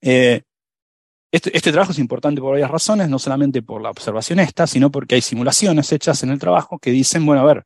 eh, 0.00 0.42
este, 1.32 1.56
este, 1.56 1.70
trabajo 1.70 1.92
es 1.92 1.98
importante 1.98 2.40
por 2.40 2.52
varias 2.52 2.70
razones, 2.70 3.08
no 3.08 3.18
solamente 3.18 3.62
por 3.62 3.80
la 3.80 3.90
observación 3.90 4.40
esta, 4.40 4.66
sino 4.66 4.90
porque 4.90 5.14
hay 5.14 5.20
simulaciones 5.20 5.92
hechas 5.92 6.22
en 6.22 6.30
el 6.30 6.38
trabajo 6.38 6.78
que 6.78 6.90
dicen, 6.90 7.24
bueno, 7.24 7.42
a 7.42 7.44
ver, 7.44 7.64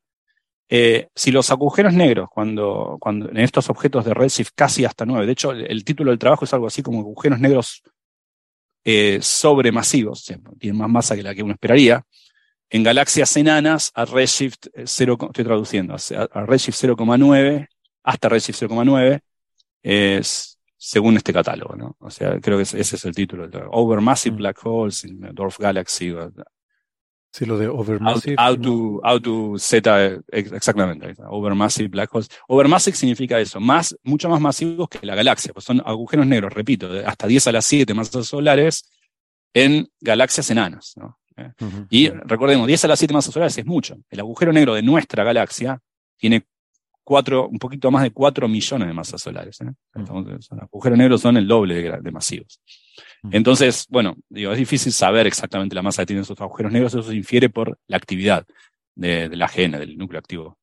eh, 0.69 1.09
si 1.15 1.31
los 1.31 1.51
agujeros 1.51 1.93
negros, 1.95 2.29
cuando, 2.31 2.97
cuando 3.01 3.31
en 3.31 3.39
estos 3.39 3.71
objetos 3.71 4.05
de 4.05 4.15
Redshift 4.15 4.53
casi 4.55 4.85
hasta 4.85 5.07
9, 5.07 5.27
de 5.27 5.33
hecho 5.33 5.53
el, 5.53 5.85
título 5.85 6.11
del 6.11 6.19
trabajo 6.19 6.45
es 6.45 6.55
algo 6.55 6.67
así 6.67 6.83
como 6.83 7.01
agujeros 7.01 7.39
negros 7.41 7.83
eh, 8.85 9.19
sobremasivos, 9.23 10.25
tienen 10.59 10.79
más 10.79 10.91
masa 10.91 11.17
que 11.17 11.23
la 11.23 11.35
que 11.35 11.43
uno 11.43 11.53
esperaría, 11.53 12.05
en 12.71 12.83
galaxias 12.83 13.37
enanas 13.37 13.93
a 13.95 14.05
Redshift 14.05 14.67
0, 14.85 15.19
estoy 15.27 15.45
traduciendo, 15.45 15.95
a, 15.95 16.47
Redshift 16.47 16.83
0,9 16.83 17.69
hasta 18.03 18.29
Redshift 18.29 18.63
0,9 18.63 19.21
es 19.83 20.54
según 20.87 21.17
este 21.17 21.33
catálogo, 21.33 21.77
¿no? 21.77 21.97
O 21.99 22.11
sea, 22.11 22.39
creo 22.41 22.59
que 22.59 22.65
ese 22.65 22.79
es 22.79 23.05
el 23.07 23.15
título. 23.15 23.49
Overmassive 23.71 24.35
mm. 24.35 24.39
Black 24.39 24.67
Holes 24.67 25.05
in 25.05 25.21
Dwarf 25.33 25.59
Galaxy, 25.59 26.15
Sí, 27.33 27.47
lo 27.47 27.59
de 27.59 27.67
Overmassive. 27.67 28.37
Auto, 28.39 29.01
auto 29.03 29.55
Z, 29.59 30.21
exactamente. 30.29 31.15
Overmassive 31.27 31.89
Black 31.89 32.15
Holes. 32.15 32.29
Overmassive 32.49 32.97
significa 32.97 33.41
eso, 33.41 33.59
más, 33.61 33.97
mucho 34.03 34.29
más 34.29 34.41
masivos 34.41 34.89
que 34.91 35.05
la 35.07 35.15
galaxia, 35.15 35.53
pues 35.55 35.65
son 35.65 35.83
agujeros 35.85 36.27
negros, 36.27 36.53
repito, 36.53 36.89
hasta 37.05 37.27
10 37.27 37.47
a 37.47 37.53
las 37.53 37.65
7 37.65 37.93
masas 37.95 38.27
solares 38.27 38.89
en 39.55 39.89
galaxias 40.01 40.51
enanas. 40.51 40.93
¿no? 40.97 41.19
¿Eh? 41.37 41.51
Y 41.89 42.11
recordemos, 42.11 42.67
10 42.67 42.85
a 42.85 42.89
las 42.89 42.99
7 42.99 43.15
masas 43.15 43.33
solares 43.33 43.57
es 43.57 43.67
mucho. 43.67 43.97
El 44.11 44.21
agujero 44.21 44.53
negro 44.53 44.75
de 44.75 44.83
nuestra 44.83 45.25
galaxia 45.25 45.81
tiene 46.19 46.47
cuatro, 47.05 47.49
un 47.49 47.59
poquito 47.59 47.91
más 47.91 48.03
de 48.03 48.11
4 48.11 48.49
millones 48.49 48.89
de 48.89 48.95
masas 48.95 49.23
solares. 49.23 49.61
¿eh? 49.61 49.67
los 49.95 50.51
agujeros 50.53 50.99
negros 50.99 51.21
son 51.21 51.37
el 51.37 51.47
doble 51.47 52.01
de 52.01 52.11
masivos. 52.11 52.61
Entonces, 53.31 53.87
bueno, 53.89 54.17
digo, 54.29 54.53
es 54.53 54.59
difícil 54.59 54.93
saber 54.93 55.27
exactamente 55.27 55.75
la 55.75 55.83
masa 55.83 56.03
que 56.03 56.07
tienen 56.07 56.23
esos 56.23 56.41
agujeros 56.41 56.73
negros, 56.73 56.95
eso 56.95 57.03
se 57.03 57.17
infiere 57.17 57.49
por 57.49 57.79
la 57.87 57.97
actividad 57.97 58.47
de, 58.95 59.29
la 59.35 59.47
AGN, 59.47 59.73
del 59.73 59.97
núcleo 59.97 60.19
activo. 60.19 60.59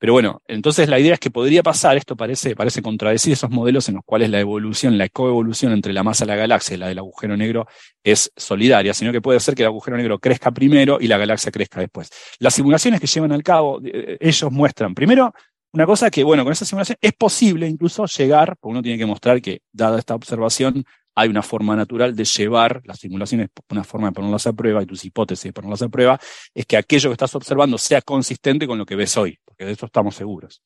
Pero 0.00 0.12
bueno, 0.12 0.40
entonces 0.46 0.88
la 0.88 1.00
idea 1.00 1.14
es 1.14 1.20
que 1.20 1.30
podría 1.30 1.64
pasar, 1.64 1.96
esto 1.96 2.16
parece, 2.16 2.54
parece 2.54 2.82
contradecir 2.82 3.32
esos 3.32 3.50
modelos 3.50 3.88
en 3.88 3.96
los 3.96 4.04
cuales 4.04 4.30
la 4.30 4.38
evolución, 4.38 4.96
la 4.96 5.08
coevolución 5.08 5.72
entre 5.72 5.92
la 5.92 6.04
masa 6.04 6.24
de 6.24 6.28
la 6.28 6.36
galaxia 6.36 6.76
y 6.76 6.78
la 6.78 6.86
del 6.86 6.98
agujero 6.98 7.36
negro 7.36 7.66
es 8.04 8.30
solidaria, 8.36 8.94
sino 8.94 9.10
que 9.10 9.20
puede 9.20 9.40
ser 9.40 9.56
que 9.56 9.62
el 9.62 9.68
agujero 9.68 9.96
negro 9.96 10.20
crezca 10.20 10.52
primero 10.52 10.98
y 11.00 11.08
la 11.08 11.18
galaxia 11.18 11.50
crezca 11.50 11.80
después. 11.80 12.10
Las 12.38 12.54
simulaciones 12.54 13.00
que 13.00 13.08
llevan 13.08 13.32
al 13.32 13.42
cabo, 13.42 13.80
eh, 13.84 14.16
ellos 14.20 14.52
muestran 14.52 14.94
primero 14.94 15.34
una 15.72 15.86
cosa 15.86 16.10
que, 16.10 16.24
bueno, 16.24 16.44
con 16.44 16.52
esa 16.52 16.64
simulación 16.64 16.96
es 17.00 17.12
posible 17.12 17.68
incluso 17.68 18.06
llegar, 18.06 18.56
porque 18.58 18.72
uno 18.72 18.82
tiene 18.82 18.98
que 18.98 19.06
mostrar 19.06 19.40
que, 19.42 19.62
dada 19.72 19.98
esta 19.98 20.14
observación, 20.14 20.84
hay 21.14 21.28
una 21.28 21.42
forma 21.42 21.74
natural 21.74 22.14
de 22.14 22.24
llevar 22.24 22.80
las 22.84 23.00
simulaciones, 23.00 23.48
una 23.70 23.82
forma 23.82 24.06
de 24.06 24.12
ponerlas 24.12 24.46
a 24.46 24.52
prueba 24.52 24.82
y 24.84 24.86
tus 24.86 25.04
hipótesis 25.04 25.44
de 25.44 25.52
ponerlas 25.52 25.82
a 25.82 25.88
prueba, 25.88 26.18
es 26.54 26.64
que 26.64 26.76
aquello 26.76 27.10
que 27.10 27.14
estás 27.14 27.34
observando 27.34 27.76
sea 27.76 28.00
consistente 28.02 28.68
con 28.68 28.78
lo 28.78 28.86
que 28.86 28.94
ves 28.94 29.16
hoy, 29.16 29.36
porque 29.44 29.64
de 29.64 29.72
eso 29.72 29.86
estamos 29.86 30.14
seguros. 30.14 30.62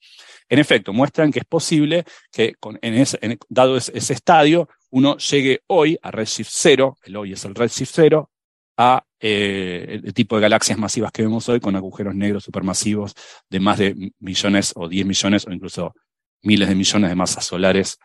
En 0.51 0.59
efecto, 0.59 0.93
muestran 0.93 1.33
que 1.33 1.39
es 1.39 1.47
posible 1.47 2.05
que, 2.31 2.55
en 2.83 2.95
ese, 2.95 3.19
dado 3.49 3.79
ese, 3.79 4.13
estadio, 4.13 4.69
uno 4.91 5.17
llegue 5.17 5.63
hoy 5.69 5.99
a 6.03 6.11
Redshift 6.11 6.51
0, 6.53 6.99
el 7.05 7.17
hoy 7.17 7.33
es 7.33 7.45
el 7.47 7.55
Redshift 7.55 7.93
0, 7.95 8.31
a 8.77 9.05
eh, 9.21 10.01
el 10.05 10.15
tipo 10.15 10.37
de 10.37 10.43
galaxias 10.43 10.79
masivas 10.79 11.13
que 11.13 11.23
vemos 11.23 11.49
hoy 11.49 11.61
con 11.61 11.77
agujeros 11.77 12.15
negros 12.15 12.45
supermasivos 12.45 13.15
de 13.49 13.61
más 13.61 13.79
de 13.79 14.13
millones 14.19 14.73
o 14.75 14.89
10 14.89 15.07
millones 15.07 15.47
o 15.47 15.53
incluso 15.53 15.95
miles 16.43 16.69
de 16.69 16.75
millones 16.75 17.11
de 17.11 17.17
masas 17.17 17.45
solares. 17.45 17.99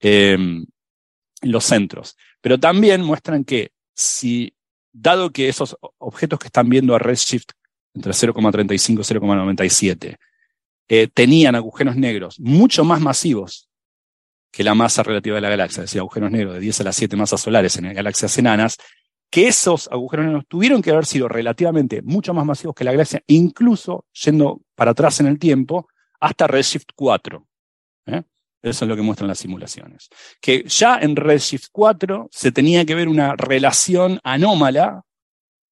Em, 0.00 0.64
los 1.42 1.64
centros. 1.64 2.16
Pero 2.40 2.58
también 2.58 3.02
muestran 3.02 3.44
que 3.44 3.72
si, 3.94 4.54
dado 4.92 5.30
que 5.30 5.48
esos 5.48 5.76
objetos 5.98 6.38
que 6.38 6.46
están 6.46 6.68
viendo 6.68 6.94
a 6.94 6.98
redshift 6.98 7.50
entre 7.94 8.12
0,35 8.12 9.00
y 9.00 9.02
0,97 9.02 10.16
eh, 10.88 11.08
tenían 11.12 11.54
agujeros 11.54 11.96
negros 11.96 12.38
mucho 12.40 12.84
más 12.84 13.00
masivos 13.00 13.68
que 14.50 14.64
la 14.64 14.74
masa 14.74 15.02
relativa 15.02 15.36
de 15.36 15.40
la 15.40 15.48
galaxia, 15.48 15.82
es 15.82 15.90
decir, 15.90 16.00
agujeros 16.00 16.30
negros 16.30 16.54
de 16.54 16.60
10 16.60 16.80
a 16.80 16.84
las 16.84 16.96
7 16.96 17.16
masas 17.16 17.40
solares 17.40 17.76
en 17.76 17.92
galaxias 17.92 18.36
enanas, 18.38 18.76
que 19.34 19.48
esos 19.48 19.88
agujeros 19.90 20.26
negros 20.26 20.44
tuvieron 20.46 20.80
que 20.80 20.92
haber 20.92 21.06
sido 21.06 21.26
relativamente 21.26 22.02
mucho 22.02 22.32
más 22.32 22.46
masivos 22.46 22.72
que 22.72 22.84
la 22.84 22.92
galaxia, 22.92 23.20
incluso 23.26 24.06
yendo 24.12 24.60
para 24.76 24.92
atrás 24.92 25.18
en 25.18 25.26
el 25.26 25.40
tiempo, 25.40 25.88
hasta 26.20 26.46
Redshift 26.46 26.90
4. 26.94 27.44
¿eh? 28.06 28.22
Eso 28.62 28.84
es 28.84 28.88
lo 28.88 28.94
que 28.94 29.02
muestran 29.02 29.26
las 29.26 29.40
simulaciones. 29.40 30.08
Que 30.40 30.62
ya 30.68 31.00
en 31.00 31.16
Redshift 31.16 31.66
4 31.72 32.28
se 32.30 32.52
tenía 32.52 32.84
que 32.84 32.94
ver 32.94 33.08
una 33.08 33.34
relación 33.34 34.20
anómala 34.22 35.02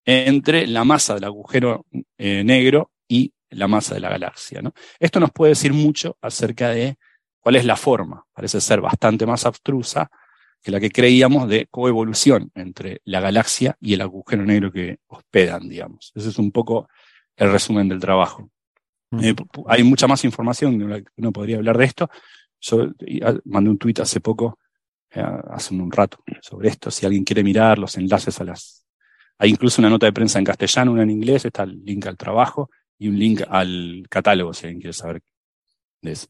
entre 0.05 0.67
la 0.67 0.83
masa 0.83 1.15
del 1.15 1.23
agujero 1.23 1.87
eh, 2.19 2.43
negro 2.43 2.91
y 3.07 3.33
la 3.51 3.69
masa 3.69 3.95
de 3.95 4.01
la 4.01 4.09
galaxia. 4.09 4.61
Esto 4.99 5.21
nos 5.21 5.31
puede 5.31 5.51
decir 5.51 5.73
mucho 5.73 6.17
acerca 6.21 6.71
de 6.71 6.97
cuál 7.39 7.55
es 7.55 7.65
la 7.65 7.77
forma. 7.77 8.25
Parece 8.33 8.61
ser 8.61 8.81
bastante 8.81 9.25
más 9.25 9.47
abstrusa 9.47 10.11
que 10.63 10.71
la 10.71 10.81
que 10.81 10.91
creíamos 10.91 11.49
de 11.49 11.67
coevolución 11.67 12.51
entre 12.55 13.01
la 13.05 13.21
galaxia 13.21 13.77
y 13.81 13.95
el 13.95 14.01
agujero 14.01 14.45
negro 14.45 14.71
que 14.71 14.99
hospedan, 15.09 15.69
digamos. 15.69 16.13
Ese 16.15 16.29
es 16.29 16.39
un 16.39 16.53
poco 16.53 16.89
el 17.37 17.51
resumen 17.51 17.89
del 17.89 18.01
trabajo. 18.01 18.49
Eh, 19.21 19.35
hay 19.67 19.83
mucha 19.83 20.07
más 20.07 20.25
información 20.25 20.79
de 20.79 20.85
la 20.87 21.01
que 21.01 21.11
uno 21.17 21.33
podría 21.33 21.57
hablar 21.57 21.77
de 21.77 21.85
esto, 21.85 22.09
yo 22.63 22.93
ah, 23.23 23.35
mandé 23.45 23.71
un 23.71 23.79
tuit 23.79 23.99
hace 24.01 24.21
poco, 24.21 24.59
eh, 25.11 25.23
hace 25.51 25.75
un 25.75 25.91
rato, 25.91 26.23
sobre 26.41 26.69
esto. 26.69 26.91
Si 26.91 27.05
alguien 27.05 27.25
quiere 27.25 27.43
mirar 27.43 27.79
los 27.79 27.97
enlaces 27.97 28.41
a 28.41 28.45
las. 28.45 28.87
Hay 29.39 29.51
incluso 29.51 29.83
una 29.83 29.91
nota 29.91 30.07
de 30.07 30.13
prensa 30.13 30.39
en 30.39 30.45
castellano, 30.45 30.93
una 30.93 31.03
en 31.03 31.11
inglés, 31.11 31.45
está 31.45 31.65
el 31.65 31.85
link 31.85 32.07
al 32.07 32.17
trabajo 32.17 32.71
y 32.99 33.09
un 33.09 33.19
link 33.19 33.43
al 33.49 34.07
catálogo, 34.09 34.55
si 34.55 34.67
alguien 34.67 34.81
quiere 34.81 34.93
saber 34.93 35.21
de 36.01 36.13
eso. 36.13 36.29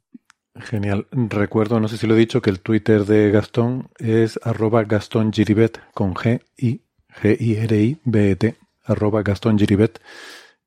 Genial. 0.54 1.06
Recuerdo, 1.10 1.80
no 1.80 1.88
sé 1.88 1.96
si 1.96 2.06
lo 2.06 2.14
he 2.14 2.18
dicho, 2.18 2.42
que 2.42 2.50
el 2.50 2.60
Twitter 2.60 3.04
de 3.04 3.30
Gastón 3.30 3.88
es 3.98 4.38
arroba 4.42 4.84
Gastón 4.84 5.32
Giribet 5.32 5.80
con 5.94 6.14
G 6.14 6.42
I 6.58 6.82
G 7.20 7.36
I 7.40 7.56
R 7.56 7.76
I 7.76 8.00
B 8.04 8.30
E 8.30 8.36
T 8.36 8.56
arroba 8.84 9.22
Giribet 9.24 10.00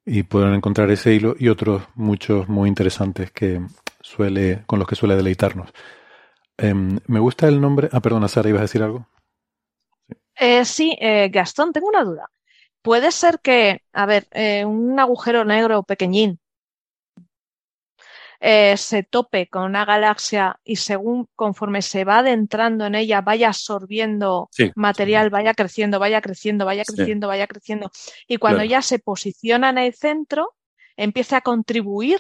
y 0.06 0.24
pueden 0.24 0.54
encontrar 0.54 0.90
ese 0.92 1.14
hilo 1.14 1.36
y 1.38 1.50
otros 1.50 1.84
muchos 1.96 2.48
muy 2.48 2.70
interesantes 2.70 3.32
que, 3.32 3.62
suele, 4.02 4.64
con 4.68 4.80
los 4.80 4.88
que 4.88 4.96
suele 4.96 5.16
deleitarnos. 5.16 5.72
Em, 6.58 7.00
me 7.08 7.20
gusta 7.20 7.48
el 7.48 7.60
nombre. 7.60 7.90
Ah, 7.92 8.02
perdona, 8.02 8.28
Sara, 8.28 8.50
¿ibas 8.50 8.60
a 8.60 8.64
decir 8.64 8.84
algo? 8.84 9.08
sí, 10.66 10.92
eh, 11.00 11.26
eh, 11.26 11.30
Gastón, 11.30 11.74
tengo 11.74 11.88
una 11.88 12.04
duda. 12.04 12.30
Puede 12.82 13.12
ser 13.12 13.40
que, 13.40 13.82
a 13.94 14.06
ver, 14.06 14.28
eh, 14.32 14.64
un 14.64 15.00
agujero 15.00 15.44
negro 15.44 15.84
pequeñín 15.84 16.40
se 18.78 19.04
tope 19.04 19.48
con 19.48 19.64
una 19.64 19.86
galaxia 19.86 20.60
y 20.64 20.76
según 20.76 21.28
conforme 21.36 21.82
se 21.82 22.04
va 22.04 22.20
adentrando 22.20 22.86
en 22.86 22.96
ella 22.96 23.22
vaya 23.22 23.48
absorbiendo 23.48 24.50
material, 24.76 25.30
vaya 25.30 25.54
creciendo, 25.54 26.00
vaya 26.00 26.22
creciendo, 26.22 26.66
vaya 26.66 26.84
creciendo, 26.84 27.28
vaya 27.28 27.48
creciendo. 27.48 27.92
Y 28.28 28.38
cuando 28.38 28.64
ya 28.64 28.82
se 28.82 29.00
posiciona 29.00 29.70
en 29.70 29.80
el 29.80 29.94
centro, 29.94 30.56
empieza 30.96 31.38
a 31.38 31.42
contribuir 31.42 32.20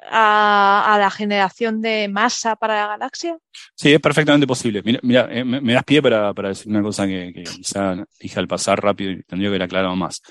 a, 0.00 0.96
la 0.98 1.10
generación 1.10 1.80
de 1.80 2.08
masa 2.08 2.56
para 2.56 2.74
la 2.74 2.86
galaxia? 2.88 3.36
Sí, 3.74 3.92
es 3.92 4.00
perfectamente 4.00 4.46
posible. 4.46 4.82
Mira, 5.02 5.28
eh, 5.30 5.44
me, 5.44 5.72
das 5.72 5.84
pie 5.84 6.02
para, 6.02 6.32
decir 6.32 6.68
una 6.68 6.82
cosa 6.82 7.06
que, 7.06 7.32
quizá 7.32 7.96
dije 8.20 8.38
al 8.38 8.48
pasar 8.48 8.82
rápido 8.82 9.12
y 9.12 9.22
tendría 9.22 9.46
que 9.46 9.54
haber 9.54 9.62
aclarado 9.62 9.96
más. 9.96 10.22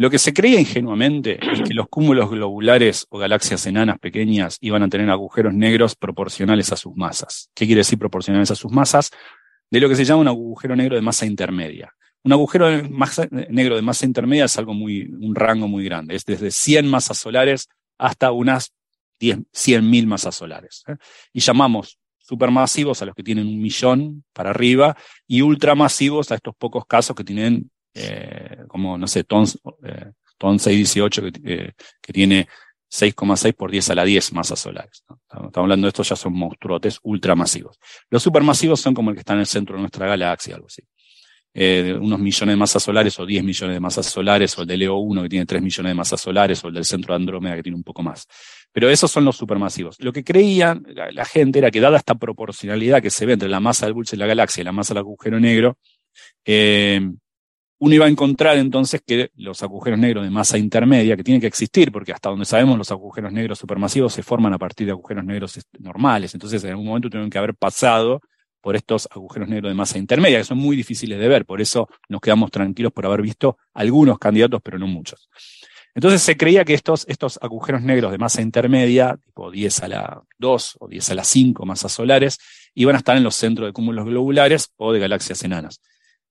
Lo 0.00 0.08
que 0.08 0.18
se 0.18 0.32
creía 0.32 0.58
ingenuamente 0.58 1.38
es 1.52 1.60
que 1.60 1.74
los 1.74 1.88
cúmulos 1.88 2.30
globulares 2.30 3.06
o 3.10 3.18
galaxias 3.18 3.66
enanas 3.66 3.98
pequeñas 3.98 4.56
iban 4.60 4.82
a 4.82 4.88
tener 4.88 5.10
agujeros 5.10 5.52
negros 5.52 5.94
proporcionales 5.94 6.72
a 6.72 6.76
sus 6.76 6.96
masas. 6.96 7.50
¿Qué 7.54 7.66
quiere 7.66 7.80
decir 7.80 7.98
proporcionales 7.98 8.50
a 8.50 8.54
sus 8.54 8.72
masas? 8.72 9.10
de 9.70 9.80
lo 9.80 9.88
que 9.88 9.96
se 9.96 10.04
llama 10.04 10.22
un 10.22 10.28
agujero 10.28 10.74
negro 10.76 10.96
de 10.96 11.02
masa 11.02 11.26
intermedia. 11.26 11.94
Un 12.22 12.32
agujero 12.32 12.70
negro 13.48 13.76
de 13.76 13.82
masa 13.82 14.04
intermedia 14.04 14.44
es 14.44 14.58
algo 14.58 14.74
muy, 14.74 15.06
un 15.06 15.34
rango 15.34 15.68
muy 15.68 15.84
grande, 15.84 16.16
es 16.16 16.24
desde 16.24 16.50
100 16.50 16.86
masas 16.86 17.18
solares 17.18 17.68
hasta 17.96 18.32
unas 18.32 18.72
100.000 19.20 20.06
masas 20.06 20.34
solares. 20.34 20.82
¿eh? 20.88 20.96
Y 21.32 21.40
llamamos 21.40 21.98
supermasivos 22.18 23.00
a 23.00 23.06
los 23.06 23.14
que 23.14 23.22
tienen 23.22 23.46
un 23.46 23.60
millón 23.60 24.24
para 24.32 24.50
arriba 24.50 24.96
y 25.26 25.42
ultramasivos 25.42 26.30
a 26.30 26.34
estos 26.34 26.54
pocos 26.56 26.84
casos 26.86 27.16
que 27.16 27.24
tienen, 27.24 27.70
eh, 27.94 28.64
como, 28.68 28.96
no 28.96 29.06
sé, 29.06 29.24
TON, 29.24 29.44
eh, 29.84 30.12
618 30.38 31.22
que, 31.22 31.32
eh, 31.44 31.72
que 32.00 32.12
tiene 32.12 32.48
6,6 32.90 33.54
por 33.54 33.70
10 33.70 33.90
a 33.90 33.94
la 33.94 34.04
10 34.04 34.32
masas 34.32 34.58
solares. 34.58 35.04
Estamos 35.24 35.52
hablando 35.54 35.86
de 35.86 35.90
estos 35.90 36.08
ya 36.08 36.16
son 36.16 36.32
monstruotes 36.32 36.98
ultramasivos. 37.02 37.78
Los 38.10 38.22
supermasivos 38.22 38.80
son 38.80 38.94
como 38.94 39.10
el 39.10 39.16
que 39.16 39.20
está 39.20 39.34
en 39.34 39.40
el 39.40 39.46
centro 39.46 39.76
de 39.76 39.82
nuestra 39.82 40.06
galaxia, 40.06 40.56
algo 40.56 40.66
así. 40.66 40.82
Eh, 41.52 41.96
unos 42.00 42.20
millones 42.20 42.52
de 42.52 42.56
masas 42.56 42.82
solares 42.82 43.18
o 43.18 43.26
10 43.26 43.42
millones 43.42 43.74
de 43.74 43.80
masas 43.80 44.06
solares, 44.06 44.56
o 44.56 44.62
el 44.62 44.68
de 44.68 44.76
Leo 44.76 44.96
1 44.96 45.22
que 45.22 45.28
tiene 45.28 45.46
3 45.46 45.62
millones 45.62 45.90
de 45.90 45.94
masas 45.94 46.20
solares, 46.20 46.62
o 46.64 46.68
el 46.68 46.74
del 46.74 46.84
centro 46.84 47.12
de 47.12 47.16
Andrómeda 47.16 47.56
que 47.56 47.62
tiene 47.62 47.76
un 47.76 47.82
poco 47.82 48.02
más. 48.02 48.26
Pero 48.72 48.88
esos 48.88 49.10
son 49.10 49.24
los 49.24 49.36
supermasivos. 49.36 49.96
Lo 50.00 50.12
que 50.12 50.22
creían 50.22 50.84
la, 50.88 51.24
gente 51.24 51.58
era 51.58 51.70
que 51.70 51.80
dada 51.80 51.96
esta 51.96 52.14
proporcionalidad 52.14 53.02
que 53.02 53.10
se 53.10 53.26
ve 53.26 53.32
entre 53.32 53.48
la 53.48 53.58
masa 53.58 53.86
del 53.86 53.94
bulbo 53.94 54.10
de 54.10 54.16
la 54.16 54.26
galaxia 54.26 54.60
y 54.60 54.64
la 54.64 54.72
masa 54.72 54.94
del 54.94 55.00
agujero 55.00 55.40
negro, 55.40 55.76
eh, 56.44 57.00
uno 57.80 57.94
iba 57.94 58.04
a 58.04 58.08
encontrar 58.08 58.58
entonces 58.58 59.02
que 59.04 59.30
los 59.36 59.62
agujeros 59.62 59.98
negros 59.98 60.22
de 60.22 60.30
masa 60.30 60.58
intermedia, 60.58 61.16
que 61.16 61.24
tienen 61.24 61.40
que 61.40 61.46
existir, 61.46 61.90
porque 61.90 62.12
hasta 62.12 62.28
donde 62.28 62.44
sabemos 62.44 62.76
los 62.76 62.90
agujeros 62.90 63.32
negros 63.32 63.58
supermasivos 63.58 64.12
se 64.12 64.22
forman 64.22 64.52
a 64.52 64.58
partir 64.58 64.86
de 64.86 64.92
agujeros 64.92 65.24
negros 65.24 65.58
normales, 65.78 66.34
entonces 66.34 66.62
en 66.64 66.70
algún 66.70 66.84
momento 66.84 67.08
tienen 67.08 67.30
que 67.30 67.38
haber 67.38 67.54
pasado 67.54 68.20
por 68.60 68.76
estos 68.76 69.08
agujeros 69.10 69.48
negros 69.48 69.70
de 69.70 69.74
masa 69.74 69.96
intermedia, 69.96 70.36
que 70.36 70.44
son 70.44 70.58
muy 70.58 70.76
difíciles 70.76 71.18
de 71.18 71.26
ver, 71.26 71.46
por 71.46 71.62
eso 71.62 71.88
nos 72.10 72.20
quedamos 72.20 72.50
tranquilos 72.50 72.92
por 72.92 73.06
haber 73.06 73.22
visto 73.22 73.56
algunos 73.72 74.18
candidatos, 74.18 74.60
pero 74.62 74.78
no 74.78 74.86
muchos. 74.86 75.30
Entonces 75.94 76.20
se 76.20 76.36
creía 76.36 76.66
que 76.66 76.74
estos, 76.74 77.06
estos 77.08 77.38
agujeros 77.40 77.80
negros 77.80 78.12
de 78.12 78.18
masa 78.18 78.42
intermedia, 78.42 79.18
tipo 79.24 79.50
10 79.50 79.82
a 79.84 79.88
la 79.88 80.22
2 80.38 80.76
o 80.80 80.86
10 80.86 81.10
a 81.10 81.14
la 81.14 81.24
5 81.24 81.64
masas 81.64 81.92
solares, 81.92 82.38
iban 82.74 82.94
a 82.94 82.98
estar 82.98 83.16
en 83.16 83.24
los 83.24 83.36
centros 83.36 83.66
de 83.66 83.72
cúmulos 83.72 84.04
globulares 84.04 84.70
o 84.76 84.92
de 84.92 85.00
galaxias 85.00 85.42
enanas. 85.42 85.80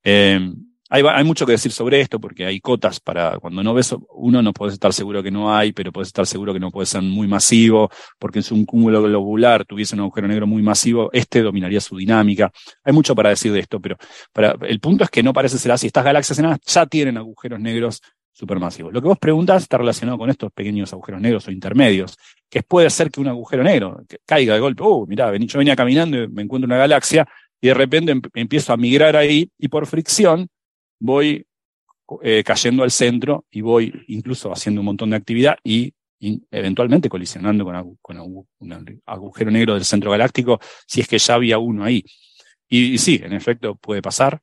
Eh, 0.03 0.53
hay, 0.89 1.23
mucho 1.23 1.45
que 1.45 1.51
decir 1.51 1.71
sobre 1.71 2.01
esto 2.01 2.19
porque 2.19 2.45
hay 2.45 2.59
cotas 2.59 2.99
para 2.99 3.37
cuando 3.39 3.61
no 3.61 3.73
ves 3.73 3.95
uno 4.09 4.41
no 4.41 4.53
puedes 4.53 4.73
estar 4.73 4.91
seguro 4.91 5.21
que 5.21 5.29
no 5.29 5.55
hay, 5.55 5.71
pero 5.71 5.91
puedes 5.91 6.07
estar 6.07 6.25
seguro 6.25 6.51
que 6.51 6.59
no 6.59 6.71
puede 6.71 6.87
ser 6.87 7.03
muy 7.03 7.27
masivo, 7.27 7.89
porque 8.17 8.41
si 8.41 8.53
un 8.53 8.65
cúmulo 8.65 9.03
globular 9.03 9.65
tuviese 9.65 9.95
un 9.95 10.01
agujero 10.01 10.27
negro 10.27 10.47
muy 10.47 10.63
masivo, 10.63 11.09
este 11.13 11.43
dominaría 11.43 11.79
su 11.79 11.95
dinámica. 11.95 12.51
Hay 12.83 12.93
mucho 12.93 13.13
para 13.13 13.29
decir 13.29 13.53
de 13.53 13.59
esto, 13.59 13.79
pero 13.79 13.97
para, 14.33 14.55
el 14.67 14.79
punto 14.79 15.03
es 15.03 15.09
que 15.11 15.21
no 15.21 15.31
parece 15.31 15.59
ser 15.59 15.71
así. 15.71 15.87
Estas 15.87 16.03
galaxias 16.03 16.39
enanas 16.39 16.59
ya 16.65 16.85
tienen 16.87 17.17
agujeros 17.17 17.59
negros 17.59 18.01
supermasivos. 18.31 18.91
Lo 18.93 19.01
que 19.01 19.09
vos 19.09 19.19
preguntás 19.19 19.63
está 19.63 19.77
relacionado 19.77 20.17
con 20.17 20.29
estos 20.29 20.51
pequeños 20.51 20.91
agujeros 20.93 21.21
negros 21.21 21.47
o 21.47 21.51
intermedios, 21.51 22.17
que 22.49 22.63
puede 22.63 22.89
ser 22.89 23.11
que 23.11 23.19
un 23.19 23.27
agujero 23.27 23.63
negro 23.63 24.01
caiga 24.25 24.53
de 24.55 24.59
golpe, 24.59 24.81
oh, 24.83 25.05
mirá, 25.05 25.35
yo 25.35 25.59
venía 25.59 25.75
caminando 25.75 26.23
y 26.23 26.27
me 26.29 26.43
encuentro 26.43 26.65
una 26.65 26.77
galaxia 26.77 27.27
y 27.61 27.67
de 27.67 27.73
repente 27.73 28.11
em, 28.11 28.21
empiezo 28.33 28.73
a 28.73 28.77
migrar 28.77 29.15
ahí 29.15 29.51
y 29.57 29.67
por 29.67 29.85
fricción 29.85 30.49
voy 30.99 31.45
eh, 32.23 32.43
cayendo 32.43 32.83
al 32.83 32.89
centro 32.89 33.45
y 33.51 33.61
voy 33.61 33.93
incluso 34.07 34.51
haciendo 34.51 34.81
un 34.81 34.85
montón 34.85 35.11
de 35.11 35.15
actividad 35.15 35.57
y, 35.63 35.93
eventualmente 36.51 37.07
colisionando 37.07 37.63
con, 38.01 38.19
un 38.19 39.01
agujero 39.05 39.51
negro 39.51 39.75
del 39.75 39.85
centro 39.85 40.11
galáctico 40.11 40.59
si 40.85 40.99
es 40.99 41.07
que 41.07 41.17
ya 41.17 41.35
había 41.35 41.59
uno 41.59 41.83
ahí. 41.83 42.03
Y, 42.67 42.97
sí, 42.97 43.21
en 43.23 43.33
efecto 43.33 43.75
puede 43.75 44.01
pasar 44.01 44.41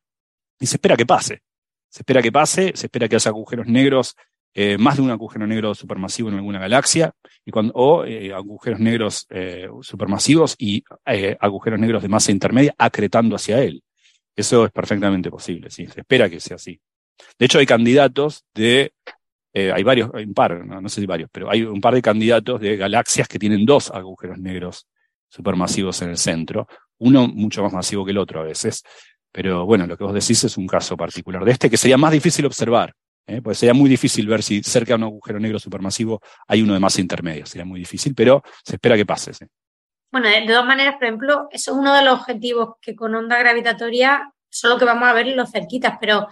y 0.59 0.67
se 0.67 0.77
espera 0.77 0.97
que 0.97 1.05
pase. 1.05 1.43
Se 1.89 2.01
espera 2.01 2.23
que 2.23 2.33
pase, 2.33 2.73
se 2.75 2.87
espera 2.87 3.09
que 3.09 3.17
haya 3.17 3.29
agujeros 3.29 3.67
negros, 3.67 4.15
eh, 4.55 4.79
más 4.79 4.97
de 4.97 5.03
un 5.03 5.11
agujero 5.11 5.47
negro 5.47 5.75
supermasivo 5.75 6.29
en 6.31 6.37
alguna 6.37 6.61
galaxia, 6.61 7.13
y 7.45 7.51
cuando, 7.51 7.75
o 7.75 8.05
eh, 8.05 8.33
agujeros 8.33 8.81
negros 8.81 9.27
supermasivos 9.83 10.57
y 10.59 10.83
agujeros 11.41 11.79
negros 11.79 12.03
de 12.03 12.09
masa 12.09 12.33
intermedia 12.33 12.75
acretando 12.79 13.37
hacia 13.37 13.63
él. 13.63 13.83
Eso 14.37 14.67
es 14.67 14.71
perfectamente 14.71 15.31
posible, 15.31 15.71
sí, 15.71 15.87
se 15.87 16.01
espera 16.01 16.29
que 16.29 16.39
sea 16.41 16.57
así. 16.57 16.79
De 17.39 17.47
hecho, 17.47 17.59
hay 17.59 17.65
candidatos 17.65 18.45
de, 18.55 18.93
eh, 19.55 19.73
hay 19.73 19.83
varios, 19.83 20.11
hay 20.13 20.25
un 20.25 20.35
par, 20.35 20.67
no, 20.67 20.89
sé 20.91 21.01
si 21.01 21.07
varios, 21.07 21.31
pero 21.33 21.51
hay 21.51 21.63
un 21.63 21.81
par 21.81 21.95
de 21.95 22.03
candidatos 22.03 22.61
de 22.61 22.77
galaxias 22.77 23.27
que 23.27 23.39
tienen 23.39 23.65
dos 23.65 23.91
agujeros 23.91 24.39
negros 24.39 24.87
supermasivos 25.29 26.03
en 26.03 26.11
el 26.11 26.19
centro, 26.19 26.69
uno 26.99 27.27
mucho 27.27 27.63
más 27.63 27.73
masivo 27.73 28.05
que 28.05 28.11
el 28.11 28.19
otro 28.19 28.41
a 28.41 28.45
veces. 28.45 28.83
Pero 29.33 29.65
bueno, 29.67 29.87
lo 29.87 29.97
que 29.97 30.05
vos 30.05 30.15
decís 30.15 30.45
es 30.45 30.57
un 30.57 30.67
caso 30.67 30.97
particular 30.97 31.45
de 31.45 31.53
este 31.53 31.69
que 31.69 31.77
sería 31.77 31.99
más 31.99 32.13
difícil 32.13 32.45
observar, 32.47 32.95
¿eh? 33.27 33.41
porque 33.43 33.55
sería 33.55 33.75
muy 33.75 33.89
difícil 33.89 34.27
ver 34.27 34.43
si 34.43 34.63
cerca 34.63 34.93
de 34.93 34.97
un 34.97 35.05
agujero 35.05 35.41
negro 35.41 35.59
supermasivo 35.59 36.21
hay 36.47 36.63
uno 36.63 36.75
de 36.75 36.81
masa 36.81 37.01
intermedia, 37.01 37.47
sería 37.47 37.65
muy 37.65 37.81
difícil, 37.81 38.15
pero 38.15 38.43
se 38.65 38.77
espera 38.77 38.97
que 38.97 39.07
pase. 39.07 39.35
¿sí? 39.35 39.45
Bueno, 40.11 40.29
de, 40.29 40.47
dos 40.47 40.65
maneras, 40.65 40.95
por 40.95 41.05
ejemplo, 41.05 41.49
eso 41.51 41.73
es 41.73 41.77
uno 41.77 41.95
de 41.95 42.03
los 42.03 42.21
objetivos 42.21 42.77
que 42.81 42.95
con 42.95 43.15
onda 43.15 43.39
gravitatoria 43.39 44.33
solo 44.49 44.79
que 44.79 44.85
vamos 44.85 45.09
a 45.09 45.13
ver 45.13 45.27
los 45.29 45.51
cerquitas, 45.51 45.99
pero 46.01 46.29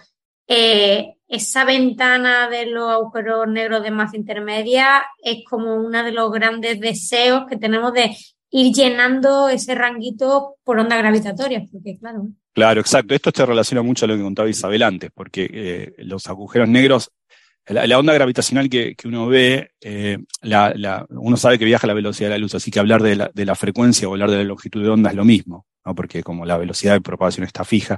eh, 0.47 1.15
esa 1.27 1.65
ventana 1.65 2.49
de 2.49 2.67
los 2.67 2.89
agujeros 2.91 3.47
negros 3.47 3.83
de 3.83 3.91
masa 3.91 4.17
intermedia 4.17 5.05
es 5.23 5.43
como 5.49 5.75
uno 5.75 6.03
de 6.03 6.11
los 6.11 6.31
grandes 6.31 6.79
deseos 6.79 7.45
que 7.47 7.57
tenemos 7.57 7.93
de 7.93 8.15
ir 8.51 8.73
llenando 8.73 9.49
ese 9.49 9.75
ranguito 9.75 10.55
por 10.63 10.79
onda 10.79 10.97
gravitatoria, 10.97 11.65
porque 11.71 11.97
claro. 11.97 12.27
Claro, 12.53 12.79
exacto. 12.79 13.13
Esto 13.13 13.31
se 13.35 13.45
relaciona 13.45 13.81
mucho 13.81 14.05
a 14.05 14.07
lo 14.07 14.15
que 14.15 14.23
contaba 14.23 14.49
Isabel 14.49 14.83
antes, 14.83 15.11
porque 15.13 15.49
eh, 15.51 15.95
los 15.99 16.27
agujeros 16.27 16.69
negros 16.69 17.11
la, 17.67 17.97
onda 17.99 18.13
gravitacional 18.13 18.69
que, 18.69 18.95
uno 19.05 19.27
ve, 19.27 19.71
eh, 19.81 20.19
uno 21.09 21.37
sabe 21.37 21.57
que 21.57 21.65
viaja 21.65 21.87
a 21.87 21.89
la 21.89 21.93
velocidad 21.93 22.29
de 22.29 22.35
la 22.35 22.39
luz, 22.39 22.53
así 22.53 22.69
que 22.69 22.79
hablar 22.79 23.01
de 23.01 23.45
la, 23.45 23.55
frecuencia 23.55 24.07
o 24.07 24.11
hablar 24.11 24.29
de 24.29 24.37
la 24.37 24.43
longitud 24.43 24.83
de 24.83 24.89
onda 24.89 25.09
es 25.09 25.15
lo 25.15 25.25
mismo, 25.25 25.65
¿no? 25.83 25.95
porque 25.95 26.21
como 26.21 26.45
la 26.45 26.57
velocidad 26.57 26.93
de 26.93 27.01
propagación 27.01 27.45
está 27.45 27.63
fija. 27.65 27.97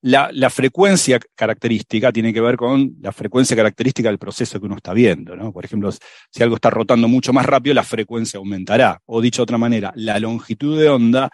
La, 0.00 0.50
frecuencia 0.50 1.20
característica 1.36 2.12
tiene 2.12 2.32
que 2.32 2.40
ver 2.40 2.56
con 2.56 2.96
la 3.00 3.12
frecuencia 3.12 3.56
característica 3.56 4.08
del 4.08 4.18
proceso 4.18 4.58
que 4.58 4.66
uno 4.66 4.76
está 4.76 4.92
viendo. 4.92 5.36
¿no? 5.36 5.52
Por 5.52 5.64
ejemplo, 5.64 5.90
si 5.92 6.42
algo 6.42 6.56
está 6.56 6.70
rotando 6.70 7.06
mucho 7.06 7.32
más 7.32 7.46
rápido, 7.46 7.74
la 7.74 7.84
frecuencia 7.84 8.38
aumentará. 8.38 9.00
O 9.06 9.20
dicho 9.20 9.42
de 9.42 9.44
otra 9.44 9.58
manera, 9.58 9.92
la 9.94 10.18
longitud 10.18 10.78
de 10.78 10.88
onda 10.88 11.30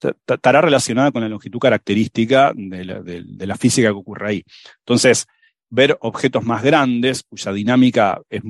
estará 0.00 0.60
relacionada 0.62 1.10
con 1.10 1.22
la 1.22 1.28
longitud 1.28 1.58
característica 1.58 2.52
de 2.54 2.84
la, 2.84 3.02
de 3.02 3.46
la 3.46 3.56
física 3.56 3.88
que 3.88 3.94
ocurre 3.94 4.28
ahí. 4.28 4.44
Entonces, 4.78 5.26
ver 5.70 5.96
objetos 6.00 6.44
más 6.44 6.62
grandes, 6.62 7.22
cuya 7.24 7.52
dinámica 7.52 8.20
es, 8.28 8.42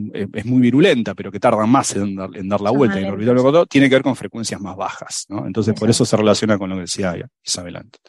muy 0.44 0.60
virulenta, 0.60 1.14
pero 1.14 1.32
que 1.32 1.40
tardan 1.40 1.68
más 1.68 1.94
en 1.96 2.14
dar, 2.14 2.60
la 2.60 2.70
vuelta 2.70 3.00
y 3.00 3.04
en 3.04 3.10
orbitar 3.10 3.66
tiene 3.66 3.88
que 3.88 3.96
ver 3.96 4.02
con 4.02 4.16
frecuencias 4.16 4.60
más 4.60 4.76
bajas. 4.76 5.26
¿no? 5.28 5.46
Entonces, 5.46 5.74
por 5.74 5.90
eso 5.90 6.04
se 6.04 6.16
relaciona 6.16 6.58
con 6.58 6.70
lo 6.70 6.76
que 6.76 6.82
decía 6.82 7.16
Isabel 7.44 7.76
antes. 7.76 8.00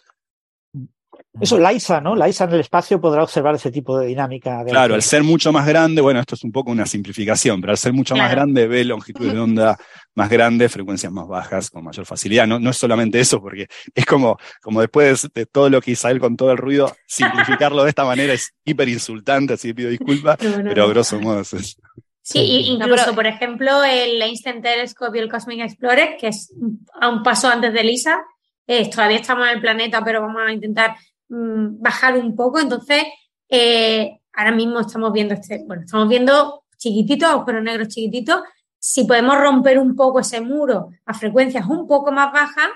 Eso, 1.40 1.60
LISA, 1.60 2.02
¿no? 2.02 2.16
LISA 2.16 2.46
en 2.46 2.54
el 2.54 2.60
espacio 2.62 3.00
podrá 3.00 3.24
observar 3.24 3.56
ese 3.56 3.72
tipo 3.72 3.98
de 4.00 4.08
dinámica. 4.08 4.64
claro, 4.66 4.96
al 4.96 5.04
ser 5.04 5.24
mucho 5.24 5.52
más 5.52 5.66
grande, 5.68 6.02
bueno, 6.02 6.20
esto 6.20 6.36
es 6.36 6.44
un 6.44 6.52
poco 6.52 6.72
una 6.72 6.86
simplificación, 6.86 7.62
pero 7.62 7.72
al 7.72 7.78
ser 7.78 7.94
mucho 7.94 8.16
más 8.16 8.32
grande 8.32 8.68
ve 8.68 8.84
longitud 8.84 9.32
de 9.32 9.40
onda 9.40 9.78
más 10.16 10.30
grande, 10.30 10.68
frecuencias 10.70 11.12
más 11.12 11.28
bajas, 11.28 11.70
con 11.70 11.84
mayor 11.84 12.06
facilidad. 12.06 12.48
No, 12.48 12.60
no 12.60 12.72
es 12.72 12.78
solamente 12.78 13.20
eso, 13.20 13.40
porque 13.42 13.68
es 13.94 14.06
como, 14.06 14.38
como 14.62 14.82
después 14.82 15.30
de 15.34 15.46
todo 15.46 15.70
lo 15.70 15.82
que 15.82 15.92
Isabel 15.92 16.20
con 16.20 16.36
todo 16.36 16.52
el 16.52 16.58
ruido, 16.58 16.96
simplificarlo 17.06 17.84
de 17.84 17.90
esta 17.90 18.06
manera 18.06 18.34
es 18.34 18.54
hiper 18.66 18.90
insultante, 18.90 19.54
así 19.54 19.70
que 19.70 19.76
pido 19.76 19.90
disculpas, 19.92 20.38
pero 20.40 20.84
a 20.84 20.88
grosso 20.88 21.20
modo 21.22 21.42
es 21.42 21.54
eso. 21.54 21.82
Sí, 22.22 22.42
incluso, 22.68 23.16
por 23.16 23.26
ejemplo, 23.26 23.84
el 23.84 24.22
Einstein 24.22 24.62
Telescope 24.62 25.18
y 25.18 25.22
el 25.22 25.32
Cosmic 25.32 25.62
Explorer, 25.62 26.18
que 26.20 26.28
es 26.28 26.54
a 27.00 27.10
un 27.10 27.24
paso 27.24 27.48
antes 27.48 27.74
de 27.74 27.84
LISA, 27.84 28.20
eh, 28.68 28.88
todavía 28.88 29.18
estamos 29.18 29.48
en 29.48 29.56
el 29.56 29.62
planeta, 29.62 30.04
pero 30.04 30.22
vamos 30.22 30.44
a 30.46 30.52
intentar 30.52 30.96
Mm, 31.30 31.80
bajar 31.82 32.18
un 32.18 32.36
poco. 32.36 32.60
Entonces, 32.60 33.04
eh, 33.48 34.20
ahora 34.34 34.52
mismo 34.52 34.80
estamos 34.80 35.14
viendo 35.14 35.36
este, 35.36 35.64
bueno, 35.66 35.84
estamos 35.84 36.10
viendo 36.10 36.64
chiquititos, 36.78 37.30
agujeros 37.30 37.64
negros 37.64 37.88
chiquititos. 37.90 38.42
Si 38.80 39.04
podemos 39.04 39.38
romper 39.38 39.78
un 39.80 39.96
poco 39.96 40.20
ese 40.20 40.42
muro 40.42 40.90
a 41.06 41.14
frecuencias 41.14 41.68
un 41.68 41.88
poco 41.88 42.12
más 42.12 42.32
bajas, 42.34 42.70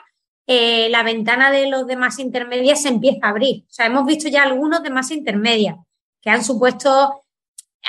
eh, 0.45 0.89
la 0.89 1.03
ventana 1.03 1.49
de 1.51 1.67
los 1.67 1.87
de 1.87 1.95
masa 1.95 2.21
intermedia 2.21 2.75
se 2.75 2.89
empieza 2.89 3.25
a 3.25 3.29
abrir. 3.29 3.63
O 3.63 3.73
sea, 3.73 3.87
hemos 3.87 4.05
visto 4.05 4.29
ya 4.29 4.43
algunos 4.43 4.83
de 4.83 4.89
masa 4.89 5.13
intermedia 5.13 5.77
que 6.21 6.29
han 6.29 6.43
supuesto. 6.43 7.21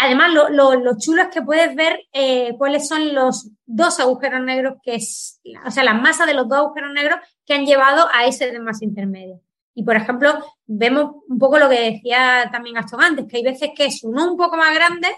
Además, 0.00 0.32
lo, 0.32 0.98
chulo 0.98 1.22
es 1.22 1.28
que 1.28 1.42
puedes 1.42 1.74
ver 1.76 2.00
eh, 2.12 2.54
cuáles 2.58 2.88
son 2.88 3.14
los 3.14 3.50
dos 3.64 4.00
agujeros 4.00 4.42
negros 4.42 4.74
que 4.82 4.96
es, 4.96 5.40
o 5.64 5.70
sea, 5.70 5.84
la 5.84 5.94
masa 5.94 6.26
de 6.26 6.34
los 6.34 6.48
dos 6.48 6.58
agujeros 6.58 6.92
negros 6.92 7.18
que 7.44 7.54
han 7.54 7.66
llevado 7.66 8.08
a 8.12 8.26
ese 8.26 8.50
de 8.50 8.58
masa 8.60 8.84
intermedia. 8.84 9.38
Y, 9.74 9.82
por 9.82 9.96
ejemplo, 9.96 10.32
vemos 10.66 11.16
un 11.28 11.38
poco 11.38 11.58
lo 11.58 11.68
que 11.68 11.92
decía 11.92 12.48
también 12.52 12.78
Aston 12.78 13.02
antes, 13.02 13.26
que 13.26 13.38
hay 13.38 13.42
veces 13.42 13.70
que 13.76 13.86
es 13.86 14.04
uno 14.04 14.30
un 14.30 14.36
poco 14.36 14.56
más 14.56 14.74
grande 14.74 15.08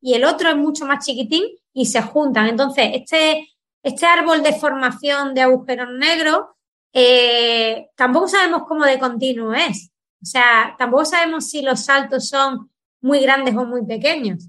y 0.00 0.14
el 0.14 0.24
otro 0.24 0.48
es 0.48 0.56
mucho 0.56 0.86
más 0.86 1.04
chiquitín 1.04 1.44
y 1.72 1.86
se 1.86 2.00
juntan. 2.00 2.48
Entonces, 2.48 2.90
este, 2.94 3.48
este 3.82 4.06
árbol 4.06 4.42
de 4.42 4.54
formación 4.54 5.34
de 5.34 5.42
agujeros 5.42 5.88
negros 5.98 6.46
eh, 6.92 7.90
tampoco 7.94 8.26
sabemos 8.26 8.62
cómo 8.66 8.84
de 8.84 8.98
continuo 8.98 9.52
es. 9.52 9.90
O 10.22 10.24
sea, 10.24 10.74
tampoco 10.78 11.04
sabemos 11.04 11.48
si 11.48 11.60
los 11.60 11.84
saltos 11.84 12.28
son 12.28 12.70
muy 13.02 13.20
grandes 13.20 13.54
o 13.54 13.66
muy 13.66 13.84
pequeños. 13.84 14.48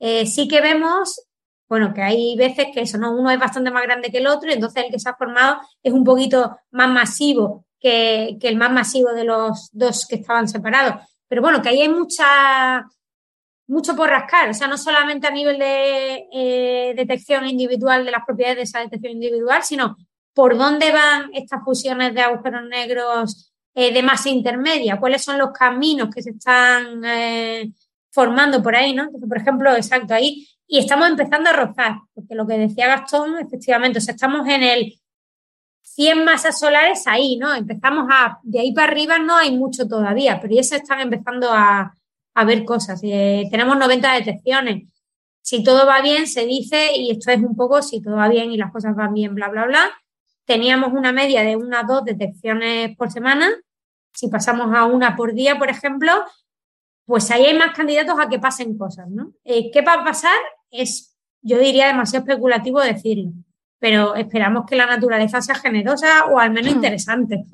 Eh, 0.00 0.26
sí 0.26 0.48
que 0.48 0.60
vemos, 0.60 1.24
bueno, 1.68 1.94
que 1.94 2.02
hay 2.02 2.36
veces 2.36 2.66
que 2.74 2.80
eso, 2.80 2.98
¿no? 2.98 3.12
Uno 3.16 3.30
es 3.30 3.38
bastante 3.38 3.70
más 3.70 3.84
grande 3.84 4.10
que 4.10 4.18
el 4.18 4.26
otro 4.26 4.50
y 4.50 4.54
entonces 4.54 4.84
el 4.84 4.90
que 4.90 4.98
se 4.98 5.08
ha 5.08 5.14
formado 5.14 5.60
es 5.82 5.92
un 5.92 6.02
poquito 6.02 6.58
más 6.72 6.88
masivo 6.88 7.64
que, 7.84 8.38
el 8.40 8.56
más 8.56 8.72
masivo 8.72 9.12
de 9.12 9.24
los 9.24 9.68
dos 9.72 10.06
que 10.06 10.16
estaban 10.16 10.48
separados. 10.48 11.04
Pero 11.28 11.42
bueno, 11.42 11.60
que 11.60 11.68
ahí 11.68 11.82
hay 11.82 11.88
mucha, 11.88 12.86
mucho 13.66 13.94
por 13.94 14.08
rascar, 14.08 14.48
o 14.48 14.54
sea, 14.54 14.68
no 14.68 14.78
solamente 14.78 15.26
a 15.26 15.30
nivel 15.30 15.58
de 15.58 16.26
eh, 16.32 16.94
detección 16.96 17.46
individual 17.46 18.06
de 18.06 18.10
las 18.10 18.24
propiedades 18.24 18.56
de 18.56 18.62
esa 18.62 18.80
detección 18.80 19.12
individual, 19.12 19.62
sino 19.62 19.96
por 20.32 20.56
dónde 20.56 20.92
van 20.92 21.30
estas 21.34 21.62
fusiones 21.62 22.14
de 22.14 22.22
agujeros 22.22 22.66
negros 22.68 23.52
eh, 23.74 23.92
de 23.92 24.02
masa 24.02 24.30
intermedia, 24.30 24.98
cuáles 24.98 25.22
son 25.22 25.36
los 25.36 25.52
caminos 25.52 26.08
que 26.12 26.22
se 26.22 26.30
están 26.30 27.04
eh, 27.04 27.70
formando 28.10 28.62
por 28.62 28.74
ahí, 28.74 28.94
¿no? 28.94 29.04
Entonces, 29.04 29.28
por 29.28 29.38
ejemplo, 29.38 29.76
exacto, 29.76 30.14
ahí, 30.14 30.48
y 30.66 30.78
estamos 30.78 31.08
empezando 31.08 31.50
a 31.50 31.52
rozar, 31.52 31.96
porque 32.14 32.34
lo 32.34 32.46
que 32.46 32.56
decía 32.56 32.86
Gastón, 32.86 33.38
efectivamente, 33.38 33.98
o 33.98 34.02
sea, 34.02 34.14
estamos 34.14 34.48
en 34.48 34.62
el 34.62 34.94
100 35.84 36.24
masas 36.24 36.58
solares 36.58 37.06
ahí, 37.06 37.36
¿no? 37.36 37.54
Empezamos 37.54 38.06
a, 38.10 38.38
de 38.42 38.60
ahí 38.60 38.72
para 38.72 38.90
arriba 38.90 39.18
no 39.18 39.36
hay 39.36 39.56
mucho 39.56 39.86
todavía, 39.86 40.40
pero 40.40 40.54
ya 40.54 40.62
se 40.62 40.76
están 40.76 41.00
empezando 41.00 41.50
a, 41.52 41.94
a 42.34 42.44
ver 42.44 42.64
cosas. 42.64 43.00
Eh, 43.04 43.44
tenemos 43.50 43.78
90 43.78 44.14
detecciones. 44.14 44.88
Si 45.42 45.62
todo 45.62 45.86
va 45.86 46.00
bien, 46.00 46.26
se 46.26 46.46
dice, 46.46 46.96
y 46.96 47.10
esto 47.10 47.30
es 47.30 47.38
un 47.40 47.54
poco 47.54 47.82
si 47.82 48.00
todo 48.00 48.16
va 48.16 48.28
bien 48.28 48.50
y 48.50 48.56
las 48.56 48.72
cosas 48.72 48.96
van 48.96 49.12
bien, 49.12 49.34
bla, 49.34 49.48
bla, 49.48 49.66
bla, 49.66 49.90
teníamos 50.46 50.92
una 50.92 51.12
media 51.12 51.42
de 51.42 51.56
unas 51.56 51.86
dos 51.86 52.04
detecciones 52.04 52.96
por 52.96 53.12
semana. 53.12 53.50
Si 54.12 54.28
pasamos 54.28 54.74
a 54.74 54.86
una 54.86 55.16
por 55.16 55.34
día, 55.34 55.58
por 55.58 55.68
ejemplo, 55.68 56.12
pues 57.04 57.30
ahí 57.30 57.44
hay 57.44 57.58
más 57.58 57.76
candidatos 57.76 58.18
a 58.18 58.28
que 58.28 58.38
pasen 58.38 58.78
cosas, 58.78 59.08
¿no? 59.10 59.32
Eh, 59.44 59.70
¿Qué 59.70 59.82
va 59.82 59.94
a 59.94 60.04
pasar? 60.04 60.38
Es, 60.70 61.14
yo 61.42 61.58
diría, 61.58 61.88
demasiado 61.88 62.24
especulativo 62.24 62.80
decirlo, 62.80 63.32
pero 63.84 64.14
esperamos 64.14 64.64
que 64.64 64.76
la 64.76 64.86
naturaleza 64.86 65.42
sea 65.42 65.56
generosa 65.56 66.24
o 66.30 66.38
al 66.38 66.50
menos 66.50 66.72
interesante. 66.72 67.44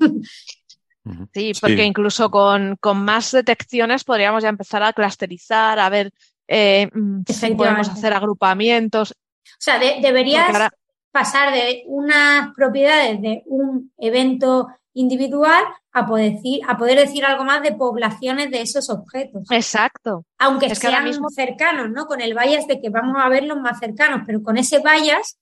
Sí, 1.33 1.51
porque 1.59 1.83
incluso 1.83 2.31
con, 2.31 2.77
más 2.95 3.31
detecciones 3.31 4.05
podríamos 4.05 4.41
ya 4.41 4.47
empezar 4.47 4.81
a 4.81 4.93
clusterizar, 4.93 5.77
a 5.77 5.89
ver 5.89 6.13
eh, 6.47 6.89
mm, 6.93 7.23
si 7.27 7.55
podemos 7.55 7.89
hacer 7.89 8.13
agrupamientos. 8.13 9.11
O 9.11 9.15
sea, 9.57 9.77
deberías 9.77 10.69
pasar 11.11 11.51
de 11.51 11.83
unas 11.87 12.53
propiedades 12.55 13.21
de 13.21 13.43
un 13.47 13.91
evento 13.97 14.69
individual 14.93 15.65
a 15.91 16.05
poder, 16.05 16.33
decir, 16.33 16.61
a 16.65 16.77
poder 16.77 16.97
decir 16.97 17.25
algo 17.25 17.43
más 17.43 17.61
de 17.61 17.73
poblaciones 17.73 18.51
de 18.51 18.61
esos 18.61 18.89
objetos. 18.89 19.51
Exacto. 19.51 20.23
Aunque 20.37 20.73
sean 20.75 21.03
mismo... 21.03 21.29
cercanos, 21.29 21.89
¿no? 21.89 22.05
Con 22.05 22.21
el 22.21 22.33
bias 22.33 22.67
de 22.67 22.79
que 22.79 22.89
vamos 22.89 23.17
a 23.19 23.27
verlos 23.27 23.59
más 23.59 23.79
cercanos, 23.79 24.21
pero 24.25 24.41
con 24.41 24.57
ese 24.57 24.79
bias, 24.79 25.40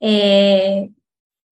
eh, 0.00 0.90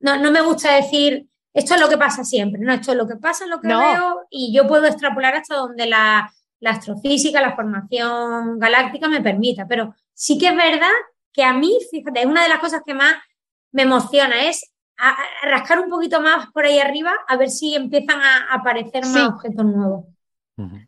no, 0.00 0.18
no 0.18 0.30
me 0.30 0.42
gusta 0.42 0.74
decir 0.74 1.26
esto 1.56 1.74
es 1.74 1.80
lo 1.80 1.88
que 1.88 1.96
pasa 1.96 2.22
siempre, 2.22 2.60
¿no? 2.60 2.70
Esto 2.70 2.92
es 2.92 2.98
lo 2.98 3.08
que 3.08 3.16
pasa, 3.16 3.44
es 3.44 3.50
lo 3.50 3.62
que 3.62 3.68
veo 3.68 4.26
y 4.28 4.52
yo 4.54 4.68
puedo 4.68 4.84
extrapolar 4.84 5.34
hasta 5.36 5.56
donde 5.56 5.86
la, 5.86 6.30
la 6.60 6.70
astrofísica, 6.70 7.40
la 7.40 7.56
formación 7.56 8.58
galáctica 8.58 9.08
me 9.08 9.22
permita. 9.22 9.66
Pero 9.66 9.94
sí 10.12 10.36
que 10.36 10.48
es 10.48 10.54
verdad 10.54 10.92
que 11.32 11.44
a 11.44 11.54
mí, 11.54 11.78
fíjate, 11.90 12.26
una 12.26 12.42
de 12.42 12.50
las 12.50 12.58
cosas 12.58 12.82
que 12.84 12.92
más 12.92 13.14
me 13.72 13.82
emociona 13.82 14.44
es 14.46 14.70
rascar 15.42 15.80
un 15.80 15.88
poquito 15.88 16.20
más 16.20 16.50
por 16.52 16.66
ahí 16.66 16.78
arriba 16.78 17.12
a 17.26 17.38
ver 17.38 17.48
si 17.48 17.74
empiezan 17.74 18.20
a 18.20 18.52
aparecer 18.52 19.06
más 19.06 19.28
objetos 19.28 19.64
nuevos. 19.64 20.04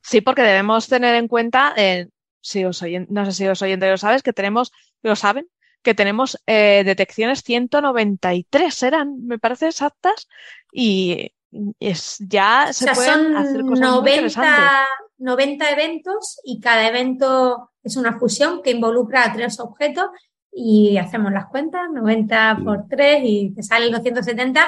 Sí, 0.02 0.20
porque 0.20 0.42
debemos 0.42 0.86
tener 0.86 1.14
en 1.14 1.28
cuenta, 1.28 1.72
eh, 1.78 2.08
si 2.42 2.66
os 2.66 2.82
no 3.08 3.24
sé 3.24 3.32
si 3.32 3.48
os 3.48 3.62
oyentes 3.62 3.90
lo 3.90 3.96
sabes, 3.96 4.22
que 4.22 4.34
tenemos, 4.34 4.70
lo 5.02 5.16
saben, 5.16 5.46
que 5.82 5.94
tenemos 5.94 6.38
eh, 6.46 6.82
detecciones 6.84 7.42
193, 7.42 8.82
eran, 8.82 9.26
me 9.26 9.38
parece 9.38 9.66
exactas, 9.68 10.28
y 10.72 11.32
es, 11.80 12.16
ya 12.20 12.72
se 12.72 12.92
pueden 12.92 13.36
hacer 13.36 13.62
cosas 13.62 13.90
90, 13.90 14.86
90 15.18 15.70
eventos 15.70 16.40
y 16.44 16.60
cada 16.60 16.86
evento 16.88 17.70
es 17.82 17.96
una 17.96 18.18
fusión 18.18 18.62
que 18.62 18.72
involucra 18.72 19.24
a 19.24 19.32
tres 19.32 19.58
objetos 19.60 20.10
y 20.52 20.98
hacemos 20.98 21.32
las 21.32 21.46
cuentas, 21.46 21.82
90 21.92 22.58
por 22.64 22.86
3 22.88 23.20
y 23.24 23.54
te 23.54 23.62
salen 23.62 23.92
270 23.92 24.66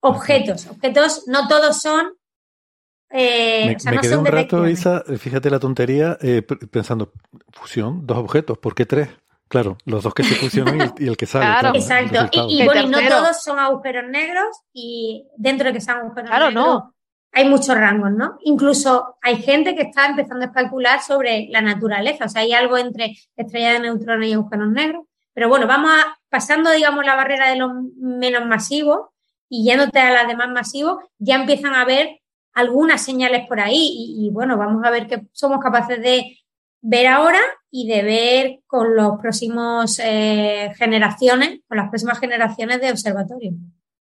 objetos. 0.00 0.66
Objetos 0.68 1.24
no 1.26 1.48
todos 1.48 1.80
son 1.80 2.12
eh, 3.10 3.76
me, 3.84 4.00
quedé 4.00 4.16
un 4.16 4.26
rato, 4.26 4.68
Isa, 4.68 5.04
fíjate 5.18 5.48
la 5.48 5.60
tontería, 5.60 6.18
eh, 6.20 6.42
pensando, 6.42 7.12
fusión, 7.52 8.04
dos 8.04 8.18
objetos, 8.18 8.58
¿por 8.58 8.74
qué 8.74 8.84
tres? 8.84 9.08
Claro, 9.48 9.78
los 9.84 10.02
dos 10.02 10.12
que 10.12 10.24
se 10.24 10.34
fusionan 10.34 10.94
y, 10.98 11.06
el 11.06 11.16
que 11.16 11.26
sale. 11.26 11.44
Claro, 11.44 11.76
exacto. 11.76 12.28
Y, 12.48 12.64
bueno, 12.64 12.88
no 12.88 13.08
todos 13.08 13.42
son 13.42 13.58
agujeros 13.58 14.08
negros 14.10 14.56
y 14.72 15.26
dentro 15.36 15.68
de 15.68 15.74
que 15.74 15.80
sean 15.80 15.98
agujeros 15.98 16.30
negros 16.30 16.52
no. 16.52 16.94
hay 17.32 17.48
muchos 17.48 17.76
rangos, 17.76 18.10
¿no? 18.10 18.38
Incluso 18.42 19.16
hay 19.22 19.36
gente 19.36 19.76
que 19.76 19.82
está 19.82 20.06
empezando 20.06 20.44
a 20.44 20.48
especular 20.48 21.00
sobre 21.00 21.46
la 21.50 21.60
naturaleza, 21.60 22.24
o 22.24 22.28
sea, 22.28 22.42
hay 22.42 22.52
algo 22.52 22.76
entre 22.76 23.16
estrellas 23.36 23.74
de 23.74 23.80
neutrones 23.80 24.30
y 24.30 24.32
agujeros 24.32 24.68
negros. 24.70 25.04
Pero 25.32 25.48
bueno, 25.48 25.66
vamos 25.66 25.92
a, 25.92 26.18
pasando, 26.28 26.70
digamos, 26.72 27.04
la 27.04 27.14
barrera 27.14 27.50
de 27.50 27.56
los 27.56 27.70
menos 27.98 28.46
masivos 28.46 29.10
y 29.48 29.64
yéndote 29.64 30.00
a 30.00 30.10
las 30.10 30.26
demás 30.26 30.48
masivos, 30.48 31.04
ya 31.18 31.36
empiezan 31.36 31.74
a 31.74 31.84
ver 31.84 32.20
algunas 32.52 33.02
señales 33.02 33.46
por 33.46 33.60
ahí 33.60 33.76
y, 33.76 34.26
y 34.26 34.30
bueno, 34.30 34.56
vamos 34.56 34.82
a 34.84 34.90
ver 34.90 35.06
qué 35.06 35.22
somos 35.32 35.60
capaces 35.60 36.00
de 36.00 36.38
ver 36.80 37.06
ahora 37.06 37.40
y 37.76 37.86
de 37.86 38.02
ver 38.02 38.60
con 38.66 38.96
los 38.96 39.20
próximos 39.20 39.98
eh, 40.02 40.72
generaciones, 40.78 41.60
con 41.68 41.76
las 41.76 41.90
próximas 41.90 42.18
generaciones 42.18 42.80
de 42.80 42.90
observatorio. 42.90 43.52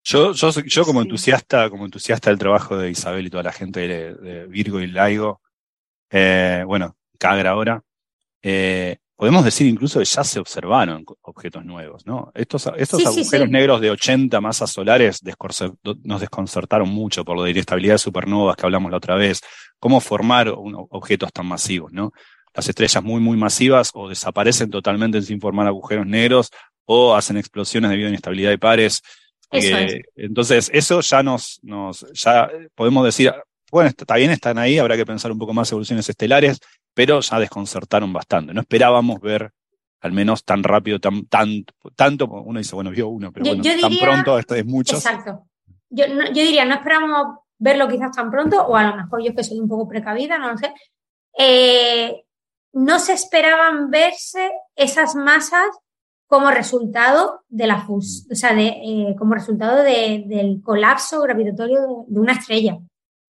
Yo, 0.02 0.32
yo, 0.32 0.50
yo 0.50 0.84
como 0.84 1.02
entusiasta, 1.02 1.70
como 1.70 1.84
entusiasta 1.84 2.30
del 2.30 2.38
trabajo 2.40 2.76
de 2.76 2.90
Isabel 2.90 3.26
y 3.26 3.30
toda 3.30 3.44
la 3.44 3.52
gente 3.52 3.86
de, 3.86 4.46
Virgo 4.48 4.80
y 4.80 4.88
Laigo, 4.88 5.40
eh, 6.10 6.64
bueno, 6.66 6.96
Cagra 7.16 7.50
ahora, 7.50 7.80
eh, 8.42 8.96
podemos 9.14 9.44
decir 9.44 9.68
incluso 9.68 10.00
que 10.00 10.04
ya 10.04 10.24
se 10.24 10.40
observaron 10.40 11.04
objetos 11.22 11.64
nuevos, 11.64 12.04
¿no? 12.06 12.32
Estos, 12.34 12.68
estos 12.76 13.06
agujeros 13.06 13.50
negros 13.50 13.80
de 13.80 13.92
80 13.92 14.40
masas 14.40 14.72
solares 14.72 15.20
nos 16.02 16.20
desconcertaron 16.20 16.88
mucho 16.88 17.24
por 17.24 17.36
lo 17.36 17.44
de 17.44 17.52
inestabilidad 17.52 17.94
de 17.94 17.98
supernovas 17.98 18.56
que 18.56 18.66
hablamos 18.66 18.90
la 18.90 18.96
otra 18.96 19.14
vez, 19.14 19.42
cómo 19.78 20.00
formar 20.00 20.52
objetos 20.56 21.32
tan 21.32 21.46
masivos, 21.46 21.92
¿no? 21.92 22.12
Las 22.54 22.68
estrellas 22.68 23.02
muy, 23.02 23.20
muy 23.20 23.36
masivas 23.36 23.90
o 23.94 24.08
desaparecen 24.08 24.70
totalmente 24.70 25.22
sin 25.22 25.40
formar 25.40 25.66
agujeros 25.66 26.06
negros 26.06 26.50
o 26.84 27.14
hacen 27.14 27.36
explosiones 27.36 27.90
debido 27.90 28.08
a 28.08 28.10
inestabilidad 28.10 28.50
de 28.50 28.58
pares. 28.58 29.02
Eh, 29.52 30.02
entonces, 30.16 30.70
eso 30.72 31.00
ya 31.00 31.22
nos, 31.22 31.60
nos, 31.62 32.06
ya 32.12 32.50
podemos 32.74 33.04
decir, 33.04 33.32
bueno, 33.70 33.90
está 33.90 34.16
bien, 34.16 34.30
están 34.30 34.58
ahí, 34.58 34.78
habrá 34.78 34.96
que 34.96 35.06
pensar 35.06 35.30
un 35.30 35.38
poco 35.38 35.52
más 35.52 35.70
evoluciones 35.70 36.08
estelares, 36.08 36.60
pero 36.94 37.20
ya 37.20 37.38
desconcertaron 37.38 38.12
bastante. 38.12 38.52
No 38.52 38.60
esperábamos 38.60 39.20
ver 39.20 39.52
al 40.00 40.12
menos 40.12 40.44
tan 40.44 40.62
rápido, 40.62 40.98
tan, 40.98 41.26
tan, 41.26 41.64
tanto, 41.94 42.26
uno 42.26 42.58
dice, 42.58 42.74
bueno, 42.74 42.90
vio 42.90 43.08
uno, 43.08 43.32
pero 43.32 43.46
bueno, 43.46 43.62
tan 43.62 43.98
pronto, 43.98 44.38
esto 44.38 44.54
es 44.54 44.64
mucho. 44.64 44.96
Exacto. 44.96 45.46
Yo, 45.90 46.06
yo 46.06 46.42
diría, 46.42 46.64
no 46.64 46.76
esperábamos 46.76 47.38
verlo 47.58 47.86
quizás 47.88 48.12
tan 48.12 48.30
pronto, 48.30 48.66
o 48.66 48.76
a 48.76 48.84
lo 48.84 48.96
mejor 48.96 49.22
yo 49.22 49.34
que 49.34 49.44
soy 49.44 49.58
un 49.58 49.68
poco 49.68 49.86
precavida, 49.86 50.38
no 50.38 50.52
lo 50.52 50.58
sé. 50.58 50.72
Eh, 51.38 52.24
no 52.72 52.98
se 52.98 53.12
esperaban 53.12 53.90
verse 53.90 54.50
esas 54.76 55.14
masas 55.14 55.68
como 56.30 56.52
resultado 56.52 57.40
de 57.48 57.66
la 57.66 57.84
fus, 57.84 58.24
o 58.30 58.34
sea, 58.36 58.54
de, 58.54 58.68
eh, 58.68 59.16
como 59.18 59.34
resultado 59.34 59.82
del 59.82 60.60
colapso 60.62 61.20
gravitatorio 61.22 62.04
de, 62.06 62.20
una 62.20 62.34
estrella. 62.34 62.78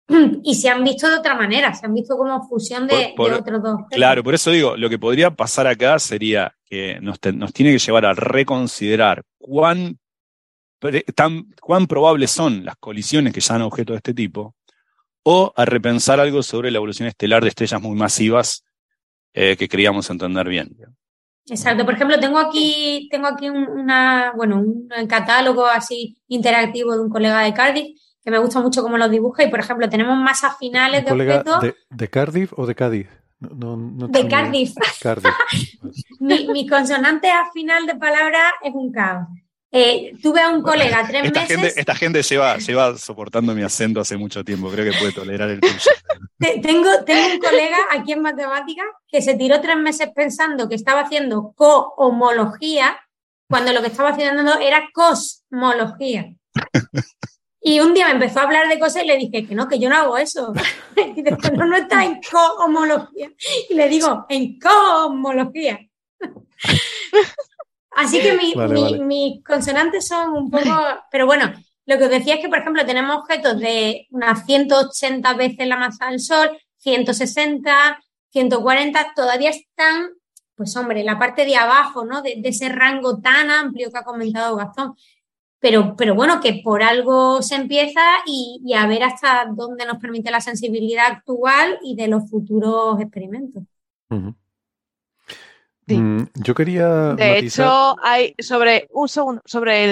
Y 0.44 0.56
se 0.56 0.68
han 0.68 0.84
visto 0.84 1.08
de 1.08 1.16
otra 1.16 1.34
manera, 1.36 1.74
se 1.74 1.86
han 1.86 1.94
visto 1.94 2.18
como 2.18 2.46
fusión 2.50 2.88
de, 2.88 3.14
otros 3.18 3.64
dos. 3.64 3.80
Claro, 3.90 4.22
por 4.22 4.34
eso 4.34 4.52
digo, 4.52 4.76
lo 4.76 4.90
que 4.90 5.00
podría 5.00 5.32
pasar 5.32 5.66
acá 5.68 5.98
sería 6.00 6.54
que 6.66 7.00
nos, 7.00 7.22
tiene 7.22 7.72
que 7.72 7.80
llevar 7.80 8.06
a 8.06 8.14
reconsiderar 8.14 9.24
cuán, 9.38 9.98
tan, 11.16 11.54
cuán 11.62 11.88
probables 11.88 12.32
son 12.32 12.66
las 12.66 12.76
colisiones 12.76 13.32
que 13.32 13.40
ya 13.40 13.56
han 13.56 13.62
objeto 13.62 13.94
de 13.94 13.98
este 13.98 14.14
tipo, 14.14 14.56
o 15.24 15.54
a 15.56 15.64
repensar 15.64 16.20
algo 16.20 16.44
sobre 16.44 16.70
la 16.70 16.78
evolución 16.80 17.08
estelar 17.08 17.44
de 17.44 17.50
estrellas 17.50 17.82
muy 17.82 17.96
masivas 17.96 18.66
eh, 19.42 19.56
que 19.56 19.70
queríamos 19.70 20.10
entender 20.10 20.48
bien. 20.50 20.76
Exacto. 21.48 21.86
Por 21.86 21.94
ejemplo, 21.94 22.20
tengo 22.20 22.38
aquí, 22.38 23.08
tengo 23.10 23.28
aquí 23.28 23.50
un, 23.50 23.68
una, 23.70 24.34
bueno, 24.36 24.60
un 24.60 24.90
catálogo 25.08 25.66
así 25.66 26.18
interactivo 26.28 26.94
de 26.94 27.00
un 27.00 27.10
colega 27.10 27.42
de 27.42 27.54
Cardiff 27.54 27.98
que 28.22 28.32
me 28.32 28.38
gusta 28.38 28.60
mucho 28.60 28.84
cómo 28.84 28.98
lo 28.98 29.08
dibuja 29.08 29.44
y, 29.44 29.50
por 29.50 29.62
ejemplo, 29.62 29.88
tenemos 29.88 30.18
masas 30.18 30.58
finales 30.58 31.06
de 31.06 31.12
objetos. 31.14 31.74
De, 31.90 32.10
Cardiff 32.10 32.52
o 32.58 32.66
de 32.66 32.76
Cádiz? 32.76 33.08
de 33.40 34.28
Cardiff. 34.28 34.76
mi, 36.20 36.68
consonante 36.68 37.30
a 37.30 37.50
final 37.54 37.86
de 37.86 37.96
palabra 37.96 38.40
es 38.62 38.74
un 38.74 38.92
caos. 38.92 39.28
Eh, 39.72 40.14
tuve 40.22 40.42
a 40.42 40.50
un 40.50 40.64
colega 40.64 41.06
tres 41.08 41.26
esta 41.26 41.42
meses. 41.42 41.56
Gente, 41.58 41.80
esta 41.80 41.96
gente 41.96 42.24
lleva, 42.24 42.58
lleva 42.58 42.98
soportando 42.98 43.54
mi 43.54 43.62
acento 43.62 44.00
hace 44.00 44.18
mucho 44.18 44.44
tiempo, 44.44 44.70
creo 44.70 44.92
que 44.92 44.98
puede 44.98 45.12
tolerar 45.12 45.50
el 45.50 45.60
tuyo. 45.60 45.74
tengo, 46.62 47.04
tengo 47.06 47.34
un 47.34 47.40
colega 47.40 47.78
aquí 47.92 48.14
en 48.14 48.22
matemáticas 48.22 48.88
que 49.08 49.22
se 49.22 49.36
tiró 49.36 49.62
tres 49.62 49.78
meses 49.78 50.10
pensando 50.16 50.68
que 50.68 50.76
estaba 50.76 51.02
haciendo 51.02 51.54
cohomología 51.56 53.00
cuando 53.48 53.74
lo 53.74 53.82
que 53.82 53.88
estaba 53.88 54.10
haciendo 54.10 54.58
era 54.60 54.90
cosmología. 54.94 56.34
Y 57.62 57.80
un 57.80 57.94
día 57.94 58.08
me 58.08 58.14
empezó 58.14 58.40
a 58.40 58.44
hablar 58.44 58.70
de 58.70 58.80
cosas 58.80 59.04
y 59.04 59.08
le 59.08 59.18
dije 59.18 59.46
que 59.46 59.54
no, 59.54 59.68
que 59.68 59.80
yo 59.80 59.90
no 59.90 59.98
hago 59.98 60.18
eso. 60.18 60.54
Y 60.96 61.22
dice, 61.22 61.38
no, 61.56 61.66
no 61.66 61.78
está 61.78 62.04
en 62.04 62.20
cohomología. 62.30 63.32
Y 63.70 63.74
le 63.74 63.88
digo, 63.88 64.26
en 64.28 64.60
cohomología. 64.60 65.80
Así 67.92 68.22
que 68.22 68.38
mis 69.02 69.44
consonantes 69.44 70.08
son 70.08 70.34
un 70.34 70.50
poco. 70.50 70.70
Pero 71.12 71.26
bueno, 71.26 71.54
lo 71.86 71.98
que 71.98 72.04
os 72.04 72.10
decía 72.10 72.36
es 72.36 72.42
que, 72.42 72.50
por 72.50 72.60
ejemplo, 72.60 72.86
tenemos 72.86 73.18
objetos 73.18 73.60
de 73.60 74.08
unas 74.12 74.46
180 74.46 75.34
veces 75.34 75.68
la 75.68 75.78
masa 75.78 76.08
del 76.08 76.20
Sol, 76.20 76.50
160, 76.78 78.00
140, 78.30 79.14
todavía 79.16 79.50
están, 79.50 80.10
pues 80.56 80.76
hombre, 80.78 81.04
la 81.04 81.18
parte 81.18 81.46
de 81.46 81.56
abajo, 81.56 82.06
¿no? 82.06 82.22
De, 82.22 82.36
de 82.38 82.50
ese 82.50 82.70
rango 82.70 83.20
tan 83.20 83.50
amplio 83.50 83.92
que 83.92 83.98
ha 83.98 84.04
comentado 84.04 84.56
Gastón. 84.56 84.96
Pero, 85.60 85.96
pero 85.98 86.16
bueno, 86.16 86.40
que 86.40 86.62
por 86.64 86.84
algo 86.84 87.42
se 87.42 87.56
empieza 87.56 88.02
y, 88.26 88.74
a 88.74 88.88
ver 88.88 89.04
hasta 89.04 89.46
dónde 89.54 89.86
nos 89.86 89.98
permite 89.98 90.32
la 90.32 90.40
sensibilidad 90.40 91.08
actual 91.08 91.80
y 91.84 91.96
de 91.96 92.08
los 92.08 92.30
futuros 92.30 93.00
experimentos. 93.02 93.64
Mm, 95.98 96.28
yo 96.36 96.56
quería. 96.56 97.14
De 97.16 97.40
hecho, 97.40 97.96
hay 98.04 98.36
sobre 98.40 98.88
un 98.92 99.08
segundo, 99.10 99.42
sobre 99.46 99.86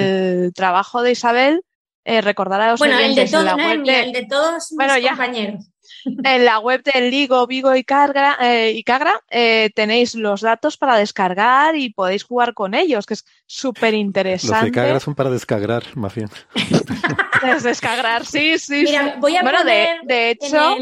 el 0.46 0.54
trabajo 0.54 1.02
de 1.02 1.12
Isabel, 1.12 1.62
eh, 2.06 2.22
recordar 2.22 2.62
a 2.62 2.72
los 2.72 2.80
bueno, 2.80 2.98
el 3.00 3.16
de, 3.16 3.28
la 3.30 3.56
web 3.56 3.84
el 3.86 4.14
de 4.14 4.26
todos 4.30 4.72
mis 4.72 5.10
compañeros. 5.10 5.66
En 6.24 6.46
la 6.46 6.60
web 6.60 6.84
del 6.84 7.12
Ligo, 7.12 7.46
Vigo 7.48 7.76
y, 7.76 7.84
Carga, 7.84 8.38
eh, 8.42 8.72
y 8.72 8.84
Cagra 8.84 9.22
eh, 9.30 9.72
tenéis 9.76 10.16
los 10.16 10.42
datos 10.42 10.78
para 10.78 10.96
descargar 10.96 11.76
y 11.76 11.92
podéis 11.92 12.24
jugar 12.24 12.54
con 12.54 12.74
ellos, 12.74 13.06
que 13.06 13.14
es 13.14 13.26
súper 13.46 13.94
interesante. 13.94 14.56
Los 14.56 14.66
de 14.66 14.72
Cagra 14.72 15.00
son 15.00 15.16
para 15.16 15.30
descargar, 15.30 15.84
más 15.96 16.16
bien. 16.16 16.30
descargar, 17.64 18.26
sí, 18.26 18.58
sí. 18.58 18.84
Mira, 18.86 19.18
voy 19.20 19.36
a 19.36 19.42
bueno, 19.42 19.64
de, 19.64 20.32
hecho, 20.32 20.76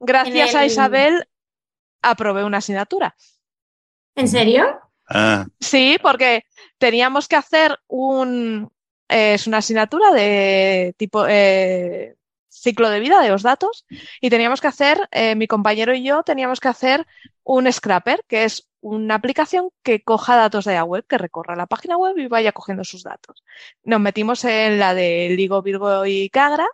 gracias 0.00 0.54
a 0.54 0.66
Isabel, 0.66 1.28
aprobé 2.02 2.44
una 2.44 2.58
asignatura. 2.58 3.14
¿En 4.14 4.28
serio? 4.28 4.80
Ah. 5.08 5.46
Sí, 5.60 5.98
porque 6.02 6.44
teníamos 6.78 7.28
que 7.28 7.36
hacer 7.36 7.78
un. 7.88 8.70
es 9.08 9.46
una 9.46 9.58
asignatura 9.58 10.12
de 10.12 10.94
tipo. 10.96 11.26
Eh, 11.28 12.16
ciclo 12.62 12.90
de 12.90 13.00
vida 13.00 13.20
de 13.20 13.30
los 13.30 13.42
datos 13.42 13.86
y 14.20 14.30
teníamos 14.30 14.60
que 14.60 14.68
hacer, 14.68 15.08
eh, 15.10 15.34
mi 15.34 15.48
compañero 15.48 15.94
y 15.94 16.04
yo 16.04 16.22
teníamos 16.22 16.60
que 16.60 16.68
hacer 16.68 17.06
un 17.42 17.70
scrapper, 17.72 18.24
que 18.28 18.44
es 18.44 18.68
una 18.80 19.14
aplicación 19.16 19.70
que 19.82 20.02
coja 20.02 20.36
datos 20.36 20.64
de 20.64 20.74
la 20.74 20.84
web, 20.84 21.04
que 21.08 21.18
recorra 21.18 21.56
la 21.56 21.66
página 21.66 21.96
web 21.96 22.16
y 22.18 22.28
vaya 22.28 22.52
cogiendo 22.52 22.84
sus 22.84 23.02
datos. 23.02 23.42
Nos 23.82 24.00
metimos 24.00 24.44
en 24.44 24.78
la 24.78 24.94
de 24.94 25.30
Ligo, 25.36 25.62
Virgo 25.62 26.06
y 26.06 26.28
Cagra 26.28 26.68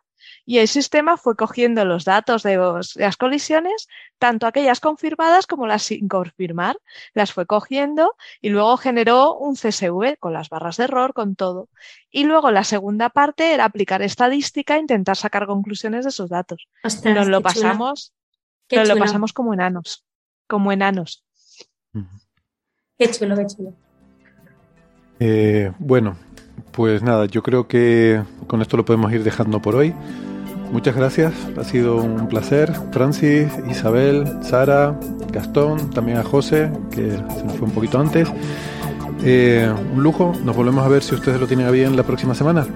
y 0.44 0.58
el 0.58 0.68
sistema 0.68 1.16
fue 1.16 1.36
cogiendo 1.36 1.84
los 1.84 2.04
datos 2.04 2.42
de, 2.42 2.56
las 2.96 3.16
colisiones, 3.16 3.88
tanto 4.18 4.46
aquellas 4.46 4.80
confirmadas 4.80 5.46
como 5.46 5.66
las 5.66 5.82
sin 5.82 6.08
confirmar, 6.08 6.78
las 7.14 7.32
fue 7.32 7.46
cogiendo 7.46 8.16
y 8.40 8.48
luego 8.48 8.76
generó 8.76 9.36
un 9.36 9.54
CSV 9.54 10.18
con 10.18 10.32
las 10.32 10.48
barras 10.48 10.76
de 10.76 10.84
error, 10.84 11.14
con 11.14 11.36
todo. 11.36 11.68
Y 12.10 12.24
luego 12.24 12.50
la 12.50 12.64
segunda 12.64 13.10
parte 13.10 13.52
era 13.52 13.64
aplicar 13.64 14.02
estadística 14.02 14.76
e 14.76 14.80
intentar 14.80 15.16
sacar 15.16 15.46
conclusiones 15.46 16.04
de 16.04 16.10
esos 16.10 16.30
datos. 16.30 16.68
nos 17.04 17.28
lo 17.28 17.40
pasamos, 17.42 18.12
nos 18.70 18.88
lo 18.88 18.96
pasamos 18.96 19.32
como 19.32 19.54
enanos, 19.54 20.04
como 20.46 20.72
enanos. 20.72 21.24
Qué 22.98 23.10
chulo, 23.10 23.36
qué 23.36 23.46
chulo. 23.46 23.74
Eh, 25.20 25.72
bueno, 25.78 26.16
pues 26.72 27.02
nada, 27.02 27.26
yo 27.26 27.42
creo 27.42 27.68
que 27.68 28.22
con 28.46 28.62
esto 28.62 28.76
lo 28.76 28.84
podemos 28.84 29.12
ir 29.12 29.24
dejando 29.24 29.60
por 29.60 29.76
hoy. 29.76 29.94
Muchas 30.72 30.94
gracias, 30.94 31.32
ha 31.58 31.64
sido 31.64 31.96
un 31.96 32.28
placer. 32.28 32.72
Francis, 32.92 33.48
Isabel, 33.70 34.26
Sara, 34.42 34.94
Gastón, 35.32 35.90
también 35.90 36.18
a 36.18 36.22
José, 36.22 36.70
que 36.90 37.10
se 37.10 37.44
nos 37.44 37.54
fue 37.54 37.68
un 37.68 37.72
poquito 37.72 37.98
antes. 37.98 38.28
Eh, 39.24 39.72
un 39.94 40.02
lujo, 40.02 40.32
nos 40.44 40.54
volvemos 40.54 40.84
a 40.84 40.88
ver 40.88 41.02
si 41.02 41.14
ustedes 41.14 41.40
lo 41.40 41.46
tienen 41.46 41.70
bien 41.72 41.96
la 41.96 42.02
próxima 42.02 42.34
semana. 42.34 42.66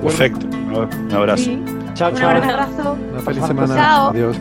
Perfecto, 0.00 0.46
un 0.46 1.12
abrazo. 1.12 1.50
Chao, 1.94 2.12
chao. 2.12 2.30
Un 2.30 2.48
abrazo. 2.48 2.96
Una 3.12 3.20
feliz 3.20 3.44
semana. 3.44 4.08
Adiós. 4.08 4.36